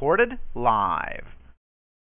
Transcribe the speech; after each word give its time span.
Recorded 0.00 0.38
live. 0.54 1.26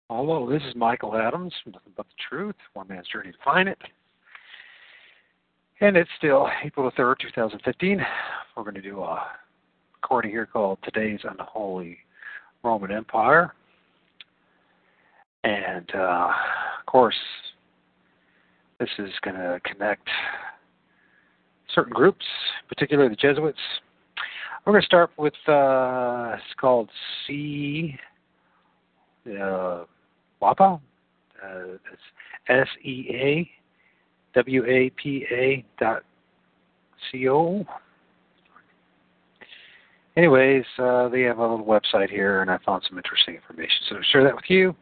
Hello, 0.09 0.51
this 0.51 0.62
is 0.66 0.74
Michael 0.74 1.14
Adams 1.14 1.52
from 1.62 1.73
Nothing 1.73 1.92
But 1.95 2.06
the 2.06 2.15
Truth, 2.27 2.55
One 2.73 2.88
Man's 2.88 3.06
Journey 3.06 3.32
to 3.32 3.38
Find 3.45 3.68
It. 3.68 3.77
And 5.82 5.95
it's 5.95 6.09
still 6.16 6.48
April 6.65 6.91
the 6.91 7.02
3rd, 7.02 7.16
2015. 7.18 8.01
We're 8.56 8.62
going 8.62 8.77
to 8.77 8.80
do 8.80 9.02
a 9.02 9.23
recording 9.96 10.30
here 10.30 10.46
called 10.46 10.78
Today's 10.82 11.20
Unholy 11.24 11.98
Roman 12.62 12.92
Empire. 12.92 13.52
And 15.45 15.90
uh, 15.95 16.30
of 16.80 16.87
course, 16.87 17.20
this 18.80 18.88
is 18.98 19.10
going 19.23 19.37
to 19.37 19.60
connect 19.70 20.09
certain 21.74 21.93
groups, 21.93 22.24
particularly 22.70 23.10
the 23.10 23.16
Jesuits. 23.16 23.60
We're 24.65 24.75
going 24.75 24.83
to 24.83 24.87
start 24.87 25.11
with 25.16 25.34
uh, 25.48 26.35
it's 26.35 26.55
called 26.60 26.88
C. 27.27 27.96
Uh, 29.27 29.85
WAPA. 30.41 30.80
Uh, 31.45 31.49
S 32.49 32.69
E 32.85 33.07
A 33.10 33.51
W 34.35 34.65
A 34.65 34.91
P 34.91 35.27
A 35.32 35.65
dot 35.80 36.02
C 37.10 37.29
O. 37.29 37.65
Anyways, 40.16 40.65
uh, 40.79 41.09
they 41.09 41.23
have 41.23 41.38
a 41.38 41.43
little 41.43 41.65
website 41.65 42.10
here, 42.10 42.43
and 42.43 42.51
I 42.51 42.59
found 42.65 42.85
some 42.88 42.99
interesting 42.99 43.35
information, 43.35 43.76
so 43.88 43.97
I'll 43.97 44.02
share 44.13 44.24
that 44.24 44.35
with 44.35 44.45
you. 44.49 44.76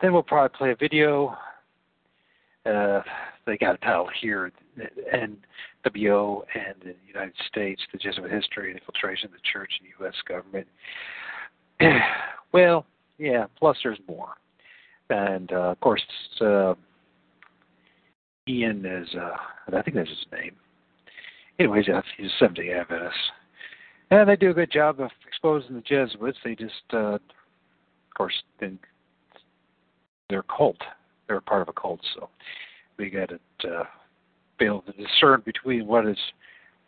Then 0.00 0.12
we'll 0.12 0.22
probably 0.22 0.56
play 0.56 0.70
a 0.70 0.76
video. 0.76 1.36
Uh, 2.64 3.02
they 3.46 3.58
got 3.58 3.74
a 3.74 3.78
title 3.78 4.08
here, 4.20 4.50
NWO 5.14 6.42
and 6.54 6.74
the 6.82 6.94
United 7.06 7.34
States, 7.48 7.80
the 7.92 7.98
Jesuit 7.98 8.30
history 8.30 8.70
and 8.70 8.78
infiltration 8.78 9.26
of 9.26 9.32
the 9.32 9.38
church 9.52 9.70
and 9.80 9.88
U.S. 10.00 10.14
government. 10.26 10.66
well, 12.52 12.86
yeah, 13.18 13.46
plus 13.58 13.76
there's 13.82 13.98
more. 14.08 14.34
And, 15.10 15.52
uh, 15.52 15.70
of 15.72 15.80
course, 15.80 16.02
uh, 16.40 16.74
Ian 18.48 18.84
is, 18.84 19.08
uh, 19.14 19.76
I 19.76 19.82
think 19.82 19.96
that's 19.96 20.08
his 20.08 20.26
name. 20.32 20.52
Anyways, 21.58 21.86
he's 22.16 22.26
a 22.26 22.30
Seventh-day 22.38 22.72
Adventist. 22.72 23.16
And 24.10 24.28
they 24.28 24.36
do 24.36 24.50
a 24.50 24.54
good 24.54 24.72
job 24.72 25.00
of 25.00 25.10
exposing 25.26 25.76
the 25.76 25.82
Jesuits. 25.82 26.38
They 26.44 26.54
just, 26.54 26.82
uh, 26.92 27.14
of 27.14 27.20
course, 28.16 28.34
think 28.58 28.80
they're 30.28 30.40
a 30.40 30.56
cult. 30.56 30.78
They're 31.28 31.40
part 31.40 31.62
of 31.62 31.68
a 31.68 31.72
cult, 31.72 32.00
so 32.14 32.28
we 32.98 33.10
got 33.10 33.30
it. 33.30 33.40
uh, 33.64 33.84
be 34.60 34.66
able 34.66 34.82
to 34.82 34.92
discern 34.92 35.42
between 35.44 35.86
what 35.86 36.06
is 36.06 36.18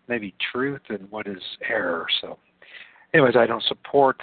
maybe 0.09 0.35
truth 0.53 0.83
and 0.89 1.11
what 1.11 1.27
is 1.27 1.43
error. 1.69 2.07
So, 2.21 2.39
anyways, 3.15 3.35
I 3.37 3.47
don't 3.47 3.63
support 3.65 4.21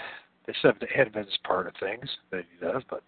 the 0.48 0.54
Seventh 0.62 0.84
Adventist 0.98 1.40
part 1.44 1.68
of 1.68 1.74
things 1.80 2.10
that 2.32 2.46
he 2.50 2.66
does, 2.66 2.84
but 2.90 3.04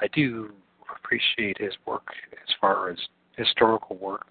I 0.00 0.08
do 0.08 0.50
appreciate 0.94 1.58
his 1.58 1.72
work 1.86 2.06
as 2.32 2.54
far 2.60 2.90
as 2.90 2.98
historical 3.36 3.96
work 3.96 4.26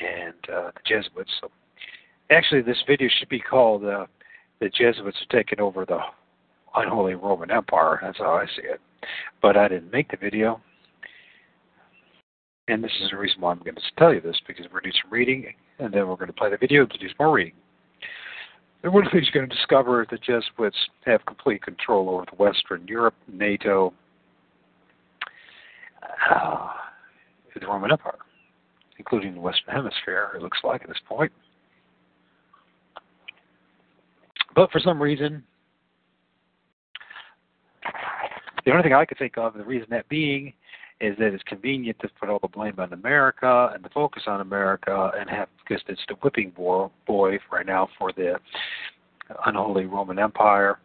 and 0.00 0.34
uh, 0.54 0.70
the 0.74 0.80
Jesuits. 0.86 1.32
So, 1.40 1.50
actually, 2.30 2.62
this 2.62 2.82
video 2.86 3.08
should 3.18 3.28
be 3.28 3.40
called 3.40 3.84
uh, 3.84 4.06
"The 4.60 4.68
Jesuits 4.68 5.18
Are 5.20 5.36
Taking 5.36 5.60
Over 5.60 5.84
the 5.84 5.98
Unholy 6.76 7.14
Roman 7.14 7.50
Empire." 7.50 7.98
That's 8.02 8.18
how 8.18 8.34
I 8.34 8.46
see 8.46 8.68
it 8.68 8.80
but 9.42 9.56
I 9.56 9.68
didn't 9.68 9.92
make 9.92 10.10
the 10.10 10.16
video. 10.16 10.60
And 12.68 12.84
this 12.84 12.92
is 13.02 13.10
the 13.10 13.16
reason 13.16 13.40
why 13.40 13.52
I'm 13.52 13.58
going 13.60 13.74
to 13.76 13.82
tell 13.98 14.12
you 14.12 14.20
this, 14.20 14.36
because 14.46 14.66
we're 14.66 14.80
going 14.80 14.92
to 14.92 14.98
do 14.98 14.98
some 15.02 15.10
reading, 15.10 15.46
and 15.78 15.92
then 15.92 16.06
we're 16.06 16.16
going 16.16 16.28
to 16.28 16.34
play 16.34 16.50
the 16.50 16.58
video 16.58 16.84
to 16.84 16.98
do 16.98 17.08
some 17.08 17.16
more 17.18 17.32
reading. 17.32 17.54
And 18.82 18.92
one 18.92 19.06
of 19.06 19.10
the 19.10 19.18
things 19.18 19.28
you're 19.32 19.42
going 19.42 19.48
to 19.48 19.56
discover 19.56 20.02
is 20.02 20.08
the 20.10 20.18
Jesuits 20.18 20.76
have 21.06 21.24
complete 21.26 21.62
control 21.62 22.10
over 22.10 22.24
the 22.30 22.36
Western 22.36 22.86
Europe, 22.86 23.14
NATO, 23.26 23.92
uh, 26.30 26.68
the 27.58 27.66
Roman 27.66 27.90
Empire, 27.90 28.18
including 28.98 29.34
the 29.34 29.40
Western 29.40 29.74
Hemisphere, 29.74 30.32
it 30.36 30.42
looks 30.42 30.58
like 30.62 30.82
at 30.82 30.88
this 30.88 30.98
point. 31.08 31.32
But 34.54 34.70
for 34.70 34.78
some 34.78 35.02
reason, 35.02 35.42
the 38.64 38.70
only 38.70 38.82
thing 38.82 38.92
I 38.92 39.04
could 39.04 39.18
think 39.18 39.38
of, 39.38 39.54
the 39.54 39.64
reason 39.64 39.88
that 39.90 40.08
being, 40.08 40.52
is 41.00 41.16
that 41.18 41.32
it's 41.32 41.42
convenient 41.44 41.98
to 42.00 42.08
put 42.20 42.28
all 42.28 42.40
the 42.40 42.48
blame 42.48 42.74
on 42.78 42.92
America 42.92 43.70
and 43.72 43.82
to 43.84 43.90
focus 43.90 44.24
on 44.26 44.40
America 44.40 45.12
and 45.18 45.30
have 45.30 45.48
because 45.58 45.82
it's 45.88 46.00
the 46.08 46.14
whipping 46.22 46.50
boy 46.50 47.38
right 47.52 47.66
now 47.66 47.88
for 47.98 48.12
the 48.12 48.34
unholy 49.46 49.86
Roman 49.86 50.18
Empire. 50.18 50.78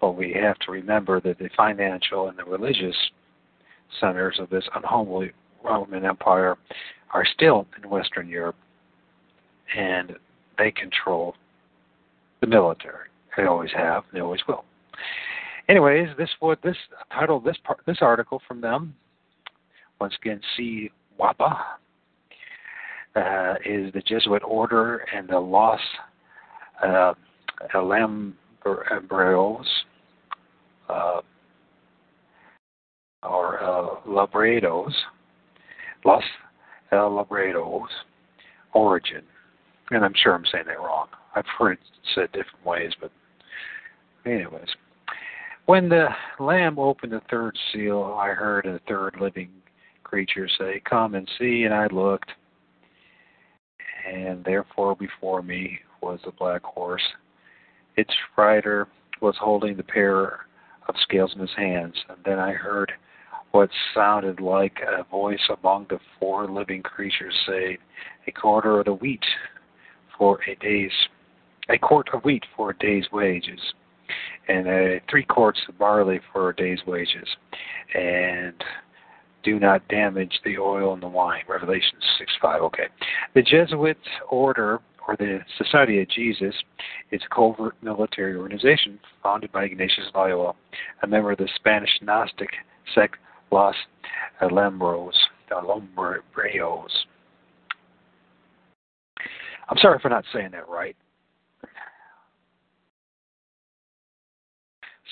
But 0.00 0.12
we 0.12 0.32
have 0.34 0.58
to 0.60 0.70
remember 0.70 1.20
that 1.22 1.38
the 1.38 1.50
financial 1.56 2.28
and 2.28 2.38
the 2.38 2.44
religious 2.44 2.96
centers 4.00 4.38
of 4.38 4.48
this 4.50 4.64
unholy 4.76 5.32
Roman 5.64 6.04
Empire 6.04 6.56
are 7.12 7.24
still 7.24 7.66
in 7.82 7.88
Western 7.88 8.28
Europe, 8.28 8.56
and 9.76 10.12
they 10.56 10.70
control 10.70 11.34
the 12.40 12.46
military. 12.46 13.08
They 13.36 13.44
always 13.44 13.70
have. 13.74 14.04
They 14.12 14.20
always 14.20 14.40
will 14.46 14.64
anyways, 15.68 16.08
this 16.16 16.30
what 16.40 16.60
this 16.62 16.76
title 17.12 17.40
this 17.40 17.56
part 17.64 17.80
this 17.86 17.98
article 18.00 18.40
from 18.46 18.60
them. 18.60 18.94
Once 20.00 20.14
again, 20.20 20.40
see 20.56 20.90
WAPA 21.18 21.56
uh, 23.16 23.54
is 23.64 23.92
the 23.92 24.02
Jesuit 24.06 24.42
order 24.44 24.98
and 25.14 25.28
the 25.28 25.38
Los 25.38 25.80
uh, 26.82 27.14
uh, 30.88 31.20
or 33.22 33.62
uh, 33.62 34.00
Labredos, 34.06 34.92
Los 36.04 36.22
Labredos 36.92 37.86
origin. 38.74 39.22
And 39.90 40.04
I'm 40.04 40.14
sure 40.22 40.34
I'm 40.34 40.44
saying 40.52 40.64
that 40.66 40.78
wrong. 40.78 41.08
I've 41.34 41.46
heard 41.58 41.72
it 41.72 41.78
said 42.14 42.30
different 42.32 42.64
ways, 42.64 42.92
but 43.00 43.10
anyways. 44.24 44.68
When 45.66 45.88
the 45.88 46.08
Lamb 46.38 46.78
opened 46.78 47.12
the 47.12 47.20
third 47.30 47.56
seal, 47.72 48.16
I 48.18 48.28
heard 48.28 48.64
a 48.66 48.80
third 48.88 49.16
living 49.20 49.50
creature 50.08 50.48
say, 50.58 50.82
Come 50.88 51.14
and 51.14 51.28
see. 51.38 51.64
And 51.64 51.74
I 51.74 51.86
looked, 51.88 52.30
and 54.10 54.44
therefore 54.44 54.96
before 54.96 55.42
me 55.42 55.78
was 56.02 56.20
a 56.26 56.32
black 56.32 56.62
horse. 56.64 57.02
Its 57.96 58.12
rider 58.36 58.88
was 59.20 59.34
holding 59.40 59.76
the 59.76 59.82
pair 59.82 60.46
of 60.88 60.94
scales 61.02 61.32
in 61.34 61.40
his 61.40 61.54
hands. 61.56 61.94
And 62.08 62.18
then 62.24 62.38
I 62.38 62.52
heard 62.52 62.92
what 63.50 63.70
sounded 63.94 64.40
like 64.40 64.78
a 64.86 65.04
voice 65.04 65.40
among 65.60 65.86
the 65.90 65.98
four 66.18 66.50
living 66.50 66.82
creatures 66.82 67.34
say, 67.46 67.78
A 68.26 68.32
quarter 68.32 68.78
of 68.78 68.86
the 68.86 68.94
wheat 68.94 69.24
for 70.16 70.38
a 70.48 70.54
day's 70.56 70.92
a 71.70 71.78
quart 71.78 72.08
of 72.14 72.24
wheat 72.24 72.44
for 72.56 72.70
a 72.70 72.78
day's 72.78 73.04
wages 73.12 73.60
and 74.48 74.66
uh, 74.66 75.00
three 75.10 75.24
quarts 75.24 75.60
of 75.68 75.78
barley 75.78 76.20
for 76.32 76.50
a 76.50 76.56
day's 76.56 76.80
wages, 76.86 77.28
and 77.94 78.54
do 79.42 79.58
not 79.58 79.86
damage 79.88 80.40
the 80.44 80.58
oil 80.58 80.92
and 80.94 81.02
the 81.02 81.08
wine. 81.08 81.42
Revelation 81.48 81.98
6:5. 82.18 82.62
Okay. 82.62 82.88
The 83.34 83.42
Jesuit 83.42 83.98
order, 84.30 84.80
or 85.06 85.16
the 85.16 85.40
Society 85.56 86.02
of 86.02 86.08
Jesus, 86.08 86.54
is 87.10 87.22
a 87.24 87.34
covert 87.34 87.76
military 87.82 88.36
organization 88.36 88.98
founded 89.22 89.52
by 89.52 89.64
Ignatius 89.64 90.10
Loyola, 90.14 90.54
a 91.02 91.06
member 91.06 91.32
of 91.32 91.38
the 91.38 91.48
Spanish 91.56 91.90
Gnostic 92.02 92.50
sect 92.94 93.16
Los 93.50 93.76
Alambros. 94.42 95.14
Alambreos. 95.50 96.90
I'm 99.70 99.78
sorry 99.78 99.98
for 100.00 100.08
not 100.08 100.24
saying 100.32 100.50
that 100.52 100.68
right. 100.68 100.96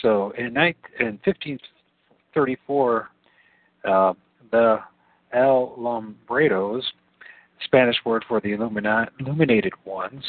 So 0.03 0.33
in, 0.37 0.53
19, 0.53 0.75
in 1.01 1.07
1534, 1.25 3.11
uh, 3.87 4.13
the 4.51 4.79
Alambredos 5.35 6.83
Spanish 7.65 7.97
word 8.05 8.25
for 8.29 8.41
the 8.41 8.51
illumina- 8.53 9.09
illuminated 9.21 9.73
ones, 9.85 10.25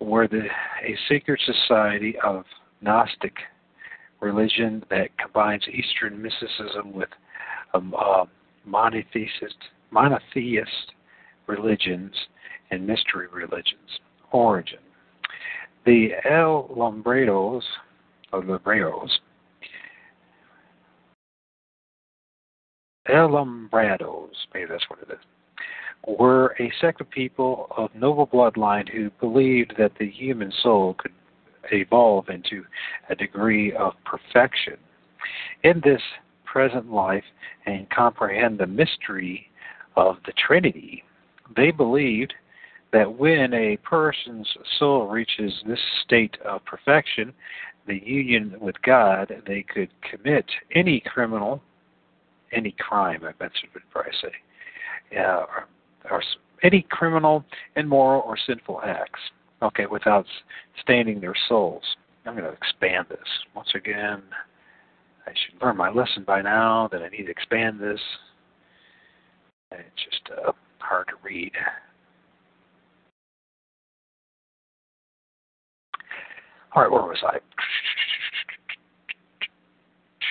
were 0.00 0.28
the, 0.28 0.42
a 0.84 0.96
secret 1.08 1.40
society 1.44 2.14
of 2.24 2.44
Gnostic 2.80 3.34
religion 4.20 4.84
that 4.90 5.16
combines 5.18 5.64
Eastern 5.68 6.20
mysticism 6.20 6.92
with 6.92 7.08
um, 7.74 7.94
uh, 7.98 8.24
monotheist, 8.64 9.56
monotheist 9.90 10.92
religions 11.46 12.12
and 12.70 12.86
mystery 12.86 13.26
religions. 13.32 14.00
Origin. 14.32 14.78
The 15.86 16.10
El 16.28 16.68
Lombreros, 16.76 17.64
or 18.32 18.44
Lombreros, 18.44 19.18
El 23.08 23.30
Lombrados, 23.30 24.30
maybe 24.52 24.66
that's 24.70 24.88
what 24.88 25.00
it 25.00 25.08
is, 25.12 25.18
were 26.18 26.54
a 26.60 26.72
sect 26.80 27.00
of 27.00 27.10
people 27.10 27.66
of 27.76 27.94
noble 27.94 28.26
bloodline 28.26 28.88
who 28.88 29.10
believed 29.20 29.74
that 29.78 29.92
the 29.98 30.08
human 30.08 30.52
soul 30.62 30.94
could 30.98 31.12
evolve 31.72 32.28
into 32.28 32.64
a 33.10 33.14
degree 33.14 33.72
of 33.72 33.92
perfection 34.04 34.76
in 35.64 35.80
this 35.84 36.02
present 36.44 36.90
life 36.90 37.24
and 37.66 37.88
comprehend 37.90 38.58
the 38.58 38.66
mystery 38.66 39.50
of 39.96 40.16
the 40.26 40.32
Trinity. 40.32 41.04
They 41.56 41.70
believed 41.70 42.32
that 42.92 43.18
when 43.18 43.52
a 43.52 43.76
person's 43.78 44.48
soul 44.78 45.08
reaches 45.08 45.52
this 45.66 45.80
state 46.04 46.36
of 46.44 46.64
perfection, 46.64 47.32
the 47.86 48.00
union 48.04 48.54
with 48.60 48.80
God, 48.82 49.32
they 49.46 49.62
could 49.62 49.90
commit 50.08 50.44
any 50.74 51.00
criminal, 51.00 51.62
any 52.52 52.74
crime, 52.78 53.22
I 53.22 53.32
mentioned 53.40 53.70
probably 53.90 54.12
say, 54.22 55.18
uh, 55.18 55.44
or, 55.44 55.68
or 56.10 56.22
any 56.62 56.86
criminal, 56.90 57.44
immoral, 57.76 58.22
or 58.26 58.36
sinful 58.46 58.80
acts, 58.84 59.20
okay, 59.62 59.86
without 59.86 60.26
staining 60.80 61.20
their 61.20 61.34
souls. 61.48 61.82
I'm 62.26 62.34
going 62.34 62.44
to 62.44 62.52
expand 62.52 63.06
this. 63.08 63.18
Once 63.54 63.68
again, 63.74 64.22
I 65.26 65.30
should 65.30 65.62
learn 65.62 65.76
my 65.76 65.90
lesson 65.90 66.24
by 66.26 66.42
now 66.42 66.88
that 66.92 67.02
I 67.02 67.08
need 67.08 67.24
to 67.24 67.30
expand 67.30 67.80
this. 67.80 68.00
It's 69.72 70.04
just 70.04 70.22
uh, 70.46 70.52
hard 70.78 71.08
to 71.08 71.14
read. 71.22 71.52
All 76.74 76.82
right, 76.82 76.90
where 76.90 77.02
was 77.02 77.18
I? 77.24 77.38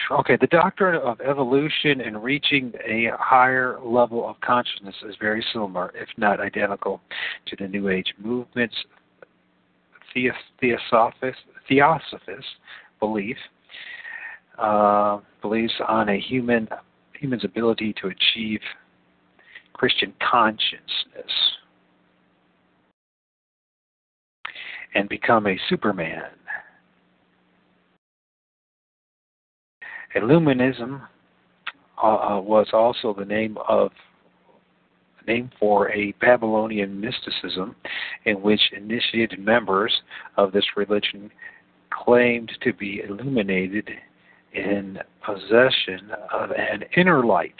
Okay, 0.09 0.37
the 0.39 0.47
doctrine 0.47 1.01
of 1.01 1.19
evolution 1.19 1.99
and 1.99 2.23
reaching 2.23 2.71
a 2.85 3.09
higher 3.19 3.77
level 3.83 4.27
of 4.27 4.39
consciousness 4.39 4.95
is 5.07 5.15
very 5.19 5.43
similar, 5.51 5.91
if 5.95 6.07
not 6.17 6.39
identical, 6.39 7.01
to 7.45 7.57
the 7.57 7.67
New 7.67 7.89
Age 7.89 8.13
movement's 8.17 8.75
theosophist, 10.13 11.39
theosophist 11.67 12.47
belief. 12.99 13.37
Uh, 14.57 15.19
believes 15.41 15.73
on 15.87 16.09
a 16.09 16.19
human 16.19 16.67
human's 17.13 17.45
ability 17.45 17.93
to 18.01 18.07
achieve 18.07 18.59
Christian 19.73 20.13
consciousness 20.19 21.31
and 24.95 25.07
become 25.09 25.45
a 25.45 25.59
Superman. 25.69 26.23
Illuminism 30.15 31.01
uh, 32.01 32.07
uh, 32.07 32.41
was 32.41 32.67
also 32.73 33.13
the 33.13 33.25
name 33.25 33.57
of 33.67 33.91
name 35.27 35.51
for 35.59 35.91
a 35.91 36.13
Babylonian 36.21 37.01
mysticism 37.01 37.75
in 38.23 38.41
which 38.41 38.61
initiated 38.71 39.39
members 39.39 39.93
of 40.37 40.53
this 40.53 40.63
religion 40.77 41.29
claimed 41.91 42.51
to 42.61 42.73
be 42.73 43.01
illuminated 43.07 43.89
in 44.53 44.97
possession 45.25 46.11
of 46.33 46.51
an 46.51 46.83
inner 46.95 47.25
light. 47.25 47.59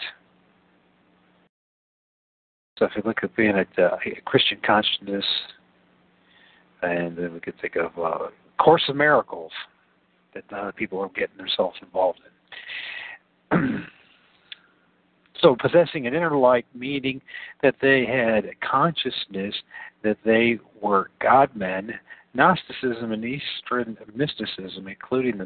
So 2.80 2.86
if 2.86 2.92
you 2.96 3.02
look 3.06 3.18
at 3.24 3.36
being 3.36 3.58
at 3.58 3.68
uh, 3.78 3.98
Christian 4.26 4.60
consciousness 4.66 5.26
and 6.82 7.18
then 7.18 7.34
we 7.34 7.40
could 7.40 7.60
think 7.60 7.76
of 7.76 7.92
uh, 7.98 8.28
Course 8.60 8.84
of 8.88 8.96
Miracles 8.96 9.52
that 10.34 10.44
uh, 10.56 10.72
people 10.72 11.00
are 11.00 11.10
getting 11.10 11.38
themselves 11.38 11.78
involved 11.82 12.20
in. 12.20 12.37
so 15.42 15.56
possessing 15.60 16.08
an 16.08 16.14
inner 16.14 16.38
light, 16.38 16.66
meaning 16.74 17.22
that 17.64 17.76
they 17.82 18.06
had 18.06 18.46
a 18.46 18.56
consciousness 18.66 19.56
that 20.04 20.18
they 20.26 20.60
were 20.82 21.10
God 21.22 21.56
men. 21.56 21.94
Gnosticism 22.34 23.12
and 23.14 23.26
Eastern 23.26 23.98
mysticism, 24.14 24.88
including 24.88 25.38
the 25.38 25.46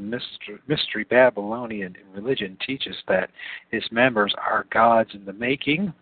mystery 0.68 1.06
Babylonian 1.10 1.96
religion, 2.14 2.58
teaches 2.66 2.96
that 3.08 3.30
its 3.72 3.90
members 3.92 4.34
are 4.38 4.66
gods 4.72 5.12
in 5.14 5.24
the 5.24 5.32
making, 5.32 5.94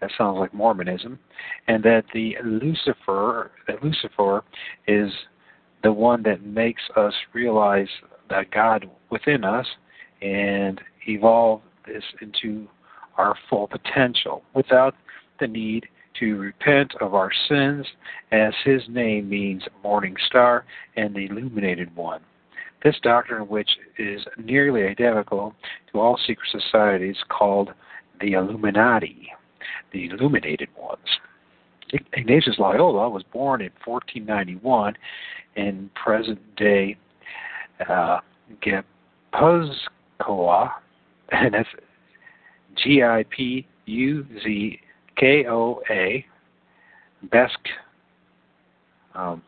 that 0.00 0.10
sounds 0.16 0.38
like 0.38 0.54
Mormonism, 0.54 1.18
and 1.66 1.82
that 1.82 2.04
the 2.14 2.36
Lucifer 2.44 3.50
that 3.66 3.82
Lucifer 3.82 4.44
is 4.86 5.10
the 5.82 5.92
one 5.92 6.22
that 6.22 6.44
makes 6.44 6.82
us 6.96 7.14
realize 7.32 7.88
that 8.30 8.50
God 8.52 8.88
within 9.10 9.44
us 9.44 9.66
and 10.22 10.80
evolve 11.06 11.60
this 11.86 12.04
into 12.20 12.66
our 13.18 13.34
full 13.50 13.68
potential 13.68 14.42
without 14.54 14.94
the 15.40 15.46
need 15.46 15.86
to 16.18 16.36
repent 16.36 16.94
of 17.00 17.14
our 17.14 17.30
sins, 17.48 17.86
as 18.30 18.52
his 18.64 18.82
name 18.88 19.28
means 19.28 19.62
morning 19.82 20.14
star 20.26 20.64
and 20.96 21.14
the 21.14 21.26
illuminated 21.26 21.94
one. 21.96 22.20
This 22.84 22.96
doctrine, 23.02 23.48
which 23.48 23.70
is 23.98 24.22
nearly 24.42 24.82
identical 24.82 25.54
to 25.90 26.00
all 26.00 26.18
secret 26.26 26.48
societies 26.50 27.16
called 27.28 27.70
the 28.20 28.32
Illuminati, 28.32 29.28
the 29.92 30.06
illuminated 30.06 30.68
ones. 30.76 30.98
Ignatius 32.12 32.58
Loyola 32.58 33.08
was 33.08 33.22
born 33.32 33.60
in 33.60 33.70
1491 33.84 34.94
in 35.56 35.90
present 35.94 36.40
day 36.56 36.96
uh, 37.88 38.20
Gipuzkoa, 40.22 40.70
and 41.30 41.54
that's 41.54 41.68
G 42.82 43.02
I 43.02 43.24
P 43.30 43.66
U 43.86 44.26
Z 44.42 44.80
K 45.16 45.46
O 45.48 45.80
A, 45.90 46.24
Basque 47.30 47.68
um, 49.14 49.42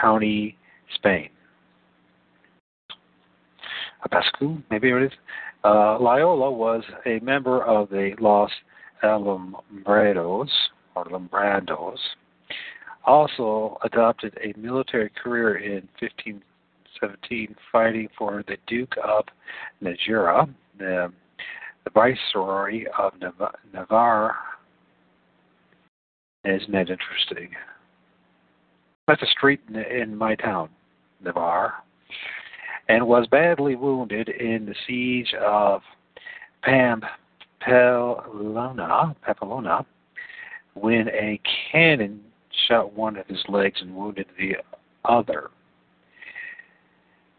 County, 0.00 0.56
Spain. 0.94 1.28
Basque, 4.10 4.42
maybe 4.70 4.90
it 4.90 5.02
is. 5.04 5.12
Uh, 5.64 5.98
Loyola 5.98 6.50
was 6.50 6.82
a 7.06 7.18
member 7.20 7.62
of 7.64 7.88
the 7.88 8.12
Los 8.20 8.50
Alumbrados 9.02 10.48
or 10.94 11.04
Lombrados, 11.06 11.96
also 13.06 13.78
adopted 13.82 14.36
a 14.42 14.58
military 14.58 15.10
career 15.22 15.56
in 15.56 15.88
1517, 17.00 17.56
fighting 17.70 18.08
for 18.16 18.44
the 18.46 18.56
Duke 18.66 18.94
of 19.02 19.24
Najera, 19.82 20.52
the, 20.78 21.12
the 21.84 21.90
Viceroy 21.90 22.84
of 22.98 23.12
Navarre. 23.72 24.36
Isn't 26.44 26.72
that 26.72 26.90
interesting? 26.90 27.50
That's 29.06 29.22
a 29.22 29.26
street 29.26 29.60
in, 29.68 29.76
in 29.76 30.16
my 30.16 30.34
town, 30.34 30.68
Navarre, 31.22 31.74
and 32.88 33.06
was 33.06 33.26
badly 33.28 33.76
wounded 33.76 34.28
in 34.28 34.66
the 34.66 34.74
siege 34.86 35.34
of 35.40 35.82
Pam 36.62 37.02
Pamplona 37.60 39.14
when 40.74 41.08
a 41.08 41.40
cannon 41.70 42.20
shot 42.68 42.92
one 42.92 43.16
of 43.16 43.26
his 43.26 43.42
legs 43.48 43.80
and 43.80 43.94
wounded 43.94 44.26
the 44.38 44.56
other. 45.04 45.50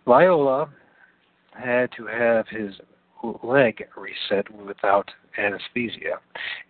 Loyola 0.05 0.69
had 1.53 1.89
to 1.97 2.05
have 2.05 2.47
his 2.47 2.74
leg 3.43 3.83
reset 3.97 4.50
without 4.53 5.09
anesthesia, 5.38 6.19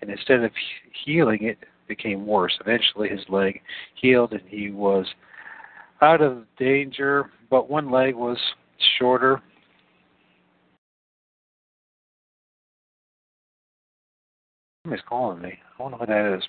and 0.01 0.09
instead 0.09 0.43
of 0.43 0.51
healing, 1.03 1.43
it 1.43 1.57
became 1.87 2.25
worse. 2.25 2.57
Eventually, 2.61 3.09
his 3.09 3.27
leg 3.29 3.61
healed 3.95 4.31
and 4.31 4.47
he 4.47 4.71
was 4.71 5.05
out 6.01 6.21
of 6.21 6.45
danger, 6.57 7.31
but 7.49 7.69
one 7.69 7.91
leg 7.91 8.15
was 8.15 8.37
shorter 8.99 9.41
Somebody's 14.85 15.03
calling 15.09 15.41
me. 15.41 15.57
I 15.79 15.81
wonder 15.81 15.97
who 15.97 16.05
that 16.05 16.37
is. 16.37 16.43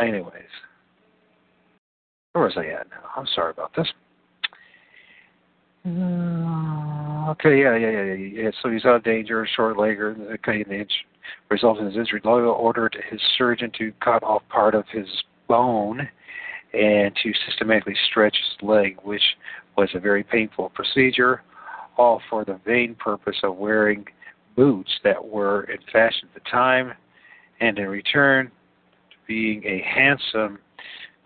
Anyways, 0.00 0.32
where 2.38 2.46
was 2.46 2.56
I 2.56 2.66
at 2.66 2.88
now? 2.90 3.10
I'm 3.16 3.26
sorry 3.34 3.50
about 3.50 3.74
this. 3.74 3.88
Uh, 5.84 6.68
Okay, 7.32 7.60
yeah, 7.60 7.76
yeah, 7.76 7.90
yeah, 7.90 8.14
yeah. 8.14 8.50
So 8.62 8.70
he's 8.70 8.86
out 8.86 8.96
of 8.96 9.04
danger. 9.04 9.46
Short 9.54 9.76
later, 9.76 10.16
okay, 10.34 10.62
the 10.62 10.80
inch 10.80 10.92
resulting 11.50 11.84
in 11.84 11.92
his 11.92 11.98
injury. 11.98 12.22
Loyola 12.24 12.52
ordered 12.52 12.96
his 13.10 13.20
surgeon 13.36 13.70
to 13.76 13.92
cut 14.02 14.22
off 14.22 14.42
part 14.48 14.74
of 14.74 14.84
his 14.90 15.06
bone 15.46 16.08
and 16.72 17.14
to 17.22 17.32
systematically 17.46 17.94
stretch 18.10 18.34
his 18.34 18.66
leg, 18.66 18.96
which 19.02 19.22
was 19.76 19.90
a 19.94 20.00
very 20.00 20.22
painful 20.22 20.70
procedure, 20.70 21.42
all 21.98 22.22
for 22.30 22.46
the 22.46 22.58
vain 22.64 22.94
purpose 22.94 23.36
of 23.42 23.56
wearing 23.56 24.06
boots 24.56 24.90
that 25.04 25.22
were 25.22 25.64
in 25.64 25.78
fashion 25.92 26.28
at 26.34 26.42
the 26.42 26.50
time, 26.50 26.94
and 27.60 27.78
in 27.78 27.88
return 27.88 28.50
being 29.26 29.62
a 29.66 29.82
handsome 29.82 30.58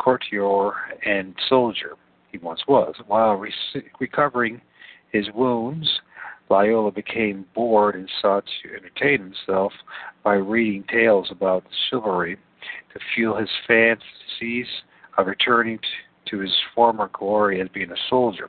courtier 0.02 0.72
and 1.06 1.34
soldier 1.48 1.96
he 2.30 2.38
once 2.38 2.62
was. 2.66 2.94
While 3.06 3.34
re- 3.34 3.52
recovering 4.00 4.60
his 5.12 5.26
wounds, 5.34 5.88
Loyola 6.50 6.90
became 6.90 7.46
bored 7.54 7.94
and 7.94 8.10
sought 8.20 8.44
to 8.62 8.74
entertain 8.74 9.20
himself 9.20 9.72
by 10.22 10.34
reading 10.34 10.84
tales 10.90 11.28
about 11.30 11.64
chivalry 11.88 12.36
to 12.92 13.00
fuel 13.14 13.36
his 13.36 13.48
fantasies 13.66 14.66
of 15.18 15.26
returning 15.26 15.78
to 16.26 16.38
his 16.38 16.52
former 16.74 17.10
glory 17.12 17.60
as 17.60 17.68
being 17.72 17.90
a 17.90 17.96
soldier. 18.08 18.48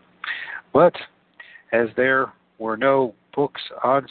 But 0.73 0.95
as 1.71 1.87
there 1.95 2.33
were 2.57 2.77
no 2.77 3.13
books 3.35 3.61
on 3.83 4.07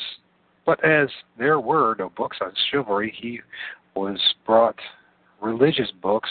but 0.64 0.84
as 0.84 1.08
there 1.38 1.58
were 1.58 1.96
no 1.98 2.10
books 2.16 2.36
on 2.40 2.52
chivalry, 2.70 3.12
he 3.20 3.40
was 3.96 4.20
brought 4.46 4.78
religious 5.42 5.90
books 6.00 6.30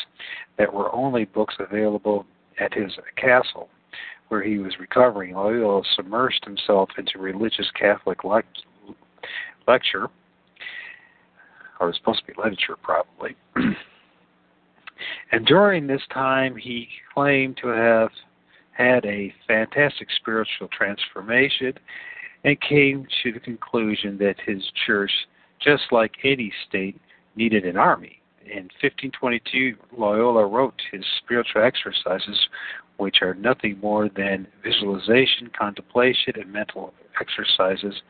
that 0.58 0.74
were 0.74 0.94
only 0.94 1.26
books 1.26 1.56
available 1.60 2.26
at 2.60 2.74
his 2.74 2.92
castle, 3.16 3.70
where 4.30 4.42
he 4.42 4.58
was 4.58 4.74
recovering. 4.80 5.36
Loyola 5.36 5.84
submerged 5.96 6.44
himself 6.46 6.90
into 6.98 7.20
religious 7.20 7.70
Catholic 7.80 8.24
lecture, 8.24 10.08
or 11.80 11.88
it 11.88 11.92
was 11.92 11.96
supposed 11.98 12.22
to 12.22 12.28
be 12.28 12.34
literature, 12.38 12.78
probably. 12.82 13.36
and 15.32 15.46
during 15.46 15.88
this 15.88 16.02
time, 16.14 16.56
he 16.56 16.88
claimed 17.14 17.58
to 17.62 17.68
have 17.68 18.10
had 18.72 19.06
a 19.06 19.34
fantastic 19.48 20.08
spiritual 20.20 20.68
transformation 20.76 21.74
and 22.44 22.60
came 22.62 23.06
to 23.22 23.32
the 23.32 23.40
conclusion 23.40 24.18
that 24.18 24.36
his 24.46 24.64
church, 24.86 25.12
just 25.62 25.84
like 25.92 26.14
any 26.24 26.52
state, 26.68 27.00
needed 27.36 27.66
an 27.66 27.78
army. 27.78 28.21
In 28.46 28.70
1522, 28.82 29.76
Loyola 29.98 30.46
wrote 30.46 30.82
his 30.92 31.04
spiritual 31.24 31.64
exercises, 31.64 32.48
which 32.98 33.22
are 33.22 33.34
nothing 33.36 33.80
more 33.80 34.10
than 34.10 34.48
visualization, 34.64 35.50
contemplation, 35.58 36.34
and 36.36 36.52
mental 36.52 36.94
exercises, 37.20 38.02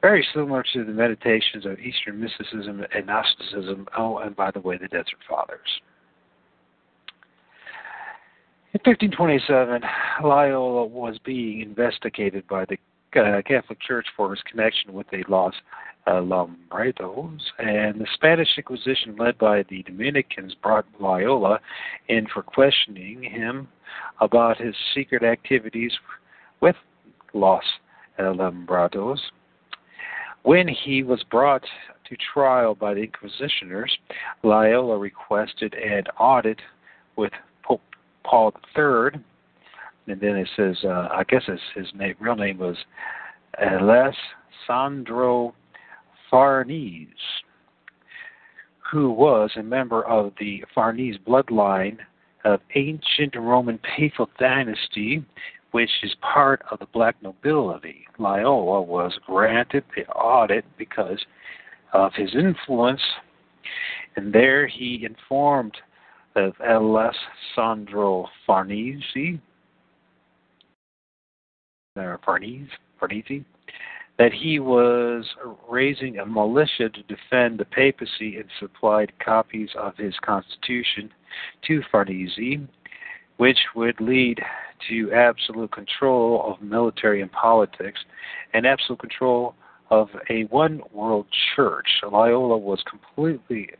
very 0.00 0.26
similar 0.34 0.62
to 0.72 0.84
the 0.84 0.92
meditations 0.92 1.64
of 1.64 1.78
Eastern 1.80 2.20
mysticism 2.20 2.84
and 2.94 3.06
Gnosticism. 3.06 3.86
Oh, 3.96 4.18
and 4.18 4.36
by 4.36 4.50
the 4.50 4.60
way, 4.60 4.76
the 4.76 4.88
Desert 4.88 5.18
Fathers. 5.28 5.80
In 8.74 8.80
1527, 8.84 9.82
Loyola 10.22 10.84
was 10.84 11.18
being 11.24 11.60
investigated 11.60 12.46
by 12.48 12.64
the 12.64 12.76
uh, 13.16 13.42
Catholic 13.42 13.80
Church 13.80 14.06
for 14.16 14.30
his 14.30 14.42
connection 14.50 14.92
with 14.92 15.06
the 15.10 15.24
Los 15.28 15.54
Alumbrados, 16.06 17.40
and 17.58 18.00
the 18.00 18.06
Spanish 18.14 18.48
Inquisition, 18.56 19.16
led 19.18 19.38
by 19.38 19.64
the 19.70 19.82
Dominicans, 19.84 20.54
brought 20.62 20.84
Loyola 21.00 21.60
in 22.08 22.26
for 22.32 22.42
questioning 22.42 23.22
him 23.22 23.68
about 24.20 24.58
his 24.58 24.74
secret 24.94 25.22
activities 25.22 25.92
with 26.60 26.76
Los 27.32 27.64
Alumbrados. 28.18 29.18
When 30.42 30.68
he 30.68 31.02
was 31.02 31.22
brought 31.30 31.64
to 32.08 32.16
trial 32.32 32.74
by 32.74 32.92
the 32.94 33.06
Inquisitioners, 33.06 33.90
Loyola 34.42 34.98
requested 34.98 35.74
an 35.74 36.04
audit 36.18 36.60
with 37.16 37.32
Pope 37.62 37.80
Paul 38.24 38.52
III 38.76 39.20
and 40.06 40.20
then 40.20 40.36
it 40.36 40.48
says, 40.56 40.76
uh, 40.84 41.08
I 41.12 41.24
guess 41.28 41.42
his, 41.46 41.60
his 41.74 41.86
name, 41.94 42.14
real 42.20 42.36
name 42.36 42.58
was 42.58 42.76
Alessandro 43.60 45.54
Farnese, 46.30 47.08
who 48.90 49.10
was 49.10 49.50
a 49.56 49.62
member 49.62 50.04
of 50.06 50.32
the 50.38 50.64
Farnese 50.74 51.16
bloodline 51.26 51.98
of 52.44 52.60
ancient 52.74 53.34
Roman 53.34 53.78
papal 53.96 54.28
dynasty, 54.38 55.24
which 55.70 55.90
is 56.02 56.14
part 56.20 56.62
of 56.70 56.78
the 56.78 56.86
black 56.92 57.16
nobility. 57.22 58.06
Loyola 58.18 58.82
was 58.82 59.18
granted 59.26 59.84
the 59.96 60.06
audit 60.08 60.64
because 60.76 61.18
of 61.92 62.12
his 62.14 62.34
influence, 62.34 63.00
and 64.16 64.32
there 64.32 64.66
he 64.66 65.06
informed 65.08 65.76
of 66.36 66.52
Alessandro 66.60 68.28
Farnese 68.46 69.38
uh, 71.96 72.16
Farnese, 72.24 72.68
Farnese, 72.98 73.44
that 74.18 74.32
he 74.32 74.58
was 74.58 75.24
raising 75.68 76.18
a 76.18 76.26
militia 76.26 76.88
to 76.88 77.02
defend 77.02 77.58
the 77.58 77.64
papacy 77.64 78.36
and 78.36 78.46
supplied 78.58 79.12
copies 79.24 79.68
of 79.78 79.96
his 79.96 80.14
constitution 80.24 81.10
to 81.66 81.82
Farnese, 81.92 82.58
which 83.36 83.58
would 83.76 84.00
lead 84.00 84.40
to 84.88 85.12
absolute 85.12 85.70
control 85.70 86.42
of 86.44 86.60
military 86.60 87.22
and 87.22 87.30
politics 87.30 88.00
and 88.52 88.66
absolute 88.66 88.98
control 88.98 89.54
of 89.90 90.08
a 90.30 90.44
one 90.44 90.80
world 90.92 91.26
church. 91.54 91.86
Loyola 92.02 92.58
was 92.58 92.82
completely 92.90 93.70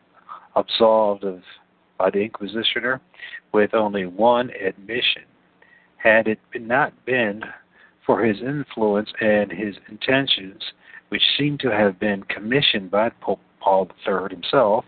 absolved 0.54 1.24
of, 1.24 1.42
by 1.98 2.10
the 2.10 2.28
Inquisitioner 2.28 3.00
with 3.52 3.74
only 3.74 4.06
one 4.06 4.50
admission. 4.50 5.22
Had 5.96 6.28
it 6.28 6.38
not 6.54 6.92
been 7.04 7.42
for 8.06 8.24
his 8.24 8.40
influence 8.40 9.10
and 9.20 9.50
his 9.50 9.76
intentions, 9.88 10.62
which 11.08 11.22
seem 11.38 11.58
to 11.58 11.70
have 11.70 11.98
been 11.98 12.22
commissioned 12.24 12.90
by 12.90 13.10
Pope 13.20 13.40
Paul 13.60 13.88
III 14.06 14.28
himself 14.30 14.84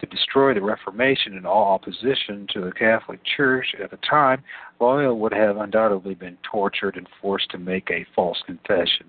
to 0.00 0.06
destroy 0.06 0.54
the 0.54 0.62
Reformation 0.62 1.36
and 1.36 1.46
all 1.46 1.74
opposition 1.74 2.46
to 2.52 2.60
the 2.60 2.72
Catholic 2.72 3.20
Church 3.36 3.74
at 3.82 3.90
the 3.90 3.98
time, 3.98 4.42
Loyola 4.80 5.14
would 5.14 5.32
have 5.32 5.56
undoubtedly 5.56 6.14
been 6.14 6.38
tortured 6.50 6.96
and 6.96 7.08
forced 7.20 7.50
to 7.50 7.58
make 7.58 7.90
a 7.90 8.06
false 8.14 8.42
confession, 8.46 9.06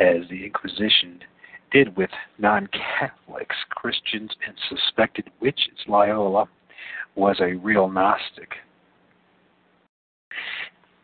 as 0.00 0.28
the 0.28 0.44
Inquisition 0.44 1.20
did 1.72 1.96
with 1.96 2.10
non 2.38 2.68
Catholics, 2.68 3.56
Christians, 3.70 4.30
and 4.46 4.56
suspected 4.68 5.30
witches. 5.40 5.78
Loyola 5.86 6.46
was 7.14 7.40
a 7.40 7.54
real 7.54 7.88
Gnostic. 7.88 8.56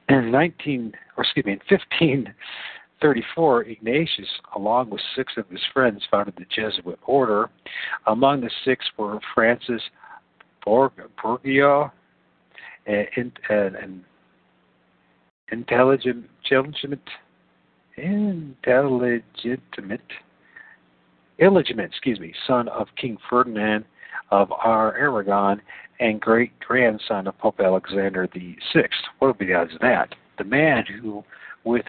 In 0.09 0.31
19, 0.31 0.93
or 1.17 1.25
excuse 1.25 1.45
me, 1.45 1.53
in 1.53 1.61
1534, 1.69 3.63
Ignatius, 3.65 4.29
along 4.57 4.91
with 4.91 5.03
six 5.15 5.35
of 5.37 5.49
his 5.51 5.61
friends, 5.73 6.03
founded 6.11 6.35
the 6.37 6.47
Jesuit 6.55 6.99
order. 7.05 7.51
Among 8.07 8.41
the 8.41 8.51
six 8.65 8.87
were 8.97 9.19
Francis 9.35 9.83
Borgia, 10.65 11.93
and, 12.87 13.33
and 13.51 14.05
intelligent, 15.53 16.31
intelligent, 16.51 17.03
intelligent, 17.97 19.25
illegitimate, 21.39 21.91
excuse 21.91 22.19
me, 22.19 22.33
son 22.47 22.69
of 22.69 22.89
King 22.97 23.19
Ferdinand 23.29 23.85
of 24.31 24.53
our 24.53 24.97
Aragon 24.97 25.61
and 26.01 26.21
great 26.21 26.59
grandson 26.61 27.27
of 27.27 27.39
Pope 27.39 27.61
Alexander 27.61 28.29
the 28.33 28.57
Sixth. 28.73 29.01
What 29.19 29.29
would 29.29 29.39
be 29.39 29.47
the 29.47 29.55
odds 29.55 29.75
of 29.75 29.81
that? 29.81 30.15
The 30.39 30.45
man 30.45 30.85
who, 31.01 31.25
with 31.65 31.87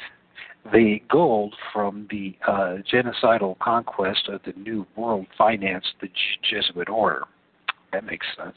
the 0.72 1.02
gold 1.10 1.56
from 1.74 2.08
the 2.10 2.36
uh, 2.48 2.78
genocidal 2.92 3.58
conquest 3.60 4.28
of 4.28 4.42
the 4.46 4.54
New 4.60 4.86
World, 4.96 5.28
financed 5.38 5.94
the 6.02 6.10
Jesuit 6.50 6.90
order. 6.90 7.24
That 7.92 8.06
makes 8.06 8.28
sense. 8.38 8.56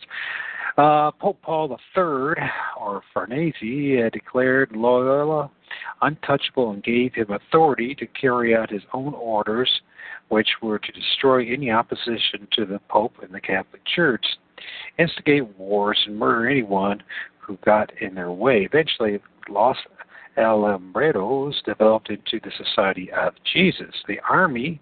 Uh, 0.79 1.11
Pope 1.13 1.39
Paul 1.43 1.69
III, 1.71 2.35
or 2.81 3.03
Farnese, 3.13 4.11
declared 4.13 4.73
Loyola 4.75 5.51
untouchable 6.01 6.71
and 6.71 6.83
gave 6.83 7.15
him 7.15 7.31
authority 7.31 7.95
to 7.95 8.07
carry 8.07 8.55
out 8.57 8.71
his 8.71 8.83
own 8.93 9.15
orders, 9.15 9.71
which 10.29 10.49
were 10.63 10.79
to 10.79 10.93
destroy 10.93 11.47
any 11.47 11.71
opposition 11.71 12.49
to 12.53 12.65
the 12.65 12.81
Pope 12.89 13.15
and 13.23 13.33
the 13.33 13.41
Catholic 13.41 13.83
Church 13.85 14.25
instigate 14.99 15.47
wars 15.59 15.99
and 16.07 16.17
murder 16.17 16.49
anyone 16.49 17.03
who 17.39 17.59
got 17.65 17.91
in 18.01 18.15
their 18.15 18.31
way. 18.31 18.63
Eventually, 18.63 19.21
Los 19.49 19.77
Alumbrados 20.39 21.55
developed 21.65 22.11
into 22.11 22.41
the 22.43 22.53
Society 22.65 23.11
of 23.13 23.35
Jesus, 23.53 23.95
the 24.09 24.21
army 24.29 24.81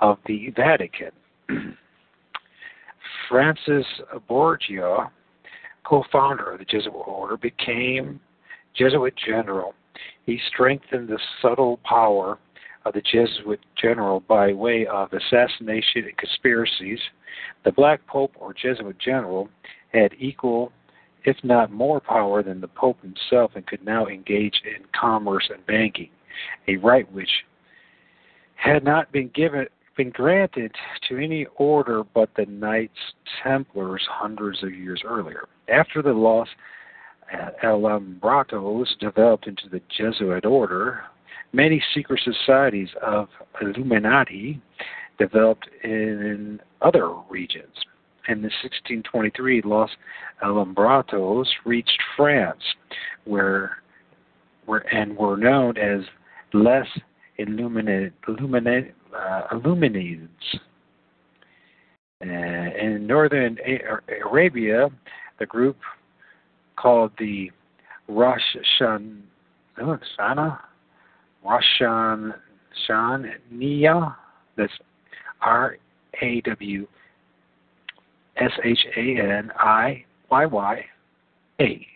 of 0.00 0.18
the 0.26 0.52
Vatican. 0.56 1.10
Francis 3.28 3.86
Borgia, 4.28 5.10
co-founder 5.84 6.52
of 6.52 6.58
the 6.58 6.64
Jesuit 6.64 6.92
order, 7.06 7.36
became 7.36 8.20
Jesuit 8.76 9.14
general. 9.16 9.74
He 10.26 10.40
strengthened 10.52 11.08
the 11.08 11.18
subtle 11.40 11.78
power 11.84 12.38
of 12.84 12.94
the 12.94 13.02
Jesuit 13.02 13.60
general 13.80 14.20
by 14.20 14.52
way 14.52 14.86
of 14.86 15.12
assassination 15.12 16.04
and 16.04 16.16
conspiracies, 16.16 16.98
the 17.64 17.72
Black 17.72 18.06
Pope 18.06 18.32
or 18.38 18.54
Jesuit 18.54 18.98
general 18.98 19.48
had 19.92 20.14
equal, 20.18 20.72
if 21.24 21.36
not 21.42 21.70
more, 21.70 22.00
power 22.00 22.42
than 22.42 22.60
the 22.60 22.68
Pope 22.68 22.98
himself 23.02 23.52
and 23.54 23.66
could 23.66 23.84
now 23.84 24.06
engage 24.06 24.62
in 24.64 24.84
commerce 24.98 25.50
and 25.52 25.64
banking, 25.66 26.10
a 26.68 26.76
right 26.76 27.10
which 27.12 27.30
had 28.54 28.84
not 28.84 29.10
been 29.12 29.28
given 29.34 29.66
been 29.96 30.10
granted 30.10 30.74
to 31.06 31.18
any 31.18 31.46
order 31.56 32.02
but 32.14 32.30
the 32.34 32.46
Knights 32.46 32.96
Templars 33.42 34.02
hundreds 34.08 34.62
of 34.62 34.72
years 34.72 35.02
earlier. 35.04 35.46
After 35.68 36.00
the 36.00 36.12
loss, 36.12 36.48
uh, 37.32 37.50
Alumbratos 37.62 38.86
developed 38.98 39.46
into 39.46 39.68
the 39.68 39.82
Jesuit 39.94 40.46
order. 40.46 41.04
Many 41.52 41.82
secret 41.94 42.20
societies 42.24 42.90
of 43.02 43.28
Illuminati 43.60 44.60
developed 45.18 45.68
in 45.82 46.60
other 46.80 47.12
regions. 47.28 47.74
In 48.28 48.42
1623, 48.42 49.62
Los 49.64 49.90
Alumbrados 50.44 51.46
reached 51.64 52.00
France, 52.16 52.62
where, 53.24 53.78
where 54.66 54.84
and 54.94 55.16
were 55.16 55.36
known 55.36 55.76
as 55.76 56.02
Les 56.52 56.86
Illuminati, 57.38 58.14
Illuminati, 58.28 58.92
uh. 59.12 59.42
Uh, 62.22 62.26
in 62.26 63.06
northern 63.06 63.58
Arabia, 64.24 64.88
the 65.38 65.46
group 65.46 65.78
called 66.76 67.10
the 67.18 67.50
Rosh 68.08 68.40
Shan, 68.78 69.22
Roshan 71.44 72.34
Shania, 72.88 74.14
that's 74.56 74.72
R 75.40 75.76
A 76.22 76.40
W 76.42 76.86
S 78.36 78.52
H 78.64 78.86
A 78.96 79.20
N 79.20 79.50
I 79.58 80.04
Y 80.30 80.46
Y 80.46 80.84
A, 81.60 81.86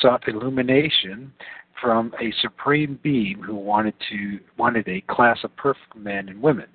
sought 0.00 0.28
illumination 0.28 1.32
from 1.80 2.12
a 2.20 2.32
supreme 2.42 2.98
being 3.02 3.42
who 3.42 3.54
wanted 3.54 3.94
to 4.10 4.38
wanted 4.58 4.86
a 4.88 5.00
class 5.02 5.38
of 5.44 5.54
perfect 5.56 5.96
men 5.96 6.28
and 6.28 6.42
women. 6.42 6.66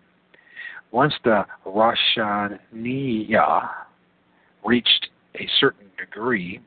Once 0.92 1.14
the 1.24 1.46
Roshaniya 1.66 3.70
reached 4.64 5.10
a 5.36 5.48
certain 5.60 5.88
degree, 5.98 6.60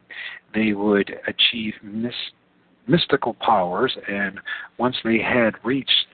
they 0.55 0.73
would 0.73 1.19
achieve 1.27 1.75
mis- 1.83 2.13
mystical 2.89 3.35
powers, 3.35 3.97
and 4.09 4.41
once 4.79 4.97
they 5.05 5.19
had 5.19 5.55
reached 5.65 6.07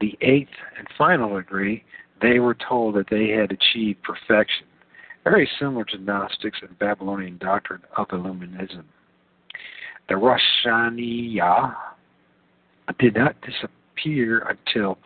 the 0.00 0.16
eighth 0.20 0.50
and 0.78 0.86
final 0.96 1.36
degree, 1.36 1.84
they 2.20 2.38
were 2.38 2.54
told 2.54 2.94
that 2.94 3.08
they 3.10 3.28
had 3.28 3.50
achieved 3.52 4.02
perfection, 4.02 4.66
very 5.24 5.48
similar 5.58 5.84
to 5.84 5.98
Gnostics 5.98 6.58
and 6.62 6.78
Babylonian 6.78 7.38
doctrine 7.38 7.82
of 7.96 8.08
Illuminism. 8.08 8.84
The 10.08 10.14
Roshaniya 10.14 11.74
did 12.98 13.14
not 13.16 13.36
disappear 13.40 14.46
until 14.48 14.98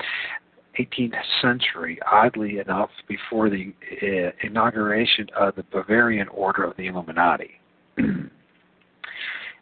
18th 0.79 1.15
century, 1.43 1.99
oddly 2.11 2.59
enough, 2.59 2.91
before 3.09 3.51
the 3.51 3.73
uh, 4.03 4.31
inauguration 4.43 5.29
of 5.37 5.55
the 5.57 5.65
Bavarian 5.73 6.29
Order 6.29 6.65
of 6.65 6.77
the 6.77 6.87
Illuminati. 6.87 7.61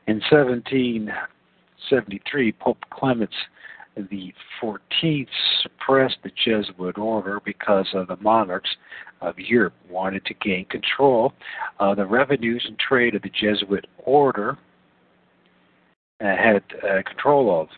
In 0.06 0.20
1773, 0.30 2.52
Pope 2.52 2.84
Clement 2.90 3.30
the 4.10 4.32
14th 4.62 5.28
suppressed 5.62 6.18
the 6.22 6.30
Jesuit 6.44 6.98
order 6.98 7.40
because 7.44 7.88
of 7.94 8.08
the 8.08 8.16
monarchs 8.16 8.70
of 9.20 9.38
Europe 9.38 9.74
wanted 9.88 10.24
to 10.26 10.34
gain 10.34 10.66
control 10.66 11.32
of 11.80 11.96
the 11.96 12.04
revenues 12.04 12.62
and 12.68 12.78
trade 12.78 13.14
of 13.14 13.22
the 13.22 13.30
Jesuit 13.30 13.86
order 13.98 14.58
uh, 16.20 16.24
had 16.24 16.62
uh, 16.82 17.02
control 17.06 17.62
of. 17.62 17.68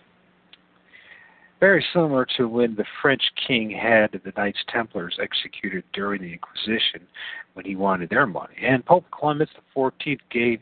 Very 1.60 1.84
similar 1.92 2.26
to 2.36 2.48
when 2.48 2.74
the 2.74 2.84
French 3.02 3.22
king 3.46 3.70
had 3.70 4.12
the 4.12 4.32
Knights 4.36 4.58
Templars 4.68 5.18
executed 5.20 5.84
during 5.92 6.22
the 6.22 6.32
Inquisition 6.32 7.06
when 7.54 7.64
he 7.64 7.74
wanted 7.74 8.10
their 8.10 8.26
money. 8.26 8.54
And 8.62 8.84
Pope 8.84 9.06
Clement 9.10 9.50
XIV 9.76 10.18
gave 10.30 10.60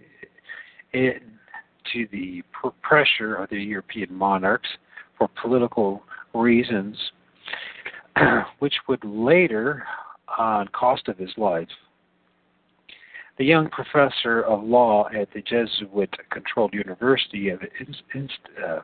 in 0.92 1.20
to 1.92 2.06
the 2.12 2.42
pressure 2.82 3.36
of 3.36 3.50
the 3.50 3.56
European 3.56 4.14
monarchs 4.14 4.68
for 5.18 5.28
political 5.40 6.02
reasons, 6.34 6.96
which 8.58 8.74
would 8.88 9.04
later, 9.04 9.84
on 10.38 10.68
cost 10.68 11.08
of 11.08 11.16
his 11.18 11.30
life, 11.36 11.68
the 13.38 13.44
young 13.44 13.68
professor 13.68 14.42
of 14.42 14.64
law 14.64 15.08
at 15.14 15.28
the 15.34 15.42
Jesuit 15.42 16.14
controlled 16.30 16.72
University 16.72 17.50
of 17.50 17.60
uh, 17.62 18.80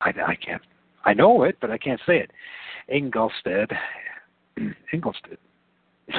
I, 0.00 0.08
I 0.08 0.34
can't 0.36 0.62
I 1.04 1.14
know 1.14 1.42
it, 1.44 1.56
but 1.60 1.70
I 1.70 1.78
can't 1.78 2.00
say 2.06 2.18
it. 2.18 2.30
Ingolstadt, 2.88 3.70
Ingolstadt, 4.92 5.38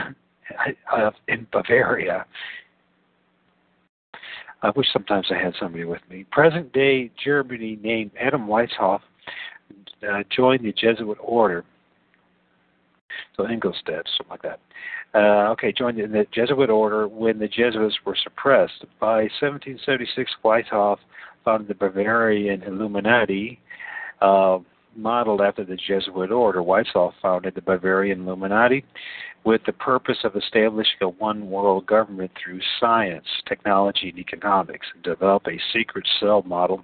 uh, 0.91 1.11
in 1.27 1.47
Bavaria. 1.51 2.25
I 4.63 4.71
wish 4.75 4.87
sometimes 4.93 5.27
I 5.29 5.37
had 5.37 5.53
somebody 5.59 5.83
with 5.83 6.01
me. 6.09 6.25
Present 6.31 6.71
day 6.71 7.11
Germany 7.21 7.77
named 7.83 8.11
Adam 8.19 8.47
Weishaupt 8.47 9.01
uh, 10.09 10.23
joined 10.35 10.63
the 10.63 10.71
Jesuit 10.71 11.17
order. 11.21 11.65
So 13.35 13.47
Ingolstadt, 13.47 14.05
something 14.17 14.29
like 14.29 14.41
that. 14.43 14.59
Uh, 15.13 15.51
okay, 15.51 15.73
joined 15.73 15.99
in 15.99 16.13
the 16.13 16.25
Jesuit 16.33 16.69
order 16.69 17.07
when 17.09 17.39
the 17.39 17.47
Jesuits 17.47 17.97
were 18.05 18.17
suppressed. 18.23 18.85
By 18.99 19.23
1776, 19.41 20.31
Weishaupt 20.43 20.99
founded 21.43 21.67
the 21.67 21.75
Bavarian 21.75 22.63
Illuminati, 22.63 23.59
uh, 24.21 24.59
modeled 24.95 25.41
after 25.41 25.63
the 25.63 25.75
Jesuit 25.75 26.31
order. 26.31 26.61
Weishaupt 26.61 27.13
founded 27.21 27.55
the 27.55 27.61
Bavarian 27.61 28.21
Illuminati 28.21 28.85
with 29.43 29.61
the 29.65 29.73
purpose 29.73 30.17
of 30.23 30.35
establishing 30.35 30.97
a 31.01 31.09
one 31.09 31.49
world 31.49 31.85
government 31.85 32.31
through 32.41 32.61
science, 32.79 33.25
technology, 33.47 34.09
and 34.09 34.19
economics, 34.19 34.87
and 34.93 35.03
develop 35.03 35.47
a 35.47 35.59
secret 35.73 36.07
cell 36.19 36.43
model 36.43 36.83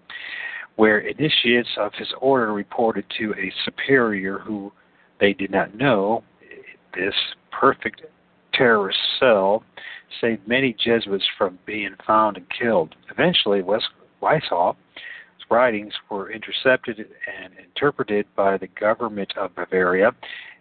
where 0.75 0.99
initiates 0.99 1.69
of 1.77 1.91
his 1.97 2.07
order 2.21 2.53
reported 2.53 3.05
to 3.17 3.33
a 3.33 3.51
superior 3.65 4.39
who 4.39 4.71
they 5.19 5.33
did 5.33 5.51
not 5.51 5.75
know. 5.75 6.23
This 6.95 7.13
perfect 7.51 8.01
terrorist 8.53 8.99
cell 9.19 9.63
saved 10.21 10.47
many 10.47 10.73
Jesuits 10.73 11.25
from 11.37 11.59
being 11.65 11.95
found 12.05 12.37
and 12.37 12.45
killed. 12.49 12.95
Eventually, 13.11 13.61
Weishaupt's 13.61 14.77
writings 15.49 15.93
were 16.09 16.31
intercepted 16.31 16.99
and 16.99 17.53
interpreted 17.63 18.25
by 18.35 18.57
the 18.57 18.67
government 18.67 19.33
of 19.37 19.55
Bavaria, 19.55 20.11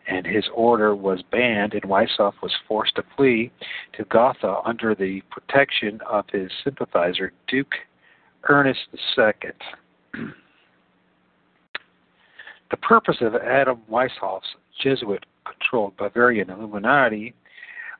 and 0.07 0.27
his 0.27 0.45
order 0.55 0.95
was 0.95 1.23
banned, 1.31 1.75
and 1.75 1.83
Weishaupt 1.83 2.41
was 2.43 2.53
forced 2.67 2.97
to 2.97 3.05
flee 3.17 3.51
to 3.95 4.05
Gotha 4.05 4.61
under 4.65 4.95
the 4.95 5.23
protection 5.31 6.01
of 6.09 6.25
his 6.33 6.51
sympathizer, 6.65 7.33
Duke 7.47 7.75
Ernest 8.49 8.81
II. 8.93 9.33
the 12.71 12.77
purpose 12.77 13.19
of 13.21 13.35
Adam 13.35 13.83
Weishaupt's 13.91 14.57
Jesuit 14.83 15.27
controlled 15.45 15.97
Bavarian 15.97 16.51
Illuminati 16.51 17.35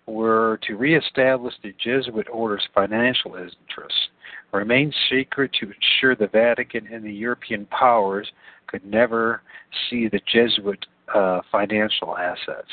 were 0.09 0.59
to 0.67 0.77
reestablish 0.77 1.55
the 1.63 1.75
Jesuit 1.83 2.27
order's 2.33 2.67
financial 2.75 3.35
interests, 3.35 4.09
remain 4.53 4.93
secret 5.11 5.53
to 5.61 5.67
ensure 5.67 6.17
the 6.17 6.29
Vatican 6.29 6.87
and 6.93 7.05
the 7.05 7.13
European 7.13 7.67
powers 7.67 8.29
could 8.67 8.85
never 8.85 9.43
see 9.89 10.09
the 10.09 10.21
Jesuit 10.33 10.85
uh, 11.15 11.41
financial 11.51 12.17
assets. 12.17 12.69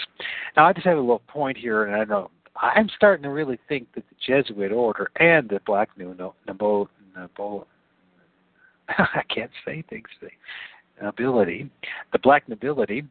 Now, 0.56 0.66
I 0.66 0.74
just 0.74 0.86
have 0.86 0.98
a 0.98 1.02
little 1.02 1.22
point 1.28 1.58
here, 1.58 1.86
and 1.86 1.96
I 1.96 2.04
know 2.06 2.32
I'm 2.56 2.90
starting 2.96 3.24
to 3.24 3.30
really 3.30 3.60
think 3.68 3.88
that 3.96 4.04
the 4.10 4.16
Jesuit 4.26 4.72
order 4.72 5.12
and 5.18 5.50
the 5.50 5.60
Black 5.66 5.90
New 5.98 6.16
Noble, 6.16 6.90
Noble 7.16 7.68
I 8.90 9.24
can't 9.34 9.52
say 9.66 9.84
things, 9.90 10.08
nobility, 11.02 11.70
the 12.12 12.20
Black 12.20 12.48
nobility, 12.48 13.04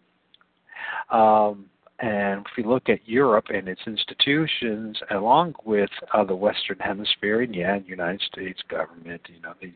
um, 1.11 1.67
and 2.01 2.41
if 2.41 2.53
we 2.57 2.65
look 2.65 2.89
at 2.89 3.07
Europe 3.07 3.47
and 3.51 3.69
its 3.69 3.81
institutions, 3.87 4.99
along 5.13 5.55
with 5.65 5.91
uh, 6.13 6.25
the 6.25 6.35
Western 6.35 6.79
Hemisphere, 6.81 7.43
and 7.43 7.55
yeah, 7.55 7.79
the 7.79 7.87
United 7.87 8.21
States 8.23 8.61
government, 8.69 9.21
you 9.33 9.41
know, 9.41 9.53
the, 9.61 9.73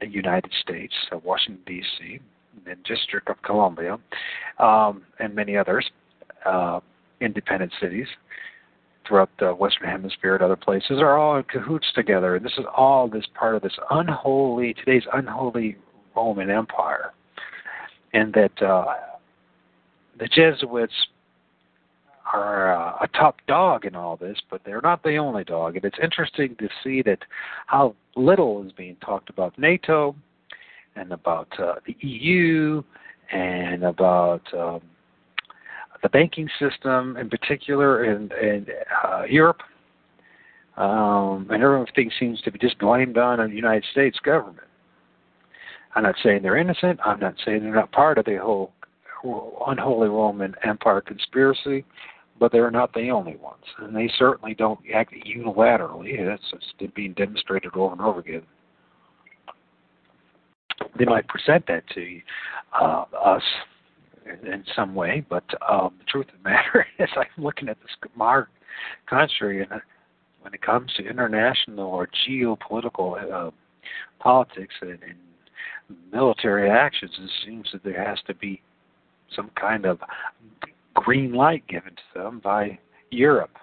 the 0.00 0.08
United 0.08 0.52
States, 0.60 0.92
uh, 1.12 1.18
Washington 1.18 1.62
D.C., 1.64 2.20
the 2.64 2.74
District 2.84 3.30
of 3.30 3.40
Columbia, 3.42 3.98
um, 4.58 5.02
and 5.20 5.34
many 5.34 5.56
others, 5.56 5.88
uh, 6.44 6.80
independent 7.20 7.72
cities 7.80 8.08
throughout 9.06 9.30
the 9.38 9.54
Western 9.54 9.88
Hemisphere 9.88 10.34
and 10.34 10.42
other 10.42 10.56
places, 10.56 10.98
are 10.98 11.18
all 11.18 11.36
in 11.36 11.44
cahoots 11.44 11.86
together. 11.94 12.34
And 12.34 12.44
this 12.44 12.52
is 12.58 12.64
all 12.76 13.08
this 13.08 13.24
part 13.34 13.54
of 13.54 13.62
this 13.62 13.76
unholy, 13.90 14.74
today's 14.74 15.04
unholy 15.12 15.76
Roman 16.16 16.50
Empire, 16.50 17.12
and 18.12 18.34
that 18.34 18.60
uh, 18.60 18.94
the 20.22 20.28
Jesuits 20.28 20.92
are 22.32 22.72
uh, 22.72 23.04
a 23.04 23.08
top 23.08 23.38
dog 23.48 23.84
in 23.84 23.96
all 23.96 24.16
this, 24.16 24.38
but 24.48 24.60
they're 24.64 24.80
not 24.80 25.02
the 25.02 25.16
only 25.16 25.42
dog. 25.42 25.74
And 25.74 25.84
it's 25.84 25.98
interesting 26.00 26.54
to 26.60 26.68
see 26.84 27.02
that 27.02 27.18
how 27.66 27.96
little 28.14 28.64
is 28.64 28.70
being 28.70 28.96
talked 29.04 29.30
about 29.30 29.58
NATO 29.58 30.14
and 30.94 31.10
about 31.12 31.48
uh, 31.58 31.74
the 31.86 31.96
EU 32.06 32.84
and 33.32 33.82
about 33.82 34.42
um, 34.54 34.80
the 36.04 36.08
banking 36.08 36.48
system 36.60 37.16
in 37.16 37.28
particular 37.28 38.04
in, 38.04 38.30
in 38.40 38.66
uh, 39.04 39.24
Europe. 39.28 39.60
Um, 40.76 41.48
and 41.50 41.64
everything 41.64 42.12
seems 42.18 42.40
to 42.42 42.52
be 42.52 42.60
just 42.60 42.78
blamed 42.78 43.18
on 43.18 43.38
the 43.50 43.56
United 43.56 43.84
States 43.90 44.18
government. 44.20 44.68
I'm 45.96 46.04
not 46.04 46.14
saying 46.22 46.42
they're 46.42 46.56
innocent. 46.56 47.00
I'm 47.04 47.18
not 47.18 47.34
saying 47.44 47.64
they're 47.64 47.74
not 47.74 47.90
part 47.90 48.18
of 48.18 48.24
the 48.24 48.36
whole 48.36 48.72
unholy 49.66 50.08
Roman 50.08 50.54
Empire 50.64 51.00
conspiracy 51.00 51.84
but 52.42 52.50
they're 52.50 52.72
not 52.72 52.92
the 52.92 53.08
only 53.10 53.36
ones, 53.36 53.62
and 53.78 53.94
they 53.94 54.10
certainly 54.18 54.52
don't 54.52 54.80
act 54.92 55.14
unilaterally. 55.14 56.26
That's 56.26 56.42
just 56.50 56.94
being 56.94 57.12
demonstrated 57.12 57.70
over 57.76 57.92
and 57.92 58.00
over 58.00 58.18
again. 58.18 58.42
They 60.98 61.04
might 61.04 61.28
present 61.28 61.64
that 61.68 61.84
to 61.94 62.20
uh, 62.80 63.04
us 63.24 63.42
in 64.42 64.64
some 64.74 64.92
way, 64.96 65.24
but 65.30 65.44
um, 65.70 65.94
the 65.98 66.04
truth 66.08 66.26
of 66.34 66.42
the 66.42 66.50
matter 66.50 66.84
is, 66.98 67.08
I'm 67.16 67.44
looking 67.44 67.68
at 67.68 67.78
this 67.80 68.10
modern 68.16 68.46
country, 69.08 69.62
and 69.62 69.72
uh, 69.72 69.78
when 70.40 70.52
it 70.52 70.62
comes 70.62 70.92
to 70.96 71.06
international 71.06 71.86
or 71.86 72.08
geopolitical 72.28 73.32
uh, 73.32 73.50
politics 74.18 74.74
and, 74.80 74.98
and 75.02 75.98
military 76.12 76.68
actions, 76.68 77.12
it 77.16 77.30
seems 77.46 77.68
that 77.72 77.84
there 77.84 78.04
has 78.04 78.18
to 78.26 78.34
be 78.34 78.60
some 79.34 79.50
kind 79.60 79.86
of 79.86 79.98
green 80.94 81.32
light 81.32 81.66
given 81.68 81.94
to 81.94 82.20
them 82.22 82.40
by 82.42 82.78
Europe. 83.10 83.56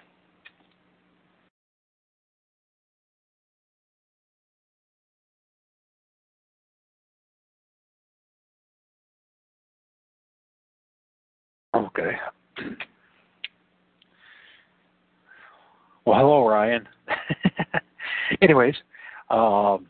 Okay. 11.76 12.12
Well, 16.06 16.18
hello, 16.20 16.48
Ryan. 16.48 16.88
Anyways, 18.42 18.76
um, 19.30 19.88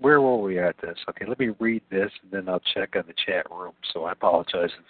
where 0.00 0.20
were 0.20 0.38
we 0.38 0.58
at 0.58 0.76
this? 0.80 0.98
Okay, 1.08 1.24
let 1.26 1.38
me 1.38 1.50
read 1.58 1.82
this 1.90 2.10
and 2.22 2.30
then 2.30 2.48
I'll 2.48 2.62
check 2.74 2.94
on 2.96 3.04
the 3.06 3.14
chat 3.26 3.50
room. 3.50 3.72
So 3.92 4.04
I 4.04 4.12
apologize 4.12 4.70
if 4.70 4.84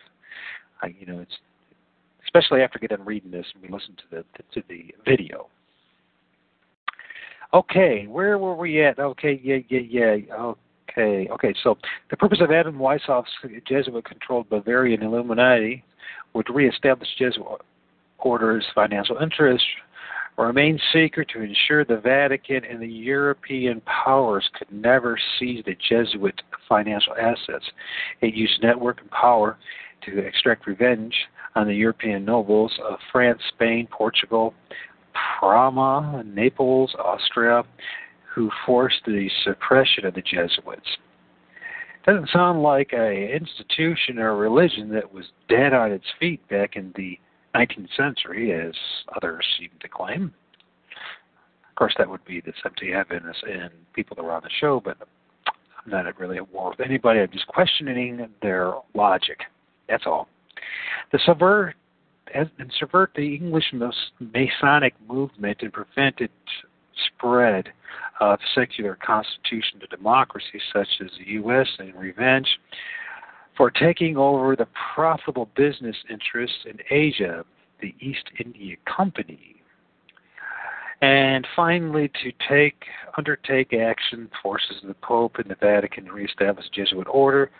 I, 0.82 0.94
you 0.98 1.06
know, 1.06 1.20
it's 1.20 1.36
especially 2.24 2.62
after 2.62 2.78
getting 2.78 3.04
reading 3.04 3.30
this 3.30 3.46
and 3.54 3.62
we 3.62 3.68
listen 3.68 3.96
to 3.96 4.04
the 4.10 4.24
to 4.54 4.66
the 4.68 4.94
video. 5.04 5.48
Okay, 7.54 8.06
where 8.06 8.38
were 8.38 8.56
we 8.56 8.84
at? 8.84 8.98
Okay, 8.98 9.40
yeah, 9.42 9.58
yeah, 9.68 10.14
yeah. 10.14 10.52
Okay, 10.90 11.28
okay. 11.30 11.54
So 11.62 11.78
the 12.10 12.16
purpose 12.16 12.40
of 12.40 12.50
Adam 12.50 12.76
Weishoff's 12.76 13.30
Jesuit-controlled 13.66 14.48
Bavarian 14.50 15.02
Illuminati 15.02 15.84
were 16.34 16.42
to 16.42 16.52
reestablish 16.52 17.08
Jesuit 17.18 17.62
order's 18.18 18.66
financial 18.74 19.18
interests, 19.18 19.66
remain 20.44 20.78
secret 20.92 21.28
to 21.30 21.42
ensure 21.42 21.84
the 21.84 21.98
Vatican 21.98 22.64
and 22.64 22.80
the 22.80 22.86
European 22.86 23.80
powers 23.82 24.48
could 24.58 24.70
never 24.70 25.18
seize 25.38 25.64
the 25.64 25.76
Jesuit 25.88 26.40
financial 26.68 27.14
assets. 27.14 27.64
It 28.20 28.34
used 28.34 28.62
network 28.62 29.00
and 29.00 29.10
power 29.10 29.56
to 30.04 30.18
extract 30.18 30.66
revenge 30.66 31.14
on 31.54 31.66
the 31.66 31.74
European 31.74 32.24
nobles 32.24 32.72
of 32.86 32.98
France, 33.10 33.40
Spain, 33.54 33.88
Portugal, 33.90 34.52
Parma, 35.40 36.22
Naples, 36.26 36.94
Austria, 36.98 37.62
who 38.34 38.50
forced 38.66 39.00
the 39.06 39.30
suppression 39.42 40.04
of 40.04 40.14
the 40.14 40.20
Jesuits. 40.20 40.98
Doesn't 42.04 42.28
sound 42.28 42.62
like 42.62 42.92
a 42.92 43.34
institution 43.34 44.18
or 44.18 44.36
religion 44.36 44.90
that 44.90 45.12
was 45.12 45.24
dead 45.48 45.72
on 45.72 45.90
its 45.90 46.04
feet 46.20 46.46
back 46.48 46.76
in 46.76 46.92
the 46.94 47.18
19th 47.56 47.88
century, 47.96 48.52
as 48.52 48.74
others 49.16 49.44
seem 49.58 49.70
to 49.80 49.88
claim. 49.88 50.34
Of 51.68 51.74
course, 51.76 51.94
that 51.98 52.08
would 52.08 52.24
be 52.24 52.40
the 52.40 52.52
Seventh-day 52.62 52.92
Adventists 52.92 53.42
and 53.50 53.70
people 53.94 54.16
that 54.16 54.22
were 54.22 54.32
on 54.32 54.42
the 54.42 54.50
show, 54.60 54.80
but 54.84 54.96
I'm 55.46 55.90
not 55.90 56.18
really 56.18 56.36
at 56.38 56.52
war 56.52 56.70
with 56.70 56.80
anybody. 56.80 57.20
I'm 57.20 57.30
just 57.30 57.46
questioning 57.48 58.28
their 58.42 58.74
logic. 58.94 59.40
That's 59.88 60.04
all. 60.06 60.28
The 61.12 61.18
subvert 61.24 61.74
and 62.34 62.50
subvert 62.80 63.12
the 63.14 63.34
English 63.36 63.72
Masonic 64.20 64.94
movement 65.06 65.58
and 65.60 65.72
prevent 65.72 66.20
its 66.20 66.32
spread 67.14 67.68
of 68.20 68.38
secular 68.54 68.96
constitution 69.04 69.78
to 69.80 69.86
democracy, 69.88 70.60
such 70.72 70.88
as 71.04 71.10
the 71.18 71.32
U.S. 71.32 71.68
in 71.78 71.94
revenge 71.94 72.48
for 73.56 73.70
taking 73.70 74.16
over 74.16 74.54
the 74.56 74.68
profitable 74.94 75.48
business 75.56 75.96
interests 76.10 76.58
in 76.66 76.78
Asia, 76.90 77.44
the 77.80 77.94
East 78.00 78.24
India 78.38 78.76
Company. 78.84 79.56
And 81.02 81.46
finally, 81.54 82.10
to 82.22 82.32
take 82.48 82.84
undertake 83.18 83.74
action 83.74 84.30
forces 84.42 84.76
of 84.82 84.88
the 84.88 84.94
Pope 84.94 85.36
and 85.36 85.50
the 85.50 85.56
Vatican 85.60 86.06
to 86.06 86.12
reestablish 86.12 86.66
Jesuit 86.74 87.06
order 87.10 87.50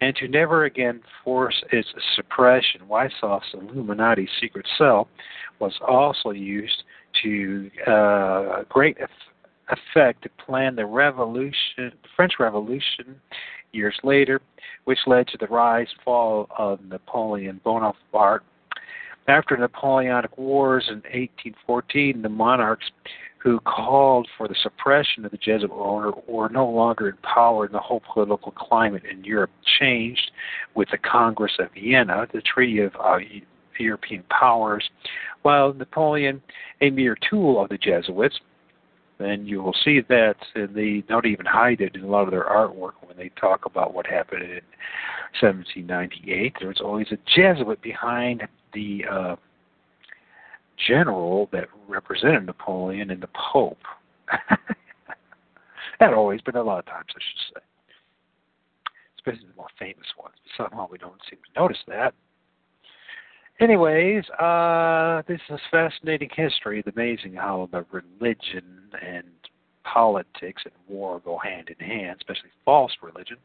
and 0.00 0.14
to 0.16 0.26
never 0.26 0.64
again 0.64 1.00
force 1.24 1.62
its 1.72 1.88
suppression. 2.16 2.82
Weishoff's 2.88 3.54
Illuminati 3.54 4.28
secret 4.40 4.66
cell 4.76 5.08
was 5.60 5.72
also 5.86 6.30
used 6.30 6.82
to 7.22 7.70
uh, 7.86 8.62
great 8.68 8.96
effect 9.68 10.22
to 10.22 10.28
plan 10.44 10.74
the 10.74 10.86
revolution, 10.86 11.92
French 12.16 12.34
Revolution, 12.40 13.20
years 13.72 13.96
later, 14.02 14.40
which 14.84 14.98
led 15.06 15.26
to 15.28 15.38
the 15.38 15.46
rise 15.46 15.88
and 15.90 16.04
fall 16.04 16.48
of 16.58 16.84
Napoleon 16.84 17.60
Bonaparte. 17.64 18.42
After 19.28 19.56
the 19.56 19.62
Napoleonic 19.62 20.36
Wars 20.36 20.86
in 20.88 20.96
1814, 20.96 22.22
the 22.22 22.28
monarchs 22.28 22.90
who 23.38 23.58
called 23.60 24.28
for 24.36 24.48
the 24.48 24.56
suppression 24.62 25.24
of 25.24 25.30
the 25.30 25.38
Jesuit 25.38 25.70
order 25.70 26.12
were 26.28 26.50
no 26.50 26.68
longer 26.68 27.08
in 27.08 27.16
power, 27.18 27.64
and 27.64 27.74
the 27.74 27.78
whole 27.78 28.02
political 28.12 28.52
climate 28.52 29.02
in 29.10 29.24
Europe 29.24 29.50
changed 29.78 30.30
with 30.74 30.88
the 30.90 30.98
Congress 30.98 31.52
of 31.58 31.68
Vienna, 31.72 32.26
the 32.32 32.42
Treaty 32.42 32.80
of 32.80 32.92
uh, 33.02 33.18
European 33.78 34.24
Powers. 34.28 34.88
While 35.42 35.72
Napoleon, 35.72 36.42
a 36.82 36.90
mere 36.90 37.16
tool 37.30 37.62
of 37.62 37.70
the 37.70 37.78
Jesuits, 37.78 38.38
and 39.20 39.46
you 39.46 39.62
will 39.62 39.74
see 39.84 40.00
that 40.08 40.36
they 40.54 41.04
don't 41.08 41.26
even 41.26 41.46
hide 41.46 41.80
it 41.80 41.94
in 41.94 42.02
a 42.02 42.06
lot 42.06 42.24
of 42.24 42.30
their 42.30 42.44
artwork 42.44 42.92
when 43.06 43.16
they 43.16 43.30
talk 43.40 43.66
about 43.66 43.94
what 43.94 44.06
happened 44.06 44.42
in 44.42 44.60
1798. 45.40 46.56
There 46.58 46.68
was 46.68 46.80
always 46.80 47.08
a 47.12 47.18
Jesuit 47.36 47.80
behind 47.82 48.42
the 48.72 49.04
uh, 49.10 49.36
general 50.88 51.48
that 51.52 51.68
represented 51.88 52.46
Napoleon 52.46 53.10
and 53.10 53.22
the 53.22 53.28
Pope. 53.52 53.78
that 56.00 56.14
always, 56.14 56.40
but 56.44 56.56
a 56.56 56.62
lot 56.62 56.78
of 56.78 56.86
times 56.86 57.06
I 57.10 57.20
should 57.20 57.54
say, 57.54 57.62
especially 59.16 59.48
the 59.48 59.56
more 59.56 59.68
famous 59.78 60.06
ones. 60.20 60.34
Somehow 60.56 60.88
we 60.90 60.98
don't 60.98 61.20
seem 61.28 61.38
to 61.38 61.60
notice 61.60 61.78
that. 61.88 62.14
Anyways, 63.60 64.24
uh, 64.38 65.20
this 65.28 65.40
is 65.50 65.60
fascinating 65.70 66.30
history. 66.34 66.78
It's 66.80 66.96
amazing 66.96 67.34
how 67.34 67.68
the 67.70 67.84
religion 67.92 68.64
and 69.02 69.26
politics 69.84 70.62
and 70.64 70.72
war 70.88 71.20
go 71.22 71.36
hand 71.36 71.68
in 71.68 71.86
hand, 71.86 72.16
especially 72.20 72.48
false 72.64 72.92
religion. 73.02 73.36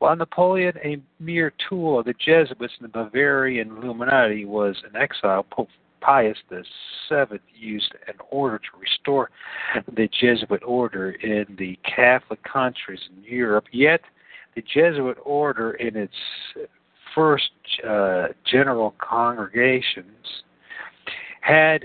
While 0.00 0.16
Napoleon, 0.16 0.74
a 0.84 1.00
mere 1.18 1.50
tool 1.66 1.98
of 1.98 2.04
the 2.04 2.12
Jesuits 2.12 2.74
and 2.78 2.84
the 2.84 2.88
Bavarian 2.88 3.70
Illuminati, 3.70 4.44
was 4.44 4.76
in 4.86 5.00
exile, 5.00 5.46
Pope 5.50 5.70
Pius 6.02 6.36
VII 6.50 7.38
used 7.54 7.94
an 8.06 8.14
order 8.30 8.58
to 8.58 8.78
restore 8.78 9.30
the 9.96 10.10
Jesuit 10.20 10.62
order 10.62 11.12
in 11.12 11.56
the 11.58 11.78
Catholic 11.84 12.42
countries 12.44 13.00
in 13.16 13.24
Europe. 13.24 13.64
Yet, 13.72 14.02
the 14.54 14.62
Jesuit 14.62 15.16
order, 15.24 15.72
in 15.72 15.96
its 15.96 16.12
first 17.14 17.50
uh, 17.88 18.28
general 18.50 18.94
congregations, 18.98 20.26
had 21.40 21.84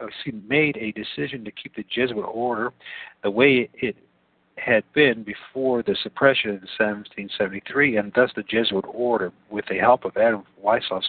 uh, 0.00 0.06
made 0.48 0.76
a 0.76 0.92
decision 0.92 1.44
to 1.44 1.50
keep 1.50 1.74
the 1.74 1.84
Jesuit 1.94 2.22
order 2.22 2.72
the 3.22 3.30
way 3.30 3.68
it 3.74 3.96
had 4.56 4.84
been 4.94 5.22
before 5.22 5.82
the 5.82 5.96
suppression 6.02 6.50
in 6.50 6.56
1773, 6.78 7.96
and 7.96 8.12
thus 8.14 8.30
the 8.36 8.42
Jesuit 8.42 8.84
order, 8.92 9.32
with 9.50 9.64
the 9.70 9.78
help 9.78 10.04
of 10.04 10.16
Adam 10.16 10.42
Weishaupt, 10.62 11.04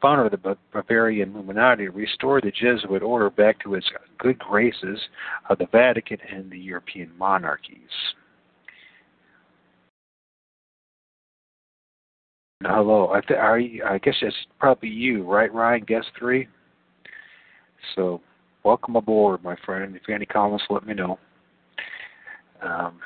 founder 0.00 0.26
of 0.26 0.32
the 0.32 0.56
Bavarian 0.72 1.34
Illuminati, 1.34 1.88
restored 1.88 2.44
the 2.44 2.50
Jesuit 2.50 3.02
order 3.02 3.30
back 3.30 3.60
to 3.60 3.74
its 3.74 3.86
good 4.18 4.38
graces 4.38 4.98
of 5.48 5.58
the 5.58 5.66
Vatican 5.70 6.18
and 6.32 6.50
the 6.50 6.58
European 6.58 7.10
monarchies. 7.18 7.76
Hello. 12.62 13.10
I, 13.10 13.22
th- 13.22 13.40
are 13.40 13.58
you, 13.58 13.82
I 13.84 13.96
guess 13.96 14.16
it's 14.20 14.36
probably 14.58 14.90
you, 14.90 15.24
right, 15.24 15.52
Ryan? 15.52 15.82
Guest 15.86 16.08
three. 16.18 16.46
So, 17.94 18.20
welcome 18.64 18.96
aboard, 18.96 19.42
my 19.42 19.56
friend. 19.64 19.96
If 19.96 20.02
you 20.06 20.12
have 20.12 20.18
any 20.18 20.26
comments, 20.26 20.64
let 20.68 20.86
me 20.86 20.92
know. 20.92 21.18
Um, 22.60 23.00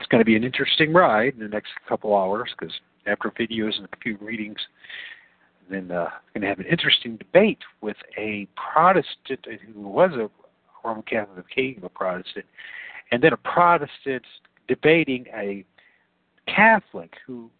it's 0.00 0.08
going 0.08 0.20
to 0.20 0.24
be 0.24 0.34
an 0.34 0.44
interesting 0.44 0.94
ride 0.94 1.34
in 1.34 1.40
the 1.40 1.48
next 1.48 1.72
couple 1.86 2.16
hours 2.16 2.48
because 2.58 2.74
after 3.06 3.30
videos 3.30 3.76
and 3.76 3.84
a 3.84 3.96
few 4.02 4.16
readings, 4.16 4.56
then 5.68 5.90
uh, 5.90 6.08
going 6.32 6.40
to 6.40 6.48
have 6.48 6.58
an 6.58 6.64
interesting 6.64 7.18
debate 7.18 7.58
with 7.82 7.96
a 8.16 8.48
Protestant 8.56 9.46
who 9.74 9.82
was 9.82 10.12
a 10.12 10.30
Roman 10.82 11.02
Catholic 11.02 11.44
king, 11.54 11.80
a 11.82 11.88
Protestant, 11.90 12.46
and 13.12 13.22
then 13.22 13.34
a 13.34 13.36
Protestant 13.36 14.24
debating 14.68 15.26
a 15.36 15.66
Catholic 16.46 17.12
who. 17.26 17.50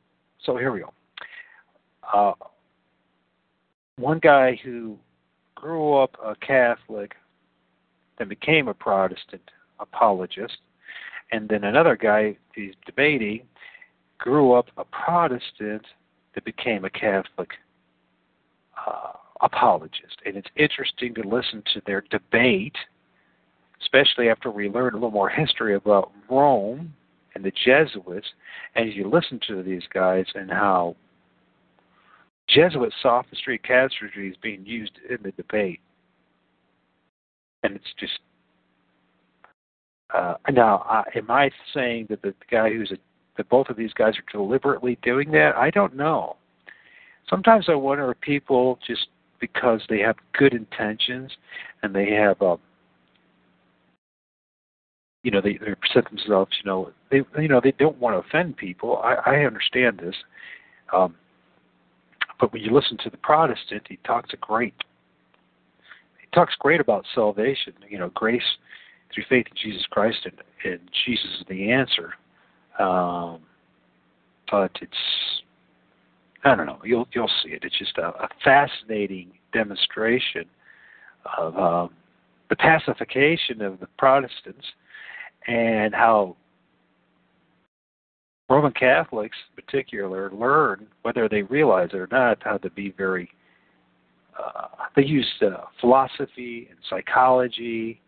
So 0.44 0.56
here 0.56 0.72
we 0.72 0.80
go. 0.80 0.92
Uh, 2.12 2.32
one 3.96 4.18
guy 4.18 4.58
who 4.62 4.96
grew 5.54 5.94
up 5.94 6.16
a 6.24 6.34
Catholic, 6.36 7.14
then 8.18 8.28
became 8.28 8.68
a 8.68 8.74
Protestant 8.74 9.42
apologist, 9.80 10.58
and 11.32 11.48
then 11.48 11.64
another 11.64 11.96
guy 11.96 12.36
he's 12.54 12.74
debating 12.86 13.42
grew 14.18 14.52
up 14.52 14.66
a 14.76 14.84
Protestant 14.84 15.84
that 16.34 16.44
became 16.44 16.84
a 16.84 16.90
Catholic 16.90 17.50
uh, 18.86 19.12
apologist. 19.40 20.20
And 20.24 20.36
it's 20.36 20.48
interesting 20.56 21.14
to 21.14 21.22
listen 21.22 21.62
to 21.74 21.82
their 21.86 22.02
debate, 22.10 22.76
especially 23.80 24.28
after 24.28 24.50
we 24.50 24.68
learn 24.68 24.94
a 24.94 24.96
little 24.96 25.10
more 25.10 25.28
history 25.28 25.74
about 25.74 26.10
Rome 26.30 26.94
and 27.38 27.44
the 27.44 27.52
Jesuits, 27.64 28.26
and 28.74 28.92
you 28.92 29.08
listen 29.08 29.40
to 29.46 29.62
these 29.62 29.84
guys 29.94 30.26
and 30.34 30.50
how 30.50 30.96
Jesuit 32.48 32.92
sophistry, 33.00 33.58
casuistry 33.58 34.30
is 34.30 34.36
being 34.42 34.66
used 34.66 34.98
in 35.08 35.18
the 35.22 35.30
debate. 35.32 35.80
And 37.62 37.76
it's 37.76 37.94
just 37.98 38.18
uh, 40.14 40.34
now, 40.50 40.84
uh, 40.90 41.02
am 41.14 41.30
I 41.30 41.50
saying 41.74 42.06
that 42.10 42.22
the 42.22 42.34
guy 42.50 42.70
who's 42.70 42.90
a, 42.90 42.96
that 43.36 43.48
both 43.48 43.68
of 43.68 43.76
these 43.76 43.92
guys 43.92 44.14
are 44.16 44.32
deliberately 44.32 44.98
doing 45.02 45.30
that? 45.32 45.54
I 45.56 45.70
don't 45.70 45.94
know. 45.94 46.36
Sometimes 47.28 47.66
I 47.68 47.74
wonder 47.74 48.10
if 48.10 48.20
people 48.20 48.78
just 48.84 49.08
because 49.38 49.82
they 49.88 50.00
have 50.00 50.16
good 50.36 50.54
intentions 50.54 51.30
and 51.82 51.94
they 51.94 52.10
have 52.10 52.40
um, 52.42 52.58
you 55.22 55.30
know 55.30 55.40
they, 55.40 55.54
they 55.54 55.74
present 55.74 56.08
themselves 56.10 56.52
you 56.62 56.70
know 56.70 56.90
they 57.10 57.22
you 57.40 57.48
know 57.48 57.60
they 57.62 57.72
don't 57.72 57.98
want 57.98 58.14
to 58.14 58.28
offend 58.28 58.56
people. 58.56 58.98
I 58.98 59.14
i 59.26 59.36
understand 59.44 59.98
this. 59.98 60.14
Um 60.92 61.14
but 62.40 62.52
when 62.52 62.62
you 62.62 62.72
listen 62.72 62.96
to 62.98 63.10
the 63.10 63.16
protestant 63.16 63.82
he 63.88 63.98
talks 64.04 64.32
a 64.32 64.36
great 64.36 64.74
he 66.20 66.26
talks 66.34 66.54
great 66.58 66.80
about 66.80 67.04
salvation 67.14 67.72
you 67.88 67.98
know 67.98 68.10
grace 68.14 68.42
through 69.12 69.24
faith 69.28 69.46
in 69.50 69.56
jesus 69.70 69.84
christ 69.90 70.18
and 70.24 70.34
and 70.64 70.80
jesus 71.06 71.26
is 71.40 71.46
the 71.48 71.70
answer. 71.70 72.14
Um 72.78 73.40
but 74.50 74.70
it's 74.80 74.92
i 76.44 76.54
don't 76.54 76.66
know. 76.66 76.78
You'll 76.84 77.08
you'll 77.12 77.30
see 77.42 77.50
it. 77.50 77.64
It's 77.64 77.78
just 77.78 77.98
a, 77.98 78.08
a 78.08 78.28
fascinating 78.44 79.32
demonstration 79.52 80.44
of 81.36 81.56
um 81.56 81.90
the 82.48 82.56
pacification 82.56 83.60
of 83.60 83.80
the 83.80 83.86
Protestants 83.98 84.64
and 85.46 85.94
how 85.94 86.36
Roman 88.48 88.72
Catholics, 88.72 89.36
in 89.50 89.56
particular, 89.62 90.30
learn, 90.32 90.86
whether 91.02 91.28
they 91.28 91.42
realize 91.42 91.90
it 91.92 91.96
or 91.96 92.08
not, 92.10 92.38
how 92.42 92.56
to 92.58 92.70
be 92.70 92.94
very. 92.96 93.30
Uh, 94.38 94.68
they 94.94 95.04
use 95.04 95.26
uh, 95.42 95.64
philosophy 95.80 96.68
and 96.70 96.78
psychology, 96.88 98.00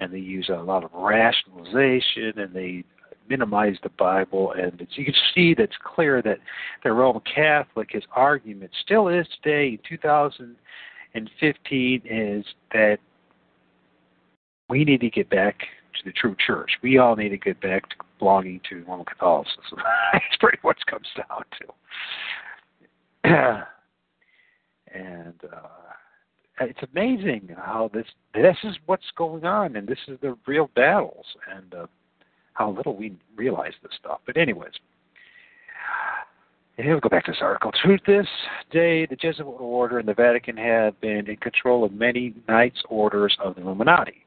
and 0.00 0.12
they 0.12 0.18
use 0.18 0.50
a 0.50 0.62
lot 0.62 0.84
of 0.84 0.90
rationalization, 0.92 2.38
and 2.38 2.52
they 2.52 2.84
minimize 3.28 3.76
the 3.82 3.90
Bible. 3.90 4.52
And 4.52 4.86
you 4.94 5.04
can 5.04 5.14
see 5.34 5.54
that's 5.54 5.76
clear 5.82 6.22
that 6.22 6.38
the 6.84 6.92
Roman 6.92 7.22
Catholic, 7.22 7.90
his 7.92 8.04
argument 8.12 8.70
still 8.82 9.08
is 9.08 9.26
today 9.42 9.68
in 9.68 9.78
2015, 9.88 12.02
is 12.04 12.44
that 12.72 12.98
we 14.68 14.84
need 14.84 15.00
to 15.00 15.10
get 15.10 15.28
back 15.30 15.56
to 15.98 16.04
the 16.04 16.12
true 16.12 16.36
church. 16.44 16.70
We 16.82 16.98
all 16.98 17.16
need 17.16 17.30
to 17.30 17.38
get 17.38 17.60
back 17.60 17.88
to 17.90 17.96
belonging 18.18 18.60
to 18.70 18.84
Roman 18.84 19.06
Catholicism. 19.06 19.78
That's 20.12 20.36
pretty 20.40 20.58
much 20.64 20.78
comes 20.86 21.06
down 21.16 21.44
to. 21.60 21.66
and 24.94 25.34
uh, 25.52 25.68
it's 26.60 26.80
amazing 26.92 27.48
how 27.56 27.90
this 27.92 28.06
this 28.34 28.56
is 28.64 28.76
what's 28.86 29.10
going 29.16 29.44
on, 29.44 29.76
and 29.76 29.86
this 29.86 29.98
is 30.08 30.18
the 30.20 30.36
real 30.46 30.70
battles, 30.74 31.26
and 31.54 31.74
uh, 31.74 31.86
how 32.54 32.70
little 32.70 32.96
we 32.96 33.16
realize 33.36 33.72
this 33.82 33.92
stuff. 33.98 34.20
But 34.26 34.36
anyways. 34.36 34.72
Here 36.76 36.92
we'll 36.92 37.00
go 37.00 37.08
back 37.08 37.24
to 37.24 37.32
this 37.32 37.40
article. 37.40 37.72
Truth 37.82 38.02
this 38.06 38.28
day, 38.70 39.04
the 39.04 39.16
Jesuit 39.16 39.60
order 39.60 39.98
and 39.98 40.06
the 40.06 40.14
Vatican 40.14 40.56
have 40.58 41.00
been 41.00 41.28
in 41.28 41.36
control 41.38 41.82
of 41.82 41.92
many 41.92 42.34
knights' 42.46 42.80
orders 42.88 43.36
of 43.42 43.56
the 43.56 43.62
Illuminati. 43.62 44.24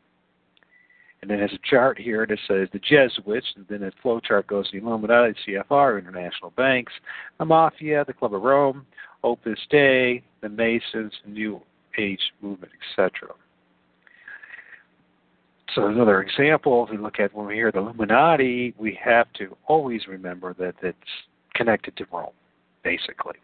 And 1.22 1.30
it 1.30 1.40
has 1.40 1.52
a 1.54 1.70
chart 1.70 2.00
here 2.00 2.26
that 2.26 2.40
says 2.48 2.68
the 2.74 2.80
Jesuits, 2.80 3.46
and 3.56 3.66
then 3.70 3.82
the 3.82 3.92
flow 4.02 4.20
chart 4.20 4.48
goes 4.48 4.70
to 4.72 4.80
the 4.80 4.86
Illuminati, 4.86 5.36
CFR, 5.48 6.00
international 6.00 6.52
banks, 6.58 6.94
the 7.38 7.46
Mafia, 7.46 8.04
the 8.06 8.14
Club 8.14 8.34
of 8.34 8.42
Rome, 8.42 8.86
Opus 9.24 9.60
Dei, 9.70 10.24
the 10.42 10.50
Masons, 10.50 11.14
New 11.28 11.62
Age 11.98 12.22
movement, 12.42 12.72
etc. 12.92 13.34
So 15.76 15.88
another 15.88 16.22
example, 16.22 16.84
if 16.84 16.92
we 16.92 16.98
look 16.98 17.20
at 17.20 17.34
when 17.34 17.48
we 17.48 17.56
hear 17.56 17.72
the 17.72 17.80
Illuminati, 17.80 18.74
we 18.78 18.98
have 19.04 19.32
to 19.34 19.56
always 19.68 20.08
remember 20.08 20.54
that 20.56 20.76
it's 20.82 20.98
connected 21.54 21.96
to 21.98 22.06
Rome, 22.12 22.32
basically, 22.84 23.36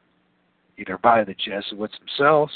either 0.77 0.97
by 0.97 1.23
the 1.23 1.35
Jesuits 1.35 1.95
themselves, 1.99 2.51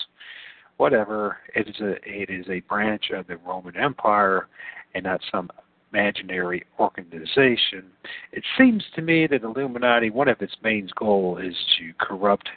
whatever. 0.77 1.37
It 1.55 1.69
is 1.69 1.79
a 1.79 1.91
it 2.03 2.29
is 2.29 2.45
a 2.49 2.61
branch 2.61 3.11
of 3.13 3.27
the 3.27 3.37
Roman 3.37 3.77
Empire, 3.77 4.47
and 4.93 5.03
not 5.03 5.21
some 5.31 5.49
imaginary 5.93 6.63
organization. 6.79 7.83
It 8.31 8.43
seems 8.57 8.83
to 8.95 9.01
me 9.01 9.27
that 9.27 9.43
Illuminati, 9.43 10.09
one 10.09 10.27
of 10.27 10.41
its 10.41 10.55
main 10.63 10.89
goals 10.95 11.39
is 11.43 11.55
to 11.79 11.93
corrupt 11.99 12.49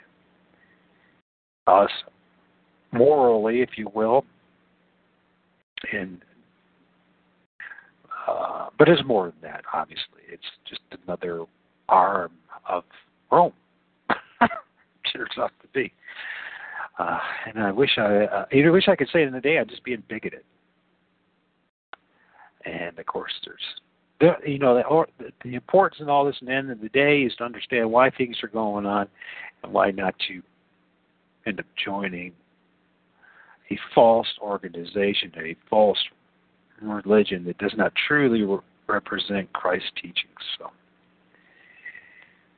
us 1.66 1.90
morally, 2.92 3.62
if 3.62 3.70
you 3.76 3.90
will, 3.94 4.24
and 5.92 6.20
uh, 8.28 8.68
but 8.78 8.88
it's 8.88 9.02
more 9.04 9.26
than 9.26 9.50
that. 9.50 9.64
Obviously, 9.72 10.22
it's 10.28 10.44
just 10.68 10.80
another 11.04 11.44
arm 11.88 12.32
of 12.68 12.84
Rome. 13.30 13.52
turns 15.12 15.30
out 15.38 15.52
to 15.62 15.68
be. 15.68 15.92
Uh, 16.98 17.18
and 17.46 17.62
I 17.62 17.72
wish 17.72 17.90
I, 17.98 18.24
uh, 18.24 18.44
I 18.52 18.70
wish 18.70 18.88
I 18.88 18.96
could 18.96 19.08
say 19.12 19.22
in 19.22 19.32
the 19.32 19.40
day. 19.40 19.58
I'd 19.58 19.68
just 19.68 19.84
being 19.84 20.02
bigoted 20.08 20.42
and 22.64 22.98
of 22.98 23.06
course 23.06 23.32
there's 23.44 23.60
the, 24.20 24.50
you 24.50 24.58
know 24.58 24.74
the, 24.74 24.84
or, 24.84 25.08
the 25.42 25.54
importance 25.54 26.00
in 26.00 26.08
all 26.08 26.24
this 26.24 26.36
at 26.40 26.46
the 26.46 26.52
end 26.52 26.70
of 26.70 26.80
the 26.80 26.88
day 26.90 27.22
is 27.22 27.34
to 27.36 27.44
understand 27.44 27.90
why 27.90 28.10
things 28.10 28.36
are 28.42 28.48
going 28.48 28.86
on 28.86 29.08
and 29.62 29.72
why 29.72 29.90
not 29.90 30.14
to 30.28 30.42
end 31.46 31.60
up 31.60 31.66
joining 31.82 32.32
a 33.70 33.78
false 33.94 34.28
organization, 34.40 35.32
a 35.36 35.56
false 35.68 35.98
religion 36.80 37.44
that 37.44 37.58
does 37.58 37.72
not 37.76 37.92
truly 38.06 38.42
re- 38.42 38.58
represent 38.88 39.52
Christ's 39.52 39.90
teachings. 39.96 40.38
So 40.58 40.70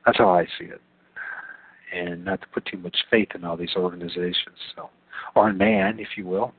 that's 0.05 0.17
how 0.17 0.29
I 0.29 0.45
see 0.59 0.65
it, 0.65 0.81
and 1.95 2.23
not 2.25 2.41
to 2.41 2.47
put 2.47 2.65
too 2.65 2.77
much 2.77 2.97
faith 3.09 3.29
in 3.35 3.43
all 3.43 3.57
these 3.57 3.75
organizations. 3.75 4.57
So, 4.75 4.89
or 5.35 5.49
in 5.49 5.57
man, 5.57 5.99
if 5.99 6.09
you 6.17 6.25
will. 6.27 6.53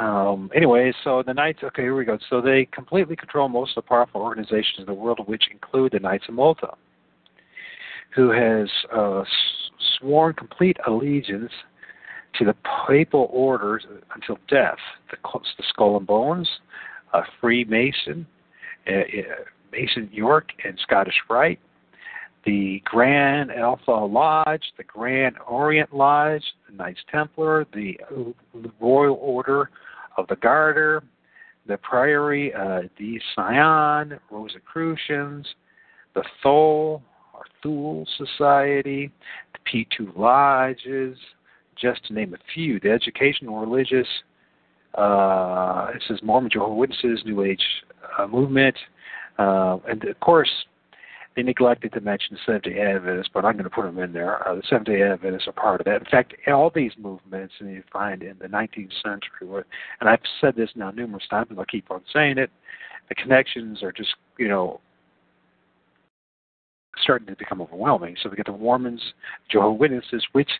Um, 0.00 0.50
anyway, 0.54 0.92
so 1.04 1.22
the 1.26 1.34
Knights, 1.34 1.60
okay, 1.62 1.82
here 1.82 1.96
we 1.96 2.04
go. 2.04 2.18
So 2.28 2.40
they 2.40 2.66
completely 2.66 3.16
control 3.16 3.48
most 3.48 3.76
of 3.76 3.84
the 3.84 3.88
powerful 3.88 4.20
organizations 4.20 4.78
in 4.78 4.86
the 4.86 4.94
world, 4.94 5.20
which 5.26 5.44
include 5.50 5.92
the 5.92 5.98
Knights 5.98 6.24
of 6.28 6.34
Malta, 6.34 6.74
who 8.14 8.30
has 8.30 8.68
uh, 8.94 9.24
sworn 9.98 10.34
complete 10.34 10.76
allegiance 10.86 11.52
to 12.38 12.44
the 12.44 12.54
papal 12.86 13.28
orders 13.32 13.84
until 14.14 14.38
death. 14.48 14.78
The, 15.10 15.16
the 15.22 15.64
Skull 15.68 15.96
and 15.96 16.06
Bones, 16.06 16.48
uh, 17.12 17.22
Freemason, 17.40 18.26
uh, 18.86 18.92
uh, 18.92 19.44
Mason 19.72 20.08
York, 20.12 20.50
and 20.64 20.78
Scottish 20.82 21.16
Rite, 21.28 21.60
the 22.44 22.82
Grand 22.84 23.50
Alpha 23.50 23.90
Lodge, 23.90 24.62
the 24.76 24.84
Grand 24.84 25.36
Orient 25.46 25.94
Lodge, 25.94 26.44
the 26.68 26.76
Knights 26.76 27.00
Templar, 27.10 27.66
the 27.74 27.98
Royal 28.80 29.18
Order 29.20 29.70
of 30.16 30.26
the 30.28 30.36
Garter, 30.36 31.02
the 31.66 31.76
Priory 31.78 32.52
uh, 32.54 32.82
de 32.98 33.20
Sion, 33.34 34.18
Rosicrucians, 34.30 35.46
the 36.14 36.24
Thole, 36.42 37.02
Thule 37.62 38.06
Society, 38.16 39.10
the 39.52 39.84
P2 40.00 40.16
Lodges, 40.16 41.16
just 41.80 42.04
to 42.06 42.14
name 42.14 42.34
a 42.34 42.38
few. 42.54 42.80
The 42.80 42.90
educational, 42.90 43.60
religious, 43.60 44.06
uh, 44.94 45.88
says 46.08 46.18
Mormon 46.22 46.50
Jehovah's 46.50 46.78
Witnesses, 46.78 47.22
New 47.24 47.42
Age 47.42 47.62
uh, 48.18 48.26
movement, 48.26 48.76
uh, 49.38 49.78
and 49.88 50.04
of 50.04 50.18
course, 50.20 50.50
they 51.36 51.42
neglected 51.42 51.92
to 51.92 52.00
mention 52.00 52.34
the 52.34 52.40
Seventh 52.44 52.64
Day 52.64 52.80
Adventists, 52.80 53.30
but 53.32 53.44
I'm 53.44 53.52
going 53.52 53.64
to 53.64 53.70
put 53.70 53.84
them 53.84 53.98
in 53.98 54.12
there. 54.12 54.46
Uh, 54.46 54.56
the 54.56 54.62
Seventh 54.68 54.88
Day 54.88 55.02
Adventists 55.02 55.46
are 55.46 55.52
part 55.52 55.80
of 55.80 55.84
that. 55.84 56.00
In 56.00 56.06
fact, 56.10 56.34
all 56.48 56.70
these 56.74 56.92
movements 56.98 57.54
and 57.60 57.70
you 57.70 57.82
find 57.92 58.22
in 58.22 58.36
the 58.40 58.48
19th 58.48 58.92
century, 59.02 59.64
and 60.00 60.08
I've 60.08 60.20
said 60.40 60.56
this 60.56 60.70
now 60.74 60.90
numerous 60.90 61.26
times, 61.30 61.48
and 61.50 61.58
I'll 61.58 61.64
keep 61.66 61.90
on 61.90 62.02
saying 62.12 62.38
it, 62.38 62.50
the 63.08 63.14
connections 63.14 63.82
are 63.82 63.92
just, 63.92 64.14
you 64.38 64.48
know, 64.48 64.80
starting 67.02 67.28
to 67.28 67.36
become 67.36 67.62
overwhelming. 67.62 68.16
So 68.22 68.28
we 68.28 68.36
get 68.36 68.46
the 68.46 68.52
Mormons, 68.52 69.02
Jehovah's 69.50 69.80
Witnesses, 69.80 70.24
which 70.32 70.50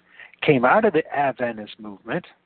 came 0.40 0.64
out 0.64 0.84
of 0.84 0.92
the 0.92 1.02
Adventist 1.14 1.78
movement– 1.78 2.26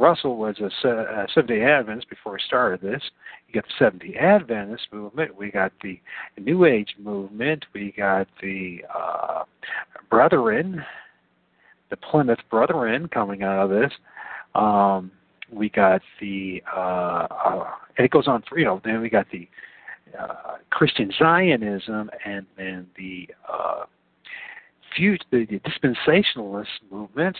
Russell 0.00 0.36
was 0.36 0.56
a, 0.60 0.88
a 0.88 1.26
Seventh 1.34 1.48
Day 1.48 1.62
Adventist 1.62 2.08
before 2.08 2.38
he 2.38 2.42
started 2.46 2.80
this. 2.80 3.02
You 3.46 3.54
got 3.60 3.64
the 3.64 3.84
Seventh 3.84 4.02
Day 4.02 4.14
Adventist 4.18 4.86
movement. 4.92 5.36
We 5.36 5.50
got 5.50 5.72
the 5.82 6.00
New 6.38 6.64
Age 6.64 6.94
movement. 6.98 7.66
We 7.74 7.92
got 7.96 8.26
the 8.40 8.82
uh, 8.92 9.44
Brethren, 10.08 10.82
the 11.90 11.98
Plymouth 11.98 12.38
Brethren 12.50 13.08
coming 13.08 13.42
out 13.42 13.64
of 13.64 13.70
this. 13.70 13.92
Um, 14.54 15.10
we 15.52 15.68
got 15.68 16.00
the 16.18 16.62
uh, 16.74 17.26
uh, 17.30 17.70
and 17.98 18.04
it 18.06 18.10
goes 18.10 18.26
on 18.26 18.42
you 18.56 18.64
know. 18.64 18.80
Then 18.82 19.02
we 19.02 19.10
got 19.10 19.26
the 19.30 19.46
uh, 20.18 20.56
Christian 20.70 21.12
Zionism 21.18 22.10
and 22.24 22.46
then 22.56 22.86
the 22.96 23.28
uh, 23.52 23.84
the, 24.96 25.18
the 25.30 25.60
dispensationalist 25.60 26.66
movement 26.90 27.36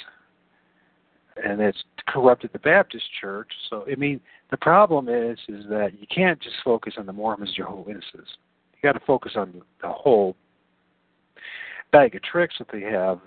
and 1.45 1.61
it's 1.61 1.83
corrupted 2.09 2.51
the 2.53 2.59
Baptist 2.59 3.05
church. 3.21 3.49
So 3.69 3.85
I 3.91 3.95
mean, 3.97 4.21
the 4.51 4.57
problem 4.57 5.09
is 5.09 5.39
is 5.49 5.65
that 5.69 5.93
you 5.99 6.07
can't 6.15 6.41
just 6.41 6.57
focus 6.65 6.95
on 6.99 7.07
the 7.07 7.13
Mormons, 7.13 7.55
Jehovah's 7.55 7.87
Witnesses. 7.87 8.29
You 8.75 8.89
got 8.89 8.99
to 8.99 9.05
focus 9.07 9.33
on 9.37 9.63
the, 9.83 9.89
whole 9.89 10.37
bag 11.93 12.15
of 12.15 12.23
tricks 12.23 12.55
that 12.59 12.69
they 12.73 12.81
have. 12.83 13.21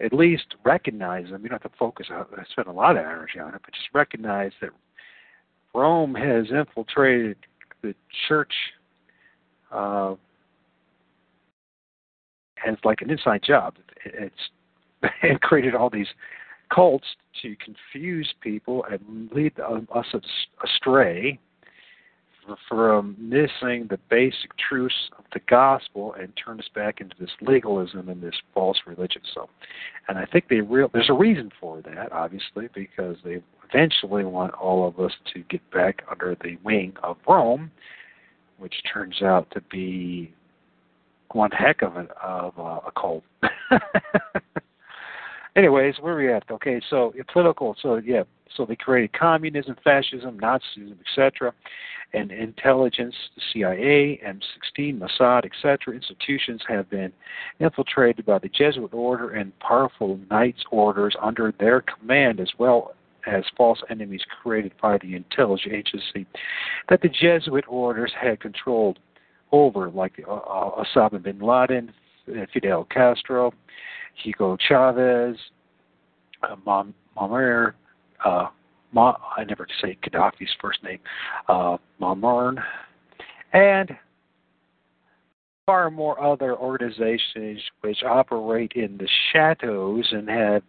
At 0.00 0.12
least 0.12 0.54
recognize 0.64 1.30
them. 1.30 1.42
You 1.42 1.48
don't 1.48 1.62
have 1.62 1.72
to 1.72 1.78
focus 1.78 2.08
on 2.10 2.26
spend 2.50 2.68
a 2.68 2.72
lot 2.72 2.96
of 2.96 3.04
energy 3.04 3.40
on 3.40 3.54
it, 3.54 3.60
but 3.64 3.72
just 3.72 3.88
recognize 3.94 4.52
that 4.60 4.70
Rome 5.74 6.14
has 6.14 6.46
infiltrated 6.50 7.38
the 7.82 7.94
church 8.28 8.52
uh, 9.72 10.14
as 12.66 12.76
like 12.84 13.00
an 13.00 13.10
inside 13.10 13.42
job. 13.42 13.76
It's 14.04 14.34
it 15.22 15.40
created 15.42 15.74
all 15.74 15.90
these 15.90 16.08
cults 16.72 17.06
to 17.42 17.56
confuse 17.56 18.32
people 18.40 18.84
and 18.90 19.30
lead 19.32 19.52
um, 19.60 19.88
us 19.94 20.06
astray 20.62 21.38
from 22.68 23.16
missing 23.18 23.86
the 23.90 23.98
basic 24.08 24.56
truths 24.56 25.10
of 25.18 25.24
the 25.32 25.40
gospel 25.48 26.14
and 26.14 26.32
turn 26.36 26.60
us 26.60 26.68
back 26.74 27.00
into 27.00 27.14
this 27.18 27.30
legalism 27.40 28.08
and 28.08 28.22
this 28.22 28.34
false 28.54 28.78
religion. 28.86 29.22
So, 29.34 29.48
and 30.08 30.18
I 30.18 30.26
think 30.26 30.48
they 30.48 30.60
real 30.60 30.88
there's 30.92 31.10
a 31.10 31.14
reason 31.14 31.50
for 31.60 31.80
that, 31.82 32.12
obviously, 32.12 32.68
because 32.74 33.16
they 33.24 33.42
eventually 33.68 34.24
want 34.24 34.54
all 34.54 34.86
of 34.86 35.00
us 35.00 35.12
to 35.34 35.42
get 35.48 35.68
back 35.70 36.02
under 36.10 36.36
the 36.42 36.56
wing 36.62 36.94
of 37.02 37.16
Rome, 37.28 37.70
which 38.58 38.74
turns 38.92 39.22
out 39.22 39.50
to 39.52 39.60
be 39.62 40.32
one 41.32 41.50
heck 41.50 41.82
of 41.82 41.96
a 41.96 42.06
of 42.22 42.56
a, 42.58 42.88
a 42.88 42.92
cult. 42.96 43.24
anyways, 45.56 45.96
where 46.00 46.14
are 46.14 46.18
we 46.18 46.32
at? 46.32 46.44
Okay, 46.50 46.80
so 46.88 47.12
political. 47.32 47.74
So 47.80 47.96
yeah, 47.96 48.22
so 48.54 48.64
they 48.64 48.76
created 48.76 49.12
communism, 49.12 49.76
fascism, 49.82 50.38
Nazism, 50.38 50.96
etc., 51.00 51.52
and 52.12 52.30
intelligence, 52.30 53.14
the 53.34 53.42
CIA, 53.52 54.20
MI6, 54.24 54.98
Mossad, 54.98 55.44
etc. 55.44 55.92
Institutions 55.92 56.62
have 56.68 56.88
been 56.88 57.12
infiltrated 57.58 58.24
by 58.24 58.38
the 58.38 58.48
Jesuit 58.48 58.94
order 58.94 59.30
and 59.30 59.58
powerful 59.58 60.18
knights 60.30 60.62
orders 60.70 61.16
under 61.20 61.52
their 61.58 61.82
command, 61.82 62.38
as 62.38 62.48
well 62.58 62.94
as 63.26 63.44
false 63.56 63.82
enemies 63.90 64.22
created 64.40 64.72
by 64.80 64.98
the 64.98 65.16
intelligence 65.16 65.74
agency 65.74 66.26
that 66.88 67.02
the 67.02 67.08
Jesuit 67.08 67.64
orders 67.66 68.12
had 68.18 68.40
controlled 68.40 69.00
over, 69.50 69.90
like 69.90 70.22
uh, 70.26 70.32
uh 70.32 70.84
Osama 70.84 71.22
bin 71.22 71.40
Laden, 71.40 71.92
Fidel 72.52 72.84
Castro, 72.90 73.52
Hugo 74.22 74.56
Chavez, 74.68 75.36
uh, 76.42 76.56
Muammar, 77.16 77.74
uh, 78.24 78.46
Ma, 78.92 79.14
I 79.36 79.44
never 79.44 79.66
say 79.82 79.98
Gaddafi's 80.02 80.54
first 80.60 80.82
name, 80.82 81.00
uh, 81.48 81.76
and 83.52 83.96
far 85.66 85.90
more 85.90 86.22
other 86.22 86.56
organizations 86.56 87.60
which 87.80 88.02
operate 88.04 88.72
in 88.76 88.96
the 88.96 89.08
shadows 89.32 90.06
and 90.12 90.28
have 90.28 90.62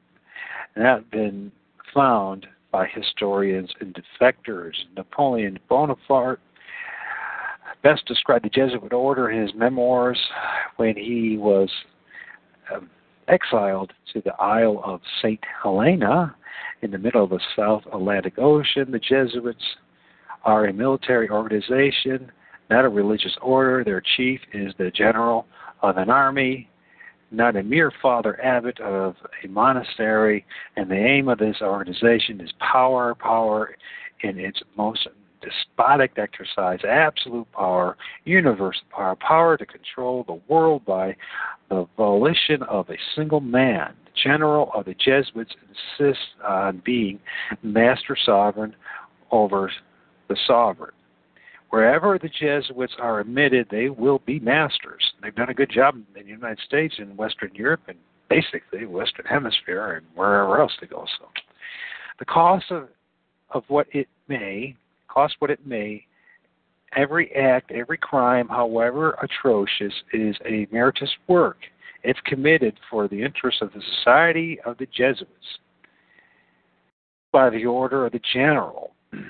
not 0.75 1.09
been 1.11 1.51
found 1.93 2.47
by 2.71 2.87
historians 2.87 3.71
and 3.79 3.95
defectors. 3.95 4.73
Napoleon 4.95 5.59
Bonaparte 5.69 6.39
best 7.83 8.05
described 8.05 8.45
the 8.45 8.49
Jesuit 8.49 8.93
order 8.93 9.29
in 9.29 9.41
his 9.41 9.55
memoirs 9.55 10.19
when 10.77 10.95
he 10.95 11.37
was 11.37 11.69
um, 12.73 12.89
exiled 13.27 13.91
to 14.13 14.21
the 14.21 14.33
Isle 14.41 14.81
of 14.83 15.01
St. 15.21 15.39
Helena 15.61 16.35
in 16.81 16.91
the 16.91 16.97
middle 16.97 17.23
of 17.23 17.29
the 17.29 17.39
South 17.55 17.83
Atlantic 17.93 18.37
Ocean. 18.37 18.91
The 18.91 18.99
Jesuits 18.99 19.63
are 20.43 20.65
a 20.65 20.73
military 20.73 21.29
organization, 21.29 22.31
not 22.69 22.85
a 22.85 22.89
religious 22.89 23.35
order. 23.41 23.83
Their 23.83 24.01
chief 24.15 24.39
is 24.53 24.73
the 24.77 24.91
general 24.91 25.45
of 25.81 25.97
an 25.97 26.09
army, 26.09 26.69
not 27.31 27.55
a 27.55 27.63
mere 27.63 27.91
father 28.01 28.41
abbot 28.43 28.79
of 28.79 29.15
a 29.43 29.47
monastery. 29.47 30.45
And 30.75 30.89
the 30.89 30.95
aim 30.95 31.27
of 31.27 31.39
this 31.39 31.57
organization 31.61 32.41
is 32.41 32.51
power, 32.59 33.15
power 33.15 33.75
in 34.21 34.39
its 34.39 34.61
most 34.77 35.07
despotic 35.47 36.11
exercise, 36.17 36.79
absolute 36.87 37.49
power, 37.51 37.97
universal 38.25 38.83
power, 38.89 39.15
power 39.15 39.57
to 39.57 39.65
control 39.65 40.23
the 40.27 40.39
world 40.47 40.85
by 40.85 41.15
the 41.69 41.85
volition 41.95 42.63
of 42.63 42.89
a 42.89 42.97
single 43.15 43.39
man. 43.39 43.93
The 44.05 44.11
general 44.23 44.71
of 44.73 44.85
the 44.85 44.93
Jesuits 44.93 45.53
insists 45.99 46.23
on 46.45 46.81
being 46.85 47.19
master 47.63 48.17
sovereign 48.25 48.75
over 49.31 49.71
the 50.27 50.37
sovereign. 50.45 50.91
Wherever 51.69 52.17
the 52.17 52.29
Jesuits 52.29 52.93
are 52.99 53.19
admitted, 53.19 53.67
they 53.69 53.89
will 53.89 54.21
be 54.25 54.39
masters. 54.39 55.11
They've 55.21 55.35
done 55.35 55.49
a 55.49 55.53
good 55.53 55.69
job 55.69 55.95
in 55.95 56.05
the 56.13 56.25
United 56.25 56.59
States 56.65 56.95
and 56.97 57.17
Western 57.17 57.53
Europe 57.53 57.81
and 57.87 57.97
basically 58.29 58.85
Western 58.85 59.25
Hemisphere 59.25 59.95
and 59.95 60.05
wherever 60.15 60.61
else 60.61 60.71
they 60.79 60.87
go. 60.87 61.05
So, 61.19 61.27
the 62.19 62.25
cost 62.25 62.71
of 62.71 62.87
of 63.51 63.63
what 63.67 63.87
it 63.93 64.07
may 64.27 64.75
cost 65.07 65.35
what 65.39 65.51
it 65.51 65.65
may, 65.65 66.05
every 66.95 67.33
act, 67.35 67.71
every 67.71 67.97
crime, 67.97 68.47
however 68.47 69.17
atrocious, 69.21 69.93
is 70.13 70.35
a 70.45 70.67
meritorious 70.71 71.15
work. 71.27 71.57
It's 72.03 72.19
committed 72.25 72.79
for 72.89 73.07
the 73.07 73.21
interests 73.21 73.61
of 73.61 73.73
the 73.73 73.81
Society 73.97 74.59
of 74.65 74.77
the 74.77 74.87
Jesuits 74.87 75.59
by 77.31 77.49
the 77.49 77.65
order 77.65 78.05
of 78.05 78.13
the 78.13 78.21
general. 78.33 78.91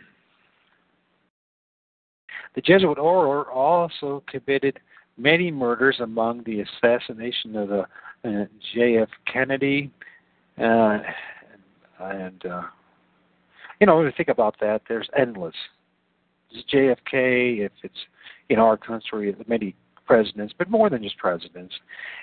The 2.55 2.61
Jesuit 2.61 2.97
order 2.97 3.51
also 3.51 4.23
committed 4.27 4.79
many 5.15 5.51
murders 5.51 5.97
among 5.99 6.43
the 6.43 6.61
assassination 6.61 7.55
of 7.55 7.69
the 7.69 7.85
uh, 8.25 8.45
J.F. 8.73 9.09
Kennedy 9.31 9.91
uh, 10.57 10.97
and 11.99 12.45
uh, 12.47 12.63
you 13.79 13.87
know, 13.87 14.03
to 14.03 14.11
think 14.11 14.29
about 14.29 14.55
that, 14.59 14.81
there's 14.87 15.09
endless. 15.17 15.55
It's 16.51 16.69
JFK, 16.71 17.65
if 17.65 17.71
it's 17.83 17.99
in 18.49 18.59
our 18.59 18.77
country, 18.77 19.35
many 19.47 19.75
presidents, 20.05 20.53
but 20.57 20.69
more 20.69 20.89
than 20.89 21.03
just 21.03 21.17
presidents. 21.17 21.75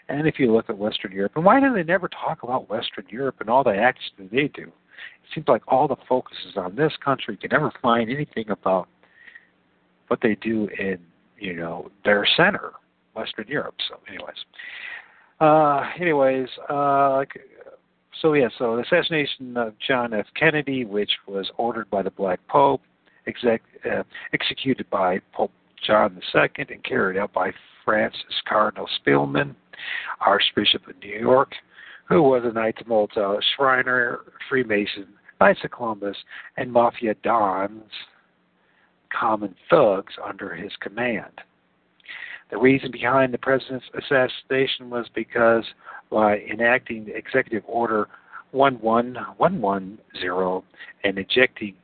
And 0.08 0.26
if 0.26 0.38
you 0.38 0.52
look 0.52 0.70
at 0.70 0.78
Western 0.78 1.12
Europe, 1.12 1.32
and 1.36 1.44
why 1.44 1.60
do 1.60 1.72
they 1.72 1.82
never 1.82 2.08
talk 2.08 2.42
about 2.42 2.70
Western 2.70 3.04
Europe 3.08 3.36
and 3.40 3.50
all 3.50 3.62
the 3.62 3.76
acts 3.76 4.00
that 4.18 4.30
they 4.30 4.48
do? 4.48 4.62
It 4.62 5.34
seems 5.34 5.46
like 5.48 5.62
all 5.68 5.86
the 5.86 5.96
focus 6.08 6.36
is 6.48 6.56
on 6.56 6.74
this 6.74 6.92
country. 7.04 7.34
You 7.34 7.48
can 7.48 7.60
never 7.60 7.72
find 7.82 8.10
anything 8.10 8.48
about 8.48 8.88
what 10.08 10.20
they 10.22 10.34
do 10.36 10.68
in, 10.78 10.98
you 11.38 11.54
know, 11.54 11.90
their 12.04 12.26
center, 12.36 12.72
Western 13.14 13.46
Europe. 13.48 13.74
So, 13.88 13.98
anyways, 14.08 14.36
uh, 15.40 15.82
anyways, 16.00 16.48
uh, 16.68 17.24
so 18.20 18.32
yeah, 18.34 18.48
so 18.58 18.76
the 18.76 18.82
assassination 18.82 19.56
of 19.56 19.74
John 19.86 20.14
F. 20.14 20.26
Kennedy, 20.38 20.84
which 20.84 21.10
was 21.26 21.50
ordered 21.56 21.90
by 21.90 22.02
the 22.02 22.10
Black 22.10 22.40
Pope, 22.48 22.82
exec, 23.26 23.62
uh, 23.84 24.02
executed 24.32 24.88
by 24.90 25.18
Pope 25.32 25.52
John 25.86 26.20
II, 26.34 26.66
and 26.68 26.84
carried 26.84 27.18
out 27.18 27.32
by 27.32 27.52
Francis 27.84 28.42
Cardinal 28.48 28.88
Spellman. 28.96 29.56
Archbishop 30.20 30.86
of 30.88 30.98
New 31.00 31.18
York, 31.18 31.52
who 32.08 32.22
was 32.22 32.42
a 32.44 32.52
Knights 32.52 32.80
of 32.80 32.88
Malta, 32.88 33.38
Shriner, 33.56 34.20
Freemason, 34.48 35.06
Knights 35.40 35.60
of 35.64 35.70
Columbus, 35.70 36.16
and 36.56 36.72
Mafia 36.72 37.14
Dons, 37.22 37.90
common 39.18 39.54
thugs 39.70 40.14
under 40.24 40.54
his 40.54 40.72
command. 40.80 41.40
The 42.50 42.58
reason 42.58 42.90
behind 42.90 43.32
the 43.32 43.38
president's 43.38 43.86
assassination 43.94 44.90
was 44.90 45.06
because 45.14 45.64
by 46.10 46.38
enacting 46.38 47.08
Executive 47.14 47.62
Order 47.66 48.08
11110 48.52 50.62
and 51.04 51.18
injecting 51.18 51.74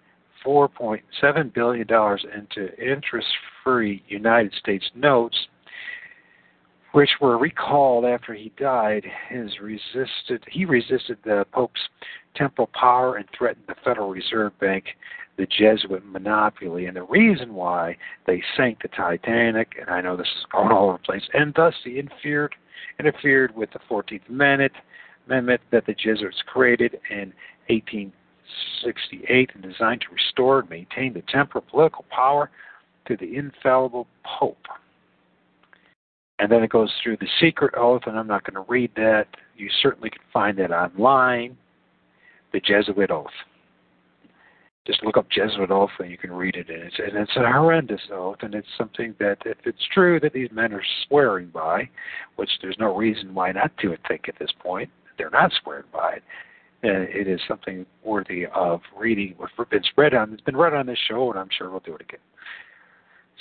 $4.7 0.45 1.55
billion 1.55 1.87
into 2.35 2.79
interest 2.79 3.29
free 3.63 4.03
United 4.09 4.53
States 4.55 4.91
notes, 4.95 5.37
which 6.93 7.11
were 7.21 7.39
recalled 7.39 8.05
after 8.05 8.35
he 8.35 8.53
died. 8.57 9.05
His 9.29 9.61
resisted, 9.61 10.45
he 10.51 10.65
resisted 10.65 11.19
the 11.25 11.47
Pope's 11.53 11.81
temporal 12.35 12.71
power 12.73 13.17
and 13.17 13.27
threatened 13.37 13.67
the 13.69 13.75
Federal 13.85 14.11
Reserve 14.11 14.59
Bank, 14.59 14.85
the 15.37 15.47
Jesuit 15.47 16.05
monopoly. 16.05 16.87
And 16.87 16.97
the 16.97 17.05
reason 17.05 17.55
why 17.55 17.97
they 18.27 18.43
sank 18.57 18.83
the 18.83 18.89
Titanic, 18.89 19.77
and 19.81 19.91
I 19.91 20.01
know 20.01 20.17
this 20.17 20.27
is 20.39 20.47
going 20.51 20.73
all 20.73 20.89
over 20.89 20.99
the 20.99 21.05
place, 21.05 21.29
and 21.33 21.55
thus 21.55 21.75
he 21.85 21.99
interfered, 21.99 22.55
interfered 22.99 23.55
with 23.57 23.71
the 23.73 23.81
14th 23.91 24.29
Amendment, 24.29 24.73
amendment 25.27 25.61
that 25.71 25.87
the 25.87 25.95
Jesuits 25.95 26.43
created 26.47 26.99
in 27.11 27.33
1868 27.69 29.51
and 29.55 29.63
designed 29.63 30.01
to 30.03 30.13
restore 30.13 30.61
and 30.61 30.71
maintain 30.71 31.13
the 31.13 31.23
temporal 31.29 31.65
political 31.71 32.05
power 32.11 32.51
to 33.07 33.17
the 33.17 33.37
infallible 33.37 34.09
Pope. 34.25 34.67
And 36.41 36.51
then 36.51 36.63
it 36.63 36.71
goes 36.71 36.91
through 37.03 37.19
the 37.19 37.29
secret 37.39 37.75
oath, 37.77 38.03
and 38.07 38.19
I'm 38.19 38.27
not 38.27 38.45
going 38.45 38.65
to 38.65 38.71
read 38.71 38.93
that. 38.97 39.27
You 39.57 39.69
certainly 39.83 40.09
can 40.09 40.23
find 40.33 40.57
that 40.59 40.71
online. 40.71 41.59
The 42.53 42.61
Jesuit 42.61 43.11
oath. 43.11 43.27
Just 44.87 45.05
look 45.05 45.19
up 45.19 45.27
Jesuit 45.31 45.71
oath, 45.71 45.91
and 45.99 46.11
you 46.11 46.17
can 46.17 46.33
read 46.33 46.57
it. 46.57 46.71
And 46.71 46.83
it's, 46.85 46.97
and 46.99 47.15
it's 47.15 47.37
a 47.37 47.41
horrendous 47.41 48.01
oath, 48.11 48.39
and 48.41 48.55
it's 48.55 48.67
something 48.79 49.15
that, 49.21 49.37
if 49.45 49.59
it's 49.65 49.87
true 49.93 50.19
that 50.21 50.33
these 50.33 50.49
men 50.51 50.73
are 50.73 50.83
swearing 51.07 51.49
by, 51.49 51.91
which 52.37 52.51
there's 52.63 52.79
no 52.79 52.97
reason 52.97 53.35
why 53.35 53.53
not 53.53 53.77
to 53.83 53.95
think 54.09 54.27
at 54.27 54.39
this 54.39 54.51
point, 54.61 54.89
they're 55.19 55.31
not 55.31 55.53
swearing 55.63 55.85
by 55.93 56.15
it. 56.15 56.23
Uh, 56.83 57.05
it 57.21 57.29
is 57.29 57.41
something 57.47 57.85
worthy 58.03 58.47
of 58.55 58.81
reading. 58.97 59.35
What's 59.37 59.53
been 59.71 59.83
spread 59.83 60.15
on, 60.15 60.33
it's 60.33 60.41
been 60.41 60.57
read 60.57 60.73
on 60.73 60.87
this 60.87 60.99
show, 61.07 61.31
and 61.31 61.39
I'm 61.39 61.51
sure 61.57 61.69
we'll 61.69 61.81
do 61.81 61.95
it 61.97 62.01
again. 62.01 62.21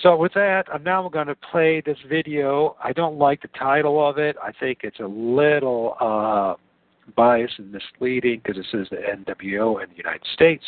So 0.02 0.16
with 0.16 0.34
that, 0.34 0.64
I'm 0.74 0.84
now 0.84 1.10
going 1.10 1.28
to 1.28 1.36
play 1.36 1.82
this 1.86 1.98
video. 2.08 2.78
I 2.82 2.94
don't 2.94 3.18
like 3.18 3.42
the 3.42 3.50
title 3.50 4.08
of 4.08 4.18
it. 4.18 4.38
I 4.42 4.52
think 4.58 4.80
it's 4.84 5.00
a 5.00 5.08
little 5.08 5.96
uh, 6.00 6.56
biased 7.16 7.60
and 7.60 7.72
misleading 7.72 8.42
because 8.44 8.58
it 8.58 8.66
says 8.72 8.88
the 8.90 8.98
NWO 8.98 9.84
in 9.84 9.90
the 9.90 9.98
United 9.98 10.26
States. 10.34 10.64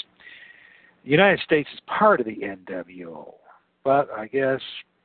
The 1.05 1.11
United 1.11 1.39
States 1.39 1.69
is 1.73 1.79
part 1.87 2.19
of 2.19 2.25
the 2.25 2.35
NWO, 2.35 3.33
but 3.85 4.09
I 4.11 4.27
guess 4.27 4.59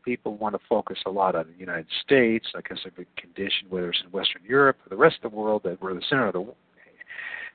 people 0.05 0.37
want 0.37 0.55
to 0.55 0.61
focus 0.69 0.99
a 1.07 1.11
lot 1.11 1.35
on 1.35 1.47
the 1.53 1.59
United 1.59 1.87
States. 2.05 2.47
I 2.57 2.61
guess 2.69 2.79
they've 2.85 2.95
been 2.97 3.07
conditioned, 3.17 3.71
whether 3.71 3.91
it's 3.91 4.03
in 4.05 4.11
Western 4.11 4.43
Europe 4.47 4.77
or 4.85 4.89
the 4.91 4.97
rest 4.97 5.17
of 5.23 5.31
the 5.31 5.37
world, 5.37 5.63
that 5.65 5.81
we're 5.81 5.95
the 5.95 6.03
center 6.09 6.27
of 6.27 6.35
the 6.35 6.47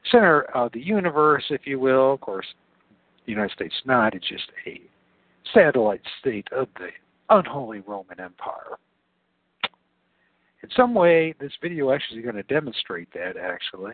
center 0.10 0.44
of 0.56 0.72
the 0.72 0.82
universe, 0.82 1.44
if 1.50 1.62
you 1.66 1.80
will. 1.80 2.14
Of 2.14 2.22
course, 2.22 2.48
the 3.26 3.32
United 3.32 3.52
States 3.52 3.76
is 3.76 3.86
not. 3.86 4.16
It's 4.16 4.28
just 4.28 4.50
a 4.66 4.82
satellite 5.54 6.02
state 6.20 6.48
of 6.52 6.68
the 6.78 6.90
unholy 7.30 7.80
Roman 7.82 8.20
Empire. 8.20 8.78
In 10.64 10.70
some 10.76 10.94
way, 10.94 11.34
this 11.40 11.54
video 11.62 11.92
actually 11.92 12.20
is 12.20 12.24
going 12.24 12.36
to 12.36 12.44
demonstrate 12.44 13.12
that, 13.14 13.36
actually. 13.38 13.94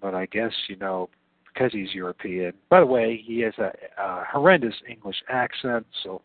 But 0.00 0.14
I 0.14 0.26
guess, 0.26 0.52
you 0.68 0.76
know, 0.76 1.08
because 1.52 1.72
he's 1.72 1.92
European. 1.94 2.52
By 2.68 2.80
the 2.80 2.86
way, 2.86 3.22
he 3.24 3.40
has 3.40 3.54
a, 3.58 3.72
a 3.98 4.24
horrendous 4.30 4.74
English 4.88 5.16
accent, 5.28 5.86
so, 6.02 6.22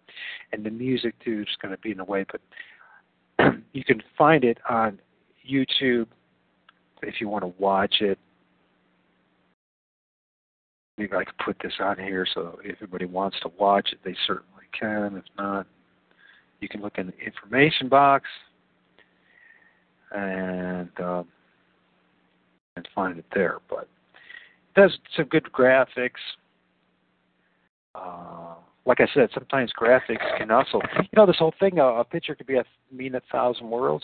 and 0.51 0.63
the 0.63 0.69
music, 0.69 1.15
too, 1.23 1.41
is 1.41 1.55
going 1.61 1.73
to 1.73 1.79
be 1.79 1.91
in 1.91 1.97
the 1.97 2.03
way. 2.03 2.25
But 2.29 3.53
you 3.73 3.83
can 3.83 4.03
find 4.17 4.43
it 4.43 4.59
on 4.69 4.99
YouTube 5.49 6.07
if 7.01 7.19
you 7.19 7.29
want 7.29 7.43
to 7.43 7.53
watch 7.57 7.95
it 8.01 8.19
maybe 10.97 11.13
I 11.13 11.23
could 11.23 11.37
put 11.43 11.57
this 11.63 11.73
on 11.79 11.97
here 11.97 12.25
so 12.33 12.59
if 12.63 12.75
everybody 12.75 13.05
wants 13.05 13.37
to 13.41 13.51
watch 13.57 13.89
it, 13.91 13.99
they 14.03 14.15
certainly 14.27 14.65
can. 14.77 15.17
If 15.17 15.23
not, 15.37 15.67
you 16.59 16.69
can 16.69 16.81
look 16.81 16.97
in 16.97 17.07
the 17.07 17.17
information 17.17 17.89
box 17.89 18.25
and 20.11 20.89
um, 20.99 21.27
and 22.75 22.87
find 22.93 23.17
it 23.17 23.25
there. 23.33 23.59
But 23.69 23.87
it 24.75 24.79
does 24.79 24.97
some 25.15 25.25
good 25.25 25.47
graphics. 25.51 26.11
Uh, 27.93 28.55
like 28.85 28.99
I 28.99 29.07
said, 29.13 29.29
sometimes 29.33 29.71
graphics 29.79 30.37
can 30.37 30.49
also, 30.49 30.81
you 30.97 31.09
know, 31.15 31.25
this 31.25 31.37
whole 31.37 31.53
thing, 31.59 31.77
a, 31.79 31.85
a 31.85 32.03
picture 32.03 32.35
could 32.35 32.47
be 32.47 32.57
a 32.57 32.63
mean 32.91 33.15
a 33.15 33.21
thousand 33.31 33.69
words. 33.69 34.03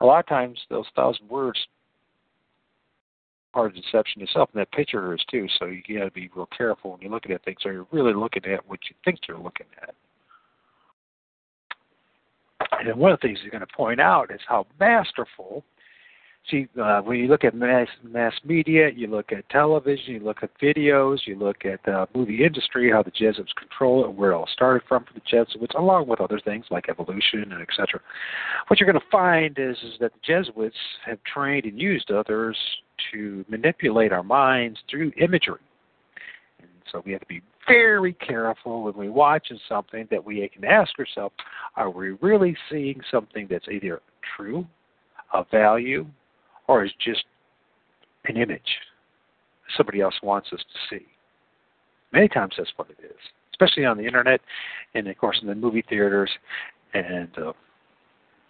A 0.00 0.06
lot 0.06 0.20
of 0.20 0.26
times, 0.26 0.58
those 0.70 0.86
thousand 0.94 1.28
words 1.28 1.58
part 3.56 3.74
of 3.74 3.82
deception 3.82 4.20
itself, 4.20 4.50
and 4.52 4.60
that 4.60 4.70
picture 4.70 5.14
is 5.14 5.24
too. 5.30 5.46
So 5.58 5.64
you 5.64 5.80
got 5.98 6.04
to 6.04 6.10
be 6.10 6.28
real 6.36 6.48
careful 6.56 6.90
when 6.90 7.00
you're 7.00 7.10
looking 7.10 7.32
at 7.32 7.42
things. 7.42 7.56
So 7.62 7.70
you're 7.70 7.86
really 7.90 8.12
looking 8.12 8.44
at 8.44 8.68
what 8.68 8.80
you 8.90 8.94
think 9.02 9.20
you're 9.26 9.38
looking 9.38 9.64
at. 9.80 9.94
And 12.78 12.94
one 12.98 13.12
of 13.12 13.18
the 13.18 13.28
things 13.28 13.38
you're 13.42 13.50
going 13.50 13.66
to 13.66 13.74
point 13.74 13.98
out 13.98 14.30
is 14.30 14.40
how 14.46 14.66
masterful. 14.78 15.64
See, 16.50 16.68
uh, 16.80 17.00
when 17.00 17.18
you 17.18 17.28
look 17.28 17.44
at 17.44 17.54
mass 17.54 17.88
mass 18.04 18.34
media, 18.44 18.90
you 18.94 19.06
look 19.06 19.32
at 19.32 19.48
television, 19.48 20.14
you 20.14 20.20
look 20.20 20.42
at 20.42 20.50
videos, 20.60 21.20
you 21.24 21.36
look 21.36 21.64
at 21.64 21.82
the 21.86 22.06
movie 22.14 22.44
industry, 22.44 22.90
how 22.92 23.02
the 23.02 23.10
Jesuits 23.10 23.54
control 23.58 24.04
it, 24.04 24.12
where 24.12 24.32
it 24.32 24.34
all 24.34 24.48
started 24.52 24.86
from 24.86 25.04
for 25.04 25.14
the 25.14 25.22
Jesuits, 25.26 25.74
along 25.78 26.08
with 26.08 26.20
other 26.20 26.38
things 26.38 26.66
like 26.70 26.90
evolution 26.90 27.52
and 27.52 27.62
etc. 27.62 28.00
What 28.66 28.78
you're 28.78 28.92
going 28.92 29.00
to 29.00 29.10
find 29.10 29.58
is 29.58 29.78
is 29.78 29.94
that 30.00 30.12
the 30.12 30.20
Jesuits 30.22 30.76
have 31.06 31.18
trained 31.24 31.64
and 31.64 31.80
used 31.80 32.10
others 32.10 32.56
to 33.12 33.44
manipulate 33.48 34.12
our 34.12 34.22
minds 34.22 34.78
through 34.90 35.12
imagery. 35.20 35.60
And 36.60 36.70
so 36.90 37.02
we 37.04 37.12
have 37.12 37.20
to 37.20 37.26
be 37.26 37.42
very 37.68 38.12
careful 38.14 38.84
when 38.84 38.94
we 38.96 39.08
watch 39.08 39.50
something 39.68 40.06
that 40.10 40.24
we 40.24 40.48
can 40.48 40.64
ask 40.64 40.96
ourselves, 40.98 41.34
are 41.76 41.90
we 41.90 42.10
really 42.20 42.56
seeing 42.70 43.00
something 43.10 43.46
that's 43.50 43.66
either 43.68 44.00
true, 44.36 44.66
of 45.32 45.46
value, 45.50 46.06
or 46.68 46.84
is 46.84 46.92
just 47.04 47.24
an 48.26 48.36
image 48.36 48.60
somebody 49.76 50.00
else 50.00 50.14
wants 50.22 50.48
us 50.52 50.60
to 50.60 50.96
see? 50.96 51.06
Many 52.12 52.28
times 52.28 52.54
that's 52.56 52.70
what 52.76 52.88
it 52.90 52.98
is, 53.04 53.16
especially 53.52 53.84
on 53.84 53.98
the 53.98 54.06
internet 54.06 54.40
and 54.94 55.08
of 55.08 55.18
course 55.18 55.38
in 55.42 55.48
the 55.48 55.54
movie 55.54 55.84
theaters 55.88 56.30
and 56.94 57.28
uh, 57.38 57.52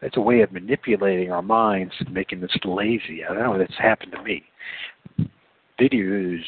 it's 0.03 0.17
a 0.17 0.21
way 0.21 0.41
of 0.43 0.53
manipulating 0.53 1.31
our 1.31 1.43
minds 1.43 1.93
and 1.99 2.13
making 2.13 2.43
us 2.45 2.51
lazy. 2.65 3.25
I 3.25 3.35
know 3.35 3.59
that's 3.59 3.77
happened 3.79 4.13
to 4.13 4.23
me. 4.23 4.45
Videos 5.81 6.43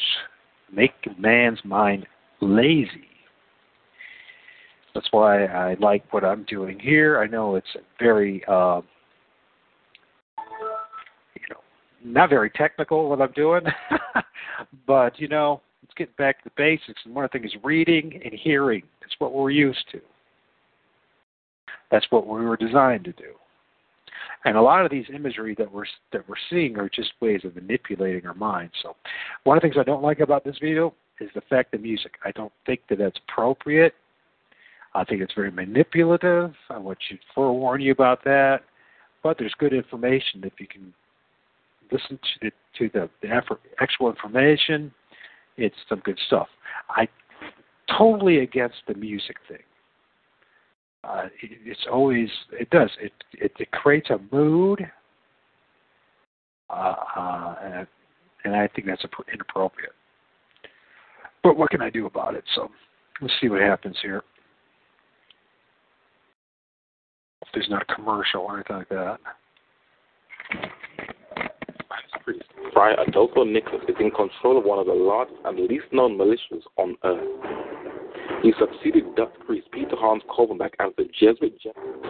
make 0.71 0.91
a 1.05 1.19
man's 1.19 1.59
mind 1.63 2.05
lazy. 2.41 3.07
That's 4.93 5.07
why 5.11 5.45
I 5.45 5.75
like 5.79 6.11
what 6.13 6.23
I'm 6.23 6.43
doing 6.45 6.79
here. 6.79 7.19
I 7.19 7.27
know 7.27 7.55
it's 7.55 7.75
very, 7.99 8.43
uh, 8.47 8.81
you 11.35 11.45
know, 11.49 11.61
not 12.03 12.29
very 12.29 12.49
technical 12.49 13.09
what 13.09 13.21
I'm 13.21 13.31
doing, 13.33 13.61
but 14.87 15.19
you 15.19 15.27
know, 15.27 15.61
it's 15.83 15.93
getting 15.95 16.13
back 16.17 16.43
to 16.43 16.49
the 16.49 16.53
basics. 16.57 17.01
And 17.05 17.13
one 17.13 17.23
of 17.23 17.31
the 17.31 17.39
things 17.39 17.53
is 17.53 17.59
reading 17.63 18.19
and 18.23 18.33
hearing. 18.33 18.83
That's 19.01 19.13
what 19.19 19.33
we're 19.33 19.51
used 19.51 19.85
to. 19.91 20.01
That's 21.91 22.05
what 22.09 22.27
we 22.27 22.45
were 22.45 22.57
designed 22.57 23.05
to 23.05 23.11
do. 23.13 23.33
And 24.45 24.55
a 24.55 24.61
lot 24.61 24.85
of 24.85 24.91
these 24.91 25.05
imagery 25.13 25.53
that 25.57 25.71
we're 25.71 25.85
that 26.13 26.27
we're 26.27 26.35
seeing 26.49 26.77
are 26.77 26.89
just 26.89 27.11
ways 27.19 27.41
of 27.43 27.55
manipulating 27.55 28.25
our 28.25 28.33
minds. 28.33 28.73
So, 28.81 28.95
one 29.43 29.57
of 29.57 29.61
the 29.61 29.67
things 29.67 29.77
I 29.79 29.83
don't 29.83 30.01
like 30.01 30.19
about 30.19 30.45
this 30.45 30.57
video 30.61 30.93
is 31.19 31.29
the 31.35 31.41
fact 31.41 31.73
of 31.73 31.81
music. 31.81 32.13
I 32.23 32.31
don't 32.31 32.53
think 32.65 32.81
that 32.89 32.99
that's 32.99 33.19
appropriate. 33.27 33.93
I 34.93 35.03
think 35.03 35.21
it's 35.21 35.33
very 35.33 35.51
manipulative. 35.51 36.53
I 36.69 36.77
want 36.77 36.99
to 37.09 37.17
forewarn 37.35 37.81
you 37.81 37.91
about 37.91 38.23
that. 38.23 38.61
But 39.21 39.37
there's 39.37 39.53
good 39.59 39.73
information 39.73 40.41
if 40.43 40.53
you 40.59 40.67
can 40.67 40.93
listen 41.91 42.17
to 42.17 42.39
the 42.41 42.51
to 42.77 42.89
the, 42.93 43.09
the 43.21 43.61
actual 43.81 44.09
information. 44.09 44.91
It's 45.57 45.75
some 45.89 45.99
good 45.99 46.19
stuff. 46.27 46.47
I 46.89 47.09
totally 47.97 48.39
against 48.39 48.77
the 48.87 48.93
music 48.93 49.35
thing 49.49 49.57
uh, 51.03 51.25
it, 51.41 51.51
it's 51.65 51.85
always 51.91 52.29
it 52.51 52.69
does 52.69 52.89
it 53.01 53.13
it, 53.33 53.51
it 53.59 53.71
creates 53.71 54.09
a 54.09 54.19
mood, 54.33 54.85
uh, 56.69 56.95
uh, 57.15 57.55
and, 57.63 57.87
and 58.43 58.55
I 58.55 58.67
think 58.67 58.87
that's 58.87 59.03
inappropriate. 59.33 59.91
But 61.43 61.57
what 61.57 61.69
can 61.69 61.81
I 61.81 61.89
do 61.89 62.05
about 62.05 62.35
it? 62.35 62.43
So 62.55 62.69
let's 63.21 63.33
see 63.39 63.47
what 63.47 63.61
happens 63.61 63.95
here. 64.01 64.23
If 67.41 67.47
there's 67.53 67.69
not 67.69 67.85
a 67.89 67.95
commercial 67.95 68.41
or 68.41 68.55
anything 68.55 68.75
like 68.77 68.89
that. 68.89 69.19
Friar 72.73 72.95
Adolfo 73.07 73.43
Nicolas 73.43 73.81
is 73.87 73.95
in 73.99 74.11
control 74.11 74.57
of 74.57 74.65
one 74.65 74.77
of 74.77 74.85
the 74.85 74.93
largest 74.93 75.37
and 75.45 75.59
least 75.67 75.85
known 75.91 76.17
militias 76.17 76.61
on 76.77 76.95
earth. 77.03 78.08
He 78.41 78.53
succeeded 78.57 79.15
Dutch 79.15 79.33
priest 79.45 79.67
Peter 79.71 79.95
Hans 79.97 80.23
Kolvenbach 80.29 80.73
as 80.79 80.91
the 80.97 81.05
Jesuit 81.19 81.59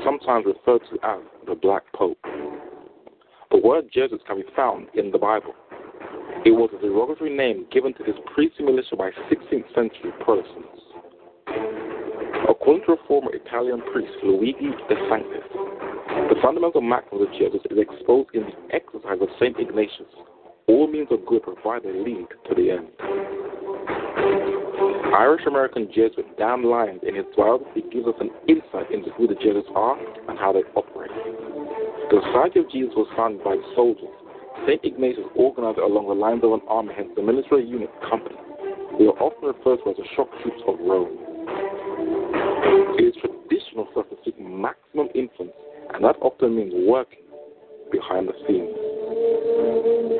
sometimes 0.03 0.45
referred 0.45 0.81
to 0.91 0.99
as 1.03 1.19
the 1.47 1.55
Black 1.55 1.83
Pope. 1.93 2.19
The 3.51 3.57
word 3.57 3.85
Jesuits 3.91 4.23
can 4.27 4.37
be 4.37 4.45
found 4.55 4.87
in 4.93 5.09
the 5.09 5.17
Bible. 5.17 5.55
It 6.45 6.51
was 6.51 6.69
a 6.77 6.81
derogatory 6.81 7.35
name 7.35 7.65
given 7.71 7.93
to 7.95 8.03
this 8.03 8.15
priestly 8.33 8.63
militia 8.65 8.95
by 8.95 9.09
16th 9.31 9.73
century 9.73 10.13
Protestants. 10.21 10.79
According 12.47 12.85
to 12.85 12.93
a 12.93 13.07
former 13.07 13.33
Italian 13.33 13.81
priest, 13.91 14.13
Luigi 14.23 14.69
de 14.87 14.95
Sanctis, 15.09 15.49
the 16.29 16.35
fundamental 16.41 16.81
maxim 16.81 17.19
of 17.19 17.27
the 17.27 17.33
Jesuits 17.37 17.65
is 17.71 17.77
exposed 17.77 18.29
in 18.35 18.43
the 18.43 18.75
exercise 18.75 19.17
of 19.19 19.29
St. 19.39 19.57
Ignatius. 19.59 20.13
All 20.67 20.87
means 20.87 21.07
of 21.09 21.25
good 21.25 21.41
provided 21.41 21.95
lead 22.05 22.27
to 22.47 22.55
the 22.55 22.69
end. 22.69 22.87
Irish 25.13 25.45
American 25.47 25.87
Jesuit 25.87 26.37
Dan 26.37 26.63
Lyons, 26.63 27.01
in 27.07 27.15
his 27.15 27.25
biography, 27.35 27.83
gives 27.91 28.07
us 28.07 28.15
an 28.19 28.29
insight 28.47 28.91
into 28.91 29.11
who 29.11 29.27
the 29.27 29.35
Jesuits 29.35 29.69
are 29.75 29.97
and 30.29 30.37
how 30.37 30.53
they 30.53 30.63
operate. 30.75 31.11
The 32.09 32.21
Society 32.27 32.59
of 32.59 32.71
Jesus 32.71 32.93
was 32.95 33.07
founded 33.15 33.43
by 33.43 33.55
soldiers 33.75 34.09
St. 34.67 34.83
Ignatius 34.83 35.25
organized 35.35 35.79
along 35.79 36.07
the 36.07 36.13
lines 36.13 36.43
of 36.43 36.51
an 36.51 36.61
army, 36.67 36.93
hence 36.95 37.09
the 37.15 37.21
military 37.21 37.65
unit 37.65 37.89
company. 38.09 38.35
They 38.97 39.05
are 39.05 39.17
often 39.17 39.55
referred 39.55 39.79
to 39.83 39.91
as 39.91 39.97
the 39.97 40.07
shock 40.15 40.27
troops 40.43 40.61
of 40.67 40.75
Rome. 40.79 41.15
It 42.99 43.09
is 43.09 43.15
traditional 43.21 43.87
for 43.93 44.03
us 44.03 44.09
to 44.11 44.17
seek 44.25 44.39
maximum 44.39 45.07
influence, 45.15 45.55
and 45.93 46.03
that 46.03 46.17
often 46.21 46.55
means 46.55 46.73
working 46.87 47.23
behind 47.91 48.27
the 48.27 48.33
scenes. 48.45 48.75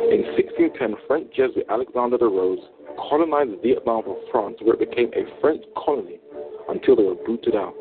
In 0.10 0.24
1610, 0.34 0.96
French 1.08 1.28
Jesuit 1.36 1.66
Alexander 1.70 2.18
de 2.18 2.26
Rhodes 2.26 2.64
colonized 3.10 3.62
Vietnam 3.64 4.04
from 4.04 4.18
France, 4.32 4.58
where 4.62 4.76
it 4.76 4.90
became 4.90 5.12
a 5.14 5.42
French 5.42 5.64
colony 5.76 6.20
until 6.68 6.96
they 6.96 7.04
were 7.04 7.16
booted 7.16 7.56
out. 7.56 7.74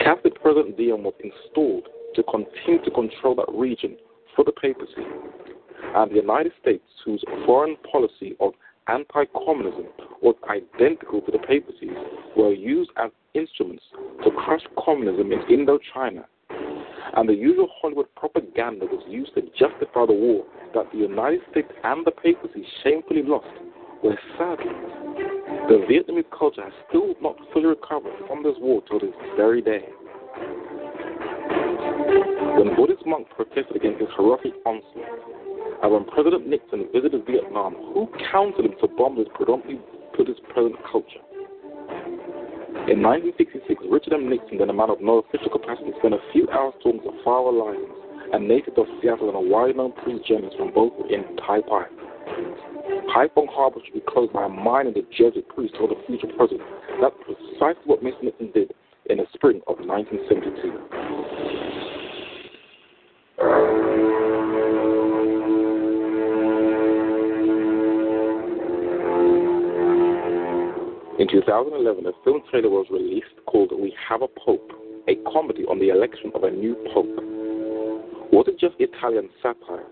Catholic 0.00 0.40
President 0.40 0.76
Diem 0.76 1.04
was 1.04 1.14
installed 1.22 1.88
to 2.14 2.22
continue 2.24 2.82
to 2.84 2.90
control 2.90 3.34
that 3.36 3.48
region 3.52 3.96
for 4.34 4.44
the 4.44 4.52
papacy, 4.52 5.06
and 5.94 6.10
the 6.10 6.16
United 6.16 6.52
States, 6.60 6.84
whose 7.04 7.22
foreign 7.46 7.76
policy 7.90 8.36
of 8.40 8.52
anti 8.88 9.24
communism 9.44 9.86
was 10.22 10.34
identical 10.48 11.20
to 11.22 11.30
the 11.32 11.38
papacy's, 11.38 11.96
were 12.36 12.52
used 12.52 12.90
as 12.96 13.10
instruments 13.34 13.84
to 14.24 14.30
crush 14.30 14.62
communism 14.84 15.32
in 15.32 15.40
Indochina. 15.42 16.24
And 17.16 17.28
the 17.28 17.34
usual 17.34 17.68
Hollywood 17.80 18.06
propaganda 18.14 18.86
was 18.86 19.02
used 19.08 19.34
to 19.34 19.42
justify 19.58 20.06
the 20.06 20.12
war 20.12 20.44
that 20.74 20.90
the 20.92 20.98
United 20.98 21.40
States 21.50 21.68
and 21.82 22.06
the 22.06 22.12
papacy 22.12 22.64
shamefully 22.84 23.22
lost, 23.22 23.48
where 24.00 24.18
sadly, 24.38 24.70
the 25.68 25.84
Vietnamese 25.90 26.30
culture 26.36 26.62
has 26.62 26.72
still 26.88 27.14
not 27.20 27.36
fully 27.52 27.66
recovered 27.66 28.14
from 28.28 28.42
this 28.42 28.54
war 28.60 28.82
till 28.88 29.00
this 29.00 29.14
very 29.36 29.60
day. 29.60 29.84
When 32.56 32.76
Buddhist 32.76 33.04
monks 33.06 33.30
protested 33.34 33.74
against 33.74 33.98
this 33.98 34.08
horrific 34.14 34.52
onslaught, 34.64 35.82
and 35.82 35.92
when 35.92 36.04
President 36.04 36.46
Nixon 36.46 36.86
visited 36.92 37.26
Vietnam, 37.26 37.74
who 37.74 38.08
counseled 38.30 38.66
him 38.66 38.74
to 38.80 38.88
bomb 38.88 39.16
this 39.16 39.28
predominantly 39.34 39.80
Buddhist 40.16 40.42
present 40.54 40.76
culture? 40.90 41.24
In 42.90 43.06
1966, 43.06 43.86
Richard 43.86 44.18
M. 44.18 44.26
Nixon, 44.26 44.58
then 44.58 44.66
a 44.68 44.74
man 44.74 44.90
of 44.90 44.98
no 45.00 45.22
official 45.22 45.46
capacity, 45.46 45.94
spent 46.02 46.12
a 46.12 46.18
few 46.34 46.50
hours 46.50 46.74
talking 46.82 46.98
to 47.06 47.14
Father 47.22 47.54
Lyons, 47.54 47.86
a 48.34 48.38
native 48.42 48.74
of 48.82 48.90
Seattle 48.98 49.30
and 49.30 49.38
a 49.38 49.46
widely-known 49.46 49.94
priest 50.02 50.26
journalist 50.26 50.58
from 50.58 50.74
both 50.74 50.90
in 51.06 51.22
Taipei. 51.38 51.86
Haiphong 53.14 53.46
Harbor 53.46 53.78
should 53.84 53.94
be 53.94 54.02
closed 54.10 54.32
by 54.32 54.42
a 54.42 54.48
mine 54.48 54.88
and 54.90 54.96
the 54.98 55.06
Jesuit 55.14 55.46
priest 55.54 55.78
told 55.78 55.94
the 55.94 56.02
future 56.10 56.26
president. 56.34 56.66
That's 56.98 57.14
precisely 57.22 57.86
what 57.86 58.02
Mr. 58.02 58.26
Nixon 58.26 58.50
did 58.50 58.74
in 59.06 59.18
the 59.22 59.26
spring 59.34 59.62
of 59.70 59.78
1972. 59.78 61.69
In 71.20 71.28
2011, 71.28 72.08
a 72.08 72.16
film 72.24 72.40
trailer 72.48 72.72
was 72.72 72.88
released 72.88 73.36
called 73.44 73.76
We 73.76 73.92
Have 74.08 74.24
a 74.24 74.32
Pope, 74.40 74.72
a 75.04 75.20
comedy 75.28 75.68
on 75.68 75.76
the 75.76 75.92
election 75.92 76.32
of 76.32 76.44
a 76.44 76.50
new 76.50 76.72
pope. 76.96 77.12
Was 78.32 78.48
it 78.48 78.56
just 78.56 78.80
Italian 78.80 79.28
satire, 79.44 79.84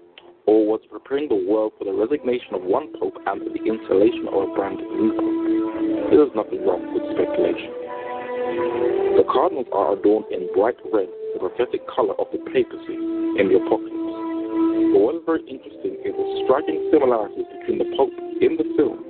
or 0.49 0.65
was 0.65 0.81
it 0.81 0.89
preparing 0.89 1.29
the 1.29 1.37
world 1.37 1.77
for 1.77 1.85
the 1.85 1.93
resignation 1.93 2.57
of 2.57 2.65
one 2.65 2.97
pope 2.97 3.21
and 3.29 3.45
the 3.45 3.61
installation 3.61 4.25
of 4.25 4.41
a 4.41 4.49
brand 4.57 4.81
new 4.81 5.13
pope? 5.21 6.09
There 6.09 6.25
is 6.25 6.33
nothing 6.33 6.65
wrong 6.65 6.97
with 6.97 7.05
speculation. 7.13 7.77
The 9.21 9.29
cardinals 9.29 9.69
are 9.77 10.01
adorned 10.01 10.33
in 10.33 10.49
bright 10.57 10.81
red, 10.89 11.13
the 11.37 11.45
prophetic 11.45 11.85
color 11.93 12.17
of 12.17 12.33
the 12.33 12.41
papacy 12.49 12.97
in 13.37 13.53
the 13.53 13.61
apocalypse. 13.61 14.97
But 14.97 15.01
what 15.05 15.21
is 15.21 15.29
very 15.29 15.45
interesting 15.45 16.01
is 16.09 16.17
the 16.17 16.27
striking 16.49 16.89
similarities 16.89 17.45
between 17.61 17.85
the 17.85 17.93
Pope 18.01 18.17
in 18.41 18.57
the 18.57 18.65
film 18.81 19.08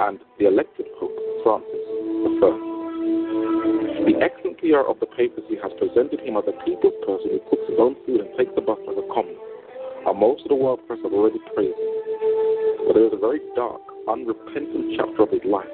and 0.00 0.18
the 0.38 0.46
elected 0.46 0.86
Pope, 0.98 1.16
Francis 1.42 1.82
I. 2.38 2.68
The 4.06 4.14
excellent 4.22 4.58
PR 4.62 4.86
of 4.86 5.00
the 5.00 5.10
papacy 5.10 5.58
has 5.58 5.72
presented 5.78 6.20
him 6.22 6.38
as 6.38 6.46
a 6.46 6.54
people's 6.62 6.94
person 7.02 7.34
who 7.34 7.40
cooks 7.50 7.66
his 7.68 7.78
own 7.78 7.96
food 8.06 8.22
and 8.22 8.30
takes 8.38 8.54
the 8.54 8.62
bus 8.62 8.78
like 8.86 8.96
a 8.96 9.06
commoner, 9.10 9.42
and 10.06 10.14
most 10.18 10.46
of 10.46 10.54
the 10.54 10.58
world 10.58 10.80
press 10.86 10.98
have 11.02 11.12
already 11.12 11.42
praised 11.54 11.74
him. 11.74 11.92
But 12.86 12.94
there 12.94 13.06
is 13.10 13.14
a 13.14 13.20
very 13.20 13.42
dark, 13.58 13.82
unrepentant 14.06 14.94
chapter 14.96 15.26
of 15.26 15.30
his 15.34 15.44
life 15.44 15.70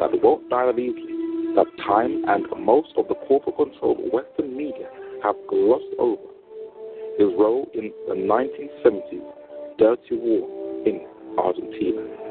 that 0.00 0.10
won't 0.24 0.48
die 0.48 0.72
easily, 0.72 1.16
that 1.56 1.68
time 1.84 2.24
and 2.28 2.48
most 2.64 2.92
of 2.96 3.08
the 3.08 3.14
corporate 3.28 3.56
controlled 3.56 4.00
Western 4.12 4.56
media 4.56 4.88
have 5.22 5.36
glossed 5.48 5.92
over 5.98 6.28
his 7.16 7.28
role 7.38 7.68
in 7.72 7.92
the 8.08 8.16
1970s 8.16 9.24
dirty 9.78 10.16
war 10.16 10.48
in 10.84 11.06
Argentina. 11.38 12.25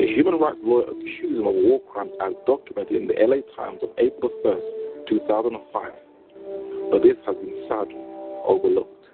A 0.00 0.06
human 0.16 0.40
rights 0.40 0.56
lawyer 0.64 0.88
accused 0.88 1.36
him 1.36 1.46
of 1.46 1.52
war 1.52 1.78
crimes 1.92 2.12
as 2.24 2.32
documented 2.46 2.96
in 2.96 3.06
the 3.06 3.12
LA 3.20 3.44
Times 3.52 3.84
on 3.84 3.92
April 4.00 4.32
1st, 4.40 5.12
2005. 5.12 5.92
But 6.88 7.02
this 7.04 7.20
has 7.28 7.36
been 7.36 7.52
sadly 7.68 8.00
overlooked. 8.48 9.04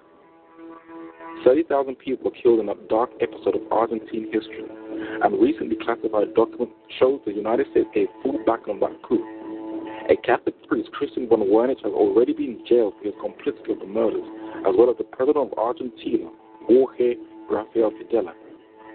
30,000 1.43 1.99
people 1.99 2.31
were 2.31 2.37
killed 2.39 2.61
in 2.61 2.69
a 2.69 2.75
dark 2.87 3.11
episode 3.19 3.59
of 3.59 3.67
Argentine 3.69 4.31
history, 4.31 4.63
and 4.63 5.35
recently 5.41 5.75
classified 5.75 6.31
document 6.39 6.71
shows 6.97 7.19
the 7.25 7.35
United 7.35 7.67
States 7.71 7.91
gave 7.93 8.07
full 8.23 8.39
back 8.47 8.63
on 8.71 8.79
that 8.79 8.95
coup. 9.03 9.19
A 10.07 10.15
Catholic 10.23 10.55
priest, 10.71 10.87
Christian 10.93 11.27
von 11.27 11.51
Wernich, 11.51 11.83
has 11.83 11.91
already 11.91 12.31
been 12.31 12.63
jailed 12.63 12.93
for 12.95 13.11
his 13.11 13.19
complicity 13.19 13.75
of 13.75 13.79
the 13.79 13.91
murders 13.91 14.23
as 14.63 14.71
well 14.79 14.89
as 14.89 14.95
the 14.95 15.03
president 15.03 15.51
of 15.51 15.59
Argentina, 15.59 16.31
Jorge 16.63 17.19
Rafael 17.51 17.91
Videla. 17.91 18.31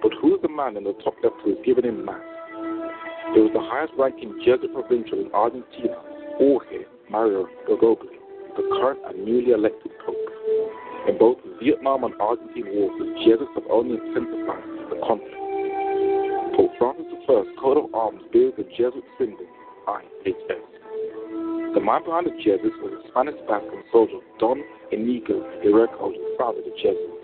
But 0.02 0.12
who 0.20 0.34
is 0.34 0.42
the 0.42 0.48
man 0.48 0.76
in 0.76 0.82
the 0.82 0.98
top 1.04 1.14
left 1.22 1.36
who 1.44 1.52
is 1.52 1.58
giving 1.64 1.84
him 1.84 2.04
mass? 2.04 2.18
It 3.32 3.38
was 3.38 3.54
the 3.54 3.62
highest 3.62 3.94
ranking 3.96 4.34
Jesuit 4.42 4.74
provincial 4.74 5.22
in 5.22 5.30
Argentina, 5.30 5.94
Jorge 6.42 6.90
Mario 7.08 7.46
Bergoglio, 7.70 8.18
the 8.58 8.66
current 8.82 8.98
and 9.06 9.24
newly 9.24 9.54
elected 9.54 9.94
pope. 10.04 10.18
In 11.06 11.18
both 11.22 11.38
the 11.46 11.54
Vietnam 11.62 12.02
and 12.02 12.18
Argentine 12.18 12.66
wars, 12.74 12.98
the 12.98 13.14
Jesuits 13.22 13.54
have 13.54 13.70
only 13.70 13.94
intensified 13.94 14.66
the 14.90 14.98
conflict. 15.06 15.38
Pope 16.58 16.74
Francis 16.82 17.06
I's 17.30 17.46
coat 17.62 17.78
of 17.78 17.94
arms 17.94 18.26
bears 18.34 18.58
the 18.58 18.66
Jesuit 18.74 19.06
symbol 19.22 19.46
IHS. 19.86 20.66
The 21.78 21.80
man 21.80 22.02
behind 22.02 22.26
the 22.26 22.34
Jesuits 22.42 22.74
was 22.82 22.98
a 22.98 23.08
Spanish 23.14 23.38
Basque 23.46 23.70
soldier, 23.94 24.18
Don 24.42 24.66
Inigo 24.90 25.46
Ireco, 25.62 26.10
who 26.10 26.20
founded 26.36 26.66
the 26.66 26.74
Jesuits. 26.74 27.22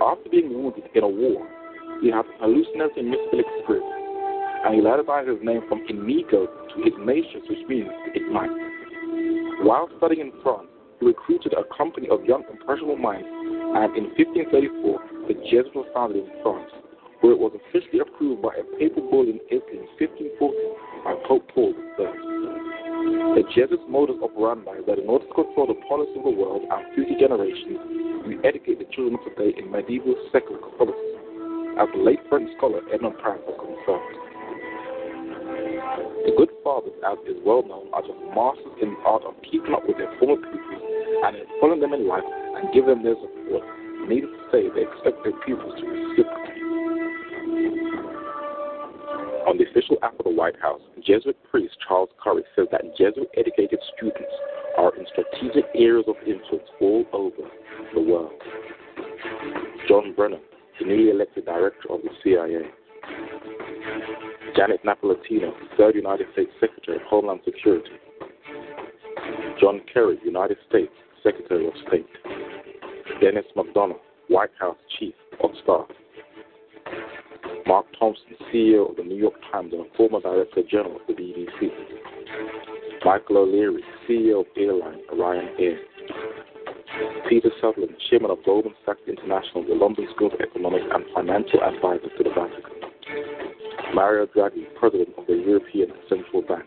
After 0.00 0.32
being 0.32 0.48
wounded 0.48 0.88
in 0.96 1.04
a 1.04 1.08
war, 1.08 1.46
he 2.00 2.10
had 2.10 2.24
hallucinating 2.40 3.10
mystical 3.10 3.40
experience, 3.40 3.94
and 4.64 4.74
he 4.74 4.80
lateralized 4.80 5.28
his 5.28 5.42
name 5.42 5.62
from 5.68 5.82
Inigo 5.88 6.46
to 6.46 6.76
Ignatius, 6.86 7.42
which 7.48 7.66
means 7.68 7.90
ignite. 8.14 8.50
While 9.62 9.88
studying 9.98 10.30
in 10.30 10.32
France, 10.42 10.68
he 11.00 11.06
recruited 11.06 11.54
a 11.54 11.64
company 11.76 12.08
of 12.08 12.24
young 12.24 12.44
impressionable 12.50 12.96
minds, 12.98 13.26
and 13.26 13.96
in 13.96 14.14
1534, 14.14 15.26
the 15.28 15.34
Jesuits 15.50 15.74
were 15.74 15.90
founded 15.94 16.24
in 16.24 16.30
France, 16.42 16.70
where 17.20 17.32
it 17.32 17.38
was 17.38 17.52
officially 17.54 18.00
approved 18.00 18.42
by 18.42 18.54
a 18.54 18.64
papal 18.78 19.02
bull 19.10 19.26
in 19.26 19.42
Italy 19.50 19.82
in 19.82 19.88
1540 19.98 20.78
by 21.02 21.14
Pope 21.26 21.46
Paul 21.54 21.74
III. 21.98 23.38
The 23.38 23.44
Jesuits' 23.54 23.86
modus 23.88 24.18
operandi 24.22 24.82
that 24.86 24.98
in 24.98 25.06
order 25.06 25.26
to 25.26 25.34
control 25.34 25.66
the 25.66 25.78
policy 25.86 26.14
of 26.18 26.24
the 26.24 26.34
world 26.34 26.62
and 26.66 26.82
future 26.94 27.18
generations, 27.18 27.78
we 28.26 28.38
educate 28.42 28.78
the 28.78 28.88
children 28.94 29.18
of 29.18 29.22
today 29.34 29.54
in 29.58 29.70
medieval 29.70 30.14
secular 30.32 30.58
Catholicism, 30.58 31.17
as 31.78 31.88
the 31.94 32.02
late 32.02 32.18
French 32.28 32.50
scholar 32.58 32.80
Edmond 32.92 33.14
has 33.22 33.38
confirmed. 33.46 34.14
The 36.26 36.34
good 36.36 36.50
fathers, 36.62 36.92
as 37.06 37.18
is 37.30 37.38
well 37.46 37.62
known, 37.62 37.88
are 37.94 38.02
just 38.02 38.18
masters 38.34 38.74
in 38.82 38.94
the 38.94 39.00
art 39.06 39.22
of 39.22 39.34
keeping 39.46 39.72
up 39.72 39.86
with 39.86 39.96
their 39.96 40.10
former 40.18 40.42
pupils 40.42 40.82
and 41.24 41.36
installing 41.38 41.80
them 41.80 41.94
in 41.94 42.06
life 42.06 42.26
and 42.26 42.72
give 42.74 42.86
them 42.86 43.02
their 43.02 43.14
support. 43.14 43.62
Needless 44.10 44.34
to 44.34 44.44
say, 44.50 44.62
they 44.74 44.90
expect 44.90 45.22
their 45.22 45.38
pupils 45.46 45.74
to 45.78 45.84
reciprocate. 45.86 46.58
On 49.46 49.56
the 49.56 49.64
official 49.70 49.96
app 50.02 50.18
of 50.18 50.24
the 50.24 50.34
White 50.34 50.58
House, 50.60 50.82
Jesuit 51.00 51.38
priest 51.50 51.74
Charles 51.86 52.10
Currie 52.22 52.44
says 52.54 52.66
that 52.72 52.82
Jesuit 52.98 53.30
educated 53.36 53.78
students 53.96 54.34
are 54.76 54.94
in 54.96 55.06
strategic 55.14 55.64
areas 55.74 56.04
of 56.06 56.16
influence 56.26 56.68
all 56.80 57.04
over 57.12 57.48
the 57.94 58.00
world. 58.00 58.32
John 59.88 60.12
Brennan, 60.14 60.40
the 60.78 60.86
newly 60.86 61.10
elected 61.10 61.44
director 61.44 61.90
of 61.90 62.00
the 62.02 62.10
CIA. 62.22 62.70
Janet 64.56 64.80
Napolitano, 64.84 65.52
third 65.76 65.94
United 65.94 66.26
States 66.32 66.50
Secretary 66.60 66.96
of 66.96 67.02
Homeland 67.04 67.40
Security. 67.44 67.90
John 69.60 69.80
Kerry, 69.92 70.18
United 70.24 70.56
States 70.68 70.92
Secretary 71.22 71.66
of 71.66 71.72
State. 71.86 72.06
Denis 73.20 73.44
McDonough, 73.56 73.98
White 74.28 74.50
House 74.58 74.76
Chief 74.98 75.14
of 75.42 75.50
Staff. 75.62 75.86
Mark 77.66 77.86
Thompson, 77.98 78.24
CEO 78.52 78.90
of 78.90 78.96
the 78.96 79.02
New 79.02 79.16
York 79.16 79.34
Times 79.52 79.72
and 79.72 79.86
former 79.96 80.20
Director 80.20 80.62
General 80.70 80.96
of 80.96 81.02
the 81.06 81.12
BBC. 81.12 81.70
Michael 83.04 83.38
O'Leary, 83.38 83.82
CEO 84.08 84.40
of 84.40 84.46
airline 84.56 85.00
Orion 85.12 85.48
Air. 85.58 85.78
Peter 87.28 87.50
Sutherland, 87.60 87.94
Chairman 88.08 88.30
of 88.30 88.38
Goldman 88.44 88.74
Sachs 88.84 89.00
International, 89.06 89.64
the 89.64 89.74
London 89.74 90.06
School 90.14 90.32
of 90.32 90.40
Economics 90.40 90.86
and 90.92 91.04
Financial 91.14 91.62
Advisor 91.62 92.08
to 92.16 92.24
the 92.24 92.30
Vatican. 92.30 92.78
Mario 93.94 94.26
Draghi, 94.26 94.64
President 94.78 95.08
of 95.16 95.26
the 95.26 95.34
European 95.34 95.92
Central 96.08 96.42
Bank. 96.42 96.64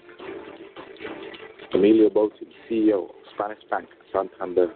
Emilio 1.74 2.10
Botín, 2.10 2.50
CEO 2.70 3.10
of 3.10 3.16
Spanish 3.34 3.64
bank 3.70 3.88
Santander. 4.12 4.74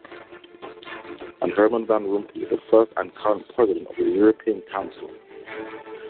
And 1.41 1.51
Herman 1.53 1.85
Van 1.85 2.03
Rompuy, 2.03 2.49
the 2.49 2.57
first 2.71 2.91
and 2.97 3.11
current 3.15 3.43
President 3.55 3.87
of 3.87 3.95
the 3.97 4.03
European 4.03 4.61
Council. 4.71 5.09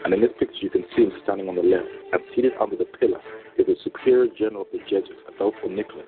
And 0.04 0.14
in 0.14 0.22
this 0.22 0.32
picture, 0.40 0.62
you 0.62 0.70
can 0.70 0.86
see 0.96 1.04
him 1.04 1.12
standing 1.24 1.50
on 1.50 1.56
the 1.56 1.64
left, 1.64 1.88
and 2.14 2.22
seated 2.36 2.54
under 2.62 2.76
the 2.76 2.86
pillar 2.86 3.20
is 3.58 3.66
the 3.66 3.76
Superior 3.84 4.32
General 4.38 4.62
of 4.62 4.68
the 4.72 4.80
Jesuits, 4.80 5.20
Adolfo 5.34 5.68
Nicolas, 5.68 6.06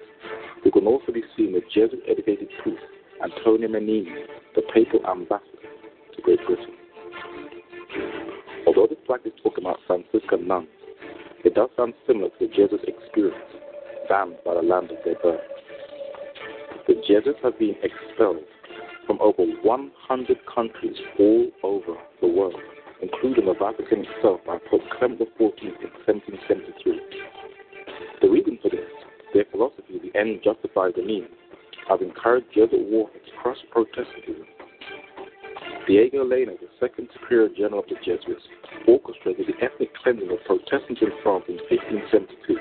who 0.64 0.72
can 0.72 0.86
also 0.86 1.12
be 1.12 1.24
seen 1.36 1.54
the 1.54 1.62
Jesuit 1.74 2.04
educated 2.08 2.50
priest, 2.62 2.84
Antonio 3.24 3.68
Mennini, 3.68 4.26
the 4.56 4.62
papal 4.74 5.00
ambassador 5.10 5.70
to 6.16 6.22
Great 6.22 6.40
Britain. 6.46 6.74
Although 8.66 8.88
this 8.88 9.00
plaque 9.06 9.26
is 9.26 9.34
talking 9.44 9.64
about 9.64 9.80
Franciscan 9.88 10.48
nuns, 10.48 10.68
it 11.44 11.56
does 11.56 11.70
sound 11.78 11.94
similar 12.06 12.30
to 12.30 12.36
the 12.42 12.48
Jesuit 12.48 12.82
experience, 12.88 13.38
banned 14.10 14.36
by 14.46 14.56
the 14.56 14.62
land 14.62 14.92
of 14.92 14.98
their 15.06 15.16
birth. 15.16 15.42
The 16.88 16.96
Jesuits 17.08 17.40
have 17.44 17.58
been 17.60 17.76
expelled 17.84 18.44
from 19.06 19.20
over 19.22 19.44
100 19.44 20.38
countries 20.54 20.98
all 21.20 21.50
over 21.64 21.98
the 22.22 22.28
world 22.28 22.56
including 23.02 23.46
the 23.46 23.54
Vatican 23.54 24.06
itself 24.06 24.42
by 24.46 24.58
Pope 24.70 24.82
Clement 24.98 25.20
XIV 25.20 25.62
in 25.62 25.92
1773. 26.06 27.00
The 28.22 28.30
reason 28.30 28.58
for 28.62 28.70
this, 28.70 28.90
their 29.34 29.46
philosophy, 29.52 30.02
the 30.02 30.18
end 30.18 30.42
justifies 30.44 30.94
the 30.96 31.04
means, 31.04 31.30
have 31.90 32.02
encouraged 32.02 32.48
Jesuit 32.54 32.88
warfare 32.90 33.22
to 33.22 33.32
crush 33.42 33.58
Protestantism. 33.72 34.46
Diego 35.88 36.26
Leyna, 36.26 36.52
the 36.60 36.68
second 36.80 37.08
superior 37.14 37.48
general 37.48 37.80
of 37.80 37.88
the 37.88 37.96
Jesuits, 38.04 38.44
orchestrated 38.88 39.48
the 39.48 39.56
ethnic 39.64 39.96
cleansing 40.04 40.30
of 40.30 40.44
Protestants 40.44 41.02
in 41.02 41.12
France 41.24 41.46
in 41.48 41.56
1572. 41.72 42.60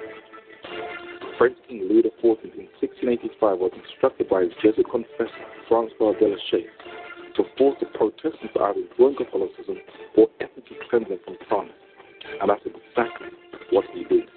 French 1.36 1.58
King 1.68 1.90
Louis 1.90 2.06
XIV 2.06 2.54
in 2.54 2.70
1685 2.78 3.58
was 3.58 3.74
instructed 3.74 4.30
by 4.30 4.46
his 4.46 4.54
Jesuit 4.62 4.86
confessor, 4.88 5.42
Francois 5.68 6.14
de 6.22 6.26
la 6.30 6.38
Chaise, 6.48 6.70
to 7.34 7.42
force 7.58 7.76
the 7.82 7.90
Protestants 7.98 8.54
to 8.54 8.60
either 8.62 8.86
join 8.96 9.18
Catholicism 9.18 9.76
or 10.16 10.30
ethnically 10.40 10.78
cleanse 10.88 11.10
them 11.10 11.18
from 11.26 11.36
France. 11.50 11.74
And 12.40 12.48
that's 12.48 12.62
exactly 12.62 13.34
what 13.74 13.84
he 13.92 14.04
did. 14.06 14.30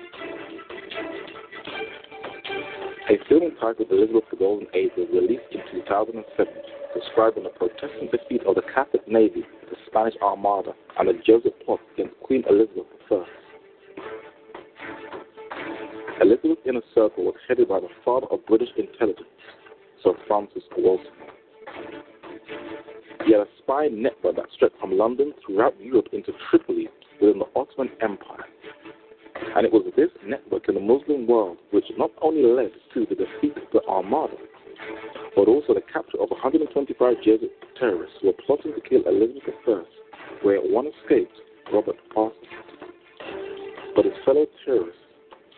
A 3.09 3.17
film 3.27 3.41
entitled 3.41 3.89
Elizabeth 3.89 4.25
the 4.29 4.37
Golden 4.37 4.67
Age 4.75 4.91
was 4.95 5.07
released 5.11 5.49
in 5.49 5.61
2007, 5.81 6.53
describing 6.93 7.41
the 7.41 7.49
Protestant 7.49 8.11
defeat 8.11 8.43
of 8.45 8.53
the 8.53 8.61
Catholic 8.71 9.07
Navy, 9.07 9.43
the 9.67 9.75
Spanish 9.87 10.13
Armada, 10.21 10.73
and 10.99 11.09
the 11.09 11.13
Jesuit 11.25 11.55
plot 11.65 11.79
against 11.95 12.13
Queen 12.21 12.43
Elizabeth 12.47 12.85
I. 13.09 13.25
Elizabeth's 16.21 16.61
inner 16.67 16.83
circle 16.93 17.23
was 17.23 17.33
headed 17.47 17.67
by 17.67 17.79
the 17.79 17.89
father 18.05 18.27
of 18.29 18.45
British 18.45 18.69
intelligence, 18.77 19.25
Sir 20.03 20.13
Francis 20.27 20.61
Walsingham. 20.77 21.13
He 23.25 23.31
had 23.31 23.41
a 23.41 23.47
spy 23.57 23.87
network 23.87 24.35
that 24.35 24.45
stretched 24.53 24.77
from 24.79 24.95
London 24.95 25.33
throughout 25.43 25.73
Europe 25.81 26.09
into 26.13 26.31
Tripoli 26.51 26.89
within 27.19 27.39
the 27.39 27.47
Ottoman 27.55 27.89
Empire. 28.03 28.45
And 29.55 29.65
it 29.65 29.73
was 29.73 29.83
this 29.95 30.09
network 30.25 30.69
in 30.69 30.75
the 30.75 30.81
Muslim 30.81 31.25
world 31.25 31.57
which 31.71 31.85
not 31.97 32.11
only 32.21 32.43
led 32.43 32.71
to 32.93 33.05
the 33.09 33.15
defeat 33.15 33.57
of 33.57 33.71
the 33.73 33.81
Armada, 33.87 34.35
but 35.35 35.47
also 35.47 35.73
the 35.73 35.81
capture 35.91 36.21
of 36.21 36.29
125 36.29 37.17
Jesuit 37.17 37.51
terrorists 37.77 38.15
who 38.21 38.27
were 38.27 38.33
plotting 38.45 38.73
to 38.73 38.81
kill 38.81 39.01
Elizabeth 39.07 39.55
I, 39.67 39.81
where 40.43 40.59
one 40.59 40.87
escaped, 40.87 41.33
Robert 41.73 41.95
Parsons. 42.13 42.43
But 43.95 44.05
his 44.05 44.13
fellow 44.23 44.45
terrorists, 44.65 45.01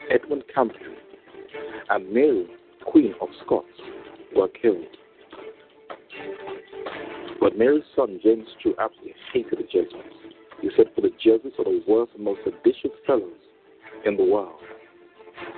Edmund 0.09 0.43
Campion 0.53 0.95
and 1.89 2.11
Mary, 2.11 2.47
Queen 2.85 3.13
of 3.21 3.27
Scots, 3.45 3.67
were 4.35 4.47
killed. 4.47 4.85
But 7.39 7.57
Mary's 7.57 7.83
son, 7.95 8.19
James 8.23 8.47
Stewart, 8.59 8.77
absolutely 8.79 9.15
hated 9.33 9.59
the 9.59 9.63
Jesuits. 9.63 10.15
He 10.61 10.69
said, 10.77 10.87
For 10.95 11.01
the 11.01 11.11
Jesuits 11.21 11.55
are 11.59 11.65
the 11.65 11.83
worst 11.87 12.13
and 12.15 12.23
most 12.23 12.41
seditious 12.43 12.91
fellows 13.05 13.33
in 14.05 14.17
the 14.17 14.23
world. 14.23 14.59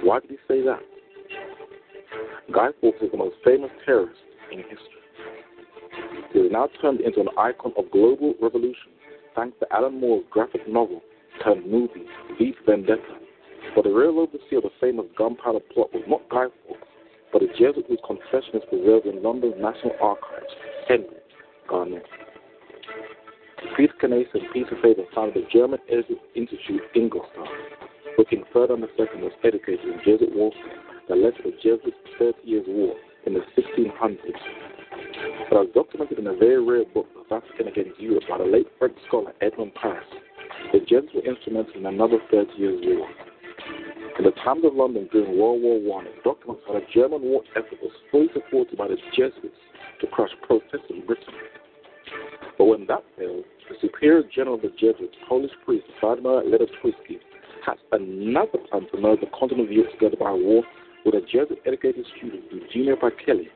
Why 0.02 0.20
did 0.20 0.32
he 0.32 0.38
say 0.48 0.62
that? 0.64 0.80
Guy 2.54 2.70
Fawkes 2.82 3.02
is 3.02 3.12
the 3.12 3.18
most 3.18 3.36
famous 3.44 3.72
terrorist 3.86 4.20
in 4.52 4.60
history. 4.60 4.78
He 6.34 6.40
is 6.40 6.52
now 6.52 6.68
turned 6.82 7.02
into 7.02 7.22
an 7.22 7.30
icon 7.38 7.74
of 7.78 7.90
global 7.92 8.34
revolution 8.42 8.92
thanks 9.36 9.58
to 9.60 9.74
Alan 9.74 10.00
Moore's 10.00 10.26
graphic 10.30 10.68
novel 10.68 11.02
turned 11.44 11.70
movie, 11.70 12.06
V 12.38 12.54
Vendetta. 12.66 13.02
But 13.76 13.86
the 13.86 13.92
real 13.92 14.20
overseer 14.20 14.58
of 14.58 14.64
the 14.64 14.72
famous 14.80 15.06
gunpowder 15.18 15.60
plot 15.74 15.90
was 15.94 16.04
not 16.08 16.28
Guy 16.30 16.46
Fawkes, 16.68 16.88
but 17.32 17.42
a 17.42 17.48
Jesuit 17.48 17.86
whose 17.88 18.00
confession 18.06 18.56
is 18.56 18.64
preserved 18.70 19.08
in 19.08 19.24
London's 19.24 19.56
National 19.58 19.96
Archives, 20.02 20.54
Henry 20.88 21.08
Garnet. 21.68 22.06
Peter 23.78 23.94
Canisius 24.00 24.30
and 24.34 24.44
Peter 24.54 24.78
Faber 24.82 25.04
founded 25.16 25.44
the 25.44 25.48
German 25.52 25.80
Institute 26.36 26.82
Ingolstadt. 26.96 27.48
Looking 28.18 28.44
further 28.54 28.74
on 28.74 28.82
the 28.82 28.90
second 28.98 29.22
was 29.22 29.32
educated 29.44 29.86
in 29.86 29.98
Jesuit 30.06 30.36
warfare 30.36 30.78
that 31.10 31.18
led 31.18 31.36
to 31.38 31.44
the 31.44 31.58
Jesuit 31.58 31.94
Thirty 32.20 32.38
Years' 32.44 32.66
War 32.68 32.96
in 33.26 33.34
the 33.34 33.42
1600s. 33.58 34.20
But 35.50 35.62
as 35.62 35.68
documented 35.74 36.20
in 36.20 36.28
a 36.28 36.36
very 36.36 36.64
rare 36.64 36.86
book, 36.94 37.08
The 37.16 37.24
Vatican 37.28 37.68
Against 37.68 38.00
Europe, 38.00 38.24
by 38.30 38.38
the 38.38 38.46
late 38.46 38.68
French 38.78 38.96
scholar 39.08 39.34
Edmond 39.42 39.74
Paris, 39.76 40.06
the 40.72 40.80
Jesuits 40.80 41.14
were 41.16 41.22
instrumental 41.22 41.74
in 41.76 41.86
another 41.88 42.20
Thirty 42.30 42.54
Years' 42.56 42.82
War. 42.86 43.08
In 44.20 44.26
the 44.26 44.32
times 44.46 44.64
of 44.64 44.76
London 44.76 45.10
during 45.12 45.40
World 45.40 45.64
War 45.64 46.02
I, 46.02 46.06
it 46.06 46.24
documents 46.24 46.62
how 46.68 46.74
the 46.74 46.86
German 46.94 47.24
war 47.24 47.42
effort 47.56 47.82
was 47.82 47.92
fully 48.12 48.28
supported 48.32 48.78
by 48.78 48.88
the 48.88 48.98
Jesuits 49.18 49.58
to 50.02 50.08
crush 50.08 50.30
Protestant 50.44 51.08
Britain. 51.08 51.34
But 52.60 52.66
when 52.66 52.86
that 52.86 53.04
failed, 53.18 53.46
the 53.70 53.76
Superior 53.82 54.22
General 54.30 54.56
of 54.56 54.62
the 54.62 54.70
Jesuits, 54.78 55.16
Polish 55.28 55.52
priest 55.66 55.86
Vladimir 56.00 56.44
Ledochowski, 56.44 57.18
had 57.66 57.78
another 57.92 58.58
plan 58.70 58.88
to 58.92 59.00
merge 59.00 59.22
the 59.22 59.28
continent 59.38 59.70
of 59.70 59.72
Europe 59.72 59.92
together 59.92 60.18
by 60.20 60.32
war 60.32 60.64
with 61.06 61.16
a 61.16 61.22
Jesuit 61.22 61.60
educated 61.66 62.06
student, 62.18 62.44
Eugenio 62.52 62.96
Pacelli, 62.96 63.48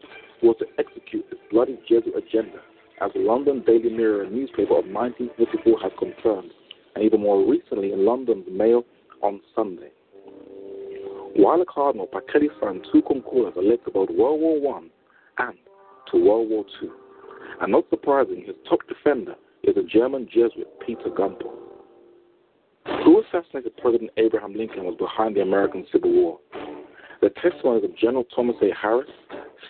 who 0.42 0.48
was 0.48 0.58
to 0.60 0.66
execute 0.78 1.26
this 1.30 1.40
bloody 1.52 1.80
Jesuit 1.88 2.16
agenda, 2.16 2.60
as 3.02 3.12
the 3.14 3.20
London 3.20 3.64
Daily 3.66 3.90
Mirror 3.90 4.30
newspaper 4.30 4.80
of 4.80 4.86
1954 4.86 5.80
has 5.82 5.92
confirmed, 6.00 6.52
and 6.96 7.04
even 7.04 7.22
more 7.22 7.46
recently 7.46 7.94
in 7.94 8.06
London's 8.06 8.46
Mail 8.52 8.84
on 9.22 9.42
Sunday. 9.56 9.92
While 11.36 11.62
a 11.62 11.66
cardinal, 11.66 12.08
Pacelli 12.08 12.48
signed 12.62 12.88
two 12.92 13.02
concordats 13.04 13.56
that 13.56 13.86
to 13.86 13.92
both 13.92 14.10
World 14.10 14.42
War 14.42 14.82
I 15.38 15.44
and 15.44 15.58
to 16.12 16.18
World 16.18 16.50
War 16.50 16.66
II. 16.82 16.90
And 17.62 17.72
not 17.72 17.86
surprising, 17.90 18.44
his 18.46 18.56
top 18.68 18.80
defender 18.88 19.36
is 19.64 19.78
a 19.78 19.84
German 19.84 20.28
Jesuit, 20.32 20.68
Peter 20.86 21.10
Gunther. 21.16 21.46
Who 23.04 23.22
assassinated 23.22 23.76
President 23.78 24.12
Abraham 24.18 24.54
Lincoln 24.56 24.86
was 24.86 24.96
behind 24.98 25.36
the 25.36 25.42
American 25.42 25.86
Civil 25.92 26.12
War. 26.12 26.40
The 27.22 27.30
testimonies 27.42 27.84
of 27.84 27.98
General 27.98 28.24
Thomas 28.36 28.56
A. 28.62 28.70
Harris, 28.80 29.10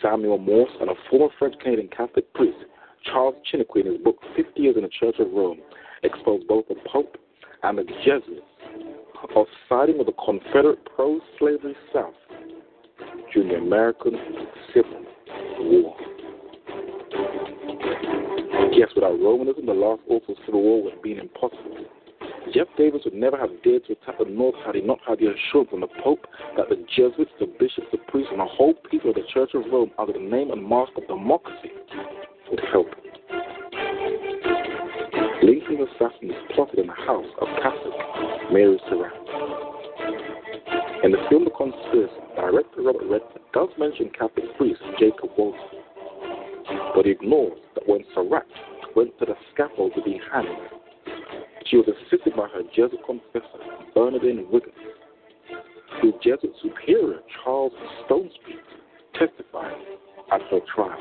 Samuel 0.02 0.38
Morse, 0.38 0.72
and 0.82 0.90
a 0.90 0.94
former 1.10 1.34
French 1.40 1.56
Canadian 1.60 1.88
Catholic 1.88 2.32
priest, 2.34 2.58
Charles 3.06 3.36
Chiniquy, 3.52 3.82
in 3.82 3.94
his 3.94 4.02
book 4.04 4.18
50 4.36 4.62
Years 4.62 4.76
in 4.76 4.84
the 4.84 4.90
Church 4.90 5.16
of 5.20 5.32
Rome, 5.32 5.60
expose 6.04 6.44
both 6.48 6.68
the 6.68 6.76
Pope 6.92 7.18
and 7.64 7.78
the 7.78 7.84
Jesuits 8.06 8.42
of 9.36 9.48
siding 9.68 9.98
with 9.98 10.08
the 10.08 10.14
Confederate 10.24 10.80
pro 10.96 11.20
slavery 11.40 11.76
South 11.94 12.14
during 13.34 13.50
the 13.50 13.56
American 13.56 14.14
Civil 14.74 15.06
War. 15.60 15.96
Yes, 18.72 18.90
without 18.94 19.20
Romanism, 19.20 19.66
the 19.66 19.74
last 19.74 20.02
also 20.08 20.36
civil 20.46 20.62
war 20.62 20.84
would 20.84 20.94
have 20.94 21.02
been 21.02 21.20
impossible. 21.20 21.86
Jeff 22.54 22.68
Davis 22.78 23.02
would 23.06 23.14
never 23.14 23.38
have 23.38 23.50
dared 23.64 23.86
to 23.86 23.94
attack 23.94 24.18
the 24.20 24.26
North 24.26 24.56
had 24.66 24.76
he 24.76 24.82
not 24.82 25.00
had 25.08 25.20
the 25.20 25.28
assurance 25.28 25.70
from 25.70 25.82
the 25.82 25.88
Pope 26.04 26.26
that 26.56 26.70
the 26.70 26.78
Jesuits, 26.96 27.32
the 27.40 27.48
bishops, 27.60 27.88
the 27.92 27.98
priests, 28.08 28.30
and 28.32 28.40
the 28.40 28.46
whole 28.46 28.74
people 28.90 29.10
of 29.10 29.16
the 29.16 29.24
Church 29.34 29.52
of 29.54 29.64
Rome, 29.72 29.92
under 30.00 30.14
the 30.14 30.20
name 30.20 30.52
and 30.52 30.68
mask 30.68 30.92
of 30.96 31.08
democracy, 31.08 31.72
would 32.50 32.62
help. 32.72 32.88
Lincoln's 35.44 35.90
assassins 35.96 36.34
plotted 36.56 36.80
in 36.80 36.88
the 36.88 36.94
house 36.94 37.28
of 37.42 37.48
Catholic 37.62 37.94
Mary 38.52 38.80
Surratt. 38.90 39.14
In 41.04 41.12
the 41.12 41.20
film 41.30 41.46
The 41.46 41.52
Conspiracy, 41.52 42.14
director 42.36 42.82
Robert 42.82 43.06
Redford 43.10 43.42
does 43.54 43.70
mention 43.78 44.10
Catholic 44.18 44.46
priest 44.58 44.82
Jacob 45.00 45.30
Walter, 45.38 45.60
but 46.96 47.06
he 47.06 47.12
ignores 47.12 47.60
that 47.76 47.88
when 47.88 48.04
Surratt 48.16 48.48
went 48.96 49.18
to 49.20 49.26
the 49.26 49.36
scaffold 49.54 49.94
to 49.96 50.02
be 50.02 50.20
hanged, 50.32 50.77
she 51.70 51.78
was 51.78 51.88
assisted 51.88 52.36
by 52.36 52.48
her 52.48 52.64
Jesuit 52.76 53.04
confessor, 53.06 53.60
Bernardine 53.94 54.48
Wiggins, 54.52 54.74
whose 56.02 56.14
Jesuit 56.24 56.54
superior, 56.62 57.20
Charles 57.44 57.74
Stonestreet, 58.06 58.64
testified 59.14 59.76
at 60.32 60.42
her 60.44 60.60
trial. 60.74 60.98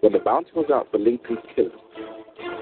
When 0.00 0.12
the 0.12 0.18
bounty 0.18 0.50
was 0.54 0.70
out 0.72 0.88
for 0.90 0.98
Lincoln's 0.98 1.38
killers, 1.54 1.72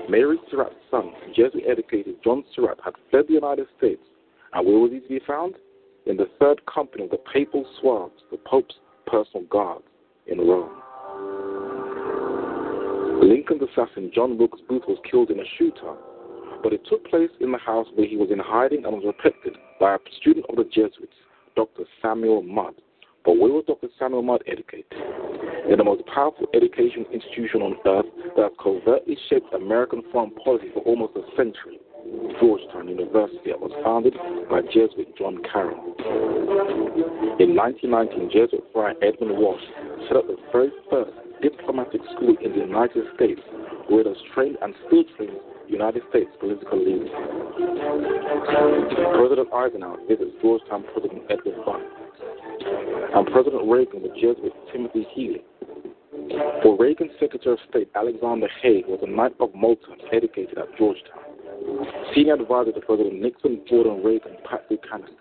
Mary 0.08 0.38
Surratt's 0.50 0.74
son, 0.90 1.12
Jesuit 1.34 1.64
educated 1.68 2.16
John 2.22 2.44
Surratt, 2.54 2.78
had 2.84 2.94
fled 3.10 3.26
the 3.28 3.34
United 3.34 3.66
States. 3.78 4.02
And 4.52 4.66
where 4.66 4.78
was 4.78 4.90
he 4.92 5.00
to 5.00 5.08
be 5.08 5.20
found? 5.26 5.54
In 6.06 6.16
the 6.16 6.28
third 6.38 6.60
company 6.66 7.04
of 7.04 7.10
the 7.10 7.20
Papal 7.32 7.64
Zouaves, 7.80 8.10
the 8.30 8.38
Pope's 8.38 8.74
personal 9.06 9.46
guards 9.46 9.84
in 10.26 10.38
Rome. 10.38 10.76
Lincoln's 13.22 13.62
assassin, 13.62 14.10
John 14.14 14.36
Wilkes 14.36 14.60
Booth, 14.68 14.82
was 14.88 14.98
killed 15.08 15.30
in 15.30 15.38
a 15.38 15.44
shootout 15.60 15.98
but 16.62 16.72
it 16.72 16.82
took 16.88 17.04
place 17.06 17.30
in 17.40 17.52
the 17.52 17.58
house 17.58 17.86
where 17.94 18.06
he 18.06 18.16
was 18.16 18.30
in 18.30 18.38
hiding 18.38 18.84
and 18.84 18.94
was 18.94 19.14
protected 19.16 19.56
by 19.78 19.94
a 19.94 19.98
student 20.20 20.46
of 20.48 20.56
the 20.56 20.64
Jesuits, 20.64 21.16
Dr. 21.56 21.84
Samuel 22.02 22.42
Mudd. 22.42 22.74
But 23.24 23.38
where 23.38 23.52
was 23.52 23.64
Dr. 23.66 23.88
Samuel 23.98 24.22
Mudd 24.22 24.42
educated? 24.46 24.92
In 25.68 25.76
the 25.76 25.84
most 25.84 26.02
powerful 26.06 26.46
education 26.54 27.04
institution 27.12 27.62
on 27.62 27.76
earth 27.86 28.08
that 28.36 28.42
has 28.42 28.52
covertly 28.62 29.16
shaped 29.28 29.52
American 29.52 30.02
foreign 30.10 30.32
policy 30.42 30.68
for 30.72 30.80
almost 30.80 31.16
a 31.16 31.24
century, 31.36 31.78
Georgetown 32.40 32.88
University, 32.88 33.52
was 33.60 33.72
founded 33.84 34.14
by 34.48 34.62
Jesuit 34.72 35.16
John 35.16 35.42
Carroll. 35.52 35.94
In 37.38 37.54
1919, 37.54 38.32
Jesuit 38.32 38.64
friar 38.72 38.94
Edmund 39.02 39.36
Walsh 39.36 39.62
set 40.08 40.16
up 40.16 40.26
the 40.26 40.36
very 40.52 40.72
first 40.88 41.12
diplomatic 41.42 42.00
school 42.16 42.36
in 42.40 42.52
the 42.52 42.64
United 42.64 43.04
States, 43.16 43.40
where 43.88 44.00
it 44.00 44.06
has 44.06 44.16
trained 44.34 44.56
and 44.60 44.74
still 44.88 45.04
trains 45.16 45.40
United 45.70 46.02
States 46.10 46.30
political 46.40 46.78
leaders. 46.78 47.08
President 49.14 49.48
Eisenhower 49.54 49.98
visits 50.08 50.34
Georgetown 50.42 50.84
President 50.92 51.22
Edward 51.30 51.64
Buck, 51.64 51.80
and 53.14 53.26
President 53.30 53.70
Reagan 53.70 54.02
with 54.02 54.14
Jesuit 54.14 54.52
Timothy 54.72 55.06
Healy. 55.14 55.42
For 56.62 56.76
Reagan's 56.76 57.12
Secretary 57.20 57.54
of 57.54 57.60
State 57.70 57.88
Alexander 57.94 58.48
Haig 58.62 58.86
was 58.86 58.98
a 59.02 59.10
Knight 59.10 59.34
of 59.38 59.54
Malta 59.54 59.94
educated 60.12 60.58
at 60.58 60.76
Georgetown. 60.76 61.22
Senior 62.14 62.34
advisor 62.34 62.72
to 62.72 62.80
President 62.80 63.20
Nixon, 63.22 63.62
Gordon 63.70 64.02
Reagan, 64.02 64.36
Pat 64.48 64.68
Buchanan. 64.68 65.14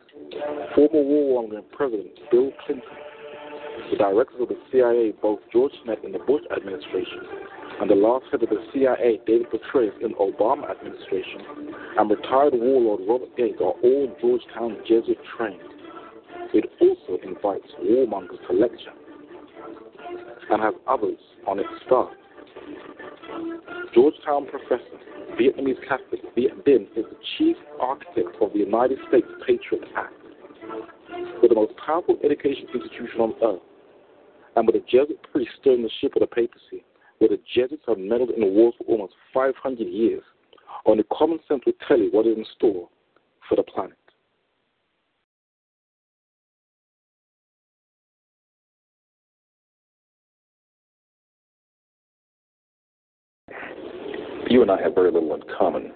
Former 0.76 1.06
warmongering 1.06 1.70
President 1.72 2.10
Bill 2.32 2.52
Clinton. 2.66 2.84
The 3.91 3.97
directors 3.97 4.41
of 4.41 4.50
the 4.50 4.58
CIA, 4.72 5.14
both 5.22 5.39
George 5.54 5.72
Tenet 5.86 6.04
and 6.04 6.14
the 6.14 6.20
Bush 6.20 6.43
administration 6.56 7.22
and 7.80 7.89
the 7.89 7.95
last 7.95 8.25
head 8.32 8.43
of 8.43 8.49
the 8.49 8.63
CIA, 8.73 9.21
David 9.25 9.47
Petraeus, 9.51 9.93
in 10.01 10.11
the 10.11 10.17
Obama 10.17 10.69
administration, 10.69 11.41
and 11.97 12.09
retired 12.09 12.53
warlord 12.53 13.01
Robert 13.07 13.36
Gates 13.38 13.59
are 13.61 13.71
all 13.71 14.15
Georgetown 14.19 14.77
Jesuit 14.86 15.17
trained. 15.38 15.61
It 16.53 16.65
also 16.82 17.21
invites 17.23 17.67
warmongers 17.82 18.45
to 18.47 18.53
lecture 18.53 18.91
and 20.51 20.61
has 20.61 20.73
others 20.88 21.19
on 21.47 21.59
its 21.59 21.69
staff. 21.86 22.09
Georgetown 23.93 24.47
professor, 24.47 24.99
Vietnamese 25.39 25.80
Catholic 25.88 26.21
Viet 26.36 26.65
Dinh 26.65 26.84
is 26.97 27.05
the 27.09 27.17
chief 27.38 27.55
architect 27.80 28.36
of 28.41 28.51
the 28.51 28.59
United 28.59 28.97
States 29.07 29.27
Patriot 29.47 29.86
Act. 29.95 30.13
With 31.41 31.49
the 31.49 31.55
most 31.55 31.73
powerful 31.86 32.17
education 32.23 32.67
institution 32.73 33.21
on 33.21 33.34
earth, 33.41 33.61
and 34.55 34.67
with 34.67 34.75
a 34.75 34.80
Jesuit 34.80 35.21
priest 35.32 35.51
stirring 35.61 35.84
the 35.84 35.89
ship 36.01 36.13
of 36.15 36.21
the 36.21 36.27
papacy, 36.27 36.84
where 37.20 37.30
the 37.30 37.39
Jesuits 37.53 37.84
have 37.88 37.97
meddled 37.97 38.32
in 38.32 38.41
the 38.41 38.47
wars 38.47 38.74
for 38.78 38.86
almost 38.86 39.13
500 39.34 39.84
years, 39.84 40.24
only 40.86 41.03
common 41.11 41.39
sense 41.47 41.61
will 41.65 41.74
tell 41.88 41.97
you 41.97 42.09
what 42.11 42.26
is 42.26 42.38
in 42.38 42.45
store 42.55 42.89
for 43.47 43.55
the 43.55 43.63
planet. 43.63 43.95
You 54.49 54.63
and 54.63 54.72
I 54.72 54.82
have 54.82 54.95
very 54.95 55.11
little 55.11 55.36
in 55.36 55.43
common, 55.59 55.91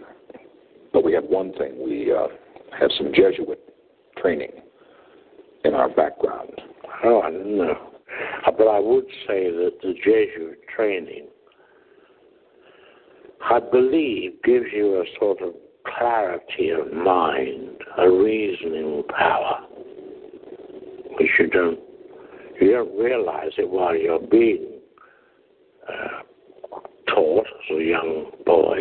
but 0.92 1.04
we 1.04 1.14
have 1.14 1.24
one 1.24 1.54
thing. 1.54 1.84
We 1.84 2.14
uh, 2.14 2.28
have 2.80 2.92
some 2.98 3.12
Jesuit 3.12 3.60
training 4.22 4.52
in 5.66 5.74
our 5.74 5.90
background. 5.90 6.52
Oh, 7.04 7.22
no. 7.32 7.93
But 8.46 8.68
I 8.68 8.80
would 8.80 9.06
say 9.28 9.50
that 9.50 9.72
the 9.82 9.94
Jesuit 10.04 10.60
training, 10.76 11.28
I 13.50 13.60
believe, 13.60 14.34
gives 14.44 14.66
you 14.74 15.02
a 15.02 15.06
sort 15.20 15.42
of 15.42 15.54
clarity 15.98 16.70
of 16.70 16.92
mind, 16.94 17.78
a 17.98 18.10
reasoning 18.10 19.04
power, 19.10 19.66
which 21.20 21.30
you 21.40 21.48
don't 21.48 21.80
you 22.62 22.72
don't 22.72 22.98
realize 22.98 23.52
it 23.58 23.70
while 23.70 23.96
you're 23.96 24.20
being 24.20 24.80
uh, 25.88 26.22
taught 27.14 27.48
as 27.48 27.78
a 27.78 27.84
young 27.84 28.32
boy, 28.46 28.78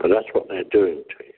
but 0.00 0.08
that's 0.08 0.26
what 0.32 0.46
they're 0.48 0.64
doing 0.70 1.02
to 1.08 1.24
you. 1.24 1.32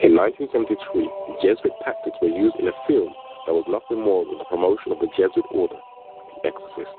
In 0.00 0.16
1973, 0.16 1.44
Jesuit 1.44 1.76
tactics 1.84 2.16
were 2.24 2.32
used 2.32 2.56
in 2.56 2.72
a 2.72 2.76
film 2.88 3.12
that 3.44 3.52
was 3.52 3.68
nothing 3.68 4.00
more 4.00 4.24
than 4.24 4.40
the 4.40 4.48
promotion 4.48 4.96
of 4.96 4.98
the 4.98 5.12
Jesuit 5.12 5.44
order, 5.52 5.76
The 6.40 6.48
Exorcist. 6.48 6.96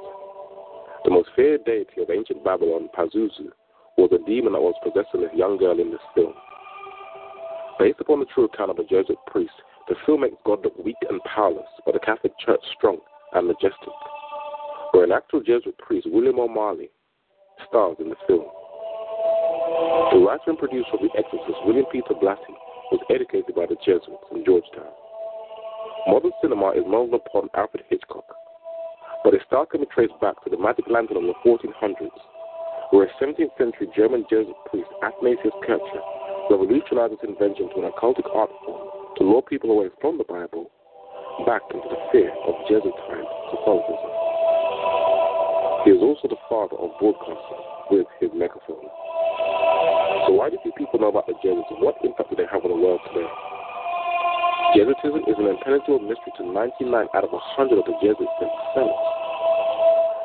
The 1.01 1.09
most 1.09 1.33
feared 1.35 1.65
deity 1.65 1.97
of 2.05 2.13
ancient 2.13 2.45
Babylon, 2.45 2.93
Pazuzu, 2.93 3.49
was 3.97 4.13
a 4.13 4.21
demon 4.29 4.53
that 4.53 4.61
was 4.61 4.77
possessing 4.85 5.25
a 5.25 5.33
young 5.33 5.57
girl 5.57 5.81
in 5.81 5.89
this 5.89 6.05
film. 6.13 6.37
Based 7.81 7.97
upon 7.97 8.21
the 8.21 8.29
true 8.29 8.45
account 8.45 8.69
of 8.69 8.77
a 8.77 8.85
Jesuit 8.85 9.17
priest, 9.25 9.57
the 9.89 9.97
film 10.05 10.21
makes 10.21 10.37
God 10.45 10.61
look 10.61 10.77
weak 10.77 11.01
and 11.09 11.17
powerless, 11.25 11.73
but 11.89 11.97
the 11.97 12.05
Catholic 12.05 12.37
Church 12.37 12.61
strong 12.77 13.01
and 13.33 13.49
majestic. 13.49 13.97
Where 14.93 15.09
an 15.09 15.11
actual 15.11 15.41
Jesuit 15.41 15.73
priest, 15.81 16.05
William 16.05 16.37
O'Malley, 16.37 16.93
stars 17.65 17.97
in 17.97 18.13
the 18.13 18.21
film. 18.29 18.45
The 20.13 20.21
writer 20.21 20.53
and 20.53 20.59
producer 20.61 20.93
of 20.93 21.01
The 21.01 21.09
Exorcist, 21.17 21.65
William 21.65 21.89
Peter 21.89 22.13
Blatty, 22.21 22.53
was 22.91 22.99
educated 23.09 23.55
by 23.55 23.65
the 23.65 23.79
Jesuits 23.79 24.27
in 24.35 24.43
Georgetown. 24.43 24.91
Modern 26.07 26.35
cinema 26.43 26.75
is 26.75 26.83
modeled 26.83 27.23
upon 27.23 27.47
Alfred 27.55 27.87
Hitchcock, 27.87 28.27
but 29.23 29.33
its 29.33 29.45
style 29.47 29.65
can 29.65 29.81
be 29.81 29.87
traced 29.87 30.17
back 30.19 30.35
to 30.43 30.49
the 30.51 30.59
magic 30.59 30.85
lantern 30.91 31.17
of 31.17 31.23
the 31.23 31.37
1400s, 31.47 32.19
where 32.91 33.07
a 33.07 33.11
17th 33.23 33.55
century 33.55 33.87
German 33.95 34.27
Jesuit 34.27 34.57
priest, 34.67 34.91
Athanasius 34.99 35.55
Kircher, 35.63 36.03
revolutionized 36.51 37.15
its 37.15 37.23
invention 37.23 37.71
to 37.71 37.87
an 37.87 37.91
occultic 37.95 38.27
art 38.35 38.51
form 38.67 38.83
to 39.15 39.23
lure 39.23 39.41
people 39.41 39.71
away 39.71 39.87
from 40.03 40.17
the 40.17 40.27
Bible 40.27 40.67
back 41.47 41.63
into 41.71 41.87
the 41.87 42.01
fear 42.11 42.27
of 42.27 42.53
Jesuitine 42.67 43.27
Catholicism. 43.55 44.11
He 45.87 45.95
is 45.95 46.01
also 46.03 46.27
the 46.27 46.41
father 46.51 46.75
of 46.75 46.91
broadcasting 46.99 47.63
with 47.89 48.07
his 48.19 48.29
megaphone. 48.35 48.85
So 50.27 50.37
why 50.37 50.49
do 50.49 50.57
few 50.61 50.71
people 50.77 50.99
know 50.99 51.09
about 51.09 51.25
the 51.25 51.33
Jesuits 51.41 51.65
what 51.81 51.97
impact 52.05 52.29
do 52.29 52.35
they 52.37 52.45
have 52.45 52.61
on 52.61 52.69
the 52.69 52.77
world 52.77 53.01
today? 53.09 53.25
Jesuitism 54.77 55.25
is 55.25 55.37
an 55.41 55.49
impenetrable 55.49 55.97
mystery 55.97 56.29
to 56.37 56.45
99 56.45 56.93
out 56.93 57.25
of 57.25 57.33
100 57.33 57.81
of 57.81 57.85
the 57.89 57.97
Jesuits 58.05 58.37
themselves. 58.37 59.01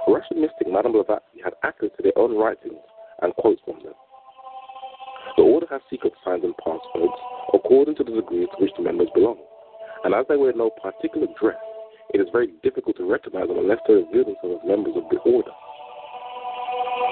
Russian 0.04 0.44
mystic 0.44 0.68
Madame 0.68 0.92
Blavatsky 0.92 1.40
had 1.42 1.56
access 1.64 1.88
to 1.96 2.02
their 2.04 2.16
own 2.20 2.36
writings 2.36 2.78
and 3.24 3.32
quotes 3.40 3.60
from 3.64 3.80
them. 3.80 3.96
The 5.40 5.42
order 5.42 5.66
has 5.72 5.80
secret 5.88 6.12
signs 6.24 6.44
and 6.44 6.52
passwords 6.60 7.16
according 7.56 7.96
to 7.96 8.04
the 8.04 8.20
degree 8.20 8.44
to 8.44 8.56
which 8.60 8.76
the 8.76 8.84
members 8.84 9.08
belong. 9.16 9.40
And 10.04 10.12
as 10.14 10.26
they 10.28 10.36
wear 10.36 10.52
no 10.52 10.70
particular 10.70 11.26
dress, 11.40 11.58
it 12.12 12.20
is 12.20 12.28
very 12.32 12.52
difficult 12.62 12.96
to 12.98 13.08
recognize 13.08 13.48
them 13.48 13.58
unless 13.58 13.80
they 13.88 13.94
reveal 13.94 14.28
themselves 14.28 14.60
as 14.60 14.68
members 14.68 14.94
of 14.94 15.08
the 15.08 15.18
order. 15.24 15.50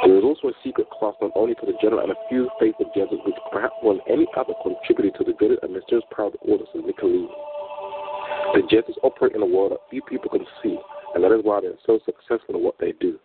There 0.04 0.18
is 0.18 0.24
also 0.24 0.48
a 0.48 0.56
secret 0.62 0.90
class 0.90 1.14
not 1.22 1.32
only 1.34 1.54
for 1.58 1.64
the 1.64 1.72
general 1.80 2.04
and 2.04 2.12
a 2.12 2.20
few 2.28 2.50
faithful 2.60 2.92
Jesuits, 2.94 3.24
which 3.24 3.40
perhaps 3.50 3.72
more 3.82 3.94
than 3.94 4.04
any 4.04 4.26
other 4.36 4.52
contributed 4.62 5.16
to 5.16 5.24
the 5.24 5.32
greater 5.32 5.56
and 5.62 5.72
mysterious 5.72 6.04
power 6.14 6.26
of 6.26 6.36
the 6.36 6.44
order, 6.44 6.64
says 6.72 6.84
Nicolini. 6.84 7.32
The 8.52 8.68
Jesuits 8.68 9.00
operate 9.02 9.32
in 9.34 9.40
a 9.40 9.48
world 9.48 9.72
that 9.72 9.80
few 9.88 10.02
people 10.02 10.28
can 10.28 10.44
see, 10.62 10.76
and 11.14 11.24
that 11.24 11.32
is 11.32 11.40
why 11.42 11.64
they 11.64 11.72
are 11.72 11.84
so 11.88 11.98
successful 12.04 12.54
in 12.54 12.62
what 12.62 12.76
they 12.78 12.92
do. 13.00 13.16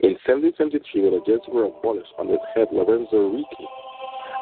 In 0.00 0.16
1773, 0.24 0.80
when 1.04 1.12
the 1.12 1.20
Jesuits 1.28 1.52
were 1.52 1.68
abolished 1.68 2.16
under 2.18 2.40
its 2.40 2.48
head 2.56 2.68
Lorenzo 2.72 3.28
Ricci, 3.28 3.68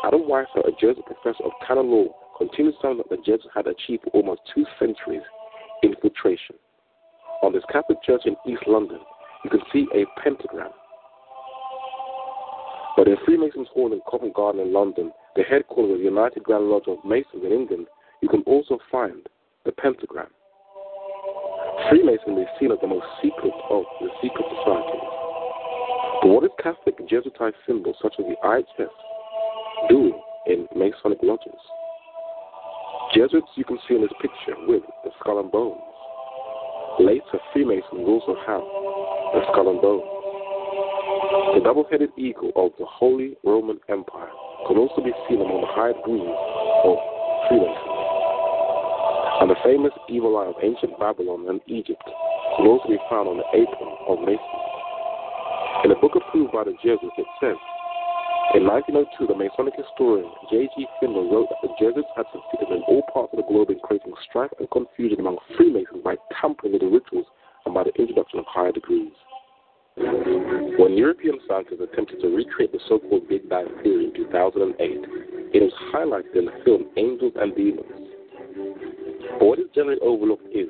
Adam 0.06 0.22
Weishaupt, 0.30 0.70
a 0.70 0.74
Jesuit 0.78 1.02
professor 1.02 1.42
of 1.42 1.52
canon 1.66 1.90
law, 1.90 2.14
continued 2.38 2.78
something 2.78 3.02
that 3.02 3.10
the 3.10 3.18
Jesuits 3.26 3.50
had 3.50 3.66
achieved 3.66 4.06
for 4.06 4.14
almost 4.14 4.46
two 4.54 4.62
centuries 4.78 5.26
infiltration. 5.82 6.54
On 7.42 7.52
this 7.52 7.66
Catholic 7.72 7.98
church 8.06 8.22
in 8.24 8.36
East 8.46 8.62
London, 8.70 9.00
you 9.42 9.50
can 9.50 9.60
see 9.72 9.90
a 9.98 10.06
pentagram. 10.22 10.70
But 12.96 13.08
in 13.08 13.16
Freemasons 13.26 13.68
Hall 13.74 13.92
in 13.92 14.00
Covent 14.10 14.34
Garden 14.34 14.62
in 14.62 14.72
London, 14.72 15.12
the 15.36 15.42
headquarters 15.42 15.92
of 15.92 15.98
the 15.98 16.04
United 16.04 16.42
Grand 16.42 16.64
Lodge 16.64 16.88
of 16.88 16.98
Masons 17.04 17.44
in 17.44 17.52
England, 17.52 17.86
you 18.22 18.28
can 18.28 18.42
also 18.46 18.78
find 18.90 19.28
the 19.66 19.72
pentagram. 19.72 20.28
Freemasonry 21.90 22.42
is 22.42 22.48
seen 22.58 22.72
as 22.72 22.78
the 22.80 22.86
most 22.86 23.04
secret 23.22 23.52
of 23.70 23.84
the 24.00 24.08
secret 24.22 24.46
societies. 24.58 25.06
But 26.22 26.28
what 26.32 26.44
is 26.44 26.50
Catholic 26.62 26.96
Jesuitized 27.06 27.60
symbols 27.66 27.96
such 28.00 28.14
as 28.18 28.24
the 28.24 28.36
IHS 28.42 28.88
doing 29.90 30.18
in 30.46 30.66
Masonic 30.74 31.18
lodges? 31.22 31.60
Jesuits 33.14 33.52
you 33.56 33.64
can 33.64 33.78
see 33.86 33.94
in 33.94 34.00
this 34.00 34.10
picture 34.20 34.56
with 34.66 34.82
the 35.04 35.10
skull 35.20 35.38
and 35.40 35.52
bones. 35.52 35.80
Later, 36.98 37.38
Freemasons 37.52 38.08
also 38.08 38.34
have 38.46 38.64
the 39.36 39.44
skull 39.52 39.68
and 39.68 39.82
bones. 39.82 40.15
The 41.36 41.60
double-headed 41.60 42.16
eagle 42.16 42.48
of 42.56 42.72
the 42.80 42.88
Holy 42.88 43.36
Roman 43.44 43.76
Empire 43.92 44.32
can 44.64 44.80
also 44.80 45.04
be 45.04 45.12
seen 45.28 45.36
among 45.36 45.60
the 45.60 45.68
high 45.68 45.92
greaves 46.00 46.24
of 46.24 46.96
Freemasons. 47.44 48.00
And 49.44 49.52
the 49.52 49.60
famous 49.60 49.92
evil 50.08 50.32
eye 50.40 50.48
of 50.48 50.56
ancient 50.64 50.96
Babylon 50.96 51.44
and 51.52 51.60
Egypt 51.68 52.00
can 52.56 52.64
also 52.64 52.88
be 52.88 52.96
found 53.12 53.28
on 53.28 53.36
the 53.36 53.48
apron 53.52 53.92
of 54.08 54.24
Masons. 54.24 54.64
In 55.84 55.92
a 55.92 55.98
book 56.00 56.16
approved 56.16 56.56
by 56.56 56.64
the 56.64 56.72
Jesuits, 56.80 57.20
it 57.20 57.28
says, 57.36 57.60
in 58.56 58.64
1902, 58.64 59.28
the 59.28 59.36
Masonic 59.36 59.76
historian 59.76 60.32
J.G. 60.48 60.88
Finlay 61.04 61.28
wrote 61.28 61.52
that 61.52 61.60
the 61.60 61.76
Jesuits 61.76 62.08
had 62.16 62.24
succeeded 62.32 62.72
in 62.72 62.80
all 62.88 63.04
parts 63.12 63.36
of 63.36 63.44
the 63.44 63.48
globe 63.52 63.68
in 63.68 63.76
creating 63.84 64.16
strife 64.24 64.56
and 64.56 64.72
confusion 64.72 65.20
among 65.20 65.36
Freemasons 65.52 66.00
by 66.00 66.16
tampering 66.40 66.72
with 66.72 66.80
the 66.80 66.88
rituals 66.88 67.28
and 67.68 67.76
by 67.76 67.84
the 67.84 67.92
introduction 68.00 68.40
of 68.40 68.48
higher 68.48 68.72
degrees. 68.72 69.12
When 69.96 70.92
European 70.92 71.38
scientists 71.48 71.80
attempted 71.80 72.20
to 72.20 72.28
recreate 72.28 72.70
the 72.70 72.80
so-called 72.86 73.28
Big 73.28 73.48
Bang 73.48 73.66
Theory 73.82 74.06
in 74.06 74.14
2008, 74.14 74.76
it 75.56 75.62
was 75.62 75.72
highlighted 75.88 76.36
in 76.36 76.44
the 76.44 76.52
film 76.64 76.84
Angels 76.98 77.32
and 77.36 77.56
Demons. 77.56 78.12
But 79.40 79.46
what 79.46 79.58
is 79.58 79.66
generally 79.74 80.00
overlooked 80.02 80.48
is 80.52 80.68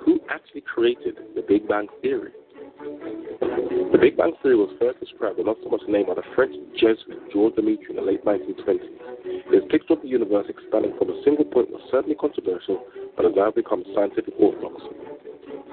who 0.00 0.18
actually 0.30 0.62
created 0.62 1.18
the 1.34 1.42
Big 1.46 1.68
Bang 1.68 1.88
Theory? 2.00 2.32
The 2.80 3.98
Big 4.00 4.16
Bang 4.16 4.32
Theory 4.42 4.56
was 4.56 4.72
first 4.80 4.98
described 4.98 5.36
and 5.36 5.46
not 5.46 5.58
so 5.62 5.68
much 5.68 5.82
named 5.86 6.08
by 6.08 6.14
the 6.14 6.24
French 6.34 6.56
Jesuit 6.74 7.30
Georges 7.30 7.58
Lemaitre 7.58 7.90
in 7.90 7.96
the 7.96 8.02
late 8.02 8.24
1920s. 8.24 9.52
His 9.52 9.62
picture 9.68 9.92
of 9.92 10.00
the 10.00 10.08
universe 10.08 10.46
expanding 10.48 10.96
from 10.96 11.10
a 11.10 11.22
single 11.22 11.44
point 11.44 11.70
was 11.70 11.84
certainly 11.90 12.16
controversial, 12.16 12.80
but 13.14 13.26
has 13.26 13.34
now 13.36 13.50
become 13.50 13.84
scientific 13.94 14.32
orthodoxy. 14.40 15.13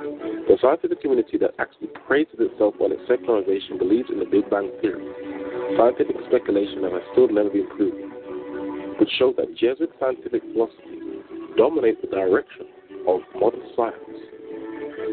The 0.01 0.57
scientific 0.57 1.01
community 1.01 1.37
that 1.37 1.53
actually 1.59 1.93
praises 2.09 2.33
itself 2.41 2.73
on 2.81 2.91
its 2.91 3.05
secularization 3.05 3.77
believes 3.77 4.09
in 4.09 4.17
the 4.17 4.25
Big 4.25 4.49
Bang 4.49 4.73
Theory. 4.81 5.05
Scientific 5.77 6.17
speculation 6.25 6.81
has 6.89 7.05
still 7.13 7.29
never 7.29 7.53
been 7.53 7.69
proven, 7.69 8.09
which 8.97 9.13
shows 9.21 9.37
that 9.37 9.53
Jesuit 9.53 9.93
scientific 10.01 10.41
philosophy 10.57 11.21
dominates 11.53 12.01
the 12.01 12.09
direction 12.09 12.65
of 13.05 13.21
modern 13.37 13.61
science. 13.77 14.17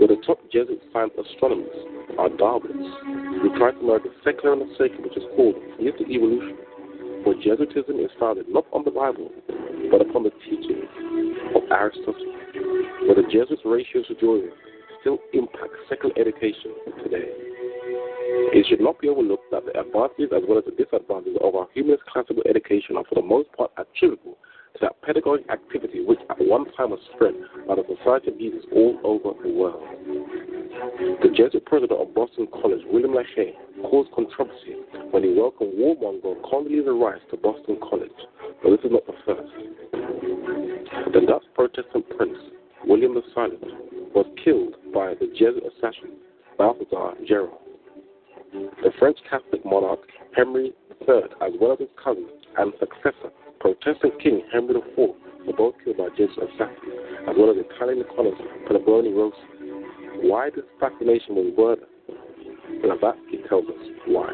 Where 0.00 0.08
the 0.08 0.24
top 0.24 0.40
Jesuit 0.48 0.80
science 0.88 1.12
astronomers 1.20 1.68
are 2.16 2.32
Darwinists, 2.40 3.44
who 3.44 3.52
try 3.60 3.76
to 3.76 3.82
merge 3.84 4.08
the 4.08 4.16
secular 4.24 4.56
and 4.56 4.64
the 4.64 4.72
sacred, 4.80 5.04
which 5.04 5.20
is 5.20 5.28
called 5.36 5.60
theistic 5.76 6.08
evolution. 6.08 6.56
For 7.28 7.36
Jesuitism 7.36 8.00
is 8.00 8.08
founded 8.16 8.48
not 8.48 8.64
on 8.72 8.88
the 8.88 8.90
Bible, 8.90 9.28
but 9.92 10.00
upon 10.00 10.24
the 10.24 10.32
teachings 10.48 10.88
of 11.52 11.68
Aristotle, 11.68 12.24
where 13.04 13.20
the 13.20 13.28
Jesuits' 13.28 13.68
ratio 13.68 14.00
to 14.08 14.16
still 15.00 15.18
impacts 15.32 15.78
secular 15.88 16.14
education 16.18 16.74
today. 17.02 17.28
It 18.50 18.66
should 18.68 18.80
not 18.80 18.98
be 19.00 19.08
overlooked 19.08 19.50
that 19.50 19.64
the 19.66 19.78
advantages 19.78 20.32
as 20.34 20.42
well 20.48 20.58
as 20.58 20.64
the 20.64 20.72
disadvantages 20.72 21.36
of 21.42 21.54
our 21.54 21.68
humanist 21.74 22.04
classical 22.06 22.42
education 22.48 22.96
are 22.96 23.04
for 23.04 23.14
the 23.14 23.22
most 23.22 23.52
part 23.52 23.70
attributable 23.76 24.36
to 24.74 24.78
that 24.80 25.00
pedagogic 25.02 25.48
activity 25.50 26.04
which 26.04 26.20
at 26.30 26.38
one 26.40 26.64
time 26.76 26.90
was 26.90 27.00
spread 27.14 27.34
by 27.66 27.74
the 27.74 27.84
Society 27.98 28.30
of 28.30 28.38
Jesus 28.38 28.64
all 28.72 28.98
over 29.04 29.36
the 29.42 29.52
world. 29.52 29.82
The 31.22 31.28
Jesuit 31.34 31.64
president 31.66 32.00
of 32.00 32.14
Boston 32.14 32.46
College, 32.52 32.82
William 32.86 33.14
Leahy, 33.14 33.52
caused 33.82 34.12
controversy 34.12 34.76
when 35.10 35.24
he 35.24 35.34
welcomed 35.34 35.74
warmonger 35.74 36.40
Condoleezza 36.46 36.94
Rice 36.94 37.20
to 37.30 37.36
Boston 37.36 37.78
College, 37.82 38.14
but 38.62 38.70
this 38.70 38.80
is 38.84 38.92
not 38.92 39.06
the 39.06 39.16
first. 39.26 39.52
The 41.12 41.20
Dutch 41.26 41.44
Protestant 41.54 42.04
prince, 42.16 42.38
William 42.86 43.14
the 43.14 43.22
Silent, 43.34 43.62
was 44.14 44.26
killed 44.42 44.76
by 44.92 45.14
the 45.14 45.26
Jesuit 45.38 45.64
assassin, 45.64 46.16
Balthazar 46.56 47.14
Gerard. 47.26 47.50
The 48.52 48.90
French 48.98 49.18
Catholic 49.28 49.64
monarch, 49.64 50.00
Henry 50.34 50.72
III, 51.06 51.22
as 51.42 51.52
well 51.60 51.72
as 51.72 51.80
his 51.80 51.88
cousin 52.02 52.28
and 52.56 52.72
successor, 52.78 53.30
Protestant 53.60 54.20
King 54.22 54.42
Henry 54.52 54.76
IV, 54.76 54.96
were 55.46 55.52
both 55.56 55.74
killed 55.84 55.98
by 55.98 56.08
Jesuit 56.10 56.38
assassins, 56.38 56.78
as 57.28 57.36
well 57.36 57.50
as 57.50 57.56
Italian 57.58 58.00
economist 58.00 58.42
Pobbene 58.66 59.14
Rossi. 59.16 60.28
Why 60.28 60.50
this 60.50 60.64
fascination 60.80 61.36
with 61.36 61.54
word? 61.54 61.80
Blavatsky 62.82 63.38
tells 63.48 63.66
us 63.66 63.86
why. 64.06 64.32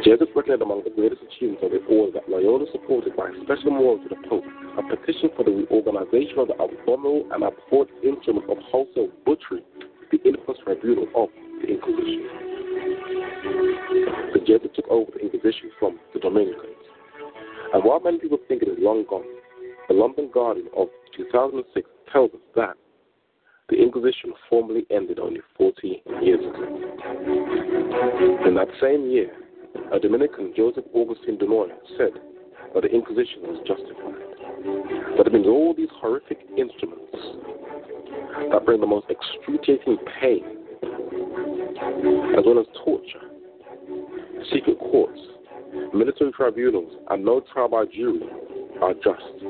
The 0.00 0.16
Jesuits 0.16 0.32
reckoned 0.34 0.62
among 0.62 0.84
the 0.84 0.96
greatest 0.96 1.20
achievements 1.20 1.60
of 1.62 1.72
the 1.72 1.84
order 1.84 2.12
that 2.12 2.24
Loyola 2.26 2.64
supported 2.72 3.14
by 3.20 3.28
special 3.44 3.68
memorial 3.76 4.00
to 4.00 4.08
the 4.08 4.16
Pope 4.30 4.44
a 4.78 4.82
petition 4.96 5.28
for 5.36 5.44
the 5.44 5.52
reorganization 5.52 6.40
of 6.40 6.48
the 6.48 6.56
abominable 6.56 7.28
and 7.28 7.44
abhorred 7.44 7.92
instrument 8.02 8.48
of 8.48 8.56
wholesale 8.72 9.12
butchery, 9.28 9.60
the 10.10 10.16
infamous 10.24 10.56
tribunal 10.64 11.04
of 11.12 11.28
the 11.60 11.68
Inquisition. 11.68 12.24
The 14.32 14.40
Jesuits 14.40 14.72
took 14.72 14.88
over 14.88 15.12
the 15.12 15.20
Inquisition 15.20 15.68
from 15.78 16.00
the 16.14 16.20
Dominicans. 16.20 16.80
And 17.74 17.84
while 17.84 18.00
many 18.00 18.16
people 18.20 18.38
think 18.48 18.62
it 18.62 18.72
is 18.72 18.80
long 18.80 19.04
gone, 19.04 19.28
the 19.88 19.94
London 20.00 20.30
Guardian 20.32 20.68
of 20.74 20.88
2006 21.14 21.86
tells 22.10 22.32
us 22.32 22.40
that 22.56 22.72
the 23.68 23.76
Inquisition 23.76 24.32
formally 24.48 24.86
ended 24.88 25.18
only 25.18 25.40
40 25.58 26.02
years 26.24 26.40
ago. 26.40 26.64
In 28.48 28.54
that 28.54 28.68
same 28.80 29.10
year, 29.10 29.36
a 29.92 29.98
Dominican, 29.98 30.52
Joseph 30.56 30.84
Augustine 30.94 31.38
de 31.38 31.46
said 31.96 32.12
that 32.74 32.82
the 32.82 32.88
Inquisition 32.88 33.42
was 33.42 33.58
justified. 33.66 35.16
That 35.16 35.26
it 35.26 35.32
means 35.32 35.46
all 35.46 35.74
these 35.76 35.88
horrific 36.00 36.38
instruments 36.56 37.16
that 38.52 38.64
bring 38.64 38.80
the 38.80 38.86
most 38.86 39.06
excruciating 39.10 39.98
pain, 40.20 40.44
as 42.38 42.44
well 42.46 42.58
as 42.58 42.66
torture, 42.84 43.30
secret 44.52 44.78
courts, 44.78 45.20
military 45.94 46.32
tribunals, 46.32 46.92
and 47.10 47.24
no 47.24 47.40
trial 47.52 47.68
by 47.68 47.84
jury 47.86 48.20
are 48.82 48.94
just. 48.94 49.44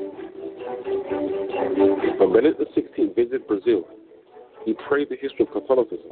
When 2.19 2.33
Benedict 2.33 2.61
XVI 2.75 3.15
visited 3.15 3.47
Brazil, 3.47 3.87
he 4.65 4.73
praised 4.87 5.11
the 5.11 5.17
history 5.19 5.45
of 5.45 5.51
Catholicism, 5.51 6.11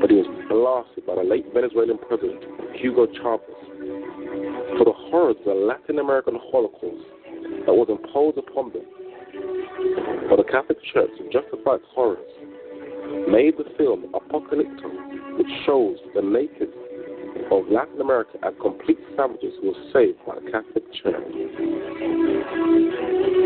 but 0.00 0.10
he 0.10 0.16
was 0.16 0.28
blasted 0.48 1.06
by 1.06 1.14
the 1.16 1.24
late 1.24 1.46
Venezuelan 1.54 1.98
president, 1.98 2.44
Hugo 2.76 3.06
Chavez, 3.06 3.60
for 4.76 4.84
the 4.84 4.96
horrors 5.10 5.36
of 5.40 5.44
the 5.44 5.54
Latin 5.54 5.98
American 5.98 6.38
Holocaust 6.50 7.04
that 7.66 7.74
was 7.74 7.88
imposed 7.88 8.38
upon 8.38 8.72
them. 8.72 8.84
But 10.28 10.36
the 10.36 10.44
Catholic 10.44 10.78
Church, 10.92 11.10
its 11.18 11.84
horrors, 11.94 12.30
made 13.28 13.56
the 13.56 13.64
film 13.76 14.12
Apocalypto, 14.12 15.38
which 15.38 15.48
shows 15.66 15.96
the 16.14 16.22
natives 16.22 16.76
of 17.50 17.66
Latin 17.70 18.00
America 18.00 18.38
as 18.42 18.52
complete 18.60 18.98
savages 19.16 19.54
who 19.60 19.68
were 19.68 19.82
saved 19.92 20.18
by 20.26 20.36
the 20.36 20.50
Catholic 20.50 20.84
Church. 20.92 21.24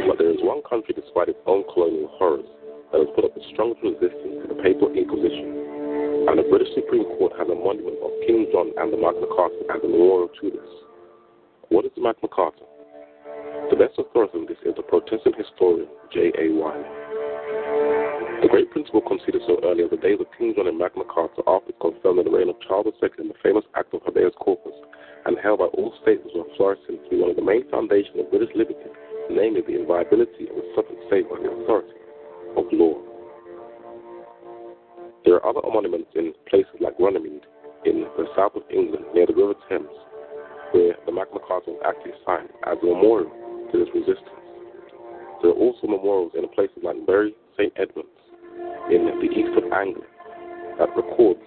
But 0.09 0.18
there 0.18 0.30
is 0.30 0.42
one 0.42 0.62
country, 0.68 0.95
despite 0.95 1.28
its 1.28 1.38
own 1.47 1.64
colonial 1.72 2.09
horrors, 2.18 2.47
that 2.95 3.03
has 3.03 3.11
put 3.18 3.26
up 3.26 3.34
the 3.34 3.42
strongest 3.51 3.82
resistance 3.82 4.47
to 4.47 4.55
the 4.55 4.59
papal 4.62 4.86
inquisition, 4.95 6.30
and 6.30 6.38
the 6.38 6.47
British 6.47 6.70
Supreme 6.78 7.03
Court 7.18 7.34
has 7.34 7.51
a 7.51 7.59
monument 7.59 7.99
of 7.99 8.14
King 8.22 8.47
John 8.55 8.70
and 8.78 8.95
the 8.95 9.01
Magna 9.03 9.26
Carta 9.34 9.59
as 9.74 9.82
a 9.82 9.90
memorial 9.90 10.30
to 10.30 10.47
this. 10.55 10.70
What 11.74 11.82
is 11.82 11.90
the 11.99 12.07
Magna 12.07 12.30
Carta? 12.30 12.62
The 13.74 13.74
best 13.74 13.99
authority 13.99 14.38
on 14.38 14.47
this 14.47 14.62
is 14.62 14.78
the 14.78 14.86
Protestant 14.86 15.34
historian 15.34 15.90
J.A. 16.14 16.55
Wylie. 16.55 16.86
The 18.47 18.49
great 18.55 18.70
principle 18.70 19.03
considered 19.03 19.42
so 19.42 19.59
early 19.66 19.82
as 19.82 19.90
the 19.90 19.99
days 19.99 20.22
of 20.22 20.30
King 20.38 20.55
John 20.55 20.70
and 20.70 20.78
Magna 20.78 21.03
Carta 21.11 21.42
after 21.51 21.74
its 21.74 21.82
conferment 21.82 22.30
in 22.30 22.30
the 22.30 22.38
reign 22.38 22.47
of 22.47 22.62
Charles 22.62 22.95
II 23.03 23.11
in 23.18 23.26
the 23.26 23.40
famous 23.42 23.66
Act 23.74 23.90
of 23.90 24.07
Habeas 24.07 24.38
Corpus 24.38 24.76
and 25.26 25.34
held 25.42 25.59
by 25.59 25.66
all 25.74 25.90
states 25.99 26.22
were 26.30 26.47
flourishing 26.55 27.03
to 27.03 27.09
be 27.11 27.18
one 27.18 27.34
of 27.34 27.34
the 27.34 27.42
main 27.42 27.66
foundations 27.74 28.22
of 28.22 28.30
British 28.30 28.55
liberty 28.55 28.86
namely 29.34 29.66
the 29.66 29.82
inviolability 29.82 30.47
of 30.47 30.62
the 30.62 30.66
subject 30.78 31.01
saved 31.11 31.26
by 31.32 31.40
the 31.42 31.51
authority 31.51 32.04
of 32.57 32.65
law. 32.73 32.95
There 35.25 35.37
are 35.37 35.47
other 35.47 35.61
monuments 35.65 36.11
in 36.15 36.33
places 36.49 36.75
like 36.81 36.99
Runnymede 36.99 37.47
in 37.85 38.05
the 38.17 38.27
south 38.37 38.57
of 38.57 38.63
England 38.71 39.07
near 39.15 39.27
the 39.27 39.35
River 39.35 39.55
Thames, 39.69 39.89
where 40.73 40.97
the 41.07 41.13
Magna 41.13 41.41
Carta 41.47 41.71
was 41.71 41.83
actually 41.85 42.17
signed 42.27 42.49
as 42.67 42.77
a 42.83 42.87
memorial 42.87 43.33
to 43.73 43.79
this 43.79 43.89
resistance. 43.95 44.45
There 45.41 45.53
are 45.53 45.61
also 45.61 45.87
memorials 45.87 46.33
in 46.37 46.49
places 46.53 46.81
like 46.83 46.97
Bury 47.07 47.35
St. 47.57 47.73
Edmunds 47.77 48.21
in 48.93 49.05
the 49.21 49.29
east 49.33 49.57
of 49.57 49.65
Anglia 49.73 50.05
that 50.79 50.93
records 50.97 51.45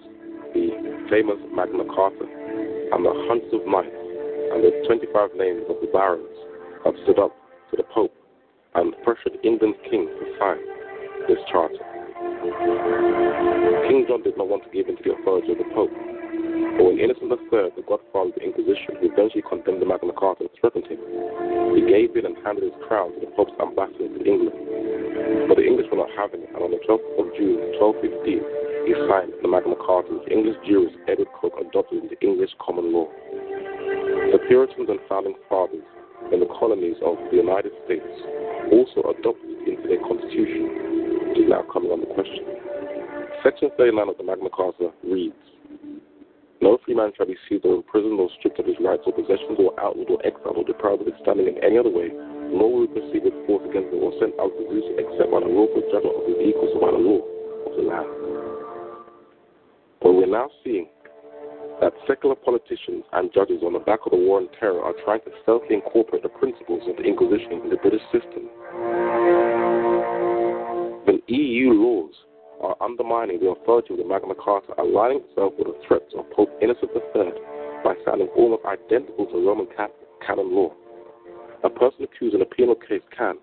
the 0.54 0.74
famous 1.10 1.38
Magna 1.54 1.84
Carta 1.94 2.26
and 2.26 3.00
the 3.04 3.14
hundreds 3.30 3.52
of 3.54 3.62
knights 3.66 3.94
and 3.94 4.64
the 4.64 4.70
25 4.86 5.36
names 5.36 5.62
of 5.68 5.76
the 5.82 5.90
barons 5.92 6.26
that 6.84 6.94
stood 7.04 7.18
up 7.18 7.34
to 7.70 7.76
the 7.76 7.84
Pope 7.94 8.14
and 8.74 8.94
pressured 9.04 9.38
England's 9.44 9.78
king 9.90 10.06
to 10.06 10.24
sign 10.38 10.58
this 11.28 11.38
charter. 11.52 11.76
King 13.86 14.08
John 14.08 14.24
did 14.24 14.40
not 14.40 14.48
want 14.48 14.64
to 14.64 14.70
give 14.72 14.88
in 14.88 14.96
to 14.96 15.02
the 15.04 15.12
authority 15.12 15.52
of 15.52 15.60
the 15.60 15.68
Pope. 15.76 15.92
But 15.92 16.84
when 16.88 16.96
Innocent 16.96 17.28
III, 17.28 17.76
the 17.76 17.84
godfather 17.84 18.32
of 18.32 18.36
the 18.40 18.48
Inquisition, 18.48 18.96
who 18.96 19.12
eventually 19.12 19.44
condemned 19.44 19.84
the 19.84 19.88
Magna 19.88 20.16
Carta 20.16 20.48
and 20.48 20.52
threatened 20.56 20.88
him, 20.88 20.96
he 21.76 21.84
gave 21.84 22.16
in 22.16 22.24
and 22.24 22.38
handed 22.40 22.64
his 22.64 22.76
crown 22.88 23.12
to 23.12 23.20
the 23.20 23.30
Pope's 23.36 23.52
ambassador 23.60 24.08
to 24.08 24.20
England. 24.24 24.56
But 25.52 25.60
the 25.60 25.68
English 25.68 25.92
were 25.92 26.00
not 26.00 26.12
having 26.16 26.48
it, 26.48 26.50
and 26.56 26.64
on 26.64 26.72
the 26.72 26.80
12th 26.88 27.04
of 27.20 27.28
June 27.36 27.60
1215, 27.76 28.88
he 28.88 28.92
signed 29.04 29.36
the 29.44 29.50
Magna 29.52 29.76
Carta, 29.76 30.08
which 30.16 30.32
English 30.32 30.56
jurist 30.64 30.96
Edward 31.12 31.28
Coke 31.36 31.60
adopted 31.60 32.08
into 32.08 32.16
English 32.24 32.56
common 32.56 32.88
law. 32.88 33.04
The 34.32 34.40
Puritans 34.48 34.88
and 34.88 35.00
founding 35.08 35.36
fathers 35.48 35.84
in 36.32 36.40
the 36.40 36.50
colonies 36.56 36.96
of 37.04 37.20
the 37.28 37.36
United 37.36 37.72
States 37.84 38.08
also 38.72 39.12
adopted 39.12 39.50
it 39.64 39.76
into 39.76 39.88
their 39.88 40.02
constitution, 40.04 41.07
is 41.38 41.48
now 41.48 41.62
coming 41.72 41.92
under 41.92 42.06
question. 42.06 42.44
Section 43.42 43.70
39 43.78 44.08
of 44.08 44.16
the 44.18 44.24
Magna 44.24 44.50
Carta 44.50 44.90
reads, 45.04 45.38
no 46.60 46.78
free 46.84 46.94
man 46.94 47.12
shall 47.16 47.26
be 47.26 47.36
seized 47.48 47.64
or 47.64 47.76
imprisoned 47.76 48.18
or 48.18 48.28
stripped 48.38 48.58
of 48.58 48.66
his 48.66 48.74
rights 48.82 49.06
or 49.06 49.12
possessions 49.14 49.62
or 49.62 49.78
outlawed 49.78 50.10
or 50.10 50.18
exiled 50.26 50.58
or 50.58 50.64
deprived 50.64 51.02
of 51.02 51.06
his 51.06 51.14
standing 51.22 51.46
in 51.46 51.54
any 51.62 51.78
other 51.78 51.90
way, 51.90 52.10
nor 52.10 52.66
will 52.66 52.82
he 52.82 52.90
proceed 52.90 53.22
with 53.22 53.38
force 53.46 53.62
against 53.70 53.94
him 53.94 54.02
or 54.02 54.10
sent 54.18 54.34
out 54.42 54.50
to 54.50 54.62
do 54.66 54.78
except 54.98 55.30
by 55.30 55.38
the 55.38 55.46
lawful 55.46 55.82
judgment 55.94 56.18
of 56.18 56.26
his 56.26 56.38
equals 56.42 56.74
or 56.74 56.82
by 56.82 56.90
the 56.90 56.98
law 56.98 57.22
of 57.22 57.72
the 57.78 57.84
land. 57.86 58.10
But 60.02 60.12
we're 60.18 60.26
now 60.26 60.50
seeing 60.66 60.90
that 61.78 61.94
secular 62.10 62.34
politicians 62.34 63.06
and 63.14 63.30
judges 63.30 63.62
on 63.62 63.72
the 63.72 63.84
back 63.86 64.02
of 64.02 64.10
the 64.10 64.18
war 64.18 64.42
on 64.42 64.50
terror 64.58 64.82
are 64.82 64.98
trying 65.06 65.22
to 65.22 65.32
stealthily 65.46 65.78
incorporate 65.78 66.26
the 66.26 66.34
principles 66.42 66.82
of 66.90 66.96
the 66.98 67.06
Inquisition 67.06 67.62
in 67.62 67.70
the 67.70 67.78
British 67.78 68.02
system. 68.10 68.50
When 71.08 71.22
EU 71.28 71.72
laws 71.72 72.12
are 72.60 72.76
undermining 72.82 73.40
the 73.40 73.48
authority 73.48 73.94
of 73.94 73.98
the 73.98 74.04
Magna 74.04 74.34
Carta, 74.34 74.74
aligning 74.76 75.24
itself 75.24 75.54
with 75.56 75.68
the 75.68 75.80
threats 75.88 76.12
of 76.12 76.30
Pope 76.36 76.52
Innocent 76.60 76.90
III 76.92 77.32
by 77.82 77.94
sounding 78.04 78.28
almost 78.36 78.66
identical 78.66 79.24
to 79.24 79.40
Roman 79.40 79.66
canon 79.72 80.52
law. 80.54 80.74
A 81.64 81.70
person 81.70 82.04
accused 82.04 82.34
in 82.34 82.42
a 82.42 82.44
penal 82.44 82.74
case 82.74 83.00
can, 83.16 83.36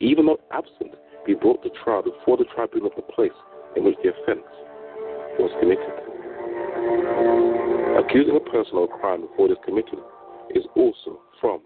even 0.00 0.26
though 0.26 0.40
absent, 0.50 0.98
be 1.24 1.34
brought 1.34 1.62
to 1.62 1.70
trial 1.84 2.02
before 2.02 2.36
the 2.36 2.50
tribunal 2.52 2.90
of 2.90 2.96
the 2.96 3.06
place 3.14 3.38
in 3.76 3.84
which 3.84 3.94
the 4.02 4.10
offense 4.10 4.50
was 5.38 5.54
committed. 5.62 5.94
Accusing 7.94 8.34
a 8.34 8.50
person 8.50 8.74
of 8.74 8.90
a 8.90 8.98
crime 8.98 9.20
before 9.20 9.46
it 9.46 9.52
is 9.52 9.62
committed 9.64 10.02
is 10.50 10.66
also 10.74 11.22
from 11.40 11.62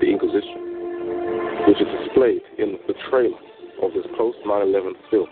the 0.00 0.10
Inquisition, 0.10 1.62
which 1.70 1.78
is 1.78 1.86
displayed 2.02 2.42
in 2.58 2.74
the 2.90 2.94
trailer 3.08 3.38
of 3.82 3.92
this 3.92 4.06
post 4.16 4.38
9 4.44 4.68
11 4.68 4.94
film, 5.10 5.26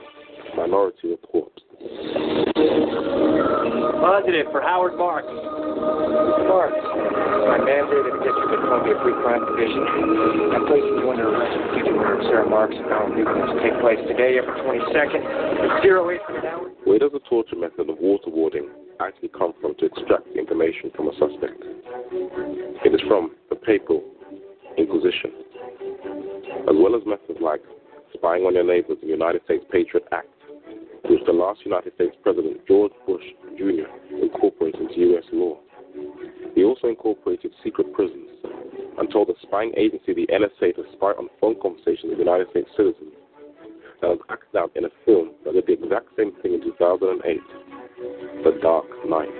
Minority 0.56 1.10
Report. 1.10 1.52
Positive 4.02 4.46
for 4.50 4.60
Howard 4.60 4.98
Marks. 4.98 5.30
Marks, 5.30 6.78
my 7.46 7.58
mandated 7.62 8.18
District 8.22 8.52
of 8.54 8.60
Columbia 8.66 8.94
Precrime 9.02 9.46
Division. 9.46 9.82
I'm 10.52 10.66
placing 10.66 10.94
you 10.98 11.10
under 11.10 11.30
arrest 11.30 11.54
for 11.54 11.74
future 11.74 11.96
murder 11.96 12.18
of 12.18 12.26
Sarah 12.26 12.48
Marks 12.48 12.74
and 12.74 12.86
Donald 12.86 13.16
Newman 13.16 13.54
to 13.54 13.56
take 13.62 13.78
place 13.80 13.98
today, 14.06 14.38
April 14.38 14.58
22nd, 14.62 15.22
at 15.22 15.86
08 15.86 16.46
hour. 16.46 16.70
Where 16.84 16.98
does 16.98 17.12
the 17.12 17.22
torture 17.30 17.56
method 17.56 17.88
of 17.88 17.96
waterboarding 17.98 18.68
actually 19.00 19.30
come 19.30 19.54
from 19.60 19.74
to 19.78 19.86
extract 19.86 20.26
information 20.36 20.90
from 20.94 21.08
a 21.08 21.14
suspect? 21.18 21.62
It 22.84 22.94
is 22.94 23.00
from 23.06 23.34
the 23.50 23.56
papal 23.56 24.02
Inquisition, 24.78 25.32
as 26.64 26.76
well 26.80 26.96
as 26.96 27.02
methods 27.04 27.38
like 27.42 27.60
spying 28.14 28.44
on 28.44 28.54
your 28.54 28.64
neighbors 28.64 28.98
the 29.00 29.08
United 29.08 29.42
States 29.44 29.64
Patriot 29.70 30.06
Act, 30.12 30.28
which 31.08 31.20
the 31.26 31.32
last 31.32 31.60
United 31.64 31.94
States 31.94 32.14
President 32.22 32.60
George 32.66 32.92
Bush 33.06 33.24
Jr. 33.56 33.88
incorporated 34.10 34.80
into 34.80 35.00
U.S. 35.12 35.24
law. 35.32 35.58
He 36.54 36.64
also 36.64 36.88
incorporated 36.88 37.52
secret 37.64 37.92
prisons 37.92 38.28
and 38.98 39.10
told 39.10 39.28
the 39.28 39.34
spying 39.42 39.72
agency, 39.76 40.12
the 40.12 40.26
NSA, 40.28 40.76
to 40.76 40.84
spy 40.92 41.12
on 41.16 41.28
phone 41.40 41.56
conversations 41.60 42.12
of 42.12 42.18
United 42.18 42.48
States 42.50 42.68
citizens. 42.76 43.12
That 44.00 44.08
was 44.08 44.20
acted 44.30 44.56
out 44.56 44.72
in 44.76 44.84
a 44.84 44.92
film 45.04 45.30
that 45.44 45.54
did 45.54 45.66
the 45.66 45.84
exact 45.84 46.08
same 46.16 46.32
thing 46.42 46.54
in 46.54 46.60
2008, 46.60 47.40
The 48.44 48.58
Dark 48.60 48.86
Knight. 49.08 49.30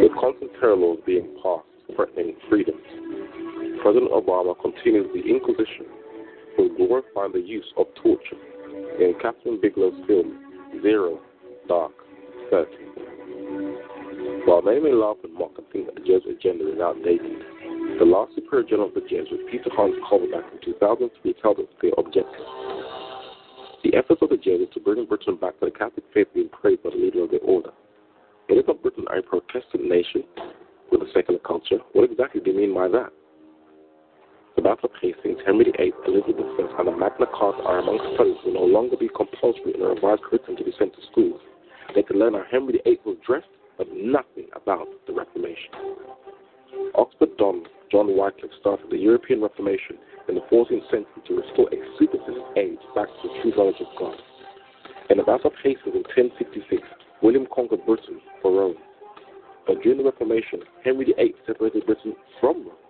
With 0.00 0.12
constant 0.18 0.52
terror 0.60 0.76
laws 0.76 0.98
being 1.04 1.28
passed 1.42 1.66
threatening 1.96 2.36
freedoms, 2.48 2.80
President 3.82 4.12
Obama 4.12 4.54
continues 4.60 5.08
the 5.12 5.20
Inquisition 5.20 5.99
for 6.56 6.68
glorifying 6.76 7.32
the 7.32 7.40
use 7.40 7.66
of 7.76 7.86
torture 8.02 8.36
in 8.98 9.14
Kathryn 9.22 9.60
Bigelow's 9.60 10.06
film 10.06 10.38
Zero 10.82 11.20
Dark 11.68 11.92
Thirty. 12.50 12.84
While 14.46 14.62
many 14.62 14.80
may 14.80 14.92
laugh 14.92 15.16
and 15.24 15.34
mock 15.34 15.52
and 15.58 15.66
think 15.72 15.86
that 15.86 15.94
the 15.94 16.00
Jesuit 16.00 16.36
agenda 16.38 16.72
is 16.72 16.80
outdated, 16.80 17.40
the 17.98 18.04
last 18.04 18.34
Superior 18.34 18.66
General 18.66 18.88
of 18.88 18.94
the 18.94 19.02
Jesuits, 19.02 19.44
Peter 19.50 19.70
Hans 19.76 19.94
Kolbe, 20.10 20.32
in 20.32 20.60
2003 20.64 21.34
told 21.42 21.58
us 21.58 21.66
their 21.82 21.92
objective. 21.98 22.46
The 23.84 23.96
efforts 23.96 24.22
of 24.22 24.30
the 24.30 24.36
Jesuits 24.36 24.74
to 24.74 24.80
bring 24.80 25.04
Britain 25.06 25.36
back 25.36 25.58
to 25.60 25.66
the 25.66 25.70
Catholic 25.70 26.04
faith 26.12 26.28
being 26.34 26.48
praised 26.48 26.82
by 26.82 26.90
the 26.90 26.96
leader 26.96 27.24
of 27.24 27.30
the 27.30 27.38
order. 27.38 27.70
It 28.48 28.54
is 28.54 28.64
not 28.66 28.82
Britain 28.82 29.04
a 29.08 29.22
Protestant 29.22 29.88
nation 29.88 30.24
with 30.90 31.02
a 31.02 31.06
secular 31.14 31.40
culture. 31.40 31.78
What 31.92 32.10
exactly 32.10 32.40
do 32.40 32.50
you 32.50 32.56
mean 32.56 32.74
by 32.74 32.88
that? 32.88 33.12
The 34.56 34.62
Battle 34.62 34.90
of 34.90 34.96
Hastings, 35.00 35.38
Henry 35.46 35.70
VIII, 35.70 35.92
Elizabeth 36.06 36.44
I, 36.58 36.78
and 36.78 36.88
the 36.88 36.96
Magna 36.96 37.26
Carta 37.26 37.62
are 37.62 37.78
among 37.78 37.98
studies 38.14 38.36
will 38.44 38.54
no 38.54 38.66
longer 38.66 38.96
be 38.96 39.08
compulsory 39.08 39.74
in 39.74 39.80
a 39.80 39.94
revised 39.94 40.22
curriculum 40.22 40.56
to 40.58 40.64
be 40.64 40.72
sent 40.78 40.92
to 40.94 41.02
schools. 41.10 41.40
They 41.94 42.02
can 42.02 42.18
learn 42.18 42.34
how 42.34 42.44
Henry 42.50 42.80
VIII 42.84 43.00
was 43.04 43.16
dressed, 43.24 43.48
but 43.78 43.86
nothing 43.94 44.50
about 44.54 44.88
the 45.06 45.12
Reformation. 45.14 45.70
Oxford 46.94 47.36
Don 47.38 47.64
John 47.90 48.16
Wycliffe 48.16 48.50
started 48.60 48.90
the 48.90 48.98
European 48.98 49.40
Reformation 49.40 49.98
in 50.28 50.34
the 50.34 50.42
14th 50.52 50.90
century 50.90 51.22
to 51.26 51.42
restore 51.42 51.68
a 51.70 51.78
superstitious 51.98 52.42
age 52.56 52.78
back 52.94 53.08
to 53.08 53.28
the 53.28 53.34
true 53.42 53.52
knowledge 53.56 53.80
of 53.80 53.88
God. 53.98 54.14
In 55.10 55.18
the 55.18 55.24
Battle 55.24 55.50
of 55.50 55.58
Hastings 55.62 55.94
in 55.94 56.06
1066, 56.14 56.82
William 57.22 57.46
conquered 57.54 57.86
Britain 57.86 58.20
for 58.42 58.52
Rome. 58.52 58.76
But 59.66 59.82
during 59.82 59.98
the 59.98 60.04
Reformation, 60.04 60.62
Henry 60.84 61.06
VIII 61.06 61.34
separated 61.46 61.86
Britain 61.86 62.14
from 62.40 62.66
Rome. 62.66 62.89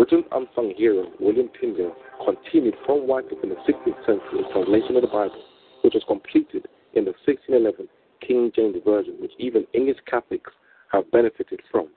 Britain's 0.00 0.24
unsung 0.32 0.72
hero, 0.78 1.12
William 1.20 1.50
Tyndale, 1.60 1.94
continued 2.24 2.74
from 2.86 3.06
Wycliffe 3.06 3.44
in 3.44 3.50
the 3.50 3.60
16th 3.68 4.00
century 4.08 4.40
the 4.40 4.48
translation 4.50 4.96
of 4.96 5.02
the 5.02 5.12
Bible, 5.12 5.44
which 5.84 5.92
was 5.92 6.02
completed 6.08 6.64
in 6.96 7.04
the 7.04 7.12
1611 7.28 7.84
King 8.24 8.50
James 8.56 8.80
Version, 8.82 9.20
which 9.20 9.36
even 9.36 9.66
English 9.74 9.98
Catholics 10.08 10.52
have 10.90 11.04
benefited 11.12 11.60
from. 11.70 11.88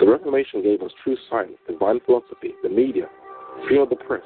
The 0.00 0.08
Reformation 0.08 0.62
gave 0.62 0.80
us 0.80 0.90
true 1.04 1.14
science, 1.28 1.60
divine 1.68 2.00
philosophy, 2.06 2.56
the 2.62 2.70
media, 2.70 3.04
freedom 3.68 3.82
of 3.84 3.90
the 3.90 4.00
press, 4.00 4.24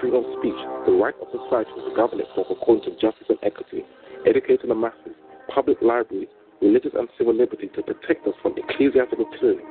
freedom 0.00 0.22
of 0.22 0.38
speech, 0.38 0.60
the 0.86 0.94
right 0.94 1.18
of 1.18 1.26
society 1.34 1.74
to 1.82 1.90
govern 1.98 2.22
itself 2.22 2.46
according 2.48 2.86
to 2.86 2.94
justice 3.02 3.26
and 3.26 3.42
equity, 3.42 3.82
educating 4.22 4.70
the 4.70 4.78
masses, 4.78 5.18
public 5.52 5.82
libraries, 5.82 6.30
religious 6.62 6.94
and 6.94 7.08
civil 7.18 7.34
liberty 7.34 7.66
to 7.74 7.82
protect 7.82 8.22
us 8.22 8.38
from 8.40 8.54
ecclesiastical 8.54 9.26
tyranny. 9.40 9.66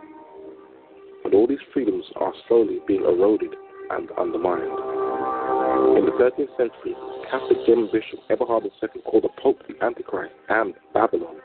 But 1.26 1.34
all 1.34 1.48
these 1.48 1.58
freedoms 1.74 2.06
are 2.18 2.32
slowly 2.48 2.78
being 2.86 3.02
eroded 3.02 3.50
and 3.90 4.12
undermined. 4.16 4.62
In 5.98 6.06
the 6.06 6.12
13th 6.22 6.56
century, 6.56 6.94
Catholic 7.32 7.66
German 7.66 7.90
Bishop 7.92 8.20
Eberhard 8.30 8.64
II 8.64 9.02
called 9.02 9.24
the 9.24 9.42
Pope 9.42 9.60
the 9.68 9.74
Antichrist 9.84 10.36
and 10.50 10.76
Babylon. 10.94 11.38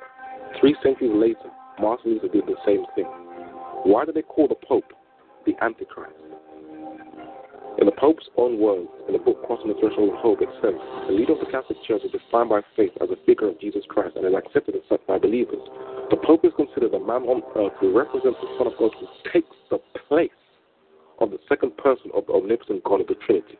Three 0.60 0.76
centuries 0.82 1.12
later, 1.14 1.48
Martin 1.80 2.12
Luther 2.12 2.28
did 2.28 2.44
the 2.44 2.56
same 2.66 2.84
thing. 2.94 3.06
Why 3.84 4.04
do 4.04 4.12
they 4.12 4.20
call 4.20 4.48
the 4.48 4.54
Pope 4.68 4.92
the 5.46 5.54
Antichrist? 5.64 6.12
In 7.78 7.86
the 7.86 7.92
Pope's 7.92 8.28
own 8.36 8.58
words, 8.58 8.90
in 9.06 9.14
the 9.14 9.22
book 9.22 9.46
Crossing 9.46 9.68
the 9.68 9.78
Threshold 9.78 10.10
of 10.10 10.18
Hope, 10.18 10.42
it 10.42 10.50
says, 10.58 10.74
The 11.06 11.14
leader 11.14 11.38
of 11.38 11.40
the 11.40 11.52
Catholic 11.54 11.78
Church 11.86 12.02
is 12.02 12.10
defined 12.10 12.50
by 12.50 12.66
faith 12.74 12.90
as 13.00 13.10
a 13.14 13.20
figure 13.24 13.46
of 13.46 13.60
Jesus 13.60 13.86
Christ 13.88 14.16
and 14.16 14.26
is 14.26 14.34
accepted 14.34 14.74
as 14.74 14.82
such 14.90 15.00
by 15.06 15.18
believers. 15.18 15.62
The 16.10 16.18
Pope 16.18 16.44
is 16.44 16.52
considered 16.58 16.92
a 16.94 16.98
man 16.98 17.22
on 17.30 17.46
earth 17.54 17.78
who 17.78 17.94
represents 17.94 18.42
the 18.42 18.50
Son 18.58 18.66
of 18.66 18.74
God 18.74 18.90
who 18.98 19.06
takes 19.30 19.54
the 19.70 19.78
place 20.08 20.34
of 21.22 21.30
the 21.30 21.38
second 21.48 21.76
person 21.78 22.10
of 22.12 22.26
the 22.26 22.34
omnipotent 22.34 22.82
God 22.82 23.00
of 23.00 23.06
the 23.06 23.16
Trinity. 23.22 23.56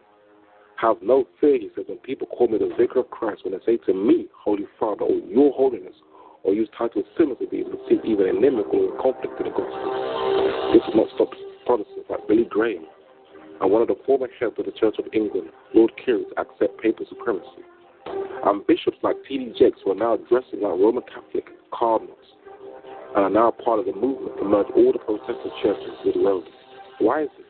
Have 0.83 0.99
no 1.03 1.25
fear, 1.41 1.57
he 1.57 1.71
says, 1.77 1.87
when 1.87 2.03
people 2.03 2.27
call 2.27 2.49
me 2.49 2.59
the 2.59 2.75
vicar 2.75 3.07
of 3.07 3.11
Christ, 3.15 3.47
when 3.47 3.55
they 3.55 3.63
say 3.65 3.79
to 3.87 3.95
me, 3.95 4.27
Holy 4.35 4.67
Father, 4.81 5.07
or 5.07 5.23
Your 5.31 5.53
Holiness, 5.55 5.95
or 6.43 6.53
use 6.53 6.69
titles 6.77 7.07
similar 7.17 7.37
to 7.37 7.47
these, 7.47 7.65
and 7.65 7.79
seek 7.87 8.01
even 8.03 8.27
inimical 8.27 8.91
or 8.91 8.97
conflict 8.99 9.39
to 9.39 9.45
the 9.45 9.55
gospel. 9.55 10.73
This 10.75 10.83
has 10.83 10.97
not 10.99 11.09
stopped 11.15 11.37
Protestants 11.65 12.11
like 12.11 12.27
Billy 12.27 12.49
Graham 12.51 12.85
and 13.61 13.71
one 13.71 13.83
of 13.83 13.89
the 13.89 13.97
former 14.07 14.29
heads 14.39 14.55
of 14.59 14.65
the 14.65 14.73
Church 14.73 14.97
of 14.99 15.05
England, 15.13 15.51
Lord 15.75 15.93
to 16.07 16.25
accept 16.39 16.81
papal 16.81 17.05
supremacy. 17.09 17.63
And 18.45 18.67
bishops 18.67 18.97
like 19.03 19.17
T.D. 19.29 19.53
Jakes, 19.59 19.81
who 19.85 19.93
are 19.93 19.95
now 19.95 20.17
dressing 20.29 20.63
like 20.63 20.81
Roman 20.81 21.03
Catholic 21.13 21.45
cardinals, 21.73 22.17
and 23.15 23.25
are 23.25 23.31
now 23.31 23.51
part 23.51 23.81
of 23.81 23.85
the 23.85 23.93
movement 23.93 24.39
to 24.39 24.45
merge 24.45 24.69
all 24.75 24.93
the 24.93 24.99
Protestant 24.99 25.53
churches 25.63 25.93
with 26.05 26.17
Rome. 26.17 26.45
Why 26.99 27.25
is 27.25 27.29
this? 27.37 27.47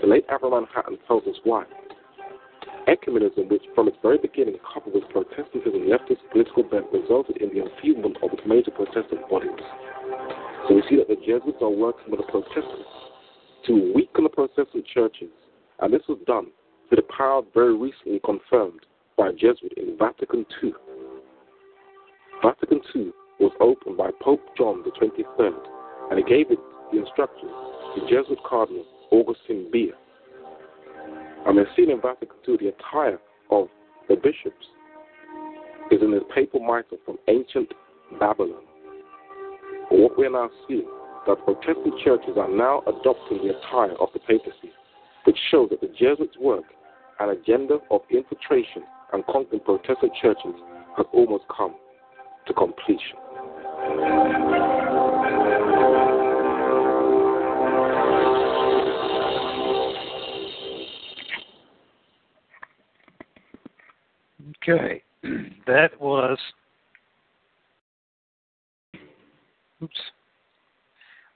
The 0.00 0.06
late 0.06 0.24
Abraham 0.32 0.66
Hatton 0.74 0.96
tells 1.06 1.24
us 1.24 1.36
why. 1.44 1.64
Ecumenism, 2.88 3.50
which 3.50 3.62
from 3.74 3.88
its 3.88 3.98
very 4.00 4.16
beginning, 4.16 4.56
coupled 4.72 4.94
with 4.94 5.04
Protestantism 5.10 5.84
leftist 5.84 6.24
political 6.32 6.62
bent, 6.62 6.86
resulted 6.92 7.36
in 7.36 7.50
the 7.50 7.68
enfeeblement 7.68 8.16
of 8.22 8.32
its 8.32 8.42
major 8.46 8.70
Protestant 8.70 9.28
bodies. 9.28 9.50
So 10.66 10.74
we 10.74 10.82
see 10.88 10.96
that 10.96 11.08
the 11.08 11.20
Jesuits 11.20 11.60
are 11.60 11.68
working 11.68 12.10
with 12.10 12.20
the 12.24 12.26
Protestants 12.32 13.09
to 13.66 13.92
weaken 13.94 14.24
the 14.24 14.30
process 14.30 14.54
Protestant 14.54 14.86
churches, 14.86 15.30
and 15.80 15.92
this 15.92 16.02
was 16.08 16.18
done 16.26 16.46
with 16.90 16.98
the 16.98 17.06
power 17.16 17.42
very 17.54 17.76
recently 17.76 18.20
confirmed 18.24 18.80
by 19.16 19.30
Jesuit 19.32 19.72
in 19.76 19.96
Vatican 19.98 20.46
II. 20.62 20.72
Vatican 22.42 22.80
II 22.94 23.12
was 23.38 23.52
opened 23.60 23.96
by 23.96 24.10
Pope 24.20 24.40
John 24.56 24.82
the 24.84 24.90
23rd, 24.90 25.60
and 26.10 26.18
he 26.18 26.24
gave 26.24 26.50
it 26.50 26.58
the 26.92 26.98
instructions 26.98 27.52
to 27.94 28.00
Jesuit 28.02 28.38
Cardinal 28.48 28.84
Augustine 29.10 29.70
Bea. 29.72 29.92
And 31.46 31.56
we're 31.56 31.66
seeing 31.76 31.90
in 31.90 32.00
Vatican 32.00 32.36
II 32.48 32.56
the 32.58 32.68
attire 32.68 33.18
of 33.50 33.68
the 34.08 34.16
bishops 34.16 34.66
is 35.90 36.02
in 36.02 36.10
the 36.10 36.20
papal 36.34 36.60
mitre 36.60 36.96
from 37.04 37.18
ancient 37.28 37.72
Babylon. 38.18 38.62
But 39.88 39.98
what 39.98 40.18
we're 40.18 40.30
now 40.30 40.50
seeing 40.68 40.86
that 41.26 41.44
Protestant 41.44 41.94
churches 42.04 42.36
are 42.36 42.50
now 42.50 42.82
adopting 42.86 43.38
the 43.38 43.54
attire 43.58 43.92
of 44.00 44.08
the 44.12 44.20
papacy, 44.20 44.72
which 45.24 45.38
shows 45.50 45.70
that 45.70 45.80
the 45.80 45.88
Jesuits' 45.88 46.36
work 46.40 46.64
and 47.18 47.30
agenda 47.30 47.78
of 47.90 48.00
infiltration 48.10 48.82
and 49.12 49.24
conquering 49.26 49.60
Protestant 49.60 50.12
churches 50.20 50.54
has 50.96 51.06
almost 51.12 51.44
come 51.54 51.74
to 52.46 52.54
completion. 52.54 53.16
Okay, 64.62 65.02
that 65.66 65.98
was. 66.00 66.38
Oops. 69.82 69.94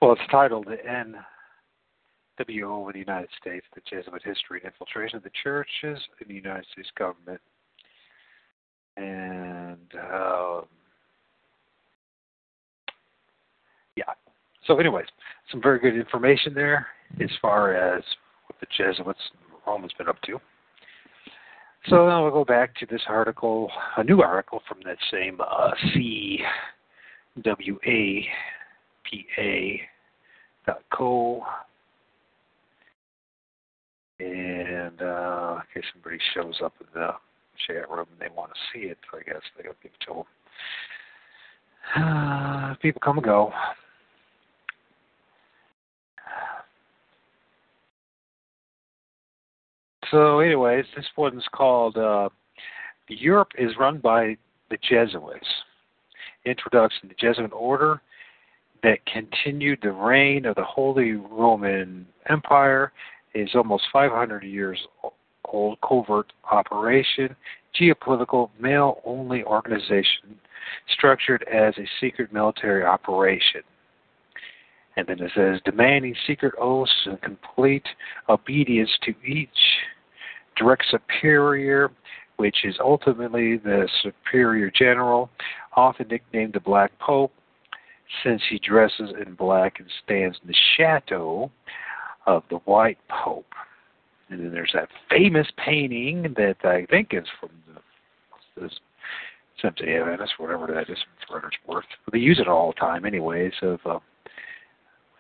Well, 0.05 0.13
it's 0.13 0.31
titled 0.31 0.67
NWO 0.67 1.17
in 2.39 2.93
the 2.93 2.99
United 2.99 3.31
States, 3.41 3.65
the 3.75 3.81
Jesuit 3.89 4.21
History 4.23 4.61
and 4.63 4.71
Infiltration 4.71 5.17
of 5.17 5.23
the 5.23 5.31
Churches 5.43 5.99
in 6.21 6.29
the 6.29 6.35
United 6.35 6.67
States 6.71 6.91
Government. 6.99 7.41
And, 8.99 9.79
um, 9.95 10.67
yeah. 13.97 14.13
So, 14.67 14.79
anyways, 14.79 15.07
some 15.51 15.63
very 15.63 15.79
good 15.79 15.97
information 15.97 16.53
there 16.53 16.87
as 17.19 17.31
far 17.41 17.75
as 17.75 18.05
what 18.47 18.61
the 18.61 18.67
Jesuits 18.77 19.19
Rome 19.67 19.85
has 19.85 19.93
been 19.97 20.09
up 20.11 20.21
to. 20.27 20.39
So 21.89 22.07
now 22.07 22.25
we'll 22.25 22.31
go 22.31 22.45
back 22.45 22.77
to 22.77 22.85
this 22.85 23.01
article, 23.09 23.71
a 23.97 24.05
new 24.05 24.21
article 24.21 24.61
from 24.69 24.81
that 24.85 24.99
same 25.11 25.41
uh, 25.41 25.71
Co. 30.93 31.43
And 34.21 35.03
uh, 35.03 35.61
in 35.75 35.83
case 35.83 35.91
somebody 35.93 36.19
shows 36.35 36.61
up 36.65 36.75
in 36.81 36.87
the 36.95 37.11
chat 37.67 37.91
room 37.91 38.07
and 38.13 38.21
they 38.21 38.35
want 38.35 38.53
to 38.53 38.61
see 38.73 38.87
it, 38.87 38.99
I 39.13 39.23
guess 39.23 39.43
they'll 39.57 39.73
give 39.83 39.93
it 39.93 40.05
to 40.07 40.15
them. 40.15 40.25
Uh, 41.97 42.75
people 42.83 43.01
come 43.05 43.19
and 43.19 43.25
go. 43.25 43.53
So, 50.11 50.39
anyways, 50.39 50.85
this 50.95 51.07
one's 51.17 51.45
called 51.53 51.97
uh, 51.97 52.29
Europe 53.09 53.49
is 53.59 53.73
Run 53.79 53.99
by 53.99 54.37
the 54.71 54.79
Jesuits. 54.89 55.47
Introduction 56.45 57.09
The 57.09 57.15
Jesuit 57.19 57.53
Order 57.53 58.01
that 58.85 59.05
continued 59.07 59.79
the 59.83 59.91
reign 59.91 60.45
of 60.45 60.55
the 60.57 60.63
Holy 60.63 61.13
Roman 61.13 62.07
Empire 62.29 62.93
is 63.35 63.49
almost 63.55 63.85
500 63.91 64.45
years 64.45 64.79
old 65.47 65.79
covert 65.81 66.33
operation, 66.53 67.35
geopolitical, 67.81 68.51
male 68.61 69.01
only 69.07 69.43
organization 69.45 70.39
structured 70.95 71.45
as 71.51 71.75
a 71.79 71.89
secret 71.99 72.31
military 72.31 72.85
operation. 72.85 73.63
And 74.97 75.07
then 75.07 75.19
it 75.19 75.33
says 75.35 75.61
demanding 75.65 76.15
secret 76.27 76.53
oaths 76.61 76.93
and 77.07 77.21
complete 77.23 77.87
obedience 78.29 78.91
to 79.05 79.15
each 79.27 79.49
direct 80.57 80.85
superior, 80.91 81.91
which 82.37 82.65
is 82.65 82.77
ultimately 82.81 83.57
the 83.57 83.89
superior 84.03 84.71
general, 84.71 85.31
often 85.75 86.07
nicknamed 86.09 86.53
the 86.53 86.61
Black 86.61 86.93
Pope, 86.99 87.33
since 88.23 88.43
he 88.49 88.59
dresses 88.59 89.11
in 89.25 89.35
black 89.35 89.81
and 89.81 89.89
stands 90.05 90.39
in 90.43 90.49
the 90.49 90.57
shadow 90.77 91.51
of 92.27 92.43
the 92.51 92.57
white 92.59 92.99
pope. 93.09 93.53
And 94.31 94.41
then 94.41 94.53
there's 94.53 94.73
that 94.75 94.89
famous 95.11 95.47
painting 95.65 96.35
that 96.37 96.57
I 96.65 96.87
think 96.87 97.09
is 97.13 97.27
from 97.41 97.51
the, 97.67 98.61
this 98.63 98.73
Seventh 99.61 99.79
Day 99.79 99.99
Adventist, 99.99 100.33
whatever 100.39 100.67
that 100.67 100.91
is, 100.91 100.99
for 101.29 101.39
it's 101.39 101.57
worth. 101.67 101.85
They 102.11 102.19
use 102.19 102.39
it 102.41 102.49
all 102.49 102.73
the 102.73 102.81
time, 102.81 103.05
anyways. 103.05 103.53
Of 103.63 103.81
uh, 103.85 103.99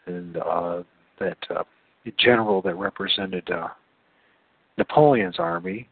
and 0.07 0.37
uh, 0.37 0.83
that 1.21 1.39
uh, 1.51 1.63
general 2.19 2.61
that 2.63 2.75
represented 2.75 3.49
uh, 3.51 3.69
Napoleon's 4.77 5.39
army 5.39 5.89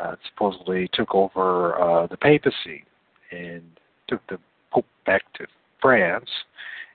uh, 0.00 0.16
supposedly 0.28 0.88
took 0.92 1.14
over 1.14 1.80
uh, 1.80 2.06
the 2.06 2.16
papacy 2.16 2.84
and 3.32 3.62
took 4.08 4.20
the 4.28 4.38
pope 4.70 4.86
back 5.06 5.22
to 5.34 5.46
France, 5.80 6.28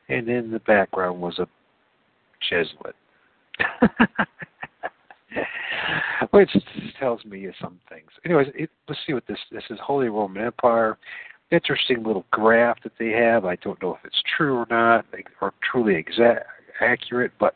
and 0.09 0.27
in 0.29 0.51
the 0.51 0.59
background 0.59 1.21
was 1.21 1.39
a 1.39 1.47
Jesuit. 2.49 2.95
Which 6.31 6.49
tells 6.99 7.23
me 7.25 7.47
some 7.61 7.79
things. 7.89 8.09
Anyways, 8.25 8.47
it, 8.55 8.69
let's 8.87 9.01
see 9.05 9.13
what 9.13 9.27
this 9.27 9.39
this 9.51 9.63
is. 9.69 9.79
Holy 9.83 10.09
Roman 10.09 10.43
Empire. 10.45 10.97
Interesting 11.51 12.03
little 12.03 12.25
graph 12.31 12.81
that 12.83 12.93
they 12.97 13.09
have. 13.09 13.43
I 13.45 13.57
don't 13.57 13.81
know 13.81 13.95
if 13.95 14.05
it's 14.05 14.23
true 14.37 14.55
or 14.55 14.65
not, 14.69 15.05
or 15.41 15.53
truly 15.69 15.95
exact 15.95 16.45
accurate, 16.79 17.33
but 17.39 17.55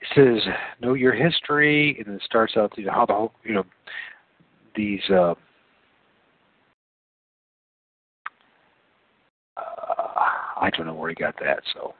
it 0.00 0.08
says 0.14 0.52
know 0.80 0.94
your 0.94 1.12
history, 1.12 2.02
and 2.04 2.14
it 2.14 2.22
starts 2.24 2.56
out 2.56 2.72
you 2.76 2.86
know, 2.86 2.92
how 2.92 3.06
the 3.06 3.14
whole 3.14 3.32
you 3.44 3.54
know 3.54 3.64
these 4.76 5.02
uh, 5.10 5.34
I 10.60 10.70
don't 10.70 10.86
know 10.86 10.94
where 10.94 11.08
he 11.08 11.14
got 11.14 11.34
that. 11.40 11.62
So, 11.74 11.94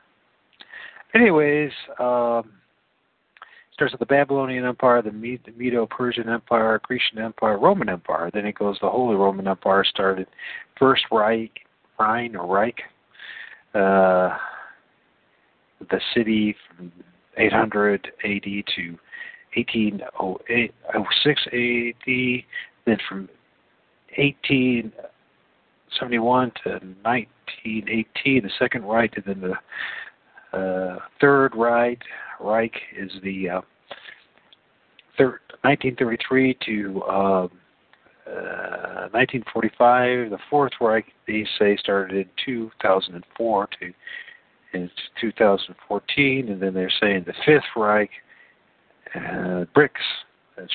anyways, 1.13 1.71
um, 1.99 2.51
starts 3.73 3.93
with 3.93 3.99
the 3.99 4.05
Babylonian 4.05 4.65
Empire, 4.65 5.01
the 5.01 5.11
Medo-Persian 5.11 6.29
Empire, 6.29 6.79
Grecian 6.83 7.17
Empire, 7.19 7.57
Roman 7.57 7.89
Empire. 7.89 8.29
Then 8.31 8.45
it 8.45 8.53
goes 8.55 8.77
the 8.81 8.89
Holy 8.89 9.15
Roman 9.15 9.47
Empire 9.47 9.83
started 9.83 10.27
First 10.77 11.05
Reich, 11.11 11.51
Rhine 11.99 12.35
or 12.35 12.45
Reich, 12.45 12.79
uh, 13.73 14.37
the 15.89 15.99
city 16.13 16.55
from 16.77 16.91
800 17.37 18.11
AD 18.23 18.43
to 18.43 18.97
1806 19.55 21.41
AD. 21.47 22.43
Then 22.85 22.97
from 23.07 23.29
18 24.17 24.91
71 25.99 26.51
to 26.63 26.69
1918, 26.69 28.43
the 28.43 28.49
Second 28.59 28.85
Reich, 28.85 29.13
and 29.15 29.25
then 29.25 29.41
the 29.41 30.57
uh, 30.57 30.99
Third 31.19 31.55
Reich. 31.55 32.01
Reich 32.39 32.75
is 32.97 33.11
the 33.23 33.49
uh, 33.49 33.61
third, 35.17 35.39
1933 35.61 36.57
to 36.65 37.01
uh, 37.03 37.47
1945. 39.11 40.29
The 40.29 40.37
Fourth 40.49 40.73
Reich, 40.79 41.05
they 41.27 41.45
say, 41.59 41.77
started 41.77 42.17
in 42.17 42.29
2004 42.45 43.67
to 43.79 43.93
in 44.73 44.89
2014, 45.19 46.49
and 46.49 46.61
then 46.61 46.73
they're 46.73 46.91
saying 47.01 47.25
the 47.27 47.33
Fifth 47.45 47.63
Reich, 47.75 48.09
uh, 49.15 49.65
BRICS, 49.75 49.89
that's 50.57 50.71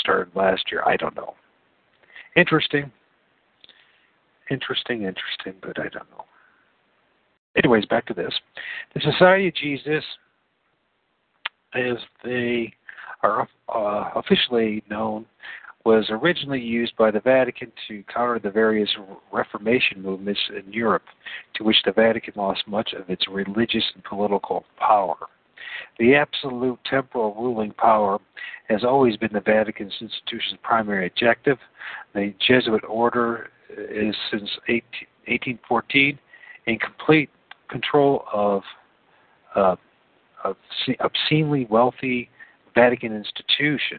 started 0.00 0.34
last 0.34 0.64
year. 0.70 0.82
I 0.86 0.96
don't 0.96 1.14
know. 1.14 1.34
Interesting. 2.36 2.90
Interesting, 4.52 5.04
interesting, 5.04 5.54
but 5.62 5.78
I 5.78 5.88
don't 5.88 6.10
know. 6.10 6.24
Anyways, 7.56 7.86
back 7.86 8.04
to 8.06 8.14
this. 8.14 8.34
The 8.94 9.00
Society 9.00 9.48
of 9.48 9.54
Jesus, 9.54 10.04
as 11.74 11.96
they 12.22 12.74
are 13.22 13.48
uh, 13.74 14.10
officially 14.14 14.82
known, 14.90 15.24
was 15.86 16.04
originally 16.10 16.60
used 16.60 16.94
by 16.98 17.10
the 17.10 17.20
Vatican 17.20 17.72
to 17.88 18.04
counter 18.14 18.38
the 18.38 18.50
various 18.50 18.90
Reformation 19.32 20.02
movements 20.02 20.40
in 20.54 20.70
Europe, 20.70 21.04
to 21.54 21.64
which 21.64 21.82
the 21.86 21.92
Vatican 21.92 22.34
lost 22.36 22.62
much 22.66 22.92
of 22.92 23.08
its 23.08 23.26
religious 23.28 23.84
and 23.94 24.04
political 24.04 24.64
power. 24.78 25.16
The 25.98 26.14
absolute 26.14 26.78
temporal 26.84 27.34
ruling 27.34 27.72
power 27.72 28.18
has 28.68 28.84
always 28.84 29.16
been 29.16 29.32
the 29.32 29.40
Vatican's 29.40 29.94
institution's 30.00 30.60
primary 30.62 31.06
objective. 31.06 31.58
The 32.14 32.34
Jesuit 32.46 32.82
order 32.86 33.48
is 33.76 34.14
since 34.30 34.50
1814 34.68 36.18
in 36.66 36.78
complete 36.78 37.30
control 37.68 38.24
of 38.32 38.62
uh, 39.54 39.76
obscenely 41.00 41.66
wealthy 41.70 42.28
Vatican 42.74 43.14
institution 43.14 43.98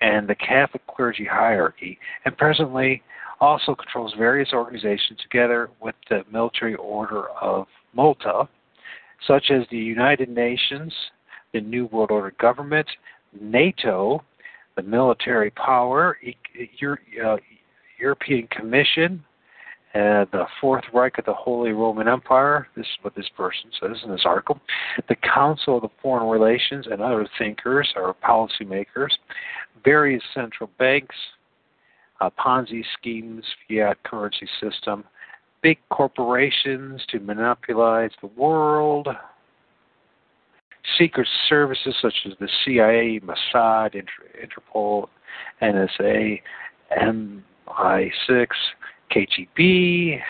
and 0.00 0.28
the 0.28 0.34
Catholic 0.34 0.86
clergy 0.86 1.24
hierarchy, 1.24 1.98
and 2.24 2.36
presently 2.36 3.02
also 3.40 3.74
controls 3.74 4.14
various 4.16 4.50
organizations 4.52 5.18
together 5.22 5.70
with 5.80 5.94
the 6.10 6.22
military 6.30 6.74
order 6.74 7.28
of 7.30 7.66
Malta, 7.94 8.48
such 9.26 9.50
as 9.50 9.62
the 9.70 9.76
United 9.76 10.28
Nations, 10.28 10.92
the 11.52 11.60
New 11.60 11.86
World 11.86 12.10
Order 12.10 12.32
government, 12.40 12.86
NATO, 13.40 14.22
the 14.76 14.82
military 14.82 15.50
power, 15.50 16.18
uh, 17.24 17.36
European 18.02 18.48
Commission, 18.48 19.24
uh, 19.94 20.26
the 20.32 20.44
Fourth 20.60 20.84
Reich 20.92 21.18
of 21.18 21.24
the 21.24 21.32
Holy 21.32 21.70
Roman 21.70 22.08
Empire. 22.08 22.66
This 22.76 22.86
is 22.86 22.98
what 23.02 23.14
this 23.14 23.28
person 23.36 23.70
says 23.80 23.98
in 24.04 24.10
this 24.10 24.22
article. 24.24 24.60
The 25.08 25.16
Council 25.16 25.76
of 25.76 25.82
the 25.82 25.88
Foreign 26.02 26.28
Relations 26.28 26.86
and 26.90 27.00
other 27.00 27.28
thinkers 27.38 27.92
or 27.94 28.14
policymakers, 28.14 29.10
various 29.84 30.22
central 30.34 30.68
banks, 30.78 31.14
uh, 32.20 32.30
Ponzi 32.38 32.82
schemes, 32.98 33.44
fiat 33.68 34.02
currency 34.02 34.48
system, 34.60 35.04
big 35.62 35.78
corporations 35.90 37.02
to 37.10 37.20
monopolize 37.20 38.10
the 38.20 38.28
world, 38.28 39.08
secret 40.98 41.28
services 41.48 41.94
such 42.02 42.14
as 42.26 42.32
the 42.40 42.48
CIA, 42.64 43.20
Mossad, 43.20 43.94
Inter- 43.94 44.08
Interpol, 44.42 45.08
NSA, 45.60 46.40
MI6, 47.78 48.46
KGB, 49.10 50.20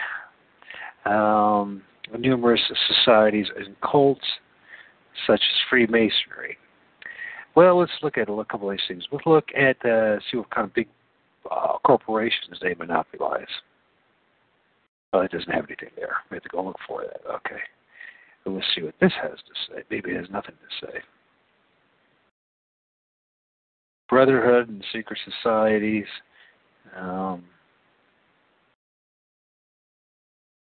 um, 1.06 1.82
numerous 2.18 2.60
societies 2.88 3.46
and 3.56 3.74
cults 3.80 4.24
such 5.26 5.40
as 5.40 5.60
Freemasonry. 5.68 6.58
Well, 7.54 7.78
let's 7.78 7.92
look 8.02 8.16
at 8.16 8.28
a 8.28 8.44
couple 8.44 8.70
of 8.70 8.76
these 8.76 8.86
things. 8.88 9.04
Let's 9.12 9.26
look 9.26 9.48
at 9.56 9.84
uh, 9.84 10.18
see 10.30 10.38
what 10.38 10.50
kind 10.50 10.66
of 10.66 10.74
big 10.74 10.88
uh, 11.50 11.78
corporations 11.84 12.58
they 12.62 12.74
monopolize. 12.74 13.44
Well, 15.12 15.22
it 15.22 15.30
doesn't 15.30 15.50
have 15.50 15.66
anything 15.66 15.90
there. 15.96 16.16
We 16.30 16.36
have 16.36 16.42
to 16.44 16.48
go 16.48 16.64
look 16.64 16.78
for 16.88 17.02
that. 17.02 17.30
Okay. 17.30 17.60
Let's 18.46 18.66
see 18.74 18.82
what 18.82 18.94
this 19.00 19.12
has 19.22 19.32
to 19.32 19.74
say. 19.74 19.82
Maybe 19.90 20.10
it 20.10 20.16
has 20.16 20.30
nothing 20.30 20.54
to 20.54 20.86
say. 20.86 20.98
Brotherhood 24.08 24.68
and 24.68 24.84
secret 24.92 25.18
societies. 25.24 26.06
Um, 26.96 27.44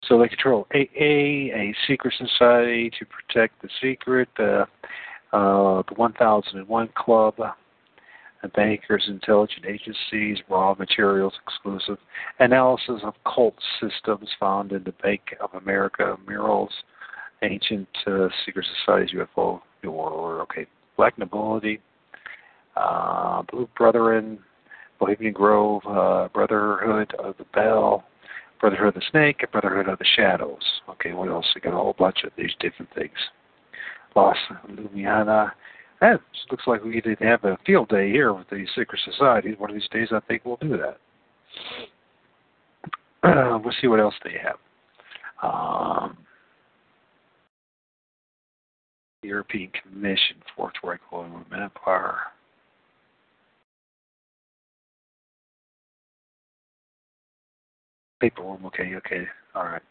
So 0.09 0.17
they 0.17 0.27
control 0.27 0.65
AA, 0.73 1.53
a 1.53 1.75
secret 1.87 2.15
society 2.17 2.89
to 2.97 3.05
protect 3.05 3.61
the 3.61 3.69
secret, 3.79 4.27
uh, 4.39 4.65
uh, 5.31 5.83
the 5.87 5.93
1001 5.95 6.89
Club, 6.95 7.35
bankers, 8.55 9.05
intelligence 9.07 9.65
agencies, 9.67 10.39
raw 10.49 10.73
materials 10.79 11.33
exclusive, 11.45 11.97
analysis 12.39 13.01
of 13.03 13.13
cult 13.23 13.53
systems 13.79 14.29
found 14.39 14.71
in 14.71 14.83
the 14.83 14.93
Bank 15.03 15.21
of 15.41 15.53
America, 15.53 16.17
murals, 16.27 16.71
ancient 17.43 17.87
uh, 18.07 18.29
secret 18.45 18.65
societies, 18.79 19.15
UFO, 19.15 19.61
New 19.83 19.91
Order, 19.91 20.41
okay, 20.41 20.65
Black 20.97 21.17
Nobility, 21.19 21.79
uh, 22.75 23.43
Blue 23.51 23.69
Brethren, 23.77 24.39
Bohemian 24.99 25.33
Grove, 25.33 25.81
uh, 25.87 26.27
Brotherhood 26.33 27.13
of 27.19 27.35
the 27.37 27.45
Bell, 27.53 28.03
Brotherhood 28.59 28.89
of 28.89 28.93
the 28.95 29.01
Snake 29.09 29.37
and 29.41 29.51
Brotherhood 29.51 29.87
of 29.87 29.99
the 29.99 30.05
Shadows. 30.15 30.63
Okay, 30.89 31.13
what 31.13 31.29
else? 31.29 31.45
Got 31.63 31.73
a 31.73 31.77
whole 31.77 31.95
bunch 31.97 32.23
of 32.25 32.31
these 32.37 32.51
different 32.59 32.93
things. 32.93 33.17
Los 34.15 34.37
Lumiana. 34.69 35.51
That 36.01 36.19
looks 36.49 36.63
like 36.65 36.83
we 36.83 37.01
did 37.01 37.19
have 37.19 37.43
a 37.43 37.57
field 37.65 37.89
day 37.89 38.09
here 38.09 38.33
with 38.33 38.49
the 38.49 38.65
secret 38.75 39.01
societies. 39.03 39.55
One 39.57 39.69
of 39.69 39.75
these 39.75 39.89
days, 39.91 40.09
I 40.11 40.19
think 40.21 40.43
we'll 40.45 40.57
do 40.61 40.77
that. 40.77 40.97
Uh, 43.23 43.59
we'll 43.63 43.73
see 43.81 43.87
what 43.87 43.99
else 43.99 44.15
they 44.23 44.35
have. 44.41 44.57
Um, 45.41 46.17
European 49.23 49.71
Commission, 49.83 50.37
Fourth 50.55 50.73
Reich 50.83 50.99
Roman 51.11 51.43
Empire. 51.53 52.15
Paperwork. 58.19 58.63
Okay, 58.65 58.95
okay, 58.95 59.25
all 59.55 59.65
right. 59.65 59.81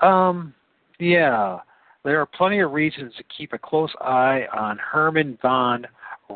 Um, 0.00 0.54
yeah, 0.98 1.58
there 2.04 2.20
are 2.20 2.26
plenty 2.26 2.60
of 2.60 2.72
reasons 2.72 3.12
to 3.16 3.24
keep 3.36 3.52
a 3.52 3.58
close 3.58 3.92
eye 4.00 4.46
on 4.56 4.78
Herman 4.78 5.38
von 5.42 5.86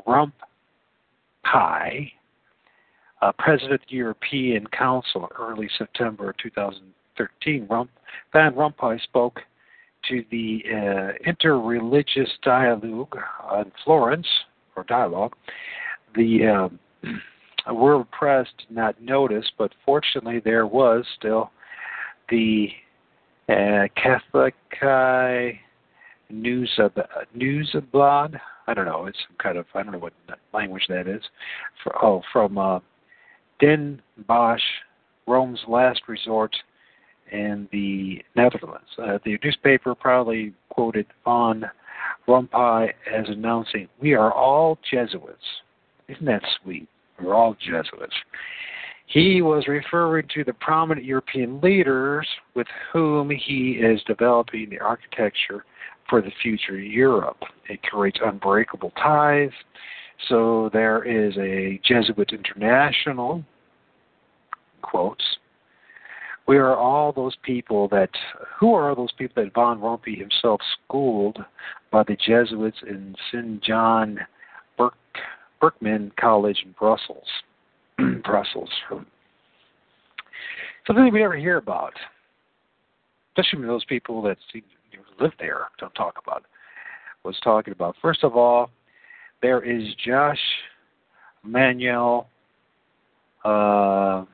Rompuy, 0.07 0.33
uh, 3.23 3.33
President 3.39 3.75
of 3.75 3.81
the 3.89 3.97
European 3.97 4.67
Council, 4.69 5.29
early 5.39 5.69
September 5.79 6.35
2013. 6.43 7.67
Rump, 7.69 7.91
von 8.33 8.55
Rompuy 8.55 9.01
spoke 9.03 9.41
to 10.09 10.25
the 10.31 10.63
uh, 10.67 11.13
interreligious 11.31 12.29
dialogue 12.43 13.17
in 13.59 13.71
Florence, 13.85 14.27
or 14.77 14.85
dialogue. 14.85 15.35
The 16.15 16.47
um, 16.47 16.79
world 17.69 18.11
press 18.11 18.47
did 18.59 18.75
not 18.75 19.01
notice, 19.01 19.47
but 19.59 19.73
fortunately 19.85 20.41
there 20.45 20.67
was 20.67 21.05
still 21.19 21.51
the 22.29 22.69
uh, 23.49 23.89
Catholic 23.97 24.55
uh, 24.83 25.57
news 26.31 26.71
of 26.79 26.93
Newsblad. 27.37 28.39
I 28.67 28.75
don't 28.75 28.87
know. 28.87 29.07
It's 29.07 29.19
some 29.27 29.37
kind 29.43 29.59
of 29.59 29.67
I 29.75 29.83
don't 29.83 29.93
know 29.93 29.99
what 29.99 30.13
language 30.55 30.85
that 30.89 31.09
is. 31.09 31.23
For, 31.83 32.05
oh, 32.05 32.23
from 32.33 32.57
uh, 32.57 32.81
Den 33.59 34.01
Bosch, 34.29 34.63
Rome's 35.27 35.61
last 35.67 36.03
resort 36.09 36.55
in 37.33 37.69
the 37.73 38.23
Netherlands. 38.37 38.89
Uh, 38.99 39.19
the 39.25 39.39
newspaper 39.43 39.95
proudly 39.95 40.53
quoted 40.69 41.07
von 41.25 41.65
Rompuy 42.29 42.91
as 43.13 43.29
announcing, 43.29 43.89
"We 44.01 44.15
are 44.15 44.33
all 44.33 44.79
Jesuits." 44.91 45.63
Isn't 46.09 46.27
that 46.27 46.43
sweet? 46.63 46.89
Were 47.23 47.35
all 47.35 47.55
Jesuits. 47.55 48.15
He 49.07 49.43
was 49.43 49.67
referring 49.67 50.29
to 50.35 50.45
the 50.45 50.53
prominent 50.53 51.05
European 51.05 51.61
leaders 51.61 52.27
with 52.55 52.69
whom 52.93 53.29
he 53.31 53.73
is 53.73 54.01
developing 54.07 54.71
the 54.71 54.79
architecture 54.79 55.65
for 56.09 56.23
the 56.23 56.31
future 56.43 56.79
Europe. 56.79 57.43
It 57.69 57.83
creates 57.83 58.21
unbreakable 58.25 58.93
ties. 58.93 59.51
So 60.29 60.71
there 60.73 61.03
is 61.03 61.37
a 61.39 61.81
Jesuit 61.85 62.33
international, 62.33 63.45
quotes, 64.83 65.25
we 66.51 66.59
are 66.59 66.77
all 66.77 67.13
those 67.13 67.37
people 67.45 67.87
that, 67.89 68.11
who 68.59 68.75
are 68.75 68.95
those 68.97 69.13
people 69.13 69.45
that 69.45 69.55
von 69.55 69.79
Rompuy 69.79 70.19
himself 70.19 70.61
schooled 70.85 71.39
by 71.93 72.03
the 72.03 72.17
Jesuits 72.17 72.79
in 72.89 73.15
St. 73.31 73.63
John 73.63 74.19
Berkman 75.61 76.13
College 76.19 76.63
in 76.65 76.73
Brussels. 76.73 77.27
Brussels. 78.25 78.71
Something 80.87 81.13
we 81.13 81.21
never 81.21 81.37
hear 81.37 81.59
about, 81.59 81.93
especially 83.37 83.67
those 83.67 83.85
people 83.85 84.23
that 84.23 84.39
live 85.21 85.33
there 85.39 85.69
don't 85.79 85.95
talk 85.95 86.17
about. 86.25 86.45
Was 87.23 87.39
talking 87.45 87.73
about 87.73 87.97
first 88.01 88.25
of 88.25 88.35
all, 88.35 88.71
there 89.43 89.63
is 89.63 89.83
Josh 90.05 90.39
Manuel 91.43 92.29
uh, 93.45 94.25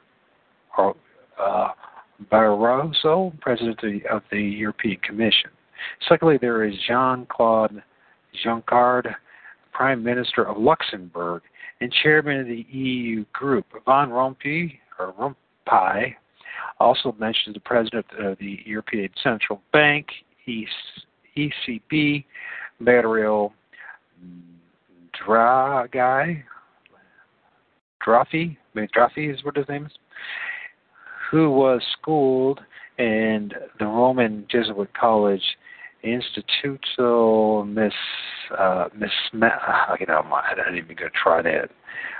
uh, 0.78 1.68
Barroso, 2.30 3.38
President 3.40 3.78
of 3.82 3.90
the, 3.90 4.08
of 4.08 4.22
the 4.30 4.40
European 4.40 4.98
Commission. 4.98 5.50
Secondly, 6.08 6.38
there 6.40 6.64
is 6.64 6.74
Jean 6.86 7.26
Claude 7.28 7.82
Juncker, 8.44 9.14
Prime 9.76 10.02
Minister 10.02 10.42
of 10.42 10.56
Luxembourg 10.56 11.42
and 11.82 11.92
Chairman 12.02 12.40
of 12.40 12.46
the 12.46 12.64
EU 12.70 13.26
Group. 13.34 13.66
Van 13.84 14.08
Rompuy, 14.08 14.78
or 14.98 15.12
Rompuy, 15.68 16.14
also 16.80 17.14
mentioned 17.18 17.54
the 17.56 17.60
President 17.60 18.06
of 18.18 18.38
the 18.38 18.60
European 18.64 19.10
Central 19.22 19.60
Bank, 19.74 20.06
ECB, 20.48 22.24
Mario 22.78 23.52
Draghi, 25.14 26.42
Draghi, 28.02 28.56
Draghi 28.74 29.34
is 29.34 29.44
what 29.44 29.56
his 29.56 29.68
name 29.68 29.84
is, 29.84 29.92
who 31.30 31.50
was 31.50 31.82
schooled 32.00 32.60
in 32.98 33.52
the 33.78 33.84
Roman 33.84 34.46
Jesuit 34.50 34.88
College 34.98 35.44
Instituto 36.06 37.66
Miss 37.66 37.92
uh, 38.58 38.88
Miss 38.96 39.10
I 39.34 39.96
can 39.98 40.10
I 40.10 40.54
didn't 40.54 40.76
even 40.76 40.96
gonna 40.96 41.10
try 41.10 41.42
that. 41.42 41.70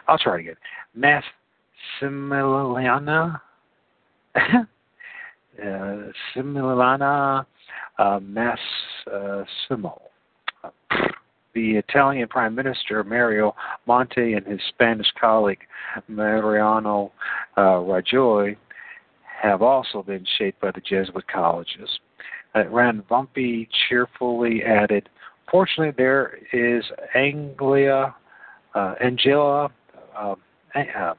I'll 0.08 0.18
try 0.18 0.36
it 0.36 0.40
again. 0.40 0.56
Math 0.94 1.24
Similiana 2.00 3.40
uh, 4.36 4.62
Similiana 6.34 7.46
uh, 7.98 8.20
Massimo. 8.20 10.02
Uh, 10.62 10.70
the 11.54 11.76
Italian 11.76 12.28
Prime 12.28 12.54
Minister 12.54 13.02
Mario 13.02 13.54
Monti 13.86 14.34
and 14.34 14.46
his 14.46 14.60
Spanish 14.68 15.10
colleague 15.18 15.60
Mariano 16.06 17.12
uh, 17.56 17.80
Rajoy 17.80 18.56
have 19.42 19.62
also 19.62 20.02
been 20.02 20.26
shaped 20.38 20.60
by 20.60 20.70
the 20.70 20.80
Jesuit 20.80 21.26
colleges. 21.28 21.98
Uh, 22.56 22.64
Van 22.74 23.02
Rompuy 23.10 23.68
cheerfully 23.88 24.62
added, 24.64 25.08
Fortunately, 25.50 25.94
there 25.96 26.38
is 26.52 26.84
Anglia, 27.14 28.14
uh, 28.74 28.94
Angela, 29.00 29.70
uh, 30.18 30.34
uh, 30.74 31.14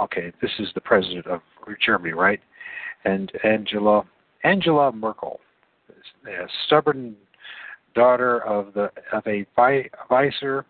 okay, 0.00 0.32
this 0.42 0.50
is 0.58 0.68
the 0.74 0.80
president 0.80 1.26
of 1.26 1.42
Germany, 1.84 2.12
right? 2.12 2.40
And 3.04 3.30
Angela, 3.44 4.04
Angela 4.42 4.90
Merkel, 4.90 5.38
a 6.26 6.48
stubborn 6.66 7.14
daughter 7.94 8.40
of 8.44 8.74
the 8.74 8.90
of 9.12 9.24
a 9.28 9.46
vicer 9.56 10.64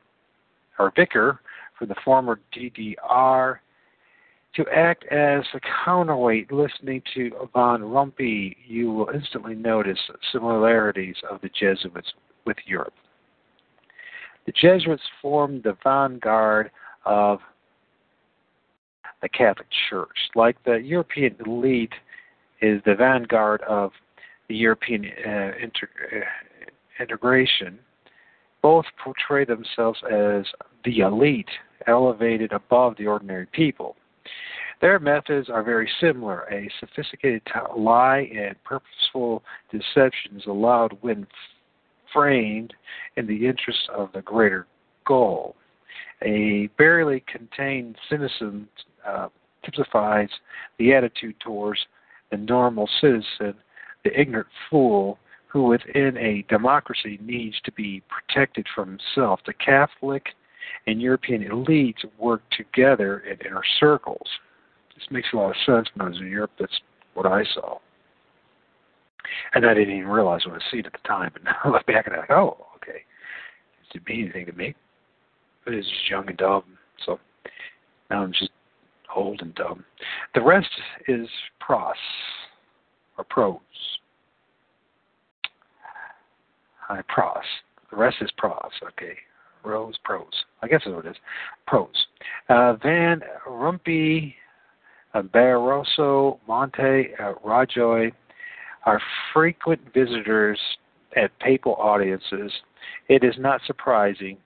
or 0.78 0.92
vicar 0.94 1.40
for 1.78 1.86
the 1.86 1.94
former 2.04 2.40
DDR 2.54 3.58
to 4.56 4.64
act 4.72 5.04
as 5.06 5.42
a 5.54 5.60
counterweight 5.84 6.52
listening 6.52 7.02
to 7.14 7.30
Von 7.52 7.82
Rompuy, 7.82 8.56
you 8.66 8.92
will 8.92 9.10
instantly 9.12 9.54
notice 9.54 9.98
similarities 10.32 11.16
of 11.28 11.40
the 11.40 11.48
Jesuits 11.48 12.12
with 12.46 12.56
Europe. 12.66 12.94
The 14.46 14.52
Jesuits 14.52 15.02
formed 15.20 15.62
the 15.64 15.76
vanguard 15.82 16.70
of 17.04 17.40
the 19.22 19.28
Catholic 19.28 19.66
Church. 19.88 20.16
Like 20.34 20.62
the 20.64 20.76
European 20.76 21.34
elite 21.46 21.94
is 22.60 22.80
the 22.84 22.94
vanguard 22.94 23.62
of 23.62 23.90
the 24.48 24.54
European 24.54 25.06
uh, 25.06 25.52
inter- 25.60 25.88
uh, 26.12 27.02
integration, 27.02 27.78
both 28.62 28.84
portray 29.02 29.44
themselves 29.44 29.98
as 30.04 30.44
the 30.84 31.00
elite, 31.00 31.48
elevated 31.86 32.52
above 32.52 32.96
the 32.98 33.06
ordinary 33.06 33.46
people. 33.46 33.96
Their 34.80 34.98
methods 34.98 35.48
are 35.48 35.62
very 35.62 35.90
similar. 36.00 36.46
A 36.50 36.70
sophisticated 36.80 37.42
lie 37.76 38.30
and 38.36 38.62
purposeful 38.64 39.42
deception 39.70 40.36
is 40.36 40.46
allowed 40.46 40.96
when 41.00 41.26
framed 42.12 42.74
in 43.16 43.26
the 43.26 43.46
interest 43.46 43.88
of 43.94 44.10
the 44.12 44.22
greater 44.22 44.66
goal. 45.06 45.56
A 46.22 46.68
barely 46.78 47.24
contained 47.26 47.96
cynicism 48.08 48.68
uh, 49.06 49.28
typifies 49.64 50.28
the 50.78 50.94
attitude 50.94 51.34
towards 51.40 51.80
the 52.30 52.36
normal 52.36 52.88
citizen, 53.00 53.54
the 54.04 54.18
ignorant 54.18 54.48
fool 54.70 55.18
who 55.48 55.64
within 55.64 56.16
a 56.16 56.44
democracy 56.48 57.18
needs 57.22 57.56
to 57.64 57.72
be 57.72 58.02
protected 58.08 58.66
from 58.74 58.88
himself. 58.88 59.40
The 59.46 59.52
Catholic 59.54 60.26
and 60.86 61.00
European 61.00 61.44
elites 61.44 62.04
work 62.18 62.42
together 62.50 63.20
in 63.20 63.38
inner 63.46 63.62
circles. 63.78 64.26
This 64.94 65.06
makes 65.10 65.28
a 65.32 65.36
lot 65.36 65.50
of 65.50 65.56
sense 65.66 65.88
when 65.94 66.06
I 66.06 66.10
was 66.10 66.18
in 66.18 66.28
Europe. 66.28 66.52
That's 66.58 66.80
what 67.14 67.26
I 67.26 67.44
saw. 67.54 67.78
And 69.54 69.66
I 69.66 69.74
didn't 69.74 69.96
even 69.96 70.08
realize 70.08 70.46
what 70.46 70.54
I 70.54 70.70
see 70.70 70.78
it 70.78 70.86
at 70.86 70.92
the 70.92 71.08
time. 71.08 71.32
And 71.34 71.44
now 71.44 71.56
I 71.64 71.68
look 71.68 71.86
back 71.86 72.06
and 72.06 72.14
I'm 72.14 72.20
like, 72.20 72.30
oh, 72.30 72.66
okay. 72.76 72.98
It 72.98 73.92
didn't 73.92 74.08
mean 74.08 74.24
anything 74.24 74.46
to 74.46 74.52
me. 74.52 74.74
But 75.64 75.74
it's 75.74 75.88
just 75.88 76.10
young 76.10 76.28
and 76.28 76.36
dumb. 76.36 76.64
So 77.04 77.18
now 78.10 78.22
I'm 78.22 78.32
just 78.32 78.50
old 79.14 79.40
and 79.42 79.54
dumb. 79.54 79.84
The 80.34 80.42
rest 80.42 80.68
is 81.08 81.28
pros 81.60 81.94
or 83.16 83.24
prose. 83.24 83.60
Hi, 86.80 87.00
pros. 87.08 87.42
The 87.90 87.96
rest 87.96 88.16
is 88.20 88.30
pros. 88.36 88.70
Okay. 88.88 89.14
Rose 89.64 89.96
prose. 90.04 90.44
I 90.62 90.68
guess 90.68 90.82
that's 90.84 90.94
what 90.94 91.06
it 91.06 91.10
is. 91.12 91.16
Prose. 91.66 92.06
Uh, 92.48 92.74
Van 92.82 93.22
Rompuy 93.48 94.28
uh, 94.28 94.43
Barroso, 95.22 96.38
Monti, 96.48 97.14
uh, 97.20 97.34
Rajoy 97.44 98.12
are 98.84 99.00
frequent 99.32 99.80
visitors 99.92 100.60
at 101.16 101.36
papal 101.38 101.74
audiences. 101.76 102.52
It 103.08 103.22
is 103.22 103.34
not 103.38 103.60
surprising 103.66 104.36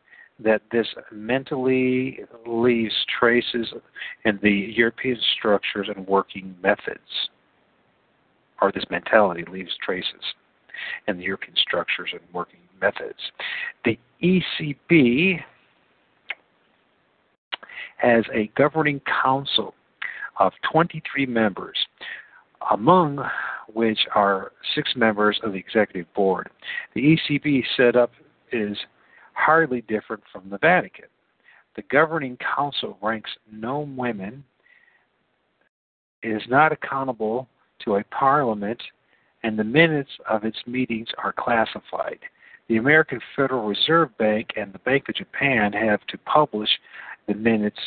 that 0.41 0.63
this 0.71 0.87
mentally 1.11 2.21
leaves 2.47 2.95
traces 3.19 3.73
in 4.25 4.39
the 4.43 4.51
European 4.51 5.19
structures 5.37 5.89
and 5.95 6.07
working 6.07 6.55
methods, 6.63 7.29
or 8.63 8.71
this 8.71 8.85
mentality 8.91 9.45
leaves 9.51 9.73
traces 9.83 10.23
in 11.09 11.17
the 11.17 11.25
European 11.25 11.57
structures 11.57 12.11
and 12.13 12.21
working 12.33 12.61
methods. 12.81 13.19
The 13.85 13.99
ECB 14.23 15.43
has 17.97 18.25
a 18.33 18.49
governing 18.57 19.01
council 19.23 19.75
of 20.39 20.53
23 20.71 21.27
members, 21.27 21.77
among 22.71 23.25
which 23.73 24.01
are 24.15 24.53
six 24.75 24.91
members 24.97 25.39
of 25.43 25.53
the 25.53 25.59
executive 25.59 26.13
board. 26.15 26.49
The 26.95 27.17
ECB 27.17 27.65
setup 27.77 28.13
is 28.53 28.77
hardly 29.35 29.83
different 29.83 30.23
from 30.33 30.49
the 30.51 30.59
Vatican. 30.59 31.07
The 31.77 31.83
governing 31.91 32.39
council 32.57 32.99
ranks 33.03 33.31
no 33.53 33.81
women, 33.97 34.45
is 36.23 36.43
not 36.49 36.73
accountable 36.73 37.49
to 37.85 37.97
a 37.97 38.05
parliament, 38.05 38.83
and 39.43 39.59
the 39.59 39.65
minutes 39.65 40.11
of 40.29 40.45
its 40.45 40.59
meetings 40.67 41.09
are 41.23 41.33
classified. 41.33 42.19
The 42.69 42.77
American 42.77 43.21
Federal 43.37 43.67
Reserve 43.67 44.17
Bank 44.19 44.49
and 44.57 44.73
the 44.73 44.81
Bank 44.81 45.09
of 45.09 45.15
Japan 45.15 45.73
have 45.73 46.05
to 46.09 46.19
publish 46.19 46.69
the 47.27 47.35
minutes 47.35 47.79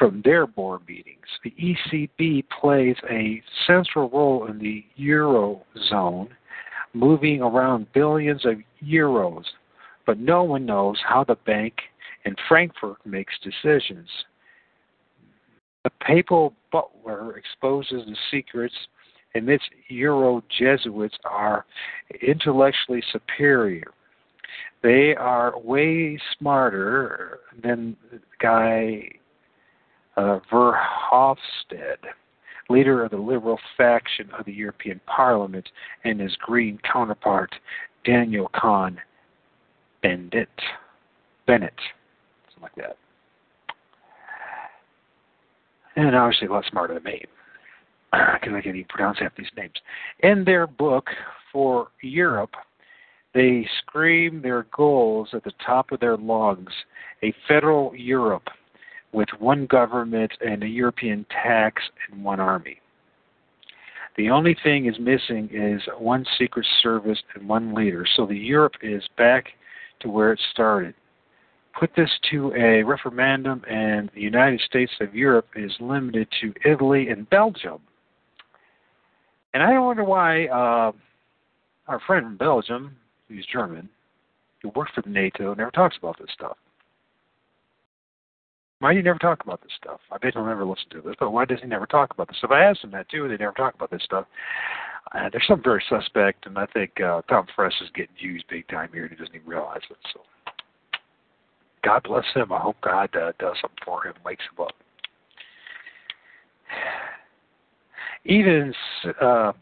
from 0.00 0.22
their 0.24 0.46
board 0.46 0.80
meetings. 0.88 1.26
The 1.44 1.52
ECB 1.60 2.44
plays 2.58 2.96
a 3.10 3.42
central 3.66 4.08
role 4.08 4.46
in 4.46 4.58
the 4.58 4.82
Eurozone, 4.98 6.30
moving 6.94 7.42
around 7.42 7.92
billions 7.92 8.46
of 8.46 8.54
euros, 8.82 9.44
but 10.06 10.18
no 10.18 10.42
one 10.42 10.64
knows 10.64 10.96
how 11.06 11.22
the 11.22 11.36
bank 11.46 11.74
in 12.24 12.34
Frankfurt 12.48 12.96
makes 13.04 13.34
decisions. 13.44 14.08
The 15.84 15.90
papal 16.00 16.54
butler 16.72 17.36
exposes 17.36 18.06
the 18.06 18.16
secrets 18.30 18.74
admits 19.34 19.64
Euro 19.88 20.42
Jesuits 20.58 21.16
are 21.24 21.66
intellectually 22.26 23.02
superior. 23.12 23.92
They 24.82 25.14
are 25.14 25.58
way 25.60 26.18
smarter 26.38 27.40
than 27.62 27.96
the 28.10 28.18
guy 28.40 29.19
uh, 30.20 30.40
Verhofstadt, 30.52 32.04
leader 32.68 33.04
of 33.04 33.10
the 33.10 33.16
liberal 33.16 33.58
faction 33.76 34.28
of 34.38 34.44
the 34.44 34.52
European 34.52 35.00
Parliament, 35.06 35.68
and 36.04 36.20
his 36.20 36.36
green 36.36 36.78
counterpart, 36.90 37.54
Daniel 38.04 38.50
Cohn 38.60 38.98
Bendit. 40.02 40.48
Bennett, 41.46 41.74
something 42.54 42.62
like 42.62 42.74
that. 42.76 42.96
And 45.96 46.14
obviously 46.14 46.46
a 46.46 46.52
lot 46.52 46.64
smarter 46.70 46.94
than 46.94 47.02
me, 47.02 47.24
because 48.12 48.38
I 48.44 48.60
can't 48.60 48.66
even 48.66 48.84
pronounce 48.88 49.18
half 49.18 49.34
these 49.36 49.46
names. 49.56 49.74
In 50.20 50.44
their 50.44 50.66
book 50.66 51.08
for 51.52 51.88
Europe, 52.02 52.54
they 53.34 53.66
scream 53.78 54.42
their 54.42 54.66
goals 54.76 55.30
at 55.32 55.44
the 55.44 55.52
top 55.64 55.92
of 55.92 56.00
their 56.00 56.16
lungs 56.16 56.70
a 57.22 57.34
federal 57.48 57.94
Europe 57.96 58.48
with 59.12 59.28
one 59.38 59.66
government 59.66 60.32
and 60.40 60.62
a 60.62 60.68
European 60.68 61.26
tax 61.30 61.82
and 62.10 62.24
one 62.24 62.40
army. 62.40 62.80
The 64.16 64.30
only 64.30 64.56
thing 64.62 64.86
is 64.86 64.98
missing 64.98 65.48
is 65.52 65.82
one 65.98 66.26
secret 66.38 66.66
service 66.82 67.18
and 67.34 67.48
one 67.48 67.74
leader. 67.74 68.06
So 68.16 68.26
the 68.26 68.36
Europe 68.36 68.74
is 68.82 69.02
back 69.16 69.46
to 70.00 70.10
where 70.10 70.32
it 70.32 70.40
started. 70.52 70.94
Put 71.78 71.90
this 71.96 72.10
to 72.30 72.52
a 72.54 72.82
referendum, 72.82 73.62
and 73.70 74.10
the 74.14 74.20
United 74.20 74.60
States 74.60 74.92
of 75.00 75.14
Europe 75.14 75.46
is 75.54 75.72
limited 75.80 76.28
to 76.40 76.52
Italy 76.64 77.08
and 77.08 77.30
Belgium. 77.30 77.78
And 79.54 79.62
I 79.62 79.78
wonder 79.78 80.04
why 80.04 80.46
uh, 80.46 80.92
our 81.86 82.00
friend 82.06 82.26
from 82.26 82.36
Belgium, 82.36 82.96
who's 83.28 83.46
German, 83.52 83.88
who 84.62 84.70
worked 84.74 84.94
for 84.94 85.08
NATO, 85.08 85.54
never 85.54 85.70
talks 85.70 85.96
about 85.96 86.18
this 86.18 86.28
stuff. 86.34 86.56
Why 88.80 88.92
do 88.92 88.96
you 88.96 89.02
never 89.02 89.18
talk 89.18 89.44
about 89.44 89.60
this 89.62 89.72
stuff? 89.76 90.00
I 90.10 90.16
bet 90.16 90.32
he'll 90.34 90.46
never 90.46 90.64
listen 90.64 90.88
to 90.92 91.02
this, 91.02 91.14
but 91.20 91.32
why 91.32 91.44
does 91.44 91.58
he 91.60 91.68
never 91.68 91.86
talk 91.86 92.12
about 92.12 92.28
this 92.28 92.38
stuff? 92.38 92.50
I 92.50 92.64
asked 92.64 92.82
him 92.82 92.90
that 92.92 93.08
too, 93.10 93.28
they 93.28 93.36
never 93.36 93.52
talk 93.52 93.74
about 93.74 93.90
this 93.90 94.02
stuff. 94.02 94.24
Uh, 95.14 95.28
there's 95.30 95.44
something 95.46 95.64
very 95.64 95.84
suspect, 95.88 96.46
and 96.46 96.56
I 96.58 96.66
think 96.66 96.98
uh, 97.00 97.20
Tom 97.28 97.46
Friess 97.54 97.74
is 97.82 97.90
getting 97.94 98.14
used 98.18 98.46
big 98.48 98.66
time 98.68 98.88
here, 98.92 99.02
and 99.02 99.10
he 99.10 99.16
doesn't 99.16 99.34
even 99.34 99.46
realize 99.46 99.82
it. 99.90 99.96
So, 100.14 100.20
God 101.84 102.02
bless 102.04 102.24
him. 102.34 102.52
I 102.52 102.58
hope 102.58 102.76
God 102.82 103.14
uh, 103.14 103.32
does 103.38 103.56
something 103.60 103.78
for 103.84 104.06
him, 104.06 104.14
wakes 104.24 104.44
him 104.44 104.64
up. 104.64 104.74
Even 108.24 108.72
uh, 109.20 109.52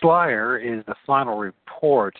Slyer 0.00 0.58
is 0.58 0.84
the 0.86 0.94
final 1.06 1.36
report 1.36 2.16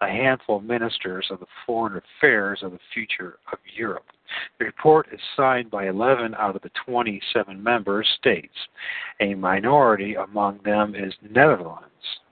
a 0.00 0.06
handful 0.06 0.58
of 0.58 0.64
ministers 0.64 1.26
of 1.30 1.40
the 1.40 1.46
foreign 1.64 1.96
affairs 1.96 2.60
of 2.62 2.72
the 2.72 2.78
future 2.92 3.38
of 3.52 3.58
Europe. 3.76 4.06
The 4.58 4.66
report 4.66 5.08
is 5.12 5.20
signed 5.36 5.70
by 5.70 5.88
11 5.88 6.34
out 6.34 6.56
of 6.56 6.62
the 6.62 6.70
27 6.84 7.62
member 7.62 8.04
states. 8.18 8.54
A 9.20 9.34
minority 9.34 10.14
among 10.14 10.60
them 10.64 10.94
is 10.94 11.14
Netherlands, 11.22 11.88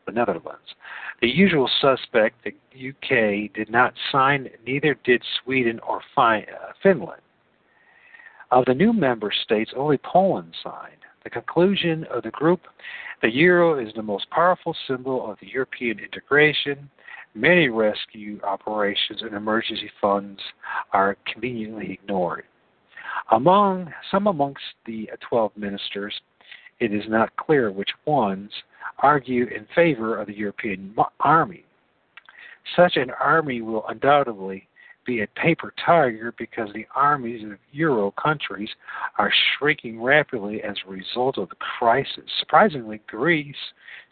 the 0.07 0.13
Netherlands. 0.13 0.75
The 1.23 1.29
usual 1.29 1.71
suspect, 1.81 2.45
the 2.45 2.55
UK, 2.91 3.53
did 3.55 3.71
not 3.71 3.95
sign, 4.13 4.51
neither 4.67 4.97
did 5.05 5.23
Sweden 5.43 5.81
or 5.81 6.01
uh, 6.17 6.41
Finland. 6.83 7.23
Of 8.51 8.67
the 8.67 8.75
new 8.75 8.93
member 8.93 9.33
states, 9.45 9.73
only 9.77 9.99
Poland 9.99 10.55
signed. 10.63 10.91
The 11.23 11.31
conclusion 11.31 12.05
of 12.11 12.25
the 12.25 12.31
group 12.31 12.61
the 13.23 13.33
euro 13.33 13.79
is 13.79 13.91
the 13.95 14.03
most 14.03 14.29
powerful 14.29 14.77
symbol 14.87 15.31
of 15.31 15.39
the 15.41 15.47
European 15.47 15.99
integration. 15.99 16.91
Many 17.35 17.69
rescue 17.69 18.41
operations 18.45 19.23
and 19.23 19.35
emergency 19.35 19.91
funds 20.01 20.41
are 20.93 21.17
conveniently 21.27 21.93
ignored. 21.93 22.45
Among 23.33 23.93
some 24.11 24.29
amongst 24.29 24.63
the 24.87 25.11
12 25.29 25.53
ministers, 25.57 26.15
it 26.79 26.93
is 26.93 27.05
not 27.09 27.35
clear 27.37 27.73
which 27.73 27.91
ones 28.07 28.51
argue 28.99 29.47
in 29.47 29.67
favor 29.75 30.17
of 30.17 30.29
the 30.29 30.37
European 30.37 30.95
army. 31.21 31.65
Such 32.77 32.97
an 32.97 33.11
army 33.21 33.63
will 33.63 33.85
undoubtedly 33.89 34.69
be 35.05 35.23
a 35.23 35.27
paper 35.29 35.73
tiger 35.85 36.35
because 36.39 36.69
the 36.75 36.87
armies 36.95 37.45
of 37.45 37.59
Euro 37.73 38.13
countries 38.13 38.71
are 39.19 39.33
shrinking 39.57 40.03
rapidly 40.03 40.63
as 40.63 40.77
a 40.87 40.91
result 40.91 41.39
of 41.39 41.49
the 41.49 41.57
crisis. 41.57 42.25
Surprisingly, 42.41 43.01
Greece 43.07 43.55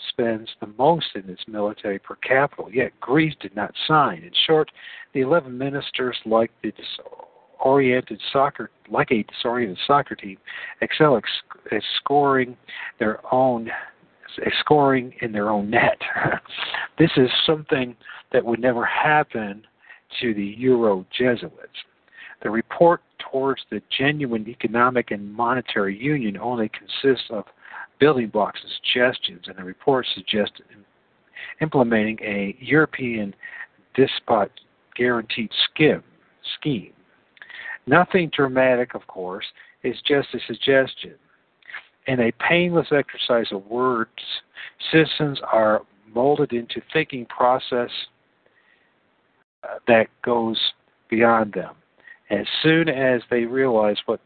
spends 0.08 0.48
the 0.60 0.68
most 0.78 1.06
in 1.14 1.28
its 1.28 1.42
military 1.46 1.98
per 1.98 2.16
capita, 2.16 2.64
yet 2.72 2.98
Greece 3.00 3.34
did 3.40 3.54
not 3.54 3.72
sign. 3.86 4.22
In 4.22 4.32
short, 4.46 4.70
the 5.14 5.20
11 5.20 5.56
ministers, 5.56 6.16
like 6.24 6.50
the 6.62 6.72
disoriented 6.72 8.20
soccer, 8.32 8.70
like 8.90 9.10
a 9.10 9.24
disoriented 9.24 9.78
soccer 9.86 10.14
team, 10.14 10.38
excel 10.80 11.16
at 11.16 11.82
scoring 11.98 12.56
their 12.98 13.20
own 13.32 13.70
scoring 14.60 15.12
in 15.20 15.32
their 15.32 15.50
own 15.50 15.70
net. 15.70 16.00
this 16.98 17.10
is 17.16 17.28
something 17.46 17.94
that 18.32 18.44
would 18.44 18.60
never 18.60 18.84
happen 18.84 19.62
to 20.20 20.34
the 20.34 20.54
Euro 20.58 21.06
Jesuits. 21.16 21.78
The 22.42 22.50
report 22.50 23.02
towards 23.18 23.62
the 23.70 23.80
genuine 23.96 24.48
economic 24.48 25.10
and 25.10 25.32
monetary 25.32 25.96
union 25.96 26.36
only 26.36 26.70
consists 26.70 27.28
of 27.30 27.44
building 28.00 28.28
blocks 28.28 28.60
and 28.62 28.72
suggestions, 28.82 29.44
and 29.46 29.56
the 29.56 29.64
report 29.64 30.06
suggests 30.14 30.60
implementing 31.60 32.18
a 32.22 32.56
European 32.60 33.34
despot 33.94 34.50
guaranteed 34.96 35.50
scheme. 35.70 36.02
scheme. 36.58 36.92
Nothing 37.86 38.30
dramatic, 38.34 38.94
of 38.94 39.06
course, 39.06 39.46
it's 39.82 40.00
just 40.02 40.28
a 40.34 40.38
suggestion. 40.46 41.14
In 42.06 42.20
a 42.20 42.32
painless 42.32 42.88
exercise 42.92 43.46
of 43.52 43.64
words, 43.66 44.10
citizens 44.90 45.40
are 45.50 45.82
molded 46.12 46.52
into 46.52 46.82
thinking 46.92 47.26
process 47.26 47.90
uh, 49.64 49.78
that 49.86 50.08
goes 50.24 50.58
beyond 51.08 51.52
them. 51.52 51.74
As 52.30 52.46
soon 52.62 52.88
as 52.88 53.22
they 53.30 53.44
realize 53.44 53.98
what 54.06 54.20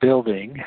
building 0.00 0.62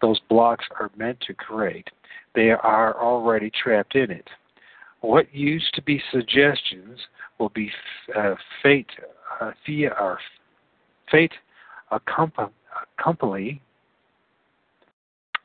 those 0.00 0.20
blocks 0.28 0.64
are 0.78 0.90
meant 0.96 1.20
to 1.26 1.34
create, 1.34 1.88
they 2.34 2.50
are 2.50 3.00
already 3.00 3.50
trapped 3.50 3.96
in 3.96 4.10
it. 4.10 4.28
What 5.00 5.32
used 5.34 5.74
to 5.74 5.82
be 5.82 6.02
suggestions 6.12 6.98
will 7.38 7.48
be 7.50 7.70
uh, 8.16 8.34
fate 8.62 8.90
uh, 9.40 9.52
via 9.66 9.90
our 9.90 10.18
fate 11.10 11.32
accompany, 11.90 13.60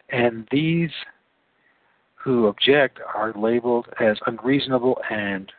and 0.09 0.47
these 0.51 0.91
who 2.15 2.47
object 2.47 2.99
are 3.13 3.33
labeled 3.35 3.87
as 3.99 4.17
unreasonable 4.27 4.97
and 5.09 5.51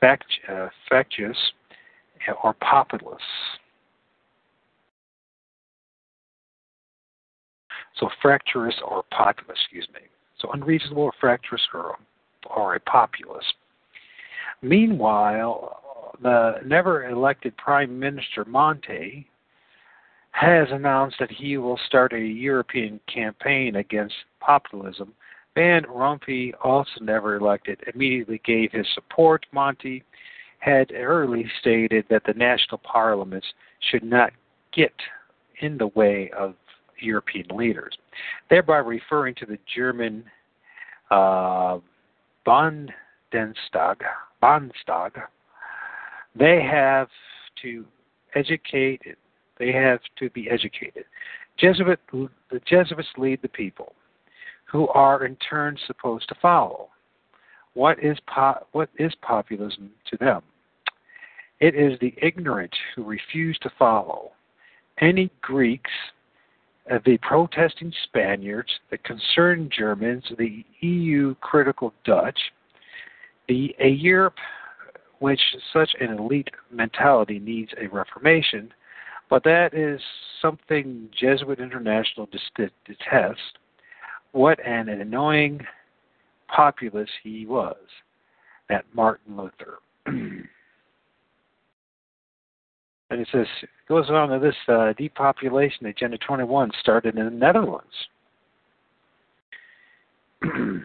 fact, 0.00 0.24
uh, 0.50 0.68
factious 0.88 1.36
or 2.42 2.54
populous. 2.54 3.22
So 7.98 8.08
fractious 8.22 8.74
or 8.86 9.02
populous, 9.10 9.58
excuse 9.62 9.88
me. 9.92 10.00
So 10.40 10.50
unreasonable 10.52 11.04
or 11.04 11.12
fractious 11.20 11.60
or, 11.74 11.96
or 12.54 12.76
a 12.76 12.80
populous. 12.80 13.44
Meanwhile, 14.62 16.14
the 16.22 16.56
never 16.64 17.08
elected 17.08 17.56
Prime 17.56 17.98
Minister 17.98 18.44
Monti 18.44 19.26
has 20.32 20.68
announced 20.70 21.16
that 21.18 21.30
he 21.30 21.56
will 21.58 21.78
start 21.86 22.12
a 22.12 22.20
European 22.20 23.00
campaign 23.12 23.76
against 23.76 24.14
populism 24.40 25.12
Van 25.58 25.82
Rompuy, 25.86 26.52
also 26.62 27.00
never 27.00 27.34
elected, 27.34 27.80
immediately 27.92 28.40
gave 28.44 28.70
his 28.70 28.86
support. 28.94 29.44
Monti 29.50 30.04
had 30.60 30.92
early 30.94 31.50
stated 31.58 32.04
that 32.08 32.22
the 32.24 32.32
national 32.34 32.78
parliaments 32.78 33.48
should 33.90 34.04
not 34.04 34.32
get 34.72 34.92
in 35.60 35.76
the 35.76 35.88
way 35.88 36.30
of 36.38 36.54
European 37.00 37.48
leaders, 37.48 37.92
thereby 38.48 38.76
referring 38.76 39.34
to 39.34 39.46
the 39.46 39.58
German 39.74 40.22
uh, 41.10 41.78
Bundestag. 42.46 43.96
Bundestag. 44.40 45.10
They 46.38 46.62
have 46.62 47.08
to 47.62 47.84
educate. 48.36 49.02
They 49.58 49.72
have 49.72 49.98
to 50.20 50.30
be 50.30 50.48
educated. 50.48 51.04
Jesuit, 51.58 51.98
the 52.12 52.60
Jesuits 52.64 53.08
lead 53.16 53.42
the 53.42 53.48
people 53.48 53.96
who 54.70 54.88
are 54.88 55.24
in 55.24 55.36
turn 55.36 55.76
supposed 55.86 56.28
to 56.28 56.34
follow. 56.40 56.88
What 57.74 58.02
is, 58.02 58.18
po- 58.26 58.66
what 58.72 58.90
is 58.98 59.12
populism 59.22 59.90
to 60.10 60.16
them? 60.18 60.42
It 61.60 61.74
is 61.74 61.98
the 62.00 62.14
ignorant 62.20 62.74
who 62.94 63.04
refuse 63.04 63.58
to 63.62 63.70
follow. 63.78 64.32
Any 65.00 65.30
Greeks, 65.40 65.90
uh, 66.90 66.98
the 67.04 67.18
protesting 67.18 67.92
Spaniards, 68.04 68.70
the 68.90 68.98
concerned 68.98 69.72
Germans, 69.76 70.24
the 70.38 70.64
EU 70.80 71.34
critical 71.36 71.92
Dutch, 72.04 72.38
the 73.48 73.74
a 73.80 73.88
Europe 73.88 74.36
which 75.20 75.40
such 75.72 75.90
an 76.00 76.16
elite 76.18 76.50
mentality 76.70 77.38
needs 77.38 77.72
a 77.80 77.88
reformation, 77.88 78.72
but 79.28 79.42
that 79.44 79.74
is 79.74 80.00
something 80.40 81.08
Jesuit 81.18 81.58
International 81.58 82.28
detests 82.86 83.40
what 84.32 84.64
an 84.64 84.88
annoying 84.88 85.60
populace 86.48 87.10
he 87.22 87.46
was, 87.46 87.76
that 88.68 88.84
Martin 88.94 89.36
Luther. 89.36 89.78
and 90.06 90.46
it 93.10 93.28
says, 93.32 93.46
goes 93.88 94.10
on 94.10 94.28
to 94.30 94.38
this 94.38 94.54
uh, 94.68 94.92
depopulation 94.96 95.86
agenda 95.86 96.18
21 96.18 96.70
started 96.80 97.16
in 97.16 97.24
the 97.24 97.30
Netherlands. 97.30 97.86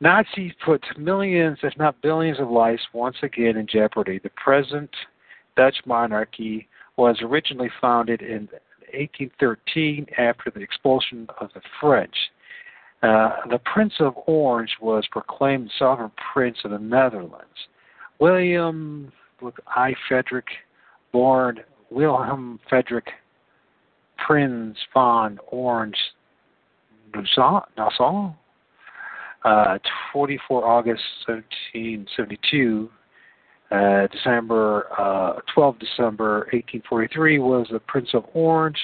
Nazis 0.00 0.52
put 0.64 0.82
millions, 0.98 1.58
if 1.62 1.76
not 1.78 2.00
billions, 2.02 2.40
of 2.40 2.50
lives 2.50 2.82
once 2.92 3.16
again 3.22 3.56
in 3.56 3.66
jeopardy. 3.66 4.20
The 4.22 4.30
present 4.30 4.90
Dutch 5.56 5.76
monarchy 5.86 6.68
was 6.96 7.16
originally 7.22 7.70
founded 7.80 8.20
in 8.22 8.48
1813 8.94 10.06
after 10.18 10.50
the 10.50 10.60
expulsion 10.60 11.26
of 11.40 11.50
the 11.54 11.60
French. 11.80 12.14
Uh, 13.02 13.36
the 13.50 13.58
Prince 13.64 13.94
of 14.00 14.14
Orange 14.26 14.76
was 14.80 15.04
proclaimed 15.10 15.70
sovereign 15.78 16.12
prince 16.32 16.56
of 16.64 16.70
the 16.70 16.78
Netherlands. 16.78 17.68
William 18.18 19.12
I. 19.66 19.94
Frederick, 20.08 20.46
born 21.12 21.58
Wilhelm 21.90 22.60
Frederick 22.68 23.08
Prince 24.26 24.78
von 24.94 25.38
Orange 25.48 25.96
Nassau, 27.14 28.34
uh, 29.44 29.78
44 30.12 30.66
August 30.66 31.02
1772, 31.26 32.90
uh, 33.70 34.06
December 34.08 34.86
uh, 34.98 35.40
12 35.54 35.78
December 35.78 36.40
1843 36.52 37.38
was 37.38 37.66
the 37.70 37.80
Prince 37.80 38.10
of 38.14 38.24
Orange, 38.34 38.78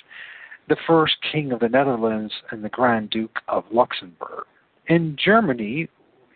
the 0.69 0.77
first 0.87 1.17
king 1.33 1.53
of 1.53 1.61
the 1.61 1.69
Netherlands 1.69 2.33
and 2.51 2.65
the 2.65 2.69
Grand 2.69 3.11
Duke 3.11 3.39
of 3.49 3.65
Luxembourg. 3.73 4.45
In 4.89 5.17
Germany, 5.23 5.89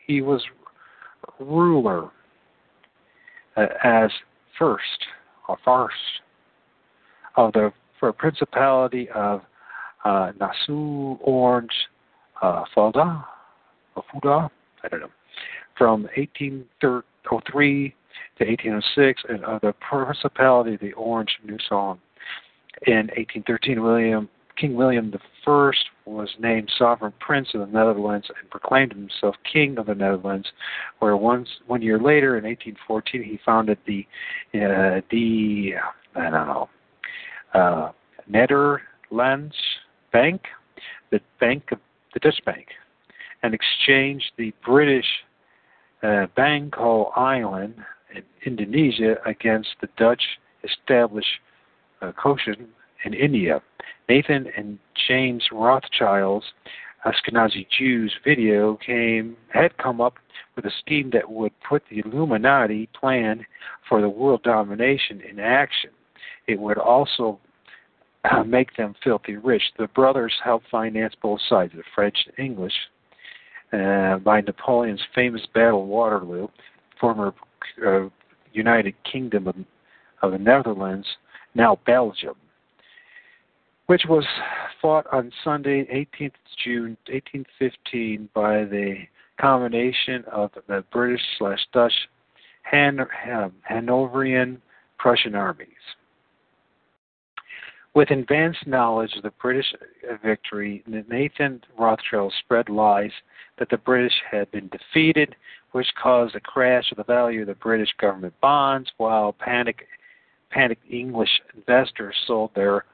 he 0.07 0.21
was 0.21 0.43
ruler 1.41 2.11
uh, 3.57 3.67
as 3.83 4.11
first 4.59 5.07
or 5.49 5.57
first 5.65 5.95
of 7.37 7.53
the 7.53 7.73
for 7.99 8.13
Principality 8.13 9.09
of 9.15 9.41
uh, 10.05 10.33
Nassau, 10.39 11.17
Orange, 11.23 11.73
uh, 12.43 12.65
Fulda, 12.75 13.25
Fuda, 14.13 14.51
I 14.83 14.89
don't 14.89 15.01
know, 15.01 15.11
from 15.79 16.03
1803 16.17 17.95
to 18.39 18.45
1806, 18.45 19.23
and 19.29 19.45
of 19.45 19.61
the 19.61 19.73
Principality 19.75 20.75
of 20.75 20.81
the 20.81 20.93
Orange 20.93 21.39
Nassau. 21.45 21.97
In 22.87 23.07
1813, 23.15 23.83
William 23.83 24.29
King 24.57 24.75
William 24.75 25.13
I 25.47 25.73
was 26.07 26.29
named 26.39 26.71
sovereign 26.79 27.13
prince 27.21 27.49
of 27.55 27.61
the 27.61 27.67
Netherlands 27.67 28.31
and 28.41 28.49
proclaimed 28.51 28.93
himself 28.93 29.35
king 29.51 29.79
of 29.79 29.87
the 29.87 29.95
Netherlands. 29.95 30.47
Where 31.01 31.17
once 31.17 31.49
one 31.67 31.83
year 31.83 31.99
later, 31.99 32.39
in 32.39 32.45
1814, 32.45 33.23
he 33.23 33.39
founded 33.45 33.79
the 33.87 34.07
uh, 34.55 35.01
the 35.11 35.75
I 36.15 36.31
don't 36.31 36.47
know 36.47 36.69
uh, 37.53 37.93
Netherlands 38.29 39.55
Bank, 40.13 40.43
the 41.11 41.21
Bank 41.41 41.65
of 41.73 41.79
the 42.13 42.21
Dutch 42.21 42.41
Bank, 42.47 42.69
and 43.43 43.55
exchanged 43.55 44.33
the 44.39 44.53
British 44.65 45.07
uh, 46.03 46.27
Bangka 46.37 47.11
Island 47.17 47.75
in 48.15 48.23
Indonesia 48.45 49.17
against 49.27 49.71
the 49.81 49.89
Dutch 49.97 50.23
established 50.63 51.41
uh, 52.03 52.13
Cochin 52.13 52.69
in 53.05 53.15
India. 53.15 53.61
Nathan 54.09 54.47
and 54.57 54.79
James 55.09 55.45
Rothschild's 55.53 56.47
Ashkenazi 57.07 57.67
Jews 57.79 58.13
video 58.25 58.79
came 58.85 59.37
had 59.53 59.77
come 59.77 60.01
up 60.01 60.15
with 60.57 60.65
a 60.65 60.71
scheme 60.81 61.11
that 61.13 61.31
would 61.31 61.53
put 61.69 61.83
the 61.91 62.03
Illuminati 62.05 62.89
plan 62.99 63.45
for 63.89 64.01
the 64.01 64.09
world 64.09 64.43
domination 64.43 65.21
in 65.21 65.39
action. 65.39 65.91
It 66.47 66.59
would 66.59 66.79
also 66.79 67.39
uh, 68.25 68.43
make 68.45 68.77
them 68.77 68.95
filthy 69.03 69.37
rich. 69.37 69.63
The 69.79 69.89
brothers 69.89 70.33
helped 70.43 70.67
finance 70.71 71.15
both 71.21 71.41
sides, 71.49 71.73
the 71.75 71.83
French 71.95 72.17
and 72.27 72.47
English, 72.47 72.73
uh, 73.73 74.17
by 74.19 74.41
Napoleon's 74.41 75.03
famous 75.15 75.43
Battle 75.53 75.83
of 75.83 75.89
Waterloo, 75.89 76.49
former 77.01 77.35
uh, 77.87 78.09
United 78.53 78.95
Kingdom 79.11 79.49
of, 79.49 79.57
of 80.23 80.33
the 80.33 80.39
Netherlands, 80.39 81.07
now 81.55 81.79
Belgium, 81.87 82.37
which 83.87 84.03
was 84.09 84.25
fought 84.81 85.07
on 85.13 85.33
Sunday, 85.43 85.85
18th 85.85 86.33
June 86.63 86.97
1815, 87.09 88.29
by 88.35 88.65
the 88.65 88.97
combination 89.41 90.25
of 90.31 90.51
the 90.69 90.85
British 90.93 91.23
slash 91.39 91.61
Dutch 91.73 91.93
Han- 92.71 93.07
Hanoverian 93.63 94.61
Prussian 94.99 95.35
armies. 95.35 95.69
With 97.95 98.11
advanced 98.11 98.67
knowledge 98.67 99.15
of 99.17 99.23
the 99.23 99.31
British 99.41 99.73
victory, 100.25 100.83
Nathan 100.87 101.63
Rothschild 101.79 102.33
spread 102.41 102.69
lies 102.69 103.13
that 103.59 103.69
the 103.71 103.79
British 103.79 104.15
had 104.29 104.51
been 104.51 104.69
defeated, 104.69 105.37
which 105.75 105.89
caused 106.01 106.37
a 106.37 106.41
crash 106.41 106.93
of 106.93 106.99
the 106.99 107.03
value 107.03 107.41
of 107.41 107.49
the 107.49 107.55
British 107.57 107.93
government 108.01 108.33
bonds, 108.41 108.89
while 108.97 109.33
panic, 109.33 109.89
panicked 110.51 110.89
English 110.89 111.43
investors 111.57 112.15
sold 112.29 112.53
their 112.55 112.85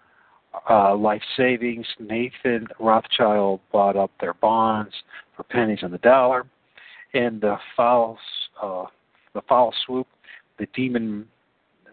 uh, 0.70 0.97
life 0.97 1.20
savings. 1.36 1.86
Nathan 1.98 2.66
Rothschild 2.78 3.61
bought 3.70 3.97
up 3.97 4.11
their 4.19 4.32
bonds 4.32 4.94
for 5.36 5.43
pennies 5.43 5.81
on 5.82 5.90
the 5.90 5.98
dollar. 5.98 6.47
In 7.12 7.39
the 7.39 7.59
foul, 7.77 8.19
uh, 8.62 8.86
the 9.35 9.43
foul 9.47 9.74
swoop, 9.85 10.07
the 10.59 10.66
demon 10.74 11.28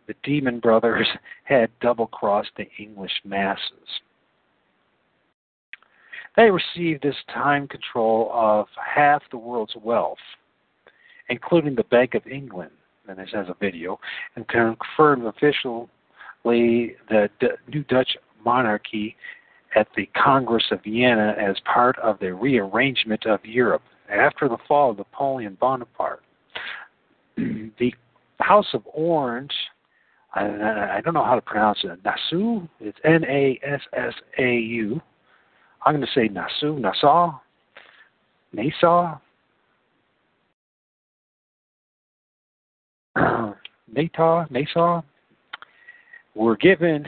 the 0.07 0.15
Demon 0.23 0.61
Brothers 0.61 1.07
had 1.43 1.69
double 1.81 2.07
crossed 2.07 2.51
the 2.55 2.65
English 2.80 3.11
masses. 3.26 3.89
They 6.38 6.49
received 6.49 7.03
this 7.03 7.18
time 7.34 7.68
control 7.68 8.31
of 8.34 8.68
half 8.81 9.22
the 9.31 9.38
world's 9.38 9.76
wealth, 9.76 10.18
including 11.30 11.76
the 11.76 11.84
Bank 11.86 12.14
of 12.16 12.26
England, 12.28 12.72
and 13.08 13.18
this 13.18 13.30
has 13.34 13.48
a 13.49 13.56
video, 13.60 13.99
and 14.36 14.48
confirmed 14.48 15.26
officially 15.26 15.88
the 17.10 17.30
D- 17.40 17.48
new 17.68 17.84
Dutch 17.84 18.18
monarchy 18.44 19.16
at 19.76 19.88
the 19.95 20.08
Congress 20.22 20.66
of 20.72 20.84
Vienna 20.84 21.36
as 21.38 21.58
part 21.72 21.98
of 21.99 22.20
the 22.20 22.34
rearrangement 22.34 23.26
of 23.26 23.44
Europe 23.44 23.84
after 24.10 24.48
the 24.48 24.58
fall 24.68 24.91
of 24.91 24.98
Napoleon 24.98 25.58
Bonaparte. 25.60 26.24
the 27.38 27.94
House 28.40 28.68
of 28.74 28.82
Orange 28.86 29.54
I, 30.38 30.98
I 30.98 31.02
don't 31.02 31.14
know 31.14 31.24
how 31.24 31.36
to 31.36 31.41
pronounce 31.41 31.80
it. 31.84 31.99
Nassau. 32.04 32.68
It's 32.80 32.98
N 33.04 33.24
A 33.26 33.60
S 33.64 33.82
S 33.94 34.14
A 34.38 34.56
U. 34.56 35.02
I'm 35.86 35.95
going 35.95 36.06
to 36.06 36.12
say 36.14 36.28
Nassau, 36.28 36.76
Nassau, 36.78 37.40
Nassau, 38.52 39.20
Nassau, 43.94 44.45
Nassau. 44.49 45.02
Were 46.35 46.57
given 46.57 47.06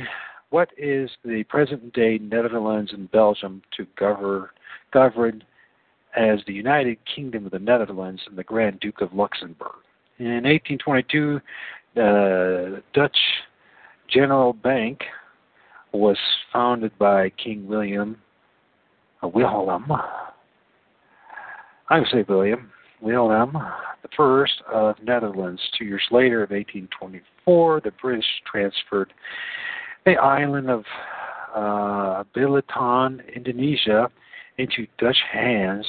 what 0.49 0.69
is 0.77 1.09
the 1.23 1.43
present 1.43 1.93
day 1.93 2.17
Netherlands 2.17 2.91
and 2.93 3.11
Belgium 3.11 3.61
to 3.77 3.85
govern 3.97 4.47
govern 4.91 5.43
as 6.15 6.39
the 6.47 6.53
United 6.53 6.97
Kingdom 7.15 7.45
of 7.45 7.51
the 7.51 7.59
Netherlands 7.59 8.21
and 8.27 8.37
the 8.37 8.43
Grand 8.43 8.79
Duke 8.79 9.01
of 9.01 9.13
Luxembourg. 9.13 9.75
In 10.17 10.25
1822, 10.25 11.39
the 11.95 12.83
Dutch 12.93 13.17
General 14.11 14.53
Bank 14.53 15.01
was 15.91 16.17
founded 16.51 16.97
by 16.97 17.29
King 17.31 17.67
William 17.67 18.17
uh, 19.23 19.27
Wilhelm. 19.27 19.91
I 21.89 21.99
would 21.99 22.07
say 22.11 22.25
William 22.27 22.71
The 24.03 24.09
first 24.15 24.61
of 24.71 24.95
Netherlands. 25.03 25.61
Two 25.77 25.85
years 25.85 26.05
later, 26.11 26.43
of 26.43 26.51
1824, 26.51 27.81
the 27.81 27.91
British 28.01 28.25
transferred 28.49 29.13
the 30.05 30.15
island 30.15 30.69
of 30.69 30.83
uh, 31.55 32.23
Biliton, 32.35 33.21
Indonesia, 33.35 34.09
into 34.57 34.87
Dutch 34.97 35.17
hands 35.31 35.85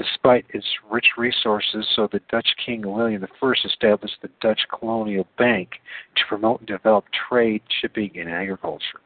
Despite 0.00 0.46
its 0.54 0.66
rich 0.90 1.08
resources, 1.18 1.86
so 1.94 2.08
the 2.10 2.22
Dutch 2.30 2.48
King 2.64 2.90
William 2.90 3.22
I 3.22 3.52
established 3.66 4.16
the 4.22 4.30
Dutch 4.40 4.60
Colonial 4.70 5.26
Bank 5.36 5.72
to 6.16 6.22
promote 6.26 6.60
and 6.60 6.68
develop 6.68 7.04
trade, 7.28 7.60
shipping, 7.82 8.12
and 8.14 8.30
agriculture. 8.30 9.00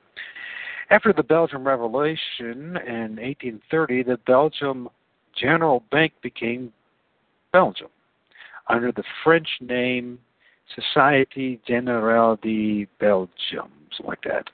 After 0.91 1.13
the 1.13 1.25
Belgian 1.25 1.65
Revolution 1.65 2.77
in 2.87 3.17
1830, 3.17 4.05
the 4.05 4.19
Belgium 4.25 4.89
General 5.37 5.83
Bank 5.91 6.13
became 6.23 6.73
Belgium 7.55 7.89
under 8.69 8.91
the 8.91 9.05
French 9.23 9.47
name 9.61 10.19
Société 10.77 11.61
Générale 11.69 12.41
de 12.43 12.87
Belgium, 12.99 13.71
something 13.97 14.07
like 14.07 14.23
that. 14.25 14.49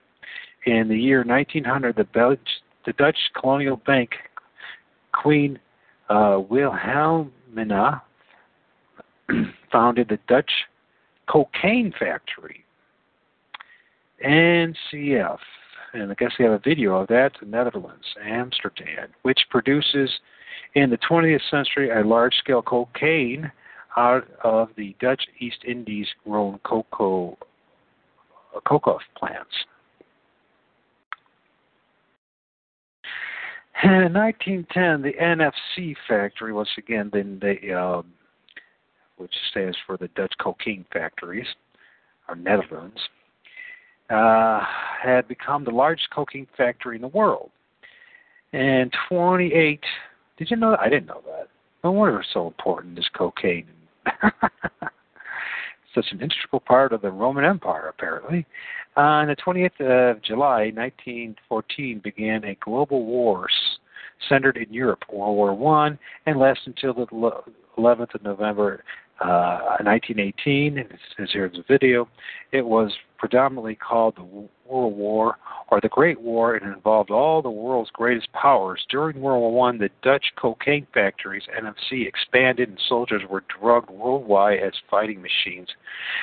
In 0.66 0.86
the 0.86 0.96
year 0.96 1.24
1900, 1.24 1.96
the, 1.96 2.04
Belg- 2.04 2.38
the 2.84 2.92
Dutch 2.92 3.16
Colonial 3.40 3.80
Bank 3.86 4.10
Queen 5.12 5.58
uh, 6.10 6.40
Wilhelmina 6.50 8.02
founded 9.72 10.08
the 10.10 10.18
Dutch 10.28 10.50
cocaine 11.26 11.94
factory, 11.98 12.64
NCF, 14.26 15.38
and 15.94 16.10
I 16.10 16.14
guess 16.18 16.32
they 16.36 16.44
have 16.44 16.52
a 16.52 16.58
video 16.58 16.96
of 16.96 17.08
that, 17.08 17.32
in 17.40 17.50
the 17.50 17.56
Netherlands, 17.56 18.04
Amsterdam, 18.22 19.08
which 19.22 19.40
produces 19.48 20.10
in 20.74 20.90
the 20.90 20.98
20th 20.98 21.40
century 21.50 21.90
a 21.90 22.04
large 22.04 22.34
scale 22.34 22.62
cocaine 22.62 23.50
out 23.96 24.26
of 24.44 24.68
the 24.76 24.94
Dutch 25.00 25.22
East 25.40 25.58
Indies 25.66 26.06
grown 26.24 26.58
cocoa 26.64 27.36
cocoa 28.66 28.98
plants. 29.16 29.50
And 33.82 34.04
in 34.04 34.12
1910, 34.12 35.02
the 35.02 35.16
NFC 35.18 35.96
factory, 36.06 36.52
once 36.52 36.68
again, 36.76 37.08
then 37.12 37.38
they, 37.40 37.72
um, 37.72 38.12
which 39.16 39.32
stands 39.50 39.76
for 39.86 39.96
the 39.96 40.08
Dutch 40.08 40.32
cocaine 40.38 40.84
factories, 40.92 41.46
or 42.28 42.36
Netherlands, 42.36 43.00
uh, 44.10 44.60
had 45.02 45.26
become 45.28 45.64
the 45.64 45.70
largest 45.70 46.10
cocaine 46.10 46.46
factory 46.56 46.96
in 46.96 47.02
the 47.02 47.08
world. 47.08 47.50
And 48.52 48.92
28, 49.08 49.80
did 50.40 50.50
you 50.50 50.56
know 50.56 50.70
that? 50.70 50.80
I 50.80 50.88
didn't 50.88 51.06
know 51.06 51.20
that. 51.26 51.48
No 51.84 51.92
wonder 51.92 52.18
it's 52.18 52.30
so 52.32 52.46
important, 52.46 52.96
this 52.96 53.10
cocaine. 53.14 53.66
Such 55.94 56.06
an 56.12 56.22
integral 56.22 56.60
part 56.66 56.94
of 56.94 57.02
the 57.02 57.10
Roman 57.10 57.44
Empire, 57.44 57.88
apparently. 57.88 58.46
Uh, 58.96 59.00
on 59.00 59.28
the 59.28 59.36
20th 59.36 59.80
of 59.80 60.22
July, 60.22 60.72
1914, 60.74 62.00
began 62.02 62.42
a 62.44 62.54
global 62.64 63.04
war 63.04 63.48
centered 64.30 64.56
in 64.56 64.72
Europe, 64.72 65.02
World 65.12 65.36
War 65.36 65.52
One, 65.52 65.98
and 66.24 66.38
lasted 66.38 66.74
until 66.74 66.94
the 66.94 67.06
11th 67.76 68.14
of 68.14 68.22
November, 68.22 68.82
Uh, 69.20 69.76
1918. 69.84 70.78
And 70.78 70.90
it 70.90 70.98
says 71.14 71.28
here 71.30 71.44
in 71.44 71.62
video, 71.68 72.08
it 72.52 72.64
was 72.64 72.90
predominantly 73.18 73.74
called 73.74 74.16
the 74.16 74.24
World 74.24 74.96
War 74.96 75.36
or 75.70 75.78
the 75.78 75.90
Great 75.90 76.18
War, 76.18 76.54
and 76.54 76.66
it 76.66 76.74
involved 76.74 77.10
all 77.10 77.42
the 77.42 77.50
world's 77.50 77.90
greatest 77.90 78.32
powers. 78.32 78.82
During 78.88 79.20
World 79.20 79.42
War 79.42 79.52
One, 79.52 79.76
the 79.76 79.90
Dutch 80.02 80.24
cocaine 80.36 80.86
factories 80.94 81.42
(NFC) 81.54 82.06
expanded, 82.08 82.70
and 82.70 82.80
soldiers 82.88 83.20
were 83.28 83.44
drugged 83.60 83.90
worldwide 83.90 84.60
as 84.60 84.72
fighting 84.90 85.20
machines. 85.20 85.68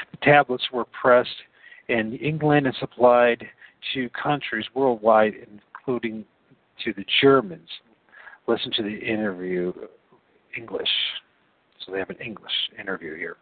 The 0.09 0.17
tablets 0.23 0.71
were 0.73 0.85
pressed 0.85 1.43
in 1.89 2.13
England 2.17 2.65
and 2.65 2.75
supplied 2.79 3.47
to 3.93 4.09
countries 4.09 4.65
worldwide, 4.73 5.35
including 5.35 6.25
to 6.83 6.93
the 6.93 7.05
Germans. 7.21 7.69
Listen 8.47 8.71
to 8.71 8.81
the 8.81 8.97
interview 8.97 9.71
English. 10.57 10.89
So 11.87 11.93
they 11.93 11.99
have 11.99 12.09
an 12.09 12.17
English 12.17 12.51
interview 12.77 13.15
here. 13.15 13.37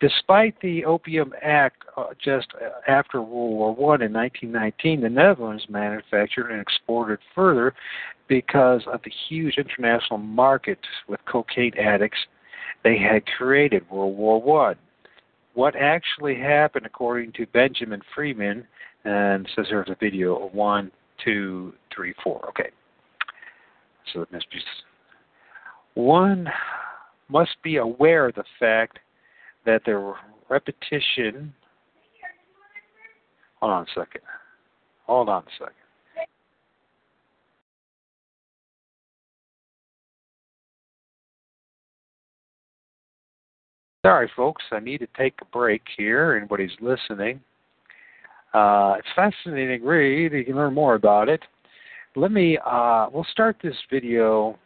Despite 0.00 0.54
the 0.60 0.84
Opium 0.84 1.32
Act 1.42 1.82
uh, 1.96 2.04
just 2.24 2.46
after 2.86 3.20
World 3.20 3.50
War 3.50 3.74
One 3.74 4.00
in 4.00 4.12
1919, 4.12 5.00
the 5.00 5.08
Netherlands 5.08 5.66
manufactured 5.68 6.50
and 6.50 6.60
exported 6.60 7.18
further 7.34 7.74
because 8.28 8.82
of 8.92 9.00
the 9.04 9.10
huge 9.28 9.58
international 9.58 10.18
market 10.18 10.78
with 11.08 11.18
cocaine 11.26 11.72
addicts 11.76 12.18
they 12.84 12.96
had 12.96 13.26
created 13.26 13.90
World 13.90 14.16
War 14.16 14.40
One. 14.40 14.76
What 15.54 15.74
actually 15.74 16.36
happened, 16.36 16.86
according 16.86 17.32
to 17.32 17.46
Benjamin 17.46 18.00
Freeman, 18.14 18.64
and 19.04 19.48
says 19.56 19.66
there's 19.68 19.88
a 19.88 19.96
video 19.98 20.36
of 20.46 20.54
one, 20.54 20.92
two, 21.24 21.74
three, 21.92 22.14
four. 22.22 22.48
Okay. 22.50 22.70
So 24.12 24.22
it 24.22 24.32
must 24.32 24.48
be 24.50 24.58
one 25.94 26.48
must 27.28 27.56
be 27.62 27.76
aware 27.76 28.28
of 28.28 28.34
the 28.34 28.44
fact 28.58 28.98
that 29.66 29.82
the 29.84 30.14
repetition. 30.48 31.52
Hold 33.60 33.72
on 33.72 33.82
a 33.82 33.86
second. 33.94 34.22
Hold 35.06 35.28
on 35.28 35.42
a 35.42 35.50
second. 35.58 35.74
Sorry, 44.06 44.30
folks, 44.36 44.64
I 44.70 44.78
need 44.78 44.98
to 44.98 45.08
take 45.18 45.34
a 45.42 45.44
break 45.46 45.82
here. 45.96 46.36
Anybody's 46.36 46.70
listening. 46.80 47.40
Uh, 48.54 48.94
it's 48.98 49.08
fascinating 49.14 49.84
read. 49.84 50.32
You 50.32 50.44
can 50.44 50.56
learn 50.56 50.72
more 50.72 50.94
about 50.94 51.28
it. 51.28 51.42
Let 52.16 52.32
me, 52.32 52.58
uh, 52.64 53.08
we'll 53.12 53.26
start 53.30 53.56
this 53.62 53.76
video 53.90 54.58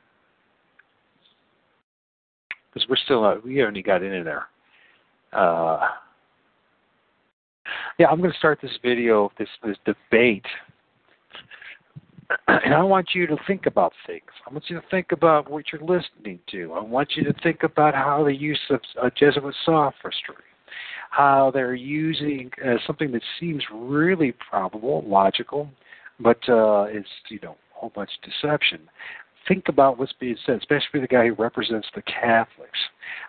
because 2.73 2.89
we're 2.89 2.97
still, 2.97 3.23
not, 3.23 3.45
we 3.45 3.63
only 3.63 3.83
got 3.83 4.03
in 4.03 4.25
there. 4.25 4.47
Uh, 5.33 5.89
yeah, 7.99 8.09
I'm 8.09 8.19
going 8.19 8.33
to 8.33 8.39
start 8.39 8.61
this 8.63 8.79
video, 8.83 9.31
this, 9.39 9.49
this 9.65 9.77
debate, 9.85 10.45
and 12.49 12.75
I 12.75 12.83
want 12.83 13.11
you 13.15 13.27
to 13.27 13.37
think 13.47 13.67
about 13.67 13.93
things. 14.07 14.25
I 14.49 14.53
want 14.53 14.65
you 14.69 14.81
to 14.81 14.87
think 14.91 15.13
about 15.13 15.51
what 15.51 15.67
you're 15.73 15.83
listening 15.83 16.39
to. 16.51 16.73
I 16.73 16.81
want 16.81 17.11
you 17.15 17.25
to 17.25 17.35
think 17.43 17.63
about 17.63 17.95
how 17.95 18.25
the 18.25 18.35
use 18.35 18.61
of 18.71 18.81
uh, 19.03 19.11
Jesuit 19.17 19.55
sophistry, 19.65 20.35
how 21.11 21.51
they're 21.53 21.75
using 21.75 22.51
uh, 22.65 22.77
something 22.87 23.13
that 23.13 23.23
seems 23.39 23.63
really 23.73 24.33
probable, 24.51 25.05
logical, 25.07 25.69
but 26.21 26.39
uh, 26.49 26.87
is 26.93 27.05
you 27.29 27.39
know 27.43 27.53
a 27.53 27.81
whole 27.81 27.93
bunch 27.95 28.11
of 28.23 28.31
deception 28.31 28.81
think 29.49 29.69
about 29.69 29.99
what's 29.99 30.13
being 30.15 30.37
said, 30.47 30.57
especially 30.57 31.01
the 31.01 31.07
guy 31.07 31.27
who 31.27 31.35
represents 31.35 31.89
the 31.95 32.03
Catholics, 32.03 32.79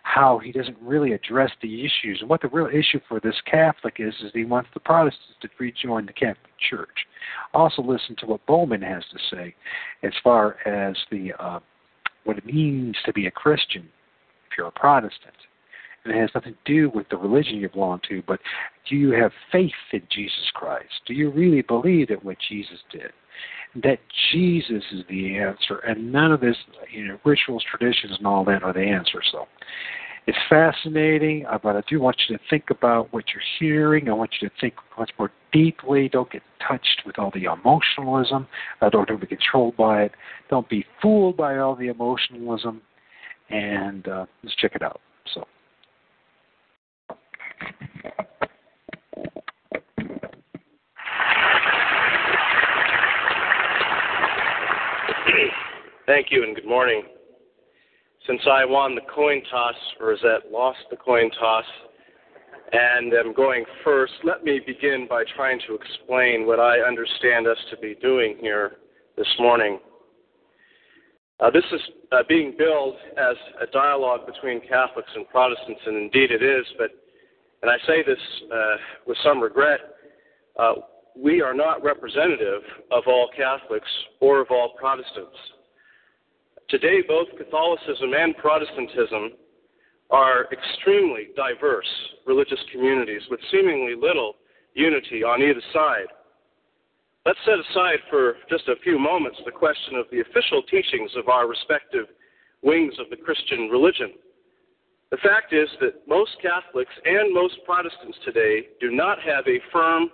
how 0.04 0.40
he 0.40 0.52
doesn't 0.52 0.78
really 0.82 1.14
address 1.14 1.52
the 1.62 1.82
issues. 1.82 2.20
And 2.22 2.30
what 2.30 2.42
the 2.42 2.50
real 2.50 2.68
issue 2.68 3.00
for 3.08 3.20
this 3.20 3.36
Catholic 3.50 3.96
is, 4.00 4.14
is 4.24 4.32
he 4.34 4.46
wants 4.46 4.70
the 4.74 4.80
Protestants 4.80 5.38
to 5.42 5.50
rejoin 5.60 6.06
the 6.06 6.14
Catholic 6.14 6.38
Church. 6.70 7.06
Also, 7.54 7.82
listen 7.82 8.16
to 8.20 8.26
what 8.26 8.46
Bowman 8.46 8.82
has 8.82 9.04
to 9.12 9.36
say 9.36 9.56
as 10.04 10.14
far 10.24 10.58
as 10.68 10.96
the 11.12 11.34
uh, 11.40 11.60
what 12.24 12.38
it 12.38 12.46
means 12.46 12.96
to 13.06 13.14
be 13.14 13.28
a 13.28 13.32
Christian 13.32 13.90
if 14.50 14.58
you're 14.58 14.68
a 14.68 14.72
Protestant. 14.72 15.34
And 16.06 16.14
it 16.14 16.20
has 16.20 16.30
nothing 16.36 16.54
to 16.66 16.74
do 16.74 16.90
with 16.90 17.08
the 17.10 17.18
religion 17.18 17.56
you 17.56 17.70
belong 17.70 18.02
to, 18.10 18.22
but 18.28 18.40
do 18.90 18.96
you 18.96 19.12
have 19.12 19.32
faith 19.52 19.72
in 19.92 20.02
Jesus 20.12 20.52
Christ? 20.54 20.92
Do 21.06 21.14
you 21.14 21.30
really 21.32 21.62
believe 21.62 22.10
that 22.10 22.24
what 22.24 22.38
Jesus 22.50 22.80
did? 22.92 23.12
that 23.82 23.98
Jesus 24.32 24.84
is 24.92 25.04
the 25.10 25.38
answer, 25.38 25.80
and 25.80 26.12
none 26.12 26.32
of 26.32 26.42
this, 26.42 26.56
you 26.92 27.08
know, 27.08 27.20
rituals, 27.26 27.64
traditions, 27.70 28.18
and 28.18 28.28
all 28.28 28.46
that 28.46 28.62
are 28.62 28.74
the 28.74 28.82
answer. 28.82 29.22
So 29.32 29.48
it's 30.28 30.38
fascinating, 30.50 31.46
uh, 31.48 31.58
but 31.62 31.76
I 31.76 31.82
do 31.90 32.00
want 32.00 32.18
you 32.28 32.38
to 32.38 32.44
think 32.50 32.70
about 32.70 33.12
what 33.12 33.26
you're 33.34 33.44
hearing. 33.60 34.10
I 34.10 34.14
want 34.14 34.32
you 34.40 34.48
to 34.48 34.56
think 34.62 34.76
much 34.98 35.12
more 35.18 35.32
deeply. 35.52 36.08
Don't 36.08 36.32
get 36.32 36.44
touched 36.66 37.02
with 37.06 37.18
all 37.18 37.32
the 37.34 37.46
emotionalism. 37.46 38.48
Uh, 38.82 38.90
don't 38.90 39.20
be 39.20 39.28
controlled 39.28 39.76
by 39.76 40.04
it. 40.04 40.12
Don't 40.50 40.70
be 40.70 40.86
fooled 41.02 41.36
by 41.36 41.58
all 41.58 41.76
the 41.76 41.88
emotionalism. 41.88 42.82
And 43.50 44.08
uh, 44.08 44.26
let's 44.44 44.56
check 44.56 44.76
it 44.76 44.82
out. 44.82 45.02
Thank 56.06 56.28
you 56.32 56.44
and 56.44 56.54
good 56.56 56.68
morning. 56.68 57.04
Since 58.28 58.42
I 58.50 58.66
won 58.66 58.96
the 58.96 59.02
coin 59.14 59.42
toss, 59.50 59.76
Rosette 60.00 60.52
lost 60.52 60.80
the 60.90 60.98
coin 60.98 61.32
toss, 61.40 61.66
and 62.72 63.14
am 63.14 63.34
going 63.34 63.64
first, 63.84 64.14
let 64.24 64.44
me 64.44 64.60
begin 64.66 65.08
by 65.10 65.24
trying 65.36 65.60
to 65.68 65.76
explain 65.76 66.46
what 66.46 66.60
I 66.60 66.80
understand 66.80 67.48
us 67.48 67.58
to 67.72 67.78
be 67.78 67.96
doing 68.02 68.38
here 68.42 68.78
this 69.18 69.28
morning. 69.40 69.80
Uh, 71.40 71.50
this 71.52 71.66
is 71.72 71.82
uh, 72.12 72.24
being 72.28 72.54
billed 72.58 72.96
as 73.18 73.36
a 73.62 73.68
dialogue 73.72 74.26
between 74.26 74.62
Catholics 74.68 75.12
and 75.16 75.28
Protestants, 75.30 75.82
and 75.86 75.98
indeed 75.98 76.32
it 76.32 76.44
is, 76.44 76.66
but, 76.78 76.92
and 77.64 77.72
I 77.72 77.78
say 77.88 78.04
this 78.06 78.20
uh, 78.54 78.76
with 79.08 79.18
some 79.24 79.40
regret, 79.40 79.80
uh, 80.60 80.74
we 81.16 81.42
are 81.42 81.54
not 81.54 81.82
representative 81.82 82.62
of 82.92 83.04
all 83.08 83.30
Catholics 83.36 83.88
or 84.20 84.42
of 84.42 84.48
all 84.52 84.74
Protestants. 84.78 85.38
Today, 86.68 87.00
both 87.08 87.30
Catholicism 87.38 88.12
and 88.18 88.36
Protestantism 88.36 89.32
are 90.12 90.48
extremely 90.52 91.30
diverse 91.38 91.88
religious 92.28 92.60
communities 92.70 93.22
with 93.32 93.40
seemingly 93.50 93.96
little 93.96 94.34
unity 94.74 95.24
on 95.24 95.42
either 95.42 95.62
side. 95.72 96.08
Let's 97.26 97.40
set 97.46 97.60
aside 97.60 98.00
for 98.10 98.36
just 98.50 98.68
a 98.68 98.76
few 98.84 99.00
moments 99.00 99.40
the 99.46 99.52
question 99.52 99.96
of 99.96 100.06
the 100.12 100.20
official 100.20 100.64
teachings 100.64 101.12
of 101.16 101.30
our 101.30 101.48
respective 101.48 102.08
wings 102.62 102.94
of 103.00 103.10
the 103.10 103.16
Christian 103.16 103.70
religion. 103.70 104.12
The 105.14 105.22
fact 105.22 105.54
is 105.54 105.70
that 105.80 106.08
most 106.08 106.32
Catholics 106.42 106.90
and 107.06 107.32
most 107.32 107.62
Protestants 107.70 108.18
today 108.26 108.66
do 108.82 108.90
not 108.90 109.22
have 109.22 109.46
a 109.46 109.62
firm, 109.72 110.10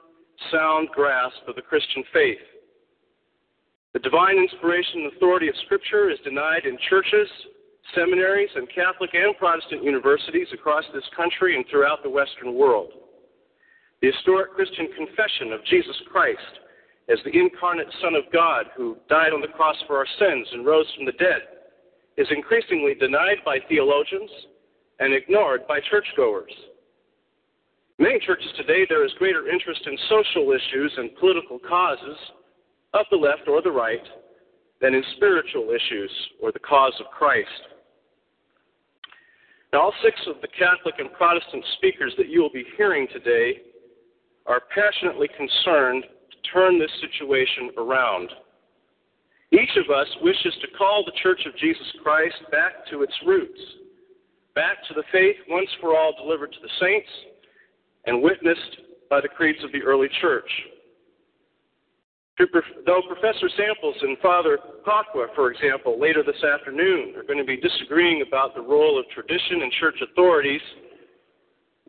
sound 0.52 0.90
grasp 0.90 1.40
of 1.48 1.56
the 1.56 1.62
Christian 1.62 2.04
faith. 2.12 2.44
The 3.94 4.04
divine 4.04 4.36
inspiration 4.38 5.08
and 5.08 5.14
authority 5.14 5.48
of 5.48 5.56
Scripture 5.64 6.10
is 6.10 6.20
denied 6.26 6.66
in 6.66 6.78
churches, 6.90 7.30
seminaries, 7.96 8.50
and 8.56 8.68
Catholic 8.76 9.12
and 9.14 9.38
Protestant 9.38 9.86
universities 9.86 10.52
across 10.54 10.84
this 10.94 11.08
country 11.16 11.56
and 11.56 11.64
throughout 11.72 12.04
the 12.04 12.10
Western 12.12 12.54
world. 12.56 12.92
The 14.02 14.12
historic 14.12 14.52
Christian 14.52 14.90
confession 14.98 15.54
of 15.54 15.64
Jesus 15.64 15.96
Christ 16.12 16.60
as 17.08 17.20
the 17.24 17.32
incarnate 17.32 17.88
Son 18.04 18.16
of 18.16 18.28
God 18.34 18.66
who 18.76 18.98
died 19.08 19.32
on 19.32 19.40
the 19.40 19.56
cross 19.56 19.78
for 19.88 19.96
our 19.96 20.08
sins 20.20 20.46
and 20.52 20.66
rose 20.66 20.92
from 20.98 21.06
the 21.06 21.16
dead 21.16 21.48
is 22.18 22.28
increasingly 22.36 22.96
denied 22.96 23.40
by 23.46 23.60
theologians 23.70 24.30
and 25.00 25.14
ignored 25.14 25.68
by 25.68 25.80
churchgoers. 25.90 26.52
many 27.98 28.20
churches 28.20 28.52
today, 28.58 28.86
there 28.88 29.06
is 29.06 29.12
greater 29.18 29.50
interest 29.50 29.82
in 29.86 29.98
social 30.10 30.52
issues 30.52 30.94
and 30.98 31.16
political 31.18 31.60
causes 31.60 32.18
of 32.94 33.06
the 33.12 33.18
left 33.18 33.48
or 33.48 33.62
the 33.62 33.72
right 33.72 34.04
than 34.82 34.94
in 34.94 35.04
spiritual 35.16 35.70
issues 35.72 36.12
or 36.42 36.52
the 36.52 36.60
cause 36.60 36.94
of 37.00 37.06
Christ. 37.12 37.50
Now, 39.72 39.82
all 39.82 39.94
six 40.04 40.16
of 40.28 40.42
the 40.42 40.48
Catholic 40.48 40.96
and 40.98 41.14
Protestant 41.14 41.64
speakers 41.78 42.14
that 42.18 42.30
you 42.30 42.42
will 42.42 42.52
be 42.52 42.66
hearing 42.76 43.08
today 43.14 43.62
are 44.48 44.62
passionately 44.74 45.28
concerned 45.38 46.04
to 46.04 46.52
turn 46.52 46.80
this 46.80 46.92
situation 47.02 47.70
around. 47.78 48.30
Each 49.52 49.78
of 49.78 49.90
us 49.96 50.08
wishes 50.22 50.56
to 50.62 50.78
call 50.78 51.04
the 51.06 51.18
Church 51.22 51.42
of 51.46 51.56
Jesus 51.58 51.86
Christ 52.02 52.36
back 52.52 52.86
to 52.90 53.04
its 53.04 53.14
roots, 53.26 53.60
back 54.60 54.84
to 54.90 54.94
the 54.94 55.08
faith 55.10 55.38
once 55.48 55.70
for 55.80 55.96
all 55.96 56.12
delivered 56.22 56.52
to 56.52 56.60
the 56.62 56.74
saints 56.82 57.08
and 58.04 58.22
witnessed 58.22 58.76
by 59.10 59.22
the 59.22 59.28
creeds 59.30 59.64
of 59.64 59.72
the 59.72 59.82
early 59.82 60.10
church. 60.20 60.52
Though 62.86 63.02
Professor 63.08 63.48
Samples 63.56 63.96
and 64.02 64.18
Father 64.20 64.60
Pacwa, 64.86 65.28
for 65.34 65.50
example, 65.50 65.98
later 65.98 66.24
this 66.24 66.44
afternoon 66.44 67.16
are 67.16 67.24
going 67.24 67.40
to 67.40 67.46
be 67.46 67.56
disagreeing 67.56 68.22
about 68.28 68.54
the 68.54 68.62
role 68.62 69.00
of 69.00 69.06
tradition 69.16 69.62
and 69.62 69.72
church 69.80 69.96
authorities, 70.12 70.62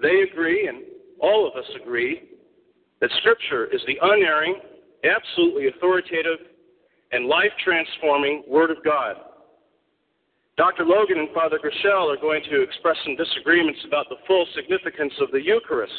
they 0.01 0.23
agree, 0.31 0.69
and 0.69 0.85
all 1.21 1.49
of 1.49 1.57
us 1.57 1.69
agree, 1.83 2.23
that 3.01 3.11
Scripture 3.19 3.67
is 3.75 3.81
the 3.89 3.99
unerring, 4.01 4.61
absolutely 5.03 5.67
authoritative, 5.67 6.39
and 7.11 7.27
life 7.27 7.51
transforming 7.65 8.45
Word 8.47 8.71
of 8.71 8.77
God. 8.85 9.17
Dr. 10.61 10.85
Logan 10.85 11.19
and 11.19 11.31
Father 11.33 11.59
Groeschel 11.59 12.13
are 12.13 12.21
going 12.21 12.43
to 12.51 12.61
express 12.61 12.99
some 13.07 13.17
disagreements 13.17 13.81
about 13.87 14.11
the 14.11 14.17
full 14.27 14.45
significance 14.55 15.15
of 15.23 15.31
the 15.31 15.41
Eucharist. 15.41 15.95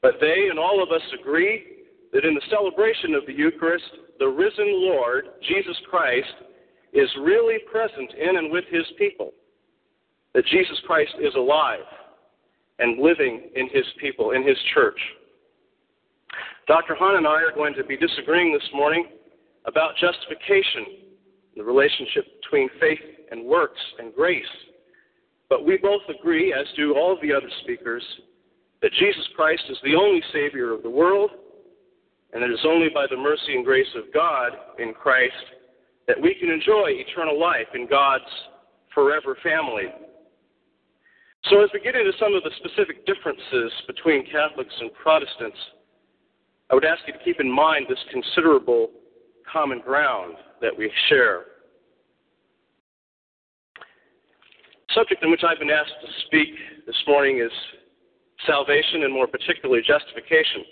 But 0.00 0.20
they 0.20 0.46
and 0.48 0.60
all 0.60 0.80
of 0.80 0.92
us 0.92 1.02
agree 1.18 1.64
that 2.12 2.24
in 2.24 2.34
the 2.34 2.42
celebration 2.50 3.16
of 3.16 3.26
the 3.26 3.32
Eucharist, 3.32 3.98
the 4.20 4.28
risen 4.28 4.86
Lord, 4.86 5.24
Jesus 5.48 5.76
Christ, 5.90 6.32
is 6.92 7.08
really 7.20 7.56
present 7.68 8.14
in 8.14 8.36
and 8.36 8.52
with 8.52 8.62
his 8.70 8.86
people. 8.96 9.32
That 10.34 10.46
Jesus 10.46 10.78
Christ 10.86 11.14
is 11.20 11.34
alive 11.34 11.80
and 12.78 13.02
living 13.02 13.50
in 13.56 13.68
his 13.72 13.86
people, 14.00 14.30
in 14.30 14.46
his 14.46 14.58
church. 14.72 15.00
Dr. 16.68 16.94
Hahn 16.94 17.16
and 17.16 17.26
I 17.26 17.42
are 17.42 17.52
going 17.52 17.74
to 17.74 17.82
be 17.82 17.96
disagreeing 17.96 18.52
this 18.52 18.70
morning 18.72 19.06
about 19.66 19.96
justification, 19.96 21.01
the 21.56 21.62
relationship 21.62 22.24
between 22.42 22.68
faith 22.80 22.98
and 23.30 23.44
works 23.44 23.80
and 23.98 24.14
grace. 24.14 24.44
But 25.48 25.64
we 25.64 25.76
both 25.76 26.02
agree, 26.08 26.52
as 26.52 26.66
do 26.76 26.94
all 26.94 27.12
of 27.12 27.20
the 27.20 27.32
other 27.32 27.50
speakers, 27.62 28.02
that 28.80 28.92
Jesus 28.98 29.26
Christ 29.36 29.62
is 29.70 29.78
the 29.84 29.94
only 29.94 30.22
Savior 30.32 30.72
of 30.72 30.82
the 30.82 30.90
world 30.90 31.30
and 32.32 32.42
it 32.42 32.50
is 32.50 32.64
only 32.64 32.88
by 32.88 33.06
the 33.10 33.16
mercy 33.16 33.54
and 33.54 33.64
grace 33.64 33.92
of 33.94 34.12
God 34.12 34.52
in 34.78 34.94
Christ 34.94 35.34
that 36.08 36.20
we 36.20 36.34
can 36.34 36.50
enjoy 36.50 36.88
eternal 36.88 37.38
life 37.38 37.68
in 37.74 37.86
God's 37.86 38.24
forever 38.94 39.36
family. 39.42 39.92
So, 41.50 41.62
as 41.62 41.70
we 41.74 41.80
get 41.80 41.94
into 41.94 42.12
some 42.18 42.34
of 42.34 42.42
the 42.42 42.50
specific 42.56 43.04
differences 43.04 43.72
between 43.86 44.24
Catholics 44.26 44.74
and 44.80 44.92
Protestants, 44.94 45.58
I 46.70 46.74
would 46.74 46.84
ask 46.84 47.02
you 47.06 47.12
to 47.12 47.18
keep 47.24 47.40
in 47.40 47.50
mind 47.50 47.86
this 47.88 47.98
considerable 48.10 48.90
common 49.50 49.80
ground 49.80 50.34
that 50.62 50.76
we 50.76 50.90
share. 51.08 51.42
The 54.88 54.94
subject 54.94 55.22
in 55.22 55.30
which 55.30 55.42
I've 55.44 55.58
been 55.58 55.70
asked 55.70 56.00
to 56.00 56.26
speak 56.26 56.48
this 56.86 56.96
morning 57.06 57.40
is 57.40 57.50
salvation 58.46 59.04
and 59.04 59.12
more 59.12 59.26
particularly 59.26 59.82
justification. 59.86 60.64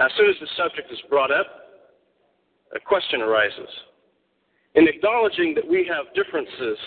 As 0.00 0.10
soon 0.16 0.30
as 0.30 0.36
the 0.40 0.48
subject 0.56 0.90
is 0.90 0.98
brought 1.08 1.30
up, 1.30 1.46
a 2.74 2.80
question 2.80 3.20
arises. 3.20 3.68
In 4.74 4.88
acknowledging 4.88 5.54
that 5.54 5.68
we 5.68 5.86
have 5.86 6.14
differences 6.14 6.78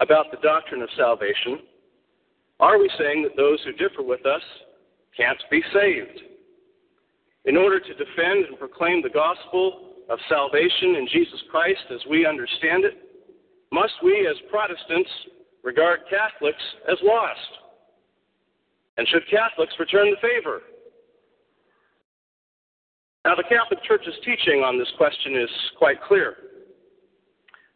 about 0.00 0.30
the 0.30 0.38
doctrine 0.42 0.82
of 0.82 0.88
salvation, 0.96 1.60
are 2.60 2.78
we 2.78 2.90
saying 2.98 3.22
that 3.22 3.36
those 3.36 3.58
who 3.64 3.72
differ 3.72 4.02
with 4.02 4.26
us 4.26 4.42
can't 5.16 5.38
be 5.50 5.62
saved? 5.72 6.20
In 7.46 7.56
order 7.56 7.78
to 7.78 7.94
defend 7.94 8.46
and 8.46 8.58
proclaim 8.58 9.02
the 9.02 9.10
gospel 9.10 9.93
of 10.08 10.18
salvation 10.28 10.96
in 10.96 11.08
Jesus 11.12 11.40
Christ 11.50 11.84
as 11.92 12.00
we 12.08 12.26
understand 12.26 12.84
it, 12.84 12.94
must 13.72 13.94
we 14.02 14.26
as 14.28 14.36
Protestants 14.50 15.10
regard 15.62 16.00
Catholics 16.10 16.62
as 16.88 16.98
lost? 17.02 17.40
And 18.96 19.08
should 19.08 19.22
Catholics 19.30 19.74
return 19.78 20.10
the 20.10 20.20
favor? 20.20 20.60
Now, 23.24 23.34
the 23.34 23.44
Catholic 23.44 23.82
Church's 23.84 24.14
teaching 24.24 24.60
on 24.60 24.78
this 24.78 24.90
question 24.98 25.34
is 25.36 25.48
quite 25.78 26.00
clear. 26.02 26.36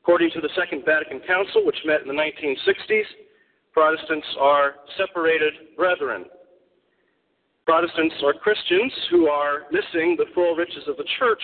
According 0.02 0.30
to 0.32 0.40
the 0.40 0.50
Second 0.54 0.84
Vatican 0.84 1.20
Council, 1.26 1.64
which 1.64 1.78
met 1.84 2.02
in 2.02 2.08
the 2.08 2.14
1960s, 2.14 3.04
Protestants 3.72 4.26
are 4.40 4.74
separated 4.96 5.52
brethren. 5.76 6.24
Protestants 7.64 8.14
are 8.24 8.32
Christians 8.32 8.92
who 9.10 9.28
are 9.28 9.64
missing 9.70 10.16
the 10.16 10.26
full 10.34 10.54
riches 10.54 10.84
of 10.86 10.96
the 10.96 11.04
church, 11.18 11.42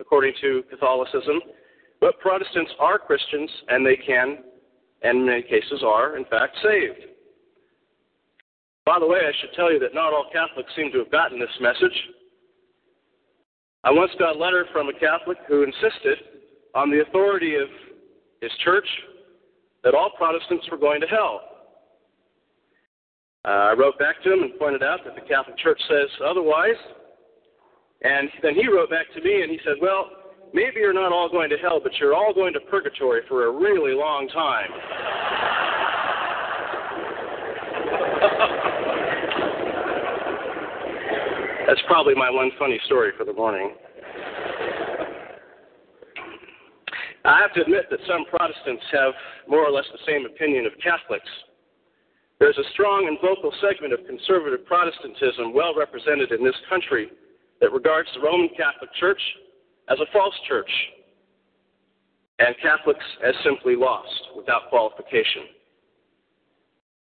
according 0.00 0.34
to 0.40 0.62
Catholicism, 0.70 1.40
but 2.00 2.18
Protestants 2.20 2.72
are 2.78 2.98
Christians 2.98 3.50
and 3.68 3.84
they 3.84 3.96
can, 3.96 4.38
and 5.02 5.20
in 5.20 5.26
many 5.26 5.42
cases 5.42 5.82
are, 5.84 6.16
in 6.16 6.24
fact, 6.26 6.56
saved. 6.62 7.10
By 8.84 8.98
the 8.98 9.06
way, 9.06 9.18
I 9.18 9.32
should 9.40 9.54
tell 9.56 9.72
you 9.72 9.78
that 9.78 9.94
not 9.94 10.12
all 10.12 10.30
Catholics 10.32 10.70
seem 10.76 10.92
to 10.92 10.98
have 10.98 11.10
gotten 11.10 11.40
this 11.40 11.48
message. 11.60 11.96
I 13.82 13.90
once 13.90 14.10
got 14.18 14.36
a 14.36 14.38
letter 14.38 14.66
from 14.72 14.88
a 14.88 14.98
Catholic 14.98 15.38
who 15.48 15.62
insisted 15.62 16.18
on 16.74 16.90
the 16.90 17.02
authority 17.02 17.54
of 17.56 17.68
his 18.40 18.50
church 18.64 18.86
that 19.84 19.94
all 19.94 20.10
Protestants 20.16 20.66
were 20.70 20.78
going 20.78 21.00
to 21.00 21.06
hell. 21.06 21.40
Uh, 23.44 23.48
I 23.48 23.72
wrote 23.74 23.98
back 23.98 24.22
to 24.22 24.32
him 24.32 24.42
and 24.42 24.58
pointed 24.58 24.82
out 24.82 25.00
that 25.04 25.14
the 25.14 25.20
Catholic 25.20 25.58
Church 25.58 25.80
says 25.88 26.08
otherwise. 26.26 26.80
And 28.04 28.28
then 28.42 28.54
he 28.54 28.68
wrote 28.68 28.90
back 28.90 29.06
to 29.14 29.22
me 29.22 29.42
and 29.42 29.50
he 29.50 29.58
said, 29.64 29.76
Well, 29.80 30.10
maybe 30.52 30.76
you're 30.76 30.92
not 30.92 31.10
all 31.10 31.30
going 31.30 31.48
to 31.50 31.56
hell, 31.56 31.80
but 31.82 31.92
you're 31.98 32.14
all 32.14 32.34
going 32.34 32.52
to 32.52 32.60
purgatory 32.60 33.22
for 33.28 33.46
a 33.46 33.50
really 33.50 33.94
long 33.94 34.28
time. 34.28 34.68
That's 41.66 41.80
probably 41.86 42.14
my 42.14 42.28
one 42.28 42.50
funny 42.58 42.78
story 42.84 43.12
for 43.16 43.24
the 43.24 43.32
morning. 43.32 43.72
I 47.24 47.40
have 47.40 47.54
to 47.54 47.62
admit 47.62 47.86
that 47.90 48.00
some 48.06 48.26
Protestants 48.28 48.84
have 48.92 49.14
more 49.48 49.66
or 49.66 49.70
less 49.70 49.86
the 49.90 49.98
same 50.06 50.26
opinion 50.26 50.66
of 50.66 50.72
Catholics. 50.84 51.24
There's 52.38 52.58
a 52.58 52.70
strong 52.74 53.08
and 53.08 53.16
vocal 53.22 53.50
segment 53.62 53.94
of 53.94 54.00
conservative 54.06 54.66
Protestantism 54.66 55.54
well 55.54 55.74
represented 55.74 56.32
in 56.32 56.44
this 56.44 56.56
country 56.68 57.08
that 57.64 57.72
regards 57.72 58.10
the 58.14 58.20
Roman 58.20 58.50
Catholic 58.50 58.92
Church 59.00 59.20
as 59.88 59.98
a 59.98 60.04
false 60.12 60.34
church 60.46 60.68
and 62.38 62.54
Catholics 62.60 63.04
as 63.26 63.32
simply 63.42 63.74
lost 63.74 64.36
without 64.36 64.68
qualification. 64.68 65.48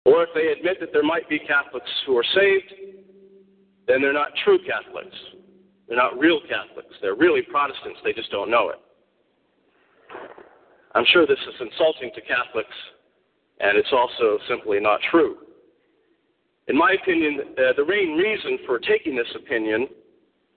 Or 0.06 0.22
if 0.22 0.30
they 0.34 0.48
admit 0.48 0.80
that 0.80 0.88
there 0.90 1.02
might 1.02 1.28
be 1.28 1.38
Catholics 1.38 1.90
who 2.06 2.16
are 2.16 2.24
saved, 2.34 2.72
then 3.86 4.00
they're 4.00 4.14
not 4.14 4.30
true 4.42 4.58
Catholics. 4.64 5.14
They're 5.86 5.98
not 5.98 6.18
real 6.18 6.40
Catholics. 6.48 6.96
They're 7.02 7.14
really 7.14 7.42
Protestants. 7.42 8.00
They 8.02 8.14
just 8.14 8.30
don't 8.30 8.50
know 8.50 8.70
it. 8.70 8.80
I'm 10.94 11.04
sure 11.12 11.26
this 11.26 11.36
is 11.46 11.60
insulting 11.60 12.10
to 12.14 12.22
Catholics, 12.22 12.76
and 13.60 13.76
it's 13.76 13.92
also 13.92 14.38
simply 14.48 14.80
not 14.80 15.00
true. 15.10 15.36
In 16.68 16.76
my 16.76 16.96
opinion, 17.02 17.40
uh, 17.58 17.72
the 17.76 17.84
main 17.84 18.16
reason 18.16 18.60
for 18.66 18.78
taking 18.78 19.14
this 19.14 19.28
opinion, 19.34 19.88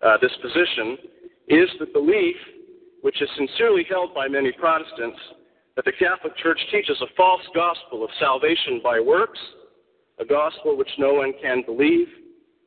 uh, 0.03 0.17
this 0.21 0.31
position, 0.41 0.97
is 1.47 1.69
the 1.79 1.87
belief, 1.93 2.35
which 3.01 3.21
is 3.21 3.29
sincerely 3.35 3.85
held 3.89 4.13
by 4.13 4.27
many 4.27 4.51
Protestants, 4.51 5.19
that 5.75 5.85
the 5.85 5.91
Catholic 5.91 6.35
Church 6.37 6.59
teaches 6.71 6.99
a 7.01 7.13
false 7.15 7.41
gospel 7.55 8.03
of 8.03 8.09
salvation 8.19 8.81
by 8.83 8.99
works, 8.99 9.39
a 10.19 10.25
gospel 10.25 10.77
which 10.77 10.89
no 10.97 11.13
one 11.13 11.33
can 11.41 11.63
believe 11.65 12.07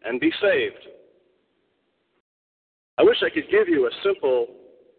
and 0.05 0.21
be 0.21 0.33
saved. 0.41 0.89
I 2.99 3.03
wish 3.03 3.17
I 3.25 3.31
could 3.31 3.51
give 3.51 3.69
you 3.69 3.87
a 3.87 3.91
simple 4.05 4.47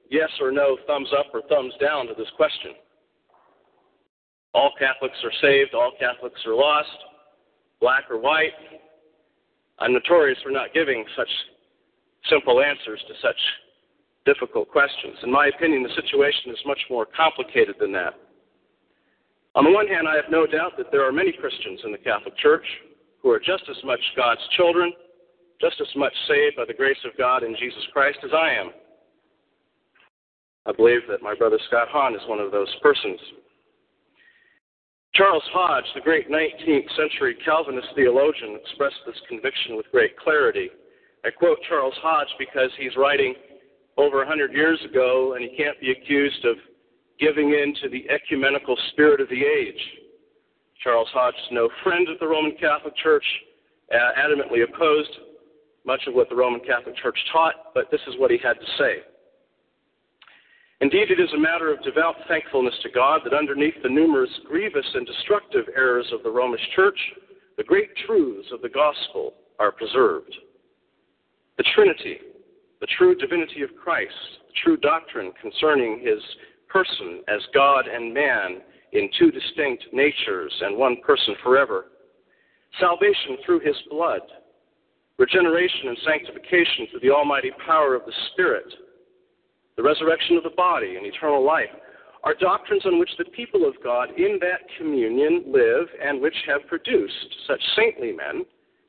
yes 0.09 0.29
or 0.41 0.51
no, 0.51 0.77
thumbs 0.87 1.09
up 1.17 1.27
or 1.33 1.41
thumbs 1.49 1.73
down 1.79 2.07
to 2.07 2.13
this 2.13 2.27
question. 2.35 2.71
All 4.53 4.71
Catholics 4.79 5.17
are 5.23 5.31
saved, 5.41 5.73
all 5.73 5.91
Catholics 5.99 6.39
are 6.45 6.55
lost, 6.55 6.89
black 7.81 8.05
or 8.09 8.19
white. 8.19 8.53
I'm 9.79 9.93
notorious 9.93 10.39
for 10.43 10.51
not 10.51 10.73
giving 10.73 11.03
such 11.17 11.27
simple 12.29 12.61
answers 12.61 13.01
to 13.07 13.13
such 13.21 13.37
difficult 14.25 14.69
questions. 14.69 15.17
In 15.23 15.31
my 15.31 15.47
opinion, 15.47 15.83
the 15.83 16.01
situation 16.01 16.51
is 16.51 16.59
much 16.65 16.79
more 16.89 17.05
complicated 17.05 17.75
than 17.79 17.91
that. 17.93 18.13
On 19.55 19.63
the 19.63 19.71
one 19.71 19.87
hand, 19.87 20.07
I 20.07 20.15
have 20.15 20.29
no 20.29 20.45
doubt 20.45 20.73
that 20.77 20.91
there 20.91 21.07
are 21.07 21.11
many 21.11 21.31
Christians 21.31 21.79
in 21.85 21.91
the 21.91 21.97
Catholic 21.97 22.37
Church 22.37 22.65
who 23.21 23.29
are 23.29 23.39
just 23.39 23.63
as 23.69 23.77
much 23.85 23.99
God's 24.15 24.41
children, 24.57 24.91
just 25.61 25.79
as 25.79 25.87
much 25.95 26.13
saved 26.27 26.57
by 26.57 26.65
the 26.67 26.73
grace 26.73 26.97
of 27.05 27.17
God 27.17 27.43
in 27.43 27.55
Jesus 27.57 27.83
Christ 27.93 28.19
as 28.23 28.31
I 28.33 28.51
am. 28.51 28.71
I 30.65 30.73
believe 30.73 31.01
that 31.07 31.21
my 31.21 31.35
brother 31.35 31.59
Scott 31.67 31.87
Hahn 31.89 32.15
is 32.15 32.21
one 32.27 32.39
of 32.39 32.51
those 32.51 32.73
persons. 32.81 33.19
Charles 35.13 35.43
Hodge, 35.53 35.85
the 35.95 36.01
great 36.01 36.29
19th 36.29 36.89
century 36.97 37.37
Calvinist 37.45 37.87
theologian, 37.95 38.59
expressed 38.61 38.99
this 39.05 39.15
conviction 39.29 39.77
with 39.77 39.85
great 39.91 40.17
clarity. 40.17 40.69
I 41.25 41.31
quote 41.31 41.57
Charles 41.67 41.95
Hodge 42.03 42.27
because 42.37 42.69
he's 42.77 42.95
writing 42.95 43.33
over 43.97 44.17
100 44.17 44.53
years 44.53 44.79
ago 44.87 45.33
and 45.33 45.43
he 45.43 45.57
can't 45.57 45.79
be 45.81 45.89
accused 45.89 46.45
of 46.45 46.55
giving 47.19 47.49
in 47.49 47.73
to 47.81 47.89
the 47.89 48.07
ecumenical 48.11 48.77
spirit 48.91 49.19
of 49.19 49.29
the 49.29 49.41
age. 49.41 49.81
Charles 50.83 51.07
Hodge 51.11 51.33
is 51.33 51.51
no 51.51 51.67
friend 51.83 52.07
of 52.09 52.19
the 52.19 52.27
Roman 52.27 52.51
Catholic 52.59 52.95
Church, 52.97 53.25
uh, 53.91 54.11
adamantly 54.19 54.63
opposed 54.63 55.09
much 55.83 56.01
of 56.05 56.13
what 56.13 56.29
the 56.29 56.35
Roman 56.35 56.59
Catholic 56.59 56.95
Church 56.97 57.17
taught, 57.33 57.73
but 57.73 57.89
this 57.89 58.01
is 58.07 58.15
what 58.19 58.29
he 58.29 58.37
had 58.37 58.59
to 58.59 58.67
say. 58.77 58.97
Indeed, 60.81 61.09
it 61.09 61.19
is 61.19 61.33
a 61.33 61.39
matter 61.39 61.73
of 61.73 61.81
devout 61.81 62.15
thankfulness 62.27 62.75
to 62.83 62.89
God 62.89 63.21
that 63.23 63.33
underneath 63.33 63.81
the 63.81 63.89
numerous 63.89 64.29
grievous 64.47 64.85
and 64.93 65.07
destructive 65.07 65.65
errors 65.75 66.07
of 66.13 66.21
the 66.21 66.29
Romish 66.29 66.61
Church, 66.75 66.99
the 67.57 67.63
great 67.63 67.89
truths 68.05 68.49
of 68.51 68.61
the 68.61 68.69
gospel 68.69 69.33
are 69.57 69.71
preserved. 69.71 70.35
The 71.57 71.65
Trinity, 71.73 72.19
the 72.81 72.87
true 72.97 73.15
divinity 73.15 73.61
of 73.61 73.69
Christ, 73.81 74.13
the 74.47 74.53
true 74.63 74.77
doctrine 74.77 75.31
concerning 75.41 75.99
his 75.99 76.19
person 76.67 77.21
as 77.27 77.41
God 77.53 77.87
and 77.87 78.13
man 78.13 78.61
in 78.91 79.09
two 79.17 79.31
distinct 79.31 79.85
natures 79.93 80.53
and 80.61 80.77
one 80.77 80.97
person 81.05 81.35
forever, 81.43 81.85
salvation 82.79 83.37
through 83.45 83.59
his 83.59 83.75
blood, 83.89 84.21
regeneration 85.17 85.87
and 85.87 85.97
sanctification 86.05 86.87
through 86.91 86.99
the 87.01 87.11
almighty 87.11 87.51
power 87.65 87.95
of 87.95 88.05
the 88.05 88.13
Spirit, 88.31 88.65
the 89.77 89.83
resurrection 89.83 90.37
of 90.37 90.43
the 90.43 90.55
body, 90.57 90.95
and 90.95 91.05
eternal 91.05 91.45
life, 91.45 91.71
are 92.23 92.33
doctrines 92.33 92.85
on 92.85 92.99
which 92.99 93.11
the 93.17 93.25
people 93.25 93.67
of 93.67 93.75
God 93.83 94.09
in 94.17 94.39
that 94.41 94.61
communion 94.77 95.43
live 95.47 95.87
and 96.03 96.21
which 96.21 96.35
have 96.47 96.67
produced 96.67 97.35
such 97.47 97.61
saintly 97.75 98.11
men 98.11 98.43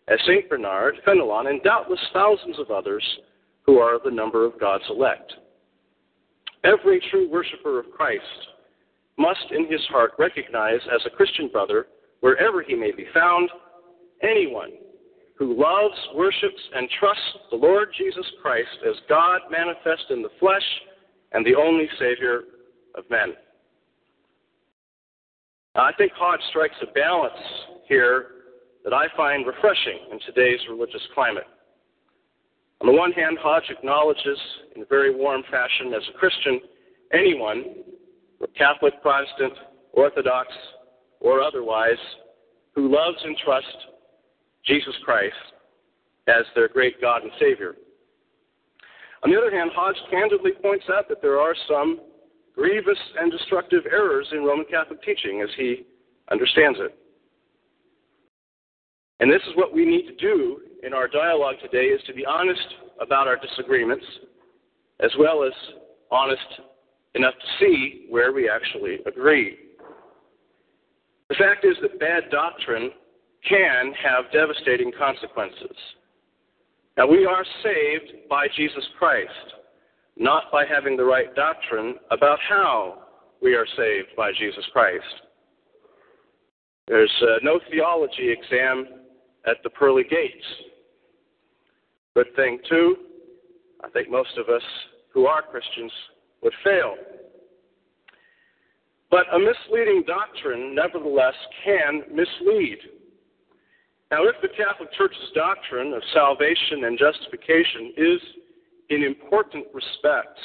as 0.09 0.19
St. 0.27 0.49
Bernard, 0.49 0.97
Fenelon, 1.05 1.49
and 1.49 1.63
doubtless 1.63 2.01
thousands 2.13 2.59
of 2.59 2.71
others 2.71 3.05
who 3.65 3.79
are 3.79 3.99
the 4.05 4.11
number 4.11 4.45
of 4.45 4.59
God's 4.61 4.85
elect. 4.89 5.33
Every 6.65 7.03
true 7.11 7.29
worshiper 7.31 7.81
of 7.81 7.91
Christ 7.91 8.23
must 9.19 9.51
in 9.51 9.71
his 9.71 9.81
heart 9.89 10.13
recognize 10.19 10.81
as 10.95 11.01
a 11.07 11.17
Christian 11.17 11.49
brother, 11.49 11.87
wherever 12.21 12.63
he 12.63 12.75
may 12.75 12.93
be 12.93 13.07
found, 13.13 13.51
anyone 14.23 14.71
who 15.39 15.61
loves, 15.61 15.97
worships, 16.15 16.61
and 16.75 16.89
trusts 16.99 17.23
the 17.51 17.57
Lord 17.57 17.89
Jesus 17.97 18.27
Christ 18.41 18.69
as 18.89 18.95
God 19.09 19.41
manifest 19.51 20.11
in 20.11 20.23
the 20.23 20.31
flesh 20.41 20.63
and 21.33 21.45
the 21.45 21.55
only 21.55 21.89
Savior 21.99 22.43
of 22.95 23.05
men. 23.11 23.35
I 25.75 25.91
think 25.99 26.13
Hodge 26.13 26.41
strikes 26.49 26.77
a 26.83 26.93
balance 26.93 27.35
here 27.87 28.29
that 28.87 28.95
I 28.95 29.07
find 29.17 29.45
refreshing 29.45 29.99
in 30.13 30.21
today's 30.21 30.61
religious 30.71 31.03
climate. 31.13 31.43
On 32.81 32.87
the 32.87 32.93
one 32.93 33.11
hand, 33.11 33.37
Hodge 33.43 33.69
acknowledges 33.69 34.39
in 34.77 34.83
a 34.83 34.87
very 34.87 35.13
warm 35.13 35.43
fashion 35.51 35.93
as 35.93 36.03
a 36.09 36.17
Christian 36.17 36.61
anyone, 37.13 37.65
Catholic, 38.57 38.95
Protestant, 39.03 39.55
Orthodox, 39.93 40.49
or 41.19 41.43
otherwise, 41.43 41.99
who 42.77 42.89
loves 42.89 43.19
and 43.25 43.37
trusts 43.45 43.77
Jesus 44.65 44.95
Christ 45.05 45.35
as 46.29 46.45
their 46.55 46.69
great 46.69 47.01
God 47.01 47.23
and 47.23 47.33
Savior. 47.41 47.75
On 49.25 49.33
the 49.33 49.37
other 49.37 49.51
hand, 49.51 49.71
Hodge 49.75 49.97
candidly 50.13 50.53
points 50.63 50.85
out 50.97 51.09
that 51.09 51.21
there 51.21 51.41
are 51.41 51.57
some 51.69 51.99
grievous 52.55 52.99
and 53.19 53.33
destructive 53.33 53.83
errors 53.91 54.29
in 54.31 54.45
Roman 54.45 54.67
Catholic 54.71 55.03
teaching 55.03 55.41
as 55.43 55.49
he 55.57 55.87
understands 56.31 56.79
it. 56.81 56.97
And 59.21 59.31
this 59.31 59.43
is 59.49 59.57
what 59.57 59.73
we 59.73 59.85
need 59.85 60.07
to 60.07 60.15
do 60.17 60.61
in 60.83 60.93
our 60.93 61.09
dialogue 61.09 61.57
today 61.63 61.87
is 61.87 62.01
to 62.07 62.15
be 62.15 62.25
honest 62.27 62.75
about 63.01 63.27
our 63.27 63.37
disagreements 63.37 64.05
as 65.01 65.11
well 65.19 65.43
as 65.43 65.53
honest 66.11 66.61
enough 67.15 67.35
to 67.35 67.65
see 67.65 68.07
where 68.09 68.33
we 68.33 68.49
actually 68.49 68.99
agree. 69.07 69.57
The 71.29 71.35
fact 71.35 71.65
is 71.65 71.77
that 71.83 71.99
bad 71.99 72.25
doctrine 72.31 72.91
can 73.49 73.93
have 74.03 74.31
devastating 74.33 74.93
consequences. 74.97 75.77
Now, 76.97 77.07
we 77.07 77.27
are 77.27 77.45
saved 77.63 78.29
by 78.29 78.47
Jesus 78.57 78.85
Christ, 78.99 79.31
not 80.17 80.45
by 80.51 80.65
having 80.65 80.97
the 80.97 81.05
right 81.05 81.35
doctrine 81.35 81.97
about 82.11 82.39
how 82.49 83.03
we 83.43 83.55
are 83.55 83.67
saved 83.77 84.09
by 84.17 84.31
Jesus 84.39 84.65
Christ. 84.73 85.05
There's 86.89 87.13
uh, 87.23 87.37
no 87.43 87.61
theology 87.71 88.33
exam 88.33 88.87
at 89.47 89.57
the 89.63 89.71
pearly 89.71 90.05
gates. 90.05 90.45
Good 92.15 92.35
thing, 92.35 92.59
too, 92.69 92.97
I 93.85 93.89
think 93.91 94.11
most 94.11 94.37
of 94.39 94.49
us 94.49 94.63
who 95.13 95.27
are 95.27 95.43
Christians 95.43 95.93
would 96.43 96.55
fail. 96.65 96.95
But 99.11 99.27
a 99.33 99.39
misleading 99.39 100.03
doctrine, 100.07 100.75
nevertheless, 100.75 101.35
can 101.65 102.03
mislead. 102.11 102.79
Now, 104.11 104.25
if 104.25 104.37
the 104.43 104.49
Catholic 104.49 104.93
Church's 104.97 105.31
doctrine 105.35 105.93
of 105.93 106.03
salvation 106.13 106.85
and 106.85 106.99
justification 106.99 107.93
is, 107.97 108.21
in 108.91 109.03
important 109.03 109.67
respects, 109.75 110.41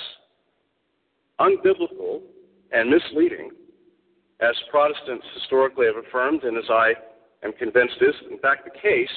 unbiblical 1.39 2.21
and 2.71 2.89
misleading, 2.89 3.51
as 4.41 4.55
Protestants 4.71 5.25
historically 5.35 5.85
have 5.85 6.03
affirmed, 6.03 6.43
and 6.43 6.57
as 6.57 6.69
I 6.69 6.93
am 7.43 7.53
convinced 7.53 7.95
is 8.01 8.15
in 8.29 8.37
fact 8.39 8.65
the 8.65 8.79
case, 8.79 9.09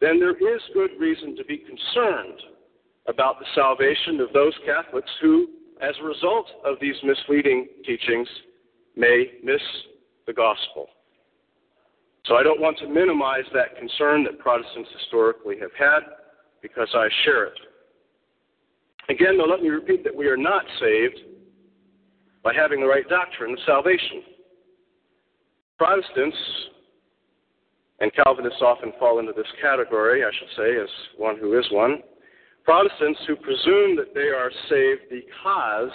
then 0.00 0.18
there 0.18 0.36
is 0.36 0.60
good 0.72 0.90
reason 0.98 1.36
to 1.36 1.44
be 1.44 1.58
concerned 1.58 2.40
about 3.06 3.38
the 3.38 3.46
salvation 3.54 4.20
of 4.20 4.32
those 4.32 4.52
Catholics 4.64 5.10
who, 5.20 5.48
as 5.80 5.94
a 6.00 6.04
result 6.04 6.46
of 6.64 6.76
these 6.80 6.96
misleading 7.02 7.68
teachings, 7.84 8.28
may 8.96 9.26
miss 9.42 9.60
the 10.26 10.32
gospel. 10.32 10.88
So 12.26 12.36
I 12.36 12.42
don't 12.42 12.60
want 12.60 12.78
to 12.78 12.88
minimize 12.88 13.44
that 13.52 13.76
concern 13.76 14.24
that 14.24 14.38
Protestants 14.38 14.88
historically 14.98 15.58
have 15.60 15.72
had 15.78 16.00
because 16.62 16.88
I 16.94 17.08
share 17.24 17.44
it. 17.44 17.58
Again, 19.10 19.36
though, 19.36 19.44
let 19.44 19.60
me 19.60 19.68
repeat 19.68 20.02
that 20.04 20.14
we 20.14 20.26
are 20.28 20.36
not 20.36 20.64
saved 20.80 21.18
by 22.42 22.54
having 22.54 22.80
the 22.80 22.86
right 22.86 23.06
doctrine 23.08 23.52
of 23.52 23.58
salvation. 23.66 24.22
Protestants, 25.76 26.36
and 28.00 28.10
Calvinists 28.14 28.60
often 28.60 28.92
fall 28.98 29.18
into 29.18 29.32
this 29.32 29.46
category, 29.62 30.24
I 30.24 30.30
should 30.38 30.56
say, 30.56 30.82
as 30.82 30.88
one 31.16 31.38
who 31.38 31.58
is 31.58 31.66
one. 31.70 31.98
Protestants 32.64 33.20
who 33.26 33.36
presume 33.36 33.96
that 33.96 34.14
they 34.14 34.28
are 34.28 34.50
saved 34.68 35.02
because 35.10 35.90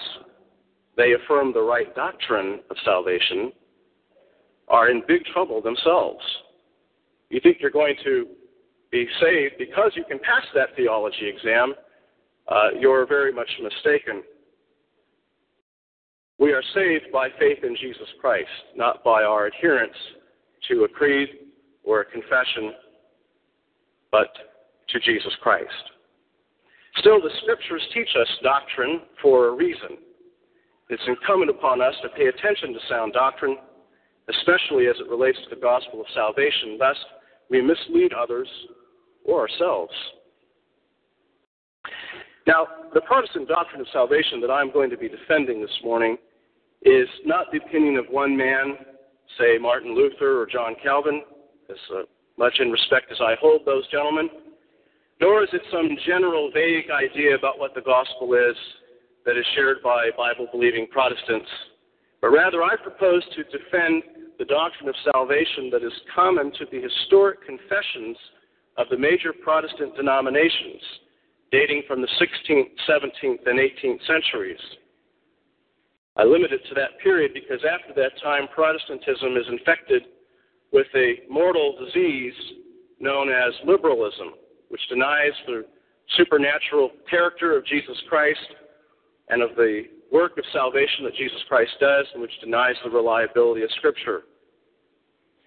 they 0.96 1.14
affirm 1.14 1.52
the 1.54 1.62
right 1.62 1.94
doctrine 1.96 2.60
of 2.70 2.78
salvation 2.86 3.52
are 4.68 4.90
in 4.90 5.02
big 5.08 5.26
trouble 5.26 5.62
themselves. 5.62 6.24
You 7.30 7.40
think 7.42 7.58
you're 7.60 7.72
going 7.72 7.96
to 8.04 8.28
be 8.92 9.08
saved 9.22 9.56
because 9.58 9.92
you 9.96 10.04
can 10.04 10.20
pass 10.20 10.44
that 10.56 10.76
theology 10.76 11.28
exam, 11.28 11.74
uh, 12.48 12.70
you're 12.80 13.06
very 13.08 13.32
much 13.32 13.50
mistaken. 13.62 14.24
We 16.40 16.54
are 16.54 16.64
saved 16.74 17.12
by 17.12 17.30
faith 17.40 17.64
in 17.64 17.76
Jesus 17.76 18.08
Christ, 18.22 18.48
not 18.76 19.04
by 19.04 19.24
our 19.24 19.48
adherence 19.48 19.94
to 20.70 20.86
a 20.86 20.88
creed 20.88 21.30
or 21.90 22.02
a 22.02 22.06
confession, 22.06 22.74
but 24.12 24.30
to 24.90 25.00
Jesus 25.00 25.34
Christ. 25.42 25.66
Still, 26.98 27.22
the 27.22 27.32
scriptures 27.42 27.82
teach 27.94 28.10
us 28.20 28.28
doctrine 28.44 29.02
for 29.22 29.48
a 29.48 29.52
reason. 29.52 29.98
It's 30.90 31.04
incumbent 31.08 31.50
upon 31.50 31.82
us 31.82 31.94
to 32.04 32.10
pay 32.10 32.28
attention 32.28 32.74
to 32.74 32.80
sound 32.88 33.14
doctrine 33.14 33.58
especially 34.30 34.88
as 34.88 34.96
it 35.00 35.10
relates 35.10 35.38
to 35.44 35.56
the 35.56 35.62
gospel 35.62 36.02
of 36.02 36.08
salvation, 36.14 36.78
lest 36.80 37.00
we 37.50 37.62
mislead 37.62 38.14
others 38.14 38.48
or 39.26 39.42
ourselves. 39.42 39.94
Now, 42.48 42.68
the 42.94 43.02
Protestant 43.02 43.48
doctrine 43.48 43.82
of 43.82 43.88
salvation 43.92 44.40
that 44.42 44.52
I'm 44.52 44.72
going 44.72 44.90
to 44.90 44.98
be 44.98 45.10
defending 45.10 45.62
this 45.62 45.78
morning 45.84 46.18
is 46.84 47.08
not 47.26 47.48
the 47.52 47.58
opinion 47.58 47.98
of 47.98 48.06
one 48.10 48.36
man, 48.36 48.78
say 49.38 49.58
Martin 49.60 49.96
Luther 49.96 50.42
or 50.42 50.46
John 50.46 50.76
Calvin, 50.82 51.24
as 51.70 51.78
uh, 51.96 52.02
much 52.38 52.60
in 52.60 52.72
respect 52.72 53.12
as 53.12 53.20
I 53.22 53.36
hold 53.40 53.62
those 53.66 53.88
gentlemen, 53.92 54.30
nor 55.22 55.44
is 55.44 55.50
it 55.54 55.62
some 55.72 55.90
general 56.06 56.50
vague 56.54 56.90
idea 56.90 57.36
about 57.36 57.60
what 57.60 57.76
the 57.76 57.82
gospel 57.82 58.34
is 58.34 58.56
that 59.26 59.38
is 59.38 59.46
shared 59.56 59.78
by 59.84 60.10
Bible 60.18 60.48
believing 60.52 60.88
Protestants, 60.88 61.50
but 62.22 62.30
rather 62.30 62.64
I 62.64 62.76
propose 62.82 63.24
to 63.36 63.44
defend 63.44 64.04
the 64.40 64.46
doctrine 64.46 64.88
of 64.88 64.96
salvation 65.12 65.70
that 65.72 65.84
is 65.84 65.92
common 66.16 66.52
to 66.54 66.66
the 66.72 66.82
historic 66.82 67.46
confessions 67.46 68.16
of 68.78 68.88
the 68.90 68.98
major 68.98 69.34
Protestant 69.34 69.96
denominations 69.96 70.82
dating 71.52 71.84
from 71.88 72.02
the 72.02 72.08
16th, 72.22 72.70
17th, 72.88 73.46
and 73.46 73.60
18th 73.60 74.06
centuries. 74.08 74.60
I 76.16 76.24
limit 76.24 76.54
it 76.54 76.62
to 76.70 76.76
that 76.76 77.00
period 77.04 77.34
because 77.34 77.60
after 77.66 77.94
that 77.96 78.12
time, 78.22 78.48
Protestantism 78.54 79.36
is 79.36 79.46
infected 79.50 80.04
with 80.72 80.88
a 80.96 81.16
mortal 81.30 81.76
disease 81.84 82.34
known 83.00 83.30
as 83.30 83.54
liberalism, 83.66 84.34
which 84.70 84.82
denies 84.90 85.34
the 85.48 85.66
supernatural 86.18 86.92
character 87.10 87.58
of 87.58 87.66
Jesus 87.66 87.98
Christ 88.08 88.40
and 89.30 89.42
of 89.42 89.56
the 89.56 89.84
work 90.12 90.38
of 90.38 90.44
salvation 90.52 91.06
that 91.06 91.16
Jesus 91.16 91.38
Christ 91.48 91.72
does, 91.80 92.06
and 92.14 92.22
which 92.22 92.40
denies 92.42 92.76
the 92.84 92.90
reliability 92.90 93.64
of 93.64 93.72
Scripture. 93.78 94.24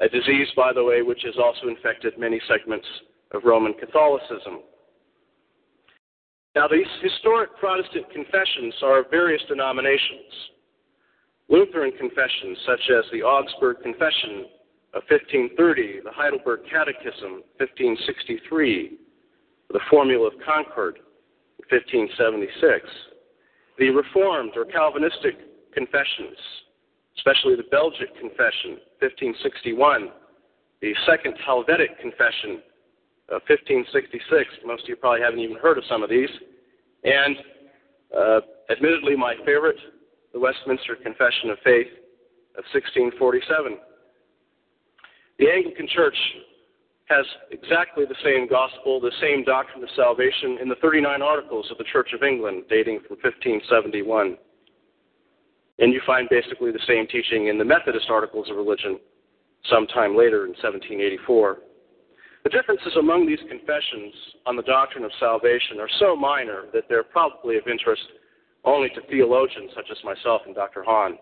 A 0.00 0.08
disease, 0.08 0.48
by 0.56 0.72
the 0.72 0.82
way, 0.82 1.02
which 1.02 1.22
has 1.24 1.34
also 1.36 1.68
infected 1.68 2.18
many 2.18 2.40
segments 2.48 2.86
of 3.32 3.42
Roman 3.44 3.74
Catholicism. 3.74 4.60
Now, 6.54 6.68
these 6.68 6.86
historic 7.02 7.56
Protestant 7.58 8.10
confessions 8.12 8.74
are 8.82 9.00
of 9.00 9.10
various 9.10 9.42
denominations. 9.48 10.30
Lutheran 11.48 11.92
confessions, 11.98 12.58
such 12.66 12.90
as 12.96 13.04
the 13.10 13.22
Augsburg 13.22 13.82
Confession 13.82 14.46
1530, 15.00 16.00
the 16.04 16.10
Heidelberg 16.10 16.60
Catechism, 16.70 17.42
1563, 17.56 18.98
the 19.72 19.80
Formula 19.88 20.26
of 20.26 20.34
Concord, 20.44 20.98
1576, 21.70 22.84
the 23.78 23.88
Reformed 23.88 24.52
or 24.56 24.66
Calvinistic 24.66 25.72
confessions, 25.72 26.36
especially 27.16 27.56
the 27.56 27.68
Belgic 27.70 28.12
Confession, 28.20 28.84
1561, 29.00 30.10
the 30.82 30.92
Second 31.06 31.34
Helvetic 31.44 31.98
Confession 32.00 32.60
of 33.30 33.40
1566. 33.48 34.28
Most 34.66 34.82
of 34.84 34.88
you 34.88 34.96
probably 34.96 35.22
haven't 35.22 35.40
even 35.40 35.56
heard 35.56 35.78
of 35.78 35.84
some 35.88 36.02
of 36.02 36.10
these. 36.10 36.28
And 37.04 37.36
uh, 38.12 38.40
admittedly, 38.70 39.16
my 39.16 39.34
favorite, 39.46 39.80
the 40.32 40.40
Westminster 40.40 40.96
Confession 40.96 41.48
of 41.50 41.58
Faith 41.64 41.88
of 42.58 42.64
1647. 42.76 43.78
The 45.38 45.50
Anglican 45.50 45.88
Church 45.88 46.16
has 47.06 47.26
exactly 47.50 48.04
the 48.04 48.16
same 48.24 48.48
gospel, 48.48 49.00
the 49.00 49.12
same 49.20 49.44
doctrine 49.44 49.82
of 49.82 49.90
salvation 49.96 50.58
in 50.62 50.68
the 50.68 50.76
39 50.80 51.20
articles 51.20 51.66
of 51.70 51.78
the 51.78 51.84
Church 51.92 52.10
of 52.14 52.22
England 52.22 52.64
dating 52.68 53.00
from 53.06 53.16
1571. 53.22 54.36
And 55.78 55.92
you 55.92 56.00
find 56.06 56.28
basically 56.28 56.70
the 56.70 56.86
same 56.86 57.06
teaching 57.08 57.48
in 57.48 57.58
the 57.58 57.64
Methodist 57.64 58.06
Articles 58.08 58.48
of 58.50 58.56
Religion 58.56 58.98
sometime 59.68 60.16
later 60.16 60.44
in 60.44 60.52
1784. 60.52 61.58
The 62.44 62.50
differences 62.50 62.92
among 62.98 63.26
these 63.26 63.38
confessions 63.48 64.14
on 64.46 64.56
the 64.56 64.62
doctrine 64.62 65.04
of 65.04 65.12
salvation 65.20 65.78
are 65.78 65.88
so 66.00 66.16
minor 66.16 66.64
that 66.72 66.84
they're 66.88 67.04
probably 67.04 67.56
of 67.56 67.66
interest 67.68 68.02
only 68.64 68.88
to 68.90 69.00
theologians 69.08 69.70
such 69.74 69.86
as 69.90 69.98
myself 70.04 70.42
and 70.46 70.54
Dr. 70.54 70.82
Hahn. 70.82 71.18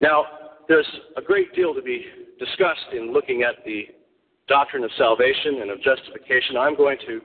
Now, 0.00 0.24
there's 0.68 0.86
a 1.16 1.22
great 1.22 1.54
deal 1.54 1.74
to 1.74 1.82
be 1.82 2.04
discussed 2.38 2.92
in 2.92 3.12
looking 3.12 3.42
at 3.42 3.64
the 3.64 3.86
doctrine 4.48 4.84
of 4.84 4.90
salvation 4.98 5.62
and 5.62 5.70
of 5.70 5.80
justification. 5.82 6.56
I'm 6.56 6.76
going 6.76 6.98
to 7.06 7.20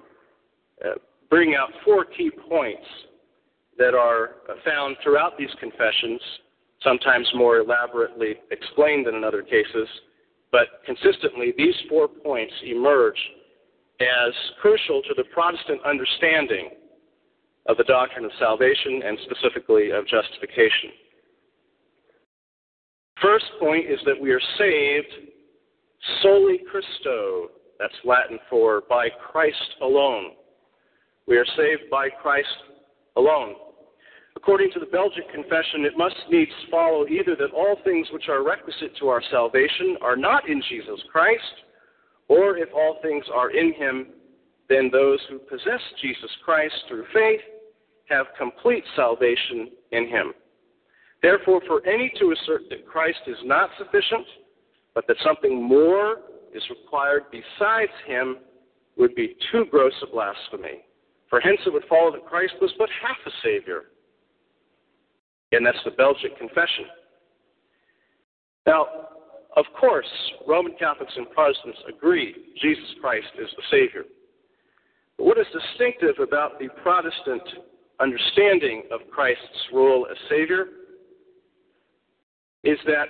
uh, 0.85 0.93
bring 1.29 1.55
out 1.55 1.69
four 1.83 2.05
key 2.05 2.31
points 2.49 2.85
that 3.77 3.93
are 3.93 4.35
uh, 4.49 4.53
found 4.65 4.97
throughout 5.03 5.37
these 5.37 5.49
confessions, 5.59 6.21
sometimes 6.83 7.27
more 7.35 7.57
elaborately 7.57 8.35
explained 8.51 9.07
than 9.07 9.15
in 9.15 9.23
other 9.23 9.41
cases, 9.41 9.87
but 10.51 10.67
consistently 10.85 11.53
these 11.57 11.75
four 11.89 12.07
points 12.07 12.53
emerge 12.63 13.17
as 13.99 14.33
crucial 14.61 15.01
to 15.01 15.13
the 15.15 15.23
Protestant 15.33 15.81
understanding 15.85 16.69
of 17.67 17.77
the 17.77 17.83
doctrine 17.83 18.25
of 18.25 18.31
salvation 18.39 19.01
and 19.05 19.17
specifically 19.25 19.91
of 19.91 20.07
justification. 20.07 20.91
First 23.21 23.45
point 23.59 23.85
is 23.89 23.99
that 24.05 24.19
we 24.19 24.31
are 24.31 24.41
saved 24.57 25.13
soli 26.21 26.59
Christo. 26.69 27.49
That's 27.79 27.93
Latin 28.03 28.39
for 28.49 28.83
by 28.89 29.09
Christ 29.09 29.75
alone. 29.81 30.31
We 31.27 31.37
are 31.37 31.45
saved 31.57 31.89
by 31.91 32.09
Christ 32.09 32.47
alone. 33.15 33.55
According 34.35 34.71
to 34.73 34.79
the 34.79 34.85
Belgic 34.85 35.31
Confession, 35.33 35.83
it 35.83 35.97
must 35.97 36.15
needs 36.29 36.51
follow 36.69 37.07
either 37.07 37.35
that 37.35 37.51
all 37.55 37.75
things 37.83 38.07
which 38.11 38.29
are 38.29 38.43
requisite 38.43 38.95
to 38.99 39.07
our 39.07 39.21
salvation 39.31 39.97
are 40.01 40.15
not 40.15 40.47
in 40.47 40.61
Jesus 40.69 40.99
Christ, 41.11 41.41
or 42.27 42.57
if 42.57 42.69
all 42.73 42.99
things 43.01 43.25
are 43.33 43.49
in 43.49 43.73
him, 43.73 44.07
then 44.69 44.89
those 44.91 45.19
who 45.29 45.39
possess 45.39 45.81
Jesus 46.01 46.29
Christ 46.45 46.75
through 46.87 47.05
faith 47.13 47.41
have 48.09 48.27
complete 48.37 48.83
salvation 48.95 49.71
in 49.91 50.07
him. 50.07 50.33
Therefore, 51.21 51.61
for 51.67 51.85
any 51.87 52.11
to 52.19 52.31
assert 52.31 52.69
that 52.69 52.85
Christ 52.85 53.19
is 53.27 53.37
not 53.43 53.69
sufficient, 53.77 54.25
but 54.93 55.05
that 55.07 55.17
something 55.23 55.61
more 55.61 56.17
is 56.53 56.63
required 56.69 57.23
besides 57.31 57.91
him, 58.05 58.37
would 58.97 59.13
be 59.15 59.35
too 59.51 59.65
gross 59.69 59.93
a 60.01 60.07
blasphemy. 60.07 60.83
For 61.29 61.39
hence 61.39 61.59
it 61.65 61.73
would 61.73 61.85
follow 61.89 62.11
that 62.11 62.25
Christ 62.25 62.53
was 62.61 62.71
but 62.77 62.89
half 63.01 63.17
a 63.25 63.31
Savior. 63.43 63.83
And 65.51 65.65
that's 65.65 65.77
the 65.85 65.91
Belgic 65.91 66.37
Confession. 66.37 66.85
Now, 68.65 68.87
of 69.55 69.65
course, 69.79 70.07
Roman 70.47 70.73
Catholics 70.77 71.13
and 71.15 71.29
Protestants 71.31 71.79
agree 71.87 72.35
Jesus 72.61 72.95
Christ 73.01 73.27
is 73.41 73.49
the 73.55 73.63
Savior. 73.71 74.03
But 75.17 75.25
what 75.25 75.37
is 75.37 75.47
distinctive 75.53 76.15
about 76.21 76.59
the 76.59 76.69
Protestant 76.81 77.41
understanding 77.99 78.83
of 78.91 79.01
Christ's 79.09 79.71
role 79.73 80.07
as 80.09 80.17
Savior 80.29 80.65
is 82.67 82.77
that 82.85 83.07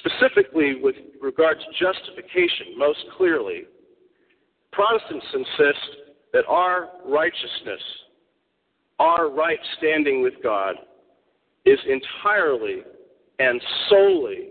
specifically 0.00 0.74
with 0.82 0.96
regard 1.22 1.56
to 1.58 1.84
justification, 1.84 2.76
most 2.76 2.98
clearly, 3.16 3.62
Protestants 4.70 5.26
insist 5.32 5.96
that 6.34 6.44
our 6.46 6.90
righteousness, 7.06 7.80
our 8.98 9.30
right 9.30 9.58
standing 9.78 10.22
with 10.22 10.34
God, 10.42 10.74
is 11.64 11.78
entirely 11.88 12.82
and 13.38 13.60
solely 13.88 14.50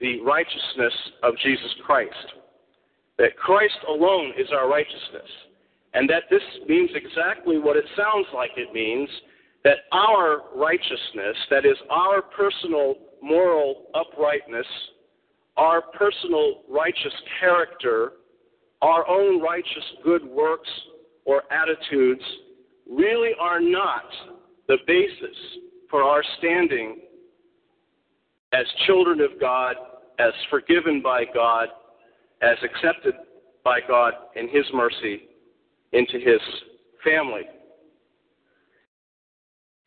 the 0.00 0.20
righteousness 0.22 0.94
of 1.22 1.34
Jesus 1.42 1.70
Christ. 1.84 2.14
That 3.18 3.36
Christ 3.36 3.76
alone 3.86 4.32
is 4.38 4.48
our 4.52 4.70
righteousness. 4.70 5.28
And 5.92 6.08
that 6.08 6.24
this 6.30 6.42
means 6.66 6.90
exactly 6.94 7.58
what 7.58 7.76
it 7.76 7.84
sounds 7.94 8.26
like 8.34 8.52
it 8.56 8.72
means 8.72 9.10
that 9.64 9.78
our 9.92 10.42
righteousness, 10.54 11.36
that 11.50 11.64
is, 11.64 11.76
our 11.90 12.22
personal 12.22 12.96
moral 13.22 13.84
uprightness, 13.94 14.66
our 15.56 15.82
personal 15.82 16.62
righteous 16.68 17.12
character, 17.38 18.12
our 18.80 19.08
own 19.08 19.40
righteous 19.40 19.84
good 20.02 20.24
works 20.24 20.68
or 21.24 21.42
attitudes, 21.52 22.22
really 22.90 23.30
are 23.40 23.60
not 23.60 24.04
the 24.66 24.78
basis 24.86 25.36
for 25.88 26.02
our 26.02 26.22
standing 26.38 26.98
as 28.52 28.66
children 28.86 29.20
of 29.20 29.40
God, 29.40 29.76
as 30.18 30.32
forgiven 30.50 31.00
by 31.00 31.24
God, 31.32 31.68
as 32.42 32.56
accepted 32.62 33.14
by 33.64 33.78
God 33.86 34.14
in 34.34 34.48
His 34.48 34.64
mercy 34.74 35.28
into 35.92 36.18
His 36.18 36.40
family 37.04 37.42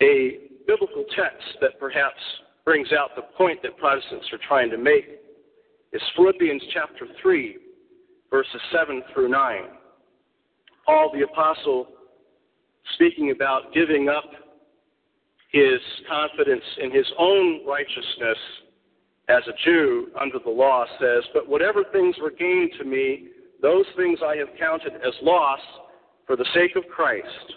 a 0.02 0.38
biblical 0.66 1.04
text 1.16 1.46
that 1.60 1.78
perhaps 1.78 2.20
brings 2.64 2.92
out 2.92 3.10
the 3.16 3.22
point 3.36 3.62
that 3.62 3.76
Protestants 3.78 4.26
are 4.32 4.40
trying 4.46 4.70
to 4.70 4.78
make 4.78 5.20
is 5.92 6.02
Philippians 6.16 6.62
chapter 6.74 7.06
3, 7.22 7.56
verses 8.30 8.60
7 8.72 9.02
through 9.14 9.28
9. 9.28 9.62
Paul 10.84 11.12
the 11.14 11.22
Apostle, 11.22 11.88
speaking 12.94 13.30
about 13.30 13.72
giving 13.72 14.08
up 14.08 14.24
his 15.52 15.80
confidence 16.08 16.64
in 16.82 16.90
his 16.90 17.06
own 17.18 17.66
righteousness 17.66 18.38
as 19.28 19.42
a 19.48 19.52
Jew 19.64 20.08
under 20.20 20.38
the 20.38 20.50
law, 20.50 20.84
says, 21.00 21.24
But 21.32 21.48
whatever 21.48 21.84
things 21.92 22.16
were 22.20 22.30
gained 22.30 22.72
to 22.78 22.84
me, 22.84 23.28
those 23.62 23.86
things 23.96 24.18
I 24.24 24.36
have 24.36 24.48
counted 24.58 24.94
as 24.94 25.14
loss 25.22 25.60
for 26.26 26.36
the 26.36 26.46
sake 26.52 26.76
of 26.76 26.84
Christ. 26.88 27.54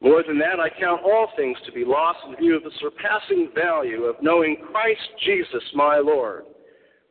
More 0.00 0.22
than 0.26 0.38
that, 0.38 0.60
I 0.60 0.68
count 0.68 1.02
all 1.04 1.28
things 1.36 1.56
to 1.64 1.72
be 1.72 1.84
lost 1.84 2.18
in 2.28 2.36
view 2.36 2.56
of 2.56 2.62
the 2.62 2.70
surpassing 2.80 3.50
value 3.54 4.04
of 4.04 4.16
knowing 4.20 4.56
Christ 4.70 5.00
Jesus 5.24 5.62
my 5.74 5.98
Lord, 5.98 6.44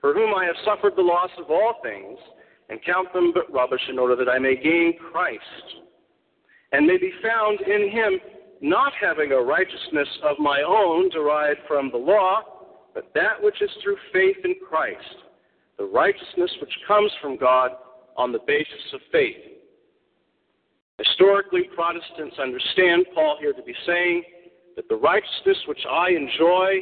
for 0.01 0.13
whom 0.13 0.35
I 0.35 0.45
have 0.45 0.55
suffered 0.63 0.95
the 0.95 1.01
loss 1.01 1.31
of 1.39 1.49
all 1.49 1.75
things, 1.81 2.19
and 2.69 2.79
count 2.85 3.11
them 3.13 3.31
but 3.33 3.51
rubbish 3.51 3.81
in 3.89 3.97
order 3.97 4.15
that 4.15 4.29
I 4.29 4.37
may 4.39 4.55
gain 4.55 4.93
Christ, 5.11 5.41
and 6.71 6.85
may 6.85 6.97
be 6.97 7.11
found 7.23 7.61
in 7.61 7.89
him, 7.89 8.19
not 8.61 8.93
having 8.99 9.31
a 9.31 9.41
righteousness 9.41 10.07
of 10.23 10.37
my 10.39 10.61
own 10.61 11.09
derived 11.09 11.59
from 11.67 11.89
the 11.91 11.97
law, 11.97 12.41
but 12.93 13.11
that 13.13 13.41
which 13.41 13.61
is 13.61 13.69
through 13.83 13.97
faith 14.13 14.37
in 14.43 14.55
Christ, 14.67 14.99
the 15.77 15.85
righteousness 15.85 16.51
which 16.61 16.73
comes 16.87 17.11
from 17.21 17.37
God 17.37 17.71
on 18.15 18.31
the 18.31 18.39
basis 18.47 18.93
of 18.93 19.01
faith. 19.11 19.54
Historically, 20.97 21.69
Protestants 21.75 22.37
understand 22.41 23.05
Paul 23.13 23.37
here 23.39 23.53
to 23.53 23.63
be 23.63 23.75
saying 23.85 24.23
that 24.75 24.87
the 24.89 24.95
righteousness 24.95 25.57
which 25.67 25.81
I 25.89 26.09
enjoy 26.11 26.81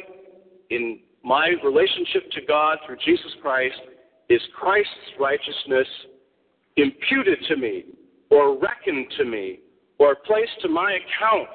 in 0.70 1.00
my 1.24 1.52
relationship 1.64 2.30
to 2.32 2.40
God 2.46 2.78
through 2.86 2.96
Jesus 3.04 3.32
Christ 3.42 3.80
is 4.28 4.40
Christ's 4.58 5.18
righteousness 5.18 5.88
imputed 6.76 7.38
to 7.48 7.56
me 7.56 7.84
or 8.30 8.58
reckoned 8.58 9.06
to 9.18 9.24
me 9.24 9.60
or 9.98 10.16
placed 10.26 10.60
to 10.62 10.68
my 10.68 10.92
account, 10.92 11.48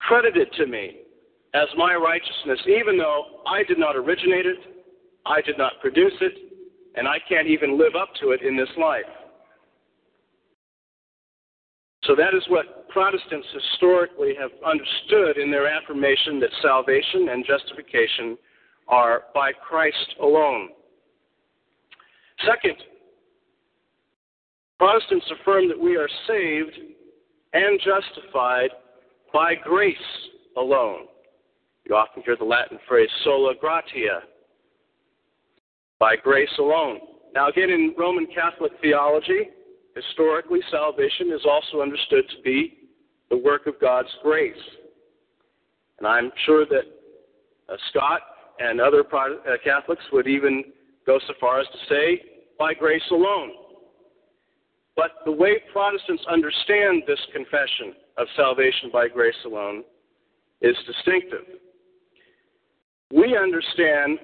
credited 0.00 0.52
to 0.54 0.66
me 0.66 0.98
as 1.54 1.66
my 1.76 1.94
righteousness, 1.94 2.60
even 2.66 2.96
though 2.96 3.42
I 3.46 3.64
did 3.64 3.78
not 3.78 3.96
originate 3.96 4.46
it, 4.46 4.58
I 5.26 5.40
did 5.42 5.58
not 5.58 5.72
produce 5.80 6.12
it, 6.20 6.32
and 6.94 7.08
I 7.08 7.18
can't 7.28 7.48
even 7.48 7.78
live 7.78 7.96
up 8.00 8.10
to 8.20 8.30
it 8.30 8.42
in 8.42 8.56
this 8.56 8.68
life. 8.78 9.04
So 12.04 12.14
that 12.16 12.34
is 12.34 12.42
what 12.48 12.88
Protestants 12.88 13.46
historically 13.52 14.34
have 14.40 14.50
understood 14.66 15.36
in 15.36 15.50
their 15.50 15.68
affirmation 15.68 16.40
that 16.40 16.50
salvation 16.62 17.28
and 17.30 17.44
justification 17.46 18.38
are 18.88 19.24
by 19.34 19.52
Christ 19.52 20.14
alone. 20.20 20.70
Second, 22.46 22.76
Protestants 24.78 25.26
affirm 25.40 25.68
that 25.68 25.78
we 25.78 25.96
are 25.96 26.08
saved 26.26 26.78
and 27.52 27.78
justified 27.84 28.70
by 29.32 29.54
grace 29.54 29.96
alone. 30.56 31.06
You 31.84 31.96
often 31.96 32.22
hear 32.24 32.36
the 32.36 32.44
Latin 32.44 32.78
phrase 32.88 33.10
sola 33.24 33.54
gratia, 33.60 34.22
by 35.98 36.16
grace 36.16 36.48
alone. 36.58 36.98
Now, 37.34 37.48
again, 37.48 37.70
in 37.70 37.94
Roman 37.96 38.26
Catholic 38.34 38.72
theology, 38.80 39.50
historically, 39.94 40.60
salvation 40.70 41.32
is 41.32 41.42
also 41.48 41.82
understood 41.82 42.24
to 42.30 42.42
be 42.42 42.78
the 43.30 43.36
work 43.36 43.66
of 43.66 43.80
God's 43.80 44.08
grace. 44.22 44.54
And 45.98 46.06
I'm 46.06 46.30
sure 46.46 46.64
that 46.66 46.84
uh, 47.68 47.76
Scott 47.90 48.20
and 48.58 48.80
other 48.80 49.00
uh, 49.00 49.56
Catholics 49.62 50.04
would 50.12 50.26
even 50.26 50.64
go 51.06 51.18
so 51.26 51.34
far 51.40 51.60
as 51.60 51.66
to 51.66 51.78
say, 51.88 52.22
by 52.58 52.74
grace 52.74 53.02
alone. 53.10 53.52
But 54.96 55.12
the 55.24 55.32
way 55.32 55.56
Protestants 55.72 56.22
understand 56.30 57.04
this 57.06 57.18
confession 57.32 57.94
of 58.18 58.26
salvation 58.36 58.90
by 58.92 59.08
grace 59.08 59.34
alone 59.46 59.82
is 60.60 60.76
distinctive. 60.86 61.46
We 63.12 63.36
understand 63.36 64.18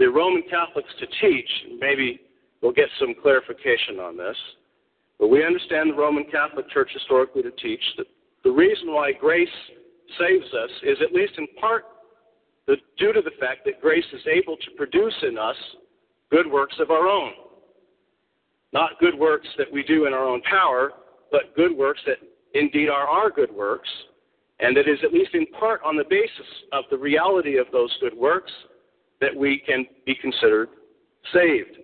the 0.00 0.06
Roman 0.06 0.42
Catholics 0.50 0.88
to 0.98 1.06
teach, 1.20 1.48
maybe 1.78 2.20
we'll 2.64 2.72
get 2.72 2.88
some 2.98 3.14
clarification 3.20 4.00
on 4.00 4.16
this, 4.16 4.36
but 5.18 5.28
we 5.28 5.44
understand 5.44 5.90
the 5.90 5.94
Roman 5.94 6.24
Catholic 6.24 6.68
Church 6.70 6.88
historically 6.94 7.42
to 7.42 7.50
teach 7.50 7.82
that 7.98 8.06
the 8.42 8.50
reason 8.50 8.90
why 8.90 9.12
grace 9.12 9.48
saves 10.18 10.46
us 10.46 10.70
is 10.82 10.96
at 11.02 11.12
least 11.12 11.34
in 11.36 11.46
part 11.60 11.84
due 12.66 13.12
to 13.12 13.20
the 13.20 13.32
fact 13.38 13.60
that 13.66 13.82
grace 13.82 14.04
is 14.14 14.22
able 14.26 14.56
to 14.56 14.70
produce 14.78 15.14
in 15.22 15.36
us 15.36 15.56
good 16.30 16.50
works 16.50 16.74
of 16.80 16.90
our 16.90 17.06
own. 17.06 17.32
Not 18.72 18.98
good 18.98 19.18
works 19.18 19.46
that 19.58 19.70
we 19.70 19.82
do 19.82 20.06
in 20.06 20.14
our 20.14 20.24
own 20.24 20.40
power, 20.42 20.92
but 21.30 21.54
good 21.54 21.76
works 21.76 22.00
that 22.06 22.16
indeed 22.54 22.88
are 22.88 23.06
our 23.06 23.30
good 23.30 23.52
works, 23.54 23.88
and 24.60 24.74
that 24.76 24.88
is 24.88 24.98
at 25.04 25.12
least 25.12 25.34
in 25.34 25.46
part 25.58 25.82
on 25.84 25.96
the 25.96 26.04
basis 26.08 26.46
of 26.72 26.84
the 26.90 26.96
reality 26.96 27.58
of 27.58 27.66
those 27.72 27.94
good 28.00 28.16
works 28.16 28.52
that 29.20 29.36
we 29.36 29.62
can 29.66 29.84
be 30.06 30.14
considered 30.14 30.70
saved. 31.32 31.83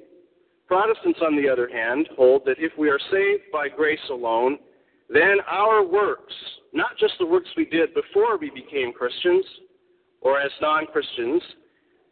Protestants, 0.70 1.18
on 1.20 1.34
the 1.34 1.48
other 1.48 1.68
hand, 1.68 2.08
hold 2.16 2.42
that 2.44 2.60
if 2.60 2.70
we 2.78 2.88
are 2.88 3.00
saved 3.10 3.42
by 3.52 3.68
grace 3.68 3.98
alone, 4.08 4.56
then 5.08 5.38
our 5.50 5.84
works, 5.84 6.32
not 6.72 6.96
just 6.96 7.14
the 7.18 7.26
works 7.26 7.48
we 7.56 7.64
did 7.64 7.92
before 7.92 8.38
we 8.38 8.50
became 8.50 8.92
Christians 8.92 9.44
or 10.20 10.40
as 10.40 10.52
non 10.62 10.86
Christians, 10.86 11.42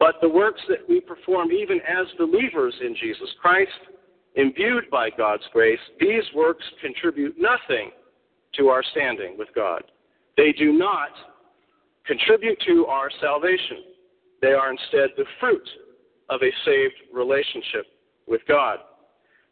but 0.01 0.17
the 0.21 0.29
works 0.29 0.61
that 0.69 0.81
we 0.89 1.01
perform 1.01 1.53
even 1.53 1.79
as 1.83 2.09
believers 2.19 2.75
in 2.85 2.97
Jesus 3.01 3.29
Christ, 3.41 3.71
imbued 4.35 4.91
by 4.91 5.11
God's 5.11 5.45
grace, 5.53 5.79
these 6.01 6.25
works 6.35 6.65
contribute 6.81 7.37
nothing 7.39 7.93
to 8.57 8.71
our 8.71 8.83
standing 8.91 9.39
with 9.39 9.49
God. 9.55 9.85
They 10.37 10.51
do 10.51 10.73
not 10.73 11.11
contribute 12.05 12.59
to 12.67 12.87
our 12.87 13.09
salvation. 13.21 13.85
They 14.43 14.53
are 14.53 14.73
instead 14.73 15.11
the 15.17 15.27
fruit 15.39 15.69
of 16.29 16.41
a 16.43 16.51
saved 16.65 17.15
relationship 17.15 17.87
with 18.29 18.43
God. 18.47 18.79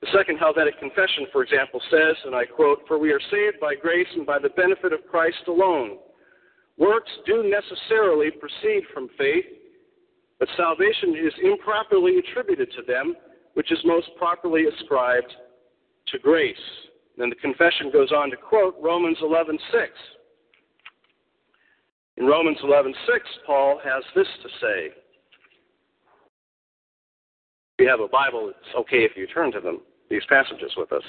The 0.00 0.08
Second 0.16 0.36
Helvetic 0.38 0.78
Confession, 0.78 1.26
for 1.32 1.42
example, 1.42 1.80
says, 1.90 2.16
and 2.26 2.34
I 2.34 2.44
quote, 2.44 2.80
For 2.86 2.98
we 2.98 3.12
are 3.12 3.20
saved 3.30 3.58
by 3.60 3.74
grace 3.74 4.08
and 4.14 4.26
by 4.26 4.38
the 4.38 4.50
benefit 4.50 4.92
of 4.92 5.00
Christ 5.10 5.48
alone. 5.48 5.98
Works 6.76 7.10
do 7.24 7.42
necessarily 7.42 8.30
proceed 8.30 8.82
from 8.92 9.08
faith, 9.16 9.46
but 10.38 10.48
salvation 10.56 11.16
is 11.16 11.32
improperly 11.42 12.18
attributed 12.18 12.70
to 12.72 12.82
them, 12.82 13.16
which 13.54 13.72
is 13.72 13.78
most 13.84 14.08
properly 14.18 14.64
ascribed 14.66 15.32
to 16.08 16.18
grace. 16.18 16.56
Then 17.16 17.30
the 17.30 17.36
confession 17.36 17.90
goes 17.90 18.12
on 18.12 18.30
to 18.30 18.36
quote 18.36 18.76
Romans 18.78 19.16
11:6. 19.22 19.58
In 22.18 22.26
Romans 22.26 22.58
11:6, 22.62 22.94
Paul 23.46 23.78
has 23.82 24.04
this 24.14 24.28
to 24.42 24.48
say: 24.60 24.92
you 27.78 27.88
have 27.88 28.00
a 28.00 28.08
Bible, 28.08 28.50
it's 28.50 28.74
okay 28.76 29.04
if 29.04 29.12
you 29.16 29.26
turn 29.26 29.52
to 29.52 29.60
them, 29.60 29.80
these 30.08 30.22
passages 30.28 30.72
with 30.76 30.92
us. 30.92 31.02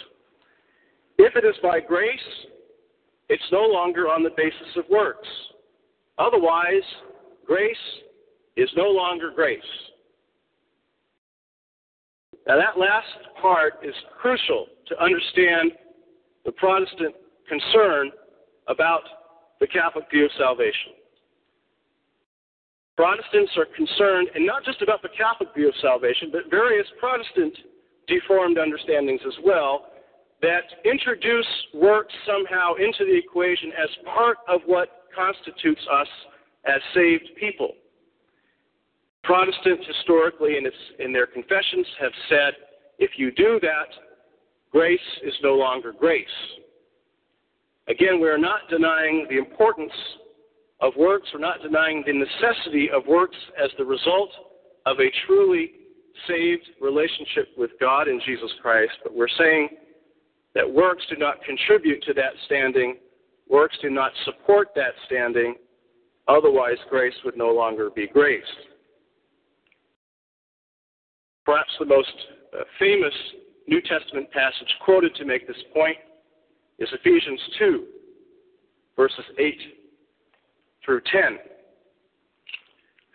If 1.18 1.36
it 1.36 1.46
is 1.46 1.56
by 1.64 1.80
grace, 1.80 2.20
it's 3.30 3.44
no 3.52 3.62
longer 3.62 4.08
on 4.08 4.24
the 4.24 4.32
basis 4.36 4.76
of 4.76 4.84
works. 4.90 5.28
Otherwise, 6.18 6.84
grace 7.46 7.76
is 8.56 8.70
no 8.76 8.90
longer 8.90 9.32
grace. 9.34 9.62
Now, 12.48 12.56
that 12.58 12.80
last 12.80 13.08
part 13.42 13.74
is 13.84 13.94
crucial 14.22 14.68
to 14.88 15.04
understand 15.04 15.72
the 16.46 16.52
Protestant 16.54 17.14
concern 17.48 18.12
about 18.68 19.02
the 19.60 19.68
Catholic 19.68 20.06
view 20.12 20.26
of 20.26 20.32
salvation. 20.38 20.94
Protestants 22.98 23.52
are 23.58 23.68
concerned, 23.78 24.30
and 24.34 24.46
not 24.46 24.66
just 24.66 24.82
about 24.82 25.04
the 25.04 25.10
Catholic 25.16 25.54
view 25.56 25.70
of 25.70 25.76
salvation, 25.82 26.30
but 26.32 26.50
various 26.50 26.88
Protestant 27.00 27.54
deformed 28.08 28.58
understandings 28.58 29.22
as 29.26 29.36
well, 29.46 29.92
that 30.42 30.66
introduce 30.84 31.48
works 31.76 32.14
somehow 32.26 32.74
into 32.74 33.06
the 33.06 33.16
equation 33.16 33.72
as 33.72 33.90
part 34.04 34.38
of 34.48 34.62
what 34.66 35.06
constitutes 35.16 35.82
us 35.92 36.08
as 36.66 36.82
saved 36.96 37.30
people. 37.40 37.74
Protestants 39.24 39.86
historically 39.86 40.58
in, 40.58 40.66
its, 40.66 40.76
in 41.00 41.14
their 41.14 41.28
confessions 41.28 41.86
have 42.00 42.12
said 42.30 42.54
if 42.98 43.12
you 43.18 43.32
do 43.32 43.60
that, 43.62 43.90
grace 44.72 45.00
is 45.24 45.34
no 45.44 45.54
longer 45.54 45.94
grace. 45.94 46.26
Again, 47.90 48.20
we 48.20 48.28
are 48.28 48.38
not 48.38 48.62
denying 48.70 49.28
the 49.30 49.38
importance 49.38 49.92
of 50.80 50.94
works. 50.98 51.28
We're 51.34 51.40
not 51.40 51.62
denying 51.62 52.04
the 52.06 52.14
necessity 52.14 52.90
of 52.94 53.06
works 53.08 53.38
as 53.62 53.70
the 53.78 53.86
result 53.86 54.30
of 54.86 55.00
a 55.00 55.12
truly 55.26 55.72
saved 56.28 56.70
relationship 56.82 57.50
with 57.58 57.72
God 57.80 58.08
in 58.08 58.20
Jesus 58.26 58.52
Christ, 58.62 58.94
but 59.04 59.14
we're 59.14 59.28
saying 59.38 59.70
that 60.56 60.70
works 60.70 61.04
do 61.10 61.18
not 61.18 61.44
contribute 61.44 62.02
to 62.04 62.14
that 62.14 62.34
standing, 62.46 62.98
works 63.48 63.78
do 63.82 63.90
not 63.90 64.12
support 64.26 64.70
that 64.76 64.94
standing, 65.06 65.56
otherwise, 66.28 66.78
grace 66.90 67.14
would 67.24 67.38
no 67.38 67.50
longer 67.50 67.90
be 67.90 68.08
grace. 68.08 68.44
Perhaps 71.46 71.72
the 71.80 71.86
most 71.86 72.14
uh, 72.54 72.64
famous 72.80 73.14
New 73.68 73.82
Testament 73.82 74.30
passage 74.32 74.74
quoted 74.84 75.16
to 75.16 75.26
make 75.26 75.48
this 75.48 75.58
point 75.74 75.98
is 76.80 76.90
Ephesians 76.92 77.40
2, 77.60 77.86
verses 78.96 79.26
8 79.40 79.56
through 80.88 81.02
10. 81.12 81.38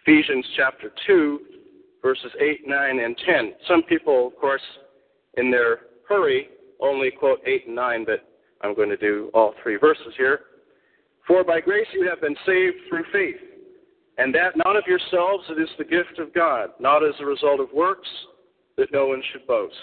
Ephesians 0.04 0.44
chapter 0.56 0.92
2, 1.06 1.40
verses 2.02 2.30
8, 2.38 2.60
9, 2.66 2.98
and 3.00 3.16
10. 3.24 3.54
Some 3.66 3.82
people, 3.84 4.26
of 4.26 4.36
course, 4.36 4.62
in 5.38 5.50
their 5.50 5.80
hurry, 6.06 6.48
only 6.80 7.10
quote 7.10 7.40
8 7.46 7.68
and 7.68 7.74
9, 7.74 8.04
but 8.04 8.28
I'm 8.60 8.76
going 8.76 8.90
to 8.90 8.96
do 8.96 9.30
all 9.32 9.54
three 9.62 9.76
verses 9.76 10.12
here. 10.18 10.40
For 11.26 11.42
by 11.42 11.60
grace 11.60 11.86
you 11.94 12.06
have 12.08 12.20
been 12.20 12.36
saved 12.44 12.76
through 12.88 13.04
faith, 13.10 13.40
and 14.18 14.34
that 14.34 14.56
not 14.56 14.76
of 14.76 14.84
yourselves, 14.86 15.44
it 15.48 15.60
is 15.60 15.70
the 15.78 15.84
gift 15.84 16.18
of 16.18 16.34
God, 16.34 16.70
not 16.78 17.02
as 17.02 17.14
a 17.20 17.24
result 17.24 17.60
of 17.60 17.68
works, 17.72 18.08
that 18.76 18.92
no 18.92 19.06
one 19.06 19.22
should 19.32 19.46
boast. 19.46 19.74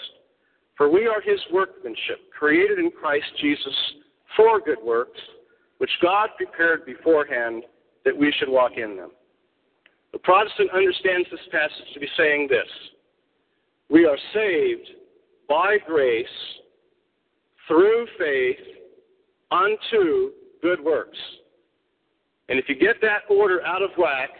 For 0.76 0.88
we 0.88 1.06
are 1.06 1.20
his 1.20 1.40
workmanship, 1.52 2.30
created 2.38 2.78
in 2.78 2.90
Christ 2.90 3.26
Jesus 3.40 3.74
for 4.36 4.60
good 4.60 4.78
works, 4.84 5.18
which 5.78 5.90
God 6.02 6.28
prepared 6.36 6.84
beforehand 6.84 7.64
that 8.04 8.16
we 8.16 8.32
should 8.38 8.48
walk 8.48 8.72
in 8.76 8.96
them. 8.96 9.10
The 10.12 10.18
Protestant 10.18 10.70
understands 10.74 11.28
this 11.30 11.40
passage 11.52 11.94
to 11.94 12.00
be 12.00 12.08
saying 12.16 12.48
this 12.50 12.68
We 13.88 14.06
are 14.06 14.18
saved 14.34 14.88
by 15.48 15.78
grace 15.86 16.26
through 17.68 18.06
faith 18.18 18.58
unto 19.50 20.30
good 20.62 20.80
works. 20.82 21.18
And 22.48 22.58
if 22.58 22.68
you 22.68 22.74
get 22.74 23.00
that 23.02 23.22
order 23.28 23.64
out 23.64 23.82
of 23.82 23.90
whack, 23.96 24.30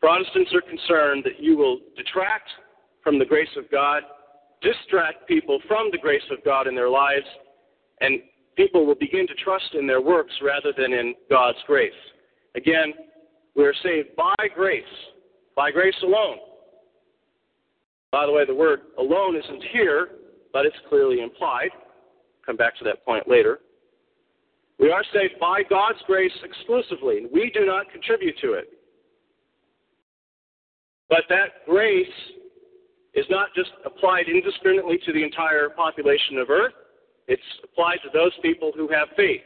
Protestants 0.00 0.52
are 0.52 0.60
concerned 0.60 1.24
that 1.24 1.42
you 1.42 1.56
will 1.56 1.78
detract 1.96 2.50
from 3.02 3.18
the 3.18 3.24
grace 3.24 3.48
of 3.56 3.70
God, 3.70 4.02
distract 4.60 5.26
people 5.26 5.60
from 5.66 5.88
the 5.92 5.98
grace 5.98 6.22
of 6.30 6.44
God 6.44 6.66
in 6.66 6.74
their 6.74 6.90
lives, 6.90 7.24
and 8.02 8.20
people 8.54 8.84
will 8.84 8.94
begin 8.94 9.26
to 9.26 9.34
trust 9.34 9.74
in 9.74 9.86
their 9.86 10.02
works 10.02 10.32
rather 10.42 10.72
than 10.76 10.92
in 10.92 11.14
God's 11.30 11.58
grace. 11.66 11.92
Again, 12.54 12.94
we 13.56 13.64
are 13.64 13.74
saved 13.82 14.16
by 14.16 14.34
grace, 14.54 14.84
by 15.56 15.70
grace 15.70 15.94
alone. 16.02 16.38
By 18.12 18.26
the 18.26 18.32
way, 18.32 18.44
the 18.46 18.54
word 18.54 18.82
alone 18.98 19.36
isn't 19.36 19.62
here, 19.72 20.08
but 20.52 20.66
it's 20.66 20.76
clearly 20.88 21.20
implied. 21.20 21.70
Come 22.46 22.56
back 22.56 22.76
to 22.78 22.84
that 22.84 23.04
point 23.04 23.28
later. 23.28 23.60
We 24.78 24.90
are 24.90 25.02
saved 25.12 25.34
by 25.40 25.62
God's 25.68 25.98
grace 26.06 26.32
exclusively. 26.42 27.18
And 27.18 27.28
we 27.32 27.50
do 27.54 27.64
not 27.64 27.90
contribute 27.90 28.36
to 28.42 28.54
it. 28.54 28.68
But 31.08 31.22
that 31.28 31.64
grace 31.66 32.06
is 33.14 33.24
not 33.30 33.48
just 33.54 33.70
applied 33.84 34.28
indiscriminately 34.28 34.98
to 35.06 35.12
the 35.12 35.22
entire 35.22 35.68
population 35.68 36.38
of 36.38 36.50
earth, 36.50 36.72
it's 37.28 37.42
applied 37.62 37.98
to 38.04 38.10
those 38.12 38.32
people 38.42 38.72
who 38.74 38.88
have 38.88 39.08
faith. 39.16 39.42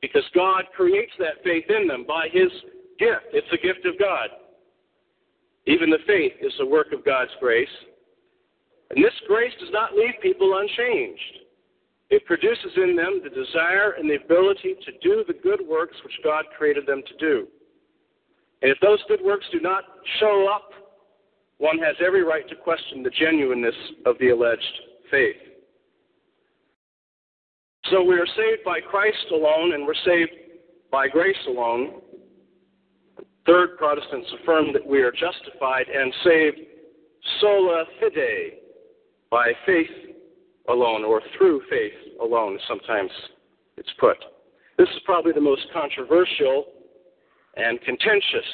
Because 0.00 0.24
God 0.34 0.64
creates 0.76 1.12
that 1.18 1.42
faith 1.44 1.64
in 1.68 1.88
them 1.88 2.04
by 2.06 2.28
His 2.32 2.50
gift. 2.98 3.26
It's 3.32 3.46
a 3.52 3.66
gift 3.66 3.84
of 3.86 3.98
God. 3.98 4.28
Even 5.66 5.90
the 5.90 5.98
faith 6.06 6.32
is 6.40 6.52
a 6.60 6.66
work 6.66 6.92
of 6.92 7.04
God's 7.04 7.30
grace. 7.40 7.68
And 8.90 9.04
this 9.04 9.12
grace 9.26 9.52
does 9.60 9.70
not 9.72 9.94
leave 9.94 10.14
people 10.22 10.58
unchanged. 10.58 11.38
It 12.10 12.24
produces 12.24 12.72
in 12.76 12.96
them 12.96 13.20
the 13.22 13.28
desire 13.28 13.92
and 13.98 14.08
the 14.08 14.16
ability 14.16 14.76
to 14.86 14.92
do 15.02 15.24
the 15.26 15.34
good 15.34 15.60
works 15.66 15.96
which 16.02 16.14
God 16.24 16.46
created 16.56 16.86
them 16.86 17.02
to 17.06 17.16
do. 17.18 17.46
And 18.62 18.70
if 18.70 18.78
those 18.80 18.98
good 19.08 19.20
works 19.22 19.44
do 19.52 19.60
not 19.60 19.84
show 20.18 20.48
up, 20.50 20.70
one 21.58 21.78
has 21.78 21.96
every 22.04 22.24
right 22.24 22.48
to 22.48 22.56
question 22.56 23.02
the 23.02 23.10
genuineness 23.10 23.74
of 24.06 24.16
the 24.20 24.30
alleged 24.30 24.62
faith. 25.10 25.36
So 27.90 28.02
we 28.02 28.16
are 28.16 28.26
saved 28.26 28.64
by 28.64 28.80
Christ 28.80 29.26
alone, 29.32 29.72
and 29.72 29.86
we're 29.86 29.94
saved 30.04 30.32
by 30.90 31.08
grace 31.08 31.36
alone. 31.46 32.02
Third, 33.46 33.78
Protestants 33.78 34.28
affirm 34.42 34.74
that 34.74 34.86
we 34.86 35.00
are 35.00 35.10
justified 35.10 35.86
and 35.88 36.12
saved 36.22 36.58
sola 37.40 37.84
fide, 38.00 38.58
by 39.30 39.52
faith 39.64 39.90
alone, 40.68 41.02
or 41.04 41.22
through 41.36 41.62
faith 41.70 41.92
alone, 42.20 42.58
sometimes 42.68 43.10
it's 43.78 43.92
put. 43.98 44.16
This 44.76 44.88
is 44.90 45.00
probably 45.06 45.32
the 45.32 45.40
most 45.40 45.62
controversial 45.72 46.66
and 47.56 47.80
contentious 47.82 48.46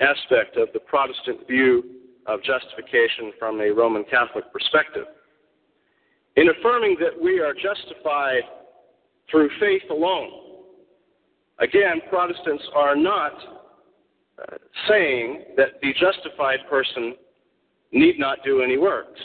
aspect 0.00 0.56
of 0.56 0.68
the 0.72 0.80
Protestant 0.80 1.46
view 1.46 1.84
of 2.26 2.42
justification 2.42 3.32
from 3.38 3.60
a 3.60 3.70
Roman 3.70 4.04
Catholic 4.04 4.52
perspective. 4.52 5.06
In 6.36 6.48
affirming 6.48 6.96
that 7.00 7.20
we 7.20 7.38
are 7.38 7.54
justified 7.54 8.42
through 9.30 9.48
faith 9.60 9.82
alone, 9.90 10.30
again, 11.58 12.00
Protestants 12.08 12.64
are 12.74 12.96
not 12.96 13.32
uh, 14.38 14.56
saying 14.88 15.44
that 15.56 15.80
the 15.82 15.92
justified 15.94 16.60
person 16.68 17.14
need 17.92 18.18
not 18.18 18.38
do 18.44 18.62
any 18.62 18.76
works. 18.76 19.20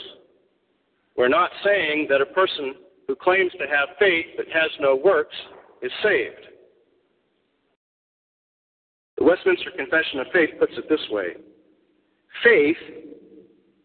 We're 1.16 1.28
not 1.28 1.50
saying 1.64 2.06
that 2.08 2.20
a 2.20 2.26
person 2.26 2.74
who 3.06 3.16
claims 3.16 3.52
to 3.52 3.66
have 3.66 3.96
faith 3.98 4.26
but 4.36 4.46
has 4.46 4.70
no 4.80 4.96
works 4.96 5.34
is 5.82 5.90
saved. 6.02 6.46
The 9.18 9.24
Westminster 9.24 9.70
Confession 9.76 10.20
of 10.20 10.28
Faith 10.32 10.50
puts 10.58 10.72
it 10.76 10.88
this 10.88 11.04
way 11.10 11.34
Faith, 12.42 12.76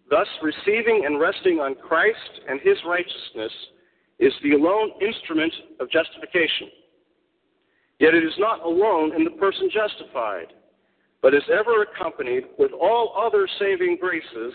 thus 0.09 0.27
receiving 0.41 1.03
and 1.05 1.19
resting 1.19 1.59
on 1.59 1.75
Christ 1.75 2.39
and 2.47 2.61
his 2.61 2.77
righteousness, 2.87 3.51
is 4.19 4.33
the 4.43 4.53
alone 4.53 4.91
instrument 5.01 5.53
of 5.79 5.89
justification. 5.89 6.69
Yet 7.99 8.13
it 8.13 8.23
is 8.23 8.33
not 8.37 8.61
alone 8.63 9.15
in 9.15 9.23
the 9.23 9.31
person 9.31 9.69
justified, 9.71 10.53
but 11.21 11.33
is 11.33 11.43
ever 11.51 11.83
accompanied 11.83 12.45
with 12.57 12.71
all 12.71 13.13
other 13.17 13.47
saving 13.59 13.97
graces, 13.99 14.53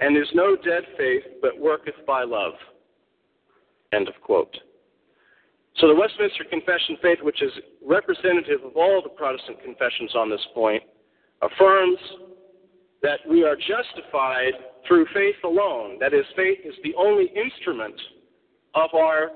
and 0.00 0.16
is 0.16 0.28
no 0.34 0.56
dead 0.56 0.84
faith, 0.98 1.22
but 1.40 1.58
worketh 1.58 1.94
by 2.06 2.22
love. 2.22 2.52
End 3.92 4.08
of 4.08 4.14
quote. 4.20 4.54
So 5.78 5.88
the 5.88 5.94
Westminster 5.94 6.44
Confession 6.44 6.94
of 6.96 7.00
Faith, 7.00 7.18
which 7.22 7.42
is 7.42 7.52
representative 7.86 8.64
of 8.64 8.76
all 8.76 9.00
the 9.02 9.10
Protestant 9.10 9.62
confessions 9.62 10.14
on 10.14 10.30
this 10.30 10.44
point, 10.54 10.82
affirms 11.42 11.98
that 13.02 13.20
we 13.28 13.44
are 13.44 13.56
justified 13.56 14.52
through 14.88 15.06
faith 15.14 15.36
alone. 15.44 15.98
That 16.00 16.14
is, 16.14 16.24
faith 16.34 16.58
is 16.64 16.74
the 16.82 16.94
only 16.96 17.26
instrument 17.36 17.94
of 18.76 18.90
our 18.94 19.30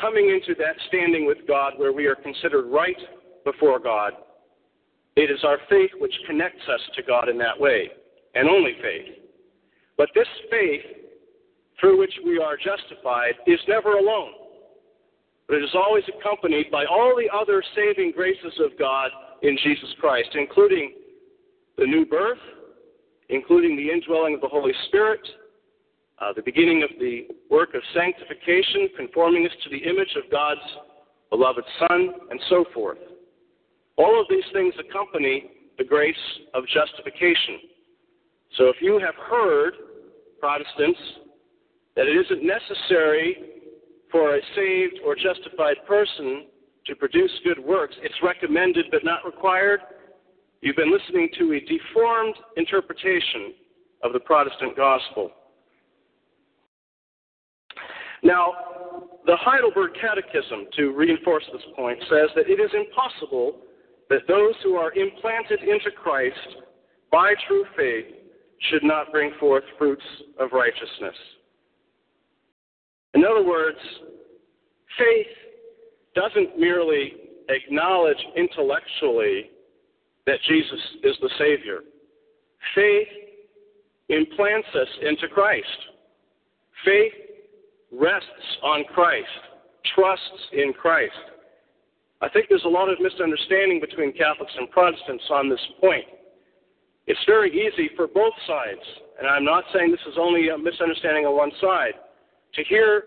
coming 0.00 0.30
into 0.30 0.54
that 0.58 0.76
standing 0.86 1.26
with 1.26 1.38
God 1.46 1.74
where 1.76 1.92
we 1.92 2.06
are 2.06 2.14
considered 2.14 2.66
right 2.70 2.96
before 3.44 3.78
God. 3.80 4.12
It 5.16 5.30
is 5.30 5.40
our 5.42 5.58
faith 5.68 5.90
which 5.98 6.14
connects 6.26 6.62
us 6.72 6.80
to 6.94 7.02
God 7.02 7.28
in 7.28 7.36
that 7.38 7.58
way, 7.58 7.90
and 8.34 8.48
only 8.48 8.74
faith. 8.80 9.16
But 9.96 10.10
this 10.14 10.28
faith 10.48 10.82
through 11.80 11.98
which 11.98 12.14
we 12.24 12.38
are 12.38 12.56
justified 12.56 13.34
is 13.46 13.58
never 13.66 13.94
alone, 13.94 14.32
but 15.48 15.56
it 15.56 15.64
is 15.64 15.74
always 15.74 16.04
accompanied 16.16 16.70
by 16.70 16.84
all 16.84 17.16
the 17.16 17.28
other 17.36 17.62
saving 17.74 18.12
graces 18.14 18.60
of 18.60 18.78
God 18.78 19.10
in 19.42 19.58
Jesus 19.64 19.88
Christ, 20.00 20.28
including 20.34 20.94
the 21.76 21.86
new 21.86 22.06
birth, 22.06 22.38
including 23.28 23.76
the 23.76 23.90
indwelling 23.90 24.34
of 24.34 24.40
the 24.40 24.48
Holy 24.48 24.72
Spirit, 24.86 25.20
uh, 26.20 26.32
the 26.34 26.42
beginning 26.42 26.82
of 26.82 26.90
the 26.98 27.28
work 27.50 27.74
of 27.74 27.82
sanctification, 27.94 28.88
conforming 28.96 29.46
us 29.46 29.52
to 29.64 29.70
the 29.70 29.78
image 29.78 30.14
of 30.16 30.30
God's 30.30 30.60
beloved 31.30 31.64
Son, 31.78 32.10
and 32.30 32.40
so 32.48 32.64
forth. 32.72 32.98
All 33.96 34.20
of 34.20 34.26
these 34.30 34.44
things 34.52 34.74
accompany 34.78 35.50
the 35.76 35.84
grace 35.84 36.16
of 36.54 36.64
justification. 36.66 37.60
So 38.56 38.68
if 38.68 38.76
you 38.80 38.98
have 38.98 39.14
heard, 39.14 39.74
Protestants, 40.40 40.98
that 41.96 42.06
it 42.06 42.16
isn't 42.16 42.42
necessary 42.44 43.36
for 44.10 44.36
a 44.36 44.40
saved 44.56 45.00
or 45.04 45.14
justified 45.14 45.76
person 45.86 46.46
to 46.86 46.94
produce 46.94 47.30
good 47.44 47.58
works, 47.58 47.94
it's 48.02 48.14
recommended 48.22 48.86
but 48.90 49.04
not 49.04 49.24
required, 49.26 49.80
You've 50.60 50.74
been 50.74 50.92
listening 50.92 51.28
to 51.38 51.52
a 51.52 51.60
deformed 51.60 52.34
interpretation 52.56 53.54
of 54.02 54.12
the 54.12 54.18
Protestant 54.18 54.76
gospel. 54.76 55.30
Now, 58.22 58.52
the 59.26 59.36
Heidelberg 59.36 59.92
Catechism, 60.00 60.66
to 60.76 60.92
reinforce 60.92 61.44
this 61.52 61.62
point, 61.76 61.98
says 62.10 62.30
that 62.34 62.48
it 62.48 62.60
is 62.60 62.70
impossible 62.74 63.56
that 64.10 64.26
those 64.26 64.54
who 64.62 64.74
are 64.76 64.92
implanted 64.92 65.62
into 65.62 65.90
Christ 65.90 66.36
by 67.12 67.34
true 67.46 67.64
faith 67.76 68.06
should 68.70 68.82
not 68.82 69.12
bring 69.12 69.32
forth 69.38 69.64
fruits 69.78 70.02
of 70.40 70.50
righteousness. 70.52 71.14
In 73.14 73.24
other 73.24 73.44
words, 73.44 73.78
faith 74.98 75.26
doesn't 76.14 76.58
merely 76.58 77.12
acknowledge 77.48 78.18
intellectually 78.36 79.50
that 80.26 80.38
Jesus 80.48 80.80
is 81.04 81.16
the 81.22 81.30
Savior. 81.38 81.80
Faith 82.74 83.08
implants 84.08 84.68
us 84.74 84.88
into 85.02 85.28
Christ. 85.28 85.66
Faith 86.84 87.12
rests 87.92 88.48
on 88.62 88.84
Christ, 88.94 89.26
trusts 89.94 90.42
in 90.52 90.72
Christ. 90.72 91.12
I 92.20 92.28
think 92.28 92.46
there's 92.48 92.64
a 92.64 92.68
lot 92.68 92.88
of 92.88 92.98
misunderstanding 93.00 93.80
between 93.80 94.12
Catholics 94.12 94.52
and 94.58 94.70
Protestants 94.70 95.24
on 95.30 95.48
this 95.48 95.60
point. 95.80 96.04
It's 97.06 97.20
very 97.26 97.50
easy 97.50 97.90
for 97.96 98.06
both 98.06 98.34
sides, 98.46 98.84
and 99.18 99.26
I'm 99.26 99.44
not 99.44 99.64
saying 99.72 99.90
this 99.90 100.00
is 100.06 100.18
only 100.18 100.48
a 100.48 100.58
misunderstanding 100.58 101.24
on 101.24 101.36
one 101.36 101.52
side, 101.60 101.94
to 102.54 102.64
hear 102.64 103.04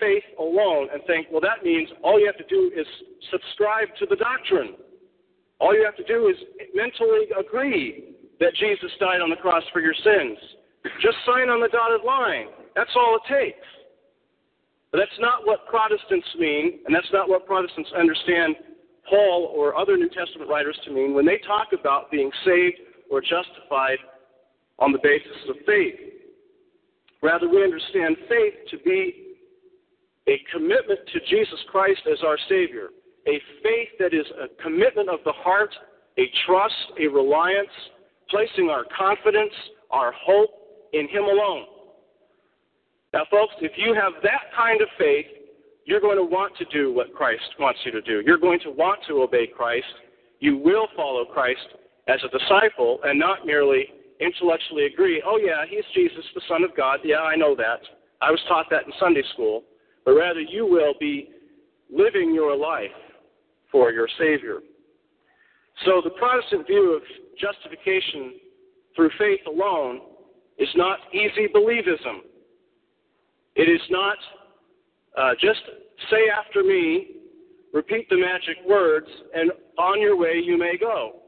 faith 0.00 0.24
alone 0.38 0.88
and 0.92 1.02
think, 1.06 1.28
well, 1.30 1.40
that 1.40 1.64
means 1.64 1.88
all 2.02 2.18
you 2.18 2.26
have 2.26 2.38
to 2.38 2.48
do 2.48 2.72
is 2.76 2.86
subscribe 3.30 3.88
to 3.98 4.06
the 4.06 4.16
doctrine. 4.16 4.74
All 5.60 5.74
you 5.74 5.84
have 5.84 5.96
to 5.96 6.04
do 6.04 6.28
is 6.28 6.36
mentally 6.74 7.28
agree 7.38 8.16
that 8.40 8.54
Jesus 8.56 8.90
died 9.00 9.20
on 9.20 9.30
the 9.30 9.36
cross 9.36 9.62
for 9.72 9.80
your 9.80 9.94
sins. 9.94 10.38
Just 11.00 11.16
sign 11.24 11.48
on 11.48 11.60
the 11.60 11.68
dotted 11.68 12.04
line. 12.04 12.46
That's 12.74 12.90
all 12.94 13.16
it 13.16 13.32
takes. 13.32 13.66
But 14.92 14.98
that's 14.98 15.20
not 15.20 15.46
what 15.46 15.66
Protestants 15.66 16.26
mean, 16.38 16.80
and 16.86 16.94
that's 16.94 17.10
not 17.12 17.28
what 17.28 17.46
Protestants 17.46 17.90
understand 17.98 18.56
Paul 19.08 19.52
or 19.54 19.76
other 19.76 19.96
New 19.96 20.08
Testament 20.08 20.50
writers 20.50 20.78
to 20.84 20.92
mean 20.92 21.14
when 21.14 21.26
they 21.26 21.38
talk 21.46 21.68
about 21.78 22.10
being 22.10 22.30
saved 22.44 22.76
or 23.10 23.20
justified 23.20 23.98
on 24.78 24.92
the 24.92 24.98
basis 25.02 25.36
of 25.48 25.56
faith. 25.64 25.94
Rather, 27.22 27.48
we 27.48 27.62
understand 27.62 28.16
faith 28.28 28.54
to 28.70 28.78
be 28.78 29.36
a 30.28 30.40
commitment 30.52 31.00
to 31.12 31.20
Jesus 31.28 31.58
Christ 31.70 32.00
as 32.10 32.18
our 32.24 32.38
Savior, 32.48 32.88
a 33.26 33.40
faith 33.62 33.88
that 33.98 34.12
is 34.12 34.26
a 34.42 34.62
commitment 34.62 35.08
of 35.08 35.20
the 35.24 35.32
heart, 35.32 35.70
a 36.18 36.24
trust, 36.46 36.74
a 37.00 37.06
reliance, 37.06 37.70
placing 38.28 38.70
our 38.70 38.84
confidence, 38.96 39.52
our 39.90 40.12
hope 40.12 40.50
in 40.92 41.08
Him 41.08 41.24
alone. 41.24 41.64
Now, 43.16 43.24
folks, 43.30 43.54
if 43.62 43.72
you 43.76 43.94
have 43.94 44.12
that 44.24 44.52
kind 44.54 44.82
of 44.82 44.88
faith, 44.98 45.24
you're 45.86 46.02
going 46.02 46.18
to 46.18 46.22
want 46.22 46.54
to 46.58 46.66
do 46.66 46.92
what 46.92 47.14
Christ 47.14 47.48
wants 47.58 47.80
you 47.82 47.90
to 47.92 48.02
do. 48.02 48.20
You're 48.26 48.36
going 48.36 48.60
to 48.60 48.70
want 48.70 49.00
to 49.08 49.22
obey 49.22 49.46
Christ. 49.46 49.86
You 50.40 50.58
will 50.58 50.86
follow 50.94 51.24
Christ 51.24 51.66
as 52.08 52.20
a 52.22 52.38
disciple 52.38 53.00
and 53.04 53.18
not 53.18 53.46
merely 53.46 53.86
intellectually 54.20 54.84
agree, 54.84 55.22
oh, 55.24 55.38
yeah, 55.38 55.64
he's 55.66 55.84
Jesus, 55.94 56.26
the 56.34 56.42
Son 56.46 56.62
of 56.62 56.76
God. 56.76 56.98
Yeah, 57.04 57.20
I 57.20 57.36
know 57.36 57.56
that. 57.56 57.80
I 58.20 58.30
was 58.30 58.40
taught 58.48 58.66
that 58.70 58.84
in 58.84 58.92
Sunday 59.00 59.22
school. 59.32 59.62
But 60.04 60.12
rather, 60.12 60.40
you 60.40 60.66
will 60.66 60.92
be 61.00 61.30
living 61.90 62.34
your 62.34 62.54
life 62.54 62.90
for 63.72 63.92
your 63.92 64.08
Savior. 64.18 64.58
So 65.86 66.02
the 66.04 66.10
Protestant 66.10 66.66
view 66.66 66.92
of 66.94 67.02
justification 67.40 68.34
through 68.94 69.10
faith 69.18 69.40
alone 69.46 70.02
is 70.58 70.68
not 70.76 70.98
easy 71.14 71.48
believism. 71.54 72.20
It 73.56 73.68
is 73.70 73.80
not 73.90 74.18
uh, 75.16 75.32
just 75.40 75.60
say 76.10 76.28
after 76.28 76.62
me, 76.62 77.16
repeat 77.72 78.08
the 78.10 78.16
magic 78.16 78.56
words, 78.68 79.06
and 79.34 79.50
on 79.78 80.00
your 80.00 80.16
way 80.16 80.40
you 80.42 80.58
may 80.58 80.76
go. 80.78 81.22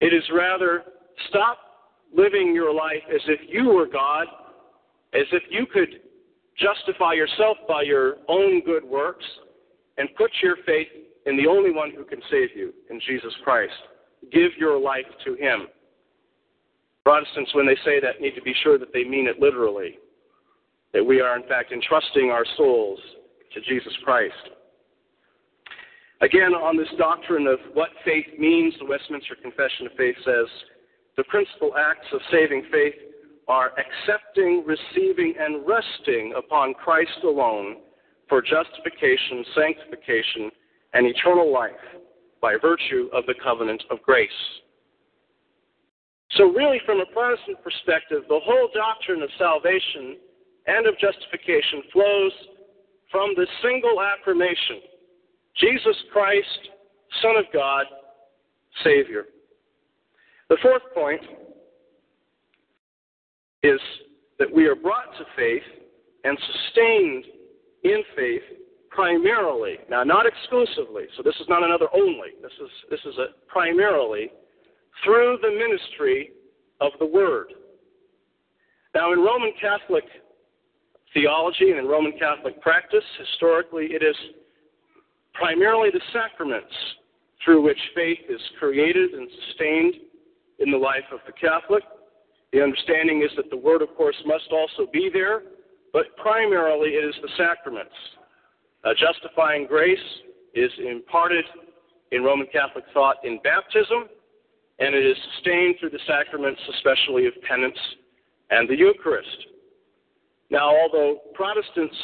It 0.00 0.14
is 0.14 0.22
rather 0.32 0.84
stop 1.28 1.58
living 2.14 2.54
your 2.54 2.72
life 2.72 3.02
as 3.12 3.20
if 3.26 3.40
you 3.48 3.68
were 3.68 3.86
God, 3.86 4.26
as 5.14 5.26
if 5.32 5.42
you 5.50 5.66
could 5.66 6.00
justify 6.58 7.14
yourself 7.14 7.56
by 7.66 7.82
your 7.82 8.16
own 8.28 8.62
good 8.64 8.84
works, 8.84 9.24
and 9.98 10.08
put 10.16 10.30
your 10.42 10.56
faith 10.64 10.88
in 11.26 11.36
the 11.36 11.46
only 11.46 11.70
one 11.72 11.90
who 11.90 12.04
can 12.04 12.20
save 12.30 12.48
you, 12.54 12.72
in 12.90 13.00
Jesus 13.06 13.32
Christ. 13.44 13.72
Give 14.32 14.50
your 14.58 14.80
life 14.80 15.06
to 15.24 15.34
Him. 15.34 15.66
Protestants, 17.04 17.52
when 17.54 17.66
they 17.66 17.76
say 17.84 18.00
that, 18.00 18.20
need 18.20 18.34
to 18.34 18.42
be 18.42 18.54
sure 18.62 18.78
that 18.78 18.92
they 18.92 19.04
mean 19.04 19.26
it 19.26 19.40
literally, 19.40 19.98
that 20.92 21.04
we 21.04 21.20
are, 21.20 21.36
in 21.36 21.46
fact, 21.48 21.72
entrusting 21.72 22.30
our 22.30 22.44
souls 22.56 22.98
to 23.54 23.60
Jesus 23.62 23.92
Christ. 24.04 24.34
Again, 26.20 26.54
on 26.54 26.76
this 26.76 26.88
doctrine 26.98 27.46
of 27.46 27.58
what 27.74 27.90
faith 28.04 28.26
means, 28.38 28.74
the 28.78 28.86
Westminster 28.86 29.34
Confession 29.34 29.86
of 29.86 29.92
Faith 29.96 30.16
says 30.24 30.46
the 31.16 31.24
principal 31.24 31.72
acts 31.76 32.06
of 32.12 32.20
saving 32.30 32.64
faith 32.70 32.94
are 33.48 33.72
accepting, 33.76 34.64
receiving, 34.64 35.34
and 35.38 35.66
resting 35.66 36.32
upon 36.36 36.74
Christ 36.74 37.18
alone 37.24 37.78
for 38.28 38.40
justification, 38.40 39.44
sanctification, 39.54 40.50
and 40.94 41.06
eternal 41.06 41.52
life 41.52 41.72
by 42.40 42.54
virtue 42.60 43.08
of 43.12 43.26
the 43.26 43.34
covenant 43.42 43.82
of 43.90 44.00
grace. 44.02 44.30
So, 46.36 46.44
really, 46.44 46.80
from 46.86 47.00
a 47.00 47.06
Protestant 47.12 47.58
perspective, 47.62 48.22
the 48.28 48.40
whole 48.42 48.68
doctrine 48.72 49.22
of 49.22 49.28
salvation 49.38 50.16
and 50.66 50.86
of 50.86 50.94
justification 50.98 51.82
flows 51.92 52.32
from 53.10 53.34
the 53.36 53.46
single 53.62 54.00
affirmation 54.00 54.80
Jesus 55.56 55.96
Christ, 56.12 56.70
Son 57.20 57.36
of 57.36 57.44
God, 57.52 57.84
Savior. 58.82 59.24
The 60.48 60.56
fourth 60.62 60.82
point 60.94 61.20
is 63.62 63.80
that 64.38 64.52
we 64.52 64.66
are 64.66 64.74
brought 64.74 65.16
to 65.18 65.24
faith 65.36 65.62
and 66.24 66.38
sustained 66.52 67.24
in 67.84 68.02
faith 68.16 68.42
primarily, 68.90 69.78
now 69.88 70.04
not 70.04 70.26
exclusively, 70.26 71.04
so 71.16 71.22
this 71.22 71.34
is 71.36 71.46
not 71.48 71.62
another 71.62 71.86
only, 71.94 72.28
this 72.42 72.52
is, 72.62 72.70
this 72.90 73.00
is 73.00 73.18
a 73.18 73.26
primarily, 73.50 74.30
through 75.04 75.38
the 75.40 75.48
ministry 75.48 76.32
of 76.80 76.92
the 76.98 77.06
Word. 77.06 77.54
Now, 78.94 79.12
in 79.12 79.20
Roman 79.20 79.52
Catholic 79.60 80.04
theology 81.14 81.70
and 81.70 81.78
in 81.78 81.86
Roman 81.86 82.12
Catholic 82.18 82.60
practice, 82.60 83.04
historically, 83.18 83.86
it 83.86 84.02
is 84.02 84.16
primarily 85.34 85.90
the 85.92 86.00
sacraments 86.12 86.72
through 87.44 87.62
which 87.62 87.78
faith 87.94 88.20
is 88.28 88.40
created 88.58 89.12
and 89.12 89.28
sustained 89.48 89.94
in 90.58 90.70
the 90.70 90.76
life 90.76 91.04
of 91.12 91.20
the 91.26 91.32
Catholic. 91.32 91.82
The 92.52 92.62
understanding 92.62 93.22
is 93.22 93.30
that 93.36 93.50
the 93.50 93.56
Word, 93.56 93.82
of 93.82 93.94
course, 93.96 94.16
must 94.26 94.52
also 94.52 94.90
be 94.92 95.10
there, 95.12 95.42
but 95.92 96.16
primarily 96.16 96.90
it 96.90 97.04
is 97.04 97.14
the 97.22 97.30
sacraments. 97.36 97.94
Uh, 98.84 98.90
justifying 98.98 99.66
grace 99.66 99.98
is 100.54 100.70
imparted 100.78 101.44
in 102.10 102.22
Roman 102.22 102.46
Catholic 102.52 102.84
thought 102.92 103.16
in 103.24 103.40
baptism, 103.42 104.08
and 104.78 104.94
it 104.94 105.04
is 105.04 105.16
sustained 105.34 105.76
through 105.80 105.90
the 105.90 106.00
sacraments, 106.06 106.60
especially 106.76 107.26
of 107.26 107.32
penance 107.48 107.78
and 108.50 108.68
the 108.68 108.76
Eucharist. 108.76 109.46
Now, 110.52 110.68
although 110.68 111.16
Protestants 111.32 111.96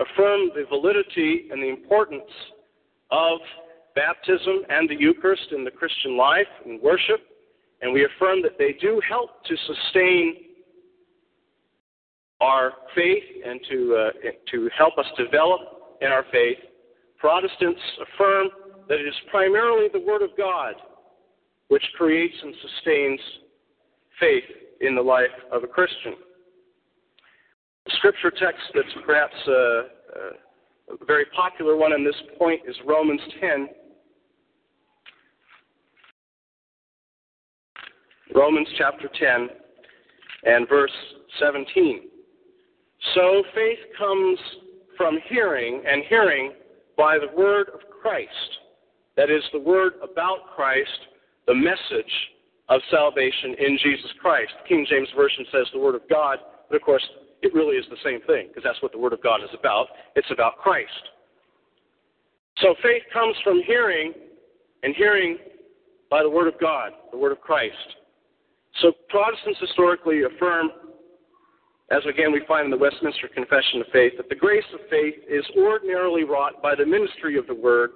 affirm 0.00 0.50
the 0.52 0.64
validity 0.68 1.46
and 1.52 1.62
the 1.62 1.68
importance 1.68 2.28
of 3.12 3.38
baptism 3.94 4.62
and 4.68 4.90
the 4.90 4.96
Eucharist 4.98 5.52
in 5.52 5.62
the 5.62 5.70
Christian 5.70 6.16
life 6.16 6.48
and 6.66 6.82
worship, 6.82 7.20
and 7.80 7.92
we 7.92 8.04
affirm 8.04 8.42
that 8.42 8.58
they 8.58 8.72
do 8.80 9.00
help 9.08 9.44
to 9.44 9.56
sustain 9.68 10.34
our 12.40 12.72
faith 12.96 13.22
and 13.46 13.60
to, 13.70 13.94
uh, 13.94 14.30
to 14.50 14.68
help 14.76 14.98
us 14.98 15.06
develop 15.16 15.60
in 16.00 16.08
our 16.08 16.24
faith. 16.32 16.58
Protestants 17.16 17.80
affirm 18.02 18.48
that 18.88 18.98
it 18.98 19.06
is 19.06 19.14
primarily 19.30 19.86
the 19.92 20.00
Word 20.00 20.22
of 20.22 20.30
God 20.36 20.74
which 21.68 21.84
creates 21.96 22.34
and 22.42 22.54
sustains 22.60 23.20
faith 24.18 24.44
in 24.80 24.96
the 24.96 25.02
life 25.02 25.26
of 25.52 25.62
a 25.62 25.68
Christian. 25.68 26.14
The 27.88 27.94
scripture 27.96 28.30
text 28.30 28.60
that's 28.74 29.06
perhaps 29.06 29.34
uh, 29.46 29.52
uh, 29.52 29.82
a 31.00 31.04
very 31.06 31.24
popular 31.34 31.74
one 31.74 31.94
on 31.94 32.04
this 32.04 32.14
point 32.38 32.60
is 32.68 32.76
Romans 32.86 33.20
10, 33.40 33.66
Romans 38.34 38.68
chapter 38.76 39.08
10 39.18 39.48
and 40.44 40.68
verse 40.68 40.92
17. 41.40 42.02
So 43.14 43.42
faith 43.54 43.78
comes 43.96 44.38
from 44.98 45.18
hearing, 45.30 45.82
and 45.88 46.02
hearing 46.10 46.52
by 46.98 47.16
the 47.18 47.34
word 47.34 47.68
of 47.72 47.80
Christ. 48.02 48.28
That 49.16 49.30
is, 49.30 49.42
the 49.54 49.60
word 49.60 49.94
about 50.02 50.54
Christ, 50.54 50.90
the 51.46 51.54
message 51.54 52.12
of 52.68 52.82
salvation 52.90 53.54
in 53.58 53.78
Jesus 53.82 54.10
Christ. 54.20 54.52
King 54.68 54.86
James 54.90 55.08
Version 55.16 55.46
says 55.50 55.66
the 55.72 55.78
word 55.78 55.94
of 55.94 56.02
God, 56.10 56.38
but 56.68 56.76
of 56.76 56.82
course, 56.82 57.02
it 57.42 57.54
really 57.54 57.76
is 57.76 57.84
the 57.90 57.96
same 58.02 58.20
thing, 58.26 58.48
because 58.48 58.64
that's 58.64 58.82
what 58.82 58.92
the 58.92 58.98
word 58.98 59.12
of 59.12 59.22
God 59.22 59.42
is 59.42 59.50
about. 59.58 59.86
It's 60.16 60.30
about 60.30 60.56
Christ. 60.58 60.90
So 62.58 62.74
faith 62.82 63.02
comes 63.12 63.36
from 63.44 63.62
hearing, 63.66 64.12
and 64.82 64.94
hearing 64.96 65.38
by 66.10 66.22
the 66.22 66.30
word 66.30 66.48
of 66.48 66.58
God, 66.60 66.92
the 67.12 67.18
word 67.18 67.32
of 67.32 67.40
Christ. 67.40 67.74
So 68.80 68.92
Protestants 69.08 69.60
historically 69.60 70.22
affirm, 70.22 70.70
as 71.90 72.02
again 72.08 72.32
we 72.32 72.42
find 72.46 72.64
in 72.64 72.70
the 72.70 72.76
Westminster 72.76 73.28
Confession 73.28 73.80
of 73.80 73.86
Faith, 73.92 74.12
that 74.16 74.28
the 74.28 74.34
grace 74.34 74.64
of 74.74 74.80
faith 74.90 75.14
is 75.28 75.44
ordinarily 75.56 76.24
wrought 76.24 76.62
by 76.62 76.74
the 76.74 76.84
ministry 76.84 77.38
of 77.38 77.46
the 77.46 77.54
Word, 77.54 77.90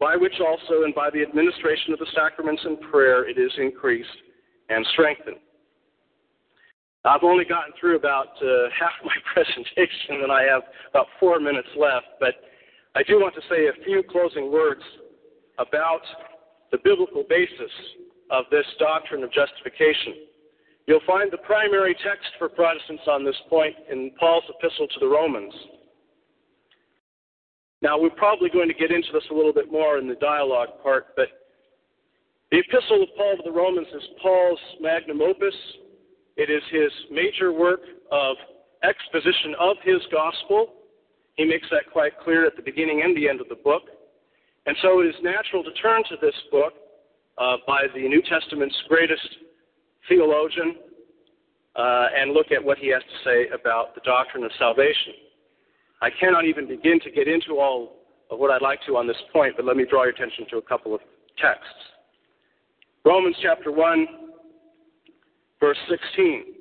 by 0.00 0.16
which 0.16 0.34
also 0.40 0.84
and 0.84 0.94
by 0.94 1.10
the 1.10 1.22
administration 1.22 1.92
of 1.92 1.98
the 1.98 2.06
sacraments 2.14 2.62
and 2.64 2.80
prayer 2.90 3.28
it 3.28 3.38
is 3.38 3.52
increased 3.58 4.08
and 4.68 4.86
strengthened. 4.92 5.38
I've 7.08 7.24
only 7.24 7.46
gotten 7.46 7.72
through 7.80 7.96
about 7.96 8.36
uh, 8.42 8.68
half 8.78 8.92
my 9.02 9.16
presentation, 9.32 10.22
and 10.22 10.30
I 10.30 10.42
have 10.42 10.62
about 10.90 11.06
four 11.18 11.40
minutes 11.40 11.68
left, 11.78 12.20
but 12.20 12.34
I 12.94 13.02
do 13.02 13.18
want 13.18 13.34
to 13.34 13.40
say 13.48 13.66
a 13.66 13.84
few 13.84 14.02
closing 14.02 14.52
words 14.52 14.82
about 15.58 16.02
the 16.70 16.78
biblical 16.84 17.24
basis 17.28 17.72
of 18.30 18.44
this 18.50 18.66
doctrine 18.78 19.24
of 19.24 19.32
justification. 19.32 20.28
You'll 20.86 21.04
find 21.06 21.32
the 21.32 21.38
primary 21.38 21.94
text 21.94 22.28
for 22.38 22.48
Protestants 22.48 23.04
on 23.08 23.24
this 23.24 23.36
point 23.48 23.74
in 23.90 24.10
Paul's 24.20 24.44
epistle 24.48 24.86
to 24.88 25.00
the 25.00 25.08
Romans. 25.08 25.52
Now, 27.80 27.98
we're 27.98 28.10
probably 28.10 28.50
going 28.50 28.68
to 28.68 28.74
get 28.74 28.90
into 28.90 29.08
this 29.12 29.24
a 29.30 29.34
little 29.34 29.52
bit 29.52 29.70
more 29.70 29.98
in 29.98 30.08
the 30.08 30.16
dialogue 30.16 30.82
part, 30.82 31.14
but 31.16 31.28
the 32.50 32.58
epistle 32.58 33.02
of 33.02 33.08
Paul 33.16 33.36
to 33.36 33.42
the 33.44 33.52
Romans 33.52 33.86
is 33.94 34.02
Paul's 34.20 34.58
magnum 34.80 35.22
opus. 35.22 35.54
It 36.38 36.50
is 36.50 36.62
his 36.70 36.92
major 37.10 37.52
work 37.52 37.80
of 38.12 38.36
exposition 38.84 39.56
of 39.58 39.76
his 39.82 39.98
gospel. 40.12 40.72
He 41.34 41.44
makes 41.44 41.66
that 41.70 41.90
quite 41.92 42.12
clear 42.20 42.46
at 42.46 42.54
the 42.54 42.62
beginning 42.62 43.02
and 43.04 43.16
the 43.16 43.28
end 43.28 43.40
of 43.40 43.48
the 43.48 43.56
book. 43.56 43.82
And 44.66 44.76
so 44.80 45.00
it 45.00 45.06
is 45.06 45.16
natural 45.20 45.64
to 45.64 45.72
turn 45.82 46.04
to 46.10 46.16
this 46.22 46.34
book 46.52 46.74
uh, 47.38 47.56
by 47.66 47.86
the 47.92 48.00
New 48.00 48.22
Testament's 48.22 48.76
greatest 48.88 49.28
theologian 50.08 50.76
uh, 51.74 52.06
and 52.16 52.32
look 52.32 52.52
at 52.52 52.62
what 52.62 52.78
he 52.78 52.88
has 52.92 53.02
to 53.02 53.24
say 53.24 53.48
about 53.52 53.96
the 53.96 54.00
doctrine 54.04 54.44
of 54.44 54.52
salvation. 54.60 55.14
I 56.00 56.10
cannot 56.20 56.44
even 56.44 56.68
begin 56.68 57.00
to 57.00 57.10
get 57.10 57.26
into 57.26 57.58
all 57.58 57.96
of 58.30 58.38
what 58.38 58.52
I'd 58.52 58.62
like 58.62 58.78
to 58.86 58.96
on 58.96 59.08
this 59.08 59.16
point, 59.32 59.54
but 59.56 59.64
let 59.64 59.76
me 59.76 59.84
draw 59.90 60.04
your 60.04 60.12
attention 60.12 60.46
to 60.50 60.58
a 60.58 60.62
couple 60.62 60.94
of 60.94 61.00
texts. 61.40 61.82
Romans 63.04 63.36
chapter 63.42 63.72
1, 63.72 64.06
verse 65.60 65.78
16. 65.88 66.54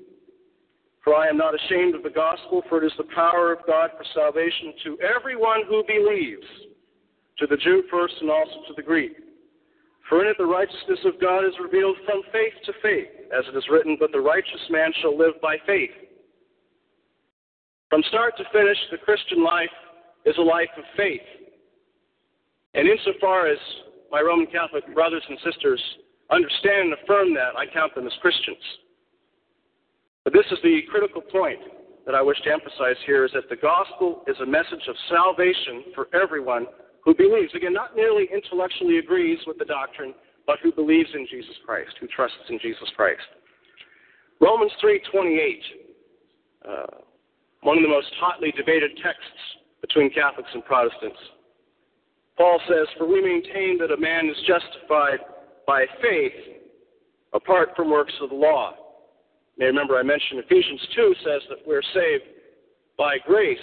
For 1.04 1.16
I 1.16 1.28
am 1.28 1.38
not 1.38 1.56
ashamed 1.56 1.96
of 1.96 2.04
the 2.04 2.10
gospel, 2.10 2.64
for 2.68 2.84
it 2.84 2.86
is 2.86 2.98
the 2.98 3.08
power 3.16 3.54
of 3.54 3.60
God 3.66 3.92
for 3.98 4.04
salvation 4.14 4.74
to 4.84 4.98
everyone 5.00 5.62
who 5.68 5.84
believes, 5.88 6.46
to 7.40 7.48
the 7.48 7.58
Jew 7.58 7.84
first 7.90 8.16
and 8.20 8.30
also 8.30 8.56
to 8.68 8.74
the 8.76 8.84
Greek. 8.84 9.14
For 10.10 10.22
in 10.22 10.28
it 10.28 10.38
the 10.38 10.46
righteousness 10.46 11.00
of 11.06 11.20
God 11.22 11.46
is 11.46 11.54
revealed 11.62 11.98
from 12.06 12.24
faith 12.32 12.54
to 12.66 12.74
faith, 12.82 13.08
as 13.32 13.46
it 13.48 13.58
is 13.58 13.64
written, 13.70 13.98
But 14.00 14.12
the 14.12 14.20
righteous 14.20 14.68
man 14.70 14.92
shall 15.02 15.18
live 15.18 15.40
by 15.42 15.58
faith. 15.66 15.92
From 17.90 18.04
start 18.10 18.36
to 18.38 18.44
finish, 18.52 18.78
the 18.92 18.98
Christian 18.98 19.44
life 19.44 19.72
is 20.26 20.36
a 20.38 20.42
life 20.42 20.72
of 20.78 20.84
faith. 20.96 21.24
And 22.74 22.88
insofar 22.88 23.48
as 23.48 23.58
my 24.12 24.22
Roman 24.22 24.48
Catholic 24.48 24.84
brothers 24.94 25.24
and 25.30 25.38
sisters 25.44 25.82
understand 26.32 26.92
and 26.92 26.94
affirm 26.94 27.34
that, 27.34 27.56
I 27.58 27.66
count 27.72 27.96
them 27.96 28.08
as 28.08 28.14
Christians. 28.22 28.64
But 30.28 30.34
this 30.34 30.52
is 30.52 30.60
the 30.62 30.82
critical 30.92 31.22
point 31.22 31.60
that 32.06 32.14
I 32.14 32.22
wish 32.22 32.36
to 32.44 32.52
emphasize 32.52 33.00
here 33.06 33.24
is 33.24 33.32
that 33.32 33.48
the 33.48 33.56
gospel 33.56 34.26
is 34.28 34.36
a 34.44 34.46
message 34.46 34.84
of 34.90 34.96
salvation 35.08 35.96
for 35.96 36.10
everyone 36.14 36.68
who 37.00 37.16
believes, 37.16 37.56
again, 37.56 37.72
not 37.72 37.96
merely 37.96 38.28
intellectually 38.28 38.98
agrees 38.98 39.40
with 39.48 39.58
the 39.58 39.64
doctrine, 39.64 40.14
but 40.46 40.60
who 40.62 40.74
believes 40.74 41.08
in 41.14 41.26
Jesus 41.32 41.56
Christ, 41.66 41.92
who 42.02 42.08
trusts 42.08 42.44
in 42.50 42.60
Jesus 42.60 42.90
Christ. 42.98 43.24
Romans 44.42 44.74
3:28, 44.82 45.64
uh, 46.68 46.98
one 47.62 47.78
of 47.78 47.84
the 47.84 47.88
most 47.88 48.14
hotly 48.20 48.52
debated 48.52 48.98
texts 48.98 49.56
between 49.80 50.10
Catholics 50.10 50.54
and 50.54 50.66
Protestants. 50.66 51.20
Paul 52.36 52.60
says, 52.68 52.90
"For 52.98 53.06
we 53.06 53.22
maintain 53.22 53.78
that 53.78 53.92
a 53.92 53.98
man 53.98 54.28
is 54.28 54.38
justified 54.42 55.22
by 55.66 55.88
faith 56.02 56.36
apart 57.32 57.78
from 57.78 57.90
works 57.90 58.20
of 58.20 58.28
the 58.32 58.36
law." 58.36 58.87
May 59.58 59.66
remember 59.66 59.98
I 59.98 60.04
mentioned 60.04 60.40
Ephesians 60.40 60.82
2 60.96 61.16
says 61.24 61.42
that 61.50 61.60
we're 61.66 61.82
saved 61.94 62.24
by 62.98 63.18
grace 63.26 63.58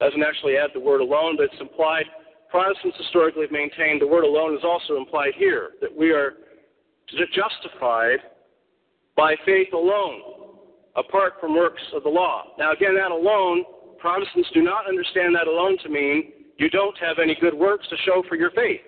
doesn't 0.00 0.22
actually 0.22 0.56
add 0.56 0.70
the 0.74 0.80
word 0.80 1.00
alone, 1.00 1.36
but 1.36 1.44
it's 1.44 1.60
implied. 1.60 2.04
Protestants 2.50 2.96
historically 2.98 3.42
have 3.42 3.52
maintained 3.52 4.02
the 4.02 4.06
word 4.06 4.24
alone 4.24 4.54
is 4.54 4.64
also 4.64 4.96
implied 4.96 5.32
here, 5.36 5.70
that 5.80 5.94
we 5.94 6.10
are 6.10 6.34
justified 7.32 8.18
by 9.16 9.34
faith 9.46 9.72
alone, 9.72 10.20
apart 10.96 11.34
from 11.40 11.54
works 11.56 11.82
of 11.94 12.02
the 12.02 12.08
law. 12.08 12.54
Now, 12.58 12.72
again, 12.72 12.94
that 12.96 13.12
alone, 13.12 13.64
Protestants 13.98 14.48
do 14.52 14.62
not 14.62 14.86
understand 14.86 15.34
that 15.34 15.46
alone 15.46 15.78
to 15.84 15.88
mean 15.88 16.32
you 16.58 16.68
don't 16.68 16.96
have 16.98 17.18
any 17.18 17.36
good 17.40 17.54
works 17.54 17.88
to 17.88 17.96
show 18.04 18.22
for 18.28 18.36
your 18.36 18.50
faith. 18.50 18.82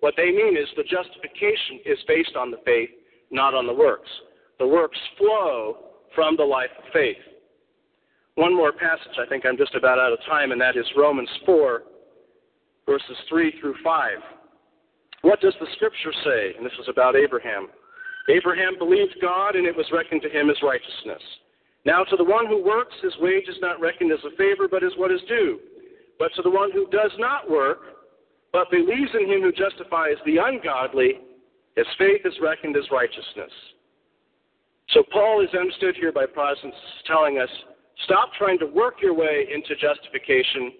What 0.00 0.14
they 0.16 0.30
mean 0.30 0.56
is 0.56 0.66
the 0.76 0.82
justification 0.82 1.80
is 1.86 1.98
based 2.08 2.34
on 2.36 2.50
the 2.50 2.58
faith, 2.64 2.90
not 3.30 3.54
on 3.54 3.66
the 3.66 3.72
works. 3.72 4.10
The 4.58 4.66
works 4.66 4.98
flow 5.18 5.78
from 6.14 6.36
the 6.36 6.44
life 6.44 6.70
of 6.78 6.84
faith. 6.92 7.16
One 8.36 8.54
more 8.54 8.72
passage, 8.72 9.16
I 9.18 9.26
think 9.28 9.44
I'm 9.46 9.56
just 9.56 9.74
about 9.74 9.98
out 9.98 10.12
of 10.12 10.18
time, 10.26 10.52
and 10.52 10.60
that 10.60 10.76
is 10.76 10.84
Romans 10.96 11.28
4, 11.44 11.82
verses 12.86 13.16
3 13.28 13.52
through 13.60 13.74
5. 13.82 14.10
What 15.22 15.40
does 15.40 15.54
the 15.60 15.66
scripture 15.74 16.12
say? 16.24 16.54
And 16.56 16.64
this 16.64 16.72
is 16.80 16.88
about 16.88 17.16
Abraham. 17.16 17.68
Abraham 18.28 18.78
believed 18.78 19.16
God, 19.20 19.56
and 19.56 19.66
it 19.66 19.76
was 19.76 19.86
reckoned 19.92 20.22
to 20.22 20.28
him 20.28 20.50
as 20.50 20.56
righteousness. 20.62 21.22
Now, 21.84 22.04
to 22.04 22.16
the 22.16 22.24
one 22.24 22.46
who 22.46 22.62
works, 22.62 22.94
his 23.02 23.14
wage 23.20 23.48
is 23.48 23.56
not 23.60 23.80
reckoned 23.80 24.12
as 24.12 24.18
a 24.26 24.36
favor, 24.36 24.68
but 24.68 24.82
as 24.82 24.92
what 24.96 25.12
is 25.12 25.20
due. 25.28 25.60
But 26.18 26.32
to 26.36 26.42
the 26.42 26.50
one 26.50 26.72
who 26.72 26.88
does 26.90 27.12
not 27.18 27.50
work, 27.50 27.78
but 28.52 28.70
believes 28.70 29.10
in 29.14 29.30
him 29.30 29.42
who 29.42 29.52
justifies 29.52 30.16
the 30.24 30.38
ungodly, 30.38 31.20
his 31.76 31.86
faith 31.98 32.22
is 32.24 32.34
reckoned 32.42 32.76
as 32.76 32.84
righteousness. 32.90 33.52
So, 34.90 35.02
Paul 35.12 35.42
is 35.42 35.48
understood 35.58 35.96
here 35.96 36.12
by 36.12 36.26
Protestants 36.26 36.76
telling 37.06 37.38
us 37.38 37.48
Stop 38.04 38.30
trying 38.36 38.58
to 38.58 38.66
work 38.66 38.96
your 39.00 39.14
way 39.14 39.46
into 39.52 39.74
justification 39.74 40.72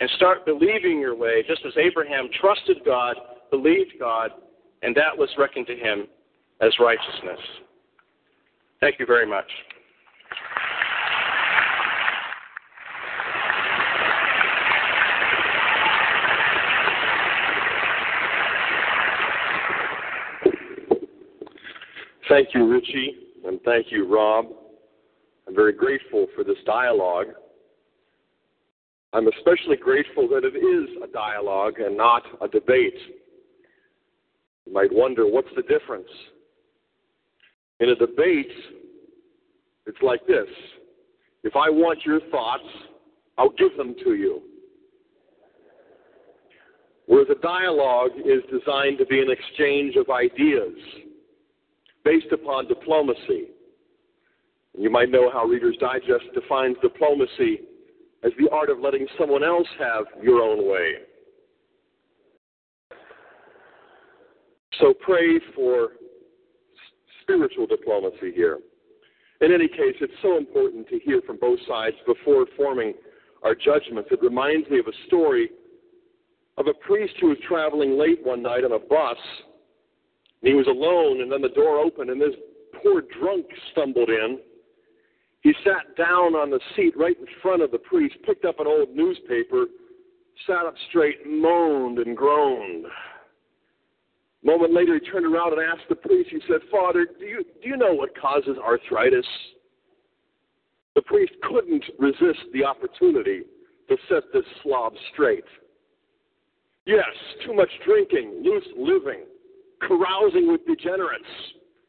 and 0.00 0.08
start 0.16 0.46
believing 0.46 1.00
your 1.00 1.14
way, 1.14 1.42
just 1.46 1.60
as 1.66 1.72
Abraham 1.76 2.28
trusted 2.40 2.78
God, 2.84 3.16
believed 3.50 3.94
God, 3.98 4.30
and 4.82 4.94
that 4.96 5.16
was 5.16 5.28
reckoned 5.36 5.66
to 5.66 5.76
him 5.76 6.06
as 6.60 6.72
righteousness. 6.78 7.40
Thank 8.80 8.98
you 8.98 9.06
very 9.06 9.26
much. 9.26 9.46
Thank 22.28 22.54
you, 22.54 22.66
Richie, 22.66 23.31
and 23.44 23.60
thank 23.64 23.86
you, 23.90 24.12
Rob. 24.12 24.46
I'm 25.46 25.54
very 25.54 25.72
grateful 25.72 26.26
for 26.34 26.44
this 26.44 26.56
dialogue. 26.64 27.28
I'm 29.12 29.28
especially 29.28 29.76
grateful 29.76 30.28
that 30.28 30.44
it 30.44 30.56
is 30.56 30.88
a 31.02 31.12
dialogue 31.12 31.80
and 31.80 31.96
not 31.96 32.22
a 32.40 32.48
debate. 32.48 32.96
You 34.66 34.72
might 34.72 34.92
wonder 34.92 35.26
what's 35.26 35.48
the 35.56 35.62
difference? 35.62 36.08
In 37.80 37.90
a 37.90 37.96
debate, 37.96 38.52
it's 39.86 40.00
like 40.02 40.24
this 40.26 40.48
if 41.42 41.56
I 41.56 41.68
want 41.68 42.06
your 42.06 42.20
thoughts, 42.30 42.62
I'll 43.36 43.50
give 43.50 43.76
them 43.76 43.96
to 44.04 44.14
you. 44.14 44.42
Whereas 47.06 47.26
a 47.30 47.42
dialogue 47.42 48.12
is 48.16 48.42
designed 48.44 48.98
to 48.98 49.06
be 49.06 49.20
an 49.20 49.28
exchange 49.28 49.96
of 49.96 50.08
ideas 50.08 50.72
based 52.04 52.32
upon 52.32 52.68
diplomacy. 52.68 53.48
You 54.76 54.90
might 54.90 55.10
know 55.10 55.30
how 55.30 55.44
Reader's 55.44 55.76
Digest 55.78 56.24
defines 56.34 56.76
diplomacy 56.82 57.60
as 58.24 58.32
the 58.38 58.48
art 58.50 58.70
of 58.70 58.78
letting 58.80 59.06
someone 59.18 59.44
else 59.44 59.66
have 59.78 60.04
your 60.22 60.40
own 60.40 60.70
way. 60.70 60.94
So 64.80 64.94
pray 64.94 65.38
for 65.54 65.90
spiritual 67.20 67.66
diplomacy 67.66 68.32
here. 68.34 68.58
In 69.40 69.52
any 69.52 69.68
case, 69.68 69.96
it's 70.00 70.12
so 70.22 70.38
important 70.38 70.88
to 70.88 70.98
hear 71.00 71.20
from 71.26 71.36
both 71.38 71.58
sides 71.68 71.96
before 72.06 72.46
forming 72.56 72.94
our 73.42 73.54
judgments. 73.54 74.08
It 74.12 74.22
reminds 74.22 74.68
me 74.70 74.78
of 74.78 74.86
a 74.86 75.06
story 75.06 75.50
of 76.58 76.66
a 76.66 76.74
priest 76.74 77.14
who 77.20 77.28
was 77.28 77.38
traveling 77.46 77.98
late 77.98 78.24
one 78.24 78.42
night 78.42 78.64
on 78.64 78.72
a 78.72 78.78
bus. 78.78 79.16
And 80.42 80.48
he 80.50 80.54
was 80.54 80.66
alone, 80.66 81.22
and 81.22 81.30
then 81.30 81.42
the 81.42 81.48
door 81.48 81.78
opened, 81.78 82.10
and 82.10 82.20
this 82.20 82.34
poor 82.82 83.02
drunk 83.02 83.46
stumbled 83.72 84.08
in 84.08 84.38
he 85.42 85.52
sat 85.64 85.96
down 85.96 86.36
on 86.36 86.50
the 86.50 86.60
seat 86.76 86.96
right 86.96 87.18
in 87.18 87.26
front 87.42 87.62
of 87.62 87.72
the 87.72 87.78
priest, 87.78 88.14
picked 88.24 88.44
up 88.44 88.60
an 88.60 88.66
old 88.68 88.94
newspaper, 88.94 89.66
sat 90.46 90.64
up 90.64 90.74
straight, 90.88 91.26
moaned 91.26 91.98
and 91.98 92.16
groaned. 92.16 92.86
A 92.86 94.46
moment 94.46 94.72
later, 94.72 94.94
he 94.94 95.10
turned 95.10 95.26
around 95.26 95.52
and 95.52 95.62
asked 95.62 95.88
the 95.88 95.96
priest, 95.96 96.30
he 96.30 96.40
said, 96.48 96.60
Father, 96.70 97.06
do 97.18 97.24
you, 97.24 97.44
do 97.60 97.68
you 97.68 97.76
know 97.76 97.92
what 97.92 98.16
causes 98.16 98.56
arthritis? 98.64 99.26
The 100.94 101.02
priest 101.02 101.32
couldn't 101.42 101.84
resist 101.98 102.40
the 102.52 102.64
opportunity 102.64 103.42
to 103.88 103.96
set 104.08 104.22
this 104.32 104.44
slob 104.62 104.92
straight. 105.12 105.44
Yes, 106.86 107.04
too 107.44 107.54
much 107.54 107.70
drinking, 107.84 108.42
loose 108.44 108.66
living, 108.76 109.24
carousing 109.86 110.50
with 110.50 110.64
degenerates. 110.66 111.24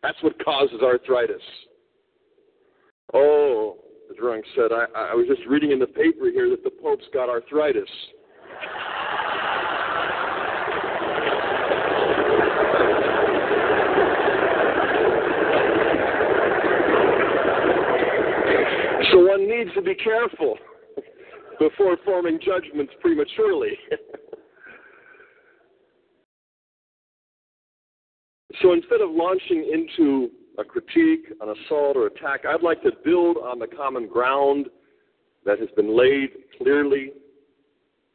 That's 0.02 0.22
what 0.22 0.34
causes 0.44 0.82
arthritis. 0.82 1.42
Oh, 3.14 3.78
the 4.10 4.16
drunk 4.16 4.44
said, 4.56 4.72
I, 4.72 5.12
I 5.12 5.14
was 5.14 5.28
just 5.28 5.48
reading 5.48 5.72
in 5.72 5.80
the 5.80 5.88
paper 5.88 6.30
here 6.32 6.50
that 6.50 6.64
the 6.64 6.72
Pope's 6.72 7.06
got 7.14 7.30
arthritis. 7.30 7.90
So 19.12 19.20
one 19.28 19.48
needs 19.48 19.70
to 19.76 19.82
be 19.82 19.96
careful 19.96 20.58
before 21.60 21.98
forming 22.04 22.40
judgments 22.44 22.94
prematurely. 23.00 23.78
so 28.62 28.74
instead 28.74 29.02
of 29.02 29.10
launching 29.12 29.70
into 29.72 30.30
a 30.58 30.64
critique, 30.64 31.26
an 31.42 31.50
assault, 31.50 31.98
or 31.98 32.08
attack. 32.08 32.42
I'd 32.48 32.62
like 32.62 32.82
to 32.84 32.92
build 33.04 33.38
on 33.38 33.60
the 33.60 33.68
common 33.68 34.08
ground 34.08 34.68
that 35.46 35.60
has 35.60 35.70
been 35.76 35.98
laid 35.98 36.30
clearly 36.58 37.12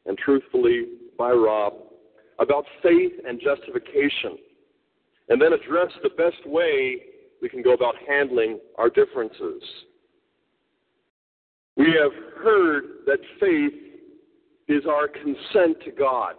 and 0.06 0.16
truthfully 0.16 0.86
by 1.18 1.30
Rob 1.30 1.74
about 2.38 2.64
faith 2.82 3.12
and 3.26 3.40
justification, 3.40 4.38
and 5.28 5.42
then 5.42 5.52
address 5.52 5.90
the 6.02 6.10
best 6.10 6.46
way 6.46 6.98
we 7.42 7.48
can 7.48 7.62
go 7.62 7.72
about 7.72 7.94
handling 8.06 8.60
our 8.76 8.88
differences. 8.88 9.62
We 11.76 11.86
have 12.00 12.12
heard 12.42 12.84
that 13.06 13.18
faith 13.40 13.72
is 14.68 14.84
our 14.88 15.08
consent 15.08 15.78
to 15.84 15.90
God. 15.90 16.34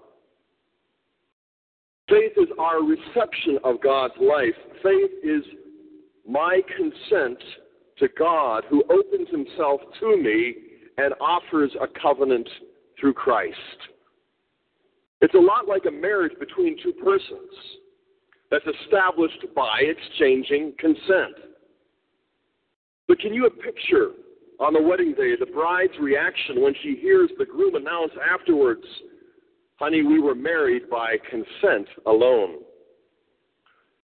Faith 2.09 2.33
is 2.37 2.49
our 2.57 2.81
reception 2.83 3.59
of 3.63 3.81
God's 3.81 4.15
life. 4.19 4.55
Faith 4.81 5.11
is 5.23 5.43
my 6.27 6.61
consent 6.75 7.37
to 7.99 8.07
God 8.17 8.63
who 8.69 8.83
opens 8.89 9.29
himself 9.29 9.81
to 9.99 10.17
me 10.17 10.55
and 10.97 11.13
offers 11.21 11.71
a 11.79 11.87
covenant 11.99 12.49
through 12.99 13.13
Christ. 13.13 13.57
It's 15.21 15.33
a 15.35 15.39
lot 15.39 15.67
like 15.67 15.83
a 15.87 15.91
marriage 15.91 16.33
between 16.39 16.77
two 16.81 16.93
persons 16.93 17.51
that's 18.49 18.65
established 18.83 19.45
by 19.55 19.81
exchanging 19.81 20.73
consent. 20.79 21.35
But 23.07 23.19
can 23.19 23.33
you 23.33 23.49
picture 23.49 24.11
on 24.59 24.73
the 24.73 24.81
wedding 24.81 25.13
day 25.13 25.35
the 25.39 25.45
bride's 25.45 25.93
reaction 25.99 26.61
when 26.61 26.73
she 26.81 26.95
hears 27.01 27.29
the 27.37 27.45
groom 27.45 27.75
announce 27.75 28.11
afterwards, 28.31 28.83
Honey, 29.79 30.03
we 30.03 30.19
were 30.19 30.35
married 30.35 30.89
by 30.89 31.15
consent 31.29 31.87
alone? 32.05 32.57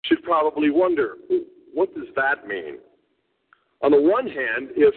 She'd 0.01 0.21
probably 0.23 0.69
wonder, 0.69 1.15
what 1.73 1.95
does 1.95 2.07
that 2.17 2.45
mean? 2.45 2.79
On 3.81 3.91
the 3.91 4.01
one 4.01 4.27
hand, 4.27 4.71
if 4.75 4.93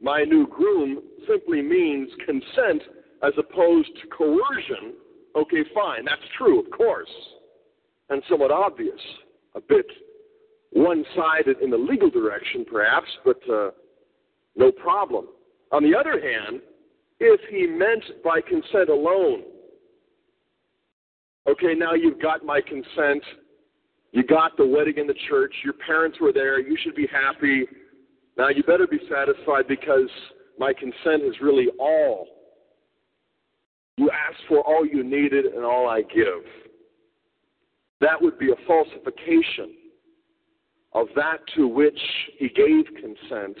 my 0.00 0.22
new 0.22 0.46
groom 0.46 1.02
simply 1.28 1.60
means 1.62 2.08
consent 2.24 2.82
as 3.24 3.32
opposed 3.36 3.88
to 4.02 4.08
coercion, 4.16 4.94
okay, 5.34 5.64
fine, 5.74 6.04
that's 6.04 6.22
true, 6.38 6.60
of 6.60 6.70
course, 6.70 7.10
and 8.10 8.22
somewhat 8.28 8.52
obvious, 8.52 9.00
a 9.56 9.60
bit 9.60 9.86
one 10.70 11.04
sided 11.16 11.60
in 11.60 11.70
the 11.70 11.76
legal 11.76 12.10
direction, 12.10 12.64
perhaps, 12.70 13.08
but 13.24 13.40
uh, 13.52 13.70
no 14.54 14.70
problem. 14.70 15.26
On 15.72 15.82
the 15.82 15.98
other 15.98 16.20
hand, 16.20 16.60
if 17.18 17.40
he 17.50 17.66
meant 17.66 18.22
by 18.22 18.40
consent 18.40 18.88
alone, 18.88 19.42
okay, 21.46 21.74
now 21.74 21.94
you've 21.94 22.20
got 22.20 22.44
my 22.44 22.60
consent, 22.60 23.22
you 24.12 24.24
got 24.24 24.56
the 24.56 24.66
wedding 24.66 24.98
in 24.98 25.06
the 25.06 25.14
church, 25.28 25.54
your 25.64 25.74
parents 25.86 26.18
were 26.20 26.32
there, 26.32 26.60
you 26.60 26.76
should 26.82 26.94
be 26.94 27.06
happy. 27.06 27.66
Now 28.36 28.48
you 28.48 28.62
better 28.62 28.86
be 28.86 29.00
satisfied 29.10 29.66
because 29.68 30.08
my 30.58 30.72
consent 30.72 31.22
is 31.22 31.34
really 31.40 31.68
all. 31.78 32.26
You 33.96 34.10
asked 34.10 34.42
for 34.48 34.60
all 34.60 34.84
you 34.84 35.04
needed 35.04 35.46
and 35.46 35.64
all 35.64 35.88
I 35.88 36.02
give. 36.02 36.44
That 38.00 38.20
would 38.20 38.38
be 38.38 38.50
a 38.50 38.66
falsification 38.66 39.74
of 40.92 41.08
that 41.16 41.38
to 41.56 41.66
which 41.66 41.98
he 42.38 42.48
gave 42.48 42.86
consent 42.94 43.56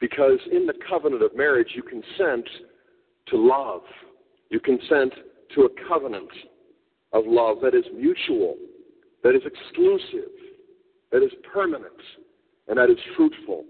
because 0.00 0.38
in 0.50 0.66
the 0.66 0.74
covenant 0.88 1.22
of 1.22 1.36
marriage, 1.36 1.72
you 1.74 1.82
consent 1.82 2.48
to 3.28 3.36
love. 3.36 3.82
You 4.50 4.60
consent 4.60 5.12
to 5.54 5.62
a 5.62 5.88
covenant 5.88 6.30
of 7.12 7.24
love 7.26 7.58
that 7.62 7.74
is 7.74 7.84
mutual, 7.94 8.56
that 9.22 9.34
is 9.34 9.42
exclusive, 9.44 10.30
that 11.12 11.22
is 11.22 11.32
permanent, 11.52 11.92
and 12.68 12.78
that 12.78 12.90
is 12.90 12.98
fruitful. 13.16 13.64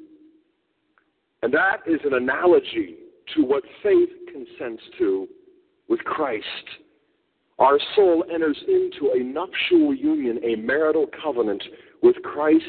And 1.43 1.53
that 1.55 1.79
is 1.87 2.01
an 2.05 2.15
analogy 2.15 2.97
to 3.35 3.43
what 3.43 3.65
faith 3.83 4.11
consents 4.33 4.83
to 4.99 5.27
with 5.89 6.01
Christ. 6.01 6.45
Our 7.59 7.79
soul 7.95 8.25
enters 8.33 8.59
into 8.69 9.13
a 9.15 9.23
nuptial 9.23 9.95
union, 9.95 10.41
a 10.45 10.57
marital 10.57 11.07
covenant 11.23 11.63
with 12.03 12.17
Christ 12.23 12.65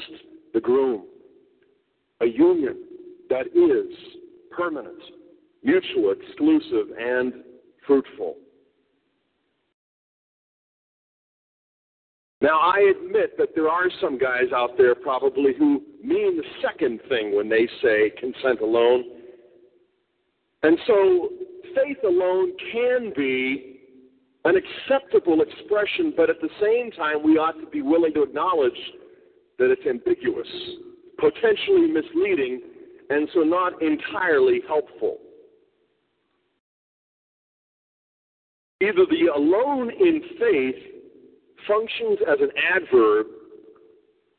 the 0.54 0.60
groom. 0.60 1.04
A 2.22 2.26
union 2.26 2.78
that 3.30 3.48
is 3.48 3.98
permanent, 4.52 5.02
mutual, 5.64 6.12
exclusive, 6.12 6.96
and 7.00 7.34
fruitful. 7.88 8.36
Now, 12.42 12.60
I 12.60 12.92
admit 12.96 13.38
that 13.38 13.50
there 13.54 13.70
are 13.70 13.88
some 14.02 14.18
guys 14.18 14.52
out 14.56 14.72
there 14.76 14.96
probably 14.96 15.54
who 15.58 15.84
mean 16.04 16.38
the 16.38 16.44
second 16.64 17.00
thing 17.08 17.36
when 17.36 17.48
they 17.50 17.68
say 17.84 18.12
consent 18.20 18.62
alone. 18.62 19.04
And 20.64 20.78
so, 20.88 21.30
faith 21.76 21.98
alone 22.04 22.54
can 22.72 23.14
be 23.16 23.80
an 24.46 24.56
acceptable 24.56 25.42
expression, 25.42 26.14
but 26.18 26.32
at 26.32 26.42
the 26.42 26.50
same 26.60 26.90
time, 26.92 27.24
we 27.24 27.38
ought 27.38 27.60
to 27.60 27.68
be 27.68 27.84
willing 27.84 28.14
to 28.16 28.24
acknowledge 28.24 28.74
that 29.60 29.70
it's 29.70 29.86
ambiguous, 29.88 30.48
potentially 31.20 31.88
misleading, 31.88 32.60
and 33.12 33.30
so 33.36 33.42
not 33.42 33.80
entirely 33.84 34.62
helpful. 34.68 35.20
Either 38.82 39.06
the 39.12 39.32
alone 39.36 39.92
in 39.92 40.22
faith 40.40 41.01
functions 41.68 42.20
as 42.28 42.40
an 42.40 42.50
adverb 42.76 43.28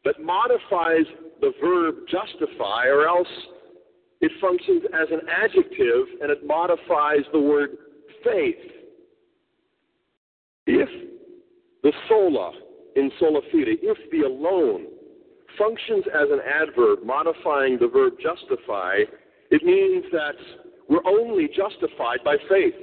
that 0.04 0.22
modifies 0.22 1.06
the 1.40 1.52
verb 1.60 1.96
justify, 2.10 2.86
or 2.86 3.06
else 3.06 3.28
it 4.20 4.30
functions 4.40 4.82
as 4.94 5.08
an 5.10 5.20
adjective 5.28 6.06
and 6.20 6.30
it 6.30 6.46
modifies 6.46 7.20
the 7.32 7.40
word 7.40 7.70
faith. 8.24 8.56
If 10.66 10.88
the 11.82 11.92
sola 12.08 12.52
in 12.94 13.10
sola 13.18 13.40
fide, 13.50 13.78
if 13.82 13.98
the 14.12 14.26
alone 14.26 14.86
functions 15.58 16.04
as 16.14 16.28
an 16.30 16.40
adverb 16.40 17.04
modifying 17.04 17.78
the 17.78 17.88
verb 17.88 18.14
justify, 18.22 19.00
it 19.50 19.62
means 19.64 20.04
that 20.12 20.36
we're 20.88 21.06
only 21.06 21.48
justified 21.48 22.18
by 22.24 22.36
faith. 22.48 22.74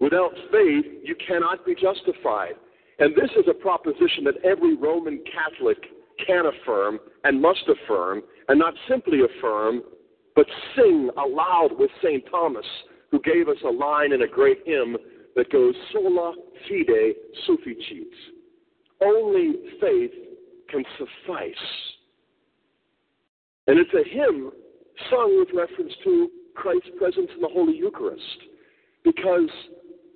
Without 0.00 0.32
faith, 0.50 0.86
you 1.04 1.14
cannot 1.26 1.66
be 1.66 1.74
justified. 1.74 2.54
And 3.00 3.14
this 3.16 3.30
is 3.30 3.46
a 3.48 3.54
proposition 3.54 4.24
that 4.24 4.36
every 4.44 4.76
Roman 4.76 5.24
Catholic 5.24 5.78
can 6.26 6.44
affirm 6.46 6.98
and 7.24 7.40
must 7.40 7.64
affirm, 7.66 8.22
and 8.48 8.58
not 8.58 8.74
simply 8.88 9.20
affirm, 9.22 9.82
but 10.36 10.46
sing 10.76 11.10
aloud 11.16 11.70
with 11.78 11.90
St. 12.02 12.22
Thomas, 12.30 12.66
who 13.10 13.20
gave 13.22 13.48
us 13.48 13.56
a 13.64 13.70
line 13.70 14.12
in 14.12 14.22
a 14.22 14.26
great 14.26 14.58
hymn 14.66 14.98
that 15.34 15.50
goes, 15.50 15.74
Sola 15.92 16.34
fide 16.68 17.14
sufficit. 17.46 18.12
Only 19.02 19.54
faith 19.80 20.12
can 20.68 20.84
suffice. 20.98 21.54
And 23.66 23.78
it's 23.78 23.94
a 23.94 24.08
hymn 24.08 24.50
sung 25.08 25.38
with 25.38 25.48
reference 25.54 25.92
to 26.04 26.28
Christ's 26.54 26.90
presence 26.98 27.30
in 27.34 27.40
the 27.40 27.48
Holy 27.48 27.76
Eucharist 27.76 28.20
because 29.04 29.48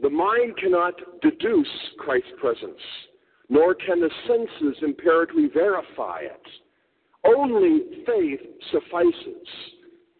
the 0.02 0.10
mind 0.10 0.56
cannot 0.56 0.94
deduce 1.22 1.68
Christ's 1.98 2.32
presence, 2.40 2.80
nor 3.48 3.74
can 3.74 4.00
the 4.00 4.10
senses 4.26 4.82
empirically 4.82 5.48
verify 5.52 6.20
it. 6.20 6.46
Only 7.24 8.04
faith 8.06 8.40
suffices. 8.70 9.48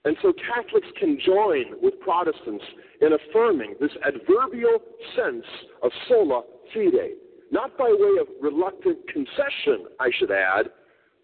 And 0.05 0.17
so 0.23 0.33
Catholics 0.33 0.87
can 0.99 1.19
join 1.25 1.65
with 1.83 1.99
Protestants 2.01 2.65
in 3.01 3.11
affirming 3.13 3.75
this 3.81 3.91
adverbial 4.07 4.79
sense 5.17 5.45
of 5.83 5.91
sola 6.09 6.43
fide, 6.73 7.17
not 7.51 7.77
by 7.79 7.89
way 7.89 8.21
of 8.21 8.27
reluctant 8.41 8.99
concession, 9.09 9.87
I 10.01 10.11
should 10.19 10.31
add, 10.31 10.67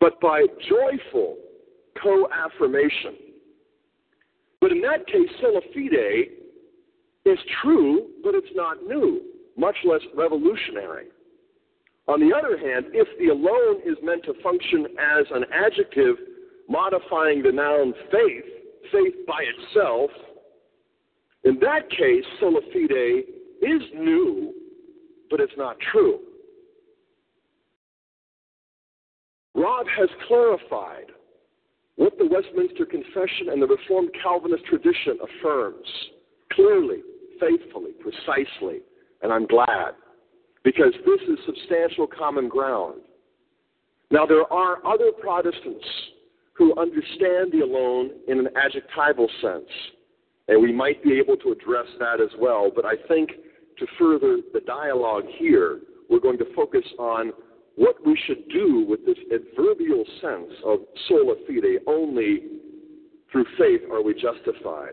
but 0.01 0.21
by 0.21 0.47
joyful 0.69 1.37
co 2.03 2.29
affirmation. 2.33 3.17
But 4.61 4.73
in 4.73 4.81
that 4.83 5.07
case, 5.07 5.29
sola 5.41 5.61
fide 5.75 6.40
is 7.25 7.39
true, 7.63 8.09
but 8.23 8.35
it's 8.35 8.55
not 8.55 8.83
new, 8.83 9.23
much 9.57 9.77
less 9.85 10.01
revolutionary. 10.15 11.07
On 12.09 12.19
the 12.19 12.35
other 12.35 12.59
hand, 12.59 12.87
if 12.93 13.07
the 13.19 13.29
alone 13.29 13.81
is 13.85 13.97
meant 14.03 14.25
to 14.25 14.35
function 14.43 14.87
as 14.99 15.27
an 15.33 15.45
adjective 15.53 16.17
modifying 16.69 17.43
the 17.43 17.53
noun 17.53 17.93
faith, 18.11 18.45
faith 18.91 19.15
by 19.27 19.45
itself, 19.45 20.11
in 21.45 21.59
that 21.61 21.91
case, 21.91 22.25
sola 22.39 22.61
fide 22.73 23.25
is 23.63 23.83
new, 23.95 24.53
but 25.31 25.41
it's 25.41 25.53
not 25.57 25.77
true. 25.93 26.21
Rob 29.55 29.87
has 29.99 30.09
clarified 30.27 31.07
what 31.97 32.17
the 32.19 32.27
Westminster 32.27 32.87
Confession 32.87 33.51
and 33.51 33.61
the 33.61 33.67
Reformed 33.67 34.11
Calvinist 34.23 34.65
tradition 34.65 35.19
affirms 35.23 35.87
clearly, 36.53 37.03
faithfully, 37.41 37.93
precisely, 38.01 38.81
and 39.23 39.33
I'm 39.33 39.47
glad 39.47 39.95
because 40.63 40.93
this 41.07 41.21
is 41.29 41.39
substantial 41.47 42.07
common 42.07 42.49
ground. 42.49 43.01
Now, 44.11 44.27
there 44.27 44.51
are 44.53 44.85
other 44.87 45.11
Protestants 45.19 45.87
who 46.61 46.79
understand 46.79 47.53
the 47.53 47.61
alone 47.61 48.11
in 48.29 48.39
an 48.39 48.49
adjectival 48.55 49.29
sense. 49.41 49.71
And 50.49 50.61
we 50.61 50.73
might 50.73 51.03
be 51.03 51.19
able 51.19 51.37
to 51.39 51.53
address 51.53 51.87
that 52.01 52.21
as 52.21 52.29
well. 52.39 52.71
But 52.75 52.85
I 52.85 52.95
think 53.09 53.31
to 53.79 53.87
further 53.99 54.39
the 54.53 54.61
dialogue 54.67 55.25
here, 55.39 55.81
we're 56.11 56.21
going 56.21 56.39
to 56.39 56.55
focus 56.55 56.85
on 56.99 57.33
what 57.77 57.95
we 58.05 58.19
should 58.27 58.47
do 58.49 58.85
with 58.87 59.07
this 59.07 59.17
adverbial 59.33 60.05
sense 60.21 60.53
of 60.67 60.81
sola 61.09 61.35
fide, 61.47 61.81
only 61.87 62.43
through 63.33 63.47
faith 63.57 63.81
are 63.91 64.03
we 64.03 64.13
justified. 64.13 64.93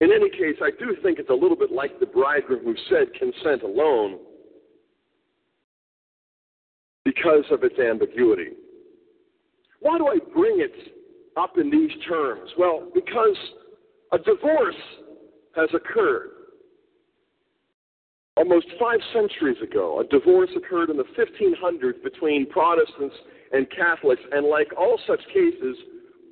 In 0.00 0.12
any 0.12 0.28
case, 0.28 0.56
I 0.62 0.70
do 0.78 0.94
think 1.02 1.18
it's 1.18 1.30
a 1.30 1.34
little 1.34 1.56
bit 1.56 1.72
like 1.72 1.98
the 2.00 2.06
bridegroom 2.06 2.64
who 2.64 2.74
said 2.90 3.08
consent 3.18 3.62
alone 3.62 4.18
because 7.04 7.44
of 7.50 7.64
its 7.64 7.78
ambiguity. 7.78 8.50
Why 9.80 9.96
do 9.96 10.08
I 10.08 10.18
bring 10.34 10.60
it 10.60 10.92
up 11.36 11.56
in 11.56 11.70
these 11.70 11.90
terms? 12.06 12.50
Well, 12.58 12.88
because 12.94 13.36
a 14.12 14.18
divorce 14.18 14.74
has 15.54 15.68
occurred. 15.74 16.30
Almost 18.36 18.66
five 18.78 18.98
centuries 19.14 19.56
ago, 19.62 20.00
a 20.00 20.04
divorce 20.04 20.50
occurred 20.54 20.90
in 20.90 20.98
the 20.98 21.04
1500s 21.16 22.02
between 22.02 22.46
Protestants 22.50 23.14
and 23.52 23.66
Catholics, 23.70 24.20
and 24.32 24.46
like 24.46 24.68
all 24.76 25.00
such 25.06 25.20
cases, 25.28 25.76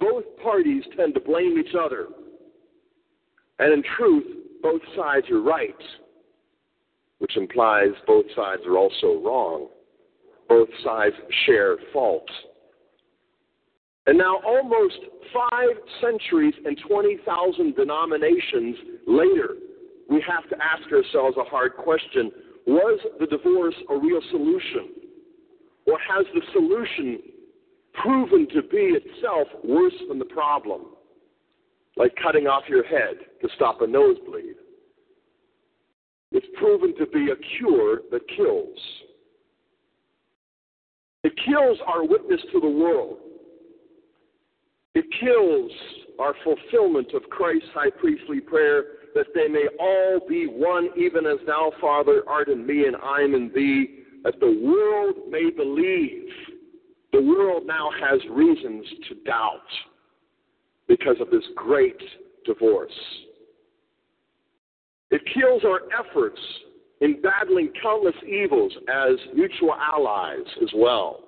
both 0.00 0.24
parties 0.42 0.84
tend 0.96 1.14
to 1.14 1.20
blame 1.20 1.56
each 1.58 1.74
other. 1.74 2.08
And 3.59 3.72
in 3.72 3.82
truth, 3.97 4.24
both 4.62 4.81
sides 4.97 5.26
are 5.31 5.40
right, 5.40 5.74
which 7.18 7.36
implies 7.36 7.90
both 8.06 8.26
sides 8.35 8.62
are 8.66 8.76
also 8.76 9.20
wrong. 9.24 9.68
Both 10.48 10.68
sides 10.85 11.14
share 11.47 11.76
fault. 11.93 12.28
And 14.06 14.18
now, 14.18 14.40
almost 14.47 14.98
five 15.32 15.76
centuries 16.01 16.55
and 16.64 16.78
20,000 16.86 17.74
denominations 17.74 18.76
later, 19.06 19.55
we 20.10 20.22
have 20.28 20.48
to 20.51 20.56
ask 20.62 20.93
ourselves 20.93 21.36
a 21.39 21.44
hard 21.44 21.76
question 21.76 22.31
Was 22.66 23.01
the 23.18 23.26
divorce 23.26 23.74
a 23.89 23.97
real 23.97 24.20
solution? 24.31 24.90
Or 25.86 25.98
has 25.98 26.26
the 26.35 26.43
solution 26.52 27.20
proven 27.94 28.47
to 28.55 28.62
be 28.62 28.97
itself 28.97 29.48
worse 29.62 29.94
than 30.09 30.18
the 30.18 30.24
problem? 30.26 30.82
Like 31.96 32.14
cutting 32.22 32.46
off 32.46 32.64
your 32.68 32.84
head 32.84 33.16
to 33.40 33.48
stop 33.54 33.80
a 33.80 33.86
nosebleed. 33.86 34.56
It's 36.32 36.46
proven 36.58 36.96
to 36.96 37.06
be 37.06 37.28
a 37.30 37.58
cure 37.58 38.00
that 38.10 38.22
kills. 38.36 38.78
It 41.22 41.32
kills 41.46 41.78
our 41.86 42.04
witness 42.04 42.40
to 42.52 42.60
the 42.60 42.68
world. 42.68 43.18
It 44.94 45.04
kills 45.20 45.70
our 46.18 46.34
fulfillment 46.44 47.14
of 47.14 47.22
Christ's 47.30 47.68
high 47.72 47.90
priestly 47.90 48.40
prayer 48.40 48.84
that 49.14 49.26
they 49.34 49.48
may 49.48 49.66
all 49.78 50.20
be 50.28 50.46
one, 50.46 50.88
even 50.96 51.26
as 51.26 51.38
thou, 51.46 51.72
Father, 51.80 52.22
art 52.28 52.48
in 52.48 52.66
me 52.66 52.86
and 52.86 52.96
I 52.96 53.20
am 53.20 53.34
in 53.34 53.50
thee, 53.54 54.00
that 54.24 54.40
the 54.40 54.60
world 54.64 55.30
may 55.30 55.50
believe. 55.50 56.28
The 57.12 57.22
world 57.22 57.64
now 57.64 57.90
has 58.00 58.20
reasons 58.28 58.84
to 59.08 59.14
doubt 59.24 59.60
because 60.89 61.16
of 61.20 61.31
this 61.31 61.44
great 61.56 62.01
divorce. 62.44 62.93
It 65.11 65.23
kills 65.32 65.62
our 65.65 65.81
efforts 65.98 66.40
in 67.01 67.20
battling 67.23 67.70
countless 67.82 68.15
evils 68.27 68.73
as 68.89 69.16
mutual 69.35 69.74
allies 69.74 70.47
as 70.62 70.69
well. 70.74 71.20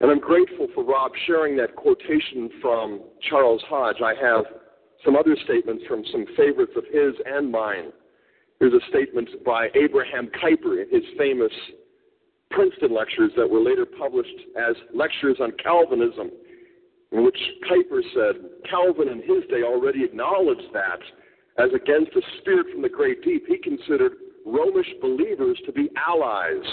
And 0.00 0.10
I'm 0.10 0.20
grateful 0.20 0.68
for 0.74 0.84
Rob 0.84 1.12
sharing 1.26 1.56
that 1.56 1.74
quotation 1.74 2.50
from 2.60 3.00
Charles 3.30 3.62
Hodge. 3.68 4.02
I 4.04 4.14
have 4.20 4.44
some 5.04 5.16
other 5.16 5.36
statements 5.44 5.84
from 5.88 6.04
some 6.12 6.26
favorites 6.36 6.72
of 6.76 6.84
his 6.92 7.14
and 7.24 7.50
mine. 7.50 7.92
Here's 8.60 8.74
a 8.74 8.86
statement 8.88 9.28
by 9.44 9.68
Abraham 9.74 10.28
Kuyper 10.42 10.82
in 10.82 10.88
his 10.90 11.04
famous 11.16 11.52
Princeton 12.50 12.94
lectures 12.94 13.32
that 13.36 13.48
were 13.48 13.60
later 13.60 13.86
published 13.86 14.38
as 14.56 14.74
lectures 14.94 15.38
on 15.40 15.52
Calvinism, 15.62 16.30
in 17.12 17.24
which 17.24 17.38
Kuyper 17.68 18.02
said 18.14 18.42
Calvin 18.68 19.08
in 19.08 19.18
his 19.18 19.48
day 19.50 19.62
already 19.62 20.04
acknowledged 20.04 20.72
that, 20.72 21.00
as 21.58 21.70
against 21.74 22.16
a 22.16 22.22
spirit 22.40 22.66
from 22.72 22.82
the 22.82 22.88
great 22.88 23.22
deep, 23.22 23.46
he 23.46 23.58
considered 23.58 24.12
Romish 24.44 24.92
believers 25.00 25.58
to 25.66 25.72
be 25.72 25.88
allies 25.96 26.64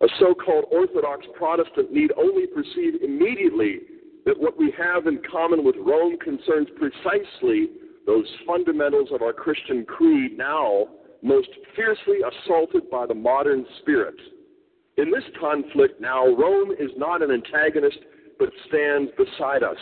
a 0.00 0.08
so 0.18 0.34
called 0.34 0.66
Orthodox 0.70 1.24
Protestant 1.34 1.92
need 1.92 2.12
only 2.16 2.46
perceive 2.46 3.02
immediately 3.02 3.80
that 4.26 4.38
what 4.38 4.58
we 4.58 4.72
have 4.76 5.06
in 5.06 5.20
common 5.30 5.64
with 5.64 5.76
Rome 5.78 6.18
concerns 6.18 6.68
precisely 6.76 7.70
those 8.06 8.26
fundamentals 8.46 9.08
of 9.12 9.22
our 9.22 9.32
Christian 9.32 9.84
creed 9.86 10.36
now 10.36 10.88
most 11.22 11.48
fiercely 11.74 12.18
assaulted 12.20 12.90
by 12.90 13.06
the 13.06 13.14
modern 13.14 13.64
spirit. 13.80 14.16
In 14.98 15.10
this 15.10 15.24
conflict 15.40 16.00
now, 16.00 16.26
Rome 16.26 16.72
is 16.72 16.90
not 16.98 17.22
an 17.22 17.30
antagonist, 17.30 17.98
but 18.38 18.50
stands 18.68 19.10
beside 19.16 19.62
us. 19.62 19.78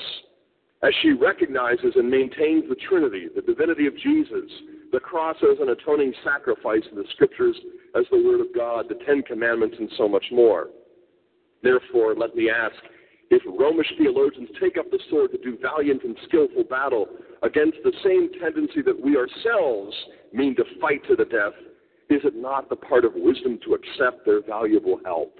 As 0.82 0.92
she 1.00 1.12
recognizes 1.12 1.92
and 1.94 2.10
maintains 2.10 2.64
the 2.68 2.76
Trinity, 2.89 3.28
the 3.34 3.42
divinity 3.42 3.86
of 3.86 3.97
Jesus, 3.98 4.50
the 4.90 4.98
cross 5.00 5.36
as 5.42 5.58
an 5.60 5.68
atoning 5.70 6.12
sacrifice 6.24 6.82
in 6.90 6.98
the 6.98 7.05
scriptures 7.12 7.56
as 7.94 8.05
the 8.10 8.22
Word 8.22 8.40
of 8.40 8.55
God, 8.55 8.86
the 8.89 8.98
Ten 9.06 9.22
Commandments, 9.22 9.76
and 9.78 9.89
so 9.97 10.08
much 10.08 10.24
more. 10.32 10.68
Therefore, 11.62 12.14
let 12.16 12.34
me 12.34 12.50
ask 12.50 12.74
if 13.31 13.42
Romish 13.47 13.90
theologians 13.97 14.50
take 14.60 14.76
up 14.76 14.90
the 14.90 14.98
sword 15.08 15.31
to 15.31 15.39
do 15.39 15.56
valiant 15.62 16.02
and 16.02 16.16
skillful 16.28 16.64
battle 16.64 17.06
against 17.42 17.78
the 17.84 17.92
same 18.05 18.28
tendency 18.40 18.82
that 18.82 19.00
we 19.00 19.16
ourselves 19.16 19.97
mean 20.32 20.55
to 20.56 20.64
fight 20.81 21.00
to 21.08 21.16
the 21.16 21.24
death, 21.24 21.55
is 22.10 22.20
it 22.24 22.34
not 22.36 22.68
the 22.68 22.76
part 22.76 23.05
of 23.05 23.12
wisdom 23.14 23.58
to 23.64 23.74
accept 23.74 24.26
their 24.26 24.42
valuable 24.42 25.00
help? 25.05 25.39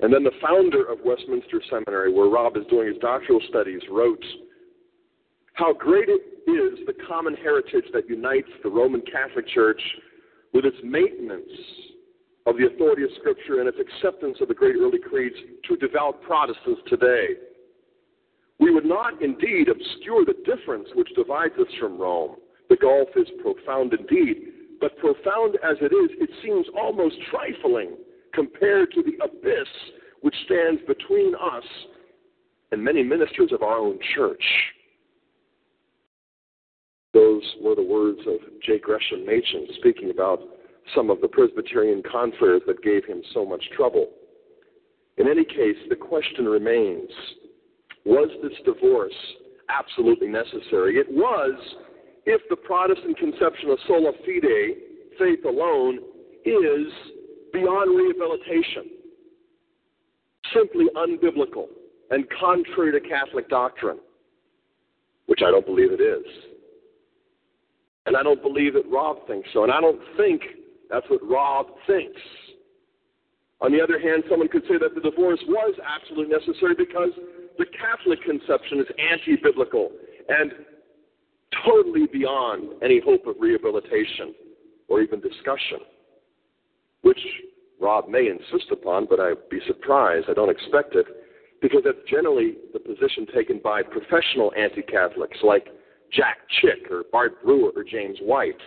And 0.00 0.12
then 0.12 0.24
the 0.24 0.32
founder 0.42 0.84
of 0.90 0.98
Westminster 1.04 1.62
Seminary, 1.70 2.12
where 2.12 2.28
Rob 2.28 2.56
is 2.56 2.66
doing 2.68 2.88
his 2.88 2.98
doctoral 2.98 3.40
studies, 3.48 3.80
wrote 3.90 4.22
How 5.54 5.72
great 5.72 6.08
it 6.08 6.50
is 6.50 6.86
the 6.86 6.94
common 7.08 7.34
heritage 7.34 7.84
that 7.92 8.08
unites 8.08 8.48
the 8.62 8.68
Roman 8.68 9.02
Catholic 9.10 9.48
Church 9.48 9.80
with 10.52 10.64
its 10.64 10.76
maintenance 10.84 11.50
of 12.46 12.56
the 12.56 12.66
authority 12.66 13.02
of 13.02 13.10
Scripture 13.18 13.60
and 13.60 13.68
its 13.68 13.78
acceptance 13.80 14.38
of 14.40 14.48
the 14.48 14.54
great 14.54 14.76
early 14.76 14.98
creeds 14.98 15.36
to 15.68 15.76
devout 15.76 16.22
Protestants 16.22 16.80
today. 16.86 17.28
We 18.58 18.72
would 18.72 18.86
not 18.86 19.20
indeed 19.22 19.68
obscure 19.68 20.24
the 20.24 20.36
difference 20.44 20.88
which 20.94 21.08
divides 21.16 21.54
us 21.58 21.72
from 21.80 21.98
Rome. 21.98 22.36
The 22.68 22.76
gulf 22.76 23.08
is 23.16 23.26
profound 23.42 23.94
indeed, 23.94 24.52
but 24.80 24.96
profound 24.98 25.56
as 25.64 25.76
it 25.80 25.92
is, 25.92 26.10
it 26.20 26.30
seems 26.42 26.66
almost 26.76 27.16
trifling 27.30 27.96
compared 28.34 28.92
to 28.92 29.02
the 29.02 29.24
abyss 29.24 29.68
which 30.22 30.34
stands 30.44 30.80
between 30.86 31.34
us 31.34 31.64
and 32.72 32.82
many 32.82 33.02
ministers 33.02 33.52
of 33.52 33.62
our 33.62 33.78
own 33.78 33.98
church. 34.14 34.42
Those 37.14 37.42
were 37.62 37.74
the 37.74 37.82
words 37.82 38.20
of 38.26 38.38
J. 38.62 38.78
Gresham 38.78 39.24
Machen 39.24 39.66
speaking 39.78 40.10
about 40.10 40.40
some 40.94 41.10
of 41.10 41.20
the 41.20 41.28
Presbyterian 41.28 42.02
confreres 42.02 42.62
that 42.66 42.82
gave 42.82 43.04
him 43.04 43.22
so 43.32 43.44
much 43.44 43.62
trouble. 43.74 44.08
In 45.16 45.28
any 45.28 45.44
case, 45.44 45.76
the 45.88 45.96
question 45.96 46.46
remains 46.46 47.10
was 48.04 48.28
this 48.42 48.52
divorce 48.64 49.14
absolutely 49.68 50.28
necessary? 50.28 50.96
It 50.96 51.06
was 51.10 51.54
if 52.26 52.40
the 52.50 52.56
Protestant 52.56 53.18
conception 53.18 53.70
of 53.70 53.78
sola 53.86 54.12
fide, 54.24 54.76
faith 55.18 55.44
alone, 55.44 55.98
is 56.44 56.86
beyond 57.56 57.96
rehabilitation, 57.96 58.90
simply 60.52 60.86
unbiblical 60.96 61.66
and 62.10 62.24
contrary 62.38 62.92
to 62.92 63.08
Catholic 63.08 63.48
doctrine, 63.48 63.98
which 65.26 65.40
I 65.44 65.50
don't 65.50 65.66
believe 65.66 65.92
it 65.92 66.00
is. 66.00 66.24
And 68.04 68.16
I 68.16 68.22
don't 68.22 68.42
believe 68.42 68.74
that 68.74 68.84
Rob 68.90 69.26
thinks 69.26 69.48
so. 69.52 69.64
And 69.64 69.72
I 69.72 69.80
don't 69.80 70.00
think 70.16 70.42
that's 70.90 71.06
what 71.08 71.20
Rob 71.28 71.66
thinks. 71.86 72.20
On 73.60 73.72
the 73.72 73.80
other 73.80 73.98
hand, 73.98 74.22
someone 74.28 74.48
could 74.48 74.62
say 74.68 74.78
that 74.78 74.94
the 74.94 75.00
divorce 75.00 75.40
was 75.48 75.74
absolutely 75.82 76.32
necessary 76.32 76.74
because 76.76 77.10
the 77.58 77.64
Catholic 77.72 78.22
conception 78.22 78.80
is 78.80 78.86
anti 79.00 79.36
biblical 79.42 79.90
and 80.28 80.52
totally 81.64 82.06
beyond 82.12 82.74
any 82.82 83.00
hope 83.00 83.26
of 83.26 83.36
rehabilitation 83.40 84.34
or 84.88 85.00
even 85.00 85.20
discussion, 85.20 85.80
which 87.00 87.18
Rob 87.80 88.08
may 88.08 88.28
insist 88.28 88.70
upon, 88.70 89.06
but 89.08 89.20
I'd 89.20 89.48
be 89.50 89.60
surprised. 89.66 90.26
I 90.28 90.34
don't 90.34 90.50
expect 90.50 90.94
it, 90.94 91.06
because 91.60 91.82
that's 91.84 91.98
generally 92.08 92.56
the 92.72 92.78
position 92.78 93.26
taken 93.34 93.60
by 93.62 93.82
professional 93.82 94.52
anti 94.56 94.82
Catholics 94.82 95.38
like 95.42 95.68
Jack 96.12 96.38
Chick 96.60 96.90
or 96.90 97.04
Bart 97.12 97.42
Brewer 97.44 97.70
or 97.74 97.84
James 97.84 98.18
White. 98.20 98.60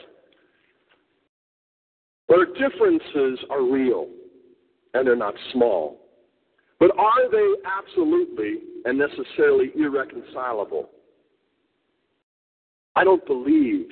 Their 2.27 2.45
differences 2.45 3.39
are 3.49 3.63
real 3.63 4.07
and 4.93 5.05
they're 5.05 5.15
not 5.15 5.33
small. 5.51 5.99
But 6.79 6.91
are 6.97 7.29
they 7.29 7.53
absolutely 7.65 8.59
and 8.85 8.97
necessarily 8.97 9.71
irreconcilable? 9.75 10.89
I 12.95 13.03
don't 13.03 13.25
believe 13.25 13.87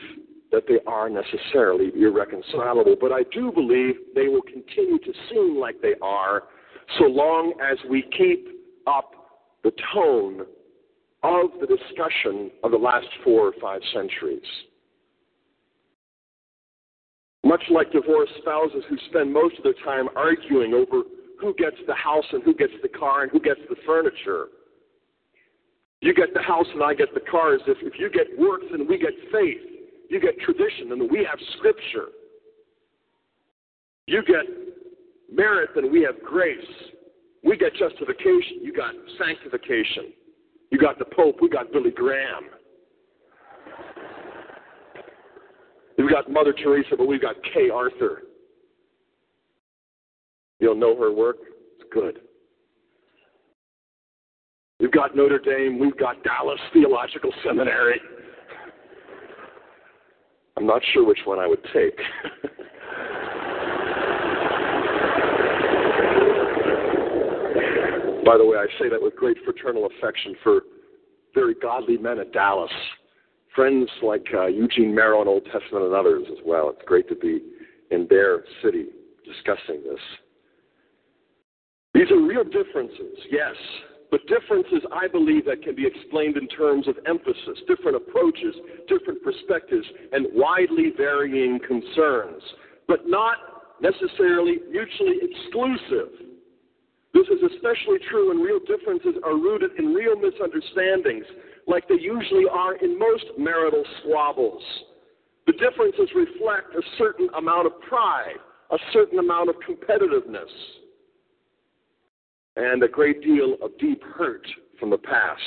that 0.51 0.63
they 0.67 0.79
are 0.87 1.09
necessarily 1.09 1.91
irreconcilable, 1.95 2.95
but 2.99 3.11
I 3.11 3.23
do 3.33 3.51
believe 3.51 3.95
they 4.15 4.27
will 4.27 4.41
continue 4.41 4.97
to 4.99 5.13
seem 5.29 5.57
like 5.59 5.81
they 5.81 5.95
are 6.01 6.43
so 6.97 7.05
long 7.05 7.53
as 7.61 7.77
we 7.89 8.03
keep 8.17 8.47
up 8.87 9.11
the 9.63 9.71
tone 9.93 10.45
of 11.23 11.49
the 11.59 11.67
discussion 11.67 12.51
of 12.63 12.71
the 12.71 12.77
last 12.77 13.07
four 13.23 13.47
or 13.47 13.53
five 13.61 13.81
centuries. 13.93 14.39
Much 17.43 17.63
like 17.69 17.91
divorced 17.91 18.33
spouses 18.41 18.83
who 18.89 18.97
spend 19.09 19.33
most 19.33 19.57
of 19.57 19.63
their 19.63 19.75
time 19.85 20.07
arguing 20.15 20.73
over 20.73 21.03
who 21.39 21.53
gets 21.55 21.77
the 21.87 21.93
house 21.93 22.25
and 22.31 22.43
who 22.43 22.53
gets 22.53 22.73
the 22.81 22.89
car 22.89 23.23
and 23.23 23.31
who 23.31 23.39
gets 23.39 23.59
the 23.69 23.75
furniture. 23.85 24.47
You 26.01 26.13
get 26.13 26.33
the 26.33 26.41
house 26.41 26.65
and 26.73 26.83
I 26.83 26.93
get 26.93 27.13
the 27.13 27.19
cars. 27.19 27.61
If, 27.67 27.77
if 27.81 27.99
you 27.99 28.09
get 28.09 28.27
works 28.37 28.65
and 28.71 28.87
we 28.87 28.97
get 28.97 29.13
faith, 29.31 29.76
you 30.09 30.19
get 30.19 30.39
tradition 30.39 30.91
and 30.91 31.11
we 31.11 31.25
have 31.29 31.39
scripture. 31.57 32.09
You 34.07 34.23
get 34.23 34.45
merit 35.31 35.69
and 35.75 35.91
we 35.91 36.01
have 36.03 36.15
grace. 36.23 36.57
We 37.43 37.57
get 37.57 37.73
justification. 37.75 38.59
You 38.61 38.73
got 38.73 38.93
sanctification. 39.19 40.13
You 40.71 40.79
got 40.79 40.99
the 40.99 41.05
Pope. 41.05 41.37
We 41.41 41.49
got 41.49 41.71
Billy 41.71 41.91
Graham. 41.91 42.45
We've 45.97 46.09
got 46.09 46.31
Mother 46.31 46.53
Teresa, 46.53 46.95
but 46.97 47.07
we've 47.07 47.21
got 47.21 47.35
Kay 47.53 47.69
Arthur. 47.69 48.23
You'll 50.59 50.75
know 50.75 50.97
her 50.97 51.11
work. 51.11 51.37
It's 51.79 51.89
good. 51.91 52.19
We've 54.79 54.91
got 54.91 55.15
Notre 55.15 55.39
Dame. 55.39 55.79
We've 55.79 55.97
got 55.97 56.23
Dallas 56.23 56.59
Theological 56.71 57.31
Seminary. 57.43 57.99
I'm 60.57 60.65
not 60.65 60.81
sure 60.91 61.05
which 61.05 61.19
one 61.25 61.37
I 61.37 61.45
would 61.45 61.63
take. 61.71 61.95
By 68.25 68.37
the 68.37 68.45
way, 68.45 68.57
I 68.57 68.65
say 68.79 68.89
that 68.89 68.99
with 68.99 69.15
great 69.15 69.37
fraternal 69.45 69.85
affection 69.85 70.35
for 70.43 70.61
very 71.35 71.53
godly 71.53 71.97
men 71.97 72.17
at 72.19 72.33
Dallas, 72.33 72.71
friends 73.55 73.87
like 74.01 74.25
uh, 74.33 74.47
Eugene 74.47 74.93
Merrill 74.93 75.21
in 75.21 75.27
Old 75.27 75.45
Testament 75.45 75.85
and 75.85 75.93
others 75.93 76.25
as 76.31 76.39
well. 76.43 76.71
It's 76.71 76.81
great 76.87 77.07
to 77.09 77.15
be 77.15 77.39
in 77.91 78.07
their 78.09 78.43
city 78.63 78.87
discussing 79.25 79.83
this. 79.83 79.99
These 81.93 82.09
are 82.11 82.19
real 82.19 82.43
differences, 82.43 83.17
yes, 83.31 83.55
but 84.09 84.25
differences, 84.27 84.83
I 84.93 85.07
believe, 85.07 85.45
that 85.45 85.63
can 85.63 85.75
be 85.75 85.85
explained 85.85 86.37
in 86.37 86.47
terms 86.47 86.87
of 86.87 86.95
emphasis, 87.05 87.59
different 87.67 87.97
approaches, 87.97 88.55
different 88.87 89.21
perspectives, 89.21 89.85
and 90.13 90.27
widely 90.33 90.93
varying 90.95 91.59
concerns, 91.67 92.41
but 92.87 93.01
not 93.05 93.35
necessarily 93.81 94.57
mutually 94.71 95.19
exclusive. 95.21 96.23
This 97.13 97.27
is 97.27 97.51
especially 97.51 97.99
true 98.09 98.29
when 98.29 98.39
real 98.39 98.59
differences 98.59 99.19
are 99.25 99.35
rooted 99.35 99.71
in 99.77 99.93
real 99.93 100.15
misunderstandings, 100.15 101.25
like 101.67 101.87
they 101.89 101.99
usually 101.99 102.45
are 102.49 102.75
in 102.75 102.97
most 102.97 103.25
marital 103.37 103.83
squabbles. 103.99 104.63
The 105.47 105.53
differences 105.53 106.09
reflect 106.15 106.75
a 106.75 106.81
certain 106.97 107.27
amount 107.37 107.67
of 107.67 107.73
pride, 107.81 108.39
a 108.71 108.77
certain 108.93 109.19
amount 109.19 109.49
of 109.49 109.55
competitiveness 109.67 110.51
and 112.57 112.81
a 112.81 112.87
great 112.87 113.21
deal 113.21 113.55
of 113.61 113.77
deep 113.79 114.03
hurt 114.03 114.45
from 114.79 114.89
the 114.89 114.97
past. 114.97 115.41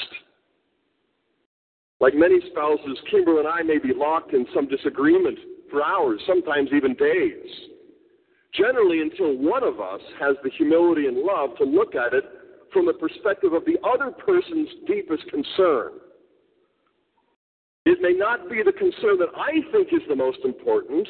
Like 2.01 2.15
many 2.15 2.39
spouses, 2.51 2.99
Kimber 3.11 3.41
and 3.41 3.49
I 3.49 3.63
may 3.63 3.79
be 3.79 3.93
locked 3.95 4.33
in 4.33 4.47
some 4.55 4.69
disagreement 4.69 5.39
for 5.71 5.85
hours, 5.85 6.21
sometimes 6.27 6.71
even 6.75 6.95
days. 6.95 7.51
Generally, 8.55 9.03
until 9.03 9.37
one 9.37 9.63
of 9.63 9.81
us 9.81 10.01
has 10.19 10.37
the 10.43 10.51
humility 10.57 11.07
and 11.07 11.19
love 11.19 11.51
to 11.59 11.65
look 11.65 11.95
at 11.95 12.15
it 12.15 12.25
from 12.73 12.87
the 12.87 12.93
perspective 12.93 13.53
of 13.53 13.65
the 13.65 13.77
other 13.87 14.11
person's 14.13 14.69
deepest 14.87 15.25
concern. 15.29 15.93
It 17.87 17.99
may 18.01 18.13
not 18.13 18.49
be 18.49 18.63
the 18.65 18.73
concern 18.73 19.19
that 19.19 19.35
I 19.37 19.61
think 19.73 19.89
is 19.93 20.07
the 20.09 20.17
most 20.17 20.39
important, 20.45 21.09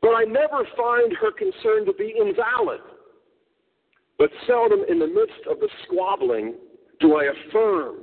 but 0.00 0.10
I 0.10 0.24
never 0.24 0.66
find 0.76 1.12
her 1.20 1.32
concern 1.32 1.86
to 1.86 1.92
be 1.92 2.14
invalid. 2.18 2.80
But 4.18 4.30
seldom 4.46 4.84
in 4.88 4.98
the 4.98 5.06
midst 5.06 5.46
of 5.50 5.60
the 5.60 5.68
squabbling 5.84 6.54
do 7.00 7.16
I 7.16 7.24
affirm 7.24 7.96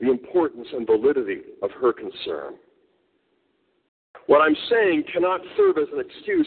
the 0.00 0.10
importance 0.10 0.68
and 0.72 0.86
validity 0.86 1.40
of 1.62 1.70
her 1.80 1.92
concern. 1.92 2.54
What 4.26 4.40
I'm 4.42 4.56
saying 4.70 5.04
cannot 5.12 5.40
serve 5.56 5.78
as 5.78 5.88
an 5.92 6.00
excuse 6.00 6.46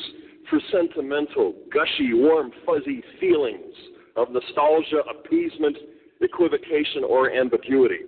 for 0.50 0.60
sentimental, 0.72 1.56
gushy, 1.72 2.14
warm, 2.14 2.52
fuzzy 2.66 3.04
feelings 3.20 3.74
of 4.16 4.30
nostalgia, 4.30 5.02
appeasement, 5.10 5.78
equivocation, 6.22 7.04
or 7.04 7.32
ambiguity. 7.32 8.02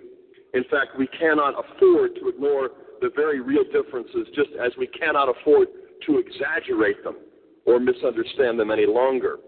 In 0.54 0.62
fact, 0.64 0.96
we 0.98 1.08
cannot 1.08 1.54
afford 1.58 2.14
to 2.16 2.28
ignore 2.28 2.70
the 3.00 3.10
very 3.16 3.40
real 3.40 3.64
differences, 3.64 4.28
just 4.34 4.50
as 4.64 4.70
we 4.78 4.86
cannot 4.86 5.28
afford 5.28 5.68
to 6.06 6.18
exaggerate 6.18 7.02
them 7.02 7.16
or 7.66 7.80
misunderstand 7.80 8.58
them 8.60 8.70
any 8.70 8.86
longer. 8.86 9.38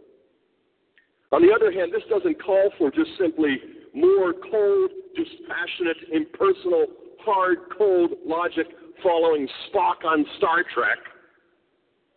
On 1.32 1.42
the 1.42 1.52
other 1.52 1.72
hand, 1.72 1.92
this 1.92 2.02
doesn't 2.08 2.42
call 2.42 2.70
for 2.78 2.90
just 2.90 3.10
simply 3.18 3.58
more 3.94 4.32
cold, 4.32 4.90
dispassionate, 5.16 5.96
impersonal, 6.12 6.86
hard, 7.24 7.58
cold 7.76 8.12
logic 8.24 8.66
following 9.02 9.48
Spock 9.68 10.04
on 10.04 10.24
Star 10.38 10.64
Trek. 10.74 10.98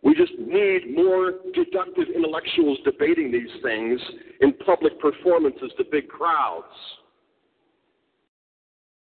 We 0.02 0.14
just 0.14 0.32
need 0.38 0.94
more 0.94 1.32
deductive 1.52 2.08
intellectuals 2.14 2.78
debating 2.84 3.30
these 3.30 3.50
things 3.62 4.00
in 4.40 4.54
public 4.64 4.98
performances 4.98 5.72
to 5.76 5.84
big 5.90 6.08
crowds. 6.08 6.66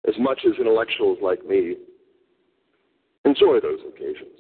As 0.08 0.16
much 0.20 0.40
as 0.46 0.54
intellectuals 0.60 1.20
like 1.22 1.46
me 1.46 1.76
enjoy 3.26 3.60
those 3.62 3.80
occasions. 3.88 4.40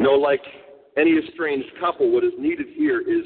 Know, 0.00 0.12
like 0.12 0.42
any 0.96 1.18
estranged 1.18 1.68
couple, 1.80 2.10
what 2.10 2.24
is 2.24 2.32
needed 2.38 2.66
here 2.74 3.00
is 3.00 3.24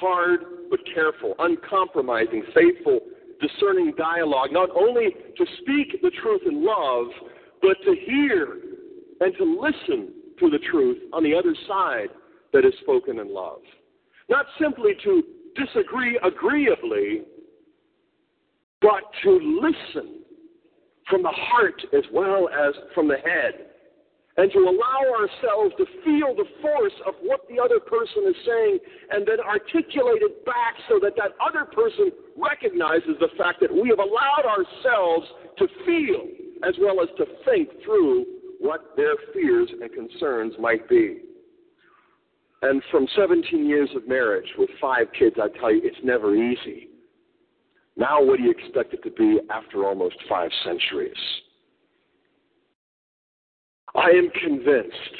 hard 0.00 0.40
but 0.70 0.80
careful, 0.92 1.34
uncompromising, 1.38 2.42
faithful, 2.54 3.00
discerning 3.40 3.92
dialogue, 3.96 4.50
not 4.52 4.70
only 4.74 5.14
to 5.36 5.46
speak 5.62 6.00
the 6.02 6.10
truth 6.22 6.42
in 6.46 6.64
love, 6.64 7.06
but 7.62 7.76
to 7.84 7.94
hear 8.06 8.58
and 9.20 9.34
to 9.36 9.44
listen 9.44 10.12
to 10.38 10.50
the 10.50 10.58
truth 10.70 10.98
on 11.12 11.22
the 11.22 11.34
other 11.34 11.54
side 11.68 12.08
that 12.52 12.64
is 12.64 12.72
spoken 12.82 13.18
in 13.18 13.32
love. 13.32 13.60
Not 14.28 14.46
simply 14.60 14.92
to 15.04 15.22
disagree 15.54 16.18
agreeably, 16.24 17.22
but 18.80 19.02
to 19.22 19.60
listen 19.62 20.20
from 21.08 21.22
the 21.22 21.32
heart 21.32 21.80
as 21.92 22.04
well 22.12 22.48
as 22.48 22.74
from 22.94 23.08
the 23.08 23.16
head 23.16 23.73
and 24.36 24.50
to 24.50 24.58
allow 24.58 25.00
ourselves 25.14 25.74
to 25.78 25.86
feel 26.02 26.34
the 26.34 26.46
force 26.60 26.92
of 27.06 27.14
what 27.22 27.46
the 27.48 27.62
other 27.62 27.78
person 27.78 28.26
is 28.26 28.34
saying 28.46 28.78
and 29.10 29.26
then 29.26 29.38
articulate 29.38 30.22
it 30.22 30.44
back 30.44 30.74
so 30.88 30.98
that 31.00 31.14
that 31.16 31.32
other 31.38 31.64
person 31.64 32.10
recognizes 32.36 33.14
the 33.20 33.30
fact 33.38 33.60
that 33.60 33.72
we 33.72 33.88
have 33.88 34.00
allowed 34.00 34.42
ourselves 34.42 35.26
to 35.58 35.68
feel 35.86 36.26
as 36.66 36.74
well 36.80 37.00
as 37.00 37.08
to 37.16 37.24
think 37.44 37.68
through 37.84 38.26
what 38.58 38.96
their 38.96 39.14
fears 39.32 39.68
and 39.80 39.92
concerns 39.92 40.54
might 40.58 40.88
be. 40.88 41.20
And 42.62 42.82
from 42.90 43.06
17 43.14 43.68
years 43.68 43.90
of 43.94 44.08
marriage 44.08 44.48
with 44.56 44.70
five 44.80 45.06
kids, 45.16 45.36
I 45.40 45.48
tell 45.58 45.72
you, 45.72 45.82
it's 45.84 46.02
never 46.02 46.34
easy. 46.34 46.88
Now, 47.96 48.22
what 48.22 48.38
do 48.38 48.44
you 48.44 48.50
expect 48.50 48.94
it 48.94 49.02
to 49.04 49.10
be 49.10 49.38
after 49.50 49.84
almost 49.84 50.16
five 50.28 50.50
centuries? 50.64 51.12
I 53.94 54.10
am 54.10 54.30
convinced 54.30 55.14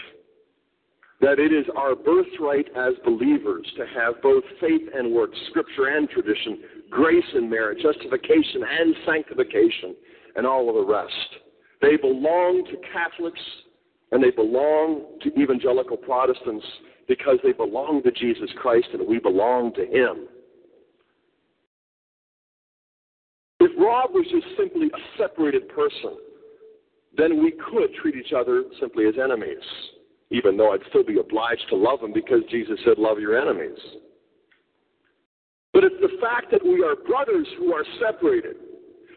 that 1.20 1.38
it 1.38 1.52
is 1.52 1.64
our 1.76 1.94
birthright 1.94 2.66
as 2.76 2.94
believers 3.04 3.66
to 3.76 3.86
have 3.86 4.20
both 4.20 4.42
faith 4.60 4.82
and 4.94 5.12
works, 5.12 5.38
scripture 5.48 5.86
and 5.86 6.08
tradition, 6.10 6.60
grace 6.90 7.24
and 7.34 7.48
merit, 7.48 7.78
justification 7.80 8.62
and 8.62 8.94
sanctification, 9.06 9.94
and 10.36 10.46
all 10.46 10.68
of 10.68 10.74
the 10.74 10.92
rest. 10.92 11.12
They 11.80 11.96
belong 11.96 12.64
to 12.70 12.76
Catholics 12.92 13.40
and 14.12 14.22
they 14.22 14.30
belong 14.30 15.18
to 15.22 15.40
evangelical 15.40 15.96
Protestants 15.96 16.64
because 17.08 17.38
they 17.42 17.52
belong 17.52 18.02
to 18.02 18.10
Jesus 18.10 18.50
Christ 18.56 18.88
and 18.92 19.06
we 19.06 19.18
belong 19.18 19.72
to 19.74 19.82
Him. 19.82 20.28
If 23.60 23.70
Rob 23.78 24.10
was 24.10 24.26
just 24.30 24.46
simply 24.58 24.88
a 24.88 25.18
separated 25.18 25.68
person, 25.68 26.16
then 27.16 27.42
we 27.42 27.52
could 27.52 27.94
treat 28.00 28.16
each 28.16 28.32
other 28.32 28.64
simply 28.80 29.06
as 29.06 29.14
enemies, 29.22 29.62
even 30.30 30.56
though 30.56 30.72
I'd 30.72 30.80
still 30.88 31.04
be 31.04 31.18
obliged 31.18 31.64
to 31.70 31.76
love 31.76 32.00
them 32.00 32.12
because 32.12 32.40
Jesus 32.50 32.78
said, 32.84 32.98
Love 32.98 33.18
your 33.18 33.38
enemies. 33.38 33.78
But 35.72 35.84
it's 35.84 36.00
the 36.00 36.16
fact 36.20 36.50
that 36.52 36.64
we 36.64 36.84
are 36.84 36.94
brothers 36.94 37.46
who 37.58 37.72
are 37.72 37.84
separated, 38.00 38.56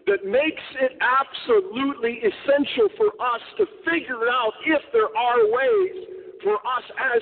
that 0.08 0.26
makes 0.26 0.64
it 0.82 0.98
absolutely 1.02 2.20
essential 2.24 2.88
for 2.98 3.08
us 3.22 3.42
to 3.58 3.66
figure 3.86 4.28
out 4.30 4.54
if 4.66 4.82
there 4.94 5.16
are 5.16 5.52
ways 5.52 6.08
for 6.44 6.56
us 6.56 6.84
as 7.16 7.22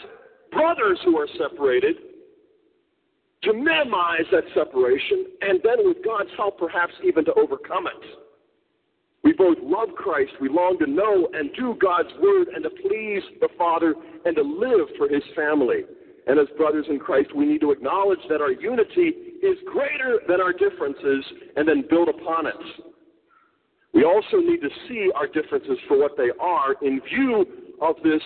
brothers 0.52 1.00
who 1.04 1.18
are 1.18 1.28
separated 1.38 1.96
to 3.44 3.54
minimize 3.54 4.26
that 4.32 4.44
separation 4.54 5.26
and 5.42 5.60
then 5.64 5.86
with 5.86 5.98
God's 6.04 6.30
help 6.38 6.58
perhaps 6.58 6.94
even 7.04 7.26
to 7.26 7.34
overcome 7.34 7.88
it. 7.88 8.25
We 9.26 9.34
both 9.34 9.58
love 9.64 9.90
Christ, 9.98 10.34
we 10.40 10.50
long 10.50 10.78
to 10.80 10.86
know 10.86 11.28
and 11.34 11.50
do 11.58 11.76
God's 11.82 12.14
word 12.22 12.48
and 12.54 12.64
to 12.64 12.70
please 12.70 13.24
the 13.42 13.50
Father 13.58 13.96
and 14.24 14.36
to 14.36 14.44
live 14.44 14.88
for 15.00 15.10
his 15.10 15.24
family. 15.36 15.82
And 16.28 16.40
as 16.40 16.46
brothers 16.56 16.86
in 16.90 17.00
Christ, 17.00 17.36
we 17.36 17.46
need 17.46 17.62
to 17.62 17.72
acknowledge 17.72 18.20
that 18.30 18.40
our 18.40 18.52
unity 18.52 19.14
is 19.42 19.58
greater 19.66 20.22
than 20.28 20.42
our 20.42 20.54
differences 20.54 21.26
and 21.56 21.68
then 21.68 21.86
build 21.90 22.08
upon 22.08 22.46
it. 22.46 22.56
We 23.96 24.04
also 24.04 24.38
need 24.38 24.62
to 24.62 24.70
see 24.88 25.10
our 25.16 25.26
differences 25.26 25.78
for 25.88 25.98
what 25.98 26.16
they 26.18 26.30
are 26.40 26.76
in 26.84 27.02
view 27.10 27.46
of 27.82 27.96
this 28.04 28.22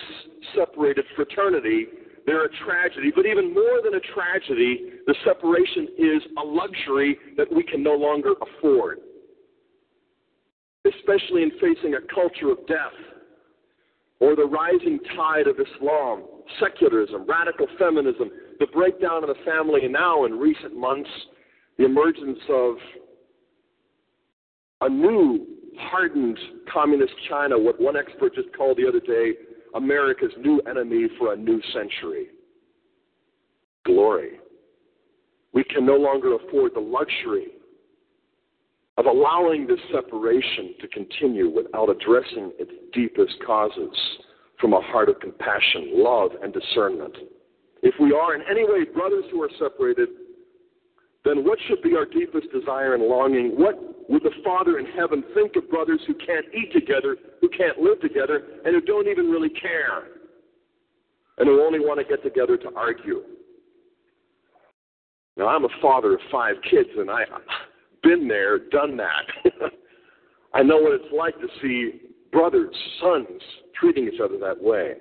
separated 0.54 1.06
fraternity. 1.16 1.86
They're 2.26 2.44
a 2.44 2.56
tragedy, 2.64 3.10
but 3.14 3.24
even 3.24 3.54
more 3.54 3.80
than 3.82 3.94
a 3.94 4.04
tragedy, 4.12 5.00
the 5.06 5.14
separation 5.24 5.88
is 5.96 6.22
a 6.36 6.44
luxury 6.44 7.16
that 7.38 7.50
we 7.50 7.62
can 7.62 7.82
no 7.82 7.94
longer 7.94 8.34
afford, 8.42 8.98
especially 10.86 11.42
in 11.42 11.50
facing 11.60 11.94
a 11.94 12.14
culture 12.14 12.50
of 12.50 12.66
death 12.66 12.96
or 14.20 14.36
the 14.36 14.44
rising 14.44 14.98
tide 15.16 15.46
of 15.46 15.56
Islam, 15.58 16.24
secularism, 16.58 17.26
radical 17.26 17.66
feminism, 17.78 18.30
the 18.58 18.66
breakdown 18.66 19.22
of 19.22 19.28
the 19.28 19.42
family, 19.44 19.84
and 19.84 19.92
now 19.92 20.24
in 20.26 20.32
recent 20.32 20.76
months, 20.76 21.08
the 21.78 21.84
emergence 21.84 22.38
of 22.50 22.74
a 24.82 24.88
new 24.88 25.46
hardened 25.78 26.38
communist 26.72 27.12
China, 27.28 27.58
what 27.58 27.80
one 27.80 27.96
expert 27.96 28.34
just 28.34 28.48
called 28.56 28.76
the 28.76 28.86
other 28.86 29.00
day 29.00 29.32
America's 29.74 30.32
new 30.38 30.60
enemy 30.68 31.06
for 31.18 31.32
a 31.32 31.36
new 31.36 31.60
century. 31.72 32.26
Glory. 33.84 34.40
We 35.52 35.64
can 35.64 35.86
no 35.86 35.96
longer 35.96 36.34
afford 36.34 36.74
the 36.74 36.80
luxury 36.80 37.48
of 39.00 39.06
allowing 39.06 39.66
this 39.66 39.80
separation 39.90 40.74
to 40.78 40.86
continue 40.88 41.48
without 41.48 41.88
addressing 41.88 42.52
its 42.58 42.70
deepest 42.92 43.32
causes 43.46 43.96
from 44.60 44.74
a 44.74 44.80
heart 44.82 45.08
of 45.08 45.18
compassion, 45.20 45.92
love, 45.94 46.32
and 46.42 46.52
discernment. 46.52 47.16
If 47.82 47.94
we 47.98 48.12
are 48.12 48.34
in 48.34 48.42
any 48.42 48.62
way 48.62 48.84
brothers 48.84 49.24
who 49.32 49.42
are 49.42 49.48
separated, 49.58 50.10
then 51.24 51.46
what 51.46 51.58
should 51.66 51.80
be 51.80 51.96
our 51.96 52.04
deepest 52.04 52.52
desire 52.52 52.92
and 52.92 53.04
longing? 53.04 53.52
What 53.58 53.78
would 54.10 54.22
the 54.22 54.36
Father 54.44 54.78
in 54.78 54.84
heaven 54.84 55.24
think 55.32 55.56
of 55.56 55.70
brothers 55.70 56.00
who 56.06 56.12
can't 56.12 56.44
eat 56.52 56.70
together, 56.70 57.16
who 57.40 57.48
can't 57.48 57.78
live 57.78 58.02
together, 58.02 58.42
and 58.66 58.74
who 58.74 58.82
don't 58.82 59.08
even 59.08 59.30
really 59.30 59.48
care, 59.48 60.08
and 61.38 61.48
who 61.48 61.62
only 61.62 61.78
want 61.80 62.00
to 62.00 62.04
get 62.04 62.22
together 62.22 62.58
to 62.58 62.68
argue? 62.76 63.22
Now, 65.38 65.48
I'm 65.48 65.64
a 65.64 65.70
father 65.80 66.12
of 66.12 66.20
five 66.30 66.56
kids, 66.70 66.90
and 66.98 67.10
I've 67.10 67.28
been 68.02 68.28
there, 68.28 68.58
done 68.58 68.96
that. 68.96 69.26
I 70.54 70.62
know 70.62 70.78
what 70.78 70.92
it's 70.92 71.12
like 71.16 71.34
to 71.40 71.48
see 71.62 72.10
brothers, 72.32 72.74
sons, 73.00 73.40
treating 73.78 74.08
each 74.08 74.20
other 74.20 74.38
that 74.38 74.60
way 74.60 74.94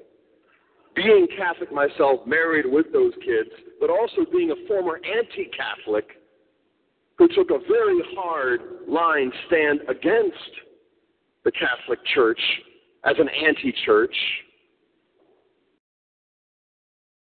being 0.95 1.27
Catholic 1.37 1.71
myself, 1.71 2.25
married 2.25 2.65
with 2.65 2.91
those 2.91 3.13
kids, 3.25 3.49
but 3.79 3.89
also 3.89 4.29
being 4.31 4.51
a 4.51 4.67
former 4.67 4.99
anti 5.05 5.49
Catholic 5.55 6.05
who 7.17 7.27
took 7.29 7.49
a 7.51 7.59
very 7.67 7.99
hard 8.15 8.61
line 8.87 9.31
stand 9.47 9.81
against 9.89 10.51
the 11.43 11.51
Catholic 11.51 11.99
Church 12.13 12.39
as 13.05 13.15
an 13.17 13.29
anti 13.29 13.73
church, 13.85 14.15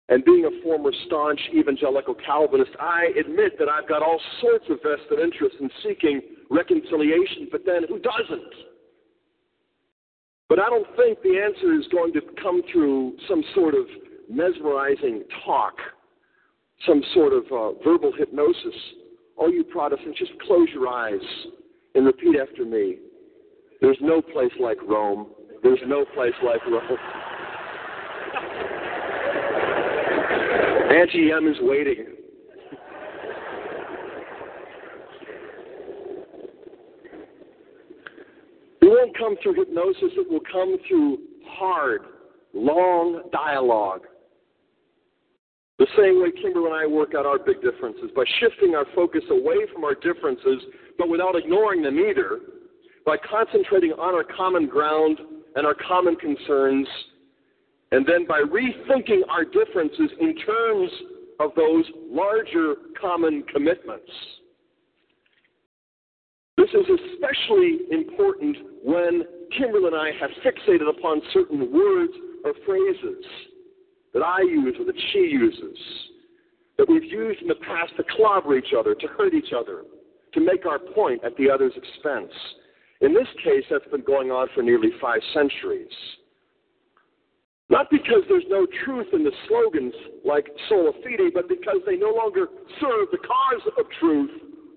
and 0.09 0.25
being 0.25 0.45
a 0.45 0.63
former 0.63 0.91
staunch 1.05 1.39
evangelical 1.55 2.15
Calvinist, 2.25 2.71
I 2.79 3.07
admit 3.19 3.57
that 3.59 3.69
I've 3.69 3.87
got 3.87 4.01
all 4.01 4.19
sorts 4.41 4.65
of 4.69 4.77
vested 4.83 5.19
interests 5.19 5.57
in 5.59 5.69
seeking 5.81 6.21
reconciliation, 6.49 7.47
but 7.51 7.61
then 7.65 7.83
who 7.87 7.99
doesn't? 7.99 8.53
But 10.49 10.59
I 10.59 10.65
don't 10.69 10.87
think 10.97 11.21
the 11.23 11.39
answer 11.39 11.73
is 11.73 11.87
going 11.87 12.13
to 12.13 12.21
come 12.41 12.61
through 12.71 13.13
some 13.27 13.43
sort 13.55 13.75
of 13.75 13.85
mesmerizing 14.29 15.23
talk, 15.45 15.73
some 16.85 17.01
sort 17.13 17.33
of 17.33 17.43
uh, 17.51 17.79
verbal 17.83 18.11
hypnosis. 18.15 18.75
All 19.37 19.51
you 19.51 19.63
Protestants, 19.63 20.19
just 20.19 20.33
close 20.45 20.67
your 20.73 20.87
eyes 20.89 21.21
and 21.95 22.05
repeat 22.05 22.35
after 22.39 22.65
me. 22.65 22.97
There's 23.81 23.97
no 24.01 24.21
place 24.21 24.51
like 24.59 24.77
Rome. 24.87 25.27
There's 25.63 25.79
no 25.87 26.05
place 26.13 26.33
like 26.43 26.63
Rome. 26.67 26.97
Auntie 30.93 31.31
Em 31.31 31.47
is 31.47 31.57
waiting. 31.61 32.05
It 38.79 38.85
won't 38.85 39.17
come 39.17 39.35
through 39.41 39.55
hypnosis, 39.55 40.11
it 40.15 40.29
will 40.29 40.41
come 40.51 40.77
through 40.87 41.17
hard, 41.47 42.01
long 42.53 43.23
dialogue. 43.31 44.01
The 45.79 45.87
same 45.97 46.21
way 46.21 46.29
Kimber 46.31 46.67
and 46.67 46.75
I 46.75 46.85
work 46.85 47.15
out 47.15 47.25
our 47.25 47.39
big 47.39 47.61
differences, 47.63 48.11
by 48.15 48.25
shifting 48.39 48.75
our 48.75 48.85
focus 48.93 49.23
away 49.31 49.65
from 49.73 49.83
our 49.83 49.95
differences, 49.95 50.61
but 50.99 51.09
without 51.09 51.35
ignoring 51.35 51.81
them 51.81 51.97
either, 51.97 52.39
by 53.03 53.17
concentrating 53.17 53.93
on 53.93 54.13
our 54.13 54.23
common 54.23 54.67
ground 54.67 55.19
and 55.55 55.65
our 55.65 55.75
common 55.75 56.15
concerns, 56.17 56.87
and 57.93 58.07
then 58.07 58.25
by 58.25 58.41
rethinking 58.41 59.21
our 59.29 59.45
differences 59.45 60.09
in 60.19 60.35
terms 60.37 60.89
of 61.39 61.51
those 61.55 61.85
larger 62.09 62.73
common 62.99 63.43
commitments. 63.53 64.09
This 66.57 66.69
is 66.69 66.85
especially 66.89 67.81
important 67.91 68.57
when 68.83 69.23
Kimberly 69.55 69.87
and 69.87 69.95
I 69.95 70.09
have 70.19 70.31
fixated 70.43 70.89
upon 70.89 71.21
certain 71.33 71.71
words 71.71 72.13
or 72.43 72.53
phrases 72.65 73.23
that 74.15 74.23
I 74.23 74.41
use 74.41 74.75
or 74.79 74.85
that 74.85 74.99
she 75.11 75.19
uses, 75.19 75.77
that 76.79 76.89
we've 76.89 77.03
used 77.03 77.43
in 77.43 77.47
the 77.47 77.55
past 77.55 77.93
to 77.97 78.03
clobber 78.15 78.57
each 78.57 78.73
other, 78.77 78.95
to 78.95 79.07
hurt 79.07 79.35
each 79.35 79.53
other, 79.55 79.83
to 80.33 80.39
make 80.39 80.65
our 80.65 80.79
point 80.79 81.23
at 81.23 81.37
the 81.37 81.47
other's 81.47 81.73
expense. 81.75 82.31
In 83.01 83.13
this 83.13 83.27
case, 83.43 83.65
that's 83.69 83.87
been 83.91 84.01
going 84.01 84.31
on 84.31 84.47
for 84.55 84.63
nearly 84.63 84.89
five 84.99 85.21
centuries. 85.31 85.91
Not 87.73 87.89
because 87.89 88.21
there's 88.29 88.45
no 88.49 88.67
truth 88.85 89.07
in 89.13 89.23
the 89.23 89.31
slogans 89.47 89.95
like 90.23 90.45
Sola 90.69 90.91
Fide, 91.01 91.33
but 91.33 91.49
because 91.49 91.77
they 91.87 91.95
no 91.95 92.13
longer 92.13 92.45
serve 92.79 93.07
the 93.11 93.17
cause 93.17 93.65
of 93.79 93.85
truth 93.99 94.29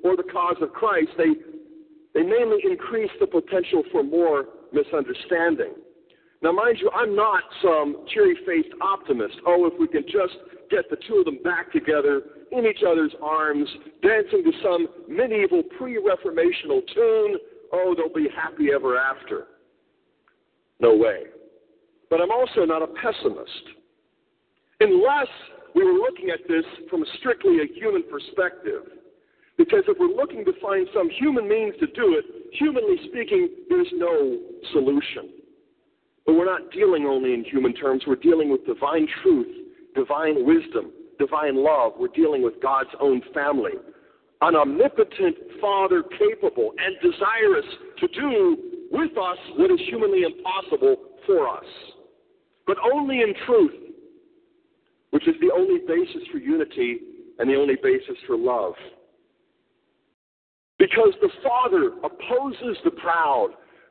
or 0.02 0.16
the 0.16 0.22
cause 0.22 0.56
of 0.62 0.72
Christ. 0.72 1.10
They 1.18 1.36
they 2.14 2.22
mainly 2.22 2.56
increase 2.64 3.10
the 3.20 3.26
potential 3.26 3.82
for 3.92 4.02
more 4.02 4.46
misunderstanding. 4.72 5.74
Now, 6.40 6.52
mind 6.52 6.78
you, 6.80 6.90
I'm 6.96 7.14
not 7.14 7.42
some 7.62 8.06
cheery 8.14 8.34
faced 8.46 8.72
optimist. 8.80 9.34
Oh, 9.46 9.66
if 9.66 9.78
we 9.78 9.88
can 9.88 10.04
just 10.04 10.32
get 10.70 10.88
the 10.88 10.96
two 11.06 11.16
of 11.16 11.26
them 11.26 11.38
back 11.44 11.70
together 11.72 12.22
in 12.50 12.64
each 12.64 12.80
other's 12.88 13.12
arms, 13.22 13.68
dancing 14.00 14.42
to 14.42 14.52
some 14.62 14.88
medieval 15.06 15.62
pre 15.76 16.00
reformational 16.00 16.80
tune, 16.94 17.36
oh, 17.74 17.94
they'll 17.94 18.14
be 18.14 18.30
happy 18.34 18.68
ever 18.74 18.96
after. 18.96 19.48
No 20.80 20.96
way. 20.96 21.24
But 22.10 22.20
I'm 22.20 22.30
also 22.30 22.64
not 22.64 22.82
a 22.82 22.86
pessimist. 22.86 23.64
Unless 24.80 25.28
we 25.74 25.84
were 25.84 25.98
looking 25.98 26.30
at 26.30 26.40
this 26.48 26.64
from 26.88 27.04
strictly 27.18 27.58
a 27.60 27.66
human 27.78 28.04
perspective, 28.10 28.82
because 29.56 29.82
if 29.88 29.96
we're 29.98 30.14
looking 30.14 30.44
to 30.44 30.52
find 30.60 30.86
some 30.94 31.08
human 31.10 31.48
means 31.48 31.74
to 31.80 31.86
do 31.86 32.18
it, 32.18 32.24
humanly 32.52 32.96
speaking, 33.08 33.48
there's 33.68 33.88
no 33.94 34.38
solution. 34.72 35.30
But 36.26 36.34
we're 36.34 36.44
not 36.44 36.70
dealing 36.72 37.06
only 37.06 37.32
in 37.34 37.44
human 37.44 37.72
terms, 37.72 38.02
we're 38.06 38.16
dealing 38.16 38.50
with 38.50 38.66
divine 38.66 39.08
truth, 39.22 39.46
divine 39.94 40.44
wisdom, 40.44 40.92
divine 41.18 41.56
love. 41.56 41.92
We're 41.98 42.08
dealing 42.08 42.42
with 42.42 42.60
God's 42.62 42.90
own 43.00 43.22
family. 43.32 43.72
An 44.42 44.54
omnipotent 44.54 45.36
Father 45.60 46.02
capable 46.02 46.72
and 46.76 46.96
desirous 47.00 47.64
to 48.00 48.08
do 48.08 48.58
with 48.90 49.12
us 49.16 49.38
what 49.56 49.70
is 49.70 49.80
humanly 49.88 50.22
impossible 50.24 50.96
for 51.26 51.48
us. 51.48 51.64
But 52.66 52.78
only 52.92 53.20
in 53.20 53.34
truth, 53.46 53.72
which 55.10 55.26
is 55.28 55.34
the 55.40 55.52
only 55.54 55.80
basis 55.86 56.22
for 56.30 56.38
unity 56.38 56.98
and 57.38 57.48
the 57.48 57.54
only 57.54 57.76
basis 57.82 58.16
for 58.26 58.36
love. 58.36 58.74
Because 60.78 61.14
the 61.20 61.30
Father 61.42 61.92
opposes 62.04 62.76
the 62.84 62.90
proud. 62.90 63.50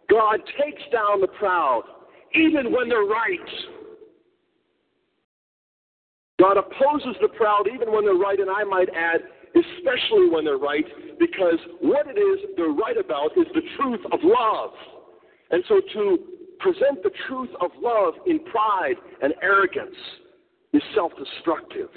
God 0.10 0.40
takes 0.62 0.84
down 0.92 1.22
the 1.22 1.28
proud, 1.28 1.84
even 2.36 2.72
when 2.72 2.90
they're 2.90 3.06
right. 3.06 3.50
God 6.40 6.58
opposes 6.58 7.16
the 7.22 7.30
proud, 7.30 7.68
even 7.74 7.92
when 7.92 8.06
they're 8.06 8.14
right, 8.14 8.40
and 8.40 8.50
I 8.50 8.64
might 8.66 8.90
add, 8.90 9.22
especially 9.56 10.30
when 10.30 10.44
they're 10.44 10.58
right, 10.58 10.86
because 11.18 11.58
what 11.82 12.08
it 12.08 12.20
is 12.20 12.40
they're 12.58 12.68
right 12.68 12.98
about 12.98 13.32
is 13.38 13.48
the 13.54 13.62
truth 13.78 14.02
of 14.12 14.20
love. 14.22 14.72
And 15.52 15.64
so 15.68 15.80
to 15.94 16.20
present 16.60 17.04
the 17.04 17.12
truth 17.28 17.50
of 17.62 17.72
love 17.82 18.14
in 18.28 18.40
pride 18.46 18.96
and 19.22 19.34
arrogance 19.42 19.96
is 20.74 20.82
self 20.94 21.12
destructive. 21.18 21.90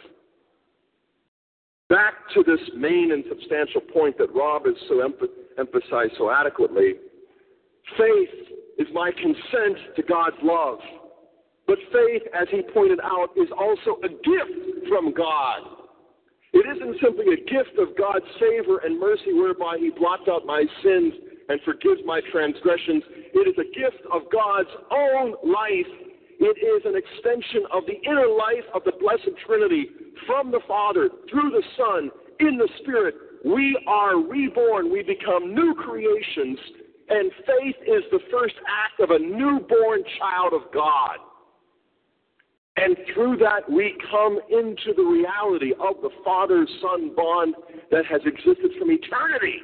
Back 1.88 2.14
to 2.34 2.42
this 2.42 2.60
main 2.76 3.12
and 3.12 3.24
substantial 3.28 3.80
point 3.80 4.18
that 4.18 4.34
Rob 4.34 4.66
has 4.66 4.74
so 4.88 5.00
emphasized 5.58 6.12
so 6.18 6.30
adequately 6.30 6.94
faith 7.96 8.28
is 8.78 8.86
my 8.92 9.10
consent 9.12 9.78
to 9.96 10.02
God's 10.02 10.36
love. 10.42 10.78
But 11.66 11.78
faith, 11.92 12.22
as 12.38 12.48
he 12.50 12.62
pointed 12.74 13.00
out, 13.02 13.28
is 13.36 13.48
also 13.58 14.00
a 14.02 14.08
gift 14.08 14.88
from 14.88 15.12
God. 15.12 15.60
It 16.52 16.64
isn't 16.76 16.96
simply 17.02 17.26
a 17.34 17.36
gift 17.36 17.78
of 17.78 17.96
God's 17.96 18.24
favor 18.40 18.78
and 18.78 18.98
mercy 18.98 19.34
whereby 19.34 19.76
he 19.78 19.90
blots 19.90 20.24
out 20.30 20.46
my 20.46 20.64
sins 20.82 21.12
and 21.48 21.60
forgives 21.64 22.00
my 22.04 22.20
transgressions. 22.30 23.02
It 23.34 23.48
is 23.48 23.56
a 23.58 23.68
gift 23.72 24.04
of 24.12 24.22
God's 24.32 24.70
own 24.90 25.34
life. 25.44 25.90
It 26.40 26.56
is 26.60 26.82
an 26.84 26.94
extension 26.94 27.64
of 27.72 27.84
the 27.86 27.98
inner 28.08 28.28
life 28.28 28.66
of 28.74 28.84
the 28.84 28.92
Blessed 29.00 29.36
Trinity 29.46 29.88
from 30.26 30.50
the 30.50 30.60
Father 30.68 31.08
through 31.30 31.50
the 31.50 31.62
Son 31.76 32.10
in 32.40 32.56
the 32.56 32.68
Spirit. 32.80 33.14
We 33.44 33.78
are 33.86 34.20
reborn. 34.20 34.92
We 34.92 35.02
become 35.02 35.54
new 35.54 35.74
creations. 35.74 36.58
And 37.08 37.32
faith 37.46 37.76
is 37.86 38.04
the 38.12 38.20
first 38.30 38.54
act 38.68 39.00
of 39.00 39.10
a 39.10 39.18
newborn 39.18 40.04
child 40.18 40.52
of 40.52 40.70
God. 40.72 41.16
And 42.76 42.96
through 43.12 43.38
that, 43.38 43.68
we 43.68 43.96
come 44.10 44.38
into 44.50 44.94
the 44.94 45.02
reality 45.02 45.72
of 45.72 45.96
the 46.00 46.10
Father 46.24 46.64
Son 46.80 47.12
bond 47.16 47.54
that 47.90 48.06
has 48.06 48.20
existed 48.24 48.70
from 48.78 48.90
eternity 48.92 49.58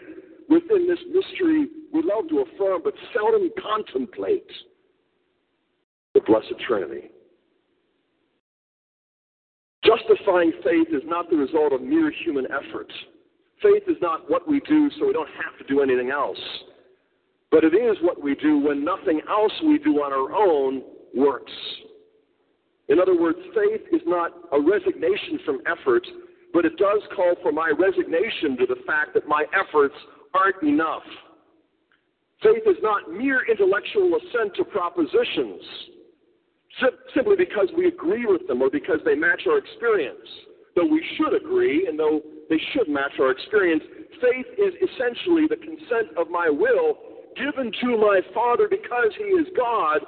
within 0.49 0.87
this 0.87 0.99
mystery 1.13 1.69
we 1.93 2.03
love 2.03 2.29
to 2.29 2.41
affirm 2.41 2.83
but 2.83 2.95
seldom 3.15 3.51
contemplate 3.63 4.51
the 6.15 6.21
Blessed 6.21 6.55
Trinity. 6.67 7.11
Justifying 9.85 10.53
faith 10.65 10.89
is 10.93 11.03
not 11.05 11.29
the 11.29 11.37
result 11.37 11.73
of 11.73 11.83
mere 11.83 12.11
human 12.25 12.47
effort. 12.47 12.91
Faith 13.63 13.83
is 13.87 13.97
not 14.01 14.29
what 14.31 14.49
we 14.49 14.61
do 14.61 14.91
so 14.99 15.07
we 15.07 15.13
don't 15.13 15.29
have 15.29 15.59
to 15.59 15.73
do 15.73 15.83
anything 15.83 16.11
else. 16.11 16.39
But 17.51 17.65
it 17.65 17.75
is 17.75 17.97
what 18.01 18.23
we 18.23 18.35
do 18.35 18.59
when 18.59 18.85
nothing 18.85 19.21
else 19.29 19.53
we 19.65 19.79
do 19.79 19.97
on 20.03 20.13
our 20.13 20.35
own 20.35 20.83
works. 21.15 21.53
In 22.89 22.99
other 22.99 23.19
words, 23.19 23.39
faith 23.55 23.83
is 23.93 24.03
not 24.07 24.33
a 24.53 24.61
resignation 24.61 25.39
from 25.45 25.61
effort, 25.67 26.07
but 26.53 26.65
it 26.65 26.77
does 26.77 27.01
call 27.15 27.35
for 27.43 27.53
my 27.53 27.73
resignation 27.79 28.57
to 28.59 28.67
the 28.67 28.83
fact 28.87 29.15
that 29.15 29.29
my 29.29 29.45
efforts 29.55 29.95
aren't 30.35 30.63
enough. 30.63 31.03
Faith 32.43 32.63
is 32.67 32.77
not 32.83 33.11
mere 33.11 33.41
intellectual 33.51 34.11
assent 34.17 34.55
to 34.57 34.65
propositions 34.65 35.63
simply 37.15 37.37
because 37.37 37.69
we 37.77 37.87
agree 37.87 38.27
with 38.27 38.47
them 38.49 38.61
or 38.61 38.69
because 38.69 38.99
they 39.05 39.15
match 39.15 39.43
our 39.49 39.59
experience. 39.59 40.29
Though 40.75 40.87
we 40.87 41.03
should 41.17 41.35
agree 41.35 41.87
and 41.87 41.99
though 41.99 42.21
they 42.51 42.61
should 42.73 42.89
match 42.89 43.13
our 43.21 43.31
experience, 43.31 43.83
faith 44.21 44.47
is 44.59 44.75
essentially 44.83 45.47
the 45.49 45.57
consent 45.57 46.19
of 46.19 46.31
my 46.31 46.51
will 46.51 46.99
given 47.37 47.73
to 47.81 47.97
my 47.97 48.21
Father 48.35 48.69
because 48.69 49.11
He 49.17 49.25
is 49.25 49.47
God. 49.57 50.01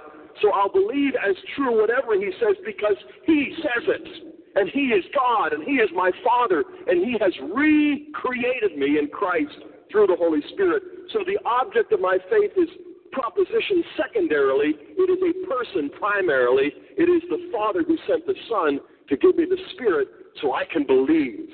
So 0.43 0.51
I'll 0.53 0.71
believe 0.71 1.13
as 1.17 1.37
true 1.55 1.81
whatever 1.81 2.15
He 2.15 2.31
says 2.41 2.57
because 2.65 2.97
He 3.25 3.55
says 3.63 3.89
it. 3.89 4.35
And 4.57 4.69
He 4.71 4.91
is 4.93 5.05
God 5.15 5.53
and 5.53 5.63
He 5.63 5.77
is 5.77 5.91
my 5.95 6.11
Father 6.25 6.65
and 6.87 7.05
He 7.05 7.17
has 7.21 7.33
recreated 7.55 8.77
me 8.77 8.99
in 8.99 9.09
Christ 9.09 9.57
through 9.97 10.09
the 10.09 10.17
Holy 10.17 10.45
Spirit. 10.53 10.83
So 11.11 11.21
the 11.25 11.41
object 11.49 11.91
of 11.91 12.01
my 12.01 12.19
faith 12.29 12.53
is 12.55 12.69
proposition 13.13 13.83
secondarily, 13.97 14.77
it 14.77 15.09
is 15.09 15.17
a 15.25 15.33
person 15.49 15.89
primarily. 15.99 16.71
It 16.99 17.09
is 17.09 17.23
the 17.31 17.49
Father 17.51 17.83
who 17.83 17.97
sent 18.07 18.27
the 18.27 18.35
Son 18.51 18.79
to 19.09 19.17
give 19.17 19.37
me 19.37 19.47
the 19.49 19.57
Spirit 19.73 20.09
so 20.43 20.53
I 20.53 20.65
can 20.71 20.85
believe. 20.85 21.49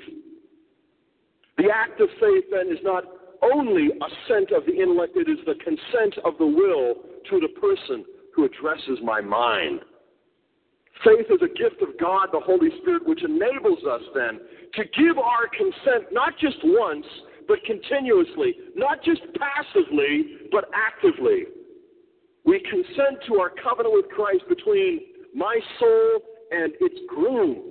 The 1.57 1.71
act 1.73 2.01
of 2.01 2.09
faith 2.19 2.43
then 2.51 2.67
is 2.67 2.83
not 2.83 3.05
only 3.41 3.87
assent 3.95 4.51
of 4.51 4.65
the 4.65 4.75
intellect, 4.75 5.15
it 5.15 5.29
is 5.29 5.39
the 5.45 5.55
consent 5.63 6.19
of 6.25 6.33
the 6.37 6.45
will 6.45 6.99
to 7.29 7.39
the 7.39 7.47
person 7.61 8.03
who 8.35 8.43
addresses 8.43 8.99
my 9.01 9.21
mind. 9.21 9.79
Faith 11.05 11.27
is 11.31 11.39
a 11.41 11.47
gift 11.47 11.81
of 11.81 11.97
God, 11.97 12.27
the 12.33 12.43
Holy 12.43 12.69
Spirit, 12.81 13.07
which 13.07 13.23
enables 13.23 13.79
us 13.87 14.01
then 14.13 14.39
to 14.75 14.83
give 14.99 15.17
our 15.17 15.47
consent 15.47 16.11
not 16.11 16.33
just 16.39 16.57
once, 16.63 17.05
but 17.47 17.63
continuously, 17.65 18.55
not 18.75 19.03
just 19.03 19.21
passively, 19.37 20.37
but 20.51 20.65
actively. 20.73 21.45
We 22.45 22.59
consent 22.69 23.23
to 23.27 23.39
our 23.39 23.51
covenant 23.63 23.93
with 23.93 24.09
Christ 24.09 24.43
between 24.49 25.01
my 25.33 25.59
soul 25.79 26.19
and 26.51 26.73
its 26.79 26.99
groom, 27.07 27.63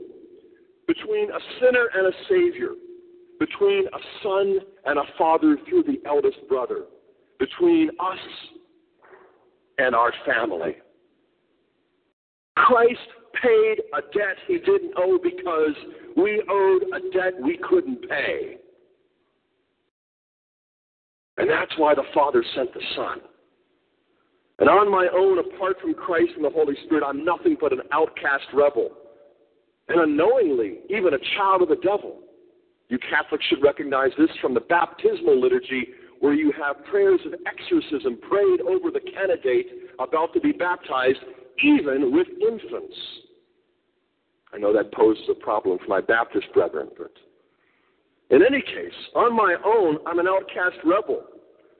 between 0.86 1.30
a 1.30 1.38
sinner 1.60 1.88
and 1.94 2.06
a 2.06 2.16
Savior, 2.28 2.70
between 3.38 3.86
a 3.86 3.98
son 4.22 4.58
and 4.86 4.98
a 4.98 5.04
father 5.18 5.56
through 5.68 5.84
the 5.84 6.00
eldest 6.06 6.38
brother, 6.48 6.84
between 7.38 7.90
us 8.00 8.18
and 9.78 9.94
our 9.94 10.12
family. 10.26 10.76
Christ 12.56 13.00
paid 13.42 13.80
a 13.94 14.00
debt 14.16 14.36
he 14.46 14.58
didn't 14.58 14.92
owe 14.96 15.18
because 15.22 15.74
we 16.16 16.42
owed 16.48 16.82
a 16.94 17.10
debt 17.12 17.40
we 17.42 17.58
couldn't 17.68 18.08
pay. 18.08 18.56
And 21.42 21.50
that's 21.50 21.72
why 21.76 21.92
the 21.92 22.04
Father 22.14 22.44
sent 22.54 22.72
the 22.72 22.80
Son. 22.94 23.18
And 24.60 24.70
on 24.70 24.88
my 24.88 25.08
own, 25.12 25.40
apart 25.40 25.74
from 25.82 25.92
Christ 25.92 26.30
and 26.36 26.44
the 26.44 26.50
Holy 26.50 26.76
Spirit, 26.84 27.02
I'm 27.04 27.24
nothing 27.24 27.56
but 27.60 27.72
an 27.72 27.80
outcast 27.90 28.44
rebel. 28.54 28.92
And 29.88 30.00
unknowingly, 30.00 30.78
even 30.88 31.14
a 31.14 31.36
child 31.36 31.62
of 31.62 31.68
the 31.68 31.82
devil. 31.82 32.20
You 32.90 32.98
Catholics 33.10 33.44
should 33.46 33.60
recognize 33.60 34.10
this 34.16 34.30
from 34.40 34.54
the 34.54 34.60
baptismal 34.60 35.40
liturgy, 35.40 35.88
where 36.20 36.32
you 36.32 36.52
have 36.52 36.84
prayers 36.84 37.18
of 37.26 37.34
exorcism 37.44 38.20
prayed 38.30 38.60
over 38.60 38.92
the 38.92 39.00
candidate 39.00 39.66
about 39.98 40.32
to 40.34 40.40
be 40.40 40.52
baptized, 40.52 41.18
even 41.64 42.14
with 42.14 42.28
infants. 42.40 42.96
I 44.54 44.58
know 44.58 44.72
that 44.72 44.94
poses 44.94 45.24
a 45.28 45.34
problem 45.34 45.80
for 45.80 45.88
my 45.88 46.02
Baptist 46.02 46.46
brethren, 46.54 46.90
but 46.96 47.10
in 48.30 48.42
any 48.46 48.62
case, 48.62 48.94
on 49.16 49.34
my 49.34 49.56
own, 49.66 49.98
I'm 50.06 50.20
an 50.20 50.28
outcast 50.28 50.76
rebel 50.84 51.24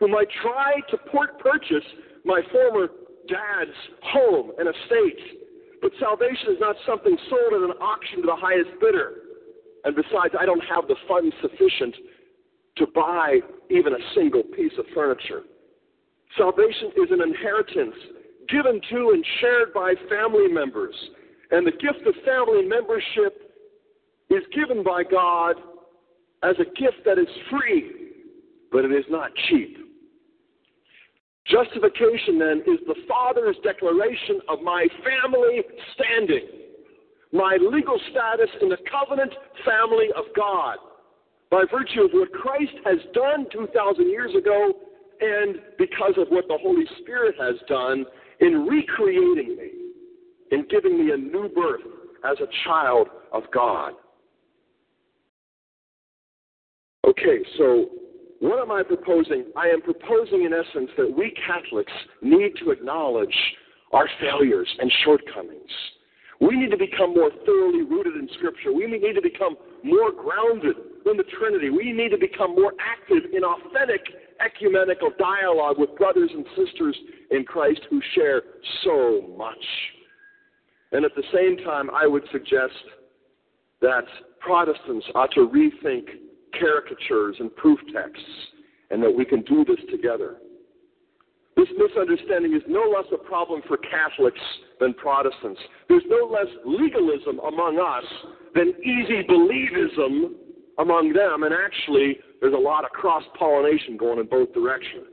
whom 0.03 0.17
I 0.17 0.25
try 0.43 0.81
to 0.91 0.97
port 1.13 1.39
purchase 1.39 1.87
my 2.25 2.41
former 2.51 2.89
dad's 3.29 3.79
home 4.03 4.51
and 4.59 4.67
estate. 4.67 5.39
But 5.81 5.93
salvation 6.01 6.51
is 6.51 6.59
not 6.59 6.75
something 6.85 7.17
sold 7.31 7.55
at 7.55 7.71
an 7.71 7.77
auction 7.79 8.17
to 8.17 8.27
the 8.27 8.35
highest 8.35 8.71
bidder. 8.81 9.13
And 9.85 9.95
besides, 9.95 10.35
I 10.35 10.45
don't 10.45 10.65
have 10.67 10.89
the 10.89 10.97
funds 11.07 11.33
sufficient 11.41 11.95
to 12.79 12.87
buy 12.93 13.39
even 13.71 13.93
a 13.93 14.03
single 14.17 14.43
piece 14.43 14.73
of 14.77 14.87
furniture. 14.93 15.43
Salvation 16.37 16.91
is 16.97 17.11
an 17.13 17.23
inheritance 17.23 17.95
given 18.49 18.81
to 18.91 19.11
and 19.15 19.25
shared 19.41 19.73
by 19.73 19.95
family 20.11 20.49
members. 20.49 20.97
And 21.53 21.65
the 21.65 21.79
gift 21.79 22.05
of 22.09 22.15
family 22.27 22.67
membership 22.67 23.55
is 24.31 24.43
given 24.53 24.83
by 24.83 25.05
God 25.05 25.55
as 26.43 26.57
a 26.59 26.65
gift 26.75 27.05
that 27.05 27.19
is 27.19 27.29
free, 27.49 27.93
but 28.73 28.85
it 28.85 28.91
is 28.91 29.05
not 29.09 29.31
cheap. 29.49 29.82
Justification, 31.47 32.39
then, 32.39 32.62
is 32.67 32.79
the 32.87 32.95
Father's 33.09 33.57
declaration 33.65 34.41
of 34.49 34.62
my 34.62 34.87
family 35.03 35.62
standing, 35.95 36.47
my 37.33 37.59
legal 37.61 37.99
status 38.11 38.49
in 38.61 38.69
the 38.69 38.79
covenant 38.91 39.33
family 39.65 40.09
of 40.17 40.25
God, 40.37 40.77
by 41.51 41.65
virtue 41.71 42.03
of 42.03 42.11
what 42.12 42.33
Christ 42.33 42.73
has 42.85 42.99
done 43.12 43.47
2,000 43.53 44.09
years 44.09 44.35
ago 44.35 44.73
and 45.21 45.57
because 45.79 46.15
of 46.17 46.29
what 46.29 46.47
the 46.49 46.59
Holy 46.61 46.85
Spirit 47.01 47.35
has 47.39 47.57
done 47.69 48.05
in 48.41 48.67
recreating 48.67 49.57
me, 49.57 49.71
in 50.51 50.67
giving 50.69 50.99
me 50.99 51.12
a 51.12 51.17
new 51.17 51.49
birth 51.49 51.81
as 52.25 52.39
a 52.41 52.47
child 52.65 53.09
of 53.33 53.43
God. 53.53 53.95
Okay, 57.07 57.39
so 57.59 57.87
what 58.43 58.59
am 58.59 58.73
I 58.73 58.83
proposing? 58.83 59.45
I 59.57 59.69
am 59.69 59.81
proposing, 59.83 60.43
in 60.43 60.53
essence, 60.53 60.91
that 60.99 61.17
we 61.17 61.33
Catholics 61.47 61.93
need 62.23 62.55
to 62.59 62.73
acknowledge 62.73 63.37
our 63.93 64.09
failures 64.21 64.67
and 64.81 64.93
shortcomings. 65.05 65.71
We 66.41 66.57
need 66.57 66.73
to 66.73 66.77
become 66.77 67.15
more 67.15 67.31
thoroughly 67.47 67.83
rooted 67.83 68.17
in 68.17 68.29
Scripture. 68.35 68.73
We 68.73 68.89
need 68.89 69.15
to 69.15 69.23
become 69.23 69.55
more 69.85 70.11
grounded 70.11 70.75
in 71.07 71.17
the 71.17 71.23
Trinity. 71.39 71.71
We 71.71 71.93
need 71.93 72.09
to 72.09 72.19
become 72.19 72.57
more 72.57 72.73
active 72.81 73.31
in 73.33 73.45
authentic 73.45 74.01
ecumenical 74.45 75.11
dialogue 75.21 75.77
with 75.79 75.95
brothers 75.95 76.31
and 76.35 76.45
sisters 76.57 76.99
in 77.31 77.45
Christ 77.45 77.83
who 77.91 78.01
share 78.17 78.43
so 78.83 79.37
much. 79.39 79.65
And 80.91 81.05
at 81.05 81.12
the 81.15 81.23
same 81.33 81.65
time, 81.65 81.91
I 81.95 82.09
would 82.09 82.25
suggest 82.33 82.75
that 83.83 84.03
Protestants 84.41 85.07
ought 85.15 85.31
to 85.35 85.47
rethink 85.47 86.09
caricatures 86.59 87.37
and 87.39 87.55
proof 87.57 87.79
texts, 87.93 88.25
and 88.91 89.03
that 89.03 89.11
we 89.11 89.25
can 89.25 89.43
do 89.43 89.65
this 89.65 89.81
together. 89.91 90.37
This 91.57 91.69
misunderstanding 91.77 92.55
is 92.55 92.63
no 92.67 92.81
less 92.81 93.07
a 93.13 93.19
problem 93.19 93.61
for 93.69 93.77
Catholics 93.77 94.41
than 94.81 94.95
Protestants. 94.95 95.61
There's 95.89 96.05
no 96.09 96.27
less 96.27 96.47
legalism 96.65 97.41
among 97.41 97.79
us 97.79 98.05
than 98.55 98.73
easy 98.83 99.23
believism 99.29 100.33
among 100.79 101.13
them, 101.13 101.43
and 101.43 101.55
actually, 101.55 102.19
there's 102.41 102.55
a 102.55 102.57
lot 102.57 102.85
of 102.85 102.91
cross 102.91 103.23
pollination 103.39 103.97
going 103.97 104.19
in 104.19 104.27
both 104.27 104.53
directions. 104.55 105.07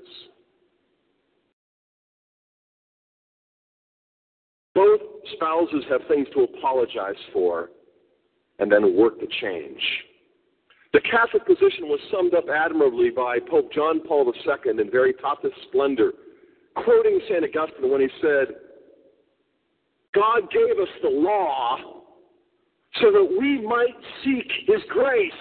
Both 4.74 5.02
spouses 5.34 5.84
have 5.90 6.02
things 6.08 6.28
to 6.34 6.44
apologize 6.44 7.20
for 7.34 7.70
and 8.60 8.72
then 8.72 8.96
work 8.96 9.20
to 9.20 9.28
change. 9.42 9.82
The 10.92 11.02
Catholic 11.02 11.46
position 11.46 11.86
was 11.86 12.00
summed 12.12 12.34
up 12.34 12.46
admirably 12.50 13.12
by 13.12 13.38
Pope 13.40 13.72
John 13.72 14.02
Paul 14.08 14.32
II 14.34 14.72
in 14.72 14.92
very 14.92 15.14
Veritatis 15.14 15.52
Splendor, 15.68 16.14
quoting 16.76 17.20
St. 17.30 17.44
Augustine 17.44 17.92
when 17.92 18.02
he 18.02 18.10
said, 18.22 18.48
God 20.16 20.50
gave 20.52 20.80
us 20.82 20.90
the 21.04 21.10
law 21.10 21.78
so 23.00 23.12
that 23.12 23.38
we 23.40 23.62
might 23.62 23.96
seek 24.24 24.50
His 24.66 24.82
grace. 24.90 25.32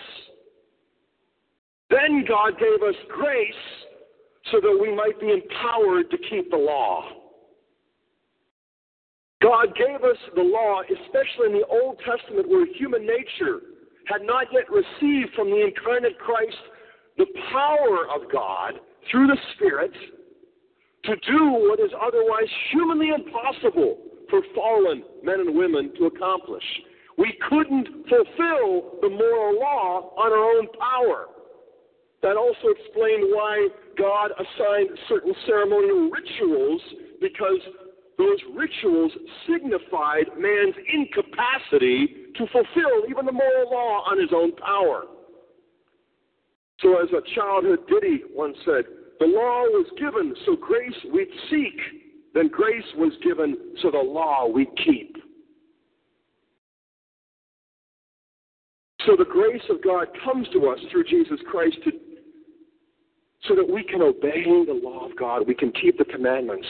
Then 1.88 2.24
God 2.28 2.58
gave 2.58 2.82
us 2.86 2.94
grace 3.08 3.54
so 4.52 4.60
that 4.60 4.78
we 4.80 4.94
might 4.94 5.18
be 5.18 5.30
empowered 5.32 6.10
to 6.10 6.18
keep 6.28 6.50
the 6.50 6.56
law. 6.56 7.04
God 9.40 9.74
gave 9.76 10.02
us 10.04 10.16
the 10.34 10.42
law, 10.42 10.82
especially 10.82 11.46
in 11.46 11.52
the 11.52 11.66
Old 11.66 11.98
Testament, 12.04 12.48
where 12.48 12.66
human 12.74 13.06
nature 13.06 13.60
had 14.08 14.22
not 14.22 14.46
yet 14.52 14.64
received 14.70 15.34
from 15.34 15.50
the 15.50 15.64
incarnate 15.64 16.18
Christ 16.18 16.56
the 17.16 17.26
power 17.52 18.06
of 18.14 18.30
God 18.32 18.74
through 19.10 19.26
the 19.26 19.36
Spirit 19.54 19.92
to 21.04 21.14
do 21.16 21.68
what 21.68 21.80
is 21.80 21.90
otherwise 22.00 22.48
humanly 22.72 23.10
impossible 23.10 23.98
for 24.30 24.40
fallen 24.54 25.02
men 25.22 25.40
and 25.40 25.56
women 25.56 25.92
to 25.98 26.06
accomplish. 26.06 26.64
We 27.16 27.36
couldn't 27.48 27.88
fulfill 28.08 28.98
the 29.00 29.08
moral 29.08 29.58
law 29.58 30.12
on 30.16 30.32
our 30.32 30.58
own 30.58 30.68
power. 30.78 31.26
That 32.22 32.36
also 32.36 32.68
explained 32.68 33.24
why 33.30 33.68
God 33.96 34.30
assigned 34.32 34.90
certain 35.08 35.34
ceremonial 35.46 36.10
rituals 36.10 36.80
because 37.20 37.58
those 38.18 38.38
rituals 38.54 39.12
signified 39.48 40.26
man's 40.36 40.74
incapacity 40.92 42.26
to 42.36 42.46
fulfill 42.48 43.08
even 43.08 43.24
the 43.24 43.32
moral 43.32 43.70
law 43.70 44.02
on 44.10 44.20
his 44.20 44.30
own 44.34 44.52
power. 44.56 45.04
So, 46.80 47.00
as 47.02 47.08
a 47.10 47.22
childhood 47.34 47.80
ditty 47.88 48.22
once 48.34 48.56
said, 48.64 48.84
the 49.20 49.26
law 49.26 49.62
was 49.62 49.86
given 49.98 50.34
so 50.46 50.56
grace 50.56 50.94
we'd 51.12 51.28
seek, 51.50 51.80
then 52.34 52.48
grace 52.48 52.84
was 52.96 53.12
given 53.22 53.56
so 53.82 53.90
the 53.90 53.98
law 53.98 54.46
we 54.46 54.66
keep. 54.84 55.16
So 59.06 59.16
the 59.16 59.24
grace 59.24 59.62
of 59.70 59.82
God 59.82 60.08
comes 60.24 60.46
to 60.52 60.68
us 60.68 60.78
through 60.90 61.04
Jesus 61.04 61.38
Christ 61.50 61.76
to, 61.84 61.92
so 63.48 63.54
that 63.54 63.68
we 63.68 63.82
can 63.82 64.02
obey 64.02 64.44
the 64.44 64.80
law 64.82 65.08
of 65.08 65.16
God, 65.16 65.46
we 65.46 65.54
can 65.54 65.72
keep 65.72 65.96
the 65.98 66.04
commandments. 66.04 66.66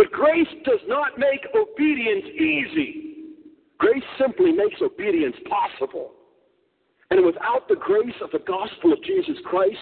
But 0.00 0.12
grace 0.12 0.48
does 0.64 0.80
not 0.88 1.18
make 1.18 1.44
obedience 1.54 2.24
easy. 2.32 3.36
Grace 3.76 4.02
simply 4.18 4.50
makes 4.50 4.80
obedience 4.80 5.36
possible. 5.46 6.12
And 7.10 7.22
without 7.26 7.68
the 7.68 7.76
grace 7.76 8.16
of 8.22 8.30
the 8.30 8.38
gospel 8.38 8.94
of 8.94 9.04
Jesus 9.04 9.36
Christ, 9.44 9.76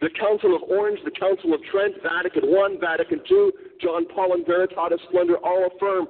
the 0.00 0.10
Council 0.18 0.56
of 0.56 0.62
Orange, 0.62 0.98
the 1.04 1.12
Council 1.12 1.54
of 1.54 1.60
Trent, 1.70 1.94
Vatican 2.02 2.50
I, 2.52 2.76
Vatican 2.80 3.20
II, 3.30 3.50
John 3.80 4.06
Paul 4.12 4.32
and 4.32 4.44
Veritatis 4.44 4.98
Splendor 5.08 5.36
all 5.36 5.70
affirm 5.72 6.08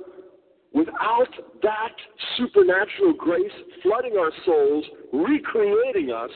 without 0.73 1.29
that 1.61 1.93
supernatural 2.39 3.13
grace 3.13 3.53
flooding 3.83 4.17
our 4.17 4.33
souls, 4.47 4.87
recreating 5.13 6.13
us, 6.13 6.31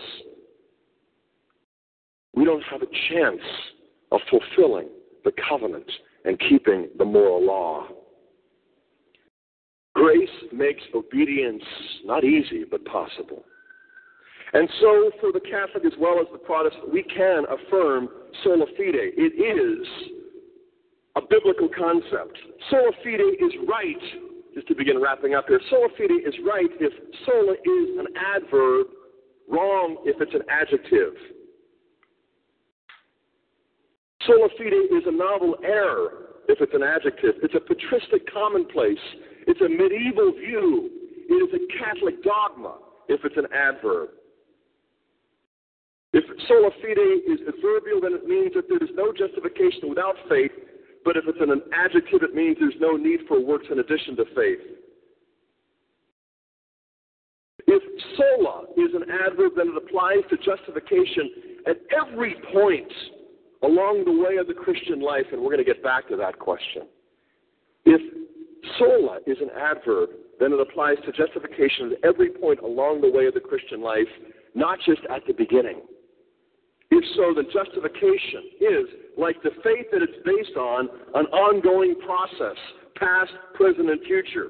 we 2.35 2.45
don't 2.45 2.65
have 2.71 2.83
a 2.83 2.93
chance 3.09 3.41
of 4.13 4.21
fulfilling 4.31 4.89
the 5.25 5.33
covenant 5.49 5.91
and 6.25 6.39
keeping 6.49 6.89
the 6.99 7.05
moral 7.05 7.45
law. 7.45 7.87
Grace 9.95 10.29
makes 10.53 10.83
obedience 10.95 11.63
not 12.05 12.25
easy, 12.25 12.65
but 12.71 12.85
possible. 12.85 13.45
And 14.53 14.69
so, 14.81 15.11
for 15.21 15.33
the 15.33 15.41
Catholic 15.41 15.85
as 15.85 15.99
well 15.99 16.21
as 16.21 16.27
the 16.33 16.39
Protestant, 16.39 16.93
we 16.93 17.03
can 17.03 17.45
affirm 17.45 18.09
sola 18.45 18.65
fide. 18.77 18.95
It 18.95 19.35
is 19.37 19.87
a 21.17 21.21
biblical 21.21 21.69
concept. 21.69 22.39
Sola 22.71 22.93
fide 23.05 23.21
is 23.21 23.53
right, 23.69 24.01
just 24.55 24.69
to 24.69 24.75
begin 24.75 25.03
wrapping 25.03 25.35
up 25.35 25.47
here. 25.49 25.61
Sola 25.69 25.89
fide 25.99 26.13
is 26.27 26.35
right 26.47 26.71
if 26.81 26.93
sola 27.27 27.53
is 27.53 27.99
an 27.99 28.07
adverb, 28.17 28.87
wrong 29.51 29.99
if 30.05 30.21
it's 30.21 30.35
an 30.35 30.43
adjective. 30.49 31.15
Sola 34.29 34.49
fide 34.59 34.93
is 34.93 35.05
a 35.07 35.11
novel 35.11 35.57
error 35.65 36.37
if 36.49 36.61
it's 36.61 36.75
an 36.75 36.83
adjective. 36.83 37.41
It's 37.43 37.55
a 37.55 37.61
patristic 37.61 38.31
commonplace. 38.31 39.01
It's 39.47 39.61
a 39.63 39.69
medieval 39.69 40.33
view. 40.33 40.91
It 41.31 41.41
is 41.41 41.51
a 41.57 41.65
Catholic 41.81 42.23
dogma 42.23 42.77
if 43.09 43.25
it's 43.25 43.37
an 43.39 43.49
adverb. 43.57 44.11
If 46.13 46.25
sola 46.47 46.71
fide 46.83 47.01
is 47.25 47.41
adverbial, 47.49 48.01
then 48.03 48.13
it 48.13 48.29
means 48.29 48.53
that 48.55 48.69
there 48.69 48.83
is 48.85 48.93
no 48.95 49.13
justification 49.17 49.89
without 49.89 50.17
faith. 50.29 50.53
But 51.05 51.17
if 51.17 51.25
it's 51.27 51.41
an 51.41 51.63
adjective, 51.73 52.23
it 52.23 52.35
means 52.35 52.59
there's 52.61 52.81
no 52.81 52.97
need 52.97 53.21
for 53.29 53.41
works 53.41 53.67
in 53.73 53.79
addition 53.79 54.17
to 54.17 54.25
faith. 54.37 54.61
If 57.67 57.83
sola 58.17 58.65
is 58.77 58.93
an 58.93 59.09
adverb, 59.09 59.53
then 59.57 59.69
it 59.69 59.77
applies 59.77 60.25
to 60.29 60.37
justification 60.37 61.65
at 61.67 61.77
every 61.97 62.37
point 62.53 62.93
along 63.63 64.05
the 64.05 64.13
way 64.13 64.37
of 64.37 64.47
the 64.47 64.55
Christian 64.55 65.01
life, 65.01 65.27
and 65.33 65.41
we're 65.41 65.53
going 65.53 65.65
to 65.65 65.73
get 65.73 65.83
back 65.83 66.09
to 66.09 66.17
that 66.17 66.39
question. 66.39 66.83
If 67.85 68.01
sola 68.79 69.19
is 69.27 69.39
an 69.41 69.51
adverb, 69.57 70.11
then 70.39 70.53
it 70.53 70.61
applies 70.61 70.97
to 71.05 71.13
justification 71.13 71.93
at 71.93 72.05
every 72.05 72.31
point 72.31 72.61
along 72.61 73.01
the 73.01 73.11
way 73.11 73.27
of 73.27 73.35
the 73.35 73.41
Christian 73.41 73.83
life, 73.83 74.09
not 74.55 74.79
just 74.87 75.01
at 75.11 75.27
the 75.27 75.33
beginning. 75.33 75.81
If 76.91 77.05
so, 77.17 77.35
then 77.35 77.47
justification 77.53 78.43
is, 78.61 78.87
like 79.19 79.43
the 79.43 79.51
faith 79.63 79.87
that 79.93 80.01
it's 80.01 80.21
based 80.25 80.57
on, 80.57 80.89
an 81.15 81.27
ongoing 81.27 81.97
process, 82.07 82.57
past, 82.97 83.33
present, 83.55 83.91
and 83.91 84.01
future. 84.03 84.49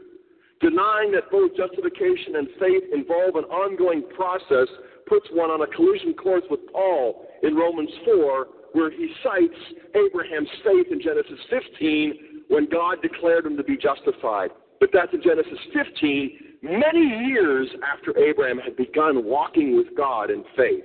Denying 0.60 1.12
that 1.12 1.30
both 1.30 1.56
justification 1.56 2.36
and 2.36 2.48
faith 2.58 2.82
involve 2.92 3.36
an 3.36 3.44
ongoing 3.44 4.02
process 4.14 4.68
puts 5.06 5.26
one 5.32 5.50
on 5.50 5.62
a 5.62 5.66
collision 5.74 6.14
course 6.14 6.42
with 6.50 6.60
Paul 6.72 7.26
in 7.42 7.54
Romans 7.54 7.90
4 8.04 8.46
where 8.72 8.90
he 8.90 9.10
cites 9.22 9.58
Abraham's 9.94 10.48
faith 10.64 10.86
in 10.90 11.00
Genesis 11.00 11.38
15 11.50 12.42
when 12.48 12.68
God 12.68 13.02
declared 13.02 13.46
him 13.46 13.56
to 13.56 13.64
be 13.64 13.76
justified. 13.76 14.50
But 14.80 14.90
that's 14.92 15.12
in 15.12 15.22
Genesis 15.22 15.58
15, 15.74 16.38
many 16.62 17.26
years 17.26 17.68
after 17.82 18.16
Abraham 18.18 18.58
had 18.58 18.76
begun 18.76 19.24
walking 19.24 19.76
with 19.76 19.86
God 19.96 20.30
in 20.30 20.44
faith, 20.56 20.84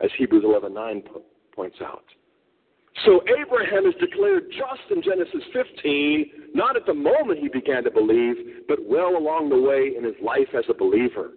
as 0.00 0.10
Hebrews 0.18 0.44
11:9 0.44 1.02
points 1.52 1.80
out. 1.80 2.04
So 3.06 3.22
Abraham 3.40 3.86
is 3.86 3.94
declared 3.98 4.50
just 4.50 4.90
in 4.90 5.02
Genesis 5.02 5.42
15, 5.52 6.30
not 6.54 6.76
at 6.76 6.84
the 6.84 6.94
moment 6.94 7.40
he 7.40 7.48
began 7.48 7.84
to 7.84 7.90
believe, 7.90 8.66
but 8.68 8.84
well 8.84 9.16
along 9.16 9.48
the 9.48 9.58
way 9.58 9.96
in 9.96 10.04
his 10.04 10.14
life 10.20 10.54
as 10.54 10.64
a 10.68 10.74
believer. 10.74 11.32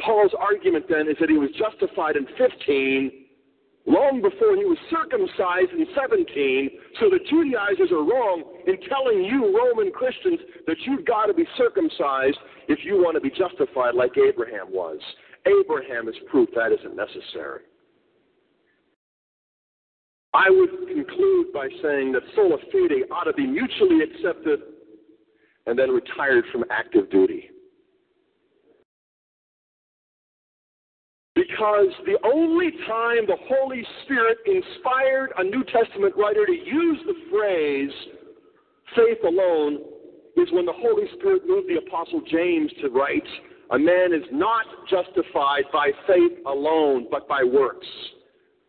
Paul's 0.00 0.34
argument 0.38 0.86
then 0.88 1.08
is 1.08 1.16
that 1.20 1.30
he 1.30 1.38
was 1.38 1.50
justified 1.52 2.16
in 2.16 2.26
15 2.36 3.26
long 3.88 4.20
before 4.20 4.54
he 4.54 4.68
was 4.68 4.76
circumcised 4.92 5.72
in 5.72 5.88
17. 5.96 6.70
So 7.00 7.08
the 7.08 7.24
Judaizers 7.24 7.90
are 7.90 8.04
wrong 8.04 8.44
in 8.68 8.76
telling 8.88 9.24
you, 9.24 9.56
Roman 9.56 9.90
Christians, 9.90 10.38
that 10.66 10.76
you've 10.84 11.06
got 11.06 11.26
to 11.26 11.34
be 11.34 11.48
circumcised 11.56 12.36
if 12.68 12.84
you 12.84 13.00
want 13.00 13.16
to 13.16 13.24
be 13.24 13.30
justified 13.32 13.96
like 13.96 14.12
Abraham 14.20 14.68
was. 14.68 15.00
Abraham 15.48 16.08
is 16.08 16.14
proof 16.30 16.48
that 16.54 16.70
isn't 16.70 16.94
necessary. 16.94 17.64
I 20.34 20.50
would 20.50 20.70
conclude 20.86 21.52
by 21.54 21.68
saying 21.82 22.12
that 22.12 22.22
sola 22.36 22.58
fide 22.70 23.08
ought 23.10 23.24
to 23.24 23.32
be 23.32 23.46
mutually 23.46 24.04
accepted 24.04 24.60
and 25.66 25.78
then 25.78 25.90
retired 25.90 26.44
from 26.52 26.64
active 26.70 27.10
duty. 27.10 27.50
Because 31.48 31.88
the 32.04 32.18
only 32.24 32.70
time 32.86 33.26
the 33.26 33.38
Holy 33.48 33.82
Spirit 34.04 34.38
inspired 34.46 35.32
a 35.38 35.44
New 35.44 35.64
Testament 35.64 36.14
writer 36.16 36.44
to 36.44 36.52
use 36.52 36.98
the 37.06 37.14
phrase 37.30 37.90
faith 38.94 39.18
alone 39.24 39.80
is 40.36 40.48
when 40.52 40.66
the 40.66 40.72
Holy 40.72 41.04
Spirit 41.18 41.42
moved 41.46 41.68
the 41.68 41.78
Apostle 41.86 42.22
James 42.30 42.70
to 42.80 42.88
write 42.88 43.26
a 43.70 43.78
man 43.78 44.14
is 44.14 44.24
not 44.32 44.64
justified 44.88 45.64
by 45.72 45.90
faith 46.06 46.38
alone, 46.46 47.06
but 47.10 47.28
by 47.28 47.44
works. 47.44 47.86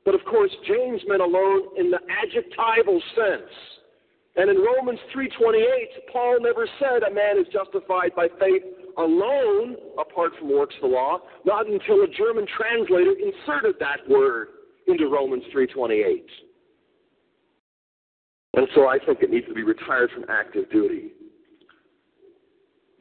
But 0.03 0.15
of 0.15 0.25
course, 0.25 0.51
James 0.67 1.01
meant 1.07 1.21
alone 1.21 1.69
in 1.77 1.89
the 1.91 1.99
adjectival 2.09 3.01
sense. 3.15 3.51
And 4.35 4.49
in 4.49 4.57
Romans 4.57 4.99
3:28, 5.13 6.07
Paul 6.11 6.39
never 6.41 6.67
said 6.79 7.03
a 7.03 7.11
man 7.11 7.37
is 7.37 7.47
justified 7.47 8.13
by 8.15 8.27
faith 8.39 8.63
alone 8.97 9.75
apart 9.99 10.31
from 10.39 10.49
works 10.51 10.75
of 10.81 10.89
the 10.89 10.95
law, 10.95 11.19
not 11.45 11.67
until 11.67 12.01
a 12.01 12.07
German 12.07 12.45
translator 12.55 13.13
inserted 13.13 13.75
that 13.79 14.07
word 14.09 14.49
into 14.87 15.07
Romans 15.07 15.43
3:28. 15.51 16.29
And 18.55 18.67
so 18.73 18.87
I 18.87 18.97
think 18.99 19.21
it 19.21 19.29
needs 19.29 19.47
to 19.47 19.53
be 19.53 19.63
retired 19.63 20.11
from 20.11 20.25
active 20.27 20.69
duty. 20.71 21.13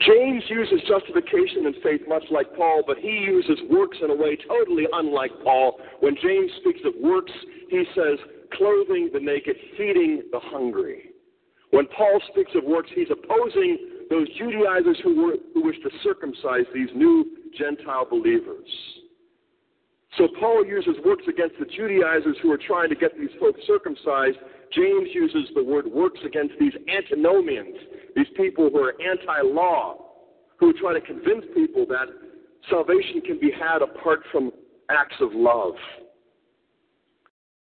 James 0.00 0.44
uses 0.48 0.80
justification 0.86 1.66
and 1.66 1.74
faith 1.82 2.02
much 2.06 2.22
like 2.30 2.54
Paul, 2.54 2.82
but 2.86 2.98
he 2.98 3.08
uses 3.08 3.58
works 3.68 3.98
in 4.00 4.10
a 4.10 4.14
way 4.14 4.36
totally 4.36 4.86
unlike 4.92 5.32
Paul. 5.42 5.80
When 6.00 6.16
James 6.22 6.52
speaks 6.60 6.80
of 6.84 6.94
works, 7.00 7.32
he 7.68 7.84
says 7.94 8.18
clothing 8.52 9.10
the 9.12 9.20
naked, 9.20 9.56
feeding 9.76 10.22
the 10.30 10.38
hungry. 10.38 11.10
When 11.70 11.86
Paul 11.88 12.20
speaks 12.30 12.52
of 12.54 12.64
works, 12.64 12.90
he's 12.94 13.10
opposing 13.10 13.78
those 14.10 14.28
Judaizers 14.38 14.98
who, 15.02 15.22
were, 15.22 15.36
who 15.54 15.64
wish 15.64 15.76
to 15.82 15.90
circumcise 16.02 16.64
these 16.74 16.88
new 16.94 17.26
Gentile 17.56 18.06
believers. 18.08 18.68
So 20.16 20.28
Paul 20.40 20.64
uses 20.66 20.94
works 21.04 21.24
against 21.28 21.56
the 21.58 21.66
Judaizers 21.66 22.36
who 22.42 22.50
are 22.50 22.58
trying 22.58 22.88
to 22.88 22.94
get 22.94 23.18
these 23.18 23.30
folks 23.38 23.60
circumcised. 23.66 24.38
James 24.72 25.08
uses 25.12 25.50
the 25.54 25.62
word 25.62 25.86
works 25.86 26.20
against 26.24 26.54
these 26.58 26.72
antinomians, 26.88 27.76
these 28.16 28.26
people 28.36 28.70
who 28.70 28.78
are 28.78 28.94
anti 29.00 29.42
law, 29.42 29.96
who 30.58 30.72
try 30.72 30.92
to 30.92 31.00
convince 31.00 31.44
people 31.54 31.86
that 31.86 32.06
salvation 32.70 33.20
can 33.20 33.38
be 33.38 33.50
had 33.50 33.82
apart 33.82 34.20
from 34.32 34.50
acts 34.90 35.16
of 35.20 35.32
love. 35.32 35.74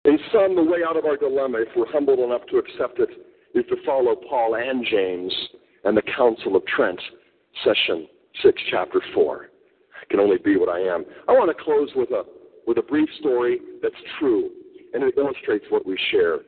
In 0.04 0.18
sum, 0.32 0.56
the 0.56 0.62
way 0.62 0.80
out 0.86 0.96
of 0.96 1.04
our 1.04 1.16
dilemma, 1.16 1.58
if 1.60 1.68
we're 1.76 1.90
humble 1.90 2.24
enough 2.24 2.42
to 2.50 2.58
accept 2.58 2.98
it, 2.98 3.08
is 3.54 3.64
to 3.68 3.76
follow 3.86 4.16
Paul 4.28 4.56
and 4.56 4.84
James 4.90 5.32
and 5.84 5.96
the 5.96 6.02
Council 6.16 6.56
of 6.56 6.64
Trent, 6.66 7.00
session 7.64 8.06
6, 8.42 8.62
chapter 8.70 9.00
4. 9.14 9.46
I 10.00 10.04
can 10.10 10.20
only 10.20 10.38
be 10.38 10.56
what 10.56 10.68
I 10.68 10.80
am. 10.80 11.04
I 11.28 11.32
want 11.32 11.56
to 11.56 11.64
close 11.64 11.90
with 11.94 12.10
a, 12.10 12.24
with 12.66 12.78
a 12.78 12.82
brief 12.82 13.08
story 13.20 13.58
that's 13.82 13.94
true, 14.18 14.50
and 14.94 15.02
it 15.02 15.14
illustrates 15.16 15.64
what 15.70 15.86
we 15.86 15.98
share. 16.10 16.38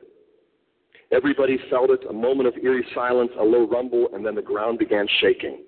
Everybody 1.11 1.59
felt 1.69 1.91
it 1.91 2.01
a 2.09 2.13
moment 2.13 2.47
of 2.47 2.55
eerie 2.63 2.85
silence, 2.95 3.31
a 3.39 3.43
low 3.43 3.67
rumble, 3.67 4.07
and 4.13 4.25
then 4.25 4.35
the 4.35 4.41
ground 4.41 4.79
began 4.79 5.07
shaking. 5.21 5.63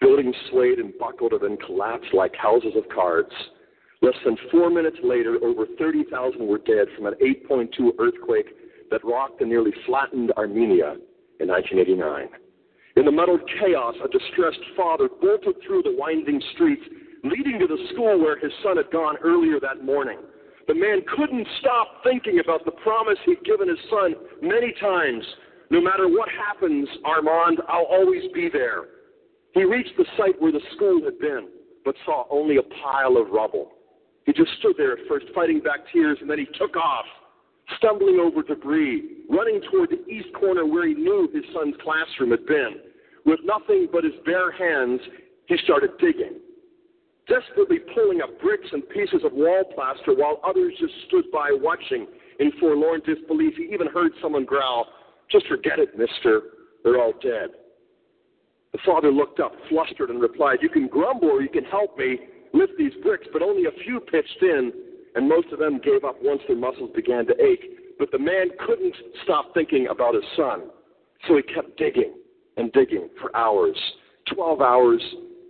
Buildings 0.00 0.34
swayed 0.50 0.78
and 0.78 0.92
buckled 0.98 1.32
and 1.32 1.42
then 1.42 1.56
collapsed 1.58 2.12
like 2.12 2.34
houses 2.34 2.72
of 2.76 2.88
cards. 2.88 3.30
Less 4.00 4.16
than 4.24 4.36
four 4.50 4.70
minutes 4.70 4.96
later, 5.04 5.36
over 5.44 5.66
30,000 5.78 6.44
were 6.44 6.58
dead 6.58 6.88
from 6.96 7.06
an 7.06 7.14
8.2 7.22 7.90
earthquake 8.00 8.46
that 8.90 9.04
rocked 9.04 9.40
and 9.40 9.50
nearly 9.50 9.72
flattened 9.86 10.32
Armenia 10.32 10.96
in 11.38 11.48
1989. 11.48 12.28
In 12.96 13.04
the 13.04 13.10
muddled 13.10 13.40
chaos, 13.60 13.94
a 14.04 14.08
distressed 14.08 14.60
father 14.76 15.08
bolted 15.20 15.56
through 15.66 15.82
the 15.82 15.96
winding 15.96 16.42
streets 16.54 16.82
leading 17.24 17.58
to 17.58 17.66
the 17.66 17.78
school 17.92 18.18
where 18.18 18.38
his 18.38 18.52
son 18.62 18.76
had 18.76 18.90
gone 18.90 19.16
earlier 19.22 19.60
that 19.60 19.84
morning. 19.84 20.18
The 20.68 20.74
man 20.74 21.02
couldn't 21.16 21.46
stop 21.60 22.02
thinking 22.04 22.38
about 22.38 22.64
the 22.64 22.70
promise 22.70 23.18
he'd 23.24 23.44
given 23.44 23.68
his 23.68 23.78
son 23.90 24.14
many 24.42 24.74
times. 24.80 25.24
No 25.70 25.80
matter 25.80 26.06
what 26.08 26.28
happens, 26.28 26.88
Armand, 27.04 27.60
I'll 27.68 27.88
always 27.90 28.30
be 28.34 28.48
there. 28.52 28.84
He 29.54 29.64
reached 29.64 29.96
the 29.96 30.06
site 30.16 30.40
where 30.40 30.52
the 30.52 30.60
school 30.76 31.02
had 31.04 31.18
been, 31.18 31.48
but 31.84 31.94
saw 32.04 32.26
only 32.30 32.56
a 32.56 32.62
pile 32.82 33.16
of 33.16 33.30
rubble. 33.30 33.72
He 34.24 34.32
just 34.32 34.50
stood 34.58 34.74
there 34.78 34.92
at 34.92 35.06
first, 35.08 35.26
fighting 35.34 35.60
back 35.60 35.80
tears, 35.92 36.18
and 36.20 36.30
then 36.30 36.38
he 36.38 36.46
took 36.58 36.76
off, 36.76 37.06
stumbling 37.78 38.18
over 38.20 38.42
debris, 38.42 39.24
running 39.30 39.60
toward 39.70 39.90
the 39.90 40.04
east 40.06 40.28
corner 40.38 40.66
where 40.66 40.86
he 40.86 40.94
knew 40.94 41.28
his 41.32 41.44
son's 41.54 41.74
classroom 41.82 42.30
had 42.30 42.46
been. 42.46 42.76
With 43.24 43.40
nothing 43.44 43.88
but 43.92 44.04
his 44.04 44.14
bare 44.24 44.52
hands, 44.52 45.00
he 45.46 45.56
started 45.64 45.90
digging 45.98 46.40
desperately 47.28 47.78
pulling 47.94 48.20
up 48.20 48.40
bricks 48.40 48.66
and 48.72 48.88
pieces 48.88 49.22
of 49.24 49.32
wall 49.32 49.64
plaster 49.74 50.14
while 50.14 50.40
others 50.44 50.72
just 50.78 50.92
stood 51.08 51.24
by 51.32 51.50
watching 51.52 52.06
in 52.40 52.52
forlorn 52.58 53.00
disbelief. 53.06 53.54
He 53.56 53.64
even 53.72 53.86
heard 53.86 54.12
someone 54.20 54.44
growl, 54.44 54.86
Just 55.30 55.46
forget 55.46 55.78
it, 55.78 55.96
mister. 55.96 56.42
They're 56.82 57.00
all 57.00 57.14
dead. 57.22 57.50
The 58.72 58.78
father 58.84 59.12
looked 59.12 59.38
up, 59.38 59.52
flustered, 59.68 60.10
and 60.10 60.20
replied, 60.20 60.58
You 60.62 60.68
can 60.68 60.88
grumble 60.88 61.30
or 61.30 61.42
you 61.42 61.48
can 61.48 61.64
help 61.64 61.96
me 61.96 62.18
lift 62.52 62.72
these 62.76 62.92
bricks, 63.02 63.26
but 63.32 63.42
only 63.42 63.66
a 63.66 63.84
few 63.84 64.00
pitched 64.00 64.42
in, 64.42 64.72
and 65.14 65.28
most 65.28 65.48
of 65.52 65.58
them 65.58 65.80
gave 65.82 66.04
up 66.04 66.16
once 66.22 66.40
their 66.46 66.56
muscles 66.56 66.90
began 66.94 67.26
to 67.26 67.34
ache. 67.42 67.96
But 67.98 68.10
the 68.10 68.18
man 68.18 68.48
couldn't 68.66 68.94
stop 69.24 69.54
thinking 69.54 69.88
about 69.88 70.14
his 70.14 70.24
son, 70.36 70.62
so 71.28 71.36
he 71.36 71.42
kept 71.42 71.76
digging 71.76 72.14
and 72.56 72.72
digging 72.72 73.08
for 73.20 73.34
hours 73.36 73.76
12 74.32 74.60
hours, 74.60 75.02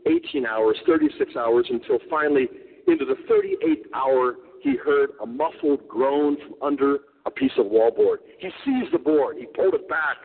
18 0.07 0.47
hours, 0.47 0.76
36 0.86 1.36
hours, 1.36 1.66
until 1.70 1.99
finally, 2.10 2.49
into 2.86 3.05
the 3.05 3.16
38th 3.31 3.84
hour, 3.94 4.36
he 4.60 4.76
heard 4.76 5.10
a 5.23 5.26
muffled 5.26 5.86
groan 5.89 6.36
from 6.36 6.55
under 6.62 6.99
a 7.26 7.31
piece 7.31 7.52
of 7.58 7.66
wallboard. 7.66 8.18
He 8.39 8.49
seized 8.65 8.92
the 8.92 8.99
board, 8.99 9.36
he 9.39 9.47
pulled 9.47 9.74
it 9.74 9.89
back, 9.89 10.16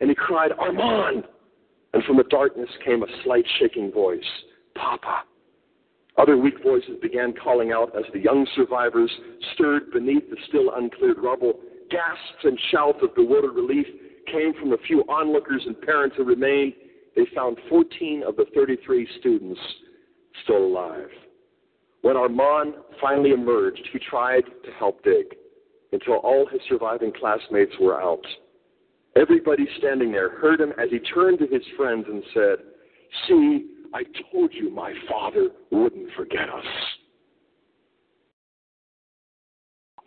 and 0.00 0.10
he 0.10 0.16
cried, 0.16 0.52
Armand! 0.58 1.24
And 1.92 2.02
from 2.04 2.16
the 2.16 2.24
darkness 2.24 2.68
came 2.84 3.02
a 3.02 3.06
slight 3.22 3.44
shaking 3.58 3.92
voice, 3.92 4.20
Papa. 4.74 5.22
Other 6.16 6.36
weak 6.36 6.62
voices 6.62 6.96
began 7.02 7.32
calling 7.32 7.72
out 7.72 7.96
as 7.96 8.04
the 8.12 8.20
young 8.20 8.46
survivors 8.54 9.10
stirred 9.54 9.90
beneath 9.92 10.28
the 10.30 10.36
still 10.48 10.72
uncleared 10.74 11.18
rubble. 11.18 11.58
Gasps 11.90 12.44
and 12.44 12.58
shouts 12.70 12.98
of 13.02 13.14
bewildered 13.14 13.54
relief 13.54 13.86
came 14.30 14.54
from 14.54 14.70
the 14.70 14.78
few 14.86 15.04
onlookers 15.08 15.62
and 15.66 15.80
parents 15.80 16.16
who 16.16 16.24
remained 16.24 16.74
they 17.16 17.26
found 17.34 17.58
14 17.68 18.22
of 18.26 18.36
the 18.36 18.46
33 18.54 19.08
students 19.20 19.60
still 20.42 20.64
alive. 20.64 21.08
When 22.02 22.16
Armand 22.16 22.74
finally 23.00 23.30
emerged, 23.30 23.88
he 23.92 23.98
tried 23.98 24.44
to 24.64 24.70
help 24.78 25.02
dig 25.04 25.26
until 25.92 26.14
all 26.16 26.46
his 26.46 26.60
surviving 26.68 27.12
classmates 27.18 27.72
were 27.80 28.00
out. 28.00 28.24
Everybody 29.16 29.66
standing 29.78 30.10
there 30.10 30.28
heard 30.28 30.60
him 30.60 30.72
as 30.72 30.90
he 30.90 30.98
turned 30.98 31.38
to 31.38 31.46
his 31.46 31.62
friends 31.76 32.06
and 32.08 32.22
said, 32.34 32.56
See, 33.28 33.66
I 33.94 34.02
told 34.32 34.52
you 34.52 34.70
my 34.70 34.92
father 35.08 35.50
wouldn't 35.70 36.12
forget 36.16 36.50
us. 36.50 36.64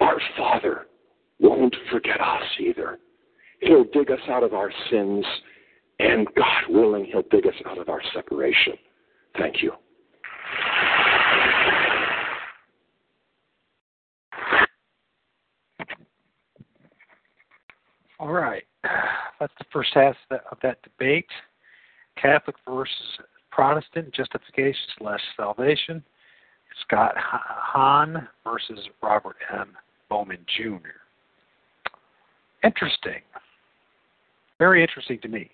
Our 0.01 0.19
Father 0.37 0.87
won't 1.39 1.75
forget 1.89 2.19
us 2.19 2.43
either. 2.59 2.99
He'll 3.61 3.85
dig 3.85 4.11
us 4.11 4.19
out 4.29 4.43
of 4.43 4.53
our 4.53 4.71
sins 4.91 5.25
and 5.99 6.27
God 6.35 6.63
willing, 6.69 7.05
He'll 7.05 7.23
dig 7.31 7.47
us 7.47 7.53
out 7.65 7.77
of 7.79 7.87
our 7.89 8.01
separation. 8.13 8.73
Thank 9.39 9.63
you. 9.63 9.71
All 18.19 18.33
right. 18.33 18.63
That's 19.39 19.53
the 19.59 19.65
first 19.71 19.91
half 19.93 20.15
of 20.29 20.57
that 20.61 20.81
debate. 20.83 21.29
Catholic 22.21 22.55
versus 22.67 22.93
Protestant, 23.57 24.13
justification 24.13 24.79
slash 24.99 25.19
salvation. 25.35 26.03
Scott 26.85 27.15
Hahn 27.17 28.27
versus 28.43 28.79
Robert 29.01 29.37
M. 29.51 29.69
Bowman 30.09 30.45
Jr. 30.55 30.75
Interesting. 32.63 33.21
Very 34.59 34.83
interesting 34.83 35.17
to 35.23 35.27
me. 35.27 35.49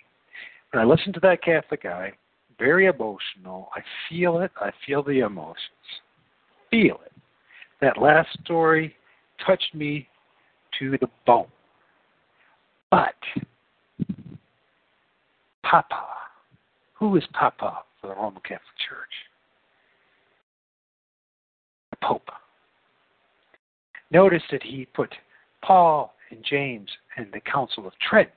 When 0.71 0.83
I 0.83 0.85
listen 0.85 1.13
to 1.13 1.21
that 1.21 1.41
Catholic 1.41 1.83
guy, 1.83 2.11
very 2.59 2.87
emotional. 2.87 3.69
I 3.73 3.79
feel 4.09 4.39
it. 4.39 4.51
I 4.59 4.71
feel 4.85 5.01
the 5.01 5.19
emotions. 5.19 5.55
Feel 6.69 6.99
it. 7.05 7.13
That 7.79 7.97
last 7.97 8.27
story 8.43 8.97
touched 9.45 9.73
me 9.73 10.09
to 10.77 10.97
the 10.97 11.07
bone. 11.25 11.47
But 12.91 13.15
Papa, 15.63 16.03
who 16.95 17.15
is 17.15 17.23
Papa 17.31 17.83
for 18.03 18.09
the 18.09 18.15
Roman 18.15 18.41
Catholic 18.41 18.61
Church? 18.87 19.09
The 21.91 21.97
Pope. 22.05 22.29
Notice 24.11 24.43
that 24.51 24.61
he 24.61 24.85
put 24.93 25.13
Paul 25.63 26.13
and 26.29 26.43
James 26.47 26.89
and 27.17 27.27
the 27.31 27.39
Council 27.39 27.87
of 27.87 27.93
Trent 28.09 28.29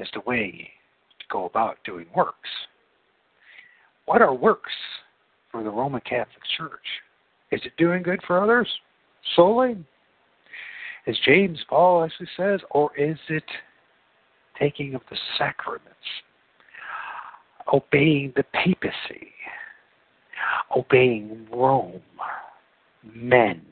as 0.00 0.06
the 0.14 0.20
way 0.26 0.70
to 1.18 1.24
go 1.28 1.46
about 1.46 1.78
doing 1.84 2.06
works. 2.14 2.48
What 4.06 4.22
are 4.22 4.32
works 4.32 4.72
for 5.50 5.64
the 5.64 5.70
Roman 5.70 6.00
Catholic 6.02 6.42
Church? 6.56 6.70
Is 7.50 7.60
it 7.64 7.72
doing 7.76 8.02
good 8.02 8.20
for 8.26 8.40
others 8.40 8.68
solely? 9.34 9.76
As 11.06 11.16
James 11.24 11.58
Paul 11.68 12.04
actually 12.04 12.28
says, 12.36 12.60
or 12.70 12.96
is 12.96 13.18
it 13.28 13.44
taking 14.58 14.94
of 14.94 15.02
the 15.10 15.16
sacraments? 15.36 15.96
Obeying 17.72 18.32
the 18.36 18.44
papacy, 18.52 19.32
obeying 20.76 21.46
Rome, 21.52 22.00
men, 23.14 23.62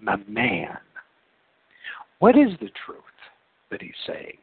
my 0.00 0.16
man. 0.28 0.76
What 2.18 2.36
is 2.36 2.50
the 2.60 2.70
truth 2.84 3.02
that 3.70 3.82
he's 3.82 3.92
saying? 4.06 4.38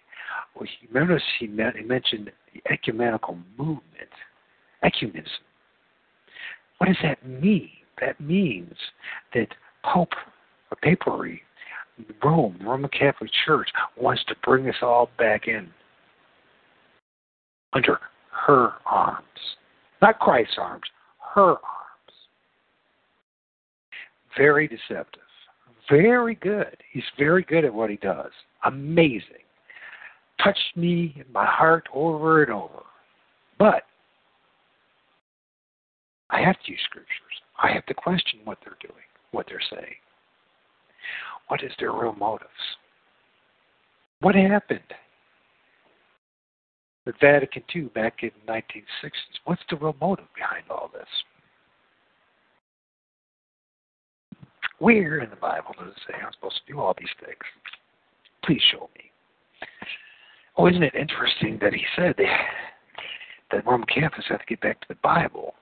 Well, 0.56 0.66
he, 0.66 0.88
notice 0.93 1.24
he, 1.40 1.48
mentioned 1.48 2.32
the 2.53 2.72
ecumenical 2.72 3.38
movement, 3.58 4.09
ecumenism. 4.83 5.25
What 6.77 6.88
does 6.88 6.98
that 7.03 7.27
mean? 7.27 7.69
That 8.01 8.19
means 8.19 8.74
that 9.33 9.48
Pope 9.83 10.14
or 10.72 10.77
papacy, 10.82 11.42
Rome, 12.24 12.58
Roman 12.64 12.90
Catholic 12.90 13.30
Church, 13.45 13.69
wants 14.00 14.24
to 14.27 14.35
bring 14.43 14.67
us 14.67 14.75
all 14.82 15.09
back 15.17 15.48
in 15.48 15.69
under 17.74 18.00
her 18.45 18.74
arms. 18.86 19.24
Not 20.02 20.20
Christ's 20.20 20.56
arms, 20.58 20.84
her 21.34 21.52
arms. 21.52 21.60
Very 24.38 24.68
deceptive. 24.68 25.22
Very 25.90 26.36
good. 26.36 26.78
He's 26.92 27.03
very 27.18 27.44
good 27.44 27.66
at 27.66 27.74
what 27.74 27.90
he 27.90 27.98
does. 27.98 28.32
Amazing. 28.66 29.44
Touched 30.44 30.76
me 30.76 31.14
in 31.16 31.32
my 31.32 31.45
heart 31.45 31.88
over 31.94 32.44
and 32.44 32.52
over. 32.52 32.84
But 33.60 33.84
I 36.30 36.42
have 36.42 36.56
to 36.66 36.72
use 36.72 36.80
scriptures. 36.86 37.10
I 37.62 37.72
have 37.72 37.86
to 37.86 37.94
question 37.94 38.40
what 38.44 38.58
they're 38.64 38.78
doing, 38.82 39.03
what 39.32 39.45
they're 39.48 39.62
saying. 39.72 39.95
What 41.48 41.64
is 41.64 41.72
their 41.80 41.92
real 41.92 42.14
motives? 42.14 42.50
What 44.22 44.36
happened? 44.36 44.80
The 47.06 47.14
Vatican 47.19 47.64
II 47.75 47.83
back 47.95 48.23
in 48.23 48.32
the 48.45 48.51
1960s. 48.51 49.11
What's 49.45 49.61
the 49.69 49.75
real 49.75 49.95
motive 49.99 50.27
behind 50.35 50.64
all 50.69 50.90
this? 50.93 51.07
Where 54.80 55.19
in 55.19 55.30
the 55.30 55.35
Bible 55.35 55.75
does 55.77 55.90
it 55.90 56.01
say 56.07 56.14
I'm 56.15 56.32
supposed 56.33 56.61
to 56.65 56.73
do 56.73 56.80
all 56.80 56.95
these 56.98 57.07
things? 57.19 57.38
Please 58.43 58.61
show 58.72 58.90
me. 58.98 59.11
Oh, 60.57 60.67
isn't 60.67 60.83
it 60.83 60.95
interesting 60.95 61.57
that 61.61 61.73
he 61.73 61.83
said 61.95 62.15
that 63.51 63.65
Roman 63.65 63.88
Catholics 63.88 64.27
have 64.30 64.40
to 64.40 64.45
get 64.45 64.61
back 64.61 64.80
to 64.82 64.88
the 64.90 64.99
Bible? 65.03 65.56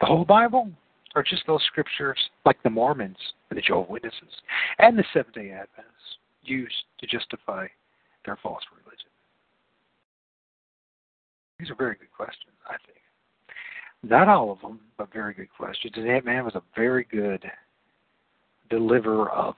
The 0.00 0.06
whole 0.06 0.24
Bible? 0.24 0.70
Or 1.14 1.22
just 1.22 1.46
those 1.46 1.62
scriptures 1.66 2.18
like 2.44 2.62
the 2.62 2.70
Mormons 2.70 3.16
and 3.50 3.56
the 3.56 3.62
Jehovah's 3.62 3.90
Witnesses 3.90 4.42
and 4.78 4.98
the 4.98 5.04
Seventh 5.14 5.34
day 5.34 5.50
Adventists 5.50 6.18
used 6.42 6.74
to 7.00 7.06
justify 7.06 7.66
their 8.24 8.36
false 8.42 8.62
religion? 8.84 9.08
These 11.58 11.70
are 11.70 11.74
very 11.74 11.94
good 11.94 12.12
questions, 12.14 12.54
I 12.68 12.76
think. 12.86 12.98
Not 14.02 14.28
all 14.28 14.52
of 14.52 14.60
them, 14.60 14.80
but 14.98 15.12
very 15.12 15.34
good 15.34 15.48
questions. 15.56 15.94
And 15.96 16.08
that 16.08 16.24
man 16.24 16.44
was 16.44 16.54
a 16.54 16.62
very 16.74 17.06
good 17.10 17.44
deliverer 18.68 19.30
of 19.30 19.54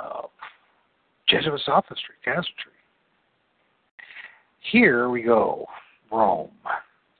uh, 0.00 0.22
Jesuit 1.28 1.60
sophistry, 1.66 2.14
casuistry. 2.24 2.72
Here 4.70 5.08
we 5.08 5.22
go, 5.22 5.66
Rome. 6.10 6.50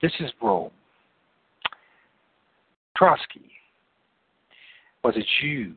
This 0.01 0.13
is 0.21 0.31
Rome. 0.41 0.71
Trotsky 2.97 3.51
was 5.03 5.17
a 5.17 5.25
Jew, 5.41 5.73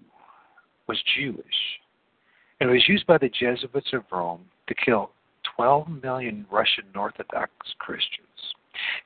was 0.87 1.01
Jewish, 1.17 1.45
and 2.59 2.69
was 2.69 2.87
used 2.87 3.05
by 3.07 3.17
the 3.17 3.29
Jesuits 3.29 3.93
of 3.93 4.03
Rome 4.11 4.41
to 4.67 4.75
kill 4.75 5.11
12 5.61 6.01
million 6.01 6.43
Russian 6.49 6.85
Orthodox 6.95 7.51
Christians. 7.77 8.25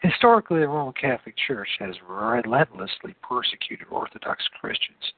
Historically, 0.02 0.62
the 0.62 0.70
Roman 0.70 0.94
Catholic 0.94 1.36
Church 1.46 1.68
has 1.80 1.96
relentlessly 2.08 3.14
persecuted 3.22 3.88
Orthodox 3.92 4.42
Christians 4.62 5.12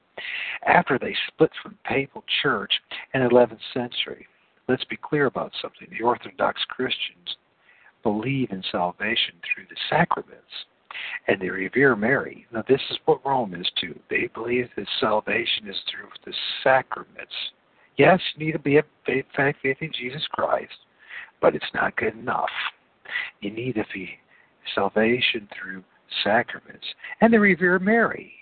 after 0.65 0.97
they 0.97 1.15
split 1.27 1.51
from 1.61 1.73
the 1.73 1.89
Papal 1.89 2.23
Church 2.41 2.73
in 3.13 3.21
the 3.21 3.29
11th 3.29 3.59
century. 3.71 4.25
Let's 4.67 4.83
be 4.85 4.97
clear 4.97 5.27
about 5.27 5.51
something. 5.61 5.87
The 5.91 6.03
Orthodox 6.03 6.59
Christians 6.69 7.37
believe 8.01 8.49
in 8.49 8.63
salvation 8.71 9.35
through 9.45 9.65
the 9.69 9.77
sacraments 9.91 10.65
and 11.27 11.39
they 11.39 11.51
revere 11.51 11.95
Mary. 11.95 12.47
Now, 12.51 12.63
this 12.67 12.81
is 12.89 12.97
what 13.05 13.23
Rome 13.23 13.53
is 13.53 13.69
too. 13.79 13.93
They 14.09 14.27
believe 14.33 14.69
that 14.75 14.87
salvation 14.99 15.67
is 15.69 15.77
through 15.91 16.09
the 16.25 16.33
sacraments. 16.63 17.35
Yes, 17.95 18.19
you 18.35 18.47
need 18.47 18.53
to 18.53 18.59
be 18.59 18.77
a 18.79 18.83
faith, 19.05 19.25
faith 19.35 19.77
in 19.81 19.91
Jesus 19.93 20.25
Christ, 20.31 20.73
but 21.41 21.55
it's 21.55 21.65
not 21.73 21.95
good 21.97 22.17
enough. 22.17 22.49
You 23.41 23.51
need 23.51 23.75
to 23.75 23.85
be 23.93 24.09
salvation 24.75 25.47
through 25.57 25.83
sacraments, 26.23 26.85
and 27.21 27.33
they 27.33 27.37
revere 27.37 27.79
Mary 27.79 28.33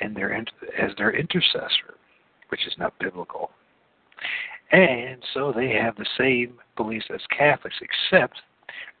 and 0.00 0.16
their 0.16 0.34
as 0.34 0.90
their 0.98 1.12
intercessor, 1.12 1.94
which 2.48 2.66
is 2.66 2.74
not 2.78 2.98
biblical. 2.98 3.50
And 4.72 5.22
so 5.34 5.52
they 5.52 5.70
have 5.70 5.96
the 5.96 6.06
same 6.18 6.54
beliefs 6.76 7.06
as 7.12 7.20
Catholics, 7.36 7.76
except 7.80 8.40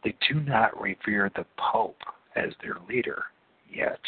they 0.02 0.14
do 0.28 0.40
not 0.40 0.80
revere 0.80 1.30
the 1.34 1.46
Pope 1.56 2.00
as 2.36 2.52
their 2.62 2.76
leader 2.88 3.24
yet. 3.72 4.00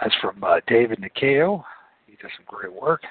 That's 0.00 0.14
from 0.20 0.42
uh, 0.42 0.60
David 0.66 1.00
Nikeo. 1.00 1.62
He 2.06 2.16
does 2.16 2.30
some 2.36 2.44
great 2.46 2.72
work. 2.72 3.02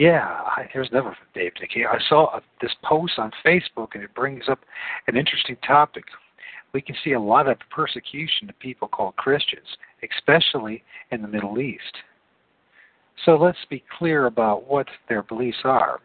Yeah, 0.00 0.24
I, 0.24 0.66
here's 0.72 0.88
another 0.92 1.10
from 1.10 1.26
Dave. 1.34 1.52
I 1.60 1.98
saw 2.08 2.34
a, 2.34 2.40
this 2.62 2.74
post 2.82 3.18
on 3.18 3.30
Facebook, 3.44 3.88
and 3.92 4.02
it 4.02 4.14
brings 4.14 4.44
up 4.48 4.60
an 5.08 5.14
interesting 5.18 5.56
topic. 5.56 6.04
We 6.72 6.80
can 6.80 6.96
see 7.04 7.12
a 7.12 7.20
lot 7.20 7.46
of 7.46 7.58
persecution 7.70 8.46
to 8.46 8.54
people 8.54 8.88
called 8.88 9.16
Christians, 9.16 9.66
especially 10.02 10.82
in 11.10 11.20
the 11.20 11.28
Middle 11.28 11.60
East. 11.60 11.98
So 13.26 13.36
let's 13.36 13.58
be 13.68 13.84
clear 13.98 14.24
about 14.24 14.66
what 14.66 14.86
their 15.10 15.22
beliefs 15.22 15.58
are 15.64 16.00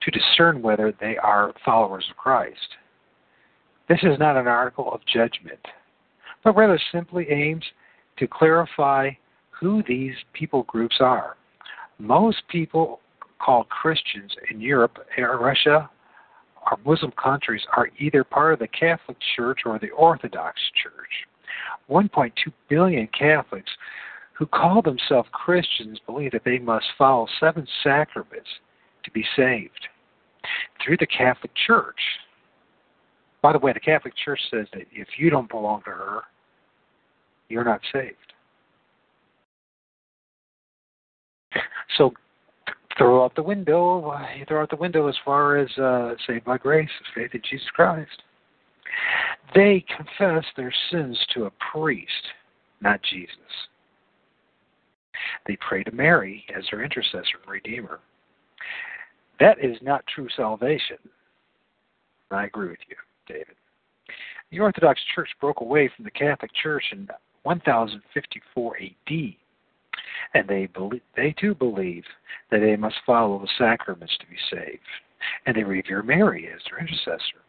to 0.00 0.10
discern 0.10 0.62
whether 0.62 0.94
they 0.98 1.18
are 1.18 1.52
followers 1.62 2.06
of 2.10 2.16
Christ. 2.16 2.76
This 3.86 4.00
is 4.02 4.18
not 4.18 4.38
an 4.38 4.46
article 4.46 4.90
of 4.90 5.02
judgment, 5.12 5.60
but 6.42 6.56
rather 6.56 6.80
simply 6.90 7.26
aims 7.30 7.64
to 8.16 8.26
clarify 8.26 9.10
who 9.50 9.82
these 9.86 10.14
people 10.32 10.62
groups 10.62 10.96
are. 11.00 11.36
Most 11.98 12.38
people 12.48 13.00
called 13.38 13.68
Christians 13.68 14.32
in 14.50 14.60
Europe 14.60 14.98
Russia 15.18 15.90
or 16.70 16.78
Muslim 16.84 17.12
countries 17.12 17.62
are 17.76 17.88
either 17.98 18.24
part 18.24 18.54
of 18.54 18.58
the 18.58 18.68
Catholic 18.68 19.16
Church 19.36 19.60
or 19.64 19.78
the 19.78 19.90
Orthodox 19.90 20.60
Church. 20.82 21.26
1.2 21.90 22.32
billion 22.68 23.08
Catholics 23.08 23.70
who 24.32 24.46
call 24.46 24.82
themselves 24.82 25.28
Christians 25.32 25.98
believe 26.06 26.32
that 26.32 26.44
they 26.44 26.58
must 26.58 26.86
follow 26.98 27.26
seven 27.40 27.66
sacraments 27.82 28.48
to 29.04 29.10
be 29.12 29.24
saved 29.36 29.88
through 30.84 30.96
the 30.98 31.06
Catholic 31.06 31.52
Church. 31.66 32.00
By 33.42 33.52
the 33.52 33.58
way, 33.58 33.72
the 33.72 33.80
Catholic 33.80 34.14
Church 34.22 34.40
says 34.50 34.66
that 34.74 34.82
if 34.92 35.08
you 35.18 35.30
don't 35.30 35.48
belong 35.48 35.82
to 35.84 35.90
her, 35.90 36.22
you're 37.48 37.64
not 37.64 37.80
saved. 37.92 38.16
So 41.96 42.12
throw 42.96 43.24
out 43.24 43.34
the 43.34 43.42
window, 43.42 44.12
you 44.38 44.44
throw 44.46 44.62
out 44.62 44.70
the 44.70 44.76
window 44.76 45.08
as 45.08 45.16
far 45.24 45.56
as 45.56 45.70
uh, 45.78 46.14
saved 46.26 46.44
by 46.44 46.58
grace, 46.58 46.88
faith 47.14 47.34
in 47.34 47.42
Jesus 47.48 47.68
Christ. 47.74 48.22
They 49.54 49.84
confess 49.94 50.44
their 50.56 50.72
sins 50.90 51.18
to 51.34 51.46
a 51.46 51.52
priest, 51.72 52.10
not 52.80 53.00
Jesus. 53.02 53.34
They 55.46 55.56
pray 55.56 55.82
to 55.84 55.92
Mary 55.92 56.44
as 56.56 56.64
their 56.70 56.82
intercessor 56.82 57.38
and 57.42 57.50
redeemer. 57.50 58.00
That 59.40 59.62
is 59.62 59.76
not 59.82 60.04
true 60.06 60.28
salvation. 60.36 60.98
I 62.30 62.44
agree 62.44 62.68
with 62.68 62.78
you, 62.88 62.96
David. 63.28 63.54
The 64.50 64.60
Orthodox 64.60 65.00
Church 65.14 65.28
broke 65.40 65.60
away 65.60 65.90
from 65.94 66.04
the 66.04 66.10
Catholic 66.10 66.50
Church 66.62 66.84
in 66.92 67.08
1054 67.42 68.76
AD, 68.76 69.12
and 70.34 70.48
they 70.48 70.66
believe, 70.66 71.02
they 71.16 71.34
too 71.38 71.54
believe 71.54 72.04
that 72.50 72.60
they 72.60 72.76
must 72.76 72.96
follow 73.04 73.38
the 73.38 73.48
sacraments 73.58 74.16
to 74.18 74.26
be 74.26 74.36
saved, 74.50 74.80
and 75.46 75.56
they 75.56 75.64
revere 75.64 76.02
Mary 76.02 76.48
as 76.52 76.60
their 76.68 76.80
intercessor. 76.80 77.42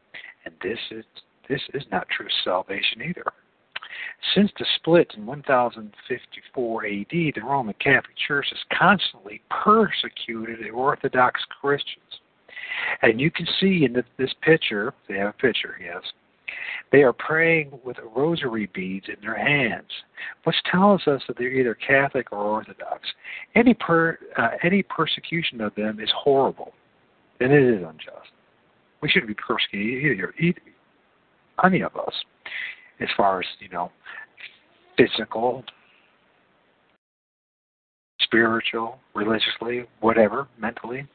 And 0.46 0.54
this 0.62 0.80
is 0.92 1.06
this 1.50 1.62
is 1.74 1.84
not 1.92 2.08
true 2.10 2.28
salvation 2.44 3.02
either. 3.02 3.24
Since 4.36 4.52
the 4.58 4.66
split 4.76 5.14
in 5.16 5.26
1054 5.26 6.86
AD, 6.86 7.06
the 7.10 7.34
Roman 7.44 7.74
Catholic 7.80 8.16
Church 8.28 8.48
has 8.50 8.78
constantly 8.78 9.42
persecuted 9.50 10.60
the 10.60 10.72
Orthodox 10.72 11.42
Christians. 11.62 12.22
And 13.02 13.20
you 13.20 13.32
can 13.32 13.48
see 13.60 13.86
in 13.86 14.04
this 14.18 14.34
picture, 14.42 14.94
they 15.08 15.16
have 15.16 15.30
a 15.30 15.34
picture, 15.34 15.78
yes, 15.82 16.02
They 16.92 17.04
are 17.04 17.14
praying 17.14 17.80
with 17.84 17.98
rosary 18.16 18.70
beads 18.74 19.08
in 19.10 19.16
their 19.22 19.38
hands, 19.38 19.90
which 20.44 20.56
tells 20.72 21.06
us 21.08 21.22
that 21.28 21.38
they're 21.38 21.48
either 21.50 21.76
Catholic 21.76 22.32
or 22.32 22.40
Orthodox. 22.40 23.08
Any 23.56 23.74
per, 23.74 24.18
uh, 24.38 24.50
any 24.64 24.84
persecution 24.84 25.62
of 25.62 25.76
them 25.76 26.00
is 26.00 26.10
horrible, 26.16 26.74
and 27.40 27.52
it 27.52 27.64
is 27.64 27.84
unjust. 27.86 28.32
We 29.02 29.10
shouldn't 29.10 29.28
be 29.28 29.36
persecuted 29.36 30.18
either, 30.18 30.34
either 30.40 30.62
any 31.64 31.82
of 31.82 31.96
us, 31.96 32.14
as 33.00 33.10
far 33.16 33.40
as 33.40 33.46
you 33.60 33.70
know, 33.70 33.92
physical, 34.98 35.64
spiritual, 38.22 39.00
religiously, 39.14 39.86
whatever, 40.00 40.48
mentally. 40.60 41.08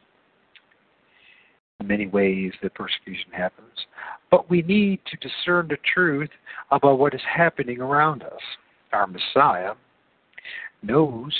Many 1.82 2.06
ways, 2.06 2.52
the 2.62 2.70
persecution 2.70 3.32
happens. 3.32 3.86
But 4.30 4.48
we 4.48 4.62
need 4.62 5.00
to 5.10 5.16
discern 5.28 5.68
the 5.68 5.76
truth 5.94 6.30
about 6.70 6.98
what 6.98 7.14
is 7.14 7.20
happening 7.28 7.80
around 7.80 8.22
us. 8.22 8.40
Our 8.92 9.06
Messiah 9.06 9.74
knows 10.82 11.32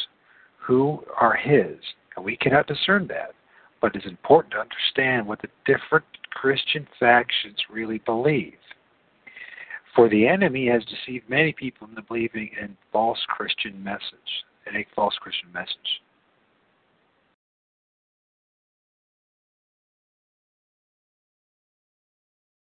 who 0.59 1.03
are 1.21 1.35
His, 1.35 1.77
and 2.17 2.25
we 2.25 2.37
cannot 2.37 2.67
discern 2.67 3.07
that. 3.09 3.35
But 3.81 3.97
it's 3.97 4.07
important 4.07 4.53
to 4.53 4.61
understand 4.61 5.27
what 5.27 5.43
the 5.43 5.49
different 5.65 6.05
Christian 6.31 6.87
factions 7.01 7.57
really 7.71 7.99
believe. 7.99 8.55
For 9.95 10.09
the 10.09 10.27
enemy 10.27 10.69
has 10.69 10.83
deceived 10.85 11.29
many 11.29 11.53
people 11.53 11.87
into 11.89 12.03
believing 12.03 12.51
in 12.61 12.77
false 12.93 13.19
Christian 13.29 13.83
message, 13.83 14.45
in 14.67 14.77
a 14.77 14.87
false 14.95 15.15
Christian 15.21 15.53
message. 15.53 16.03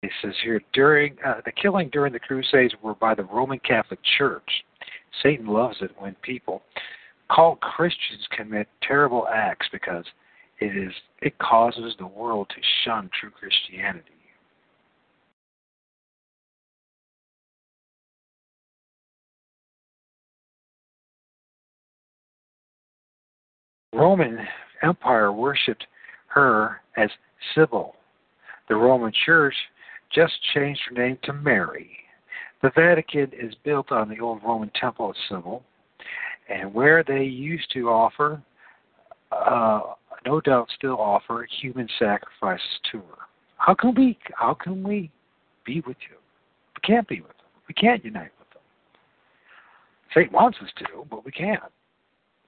It 0.02 0.12
says 0.22 0.34
here 0.44 0.62
during 0.74 1.18
uh, 1.26 1.42
the 1.46 1.52
killing 1.52 1.90
during 1.90 2.14
the 2.14 2.20
Crusades 2.20 2.74
were 2.82 2.96
by 2.96 3.16
the 3.16 3.24
Roman 3.24 3.60
Catholic 3.60 4.00
Church. 4.18 4.50
Satan 5.22 5.48
loves 5.48 5.78
it 5.82 5.92
when 6.00 6.16
people 6.22 6.62
called 7.30 7.60
Christians 7.60 8.26
commit 8.36 8.68
terrible 8.82 9.28
acts 9.28 9.68
because 9.72 10.06
it 10.60 10.78
is 10.78 10.94
it 11.22 11.38
causes 11.40 11.96
the 12.00 12.08
world 12.08 12.48
to 12.50 12.62
shun 12.84 13.10
true 13.20 13.30
Christianity. 13.30 14.06
Roman 23.94 24.40
Empire 24.82 25.34
worshipped 25.34 25.86
her 26.28 26.80
as 26.96 27.10
Sybil. 27.54 27.96
The 28.70 28.76
Roman 28.76 29.12
Church 29.26 29.56
just 30.14 30.34
changed 30.54 30.82
her 30.90 30.96
name 30.96 31.18
to 31.24 31.34
Mary. 31.34 31.90
The 32.62 32.72
Vatican 32.76 33.32
is 33.34 33.54
built 33.64 33.92
on 33.92 34.10
the 34.10 34.20
old 34.20 34.42
Roman 34.44 34.72
temple 34.80 35.12
of 35.12 35.16
Sybil, 35.30 35.64
and 36.50 36.74
where 36.74 37.04
they 37.04 37.24
used 37.24 37.72
to 37.74 37.90
offer, 37.90 38.42
uh, 39.32 39.82
no 40.26 40.42
doubt 40.42 40.70
still 40.76 41.00
offer 41.00 41.48
human 41.62 41.88
sacrifices 41.98 42.80
to 42.92 42.98
her. 42.98 43.24
How 43.58 43.74
can 43.74 43.94
we? 43.96 44.18
How 44.36 44.54
can 44.54 44.84
we 44.84 45.12
be 45.66 45.82
with 45.86 45.98
you? 46.10 46.18
We 46.76 46.82
can't 46.82 47.08
be 47.08 47.22
with 47.22 47.38
them. 47.38 47.48
We 47.68 47.74
can't 47.74 48.04
unite 48.04 48.32
with 48.40 48.50
them. 48.50 48.62
Satan 50.14 50.34
wants 50.34 50.58
us 50.62 50.70
to, 50.80 51.06
but 51.10 51.24
we 51.24 51.32
can't. 51.32 51.62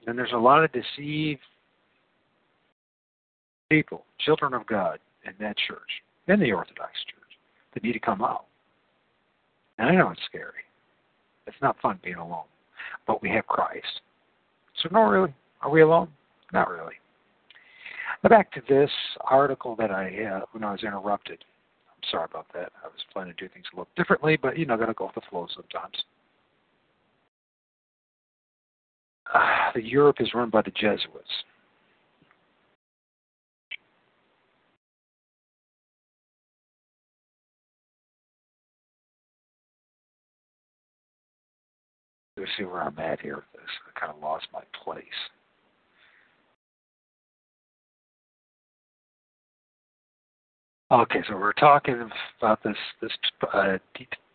And 0.06 0.18
there's 0.18 0.32
a 0.32 0.38
lot 0.38 0.64
of 0.64 0.70
deceived 0.72 1.40
people, 3.70 4.04
children 4.18 4.52
of 4.52 4.66
God, 4.66 4.98
in 5.24 5.32
that 5.38 5.56
church, 5.56 6.02
in 6.26 6.40
the 6.40 6.52
Orthodox 6.52 6.92
Church 7.06 7.21
that 7.74 7.82
need 7.82 7.92
to 7.92 7.98
come 7.98 8.22
out. 8.22 8.44
And 9.78 9.88
I 9.88 9.94
know 9.94 10.10
it's 10.10 10.20
scary. 10.26 10.62
It's 11.46 11.56
not 11.62 11.80
fun 11.80 11.98
being 12.02 12.16
alone. 12.16 12.44
But 13.06 13.22
we 13.22 13.30
have 13.30 13.46
Christ. 13.46 14.00
So, 14.82 14.88
no, 14.92 15.02
really. 15.02 15.34
Are 15.60 15.70
we 15.70 15.82
alone? 15.82 16.08
Not 16.52 16.68
really. 16.68 16.94
Now, 18.22 18.30
back 18.30 18.52
to 18.52 18.62
this 18.68 18.90
article 19.22 19.74
that 19.76 19.90
I, 19.90 20.24
uh, 20.24 20.40
when 20.52 20.64
I 20.64 20.72
was 20.72 20.82
interrupted. 20.82 21.44
I'm 21.88 22.08
sorry 22.10 22.26
about 22.30 22.46
that. 22.54 22.72
I 22.82 22.86
was 22.86 23.00
planning 23.12 23.34
to 23.36 23.44
do 23.44 23.52
things 23.52 23.66
a 23.72 23.76
little 23.76 23.88
differently, 23.96 24.36
but, 24.40 24.58
you 24.58 24.66
know, 24.66 24.76
got 24.76 24.86
to 24.86 24.94
go 24.94 25.06
with 25.06 25.14
the 25.14 25.22
flow 25.30 25.46
sometimes. 25.54 25.96
Uh, 29.32 29.72
the 29.74 29.82
Europe 29.82 30.16
is 30.20 30.34
run 30.34 30.50
by 30.50 30.62
the 30.62 30.70
Jesuits. 30.72 31.30
Let's 42.42 42.50
see 42.58 42.64
where 42.64 42.82
I'm 42.82 42.98
at 42.98 43.20
here 43.20 43.36
with 43.36 43.44
this. 43.52 43.70
I 43.86 44.00
kind 44.00 44.12
of 44.12 44.20
lost 44.20 44.48
my 44.52 44.62
place. 44.82 45.04
Okay, 50.90 51.20
so 51.28 51.36
we're 51.36 51.52
talking 51.52 52.10
about 52.40 52.60
this 52.64 52.74
this 53.00 53.12
uh, 53.54 53.78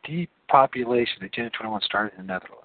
depopulation. 0.05 1.21
Agenda 1.21 1.49
21 1.49 1.81
started 1.81 2.13
in 2.17 2.25
the 2.25 2.33
Netherlands. 2.33 2.63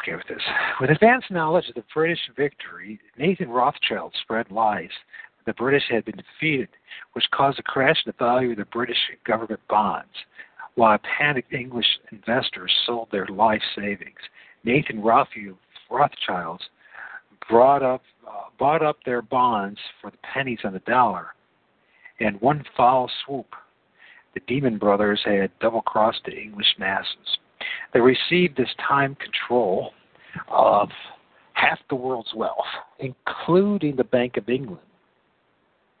Okay, 0.00 0.14
with 0.14 0.28
this. 0.28 0.42
With 0.82 0.90
advanced 0.90 1.30
knowledge 1.30 1.66
of 1.70 1.76
the 1.76 1.84
British 1.94 2.20
victory, 2.36 3.00
Nathan 3.16 3.48
Rothschild 3.48 4.12
spread 4.20 4.50
lies 4.50 4.90
that 5.38 5.50
the 5.50 5.56
British 5.56 5.84
had 5.88 6.04
been 6.04 6.16
defeated, 6.16 6.68
which 7.14 7.24
caused 7.32 7.58
a 7.58 7.62
crash 7.62 7.96
in 8.04 8.12
the 8.14 8.22
value 8.22 8.50
of 8.50 8.58
the 8.58 8.66
British 8.66 8.98
government 9.24 9.60
bonds 9.70 10.12
while 10.74 10.98
panicked 11.18 11.52
English 11.52 11.86
investors 12.10 12.72
sold 12.86 13.08
their 13.10 13.26
life 13.26 13.62
savings. 13.76 14.18
Nathan 14.64 15.02
Rothschilds 15.02 15.58
brought 17.48 17.82
up, 17.82 18.02
uh, 18.26 18.44
bought 18.58 18.82
up 18.82 18.96
their 19.04 19.22
bonds 19.22 19.78
for 20.00 20.10
the 20.10 20.16
pennies 20.18 20.60
on 20.64 20.72
the 20.72 20.78
dollar. 20.80 21.28
In 22.20 22.34
one 22.34 22.64
foul 22.76 23.10
swoop, 23.24 23.54
the 24.34 24.40
Demon 24.46 24.78
Brothers 24.78 25.20
had 25.24 25.50
double 25.60 25.82
crossed 25.82 26.22
the 26.24 26.32
English 26.32 26.74
masses. 26.78 27.38
They 27.92 28.00
received 28.00 28.56
this 28.56 28.74
time 28.86 29.16
control 29.16 29.92
of 30.48 30.88
half 31.52 31.78
the 31.88 31.94
world's 31.94 32.32
wealth, 32.34 32.56
including 32.98 33.96
the 33.96 34.04
Bank 34.04 34.36
of 34.36 34.48
England. 34.48 34.80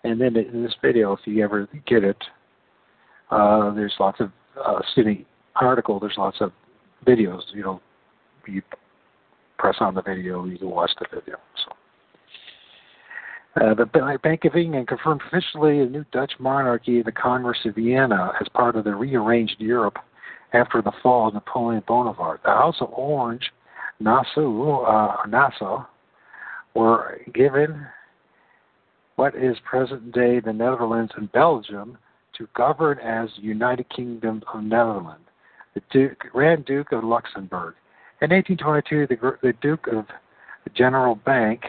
And 0.04 0.20
then 0.20 0.36
in 0.36 0.62
this 0.62 0.74
video, 0.82 1.12
if 1.12 1.20
you 1.24 1.44
ever 1.44 1.68
get 1.86 2.02
it, 2.02 2.16
uh, 3.30 3.72
there's 3.74 3.94
lots 4.00 4.20
of 4.20 4.30
uh, 4.64 4.80
city 4.94 5.26
article, 5.56 6.00
there's 6.00 6.16
lots 6.16 6.38
of 6.40 6.52
videos. 7.06 7.42
You 7.52 7.62
know, 7.62 7.80
you 8.46 8.62
press 9.58 9.76
on 9.80 9.94
the 9.94 10.02
video, 10.02 10.44
you 10.44 10.58
can 10.58 10.70
watch 10.70 10.90
the 10.98 11.06
video. 11.14 11.36
So. 11.64 11.72
Uh, 13.54 13.74
the 13.74 14.18
Bank 14.22 14.44
of 14.46 14.56
England 14.56 14.88
confirmed 14.88 15.20
officially 15.26 15.80
a 15.80 15.86
new 15.86 16.04
Dutch 16.10 16.32
monarchy 16.38 16.98
in 16.98 17.02
the 17.04 17.12
Congress 17.12 17.58
of 17.66 17.74
Vienna 17.74 18.32
as 18.40 18.48
part 18.48 18.76
of 18.76 18.84
the 18.84 18.94
rearranged 18.94 19.56
Europe 19.58 19.98
after 20.54 20.80
the 20.80 20.92
fall 21.02 21.28
of 21.28 21.34
Napoleon 21.34 21.82
Bonaparte. 21.86 22.42
The 22.42 22.50
House 22.50 22.76
of 22.80 22.90
Orange, 22.92 23.50
Nassau, 24.00 24.82
uh, 24.84 25.26
Nassau 25.28 25.84
were 26.74 27.20
given 27.34 27.86
what 29.16 29.34
is 29.34 29.56
present 29.64 30.12
day 30.12 30.40
the 30.40 30.52
Netherlands 30.52 31.12
and 31.16 31.30
Belgium 31.32 31.98
to 32.38 32.48
govern 32.54 32.98
as 32.98 33.28
United 33.36 33.88
Kingdom 33.90 34.42
of 34.52 34.62
Netherlands, 34.62 35.24
the 35.74 35.82
Duke, 35.90 36.18
Grand 36.32 36.64
Duke 36.64 36.92
of 36.92 37.04
Luxembourg. 37.04 37.74
In 38.20 38.30
1822, 38.30 39.06
the, 39.08 39.38
the 39.42 39.52
Duke 39.60 39.86
of 39.88 40.06
the 40.64 40.70
General 40.70 41.14
Bank, 41.14 41.62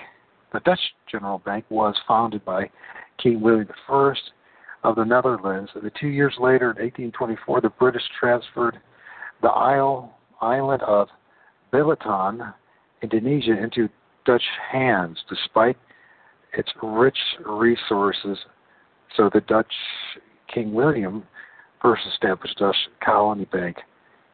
the 0.52 0.60
Dutch 0.60 0.80
General 1.12 1.40
Bank, 1.40 1.66
was 1.70 1.96
founded 2.08 2.46
by 2.46 2.70
King 3.22 3.42
William 3.42 3.68
I 3.90 4.14
of 4.84 4.96
the 4.96 5.04
Netherlands. 5.04 5.72
And 5.74 5.90
two 6.00 6.08
years 6.08 6.36
later, 6.40 6.72
in 6.72 6.78
1824, 6.78 7.62
the 7.62 7.70
British 7.70 8.04
transferred 8.20 8.80
the 9.42 9.50
isle, 9.50 10.18
island 10.42 10.84
of 10.84 11.08
Belitung, 11.72 12.54
Indonesia, 13.02 13.58
into 13.62 13.90
Dutch 14.26 14.44
hands, 14.72 15.18
despite 15.30 15.78
its 16.54 16.70
rich 16.82 17.18
resources. 17.46 18.38
So 19.18 19.30
the 19.34 19.42
Dutch 19.42 19.74
King 20.54 20.74
William 20.74 21.24
first 21.82 22.04
established 22.12 22.58
Dutch 22.58 22.76
Colony 23.04 23.46
Bank 23.46 23.78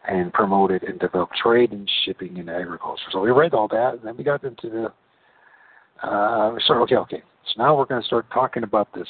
and 0.07 0.31
promoted 0.33 0.83
and 0.83 0.99
developed 0.99 1.35
trade 1.41 1.71
and 1.71 1.89
shipping 2.05 2.39
and 2.39 2.49
agriculture. 2.49 3.03
So 3.11 3.21
we 3.21 3.31
read 3.31 3.53
all 3.53 3.67
that, 3.69 3.95
and 3.95 4.03
then 4.03 4.17
we 4.17 4.23
got 4.23 4.43
into 4.43 4.69
the. 4.69 6.07
Uh, 6.07 6.55
so 6.65 6.75
okay, 6.75 6.95
okay. 6.95 7.23
So 7.45 7.63
now 7.63 7.77
we're 7.77 7.85
going 7.85 8.01
to 8.01 8.07
start 8.07 8.25
talking 8.31 8.63
about 8.63 8.89
this 8.93 9.07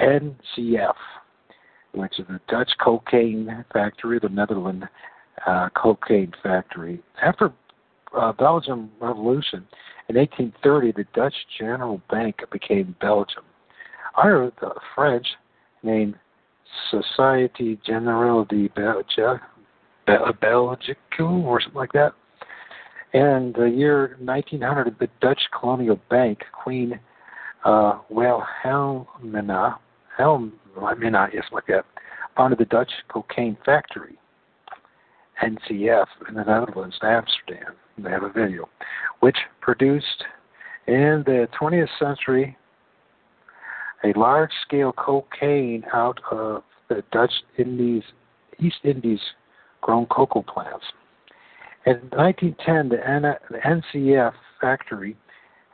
NCF, 0.00 0.94
which 1.94 2.18
is 2.18 2.26
the 2.28 2.40
Dutch 2.48 2.70
Cocaine 2.82 3.64
Factory, 3.72 4.18
the 4.18 4.28
Netherlands 4.28 4.84
uh, 5.46 5.68
Cocaine 5.74 6.32
Factory. 6.42 7.02
After 7.22 7.52
uh, 8.16 8.32
Belgium 8.32 8.90
Revolution 9.00 9.66
in 10.08 10.16
1830, 10.16 10.92
the 10.92 11.04
Dutch 11.14 11.34
General 11.58 12.00
Bank 12.10 12.36
became 12.50 12.94
Belgium. 13.00 13.44
Under 14.22 14.52
the 14.60 14.74
French 14.94 15.26
named 15.82 16.16
Society 16.90 17.78
Generale 17.84 18.44
de 18.44 18.68
Belgique, 18.68 19.40
Belgique 20.40 20.96
or 21.20 21.60
something 21.60 21.78
like 21.78 21.92
that. 21.92 22.12
And 23.14 23.54
the 23.54 23.66
year 23.66 24.16
1900, 24.20 24.96
the 24.98 25.08
Dutch 25.20 25.40
colonial 25.58 26.00
bank, 26.08 26.40
Queen 26.52 26.98
uh, 27.64 27.98
Wilhelmina, 28.08 29.78
Helmina, 30.18 31.28
yes, 31.32 31.44
like 31.52 31.66
that, 31.66 31.84
founded 32.36 32.58
the 32.58 32.64
Dutch 32.64 32.90
cocaine 33.08 33.56
factory, 33.64 34.18
NCF, 35.42 36.06
in 36.28 36.34
the 36.34 36.44
Netherlands, 36.44 36.96
Amsterdam. 37.02 37.74
They 37.98 38.10
have 38.10 38.22
a 38.22 38.30
video, 38.30 38.68
which 39.20 39.36
produced 39.60 40.24
in 40.86 41.22
the 41.26 41.48
20th 41.60 41.88
century 41.98 42.56
a 44.04 44.18
large 44.18 44.50
scale 44.66 44.92
cocaine 44.92 45.84
out 45.92 46.20
of 46.30 46.62
the 46.88 47.02
Dutch 47.12 47.32
Indies, 47.58 48.02
East 48.58 48.78
Indies 48.84 49.20
grown 49.80 50.06
cocoa 50.06 50.42
plants. 50.42 50.84
In 51.86 51.94
1910, 52.10 52.88
the, 52.90 53.58
NCF 53.64 54.32
factory 54.60 55.16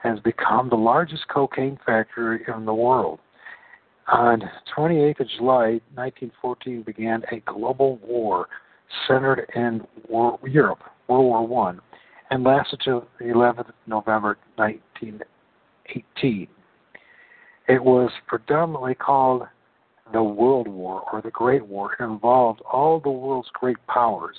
has 0.03 0.19
become 0.21 0.69
the 0.69 0.77
largest 0.77 1.29
cocaine 1.29 1.79
factory 1.85 2.45
in 2.55 2.65
the 2.65 2.75
world. 2.75 3.19
On 4.11 4.41
28th 4.75 5.21
of 5.21 5.29
July 5.37 5.81
1914 5.95 6.83
began 6.83 7.23
a 7.31 7.41
global 7.41 7.97
war 7.99 8.49
centered 9.07 9.47
in 9.55 9.83
war, 10.09 10.39
Europe, 10.47 10.81
World 11.09 11.27
War 11.27 11.47
One, 11.47 11.81
and 12.31 12.43
lasted 12.43 12.81
till 12.83 13.07
the 13.19 13.27
11th 13.27 13.69
of 13.69 13.75
November 13.87 14.39
1918. 14.57 16.49
It 17.69 17.85
was 17.85 18.11
predominantly 18.27 18.95
called 18.95 19.43
the 20.13 20.23
World 20.23 20.69
War 20.69 21.03
or 21.13 21.21
the 21.21 21.31
Great 21.31 21.67
War. 21.67 21.93
It 21.93 22.03
involved 22.03 22.63
all 22.63 22.99
the 22.99 23.11
world's 23.11 23.51
great 23.53 23.77
powers. 23.87 24.37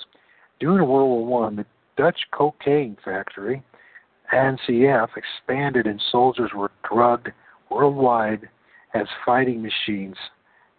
During 0.58 0.88
World 0.88 1.08
War 1.10 1.42
One, 1.42 1.56
the 1.56 1.66
Dutch 1.96 2.18
cocaine 2.32 2.96
factory, 3.04 3.62
NCF, 4.34 5.08
expanded 5.16 5.86
and 5.86 6.02
soldiers 6.10 6.50
were 6.56 6.72
drugged 6.88 7.28
worldwide 7.70 8.48
as 8.94 9.06
fighting 9.24 9.62
machines. 9.62 10.16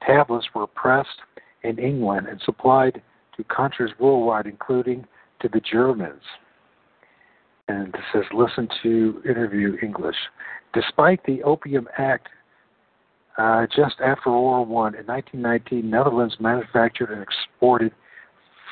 Tablets 0.06 0.48
were 0.54 0.68
pressed 0.68 1.22
in 1.64 1.80
England 1.80 2.28
and 2.28 2.42
supplied 2.44 3.02
to 3.38 3.44
countries 3.46 3.94
worldwide, 3.98 4.46
including 4.46 5.06
to 5.40 5.48
the 5.48 5.62
Germans. 5.62 6.24
And 7.70 7.96
it 7.96 8.02
says, 8.12 8.24
listen 8.34 8.68
to 8.84 9.22
interview 9.26 9.78
English. 9.82 10.18
Despite 10.74 11.24
the 11.26 11.44
Opium 11.44 11.88
Act 11.98 12.28
uh, 13.38 13.66
just 13.74 13.96
after 14.04 14.30
World 14.30 14.68
War 14.70 14.84
One 14.84 14.96
in 14.96 15.06
1919, 15.06 15.90
Netherlands 15.90 16.36
manufactured 16.40 17.12
and 17.12 17.22
exported 17.22 17.92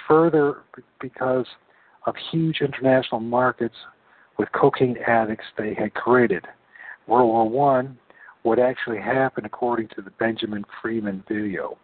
further 0.07 0.63
because 0.99 1.45
of 2.05 2.15
huge 2.31 2.61
international 2.61 3.21
markets 3.21 3.75
with 4.37 4.49
cocaine 4.51 4.97
addicts 5.07 5.45
they 5.57 5.73
had 5.73 5.93
created. 5.93 6.45
World 7.07 7.29
War 7.29 7.49
One, 7.49 7.97
what 8.43 8.59
actually 8.59 8.99
happened 8.99 9.45
according 9.45 9.89
to 9.89 10.01
the 10.01 10.11
Benjamin 10.11 10.63
Freeman 10.81 11.23
video. 11.27 11.77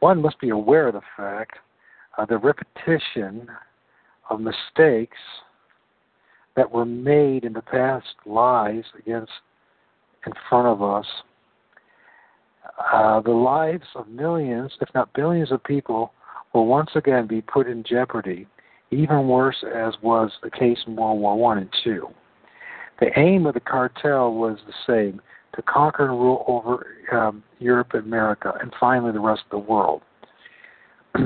One 0.00 0.22
must 0.22 0.40
be 0.40 0.50
aware 0.50 0.88
of 0.88 0.94
the 0.94 1.02
fact 1.16 1.58
uh, 2.16 2.24
the 2.26 2.38
repetition 2.38 3.48
of 4.28 4.40
mistakes 4.40 5.16
that 6.56 6.70
were 6.70 6.84
made 6.84 7.44
in 7.44 7.52
the 7.52 7.62
past 7.62 8.06
lies 8.26 8.84
against 8.98 9.32
in 10.26 10.32
front 10.48 10.66
of 10.66 10.82
us 10.82 11.06
uh, 12.92 13.20
the 13.20 13.30
lives 13.30 13.86
of 13.94 14.08
millions, 14.08 14.72
if 14.80 14.88
not 14.94 15.12
billions, 15.12 15.52
of 15.52 15.62
people 15.64 16.12
will 16.52 16.66
once 16.66 16.90
again 16.94 17.26
be 17.26 17.40
put 17.40 17.66
in 17.68 17.84
jeopardy, 17.84 18.46
even 18.90 19.28
worse 19.28 19.62
as 19.74 19.94
was 20.02 20.30
the 20.42 20.50
case 20.50 20.78
in 20.86 20.96
World 20.96 21.20
War 21.20 21.36
One 21.36 21.58
and 21.58 21.68
Two. 21.84 22.08
The 22.98 23.10
aim 23.18 23.46
of 23.46 23.54
the 23.54 23.60
cartel 23.60 24.34
was 24.34 24.58
the 24.66 24.72
same: 24.86 25.20
to 25.54 25.62
conquer 25.62 26.08
and 26.08 26.18
rule 26.18 26.44
over 26.46 26.86
um, 27.12 27.42
Europe, 27.58 27.90
and 27.92 28.04
America, 28.04 28.54
and 28.60 28.72
finally 28.80 29.12
the 29.12 29.20
rest 29.20 29.42
of 29.50 29.50
the 29.50 29.58
world. 29.70 30.02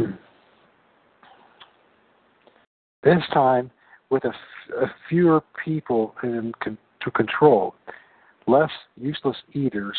this 3.05 3.23
time, 3.33 3.71
with 4.11 4.25
a, 4.25 4.29
f- 4.29 4.75
a 4.83 4.87
fewer 5.09 5.43
people 5.65 6.15
in 6.23 6.53
con- 6.63 6.79
to 7.03 7.11
control, 7.11 7.75
less 8.47 8.71
useless 8.97 9.37
eaters, 9.53 9.97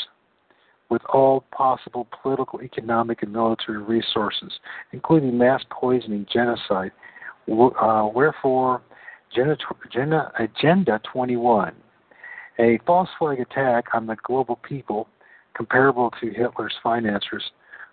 with 0.90 1.02
all 1.12 1.46
possible 1.52 2.08
political, 2.22 2.62
economic, 2.62 3.24
and 3.24 3.34
military 3.34 3.80
resources, 3.80 4.52
including 4.92 5.38
mass 5.38 5.64
poisoning, 5.70 6.26
genocide. 6.32 6.92
Uh, 7.50 8.10
wherefore, 8.14 8.82
Agenda 9.32 11.02
21, 11.12 11.74
a 12.60 12.80
false 12.86 13.10
flag 13.20 13.40
attack 13.40 13.86
on 13.94 14.08
the 14.08 14.16
global 14.24 14.58
people, 14.58 15.08
comparable 15.56 16.12
to 16.22 16.30
Hitler's 16.30 16.74
financiers 16.82 17.44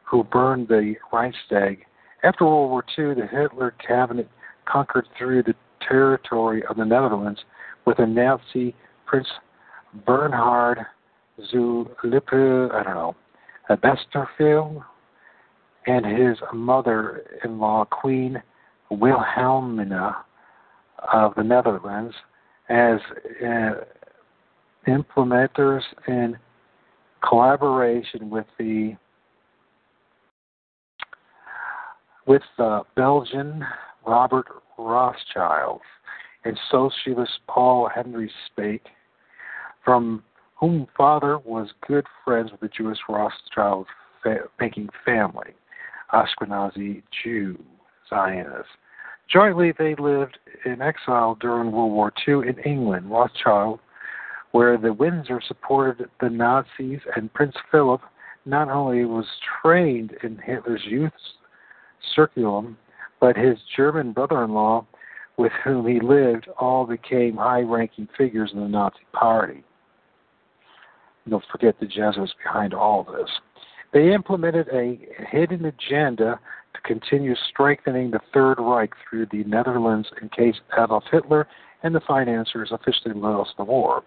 who 0.04 0.24
burned 0.24 0.68
the 0.68 0.94
Reichstag. 1.12 1.84
After 2.22 2.44
World 2.44 2.70
War 2.70 2.84
II, 2.96 3.14
the 3.14 3.26
Hitler 3.26 3.74
cabinet 3.84 4.28
conquered 4.66 5.06
through 5.18 5.42
the 5.42 5.54
territory 5.86 6.62
of 6.68 6.76
the 6.76 6.84
Netherlands 6.84 7.40
with 7.84 7.98
a 7.98 8.06
Nazi 8.06 8.74
Prince 9.06 9.28
Bernhard 10.06 10.78
zur 11.50 11.86
Lippe, 12.04 12.70
I 12.72 12.82
don't 12.82 12.94
know, 12.94 13.16
Westerveld, 13.70 14.84
and 15.86 16.06
his 16.06 16.38
mother-in-law, 16.52 17.86
Queen 17.86 18.42
Wilhelmina 18.90 20.16
of 21.12 21.34
the 21.34 21.42
Netherlands, 21.42 22.14
as 22.68 23.00
uh, 23.44 23.72
implementers 24.86 25.82
in 26.06 26.36
collaboration 27.26 28.30
with 28.30 28.46
the 28.58 28.96
with 32.26 32.42
the 32.56 32.82
Belgian 32.94 33.64
Robert 34.06 34.46
Rothschild 34.78 35.80
and 36.44 36.58
socialist 36.70 37.32
Paul 37.48 37.90
Henri 37.94 38.30
Spaak 38.46 38.82
from 39.84 40.22
whom 40.62 40.86
father 40.96 41.38
was 41.40 41.72
good 41.88 42.06
friends 42.24 42.52
with 42.52 42.60
the 42.60 42.68
Jewish 42.68 42.98
Rothschild 43.08 43.84
fa- 44.22 44.48
banking 44.60 44.88
family, 45.04 45.54
Ashkenazi 46.12 47.02
Jew 47.24 47.58
Zionists. 48.08 48.70
Jointly, 49.28 49.72
they 49.76 49.96
lived 49.96 50.38
in 50.64 50.80
exile 50.80 51.36
during 51.40 51.72
World 51.72 51.90
War 51.90 52.12
II 52.28 52.48
in 52.48 52.58
England, 52.64 53.10
Rothschild, 53.10 53.80
where 54.52 54.78
the 54.78 54.92
Windsor 54.92 55.40
supported 55.44 56.08
the 56.20 56.30
Nazis, 56.30 57.00
and 57.16 57.34
Prince 57.34 57.56
Philip 57.72 58.00
not 58.46 58.68
only 58.68 59.04
was 59.04 59.26
trained 59.62 60.12
in 60.22 60.38
Hitler's 60.38 60.84
youth 60.84 61.10
curriculum, 62.14 62.76
but 63.20 63.36
his 63.36 63.58
German 63.76 64.12
brother 64.12 64.44
in 64.44 64.52
law, 64.52 64.86
with 65.36 65.52
whom 65.64 65.88
he 65.88 65.98
lived, 65.98 66.46
all 66.56 66.86
became 66.86 67.36
high 67.36 67.62
ranking 67.62 68.06
figures 68.16 68.52
in 68.54 68.60
the 68.60 68.68
Nazi 68.68 69.00
Party. 69.12 69.64
Don't 71.28 71.44
forget 71.50 71.78
the 71.78 71.86
Jesuits 71.86 72.34
behind 72.42 72.74
all 72.74 73.04
this. 73.04 73.30
They 73.92 74.12
implemented 74.12 74.68
a 74.72 74.98
hidden 75.30 75.66
agenda 75.66 76.40
to 76.74 76.80
continue 76.84 77.34
strengthening 77.50 78.10
the 78.10 78.20
Third 78.32 78.56
Reich 78.58 78.90
through 79.08 79.26
the 79.30 79.44
Netherlands 79.44 80.08
in 80.20 80.28
case 80.30 80.56
Adolf 80.76 81.04
Hitler 81.10 81.46
and 81.82 81.94
the 81.94 82.00
financiers 82.00 82.72
officially 82.72 83.14
lost 83.14 83.50
the 83.58 83.64
war. 83.64 84.02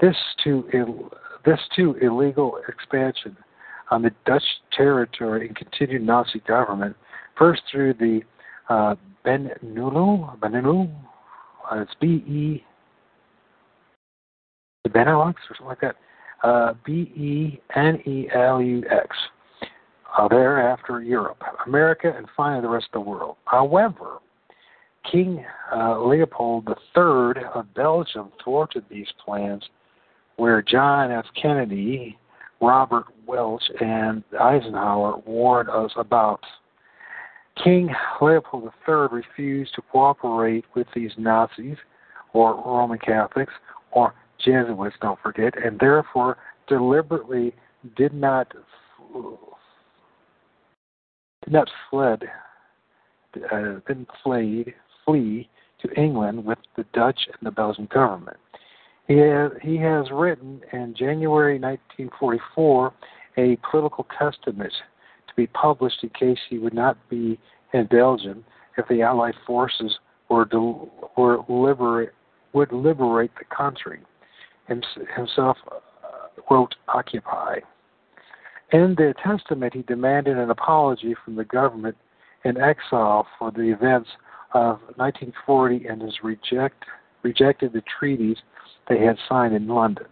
This 0.00 0.16
too, 0.42 0.68
Ill, 0.72 1.10
this 1.44 1.58
too 1.74 1.96
illegal 2.00 2.58
expansion 2.68 3.36
on 3.90 4.02
the 4.02 4.10
Dutch 4.24 4.42
territory 4.76 5.46
and 5.46 5.56
continued 5.56 6.02
Nazi 6.02 6.40
government, 6.46 6.96
first 7.36 7.62
through 7.70 7.94
the 7.94 8.20
uh, 8.68 8.94
Ben 9.24 9.50
Nulu, 9.64 10.38
Benelux, 10.38 10.90
uh, 11.70 11.80
it's 11.80 11.94
B 12.00 12.06
E, 12.06 12.64
the 14.84 14.90
Benelux 14.90 15.34
or 15.34 15.56
something 15.56 15.66
like 15.66 15.80
that, 15.80 15.96
uh, 16.42 16.74
B 16.84 16.92
E 17.16 17.60
N 17.74 18.00
E 18.06 18.28
L 18.34 18.60
U 18.60 18.82
X. 18.90 19.16
Uh, 20.16 20.28
thereafter, 20.28 21.02
Europe, 21.02 21.42
America, 21.66 22.10
and 22.16 22.26
finally 22.34 22.62
the 22.62 22.68
rest 22.68 22.86
of 22.94 23.04
the 23.04 23.10
world. 23.10 23.36
However, 23.44 24.18
King 25.10 25.44
uh, 25.74 26.00
Leopold 26.00 26.68
III 26.68 27.44
of 27.54 27.74
Belgium 27.74 28.32
thwarted 28.42 28.84
these 28.90 29.08
plans, 29.24 29.62
where 30.36 30.62
John 30.62 31.10
F. 31.10 31.26
Kennedy, 31.40 32.18
Robert 32.60 33.04
Welch, 33.26 33.62
and 33.80 34.24
Eisenhower 34.40 35.18
warned 35.26 35.68
us 35.68 35.90
about. 35.96 36.40
King 37.62 37.90
Leopold 38.20 38.70
III 38.88 39.08
refused 39.10 39.74
to 39.74 39.82
cooperate 39.92 40.64
with 40.74 40.86
these 40.94 41.12
Nazis, 41.18 41.76
or 42.32 42.54
Roman 42.54 42.98
Catholics, 42.98 43.52
or 43.92 44.14
Jesuits, 44.46 44.96
don't 45.00 45.18
forget, 45.20 45.54
and 45.62 45.78
therefore 45.78 46.38
deliberately 46.68 47.52
did 47.96 48.14
not 48.14 48.52
did 51.44 51.52
not 51.52 51.68
fled, 51.90 52.22
uh, 53.52 53.74
fled, 54.22 54.74
flee 55.04 55.48
to 55.82 56.00
England 56.00 56.44
with 56.44 56.58
the 56.76 56.84
Dutch 56.92 57.20
and 57.26 57.46
the 57.46 57.50
Belgian 57.50 57.88
government. 57.92 58.38
He 59.06 59.18
has, 59.18 59.52
he 59.62 59.76
has 59.76 60.06
written 60.10 60.60
in 60.72 60.94
January 60.98 61.58
1944 61.58 62.92
a 63.36 63.56
political 63.70 64.06
testament 64.18 64.72
to 65.28 65.34
be 65.36 65.46
published 65.48 66.02
in 66.02 66.08
case 66.10 66.38
he 66.48 66.58
would 66.58 66.74
not 66.74 66.96
be 67.08 67.38
in 67.72 67.86
Belgium 67.86 68.44
if 68.76 68.88
the 68.88 69.02
Allied 69.02 69.34
forces 69.46 69.98
were, 70.28 70.44
del- 70.44 70.90
were 71.16 71.38
liberate, 71.48 72.12
would 72.52 72.72
liberate 72.72 73.30
the 73.38 73.44
country. 73.54 74.00
Himself 74.68 75.56
uh, 75.70 75.78
wrote 76.50 76.74
Occupy. 76.88 77.60
In 78.72 78.94
the 78.96 79.14
testament, 79.22 79.74
he 79.74 79.82
demanded 79.82 80.36
an 80.36 80.50
apology 80.50 81.14
from 81.24 81.36
the 81.36 81.44
government 81.44 81.96
in 82.44 82.60
exile 82.60 83.26
for 83.38 83.50
the 83.50 83.72
events 83.72 84.08
of 84.54 84.80
1940 84.96 85.86
and 85.86 86.02
has 86.02 86.14
reject, 86.22 86.84
rejected 87.22 87.72
the 87.72 87.82
treaties 87.98 88.36
they 88.88 88.98
had 88.98 89.16
signed 89.28 89.54
in 89.54 89.68
London. 89.68 90.06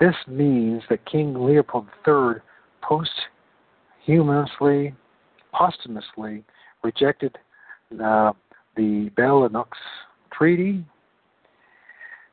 This 0.00 0.14
means 0.26 0.82
that 0.90 1.04
King 1.06 1.34
Leopold 1.34 1.86
III 2.06 2.40
posthumously, 4.06 4.94
posthumously 5.52 6.44
rejected 6.82 7.36
uh, 7.92 8.32
the 8.76 9.10
Benelux 9.16 9.68
Treaty, 10.32 10.84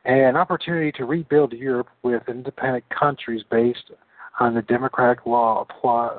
an 0.05 0.35
opportunity 0.35 0.91
to 0.93 1.05
rebuild 1.05 1.53
Europe 1.53 1.89
with 2.03 2.21
independent 2.27 2.83
countries 2.89 3.43
based 3.49 3.91
on 4.39 4.53
the 4.53 4.61
democratic 4.63 5.25
law 5.25 5.65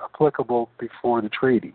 applicable 0.04 0.68
before 0.78 1.20
the 1.20 1.28
treaty. 1.28 1.74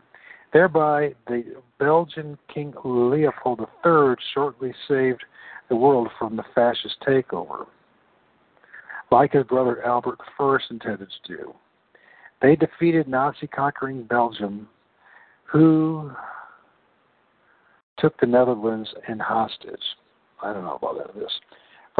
Thereby, 0.54 1.16
the 1.28 1.44
Belgian 1.80 2.38
King 2.54 2.74
Leopold 2.84 3.62
III 3.86 4.16
shortly 4.34 4.74
saved 4.88 5.24
the 5.70 5.76
world 5.76 6.10
from 6.20 6.36
the 6.36 6.44
fascist 6.54 6.96
takeover, 7.08 7.68
like 9.12 9.32
his 9.32 9.46
brother 9.46 9.82
Albert 9.86 10.20
I 10.38 10.58
intended 10.70 11.08
to 11.10 11.38
do. 11.38 11.54
They 12.42 12.58
defeated 12.58 13.08
Nazi 13.08 13.48
conquering 13.48 14.04
Belgium, 14.04 14.68
who 15.46 16.12
took 17.98 18.20
the 18.20 18.26
Netherlands 18.26 18.90
in 19.08 19.20
hostage. 19.20 19.80
I 20.44 20.52
don't 20.52 20.64
know 20.64 20.76
about 20.82 20.98
that. 20.98 21.14
This. 21.18 21.32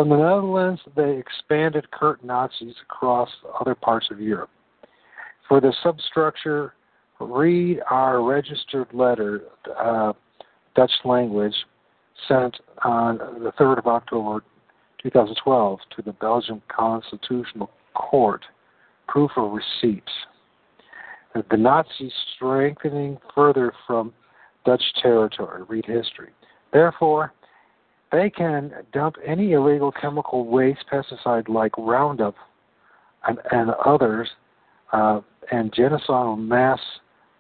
From 0.02 0.10
the 0.10 0.18
Netherlands, 0.18 0.82
they 0.96 1.16
expanded 1.16 1.92
Kurt 1.92 2.24
Nazis 2.24 2.74
across 2.90 3.30
other 3.60 3.76
parts 3.76 4.08
of 4.10 4.20
Europe. 4.20 4.50
For 5.48 5.62
the 5.62 5.72
substructure, 5.84 6.74
read 7.20 7.82
our 7.88 8.24
registered 8.24 8.88
letter, 8.94 9.44
uh, 9.78 10.14
Dutch 10.76 10.92
language, 11.06 11.54
sent 12.28 12.58
on 12.84 13.20
the 13.44 13.52
3rd 13.60 13.78
of 13.78 13.86
October 13.86 14.44
2012 15.04 15.80
to 15.96 16.02
the 16.02 16.14
Belgian 16.14 16.64
Constitutional 16.68 17.70
Court, 17.94 18.42
proof 19.08 19.30
of 19.38 19.52
receipt. 19.52 20.10
The 21.36 21.58
Nazis 21.58 22.12
strengthening 22.36 23.20
further 23.36 23.72
from 23.86 24.14
Dutch 24.66 24.82
territory. 25.00 25.62
Read 25.70 25.86
history. 25.86 26.32
Therefore, 26.74 27.34
they 28.12 28.30
can 28.30 28.74
dump 28.94 29.16
any 29.26 29.54
illegal 29.54 29.92
chemical 29.92 30.46
waste, 30.46 30.86
pesticide 30.92 31.48
like 31.48 31.72
Roundup 31.78 32.36
and, 33.28 33.38
and 33.52 33.72
others, 33.86 34.30
uh, 34.94 35.22
and 35.52 35.72
genocidal 35.74 36.38
mass 36.38 36.80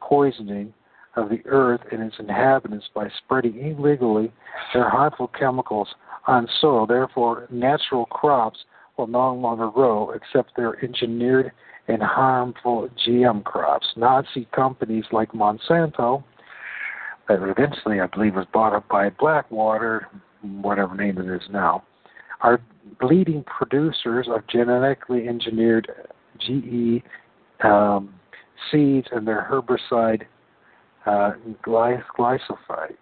poisoning 0.02 0.74
of 1.16 1.30
the 1.30 1.42
earth 1.46 1.82
and 1.92 2.02
its 2.02 2.16
inhabitants 2.20 2.86
by 2.96 3.08
spreading 3.24 3.58
illegally 3.60 4.32
their 4.74 4.90
harmful 4.90 5.28
chemicals 5.28 5.90
on 6.28 6.48
soil. 6.62 6.86
Therefore, 6.86 7.48
natural 7.52 8.06
crops 8.06 8.60
will 8.98 9.08
no 9.08 9.34
longer 9.34 9.70
grow 9.70 10.12
except 10.12 10.56
their 10.56 10.84
engineered 10.84 11.52
and 11.88 12.02
harmful 12.02 12.88
GM 13.06 13.44
crops. 13.44 13.88
Nazi 13.98 14.48
companies 14.54 15.06
like 15.12 15.32
Monsanto, 15.32 16.24
that 17.28 17.42
eventually 17.42 18.00
I 18.00 18.08
believe 18.08 18.36
was 18.36 18.46
bought 18.54 18.74
up 18.74 18.88
by 18.88 19.10
Blackwater, 19.10 20.08
whatever 20.42 20.96
name 20.96 21.18
it 21.18 21.28
is 21.28 21.42
now, 21.52 21.84
are 22.42 22.60
leading 23.02 23.44
producers 23.44 24.28
of 24.30 24.46
genetically 24.48 25.28
engineered 25.28 25.90
GE 26.40 27.04
um, 27.64 28.14
seeds 28.72 29.08
and 29.12 29.28
their 29.28 29.48
herbicide 29.50 30.24
uh, 31.06 31.32
glyphosate, 31.66 32.96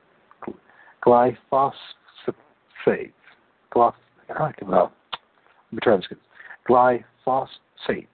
glyphosate, 1.06 1.74
glyph, 3.74 3.94
I 4.38 4.52
let 5.72 5.76
me 5.76 5.80
try 5.82 5.96
this 5.96 6.06
again. 6.10 6.20
Glyphosate. 6.68 8.08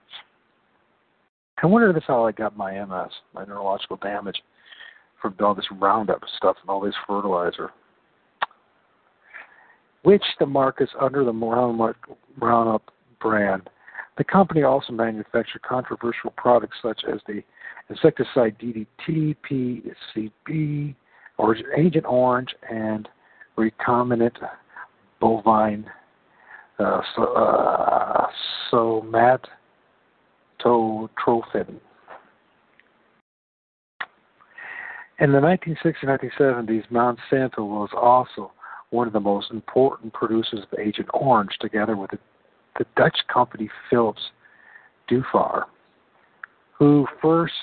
I 1.62 1.66
wonder 1.66 1.88
if 1.88 1.94
that's 1.94 2.06
how 2.06 2.26
I 2.26 2.32
got 2.32 2.56
my 2.56 2.84
MS, 2.84 3.12
my 3.34 3.44
neurological 3.44 3.96
damage, 3.96 4.36
from 5.20 5.34
all 5.40 5.54
this 5.54 5.66
Roundup 5.72 6.20
stuff 6.36 6.56
and 6.60 6.68
all 6.68 6.80
this 6.80 6.94
fertilizer. 7.06 7.70
Which 10.06 10.22
the 10.38 10.46
mark 10.46 10.76
is 10.80 10.88
under 11.00 11.24
the 11.24 11.32
Roundup 12.38 12.92
brand. 13.20 13.68
The 14.16 14.22
company 14.22 14.62
also 14.62 14.92
manufactured 14.92 15.62
controversial 15.62 16.30
products 16.36 16.76
such 16.80 17.00
as 17.12 17.18
the 17.26 17.42
insecticide 17.90 18.56
DDT, 18.60 19.34
PCB, 19.50 20.94
or 21.38 21.56
Agent 21.76 22.06
Orange, 22.06 22.54
and 22.70 23.08
recombinant 23.58 24.36
bovine 25.20 25.90
uh, 26.78 27.00
so, 27.16 27.24
uh, 27.34 28.26
somatotrophin. 28.72 29.40
In 35.18 35.32
the 35.32 35.40
1960s 35.40 35.94
and 36.02 36.68
1970s, 36.68 36.88
Monsanto 36.92 37.58
was 37.58 37.88
also 37.92 38.52
one 38.96 39.06
of 39.06 39.12
the 39.12 39.20
most 39.20 39.50
important 39.50 40.12
producers 40.12 40.60
of 40.60 40.78
Agent 40.78 41.08
Orange, 41.14 41.56
together 41.60 41.96
with 41.96 42.10
the, 42.10 42.18
the 42.78 42.86
Dutch 42.96 43.18
company 43.32 43.70
Philips 43.90 44.22
Duphar 45.10 45.64
who 46.78 47.06
first 47.22 47.54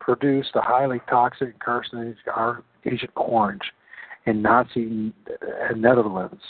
produced 0.00 0.50
the 0.54 0.60
highly 0.60 1.00
toxic 1.08 1.58
carcinogenic 1.60 2.62
Agent 2.84 3.10
Orange 3.16 3.62
in 4.26 4.42
Nazi 4.42 5.12
uh, 5.30 5.74
Netherlands, 5.76 6.40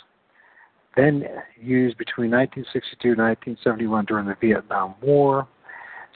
then 0.96 1.24
used 1.60 1.98
between 1.98 2.30
1962 2.30 3.10
and 3.10 3.18
1971 3.18 4.04
during 4.06 4.26
the 4.26 4.36
Vietnam 4.40 4.94
War, 5.02 5.46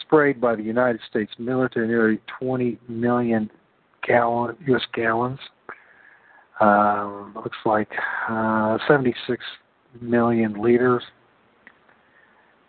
sprayed 0.00 0.40
by 0.40 0.54
the 0.54 0.62
United 0.62 1.00
States 1.08 1.32
military 1.38 1.88
nearly 1.88 2.20
20 2.38 2.78
million 2.88 3.50
gallon, 4.06 4.56
U.S. 4.66 4.82
gallons. 4.94 5.38
Uh, 6.60 7.26
looks 7.34 7.58
like 7.66 7.90
uh, 8.28 8.78
76 8.88 9.44
million 10.00 10.54
liters 10.60 11.02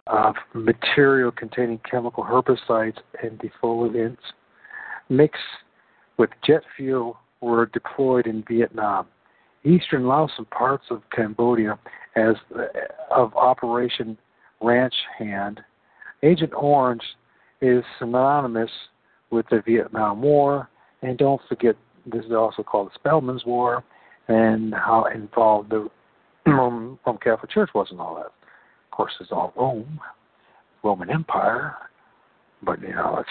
of 0.08 0.36
material 0.54 1.32
containing 1.32 1.80
chemical 1.90 2.24
herbicides 2.24 2.98
and 3.22 3.40
defoliants 3.40 4.18
mixed 5.10 5.42
with 6.18 6.30
jet 6.46 6.62
fuel 6.76 7.18
were 7.42 7.68
deployed 7.68 8.28
in 8.28 8.44
Vietnam, 8.48 9.06
eastern 9.64 10.08
Laos, 10.08 10.32
and 10.38 10.50
parts 10.50 10.86
of 10.90 11.02
Cambodia 11.16 11.78
as 12.16 12.36
of 13.12 13.34
Operation 13.36 14.18
Ranch 14.62 14.96
Hand. 15.18 15.62
Agent 16.24 16.54
Orange 16.56 17.04
is 17.62 17.84
synonymous 18.00 18.72
with 19.30 19.46
the 19.50 19.62
Vietnam 19.66 20.22
War, 20.22 20.70
and 21.02 21.18
don't 21.18 21.42
forget 21.48 21.76
this 22.12 22.26
is 22.26 22.32
also 22.32 22.64
called 22.64 22.88
the 22.88 22.96
Spellman's 22.96 23.46
War, 23.46 23.84
and 24.28 24.74
how 24.74 25.06
involved 25.14 25.72
the 25.72 25.90
Roman 26.48 26.98
Catholic 27.22 27.52
Church 27.52 27.70
was 27.74 27.88
in 27.92 28.00
all 28.00 28.16
that 28.16 28.26
Of 28.26 28.92
course, 28.92 29.14
it's 29.20 29.32
all 29.32 29.54
Rome, 29.56 30.00
Roman 30.84 31.10
Empire, 31.10 31.76
but 32.64 32.82
you 32.82 32.90
know, 32.90 33.18
it's 33.20 33.30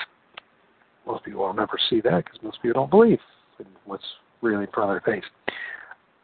most 1.06 1.24
people 1.24 1.42
will 1.44 1.54
never 1.54 1.78
see 1.88 2.00
that 2.00 2.24
because 2.24 2.42
most 2.42 2.60
people 2.60 2.80
don't 2.80 2.90
believe 2.90 3.20
in 3.60 3.66
what's 3.84 4.04
really 4.42 4.64
in 4.64 4.70
front 4.72 4.90
of 4.90 5.02
their 5.04 5.14
face. 5.14 5.24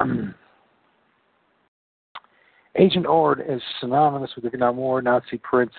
Agent 2.76 3.06
Ord 3.06 3.42
is 3.46 3.60
synonymous 3.80 4.30
with 4.34 4.44
the 4.44 4.50
Vietnam 4.50 4.76
War 4.76 5.02
Nazi 5.02 5.38
Prince 5.38 5.72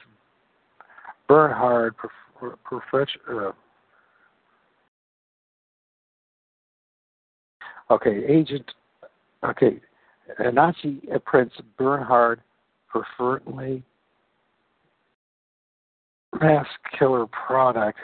Bernhard 1.28 1.96
Okay, 7.94 8.24
Agent. 8.28 8.70
Okay, 9.44 9.80
Nazi 10.52 11.02
Prince 11.26 11.54
Bernhard 11.78 12.42
preferably 12.90 13.84
mass 16.40 16.66
killer 16.98 17.28
product 17.28 18.00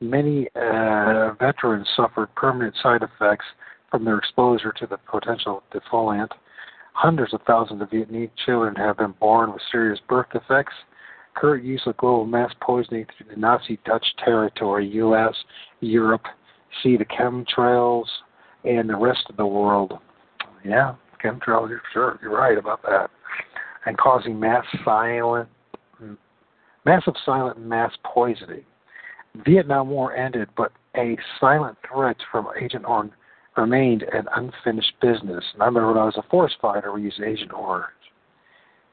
Many 0.00 0.48
uh, 0.56 1.34
veterans 1.38 1.86
suffered 1.94 2.34
permanent 2.34 2.74
side 2.82 3.02
effects 3.02 3.44
from 3.90 4.04
their 4.04 4.16
exposure 4.16 4.72
to 4.78 4.86
the 4.86 4.96
potential 4.96 5.62
defoliant. 5.74 6.30
Hundreds 6.94 7.34
of 7.34 7.42
thousands 7.46 7.82
of 7.82 7.90
Vietnamese 7.90 8.30
children 8.46 8.74
have 8.76 8.96
been 8.96 9.14
born 9.20 9.52
with 9.52 9.60
serious 9.70 10.00
birth 10.08 10.26
defects. 10.32 10.72
Current 11.34 11.64
use 11.64 11.82
of 11.84 11.98
global 11.98 12.24
mass 12.24 12.50
poisoning 12.62 13.06
through 13.16 13.34
the 13.34 13.38
Nazi 13.38 13.78
Dutch 13.84 14.06
territory, 14.24 14.88
U.S., 14.88 15.34
Europe, 15.80 16.24
see 16.82 16.96
the 16.96 17.04
chemtrails, 17.04 18.06
and 18.64 18.88
the 18.88 18.96
rest 18.96 19.26
of 19.28 19.36
the 19.36 19.46
world. 19.46 19.94
Yeah, 20.64 20.94
chemtrails, 21.22 21.70
you're 21.70 21.82
sure, 21.92 22.18
you're 22.22 22.36
right 22.36 22.58
about 22.58 22.82
that. 22.82 23.10
And 23.86 23.96
causing 23.96 24.38
mass 24.38 24.64
silent, 24.84 25.48
massive 26.84 27.14
silent 27.24 27.58
mass 27.58 27.92
poisoning. 28.04 28.64
Vietnam 29.46 29.88
War 29.88 30.14
ended, 30.14 30.48
but 30.56 30.72
a 30.96 31.16
silent 31.38 31.78
threat 31.90 32.16
from 32.30 32.48
Agent 32.60 32.84
Orange 32.84 33.12
remained 33.56 34.02
an 34.02 34.26
unfinished 34.34 34.92
business. 35.00 35.44
And 35.52 35.62
I 35.62 35.66
remember 35.66 35.88
when 35.88 35.98
I 35.98 36.04
was 36.04 36.16
a 36.16 36.28
forest 36.30 36.56
fighter, 36.60 36.92
we 36.92 37.02
used 37.02 37.20
Agent 37.20 37.52
Orange 37.52 37.86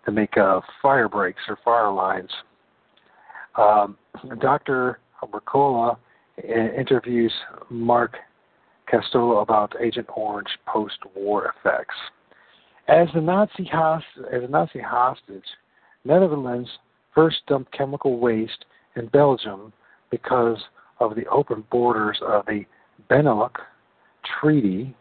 to 0.06 0.12
make 0.12 0.38
uh, 0.38 0.62
fire 0.82 1.10
breaks 1.10 1.42
or 1.48 1.58
fire 1.66 1.92
lines. 1.92 2.30
Um, 3.58 3.98
Dr. 4.40 5.00
Mercola 5.24 5.98
interviews 6.44 7.34
Mark 7.70 8.16
Costello 8.90 9.40
about 9.40 9.76
Agent 9.82 10.08
Orange 10.16 10.50
post-war 10.66 11.54
effects. 11.58 11.96
As 12.88 13.08
the 13.14 13.22
Nazi 13.22 13.66
host, 13.66 14.06
as 14.32 14.44
a 14.44 14.48
Nazi 14.48 14.80
hostage, 14.80 15.44
Netherlands 16.06 16.70
first 17.14 17.38
dumped 17.48 17.72
chemical 17.74 18.20
waste 18.20 18.66
in 18.96 19.08
Belgium 19.08 19.74
because 20.10 20.58
of 21.00 21.16
the 21.16 21.26
open 21.28 21.64
borders 21.70 22.18
of 22.26 22.46
the 22.46 22.64
Benelux 23.10 23.56
Treaty 24.40 24.96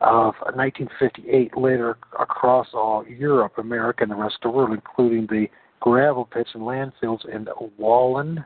of 0.00 0.34
1958, 0.54 1.56
later 1.56 1.98
across 2.18 2.68
all 2.72 3.04
Europe, 3.06 3.58
America, 3.58 4.02
and 4.02 4.12
the 4.12 4.16
rest 4.16 4.36
of 4.36 4.52
the 4.52 4.56
world, 4.56 4.72
including 4.72 5.26
the 5.26 5.48
gravel 5.80 6.24
pits 6.24 6.50
and 6.54 6.62
landfills 6.62 7.28
in 7.28 7.46
Wallen, 7.76 8.44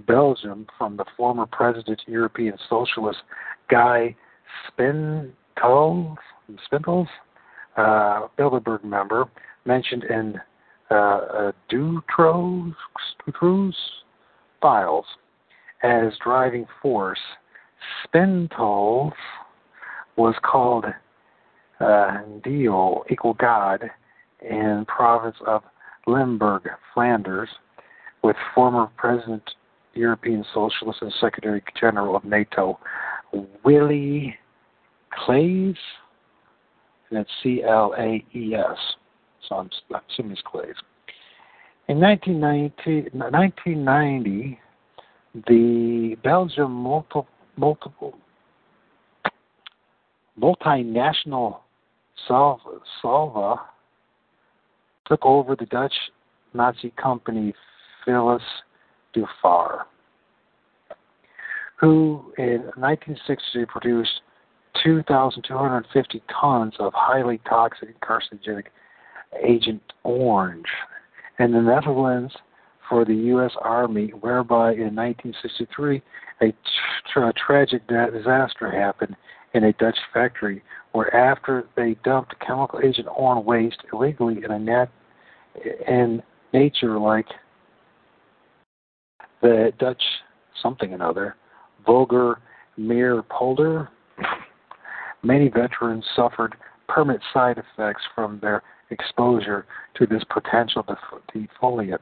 Belgium, 0.00 0.66
from 0.78 0.96
the 0.96 1.04
former 1.16 1.46
president, 1.46 2.02
European 2.06 2.56
Socialist 2.68 3.20
Guy 3.70 4.14
Spintels, 4.68 6.16
Spintels 6.70 7.08
uh, 7.76 8.28
Bilderberg 8.38 8.84
member, 8.84 9.28
mentioned 9.64 10.04
in 10.04 10.40
uh, 10.90 10.94
uh, 10.94 11.52
Dutroux 11.70 12.74
files 14.60 15.06
as 15.82 16.12
driving 16.22 16.66
force. 16.80 17.18
Spintels 18.04 19.12
was 20.16 20.34
called 20.42 20.86
uh, 21.80 22.18
Dio, 22.42 23.04
equal 23.10 23.34
God, 23.34 23.90
in 24.40 24.84
province 24.86 25.36
of 25.46 25.62
Limburg, 26.06 26.68
Flanders, 26.92 27.48
with 28.22 28.36
former 28.54 28.90
President, 28.96 29.42
European 29.94 30.44
Socialist, 30.52 31.02
and 31.02 31.12
Secretary 31.20 31.62
General 31.78 32.16
of 32.16 32.24
NATO, 32.24 32.78
Willie 33.64 34.36
Claes, 35.10 35.76
and 37.10 37.18
it's 37.18 37.30
C 37.42 37.62
L 37.62 37.94
A 37.98 38.24
E 38.34 38.54
S. 38.54 38.78
So 39.48 39.56
I'm 39.56 39.70
assuming 40.10 40.32
it's 40.32 40.42
Claes. 40.42 40.74
In 41.88 42.00
1990, 42.00 43.10
1990 43.18 44.60
the 45.48 46.16
Belgium 46.22 46.72
multiple, 46.72 47.26
multiple 47.56 48.14
multinational 50.40 51.58
Salva, 52.28 52.78
Salva 53.02 53.56
took 55.06 55.24
over 55.24 55.56
the 55.56 55.66
Dutch 55.66 55.94
Nazi 56.54 56.92
company 57.00 57.52
Philips 58.04 58.44
Duphar, 59.14 59.84
who 61.76 62.32
in 62.38 62.62
1960 62.76 63.66
produced 63.66 64.20
2,250 64.82 66.22
tons 66.40 66.74
of 66.78 66.92
highly 66.94 67.40
toxic 67.48 67.88
and 67.90 68.00
carcinogenic 68.00 68.66
Agent 69.42 69.82
Orange. 70.02 70.66
In 71.38 71.52
the 71.52 71.60
Netherlands, 71.60 72.32
for 72.88 73.04
the 73.04 73.14
U.S. 73.14 73.52
Army, 73.60 74.08
whereby 74.20 74.72
in 74.72 74.94
1963 74.94 76.02
a 76.42 76.52
tra- 77.12 77.32
tragic 77.32 77.86
disaster 77.88 78.70
happened 78.70 79.16
in 79.54 79.64
a 79.64 79.72
Dutch 79.74 79.98
factory 80.12 80.62
where 80.92 81.14
after 81.14 81.64
they 81.76 81.96
dumped 82.04 82.38
chemical 82.40 82.80
agent 82.84 83.08
orange 83.16 83.46
waste 83.46 83.82
illegally 83.92 84.44
in 84.44 84.50
a 84.50 84.58
nat 84.58 84.86
in 85.88 86.22
nature 86.52 86.98
like 86.98 87.26
the 89.44 89.72
Dutch 89.78 90.02
something 90.62 90.94
another, 90.94 91.36
Vulgar 91.84 92.40
Mere 92.78 93.22
Polder, 93.22 93.90
many 95.22 95.48
veterans 95.48 96.04
suffered 96.16 96.54
permanent 96.88 97.22
side 97.32 97.58
effects 97.58 98.02
from 98.14 98.40
their 98.40 98.62
exposure 98.90 99.66
to 99.96 100.06
this 100.06 100.22
potential 100.32 100.82
defoliant 101.34 101.98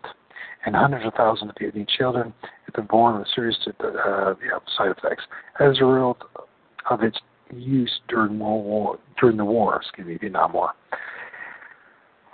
and 0.65 0.77
hundreds 0.77 1.05
of 1.05 1.15
thousands 1.15 1.51
of 1.51 1.57
Vietnamese 1.57 1.89
children 1.89 2.33
have 2.67 2.75
been 2.75 2.87
born 2.87 3.19
with 3.19 3.27
serious 3.35 3.57
uh, 3.67 4.35
side 4.77 4.93
effects 4.97 5.25
as 5.59 5.81
a 5.81 5.85
result 5.85 6.19
of 6.91 7.03
its 7.03 7.19
use 7.53 8.01
during 8.09 8.39
World 8.39 8.65
War 8.65 8.99
during 9.21 9.37
the 9.37 9.45
war, 9.45 9.77
excuse 9.77 10.07
me, 10.07 10.17
Vietnam 10.17 10.53
War. 10.53 10.71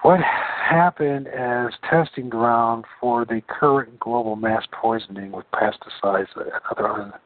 What 0.03 0.21
happened 0.21 1.27
as 1.27 1.73
testing 1.91 2.29
ground 2.29 2.85
for 3.01 3.25
the 3.25 3.43
current 3.49 3.99
global 3.99 4.37
mass 4.37 4.63
poisoning 4.71 5.33
with 5.33 5.45
pesticides 5.53 6.29
and 6.37 6.53
other 6.71 7.21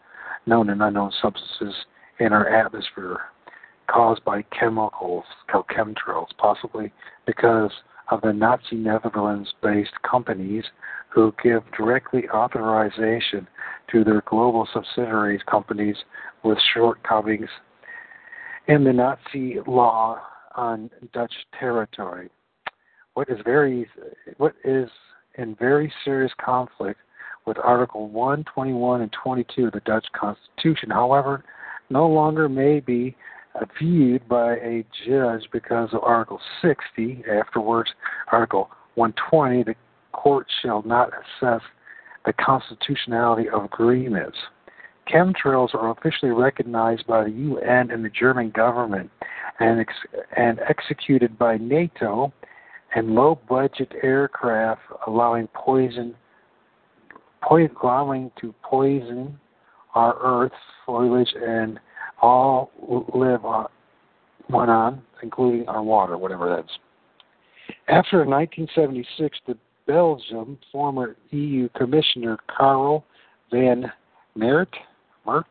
known 0.46 0.70
and 0.70 0.82
unknown 0.82 1.12
substances 1.20 1.74
in 2.18 2.32
our 2.32 2.48
atmosphere 2.48 3.20
caused 3.88 4.24
by 4.24 4.42
chemicals, 4.58 5.24
called 5.50 5.66
chemtrails, 5.68 6.28
possibly 6.38 6.90
because 7.26 7.72
of 8.10 8.22
the 8.22 8.32
Nazi 8.32 8.76
Netherlands 8.76 9.52
based 9.62 10.00
companies 10.08 10.64
who 11.10 11.34
give 11.42 11.62
directly 11.76 12.26
authorization 12.30 13.46
to 13.90 14.02
their 14.02 14.22
global 14.22 14.66
subsidiaries 14.72 15.42
companies 15.46 15.96
with 16.42 16.58
shortcomings 16.72 17.50
in 18.66 18.84
the 18.84 18.92
Nazi 18.94 19.58
law 19.66 20.18
on 20.54 20.90
Dutch 21.12 21.34
territory. 21.58 22.30
What 23.14 23.28
is 23.28 23.38
very 23.44 23.88
what 24.38 24.54
is 24.64 24.88
in 25.36 25.54
very 25.56 25.92
serious 26.04 26.32
conflict 26.42 27.00
with 27.46 27.58
Article 27.62 28.08
1, 28.08 28.44
21, 28.44 29.02
and 29.02 29.12
22 29.22 29.66
of 29.66 29.72
the 29.72 29.80
Dutch 29.80 30.06
Constitution, 30.18 30.90
however, 30.90 31.44
no 31.90 32.08
longer 32.08 32.48
may 32.48 32.80
be 32.80 33.16
viewed 33.78 34.26
by 34.28 34.54
a 34.54 34.84
judge 35.06 35.42
because 35.52 35.90
of 35.92 36.02
Article 36.02 36.40
60. 36.62 37.24
Afterwards, 37.30 37.90
Article 38.30 38.70
120, 38.94 39.64
the 39.64 39.74
court 40.12 40.46
shall 40.62 40.82
not 40.82 41.10
assess 41.10 41.60
the 42.24 42.32
constitutionality 42.32 43.48
of 43.48 43.64
agreements. 43.64 44.38
Chemtrails 45.12 45.74
are 45.74 45.90
officially 45.90 46.30
recognized 46.30 47.06
by 47.06 47.24
the 47.24 47.30
UN 47.30 47.90
and 47.90 48.04
the 48.04 48.10
German 48.10 48.50
government 48.50 49.10
and, 49.58 49.80
ex- 49.80 49.92
and 50.36 50.60
executed 50.68 51.36
by 51.38 51.56
NATO 51.56 52.32
and 52.94 53.14
low 53.14 53.38
budget 53.48 53.92
aircraft 54.02 54.80
allowing 55.06 55.48
poison 55.48 56.14
po- 57.42 57.68
allowing 57.82 58.30
to 58.40 58.54
poison 58.62 59.38
our 59.94 60.16
earth's 60.22 60.54
foliage 60.86 61.34
and 61.40 61.78
all 62.20 62.70
live 63.14 63.44
on, 63.44 63.66
went 64.48 64.70
on, 64.70 65.02
including 65.22 65.68
our 65.68 65.82
water, 65.82 66.16
whatever 66.16 66.48
that's. 66.48 66.78
After 67.88 68.18
1976, 68.18 69.38
the 69.46 69.56
Belgium 69.86 70.58
former 70.70 71.16
EU 71.30 71.68
Commissioner 71.70 72.38
Karel 72.56 73.04
van 73.50 73.90
Mert, 74.34 74.74
Mert 75.26 75.46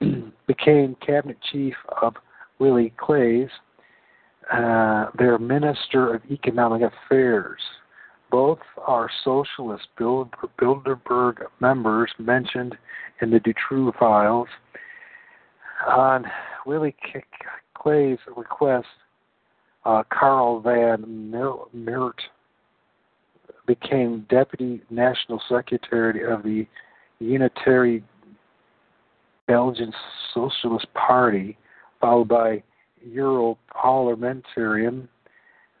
became 0.46 0.96
cabinet 1.06 1.36
chief 1.52 1.74
of 2.00 2.14
Willie 2.58 2.92
Claes, 2.96 3.48
uh, 4.52 5.06
their 5.18 5.38
Minister 5.38 6.14
of 6.14 6.22
Economic 6.30 6.82
Affairs. 6.82 7.60
Both 8.30 8.58
are 8.86 9.08
socialist 9.22 9.84
Bilderberg 9.98 11.46
members 11.60 12.10
mentioned 12.18 12.76
in 13.20 13.30
the 13.30 13.40
Dutroux 13.40 13.92
files 13.98 14.48
on 15.86 16.24
Willie 16.66 16.96
Clay's 17.74 18.18
request, 18.36 18.86
uh, 19.84 20.02
Carl 20.10 20.60
Van 20.60 21.30
Miert 21.72 22.20
became 23.66 24.26
Deputy 24.28 24.80
National 24.90 25.40
Secretary 25.48 26.24
of 26.30 26.42
the 26.42 26.66
Unitary 27.18 28.02
Belgian 29.46 29.92
Socialist 30.32 30.86
Party, 30.94 31.56
followed 32.00 32.28
by 32.28 32.62
Europarlamentarian 33.08 35.08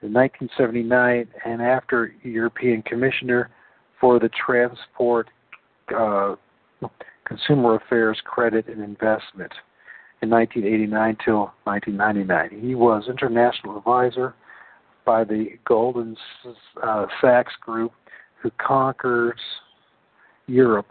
in 0.02 0.12
1979, 0.12 1.28
and 1.44 1.62
after 1.62 2.14
European 2.22 2.82
Commissioner 2.82 3.50
for 4.00 4.18
the 4.18 4.28
Transport, 4.28 5.28
uh, 5.96 6.34
Consumer 7.24 7.76
Affairs, 7.76 8.20
Credit 8.24 8.66
and 8.68 8.82
Investment 8.82 9.52
in 10.20 10.30
1989 10.30 11.16
till 11.24 11.52
1999. 11.64 12.60
He 12.60 12.74
was 12.74 13.04
international 13.08 13.78
advisor 13.78 14.34
by 15.04 15.24
the 15.24 15.50
Goldman 15.66 16.16
uh, 16.82 17.06
Sachs 17.20 17.52
Group, 17.60 17.92
who 18.42 18.50
conquers 18.58 19.38
Europe. 20.46 20.90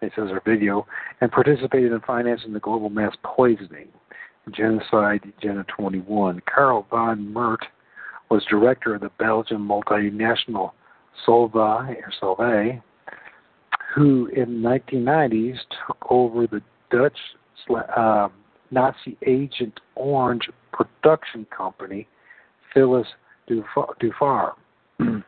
It 0.00 0.12
says 0.16 0.28
our 0.30 0.42
video 0.44 0.86
and 1.20 1.30
participated 1.30 1.92
in 1.92 2.00
financing 2.00 2.52
the 2.52 2.60
global 2.60 2.90
mass 2.90 3.14
poisoning 3.22 3.88
genocide 4.50 5.32
Agenda 5.38 5.64
21. 5.68 6.42
Karl 6.52 6.86
von 6.90 7.32
Mert 7.32 7.64
was 8.30 8.44
director 8.48 8.94
of 8.94 9.02
the 9.02 9.10
Belgian 9.18 9.58
multinational 9.58 10.72
Solvay, 11.26 11.96
or 11.96 12.12
Solvay, 12.20 12.82
who 13.94 14.26
in 14.34 14.62
the 14.62 14.68
1990s 14.68 15.58
took 15.86 15.98
over 16.10 16.46
the 16.46 16.62
Dutch 16.90 17.18
uh, 17.96 18.28
Nazi 18.70 19.16
agent 19.26 19.78
Orange 19.94 20.48
production 20.72 21.46
company, 21.56 22.08
Philips 22.72 23.08
Dufour. 23.46 24.54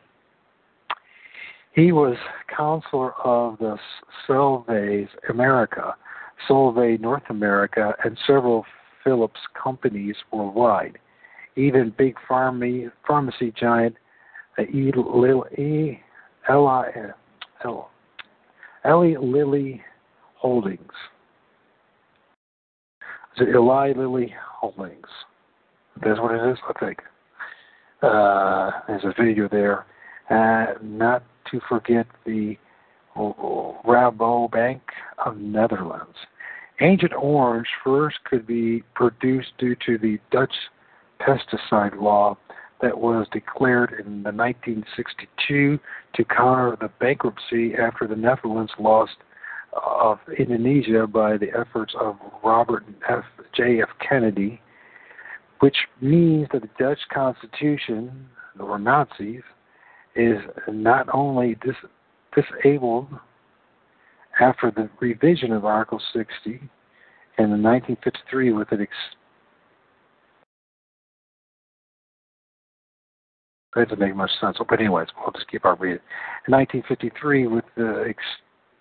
he 1.74 1.92
was 1.92 2.16
counselor 2.54 3.12
of 3.22 3.58
the 3.58 3.76
Solvay's 4.26 5.10
America, 5.28 5.94
Solvay 6.48 6.98
North 7.00 7.24
America, 7.28 7.94
and 8.04 8.18
several 8.26 8.64
Philips 9.04 9.40
companies 9.62 10.16
worldwide. 10.32 10.98
Even 11.56 11.94
big 11.96 12.16
pharmacy, 12.26 12.88
pharmacy 13.06 13.52
giant 13.58 13.94
uh, 14.58 14.62
Eli 18.86 19.14
Lilly 19.20 19.82
Holdings. 20.36 20.80
Is 23.36 23.46
it 23.48 23.54
Eli 23.54 23.92
Lilly 23.92 24.34
Holdings? 24.60 25.06
That's 26.02 26.20
what 26.20 26.34
it 26.34 26.50
is, 26.50 26.58
I 26.68 26.84
think. 26.84 26.98
Uh, 28.02 28.70
there's 28.86 29.04
a 29.04 29.14
video 29.22 29.48
there. 29.48 29.86
Uh, 30.30 30.74
not 30.82 31.22
to 31.50 31.60
forget 31.68 32.06
the 32.26 32.56
Rabobank 33.16 34.80
of 35.24 35.36
Netherlands. 35.36 36.16
Agent 36.80 37.12
Orange 37.16 37.68
first 37.84 38.16
could 38.24 38.46
be 38.46 38.82
produced 38.94 39.52
due 39.58 39.76
to 39.86 39.96
the 39.98 40.18
Dutch 40.30 40.54
pesticide 41.20 42.00
law 42.00 42.36
that 42.82 42.98
was 42.98 43.26
declared 43.32 43.92
in 43.92 44.22
the 44.22 44.32
1962 44.32 45.78
to 46.14 46.24
counter 46.24 46.76
the 46.80 46.90
bankruptcy 47.00 47.74
after 47.74 48.06
the 48.06 48.16
Netherlands 48.16 48.72
lost 48.78 49.12
uh, 49.74 50.10
of 50.10 50.18
Indonesia 50.38 51.06
by 51.06 51.36
the 51.36 51.48
efforts 51.58 51.94
of 51.98 52.16
Robert 52.42 52.84
F. 53.08 53.24
J. 53.56 53.80
F. 53.80 53.88
Kennedy, 54.06 54.60
which 55.60 55.76
means 56.00 56.48
that 56.52 56.62
the 56.62 56.70
Dutch 56.78 56.98
Constitution, 57.12 58.26
or 58.58 58.78
Nazis, 58.78 59.42
is 60.16 60.38
not 60.68 61.08
only 61.12 61.56
dis- 61.64 61.74
disabled 62.34 63.08
after 64.40 64.70
the 64.70 64.88
revision 65.00 65.52
of 65.52 65.64
Article 65.64 66.00
60 66.12 66.60
in 67.38 67.50
1953 67.62 68.52
with 68.52 68.70
an 68.72 68.82
ex- 68.82 68.90
that 73.74 73.88
doesn't 73.88 73.98
make 73.98 74.14
much 74.14 74.30
sense. 74.40 74.56
But 74.68 74.80
anyways, 74.80 75.08
we'll 75.18 75.32
just 75.32 75.50
keep 75.50 75.64
our 75.64 75.76
reading. 75.76 76.02
In 76.46 76.52
1953, 76.52 77.46
with 77.48 77.64
the 77.76 78.14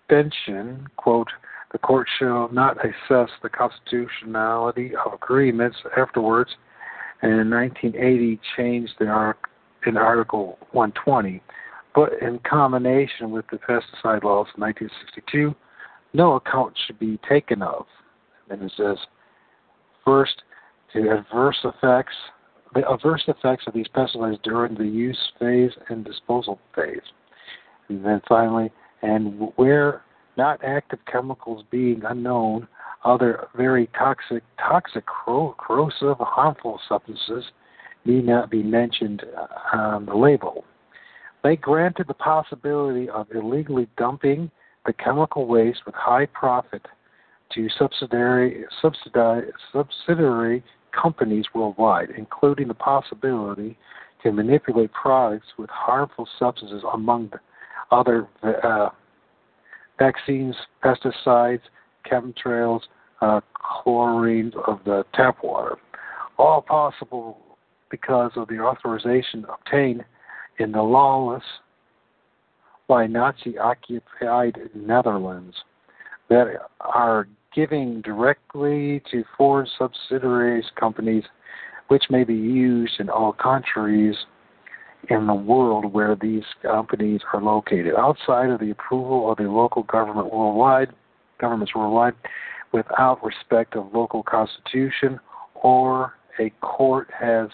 extension, 0.08 0.86
quote, 0.96 1.28
the 1.72 1.78
court 1.78 2.06
shall 2.18 2.48
not 2.52 2.76
assess 2.78 3.30
the 3.42 3.48
constitutionality 3.48 4.92
of 5.04 5.12
agreements 5.12 5.76
afterwards, 5.96 6.50
and 7.22 7.32
in 7.32 7.50
1980 7.50 8.40
changed 8.56 8.92
the 9.00 9.06
arc 9.06 9.48
in 9.84 9.96
Article 9.96 10.56
120 10.70 11.42
but 11.94 12.12
in 12.20 12.40
combination 12.40 13.30
with 13.30 13.44
the 13.50 13.58
pesticide 13.58 14.24
laws 14.24 14.48
of 14.54 14.60
1962, 14.60 15.54
no 16.12 16.34
account 16.34 16.74
should 16.86 16.98
be 16.98 17.18
taken 17.28 17.62
of. 17.62 17.86
And 18.50 18.62
it 18.62 18.72
says, 18.76 18.96
first, 20.04 20.42
the 20.94 21.10
adverse 21.10 21.58
effects, 21.64 22.14
the 22.74 22.88
adverse 22.90 23.24
effects 23.28 23.64
of 23.66 23.74
these 23.74 23.86
pesticides 23.94 24.42
during 24.42 24.74
the 24.74 24.86
use 24.86 25.18
phase 25.38 25.72
and 25.88 26.04
disposal 26.04 26.58
phase. 26.74 27.00
And 27.88 28.04
then 28.04 28.20
finally, 28.28 28.70
and 29.02 29.52
where 29.56 30.02
not 30.36 30.64
active 30.64 30.98
chemicals 31.10 31.64
being 31.70 32.02
unknown, 32.08 32.66
other 33.04 33.48
very 33.54 33.88
toxic, 33.96 34.42
toxic, 34.58 35.04
corrosive, 35.06 36.16
harmful 36.18 36.80
substances 36.88 37.44
need 38.04 38.24
not 38.26 38.50
be 38.50 38.62
mentioned 38.62 39.24
uh, 39.36 39.76
on 39.76 40.06
the 40.06 40.14
label. 40.14 40.64
They 41.44 41.56
granted 41.56 42.06
the 42.08 42.14
possibility 42.14 43.08
of 43.10 43.26
illegally 43.32 43.86
dumping 43.98 44.50
the 44.86 44.94
chemical 44.94 45.46
waste 45.46 45.80
with 45.84 45.94
high 45.94 46.26
profit 46.26 46.86
to 47.52 47.68
subsidiary, 47.78 48.64
subsidiary 48.80 50.64
companies 50.90 51.44
worldwide, 51.54 52.08
including 52.16 52.68
the 52.68 52.74
possibility 52.74 53.76
to 54.22 54.32
manipulate 54.32 54.90
products 54.94 55.48
with 55.58 55.68
harmful 55.68 56.26
substances 56.38 56.82
among 56.94 57.30
other 57.90 58.26
uh, 58.42 58.88
vaccines, 59.98 60.56
pesticides, 60.82 61.60
chemtrails, 62.10 62.80
uh, 63.20 63.42
chlorine 63.54 64.50
of 64.66 64.80
the 64.86 65.04
tap 65.12 65.44
water. 65.44 65.76
All 66.38 66.62
possible 66.62 67.38
because 67.90 68.32
of 68.34 68.48
the 68.48 68.60
authorization 68.60 69.44
obtained 69.52 70.04
in 70.58 70.72
the 70.72 70.82
lawless 70.82 71.42
by 72.88 73.06
Nazi 73.06 73.58
occupied 73.58 74.58
Netherlands 74.74 75.56
that 76.28 76.46
are 76.80 77.28
giving 77.54 78.00
directly 78.02 79.02
to 79.10 79.24
foreign 79.36 79.68
subsidiaries 79.78 80.64
companies 80.78 81.24
which 81.88 82.04
may 82.10 82.24
be 82.24 82.34
used 82.34 82.98
in 82.98 83.08
all 83.08 83.32
countries 83.32 84.16
in 85.10 85.26
the 85.26 85.34
world 85.34 85.92
where 85.92 86.16
these 86.16 86.44
companies 86.62 87.20
are 87.32 87.42
located. 87.42 87.94
Outside 87.96 88.50
of 88.50 88.60
the 88.60 88.70
approval 88.70 89.30
of 89.30 89.36
the 89.36 89.44
local 89.44 89.82
government 89.82 90.32
worldwide 90.32 90.92
governments 91.40 91.74
worldwide 91.74 92.14
without 92.72 93.22
respect 93.24 93.76
of 93.76 93.92
local 93.92 94.22
constitution 94.22 95.20
or 95.54 96.14
a 96.40 96.50
court 96.60 97.08
has 97.18 97.48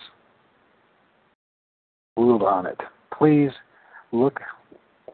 ruled 2.16 2.42
on 2.42 2.66
it. 2.66 2.78
Please 3.16 3.50
look 4.12 4.40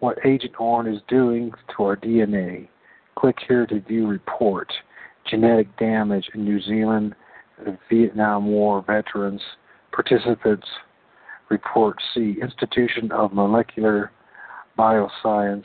what 0.00 0.18
Agent 0.24 0.54
Orange 0.58 0.96
is 0.96 1.02
doing 1.08 1.52
to 1.76 1.84
our 1.84 1.96
DNA. 1.96 2.68
Click 3.16 3.36
here 3.46 3.66
to 3.66 3.80
view 3.80 4.06
report. 4.06 4.72
Genetic 5.28 5.74
damage 5.78 6.28
in 6.34 6.44
New 6.44 6.60
Zealand, 6.62 7.14
Vietnam 7.90 8.46
War 8.46 8.84
veterans, 8.86 9.40
participants 9.92 10.66
report 11.48 11.96
C. 12.14 12.36
Institution 12.40 13.10
of 13.12 13.32
Molecular 13.32 14.12
Bioscience, 14.78 15.64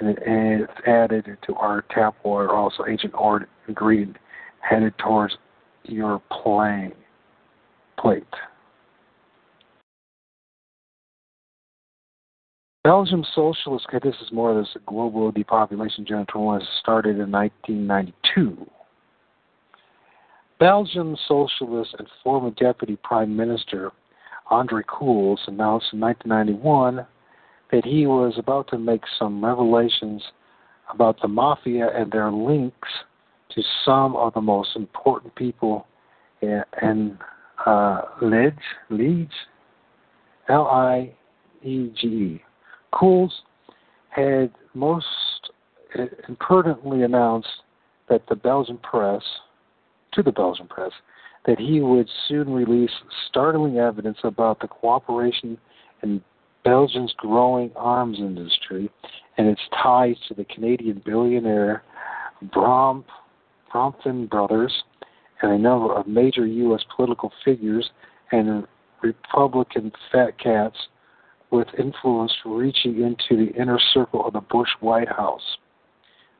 and, 0.00 0.16
it's 0.18 0.72
added 0.86 1.26
to 1.46 1.54
our 1.54 1.84
tap 1.90 2.14
water. 2.24 2.50
Also, 2.54 2.84
Agent 2.86 3.14
Orange 3.14 3.48
ingredient 3.66 4.16
headed 4.60 4.96
towards 4.98 5.34
your 5.84 6.22
plane 6.30 6.92
plate. 7.98 8.22
Belgium 12.88 13.22
socialist, 13.34 13.86
this 14.02 14.14
is 14.22 14.32
more 14.32 14.50
of 14.50 14.56
this 14.64 14.74
global 14.86 15.30
depopulation 15.30 16.06
general 16.06 16.46
was 16.46 16.62
started 16.80 17.18
in 17.18 17.30
1992. 17.30 18.66
Belgium 20.58 21.14
socialist 21.28 21.94
and 21.98 22.08
former 22.24 22.50
deputy 22.52 22.96
prime 23.04 23.36
minister 23.36 23.92
Andre 24.48 24.82
Koolhaas 24.84 25.36
announced 25.48 25.88
in 25.92 26.00
1991 26.00 27.06
that 27.72 27.84
he 27.84 28.06
was 28.06 28.32
about 28.38 28.68
to 28.68 28.78
make 28.78 29.02
some 29.18 29.44
revelations 29.44 30.22
about 30.90 31.20
the 31.20 31.28
mafia 31.28 31.90
and 31.94 32.10
their 32.10 32.32
links 32.32 32.88
to 33.50 33.62
some 33.84 34.16
of 34.16 34.32
the 34.32 34.40
most 34.40 34.76
important 34.76 35.34
people 35.34 35.86
in 36.40 37.18
uh, 37.66 38.00
Liege, 38.22 38.54
Liege, 38.88 39.28
L-I-E-G-E, 40.48 42.42
Koolhaas 42.92 43.32
had 44.10 44.50
most 44.74 45.06
uh, 45.98 46.04
impertinently 46.28 47.02
announced 47.02 47.48
that 48.08 48.22
the 48.28 48.36
Belgian 48.36 48.78
press, 48.78 49.22
to 50.12 50.22
the 50.22 50.32
Belgian 50.32 50.66
press, 50.66 50.92
that 51.46 51.58
he 51.58 51.80
would 51.80 52.08
soon 52.26 52.50
release 52.50 52.90
startling 53.28 53.78
evidence 53.78 54.18
about 54.24 54.60
the 54.60 54.68
cooperation 54.68 55.58
in 56.02 56.22
Belgium's 56.64 57.14
growing 57.16 57.70
arms 57.76 58.18
industry 58.18 58.90
and 59.36 59.46
its 59.46 59.60
ties 59.82 60.16
to 60.26 60.34
the 60.34 60.44
Canadian 60.44 61.02
billionaire 61.04 61.82
Brom, 62.52 63.04
Brompton 63.72 64.26
Brothers 64.26 64.82
and 65.40 65.52
a 65.52 65.58
number 65.58 65.94
of 65.94 66.06
major 66.06 66.46
U.S. 66.46 66.82
political 66.94 67.32
figures 67.44 67.90
and 68.32 68.66
Republican 69.02 69.92
fat 70.10 70.38
cats 70.38 70.76
with 71.50 71.68
influence 71.78 72.32
reaching 72.44 73.02
into 73.02 73.44
the 73.44 73.52
inner 73.60 73.78
circle 73.92 74.26
of 74.26 74.32
the 74.34 74.40
Bush 74.40 74.68
White 74.80 75.08
House. 75.08 75.56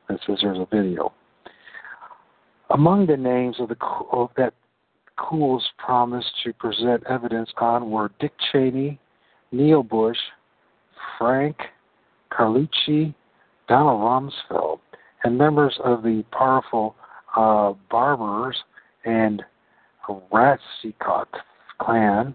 It 0.09 0.19
says 0.25 0.39
there's 0.41 0.59
a 0.59 0.67
video. 0.71 1.13
Among 2.71 3.07
the 3.07 3.17
names 3.17 3.55
of 3.59 3.69
the 3.69 3.77
of 4.11 4.29
that 4.37 4.53
Cools 5.19 5.67
promised 5.77 6.31
to 6.43 6.53
present 6.53 7.03
evidence 7.09 7.49
on 7.57 7.91
were 7.91 8.09
Dick 8.19 8.31
Cheney, 8.51 8.99
Neil 9.51 9.83
Bush, 9.83 10.17
Frank 11.17 11.57
Carlucci, 12.31 13.13
Donald 13.67 14.01
Rumsfeld, 14.01 14.79
and 15.23 15.37
members 15.37 15.77
of 15.83 16.03
the 16.03 16.23
powerful 16.31 16.95
uh, 17.35 17.73
Barbers 17.91 18.55
and 19.03 19.43
Ratzicock 20.31 21.27
clan, 21.79 22.33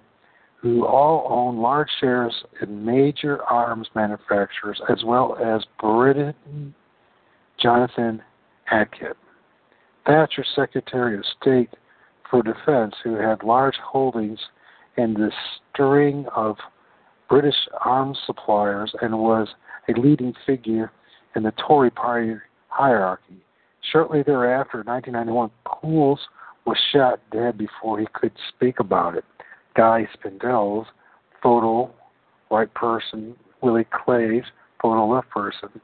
who 0.65 0.86
all 0.86 1.26
own 1.28 1.59
large 1.59 1.91
shares 2.01 2.33
in 2.62 2.86
major 2.86 3.44
arms 3.44 3.86
manufacturers, 3.94 4.81
as 4.89 5.05
well 5.05 5.36
as 5.36 5.62
Britain 5.78 6.75
Jonathan 7.60 8.23
Aitken. 8.73 9.12
Thatcher, 10.07 10.43
Secretary 10.57 11.18
of 11.18 11.25
State 11.39 11.68
for 12.31 12.43
Defense, 12.43 12.94
who 13.05 13.17
had 13.17 13.43
large 13.43 13.76
holdings 13.76 14.39
in 14.97 15.12
the 15.12 15.31
string 15.70 16.25
of 16.34 16.57
British 17.28 17.68
arms 17.84 18.17
suppliers 18.25 18.91
and 19.02 19.18
was 19.18 19.49
a 19.91 20.01
leading 20.01 20.33
figure 20.47 20.91
in 21.36 21.43
the 21.43 21.52
Tory 21.68 21.91
party 21.91 22.36
hierarchy. 22.68 23.44
Shortly 23.93 24.23
thereafter, 24.23 24.81
in 24.81 24.86
1991, 24.86 25.51
Cools 25.67 26.20
was 26.65 26.78
shot 26.91 27.20
dead 27.31 27.59
before 27.59 28.01
he 28.01 28.07
could 28.15 28.33
speak 28.49 28.81
about 28.81 29.15
it. 29.15 29.25
Guy 29.75 30.07
Spindell's 30.15 30.86
photo, 31.43 31.91
right 32.51 32.73
person, 32.75 33.35
Willie 33.62 33.86
Clay's 33.93 34.44
photo, 34.81 35.07
left 35.07 35.31
person, 35.31 35.81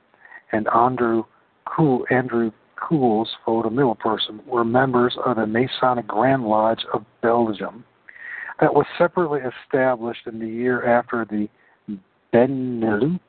and 0.52 0.68
Andrew 0.74 1.24
Cool, 1.64 2.04
Andrew 2.10 2.50
Cool's 2.76 3.30
photo, 3.44 3.70
middle 3.70 3.94
person, 3.94 4.40
were 4.46 4.64
members 4.64 5.16
of 5.24 5.36
the 5.36 5.46
Masonic 5.46 6.06
Grand 6.06 6.44
Lodge 6.44 6.84
of 6.92 7.04
Belgium. 7.22 7.84
That 8.60 8.74
was 8.74 8.86
separately 8.98 9.40
established 9.40 10.26
in 10.26 10.38
the 10.38 10.46
year 10.46 10.84
after 10.84 11.24
the 11.24 11.48
Benelux 12.32 13.20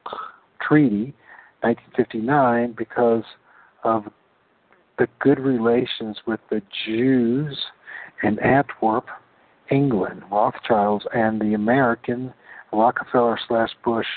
Treaty, 0.62 1.14
1959, 1.62 2.76
because 2.78 3.24
of 3.84 4.06
the 4.98 5.08
good 5.20 5.40
relations 5.40 6.18
with 6.26 6.40
the 6.50 6.62
Jews 6.86 7.58
in 8.24 8.40
Antwerp, 8.40 9.06
England, 9.72 10.24
Rothschilds, 10.32 11.06
and 11.14 11.42
the 11.42 11.54
American 11.54 12.34
Rockefeller 12.72 13.40
slash 13.48 13.70
Bush 13.84 14.08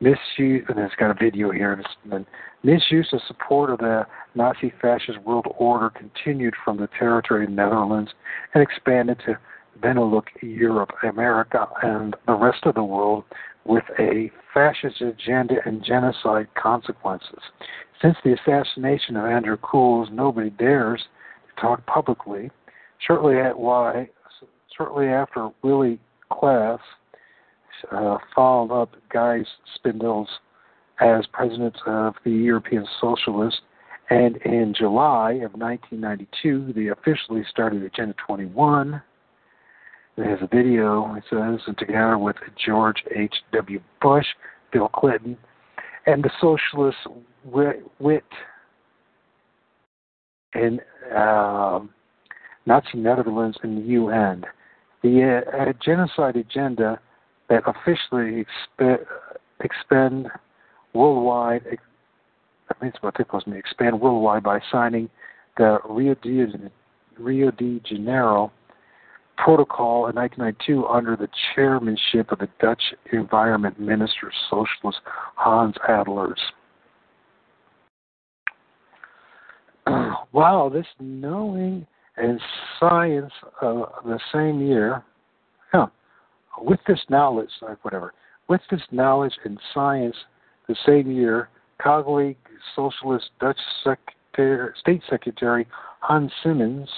misuse, 0.00 0.64
and 0.68 0.78
it's 0.78 0.94
got 0.96 1.10
a 1.10 1.14
video 1.14 1.50
here. 1.50 1.80
And 2.10 2.26
misuse 2.62 3.08
of 3.12 3.20
support 3.26 3.70
of 3.70 3.78
the 3.78 4.06
Nazi 4.34 4.72
fascist 4.80 5.18
world 5.20 5.46
order 5.56 5.90
continued 5.90 6.54
from 6.64 6.76
the 6.78 6.88
territory 6.98 7.44
of 7.44 7.50
the 7.50 7.56
Netherlands 7.56 8.10
and 8.54 8.62
expanded 8.62 9.18
to 9.26 9.38
Benelux, 9.80 10.24
Europe, 10.42 10.90
America, 11.02 11.66
and 11.82 12.14
the 12.26 12.34
rest 12.34 12.64
of 12.64 12.74
the 12.74 12.84
world 12.84 13.24
with 13.64 13.84
a 13.98 14.30
fascist 14.52 15.00
agenda 15.00 15.56
and 15.64 15.84
genocide 15.84 16.48
consequences. 16.54 17.40
Since 18.00 18.16
the 18.24 18.34
assassination 18.34 19.16
of 19.16 19.24
Andrew 19.24 19.56
Cools, 19.56 20.08
nobody 20.12 20.50
dares 20.50 21.04
to 21.54 21.60
talk 21.60 21.86
publicly. 21.86 22.50
Shortly 23.06 23.38
at 23.38 23.56
shortly 24.76 25.06
after 25.06 25.50
Willie 25.62 25.98
Claes 26.30 26.78
uh, 27.90 28.18
followed 28.34 28.72
up 28.72 28.90
Guy 29.12 29.40
Spindles 29.74 30.28
as 31.00 31.26
president 31.32 31.76
of 31.86 32.14
the 32.24 32.30
European 32.30 32.86
Socialists, 33.00 33.60
and 34.10 34.36
in 34.38 34.74
July 34.76 35.32
of 35.32 35.54
1992, 35.54 36.72
they 36.74 36.88
officially 36.88 37.42
started 37.50 37.82
Agenda 37.82 38.14
21 38.26 39.02
it 40.16 40.26
has 40.26 40.38
a 40.42 40.46
video, 40.46 41.14
it 41.14 41.24
says, 41.30 41.60
and 41.66 41.78
together 41.78 42.18
with 42.18 42.36
George 42.64 43.02
H.W. 43.16 43.80
Bush, 44.02 44.26
Bill 44.70 44.88
Clinton, 44.88 45.38
and 46.06 46.22
the 46.22 46.30
socialist 46.38 46.98
wit 47.44 48.24
in 50.54 50.80
uh, 51.16 51.80
Nazi 52.66 52.98
Netherlands 52.98 53.58
and 53.62 53.78
the 53.78 53.88
UN. 53.92 54.44
The 55.02 55.42
uh, 55.46 55.72
genocide 55.84 56.36
agenda 56.36 57.00
that 57.48 57.62
officially 57.66 58.46
exp- 58.80 59.04
expend 59.60 60.28
worldwide, 60.94 61.62
I 61.66 62.74
mean, 62.82 62.92
it's 62.94 63.02
what 63.02 63.14
they 63.18 63.24
supposed 63.24 63.46
to 63.46 63.52
expand 63.52 64.00
worldwide 64.00 64.42
by 64.42 64.60
signing 64.70 65.10
the 65.56 65.78
Rio 65.88 66.14
de, 66.14 66.70
Rio 67.18 67.50
de 67.50 67.80
Janeiro 67.84 68.52
protocol 69.36 70.06
in 70.08 70.14
1992 70.14 70.86
under 70.86 71.16
the 71.16 71.28
chairmanship 71.54 72.30
of 72.30 72.38
the 72.38 72.48
Dutch 72.60 72.82
Environment 73.12 73.78
Minister 73.80 74.30
Socialist 74.48 75.00
Hans 75.36 75.74
Alders. 75.88 76.40
wow, 80.32 80.70
this 80.72 80.86
knowing 81.00 81.86
and 82.16 82.40
science 82.78 83.32
uh, 83.60 83.84
the 84.04 84.20
same 84.32 84.60
year, 84.60 85.02
with 86.58 86.80
this 86.86 87.00
knowledge, 87.08 87.48
whatever, 87.82 88.12
with 88.48 88.60
this 88.70 88.82
knowledge 88.90 89.32
and 89.44 89.58
science 89.72 90.16
the 90.68 90.76
same 90.86 91.10
year, 91.10 91.48
colleague 91.82 92.36
Socialist 92.76 93.30
Dutch 93.40 93.58
Secretary, 93.82 94.72
State 94.80 95.02
Secretary 95.08 95.66
Hans 96.00 96.30
Simons 96.42 96.88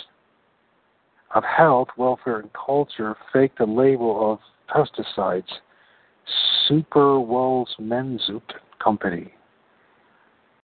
of 1.34 1.44
Health, 1.44 1.88
Welfare, 1.96 2.40
and 2.40 2.50
Culture 2.52 3.16
faked 3.32 3.60
a 3.60 3.64
label 3.64 4.32
of 4.32 4.38
pesticides, 4.68 5.44
Super 6.68 7.18
Menzut 7.18 8.42
Company, 8.82 9.32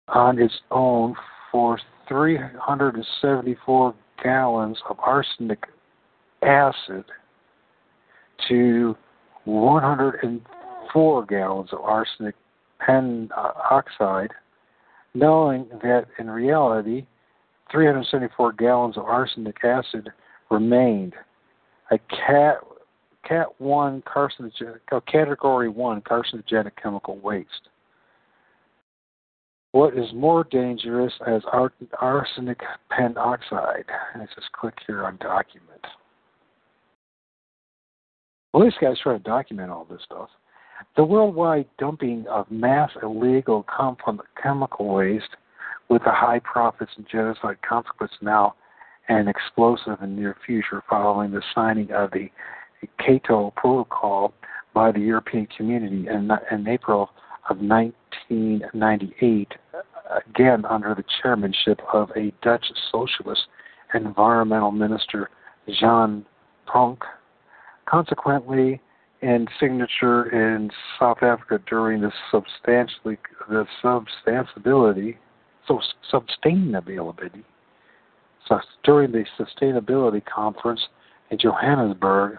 on 0.08 0.40
its 0.40 0.54
own 0.72 1.16
for 1.52 1.80
374 2.08 3.94
gallons 4.24 4.78
of 4.90 4.98
arsenic 5.00 5.64
acid 6.42 7.06
to 8.48 8.96
104 9.46 11.26
gallons 11.26 11.70
of 11.72 11.80
arsenic 11.80 12.36
pentoxide, 12.82 14.30
uh, 14.30 14.34
knowing 15.14 15.68
that 15.82 16.06
in 16.20 16.30
reality, 16.30 17.06
374 17.72 18.54
gallons 18.54 18.98
of 18.98 19.06
arsenic 19.06 19.64
acid 19.64 20.10
remained 20.50 21.14
a 21.92 21.98
cat 22.10 22.58
cat 23.28 23.48
one 23.60 24.02
carcinogenic 24.04 24.80
oh, 24.92 25.02
category 25.02 25.68
one 25.68 26.02
carcinogenic 26.02 26.72
chemical 26.82 27.18
waste. 27.18 27.70
What 29.78 29.96
is 29.96 30.12
more 30.12 30.44
dangerous 30.44 31.14
as 31.28 31.44
arsenic 31.52 32.62
pentoxide? 32.92 33.84
And 34.16 34.28
just 34.34 34.52
click 34.52 34.74
here 34.88 35.06
on 35.06 35.18
document. 35.18 35.86
Well, 38.52 38.66
this 38.66 38.74
guy's 38.82 38.98
trying 38.98 39.20
to 39.20 39.24
document 39.24 39.70
all 39.70 39.86
this 39.88 40.02
stuff. 40.04 40.30
The 40.96 41.04
worldwide 41.04 41.68
dumping 41.78 42.26
of 42.28 42.50
mass 42.50 42.90
illegal 43.04 43.64
chemical 44.42 44.88
waste 44.96 45.30
with 45.90 46.04
the 46.04 46.12
high 46.12 46.40
profits 46.40 46.94
and 46.98 47.06
genocide 47.08 47.58
consequence 47.62 48.14
now 48.20 48.56
and 49.10 49.30
explosive 49.30 50.02
in 50.02 50.16
the 50.16 50.22
near 50.22 50.36
future 50.44 50.82
following 50.90 51.30
the 51.30 51.44
signing 51.54 51.92
of 51.92 52.10
the 52.10 52.32
Kyoto 53.06 53.54
Protocol 53.56 54.34
by 54.74 54.92
the 54.92 55.02
European 55.02 55.46
Community 55.56 56.08
in, 56.08 56.32
in 56.52 56.68
April 56.68 57.12
of 57.50 57.58
1998, 57.60 59.54
again 60.30 60.66
under 60.66 60.96
the 60.96 61.04
chairmanship 61.22 61.80
of 61.94 62.12
a 62.16 62.32
Dutch 62.42 62.66
socialist 62.92 63.48
environmental 63.94 64.72
minister, 64.72 65.30
Jean 65.68 66.26
Pronk. 66.68 67.00
Consequently, 67.86 68.82
and 69.22 69.50
signature 69.60 70.30
in 70.30 70.70
South 71.00 71.24
Africa 71.24 71.60
during 71.68 72.02
the 72.02 72.12
substantially 72.32 73.18
the 73.50 73.66
substantiability 73.84 75.18
so 75.68 75.82
sustainability 76.14 77.44
so 78.48 78.60
during 78.84 79.12
the 79.12 79.26
sustainability 79.40 80.24
conference 80.24 80.82
in 81.32 81.38
Johannesburg 81.40 82.38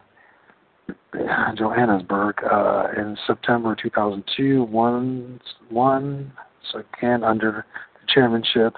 Johannesburg 1.57 2.37
uh, 2.45 2.89
in 2.97 3.17
September 3.27 3.77
2002 3.81 4.65
one 4.65 5.41
one 5.71 6.33
again 6.75 7.25
under 7.25 7.67
the 7.95 8.07
chairmanship 8.13 8.75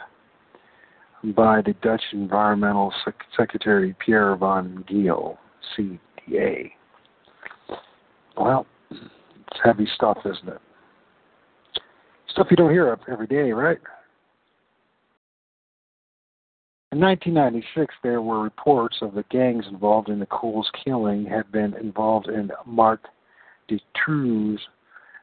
by 1.36 1.60
the 1.60 1.74
Dutch 1.82 2.02
Environmental 2.12 2.92
Sec- 3.04 3.24
Secretary 3.36 3.94
Pierre 4.04 4.36
van 4.36 4.84
Giel, 4.88 5.36
CDA. 5.76 6.70
Well, 8.36 8.66
it's 8.90 9.60
heavy 9.62 9.86
stuff, 9.94 10.18
isn't 10.24 10.48
it? 10.48 10.60
Stuff 12.28 12.46
you 12.50 12.56
don't 12.56 12.70
hear 12.70 12.96
every 13.10 13.26
day, 13.26 13.52
right? 13.52 13.78
In 16.92 16.98
1996, 16.98 17.94
there 18.02 18.20
were 18.20 18.42
reports 18.42 18.96
of 19.00 19.14
the 19.14 19.22
gangs 19.30 19.64
involved 19.68 20.08
in 20.08 20.18
the 20.18 20.26
Cools 20.26 20.68
killing 20.84 21.24
had 21.24 21.52
been 21.52 21.74
involved 21.74 22.26
in 22.26 22.50
Marc 22.66 23.06
Dutroux, 23.68 24.58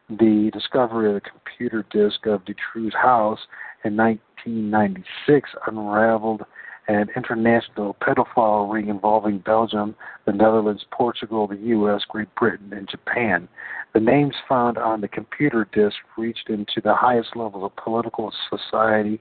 the 0.09 0.49
discovery 0.53 1.09
of 1.09 1.15
the 1.15 1.29
computer 1.29 1.85
disk 1.91 2.25
of 2.25 2.45
Dutroux' 2.45 2.93
house 2.93 3.41
in 3.83 3.97
1996 3.97 5.49
unraveled 5.67 6.45
an 6.87 7.09
international 7.17 7.97
pedophile 7.99 8.71
ring 8.71 8.87
involving 8.87 9.39
Belgium, 9.39 9.93
the 10.23 10.31
Netherlands, 10.31 10.85
Portugal, 10.89 11.47
the 11.47 11.57
U.S., 11.57 12.03
Great 12.07 12.33
Britain, 12.35 12.71
and 12.71 12.87
Japan. 12.87 13.49
The 13.93 13.99
names 13.99 14.35
found 14.47 14.77
on 14.77 15.01
the 15.01 15.09
computer 15.09 15.67
disk 15.73 15.97
reached 16.17 16.49
into 16.49 16.79
the 16.81 16.95
highest 16.95 17.35
levels 17.35 17.65
of 17.65 17.75
political 17.75 18.31
society 18.49 19.19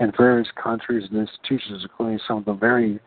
in 0.00 0.12
various 0.16 0.48
countries 0.62 1.08
and 1.10 1.20
institutions, 1.20 1.82
including 1.82 2.20
some 2.26 2.38
of 2.38 2.44
the 2.44 2.52
very 2.52 3.00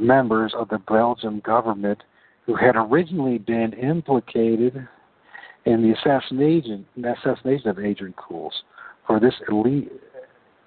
members 0.00 0.52
of 0.56 0.68
the 0.68 0.78
Belgian 0.78 1.40
government 1.40 2.02
who 2.44 2.54
had 2.54 2.76
originally 2.76 3.38
been 3.38 3.72
implicated 3.74 4.86
in 5.64 5.82
the 5.82 5.92
assassination, 5.92 6.86
assassination 6.98 7.68
of 7.68 7.78
Adrian 7.78 8.14
Cools. 8.14 8.54
For 9.06 9.20
this 9.20 9.34
elite, 9.48 9.90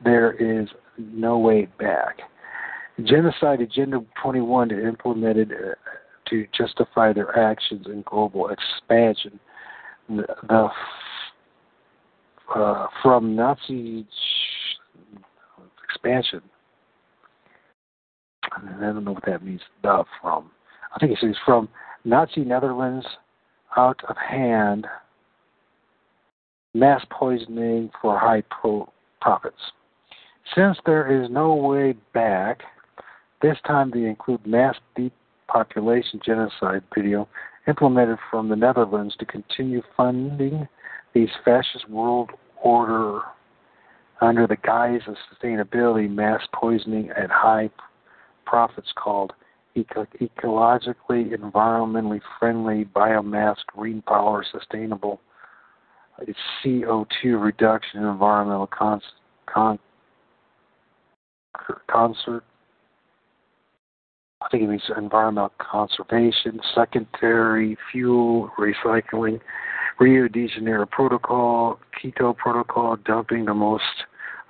there 0.03 0.31
is 0.33 0.67
no 0.97 1.37
way 1.37 1.67
back. 1.79 2.19
Genocide 3.03 3.61
Agenda 3.61 4.03
21 4.21 4.71
implemented 4.71 5.51
uh, 5.53 5.75
to 6.29 6.45
justify 6.57 7.13
their 7.13 7.37
actions 7.37 7.85
in 7.87 8.03
global 8.05 8.49
expansion. 8.49 9.39
The, 10.09 10.25
the 10.47 10.69
uh, 12.55 12.87
from 13.03 13.35
Nazi 13.35 14.05
expansion. 15.89 16.41
I 18.43 18.59
don't 18.81 19.03
know 19.03 19.13
what 19.13 19.25
that 19.25 19.43
means. 19.43 19.61
The 19.83 20.03
from. 20.21 20.51
I 20.95 20.99
think 20.99 21.11
it 21.11 21.19
says 21.21 21.35
from 21.45 21.69
Nazi 22.03 22.41
Netherlands 22.41 23.05
out 23.77 23.99
of 24.07 24.15
hand, 24.17 24.87
mass 26.73 27.05
poisoning 27.11 27.91
for 28.01 28.17
high 28.17 28.43
pro- 28.49 28.91
profits. 29.21 29.55
Since 30.55 30.77
there 30.85 31.23
is 31.23 31.29
no 31.29 31.53
way 31.53 31.93
back, 32.13 32.61
this 33.41 33.57
time 33.67 33.91
they 33.93 34.05
include 34.05 34.45
mass 34.45 34.75
depopulation 34.95 36.19
genocide 36.25 36.83
video 36.95 37.27
implemented 37.67 38.17
from 38.31 38.49
the 38.49 38.55
Netherlands 38.55 39.15
to 39.19 39.25
continue 39.25 39.81
funding 39.95 40.67
these 41.13 41.29
fascist 41.45 41.87
world 41.89 42.31
order 42.63 43.21
under 44.21 44.47
the 44.47 44.57
guise 44.57 45.01
of 45.07 45.15
sustainability, 45.31 46.09
mass 46.09 46.41
poisoning 46.53 47.09
at 47.11 47.29
high 47.29 47.69
profits 48.45 48.91
called 48.95 49.33
eco- 49.75 50.07
ecologically, 50.19 51.33
environmentally 51.33 52.21
friendly 52.39 52.85
biomass, 52.85 53.57
green 53.67 54.01
power, 54.01 54.45
sustainable 54.51 55.19
uh, 56.19 56.25
it's 56.27 56.39
CO2 56.63 57.41
reduction, 57.41 58.03
environmental 58.03 58.67
cons- 58.67 59.03
con- 59.45 59.79
concert. 61.89 62.43
I 64.41 64.47
think 64.49 64.63
it 64.63 64.67
means 64.67 64.83
environmental 64.97 65.51
conservation, 65.59 66.59
secondary 66.73 67.77
fuel 67.91 68.49
recycling, 68.57 69.41
Rio 69.99 70.29
de 70.29 70.47
Janeiro 70.47 70.85
Protocol, 70.85 71.79
Kyoto 72.01 72.33
Protocol, 72.33 72.97
dumping 73.05 73.45
the 73.45 73.53
most 73.53 73.83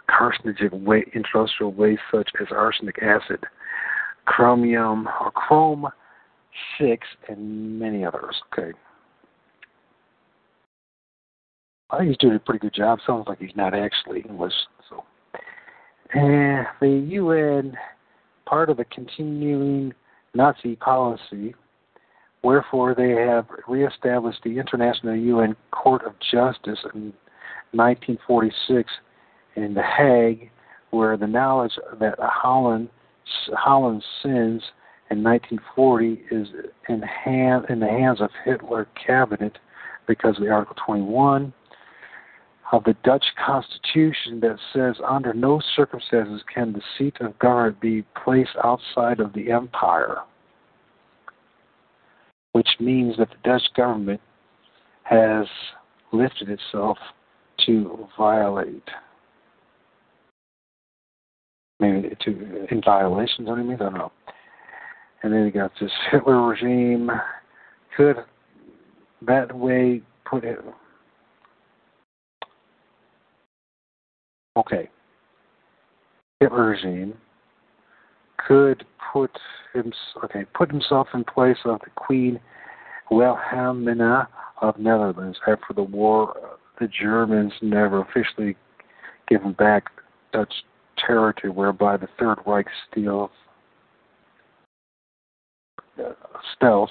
carcinogenic 0.09 0.73
waste, 0.83 1.09
industrial 1.13 1.73
waste 1.73 2.01
such 2.11 2.29
as 2.39 2.47
arsenic 2.51 3.01
acid, 3.01 3.43
chromium 4.25 5.07
or 5.19 5.31
chrome 5.31 5.87
six, 6.77 7.07
and 7.27 7.79
many 7.79 8.05
others. 8.05 8.35
Okay. 8.53 8.77
I 11.91 11.97
think 11.97 12.09
he's 12.09 12.17
doing 12.17 12.35
a 12.35 12.39
pretty 12.39 12.59
good 12.59 12.73
job. 12.73 12.99
Sounds 13.05 13.25
like 13.27 13.39
he's 13.39 13.55
not 13.55 13.73
actually 13.73 14.21
English. 14.21 14.53
So, 14.89 15.03
and 16.13 16.67
the 16.79 17.07
UN, 17.13 17.75
part 18.45 18.69
of 18.69 18.77
the 18.77 18.85
continuing 18.85 19.93
Nazi 20.35 20.75
policy, 20.75 21.55
wherefore 22.43 22.95
they 22.95 23.11
have 23.11 23.45
reestablished 23.67 24.39
the 24.43 24.59
International 24.59 25.15
UN 25.15 25.55
Court 25.71 26.03
of 26.05 26.13
Justice 26.19 26.79
in 26.93 27.13
1946 27.71 28.91
in 29.55 29.73
The 29.73 29.83
Hague, 29.83 30.49
where 30.91 31.17
the 31.17 31.27
knowledge 31.27 31.73
that 31.99 32.15
Holland 32.19 32.89
Holland's 33.53 34.05
sins 34.23 34.63
in 35.11 35.23
1940 35.23 36.23
is 36.31 36.47
in 36.87 37.01
hand 37.01 37.65
in 37.69 37.79
the 37.79 37.87
hands 37.87 38.21
of 38.21 38.31
Hitler 38.43 38.87
cabinet 38.95 39.57
because 40.07 40.37
of 40.37 40.43
the 40.43 40.49
Article 40.49 40.75
21 40.83 41.53
of 42.71 42.83
the 42.83 42.95
Dutch 43.03 43.25
Constitution 43.43 44.39
that 44.41 44.57
says 44.73 44.95
under 45.07 45.33
no 45.33 45.61
circumstances 45.75 46.41
can 46.53 46.73
the 46.73 46.81
seat 46.97 47.15
of 47.19 47.37
government 47.39 47.79
be 47.79 48.03
placed 48.23 48.55
outside 48.63 49.19
of 49.19 49.33
the 49.33 49.51
empire, 49.51 50.17
which 52.53 52.67
means 52.79 53.15
that 53.17 53.29
the 53.29 53.49
Dutch 53.49 53.63
government 53.75 54.21
has 55.03 55.45
lifted 56.11 56.49
itself 56.49 56.97
to 57.65 58.07
violate. 58.17 58.87
Maybe 61.79 62.15
to 62.25 62.67
in 62.69 62.81
violation, 62.83 63.45
don't 63.45 63.59
you 63.59 63.63
mean? 63.63 63.75
I 63.75 63.83
don't 63.83 63.93
know. 63.93 64.11
And 65.23 65.33
then 65.33 65.45
you 65.45 65.51
got 65.51 65.71
this 65.79 65.91
Hitler 66.11 66.47
regime. 66.47 67.09
Could 67.95 68.17
that 69.25 69.55
way 69.55 70.01
put 70.25 70.43
it 70.43 70.59
okay, 74.57 74.89
Hitler 76.39 76.67
regime 76.67 77.13
could 78.49 78.83
put 79.13 79.31
okay 80.23 80.43
put 80.55 80.71
himself 80.71 81.07
in 81.13 81.23
place 81.23 81.57
of 81.65 81.79
the 81.81 81.91
Queen 81.95 82.39
Wilhelmina 83.11 84.27
of 84.61 84.77
Netherlands 84.79 85.37
after 85.47 85.73
the 85.75 85.83
war. 85.83 86.35
The 86.79 86.87
Germans 86.87 87.53
never 87.61 88.01
officially 88.01 88.55
given 89.27 89.53
back 89.53 89.85
Dutch 90.33 90.53
territory, 90.97 91.51
whereby 91.51 91.97
the 91.97 92.07
Third 92.17 92.39
Reich 92.45 92.67
stealth, 92.89 93.31
uh, 95.99 96.13
stealth 96.55 96.89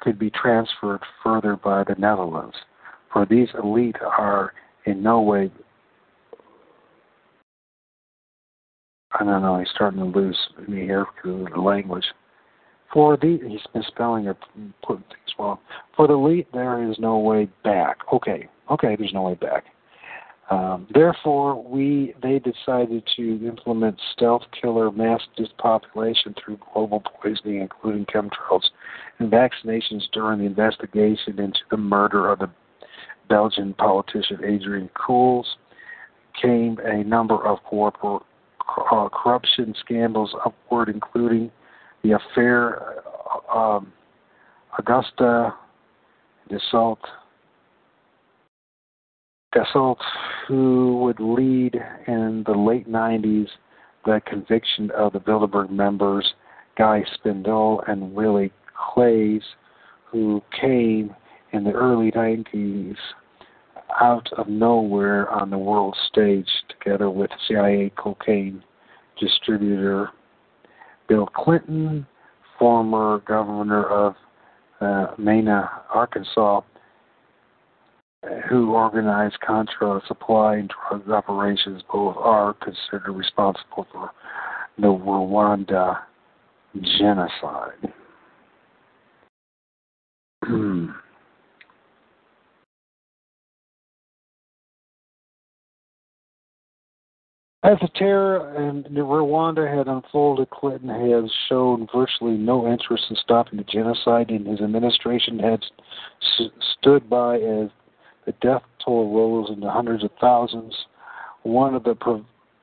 could 0.00 0.18
be 0.18 0.30
transferred 0.30 1.00
further 1.22 1.56
by 1.56 1.84
the 1.84 1.94
Netherlands. 1.98 2.56
For 3.12 3.26
these 3.26 3.48
elite 3.62 3.96
are 4.02 4.52
in 4.84 5.02
no 5.02 5.20
way 5.20 5.50
I 9.12 9.24
don't 9.24 9.42
know, 9.42 9.58
he's 9.58 9.68
starting 9.74 10.00
to 10.00 10.18
lose 10.18 10.38
me 10.66 10.82
here 10.82 11.06
through 11.20 11.48
the 11.54 11.60
language. 11.60 12.04
For 12.92 13.16
the, 13.16 13.38
he's 13.46 13.60
misspelling 13.74 14.26
or 14.26 14.36
putting 14.82 15.04
things 15.04 15.34
wrong. 15.38 15.58
For 15.96 16.06
the 16.06 16.14
elite, 16.14 16.48
there 16.52 16.88
is 16.90 16.98
no 16.98 17.18
way 17.18 17.48
back. 17.64 17.98
Okay, 18.12 18.48
okay, 18.70 18.96
there's 18.96 19.12
no 19.12 19.22
way 19.22 19.34
back. 19.34 19.64
Um, 20.48 20.86
therefore, 20.94 21.60
we 21.60 22.14
they 22.22 22.38
decided 22.38 23.02
to 23.16 23.46
implement 23.46 24.00
stealth 24.12 24.42
killer 24.60 24.92
mass 24.92 25.20
depopulation 25.36 26.34
through 26.34 26.60
global 26.72 27.00
poisoning, 27.00 27.62
including 27.62 28.06
chemtrails 28.06 28.62
and 29.18 29.30
vaccinations 29.30 30.02
during 30.12 30.38
the 30.38 30.44
investigation 30.44 31.40
into 31.40 31.58
the 31.70 31.76
murder 31.76 32.30
of 32.30 32.38
the 32.38 32.50
Belgian 33.28 33.74
politician 33.74 34.38
Adrian 34.44 34.88
Cools. 34.94 35.56
Came 36.40 36.78
a 36.84 37.02
number 37.02 37.44
of 37.44 37.58
corporate 37.64 38.22
uh, 38.90 39.08
corruption 39.08 39.74
scandals 39.80 40.34
upward, 40.44 40.88
including 40.88 41.50
the 42.02 42.12
affair 42.12 43.02
um, 43.52 43.92
Agusta 44.78 45.54
Dassault, 46.50 46.98
Dassault, 49.54 49.98
who 50.46 50.98
would 51.02 51.18
lead 51.18 51.80
in 52.06 52.44
the 52.46 52.52
late 52.52 52.88
90s 52.88 53.48
the 54.04 54.20
conviction 54.26 54.90
of 54.92 55.12
the 55.12 55.18
Bilderberg 55.18 55.70
members, 55.70 56.34
Guy 56.78 57.04
Spindel 57.16 57.82
and 57.88 58.12
Willie 58.14 58.52
Claes, 58.92 59.42
who 60.04 60.42
came 60.58 61.14
in 61.52 61.64
the 61.64 61.72
early 61.72 62.12
90s 62.12 62.96
out 64.00 64.28
of 64.36 64.48
nowhere 64.48 65.30
on 65.30 65.50
the 65.50 65.58
world 65.58 65.96
stage 66.08 66.48
together 66.68 67.10
with 67.10 67.30
CIA 67.46 67.92
cocaine 67.96 68.62
distributor 69.20 70.10
Bill 71.08 71.26
Clinton, 71.26 72.06
former 72.58 73.22
governor 73.26 73.84
of 73.84 74.14
uh, 74.80 75.06
Mena, 75.18 75.70
Arkansas, 75.92 76.62
who 78.48 78.72
organized 78.72 79.38
Contra 79.40 80.00
supply 80.08 80.56
and 80.56 80.70
drug 80.88 81.08
operations. 81.10 81.82
Both 81.90 82.16
are 82.18 82.54
considered 82.54 83.12
responsible 83.12 83.86
for 83.92 84.10
the 84.78 84.88
Rwanda 84.88 86.00
genocide. 86.98 87.92
As 97.66 97.80
the 97.80 97.88
terror 97.96 98.54
in 98.62 98.84
Rwanda 98.84 99.66
had 99.66 99.88
unfolded, 99.88 100.50
Clinton 100.50 100.88
has 100.88 101.28
shown 101.48 101.88
virtually 101.92 102.36
no 102.36 102.64
interest 102.64 103.06
in 103.10 103.16
stopping 103.16 103.58
the 103.58 103.64
genocide, 103.64 104.30
and 104.30 104.46
his 104.46 104.60
administration 104.60 105.40
had 105.40 105.64
st- 106.20 106.52
stood 106.78 107.10
by 107.10 107.38
as 107.38 107.70
the 108.24 108.30
death 108.40 108.62
toll 108.84 109.12
rose 109.12 109.50
into 109.50 109.68
hundreds 109.68 110.04
of 110.04 110.12
thousands. 110.20 110.76
One 111.42 111.74
of 111.74 111.82
the 111.82 111.96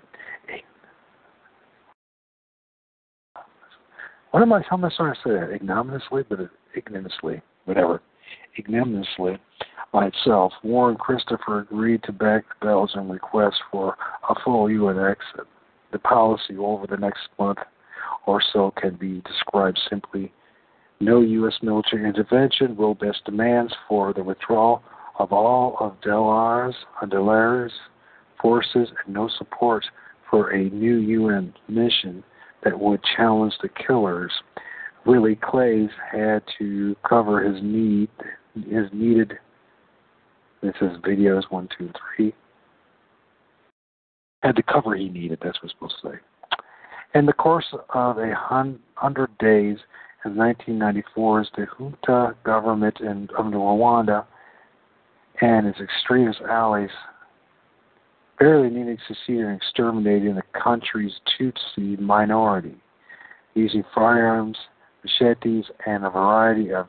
What 4.32 4.42
am 4.42 4.54
I? 4.54 4.62
How 4.70 4.76
am 4.76 4.86
I 4.86 4.90
sorry 4.96 5.16
to 5.16 5.22
say 5.24 5.32
that? 5.32 5.52
Ignominiously, 5.54 6.24
but 6.28 6.40
ignominiously 6.76 7.42
whatever, 7.66 8.02
ignominiously 8.58 9.38
by 9.92 10.08
itself, 10.08 10.54
Warren 10.64 10.98
Christopher 10.98 11.60
agreed 11.60 12.04
to 12.04 12.12
back 12.12 12.44
the 12.60 12.66
Belgian 12.66 13.10
request 13.10 13.58
for 13.72 13.96
a 14.30 14.36
full 14.44 14.70
UN 14.70 15.00
exit. 15.00 15.48
The 15.92 16.00
policy 16.00 16.58
over 16.58 16.88
the 16.88 16.98
next 16.98 17.22
month 17.40 17.60
or 18.26 18.42
so 18.52 18.74
can 18.76 18.96
be 18.96 19.22
described 19.22 19.80
simply 19.90 20.34
no 21.00 21.22
U.S. 21.22 21.56
military 21.62 22.08
intervention, 22.08 22.76
robust 22.76 23.26
demands 23.26 23.74
for 23.88 24.14
the 24.14 24.24
withdrawal 24.24 24.82
of 25.20 25.32
all 25.32 25.78
of 25.80 26.00
Dallaire's, 26.02 26.76
Dallaire's 27.10 27.74
forces, 28.42 28.90
and 29.06 29.14
no 29.14 29.30
support 29.38 29.86
for 30.30 30.50
a 30.50 30.70
new 30.70 30.96
UN 30.96 31.54
mission 31.68 32.24
that 32.64 32.80
would 32.80 33.02
challenge 33.16 33.54
the 33.62 33.70
killers 33.70 34.32
Willie 35.06 35.40
Claes 35.42 35.90
had 36.12 36.42
to 36.58 36.96
cover 37.08 37.44
his 37.44 37.62
need, 37.62 38.10
his 38.56 38.88
needed. 38.92 39.34
This 40.62 40.74
is 40.82 40.98
videos 40.98 41.44
one, 41.50 41.70
two, 41.78 41.92
three. 42.16 42.34
Had 44.42 44.56
the 44.56 44.64
cover 44.64 44.96
he 44.96 45.10
needed. 45.10 45.40
That's 45.44 45.62
what 45.62 45.72
we're 45.82 45.90
supposed 45.90 46.02
to 46.02 46.10
say. 46.10 46.60
In 47.20 47.26
the 47.26 47.34
course 47.34 47.66
of 47.94 48.18
a 48.18 48.34
hundred 48.36 49.38
days 49.38 49.78
in 50.26 50.36
1994, 50.36 51.46
the 51.56 51.68
junta 51.78 52.36
government 52.44 53.00
in 53.00 53.30
of 53.38 53.46
Rwanda 53.46 54.26
and 55.42 55.68
its 55.68 55.80
extremist 55.80 56.42
allies 56.42 56.90
barely 58.40 58.70
needed 58.70 58.98
to 58.98 59.14
succeed 59.14 59.40
in 59.40 59.52
exterminating 59.52 60.36
the 60.36 60.44
country's 60.62 61.14
Tutsi 61.40 62.00
minority 62.00 62.76
using 63.54 63.84
firearms 63.94 64.58
machetes, 65.06 65.66
and 65.86 66.06
a 66.06 66.10
variety 66.10 66.74
of 66.74 66.88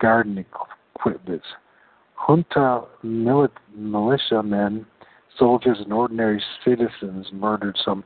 garden 0.00 0.44
equipment. 0.94 1.42
Junta 2.26 2.82
militiamen, 3.02 4.86
soldiers, 5.38 5.78
and 5.80 5.92
ordinary 5.92 6.42
citizens 6.64 7.26
murdered 7.32 7.78
some 7.84 8.04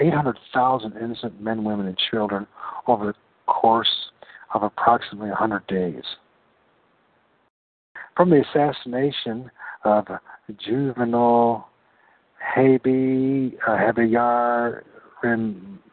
800,000 0.00 0.96
innocent 0.96 1.40
men, 1.40 1.64
women, 1.64 1.86
and 1.86 1.98
children 2.10 2.46
over 2.86 3.06
the 3.06 3.14
course 3.46 4.10
of 4.54 4.62
approximately 4.62 5.28
100 5.28 5.66
days. 5.66 6.02
From 8.16 8.30
the 8.30 8.42
assassination 8.42 9.50
of 9.84 10.06
Juvenal 10.58 11.68
Habe, 12.56 13.52
uh, 13.66 13.76
Habiyar 13.76 14.82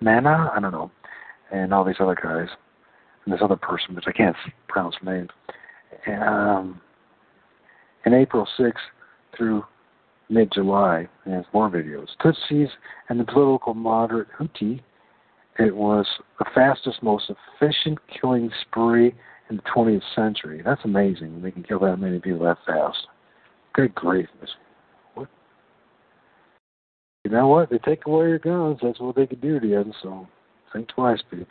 Mana, 0.02 0.52
I 0.56 0.60
don't 0.60 0.72
know, 0.72 0.92
and 1.52 1.74
all 1.74 1.84
these 1.84 1.96
other 2.00 2.16
guys, 2.16 2.50
and 3.26 3.34
this 3.34 3.42
other 3.42 3.56
person, 3.56 3.96
which 3.96 4.06
I 4.08 4.12
can't 4.12 4.36
pronounce 4.68 4.96
the 5.04 5.12
name. 5.12 5.30
And, 6.06 6.24
um, 6.24 6.82
in 8.06 8.14
April 8.14 8.48
6th 8.58 8.80
through 9.36 9.64
mid 10.30 10.52
July, 10.52 11.08
and 11.26 11.46
more 11.54 11.70
videos. 11.70 12.08
Tutsis 12.22 12.70
and 13.10 13.20
the 13.20 13.26
political 13.26 13.74
moderate 13.74 14.28
Hutu, 14.38 14.80
it 15.60 15.76
was 15.76 16.06
the 16.40 16.46
fastest, 16.54 17.02
most 17.02 17.32
efficient 17.60 18.00
killing 18.08 18.52
spree 18.62 19.16
in 19.50 19.58
the 19.58 19.64
20th 19.64 20.04
century. 20.16 20.62
That's 20.64 20.82
amazing. 20.84 21.42
They 21.42 21.52
can 21.52 21.64
kill 21.64 21.80
that 21.80 21.98
many 21.98 22.20
people 22.20 22.44
that 22.46 22.58
fast. 22.66 23.08
Good 23.74 23.96
grief. 23.96 24.28
What? 25.14 25.28
You 27.24 27.32
know 27.32 27.48
what? 27.48 27.70
They 27.70 27.78
take 27.80 28.06
away 28.06 28.28
your 28.28 28.40
guns. 28.40 28.80
That's 28.82 29.00
what 29.00 29.16
they 29.16 29.28
can 29.28 29.40
do 29.40 29.60
to 29.60 29.68
you. 29.68 29.80
And 29.80 29.96
So 30.02 30.28
Think 30.78 30.90
twice, 30.90 31.24
people. 31.32 31.48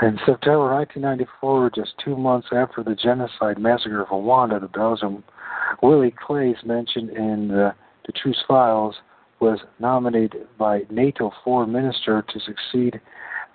In 0.00 0.16
September 0.24 0.72
1994, 0.74 1.72
just 1.74 1.92
two 2.04 2.16
months 2.16 2.46
after 2.52 2.84
the 2.84 2.94
genocide 2.94 3.58
massacre 3.58 4.02
of 4.02 4.08
Rwanda, 4.10 4.60
the 4.60 4.68
Belgium 4.68 5.24
Willie 5.82 6.14
Claes 6.24 6.54
mentioned 6.64 7.10
in 7.10 7.48
the, 7.48 7.74
the 8.06 8.12
Truth 8.12 8.36
Files 8.46 8.94
was 9.40 9.58
nominated 9.80 10.46
by 10.56 10.82
NATO 10.88 11.32
foreign 11.42 11.72
minister 11.72 12.24
to 12.32 12.38
succeed 12.38 13.00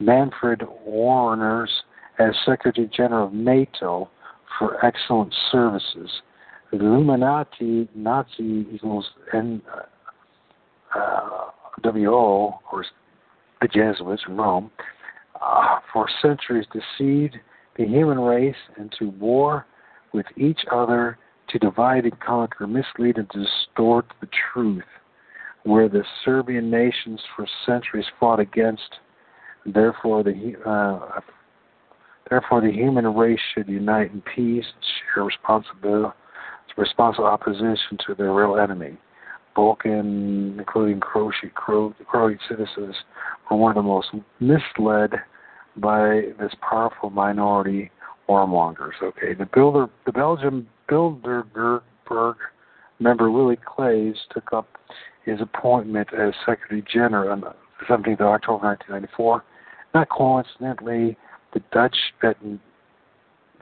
Manfred 0.02 0.64
Warners 0.86 1.72
as 2.20 2.36
Secretary 2.46 2.90
General 2.94 3.28
of 3.28 3.34
NATO 3.34 4.10
for 4.58 4.86
excellent 4.86 5.34
services. 5.50 6.12
The 6.72 6.80
Illuminati 6.80 7.88
Nazi 7.96 8.66
equals 8.74 9.06
N, 9.34 9.62
uh, 10.94 11.10
course, 12.70 12.88
the 13.62 13.68
Jesuits 13.68 14.24
Rome, 14.28 14.72
uh, 15.42 15.80
for 15.92 16.08
centuries 16.22 16.66
deceived 16.72 17.38
the 17.78 17.86
human 17.86 18.20
race 18.20 18.56
into 18.78 19.10
war 19.12 19.66
with 20.14 20.26
each 20.38 20.62
other 20.72 21.18
to 21.50 21.60
divide 21.60 22.04
and 22.04 22.20
conquer, 22.20 22.68
mislead 22.68 23.18
and 23.18 23.28
distort 23.30 24.06
the 24.22 24.28
truth. 24.54 24.84
Where 25.64 25.90
the 25.90 26.04
Serbian 26.24 26.72
nations 26.72 27.20
for 27.36 27.46
centuries 27.66 28.06
fought 28.20 28.40
against 28.40 28.96
Therefore, 29.66 30.24
the 30.24 30.56
uh, 30.66 31.20
therefore 32.30 32.62
the 32.62 32.72
human 32.72 33.06
race 33.14 33.40
should 33.54 33.68
unite 33.68 34.12
in 34.12 34.22
peace 34.22 34.66
and 34.74 34.86
share 35.14 35.24
responsibility, 35.24 36.16
responsible 36.78 37.28
opposition 37.28 37.98
to 38.08 38.16
their 38.16 38.34
real 38.34 38.58
enemy. 38.58 38.98
Balkan, 39.56 40.56
including 40.60 41.00
Croatian, 41.00 41.52
Croatian 41.56 42.40
citizens, 42.48 42.96
were 43.50 43.58
one 43.58 43.72
of 43.72 43.76
the 43.76 43.88
most 43.88 44.10
misled 44.40 45.12
by 45.78 46.22
this 46.40 46.54
powerful 46.62 47.10
minority 47.10 47.92
warmongers. 48.28 48.94
Okay, 49.02 49.34
the 49.34 49.48
builder, 49.54 49.88
the 50.06 50.12
Belgian 50.12 50.68
Bilderberg 50.90 52.36
member 53.00 53.32
Willie 53.32 53.58
Claes 53.66 54.16
took 54.34 54.54
up 54.54 54.68
his 55.26 55.42
appointment 55.42 56.10
as 56.14 56.34
Secretary 56.46 56.84
General 56.92 57.32
on 57.32 57.42
the 57.42 57.54
17th 57.88 58.20
of 58.20 58.28
October 58.28 58.68
1994. 58.68 59.44
Not 59.94 60.10
coincidentally, 60.10 61.18
the 61.54 61.62
Dutch 61.72 61.96
veteran 62.22 62.60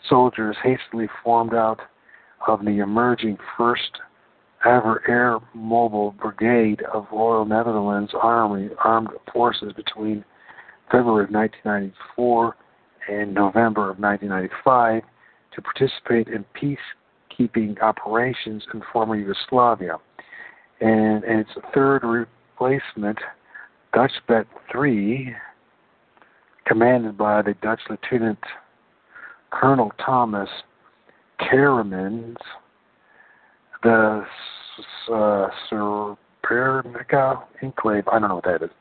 soldiers 0.07 0.55
hastily 0.63 1.07
formed 1.23 1.53
out 1.53 1.79
of 2.47 2.63
the 2.63 2.79
emerging 2.79 3.37
first 3.57 3.99
ever 4.67 5.01
air 5.07 5.39
mobile 5.53 6.11
brigade 6.11 6.81
of 6.93 7.07
Royal 7.11 7.45
Netherlands 7.45 8.11
Army 8.21 8.69
armed 8.83 9.09
forces 9.31 9.71
between 9.73 10.25
February 10.91 11.23
of 11.23 11.31
1994 11.31 12.55
and 13.09 13.33
November 13.33 13.89
of 13.89 13.99
1995 13.99 15.03
to 15.55 15.61
participate 15.61 16.27
in 16.27 16.45
peacekeeping 16.53 17.81
operations 17.81 18.63
in 18.73 18.81
former 18.91 19.15
Yugoslavia. 19.15 19.97
And, 20.81 21.23
and 21.23 21.39
its 21.39 21.49
third 21.73 22.03
replacement, 22.03 23.17
Dutch 23.93 24.11
Bet 24.27 24.45
3, 24.71 25.33
commanded 26.65 27.17
by 27.17 27.41
the 27.41 27.55
Dutch 27.61 27.79
Lieutenant 27.89 28.39
Colonel 29.51 29.91
Thomas 30.05 30.49
Karremans, 31.39 32.35
the 33.83 34.25
uh, 35.11 35.49
enclave, 37.61 38.07
I 38.07 38.19
don't 38.19 38.29
know 38.29 38.35
what 38.35 38.43
that 38.45 38.63
is, 38.63 38.71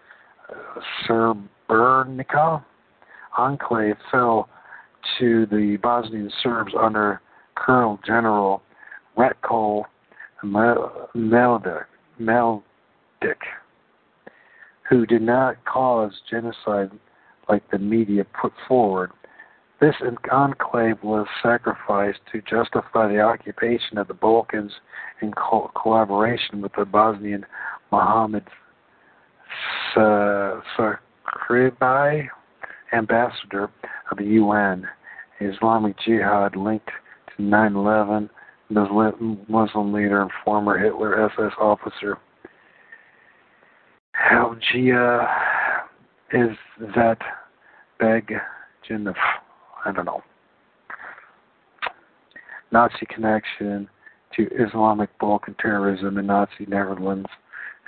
uh, 1.08 2.58
enclave 3.39 3.97
fell 4.10 4.49
to 5.18 5.47
the 5.47 5.78
Bosnian 5.83 6.31
Serbs 6.42 6.73
under 6.78 7.20
Colonel 7.55 7.99
General 8.07 8.62
Ratko 9.16 9.84
Mladic, 10.44 11.76
who 14.89 15.07
did 15.07 15.23
not 15.23 15.65
cause 15.65 16.12
genocide 16.31 16.91
like 17.49 17.68
the 17.70 17.78
media 17.78 18.25
put 18.41 18.52
forward. 18.68 19.10
This 19.81 19.95
enclave 20.33 21.03
was 21.03 21.27
sacrificed 21.43 22.21
to 22.33 22.41
justify 22.41 23.09
the 23.09 23.21
occupation 23.21 23.99
of 23.99 24.09
the 24.09 24.15
Balkans 24.15 24.73
in 25.21 25.33
co- 25.33 25.71
collaboration 25.81 26.63
with 26.63 26.73
the 26.79 26.87
Bosnian 26.87 27.45
Mohammed 27.93 28.45
uh, 29.97 30.61
Sacirbey, 30.79 32.29
ambassador 32.93 33.71
of 34.11 34.19
the 34.19 34.25
UN. 34.25 34.87
Islamic 35.41 35.97
Jihad 35.99 36.57
linked 36.57 36.91
to 37.37 37.43
9 37.43 37.77
11, 37.77 38.31
Muslim 38.71 39.93
leader 39.93 40.23
and 40.23 40.31
former 40.45 40.79
Hitler 40.79 41.29
SS 41.31 41.53
officer. 41.61 42.19
Halgia 44.13 45.29
is 46.33 46.57
that 46.95 47.19
Beg 48.01 48.33
Jinif? 48.89 49.15
I 49.86 49.92
don't 49.92 50.05
know. 50.05 50.23
Nazi 52.73 53.06
connection 53.08 53.89
to 54.36 54.48
Islamic 54.58 55.16
Balkan 55.20 55.55
terrorism 55.60 56.18
in 56.18 56.26
Nazi 56.26 56.66
Netherlands 56.66 57.28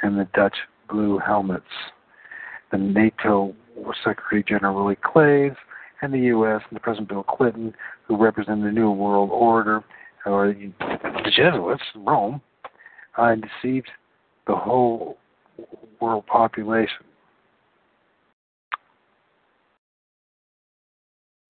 and 0.03 0.17
the 0.17 0.29
Dutch 0.33 0.55
Blue 0.89 1.19
Helmets. 1.19 1.65
The 2.71 2.79
NATO 2.79 3.55
Secretary 4.05 4.45
General 4.47 4.77
Willie 4.77 4.97
Claes 5.05 5.57
and 6.03 6.15
the 6.15 6.19
U.S. 6.19 6.63
and 6.71 6.77
the 6.77 6.81
President 6.81 7.09
Bill 7.09 7.25
Clinton, 7.25 7.75
who 8.07 8.17
represent 8.17 8.63
the 8.63 8.71
New 8.71 8.93
World 8.93 9.31
Order, 9.33 9.83
or 10.25 10.53
the 10.53 11.31
Jesuits 11.35 11.83
in 11.95 12.05
Rome, 12.05 12.41
uh, 13.17 13.35
deceived 13.35 13.89
the 14.47 14.55
whole 14.55 15.19
world 16.01 16.27
population. 16.27 17.08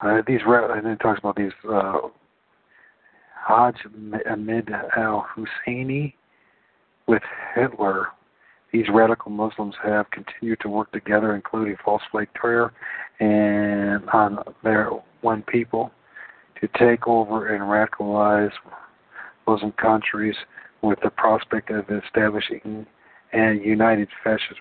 Uh, 0.01 0.23
these 0.27 0.41
and 0.47 0.87
it 0.87 1.01
talks 1.01 1.19
about 1.19 1.37
these 1.37 1.53
uh, 1.69 1.99
Hajj 3.49 3.77
Ahmed 4.31 4.71
al 4.97 5.27
Husseini 5.35 6.15
with 7.07 7.23
Hitler. 7.55 8.09
These 8.73 8.87
radical 8.93 9.31
Muslims 9.31 9.75
have 9.83 10.11
continued 10.11 10.61
to 10.61 10.69
work 10.69 10.93
together, 10.93 11.35
including 11.35 11.77
false 11.85 12.03
flag 12.13 12.29
terror 12.41 12.73
and 13.19 14.09
on 14.11 14.39
their 14.63 14.91
one 15.23 15.43
people, 15.43 15.91
to 16.61 16.69
take 16.79 17.09
over 17.09 17.55
and 17.55 17.63
radicalize 17.65 18.53
Muslim 19.47 19.73
countries 19.73 20.37
with 20.83 20.99
the 21.03 21.11
prospect 21.11 21.71
of 21.71 21.87
establishing 21.91 22.87
a 23.33 23.55
united 23.55 24.09
fascist 24.23 24.61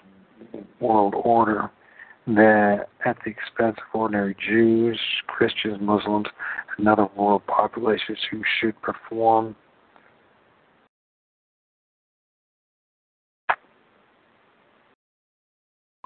world 0.79 1.13
order 1.15 1.69
that 2.27 2.87
at 3.05 3.17
the 3.23 3.31
expense 3.31 3.77
of 3.77 3.99
ordinary 3.99 4.35
Jews, 4.35 4.99
Christians, 5.27 5.77
Muslims, 5.79 6.27
and 6.77 6.87
other 6.87 7.07
world 7.15 7.41
populations 7.47 8.19
who 8.29 8.41
should 8.59 8.79
perform 8.81 9.55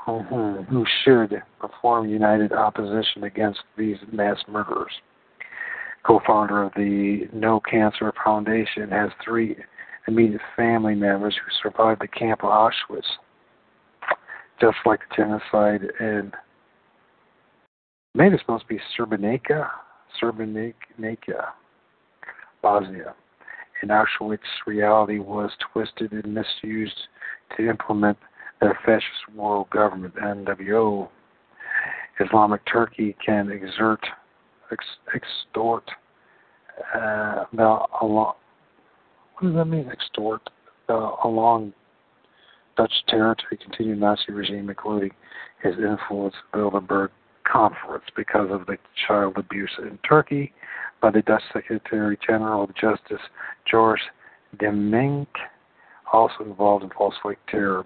mhm. 0.08 0.66
who 0.68 0.86
should 1.04 1.42
perform 1.60 2.08
united 2.08 2.52
opposition 2.54 3.24
against 3.24 3.60
these 3.78 3.98
mass 4.12 4.38
murderers. 4.48 4.92
Co-founder 6.04 6.64
of 6.64 6.72
the 6.76 7.28
No 7.34 7.60
Cancer 7.60 8.12
Foundation 8.24 8.90
has 8.90 9.12
three 9.24 9.56
immediate 10.08 10.42
family 10.56 10.96
members 10.96 11.36
who 11.36 11.70
survived 11.70 12.02
the 12.02 12.08
camp 12.08 12.44
of 12.44 12.50
Auschwitz 12.50 13.06
just 14.62 14.78
like 14.86 15.00
genocide 15.16 15.82
in 16.00 16.32
maybe 18.14 18.36
it's 18.36 18.44
supposed 18.44 18.64
to 18.68 18.76
be 18.76 18.80
Srebrenica, 18.98 19.68
Srebrenica, 20.22 20.74
Bosnia. 22.62 23.16
In 23.82 23.90
Auschwitz, 23.90 24.38
reality 24.68 25.18
was 25.18 25.50
twisted 25.74 26.12
and 26.12 26.36
misused 26.36 26.96
to 27.58 27.68
implement 27.68 28.18
their 28.62 28.78
fascist 28.86 29.36
world 29.36 29.70
government, 29.72 30.14
NWO. 30.16 31.10
Islamic 32.20 32.62
Turkey 32.72 33.16
can 33.26 33.50
exert, 33.50 34.06
ex, 34.72 34.86
extort, 35.16 35.90
uh, 36.96 37.46
along. 38.02 38.34
What 39.40 39.48
does 39.48 39.56
that 39.56 39.66
mean? 39.66 39.90
Extort 39.92 40.48
along 40.90 41.74
Dutch 42.78 42.94
territory 43.08 43.58
continued 43.58 44.00
Nazi 44.00 44.32
regime, 44.32 44.70
including 44.70 45.12
his 45.62 45.76
influence 45.78 46.36
Bilderberg 46.54 47.10
Conference 47.44 48.06
because 48.16 48.50
of 48.52 48.66
the 48.66 48.78
child 49.08 49.38
abuse 49.38 49.72
in 49.80 49.98
Turkey 50.08 50.54
by 51.02 51.12
the 51.12 51.22
Dutch 51.24 51.44
Secretary 51.54 52.18
General 52.26 52.64
of 52.64 52.76
Justice 52.76 53.22
George 53.70 54.00
Demmink, 54.58 55.28
also 56.14 56.44
involved 56.44 56.84
in 56.84 56.90
false 56.92 57.16
flag 57.22 57.38
terror. 57.50 57.86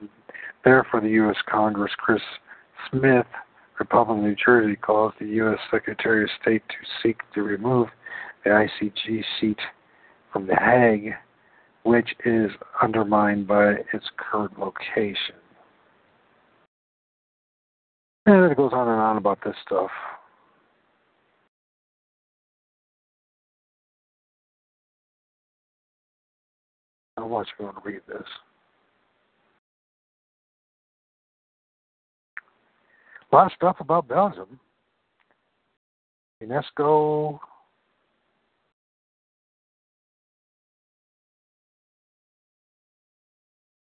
Therefore, 0.63 1.01
the 1.01 1.09
U.S. 1.09 1.37
Congress, 1.49 1.91
Chris 1.97 2.21
Smith, 2.89 3.27
Republican 3.79 4.23
New 4.23 4.35
Jersey, 4.35 4.75
calls 4.75 5.13
the 5.19 5.27
U.S. 5.27 5.59
Secretary 5.71 6.23
of 6.23 6.29
State 6.41 6.63
to 6.69 6.75
seek 7.01 7.17
to 7.33 7.41
remove 7.41 7.87
the 8.43 8.49
ICG 8.49 9.23
seat 9.39 9.59
from 10.31 10.47
The 10.47 10.55
Hague 10.55 11.13
which 11.85 12.09
is 12.25 12.49
undermined 12.81 13.47
by 13.47 13.73
its 13.93 14.05
current 14.17 14.59
location. 14.59 15.35
And 18.25 18.51
it 18.51 18.57
goes 18.57 18.71
on 18.73 18.87
and 18.87 18.99
on 18.99 19.17
about 19.17 19.37
this 19.45 19.53
stuff. 19.63 19.91
I 27.17 27.21
want 27.21 27.47
you 27.59 27.67
to 27.67 27.73
read 27.83 28.01
this. 28.07 28.27
A 33.31 33.35
lot 33.35 33.45
of 33.45 33.51
stuff 33.55 33.77
about 33.79 34.07
Belgium. 34.07 34.59
UNESCO 36.43 37.39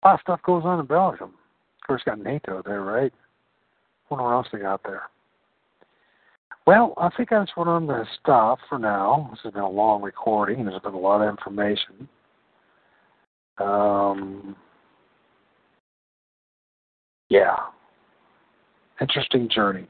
A 0.02 0.08
lot 0.08 0.14
of 0.14 0.20
stuff 0.20 0.40
goes 0.42 0.64
on 0.64 0.80
in 0.80 0.86
Belgium. 0.86 1.34
Of 1.82 1.86
course, 1.86 2.02
got 2.04 2.18
NATO 2.18 2.62
there, 2.64 2.82
right? 2.82 3.12
I 3.12 4.14
wonder 4.14 4.24
what 4.24 4.32
else 4.32 4.46
they 4.52 4.58
got 4.58 4.82
there. 4.82 5.02
Well, 6.66 6.94
I 6.98 7.10
think 7.16 7.30
that's 7.30 7.50
I'm 7.56 7.86
going 7.86 8.04
to 8.04 8.10
stop 8.20 8.58
for 8.68 8.78
now. 8.78 9.28
This 9.30 9.40
has 9.44 9.52
been 9.52 9.62
a 9.62 9.68
long 9.68 10.02
recording. 10.02 10.64
There's 10.64 10.80
been 10.82 10.94
a 10.94 10.98
lot 10.98 11.22
of 11.22 11.28
information. 11.28 12.08
Um, 13.58 14.56
yeah. 17.28 17.56
Interesting 19.00 19.48
journey. 19.48 19.86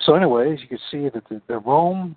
So, 0.00 0.14
anyways, 0.14 0.60
you 0.60 0.68
can 0.68 0.78
see 0.90 1.08
that 1.08 1.28
the, 1.28 1.42
the 1.48 1.58
Rome 1.58 2.16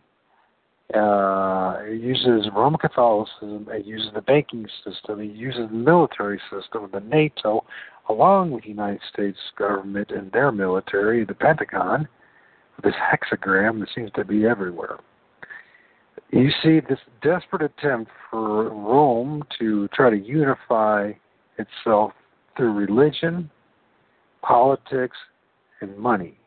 uh, 0.93 1.79
it 1.81 2.01
uses 2.01 2.49
Roman 2.55 2.79
Catholicism, 2.79 3.67
it 3.69 3.85
uses 3.85 4.09
the 4.13 4.21
banking 4.21 4.65
system, 4.85 5.19
it 5.19 5.35
uses 5.35 5.67
the 5.69 5.75
military 5.75 6.39
system, 6.49 6.89
the 6.93 7.01
NATO, 7.01 7.65
along 8.09 8.51
with 8.51 8.63
the 8.63 8.69
United 8.69 9.01
States 9.11 9.37
government 9.57 10.11
and 10.11 10.31
their 10.31 10.51
military, 10.51 11.25
the 11.25 11.33
Pentagon, 11.33 12.07
this 12.83 12.93
hexagram 12.93 13.79
that 13.81 13.89
seems 13.93 14.11
to 14.11 14.23
be 14.23 14.45
everywhere. 14.45 14.97
You 16.31 16.49
see 16.63 16.79
this 16.79 16.99
desperate 17.21 17.63
attempt 17.63 18.11
for 18.29 18.69
Rome 18.69 19.43
to 19.59 19.87
try 19.89 20.09
to 20.09 20.17
unify 20.17 21.11
itself 21.57 22.11
through 22.55 22.73
religion, 22.73 23.49
politics, 24.41 25.17
and 25.81 25.97
money, 25.97 26.37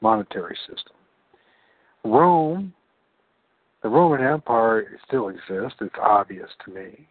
monetary 0.00 0.56
system. 0.68 0.94
Rome, 2.04 2.72
the 3.84 3.90
Roman 3.90 4.26
Empire 4.26 4.98
still 5.06 5.28
exists. 5.28 5.76
It's 5.82 5.94
obvious 6.02 6.48
to 6.64 6.72
me. 6.72 7.06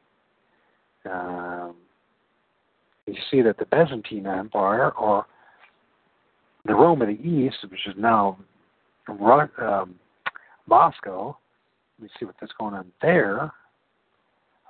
Um, 1.05 1.75
you 3.05 3.13
see 3.29 3.43
that 3.43 3.59
the 3.59 3.65
Byzantine 3.65 4.25
Empire, 4.25 4.89
or 4.91 5.27
the 6.65 6.73
Rome 6.73 7.03
of 7.03 7.09
the 7.09 7.21
East, 7.21 7.57
which 7.69 7.85
is 7.85 7.93
now 7.95 8.39
um, 9.07 9.95
Moscow, 10.65 11.37
let 11.99 12.03
me 12.03 12.09
see 12.19 12.25
what's 12.25 12.53
going 12.59 12.73
on 12.73 12.91
there. 13.03 13.51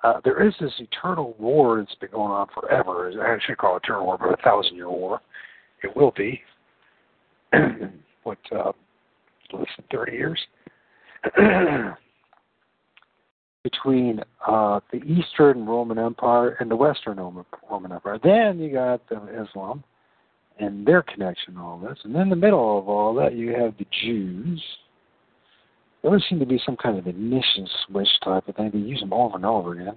Uh, 0.04 0.20
there 0.26 0.46
is 0.46 0.54
this 0.60 0.74
eternal 0.80 1.38
war 1.40 1.80
that's 1.80 1.96
been 1.96 2.12
going 2.12 2.34
on 2.34 2.48
forever. 2.54 3.14
I 3.26 3.38
should 3.48 3.58
call 3.58 3.78
it 3.78 3.84
a 3.84 3.86
eternal 3.86 4.08
war, 4.08 4.18
but 4.18 4.38
a 4.38 4.44
thousand 4.44 4.76
year 4.76 4.90
war. 4.90 5.22
It 5.82 5.96
will 5.96 6.12
be. 6.18 6.42
what, 8.24 8.40
uh, 8.52 8.74
less 9.54 9.68
than 9.78 9.86
30 9.90 10.12
years? 10.12 10.40
Between 13.64 14.20
uh, 14.46 14.82
the 14.92 14.98
Eastern 15.04 15.66
Roman 15.66 15.98
Empire 15.98 16.58
and 16.60 16.70
the 16.70 16.76
Western 16.76 17.18
Roman, 17.18 17.46
Empire. 17.92 18.20
Then 18.22 18.60
you 18.60 18.74
got 18.74 19.08
the 19.08 19.22
Islam 19.42 19.84
and 20.60 20.86
their 20.86 21.02
connection 21.02 21.56
to 21.56 21.62
all 21.62 21.80
this. 21.80 21.98
And 22.04 22.14
then 22.14 22.24
in 22.24 22.30
the 22.30 22.36
middle 22.36 22.78
of 22.78 22.90
all 22.90 23.14
that, 23.16 23.36
you 23.36 23.52
have 23.52 23.78
the 23.78 23.86
Jews. 24.04 24.62
There 26.02 26.10
always 26.10 26.24
seem 26.30 26.40
to 26.40 26.46
be 26.46 26.62
some 26.66 26.76
kind 26.76 27.00
of 27.00 27.08
ignition 27.08 27.68
switch 27.88 28.10
type 28.24 28.48
of 28.50 28.56
thing. 28.56 28.72
They 28.74 28.80
use 28.80 29.00
them 29.00 29.14
over 29.14 29.38
and 29.38 29.46
over 29.46 29.74
again. 29.74 29.96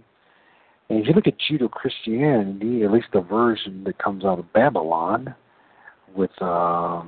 And 0.88 1.00
if 1.00 1.08
you 1.08 1.14
look 1.14 1.26
at 1.26 1.34
Judeo 1.50 1.68
Christianity, 1.68 2.84
at 2.84 2.92
least 2.92 3.08
the 3.12 3.20
version 3.20 3.82
that 3.84 3.98
comes 3.98 4.24
out 4.24 4.38
of 4.38 4.52
Babylon, 4.52 5.34
with 6.14 6.30
uh, 6.40 7.02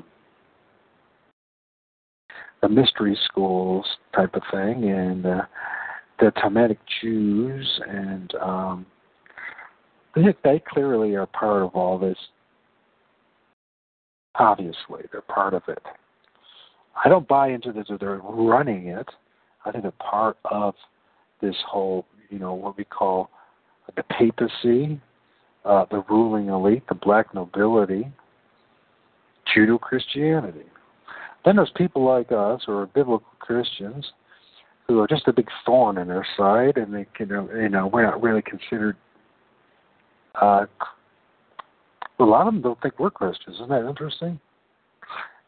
the 2.62 2.68
mystery 2.68 3.18
schools 3.24 3.86
type 4.14 4.34
of 4.34 4.42
thing, 4.50 4.90
and 4.90 5.26
uh, 5.26 5.42
the 6.18 6.32
Talmudic 6.32 6.78
Jews, 7.00 7.80
and 7.88 8.34
um, 8.36 8.86
they, 10.14 10.34
they 10.44 10.62
clearly 10.68 11.14
are 11.14 11.26
part 11.26 11.62
of 11.62 11.74
all 11.74 11.98
this 11.98 12.18
Obviously, 14.38 15.02
they're 15.10 15.20
part 15.20 15.52
of 15.52 15.62
it. 15.68 15.82
I 17.04 17.08
don't 17.08 17.26
buy 17.26 17.48
into 17.48 17.72
this 17.72 17.86
that 17.90 18.00
they're 18.00 18.20
running 18.22 18.86
it. 18.86 19.08
I 19.64 19.72
think 19.72 19.82
they're 19.82 19.92
part 19.92 20.36
of 20.44 20.74
this 21.40 21.56
whole, 21.68 22.06
you 22.30 22.38
know, 22.38 22.54
what 22.54 22.76
we 22.76 22.84
call 22.84 23.30
the 23.96 24.02
papacy, 24.04 25.00
uh, 25.64 25.86
the 25.90 26.04
ruling 26.08 26.48
elite, 26.48 26.84
the 26.88 26.94
black 26.94 27.34
nobility, 27.34 28.06
Judeo 29.54 29.80
Christianity. 29.80 30.66
Then 31.48 31.56
there's 31.56 31.72
people 31.76 32.04
like 32.04 32.30
us 32.30 32.60
who 32.66 32.72
are 32.74 32.84
biblical 32.88 33.26
Christians 33.38 34.12
who 34.86 35.00
are 35.00 35.06
just 35.06 35.28
a 35.28 35.32
big 35.32 35.48
thorn 35.64 35.96
in 35.96 36.06
their 36.06 36.26
side, 36.36 36.76
and 36.76 36.92
they 36.92 37.06
can, 37.14 37.30
you 37.30 37.70
know, 37.70 37.86
we're 37.86 38.02
not 38.02 38.22
really 38.22 38.42
considered 38.42 38.98
uh, 40.42 40.66
a 42.20 42.22
lot 42.22 42.46
of 42.46 42.52
them 42.52 42.60
don't 42.60 42.78
think 42.82 42.98
we're 42.98 43.10
Christians. 43.10 43.56
Isn't 43.56 43.70
that 43.70 43.88
interesting? 43.88 44.38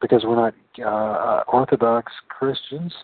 Because 0.00 0.22
we're 0.24 0.36
not 0.36 0.54
uh, 0.82 1.42
Orthodox 1.46 2.10
Christians, 2.30 2.94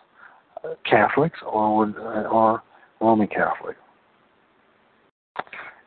uh, 0.65 0.71
Catholics, 0.89 1.41
or 1.47 1.85
uh, 1.85 2.31
or 2.31 2.63
Roman 3.03 3.29
Catholic. 3.29 3.77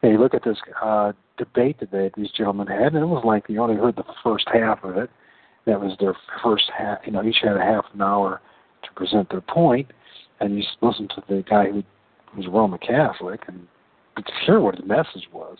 And 0.03 0.11
you 0.11 0.19
look 0.19 0.35
at 0.35 0.43
this 0.43 0.59
uh, 0.79 1.13
debate 1.39 1.79
that 1.79 2.11
these 2.15 2.29
gentlemen 2.37 2.67
had, 2.67 2.93
and 2.93 2.97
it 2.97 3.07
was 3.07 3.23
like 3.25 3.45
you 3.49 3.59
only 3.63 3.77
heard 3.77 3.95
the 3.95 4.03
first 4.23 4.47
half 4.53 4.83
of 4.83 4.95
it. 4.95 5.09
That 5.69 5.79
was 5.79 5.95
their 5.99 6.15
first 6.43 6.65
half. 6.75 6.99
You 7.05 7.11
know, 7.11 7.23
each 7.23 7.37
had 7.43 7.55
a 7.55 7.63
half 7.63 7.85
an 7.93 8.01
hour 8.01 8.41
to 8.83 8.91
present 8.95 9.29
their 9.29 9.41
point, 9.41 9.91
and 10.39 10.57
you 10.57 10.63
listened 10.81 11.11
to 11.15 11.23
the 11.29 11.43
guy 11.49 11.69
who 11.69 11.83
was 12.35 12.47
Roman 12.47 12.79
Catholic 12.79 13.41
and 13.47 13.67
could 14.15 14.29
hear 14.45 14.59
what 14.59 14.77
the 14.77 14.85
message 14.85 15.27
was 15.31 15.57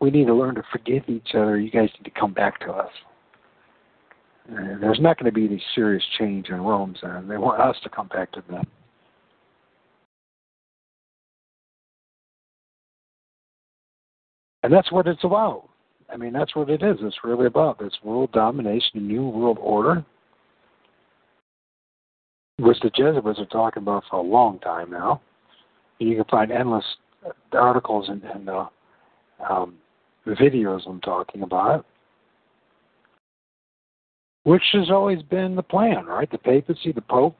we 0.00 0.10
need 0.10 0.26
to 0.26 0.34
learn 0.34 0.54
to 0.54 0.62
forgive 0.70 1.08
each 1.08 1.34
other. 1.34 1.58
You 1.58 1.70
guys 1.70 1.90
need 1.98 2.04
to 2.04 2.18
come 2.18 2.32
back 2.32 2.60
to 2.60 2.72
us. 2.72 2.90
And 4.48 4.82
there's 4.82 5.00
not 5.00 5.18
going 5.18 5.26
to 5.26 5.32
be 5.32 5.46
any 5.46 5.62
serious 5.74 6.04
change 6.18 6.48
in 6.48 6.60
Rome's 6.60 6.98
end. 7.02 7.30
They 7.30 7.36
want 7.36 7.60
us 7.60 7.76
to 7.82 7.90
come 7.90 8.08
back 8.08 8.32
to 8.32 8.42
them. 8.48 8.64
And 14.62 14.72
that's 14.72 14.90
what 14.90 15.06
it's 15.06 15.24
about. 15.24 15.67
I 16.10 16.16
mean, 16.16 16.32
that's 16.32 16.56
what 16.56 16.70
it 16.70 16.82
is. 16.82 16.96
It's 17.00 17.18
really 17.22 17.46
about 17.46 17.78
this 17.78 17.92
world 18.02 18.32
domination, 18.32 18.90
a 18.94 19.00
new 19.00 19.28
world 19.28 19.58
order, 19.60 20.04
which 22.58 22.78
the 22.80 22.90
Jesuits 22.90 23.38
are 23.38 23.46
talking 23.46 23.82
about 23.82 24.04
for 24.10 24.16
a 24.16 24.22
long 24.22 24.58
time 24.60 24.90
now. 24.90 25.20
You 25.98 26.16
can 26.16 26.24
find 26.24 26.50
endless 26.50 26.84
articles 27.52 28.08
and, 28.08 28.22
and 28.22 28.48
uh, 28.48 28.66
um, 29.48 29.74
videos 30.26 30.86
I'm 30.86 31.00
talking 31.00 31.42
about, 31.42 31.84
which 34.44 34.62
has 34.72 34.90
always 34.90 35.22
been 35.22 35.56
the 35.56 35.62
plan, 35.62 36.06
right? 36.06 36.30
The 36.30 36.38
papacy, 36.38 36.92
the 36.92 37.02
Pope 37.02 37.36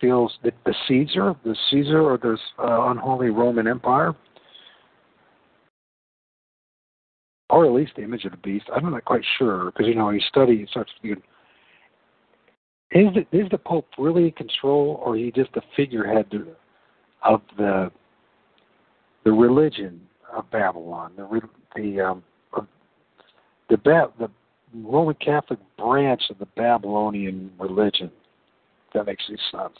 feels 0.00 0.32
that 0.44 0.54
the 0.64 0.74
Caesar, 0.86 1.34
the 1.44 1.56
Caesar 1.70 2.00
or 2.00 2.18
this 2.18 2.40
uh, 2.58 2.90
unholy 2.90 3.30
Roman 3.30 3.66
Empire, 3.66 4.14
or 7.50 7.64
at 7.64 7.72
least 7.72 7.92
the 7.96 8.02
image 8.02 8.24
of 8.24 8.32
the 8.32 8.38
beast. 8.38 8.66
I'm 8.74 8.90
not 8.90 9.04
quite 9.04 9.24
sure 9.38 9.66
because 9.66 9.86
you 9.86 9.94
know 9.94 10.10
he 10.10 10.20
studies 10.28 10.68
such. 10.72 10.90
You 11.02 11.16
is 12.90 13.08
the, 13.14 13.38
is 13.38 13.48
the 13.50 13.58
Pope 13.58 13.86
really 13.98 14.26
in 14.26 14.32
control, 14.32 15.00
or 15.04 15.16
is 15.16 15.24
he 15.24 15.42
just 15.42 15.54
a 15.56 15.62
figurehead 15.76 16.26
of 17.22 17.42
the 17.56 17.90
the 19.24 19.32
religion 19.32 20.00
of 20.34 20.50
Babylon, 20.50 21.12
the 21.16 21.40
the 21.74 22.00
um, 22.00 22.22
the 23.68 23.76
ba- 23.76 24.12
the 24.18 24.30
Roman 24.74 25.14
Catholic 25.14 25.58
branch 25.76 26.22
of 26.30 26.38
the 26.38 26.46
Babylonian 26.56 27.50
religion. 27.58 28.10
If 28.86 28.94
that 28.94 29.06
makes 29.06 29.24
any 29.28 29.38
sense. 29.50 29.74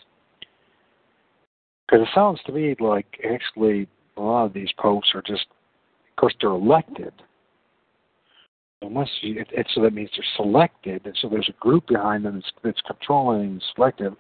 Because 1.86 2.06
it 2.06 2.14
sounds 2.14 2.40
to 2.47 2.52
me 2.52 2.76
like 2.78 3.06
actually 3.24 3.88
a 4.16 4.20
lot 4.20 4.44
of 4.44 4.52
these 4.52 4.68
popes 4.78 5.08
are 5.14 5.22
just, 5.22 5.47
of 6.10 6.16
course, 6.16 6.34
they're 6.40 6.50
elected. 6.50 7.12
Unless 8.82 9.08
you, 9.23 9.40
it, 9.40 9.48
it, 9.50 9.66
so 9.74 9.82
that 9.82 9.92
means 9.92 10.10
they're 10.16 10.24
selected, 10.36 11.05
and 11.05 11.16
so 11.20 11.28
there's 11.28 11.48
a 11.48 11.60
group 11.60 11.89
behind 11.89 12.24
them 12.24 12.36
that's, 12.36 12.52
that's 12.62 12.81
controlling 12.82 13.42
and 13.42 13.65
selective, 13.74 14.15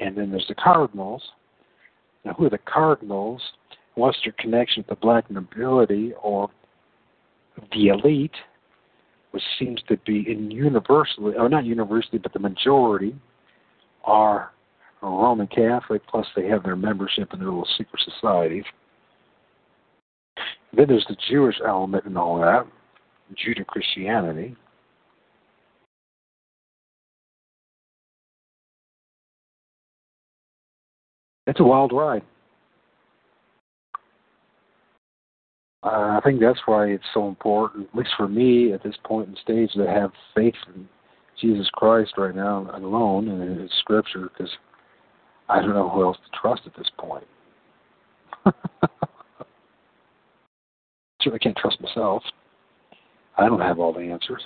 and 0.00 0.16
then 0.16 0.30
there's 0.30 0.46
the 0.48 0.54
cardinals. 0.54 1.22
Now, 2.24 2.34
who 2.34 2.46
are 2.46 2.50
the 2.50 2.58
cardinals? 2.58 3.40
what's 3.94 4.18
their 4.24 4.34
connection 4.38 4.80
with 4.80 4.88
the 4.88 5.00
black 5.00 5.30
nobility 5.30 6.12
or 6.22 6.50
the 7.72 7.88
elite, 7.88 8.34
which 9.30 9.42
seems 9.58 9.80
to 9.88 9.96
be 9.98 10.24
in 10.30 10.50
universally, 10.50 11.34
or 11.36 11.48
not 11.48 11.64
universally, 11.64 12.18
but 12.18 12.32
the 12.32 12.38
majority 12.38 13.14
are 14.04 14.50
Roman 15.02 15.46
Catholic, 15.46 16.02
plus 16.08 16.26
they 16.34 16.46
have 16.48 16.62
their 16.62 16.76
membership 16.76 17.32
in 17.32 17.38
their 17.38 17.48
little 17.48 17.68
secret 17.76 18.02
societies. 18.04 18.64
Then 20.76 20.86
there's 20.88 21.06
the 21.08 21.16
Jewish 21.28 21.56
element 21.64 22.04
and 22.06 22.16
all 22.16 22.40
that, 22.40 22.66
Judeo 23.32 23.66
Christianity. 23.66 24.56
It's 31.46 31.60
a 31.60 31.64
wild 31.64 31.92
ride. 31.92 32.22
Uh, 35.82 36.16
I 36.16 36.20
think 36.24 36.40
that's 36.40 36.60
why 36.64 36.86
it's 36.86 37.04
so 37.12 37.28
important, 37.28 37.88
at 37.92 37.98
least 37.98 38.12
for 38.16 38.26
me 38.26 38.72
at 38.72 38.82
this 38.82 38.96
point 39.04 39.28
in 39.28 39.36
stage, 39.36 39.72
to 39.72 39.86
have 39.86 40.12
faith 40.34 40.54
in 40.74 40.88
Jesus 41.38 41.68
Christ 41.74 42.14
right 42.16 42.34
now 42.34 42.70
alone 42.74 43.28
and 43.28 43.42
in 43.42 43.58
His 43.60 43.70
Scripture 43.80 44.30
because 44.32 44.50
I 45.48 45.60
don't 45.60 45.74
know 45.74 45.90
who 45.90 46.04
else 46.04 46.16
to 46.16 46.38
trust 46.40 46.62
at 46.64 46.74
this 46.76 46.90
point. 46.98 47.26
I 51.32 51.38
can't 51.38 51.56
trust 51.56 51.80
myself. 51.80 52.22
I 53.36 53.46
don't 53.46 53.60
have 53.60 53.78
all 53.78 53.92
the 53.92 54.00
answers. 54.00 54.42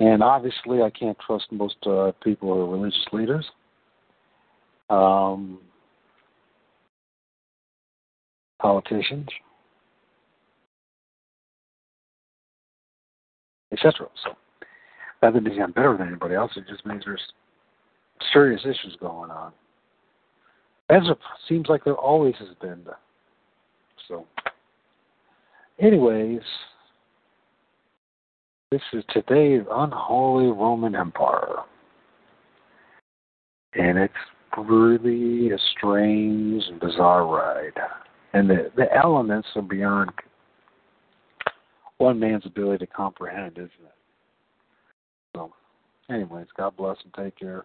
And 0.00 0.22
obviously, 0.22 0.82
I 0.82 0.90
can't 0.90 1.18
trust 1.24 1.44
most 1.50 1.76
uh, 1.86 2.12
people 2.22 2.52
who 2.52 2.60
are 2.60 2.70
religious 2.70 3.06
leaders. 3.12 3.46
Um, 4.88 5.60
politicians, 8.60 9.28
etc. 13.72 14.06
So 14.24 14.36
that 15.22 15.30
doesn't 15.34 15.44
mean 15.44 15.62
I'm 15.62 15.72
better 15.72 15.96
than 15.96 16.08
anybody 16.08 16.34
else. 16.34 16.52
It 16.56 16.64
just 16.68 16.84
means 16.86 17.02
there's 17.04 17.20
serious 18.32 18.62
issues 18.64 18.96
going 19.00 19.30
on. 19.30 19.52
As 20.88 21.02
it 21.08 21.18
seems 21.48 21.68
like 21.68 21.84
there 21.84 21.94
always 21.94 22.34
has 22.38 22.48
been. 22.60 22.84
So, 24.08 24.26
anyways, 25.78 26.40
this 28.70 28.82
is 28.92 29.04
today's 29.10 29.62
unholy 29.70 30.46
Roman 30.46 30.94
Empire. 30.94 31.56
And 33.74 33.98
it's 33.98 34.14
really 34.56 35.50
a 35.50 35.58
strange 35.76 36.62
and 36.68 36.78
bizarre 36.78 37.26
ride. 37.26 37.72
And 38.32 38.48
the, 38.48 38.70
the 38.76 38.86
elements 38.94 39.48
are 39.56 39.62
beyond 39.62 40.10
one 41.98 42.20
man's 42.20 42.46
ability 42.46 42.86
to 42.86 42.92
comprehend, 42.92 43.52
isn't 43.58 43.64
it? 43.64 43.94
So, 45.34 45.52
anyways, 46.08 46.46
God 46.56 46.76
bless 46.76 46.96
and 47.04 47.12
take 47.14 47.36
care. 47.38 47.64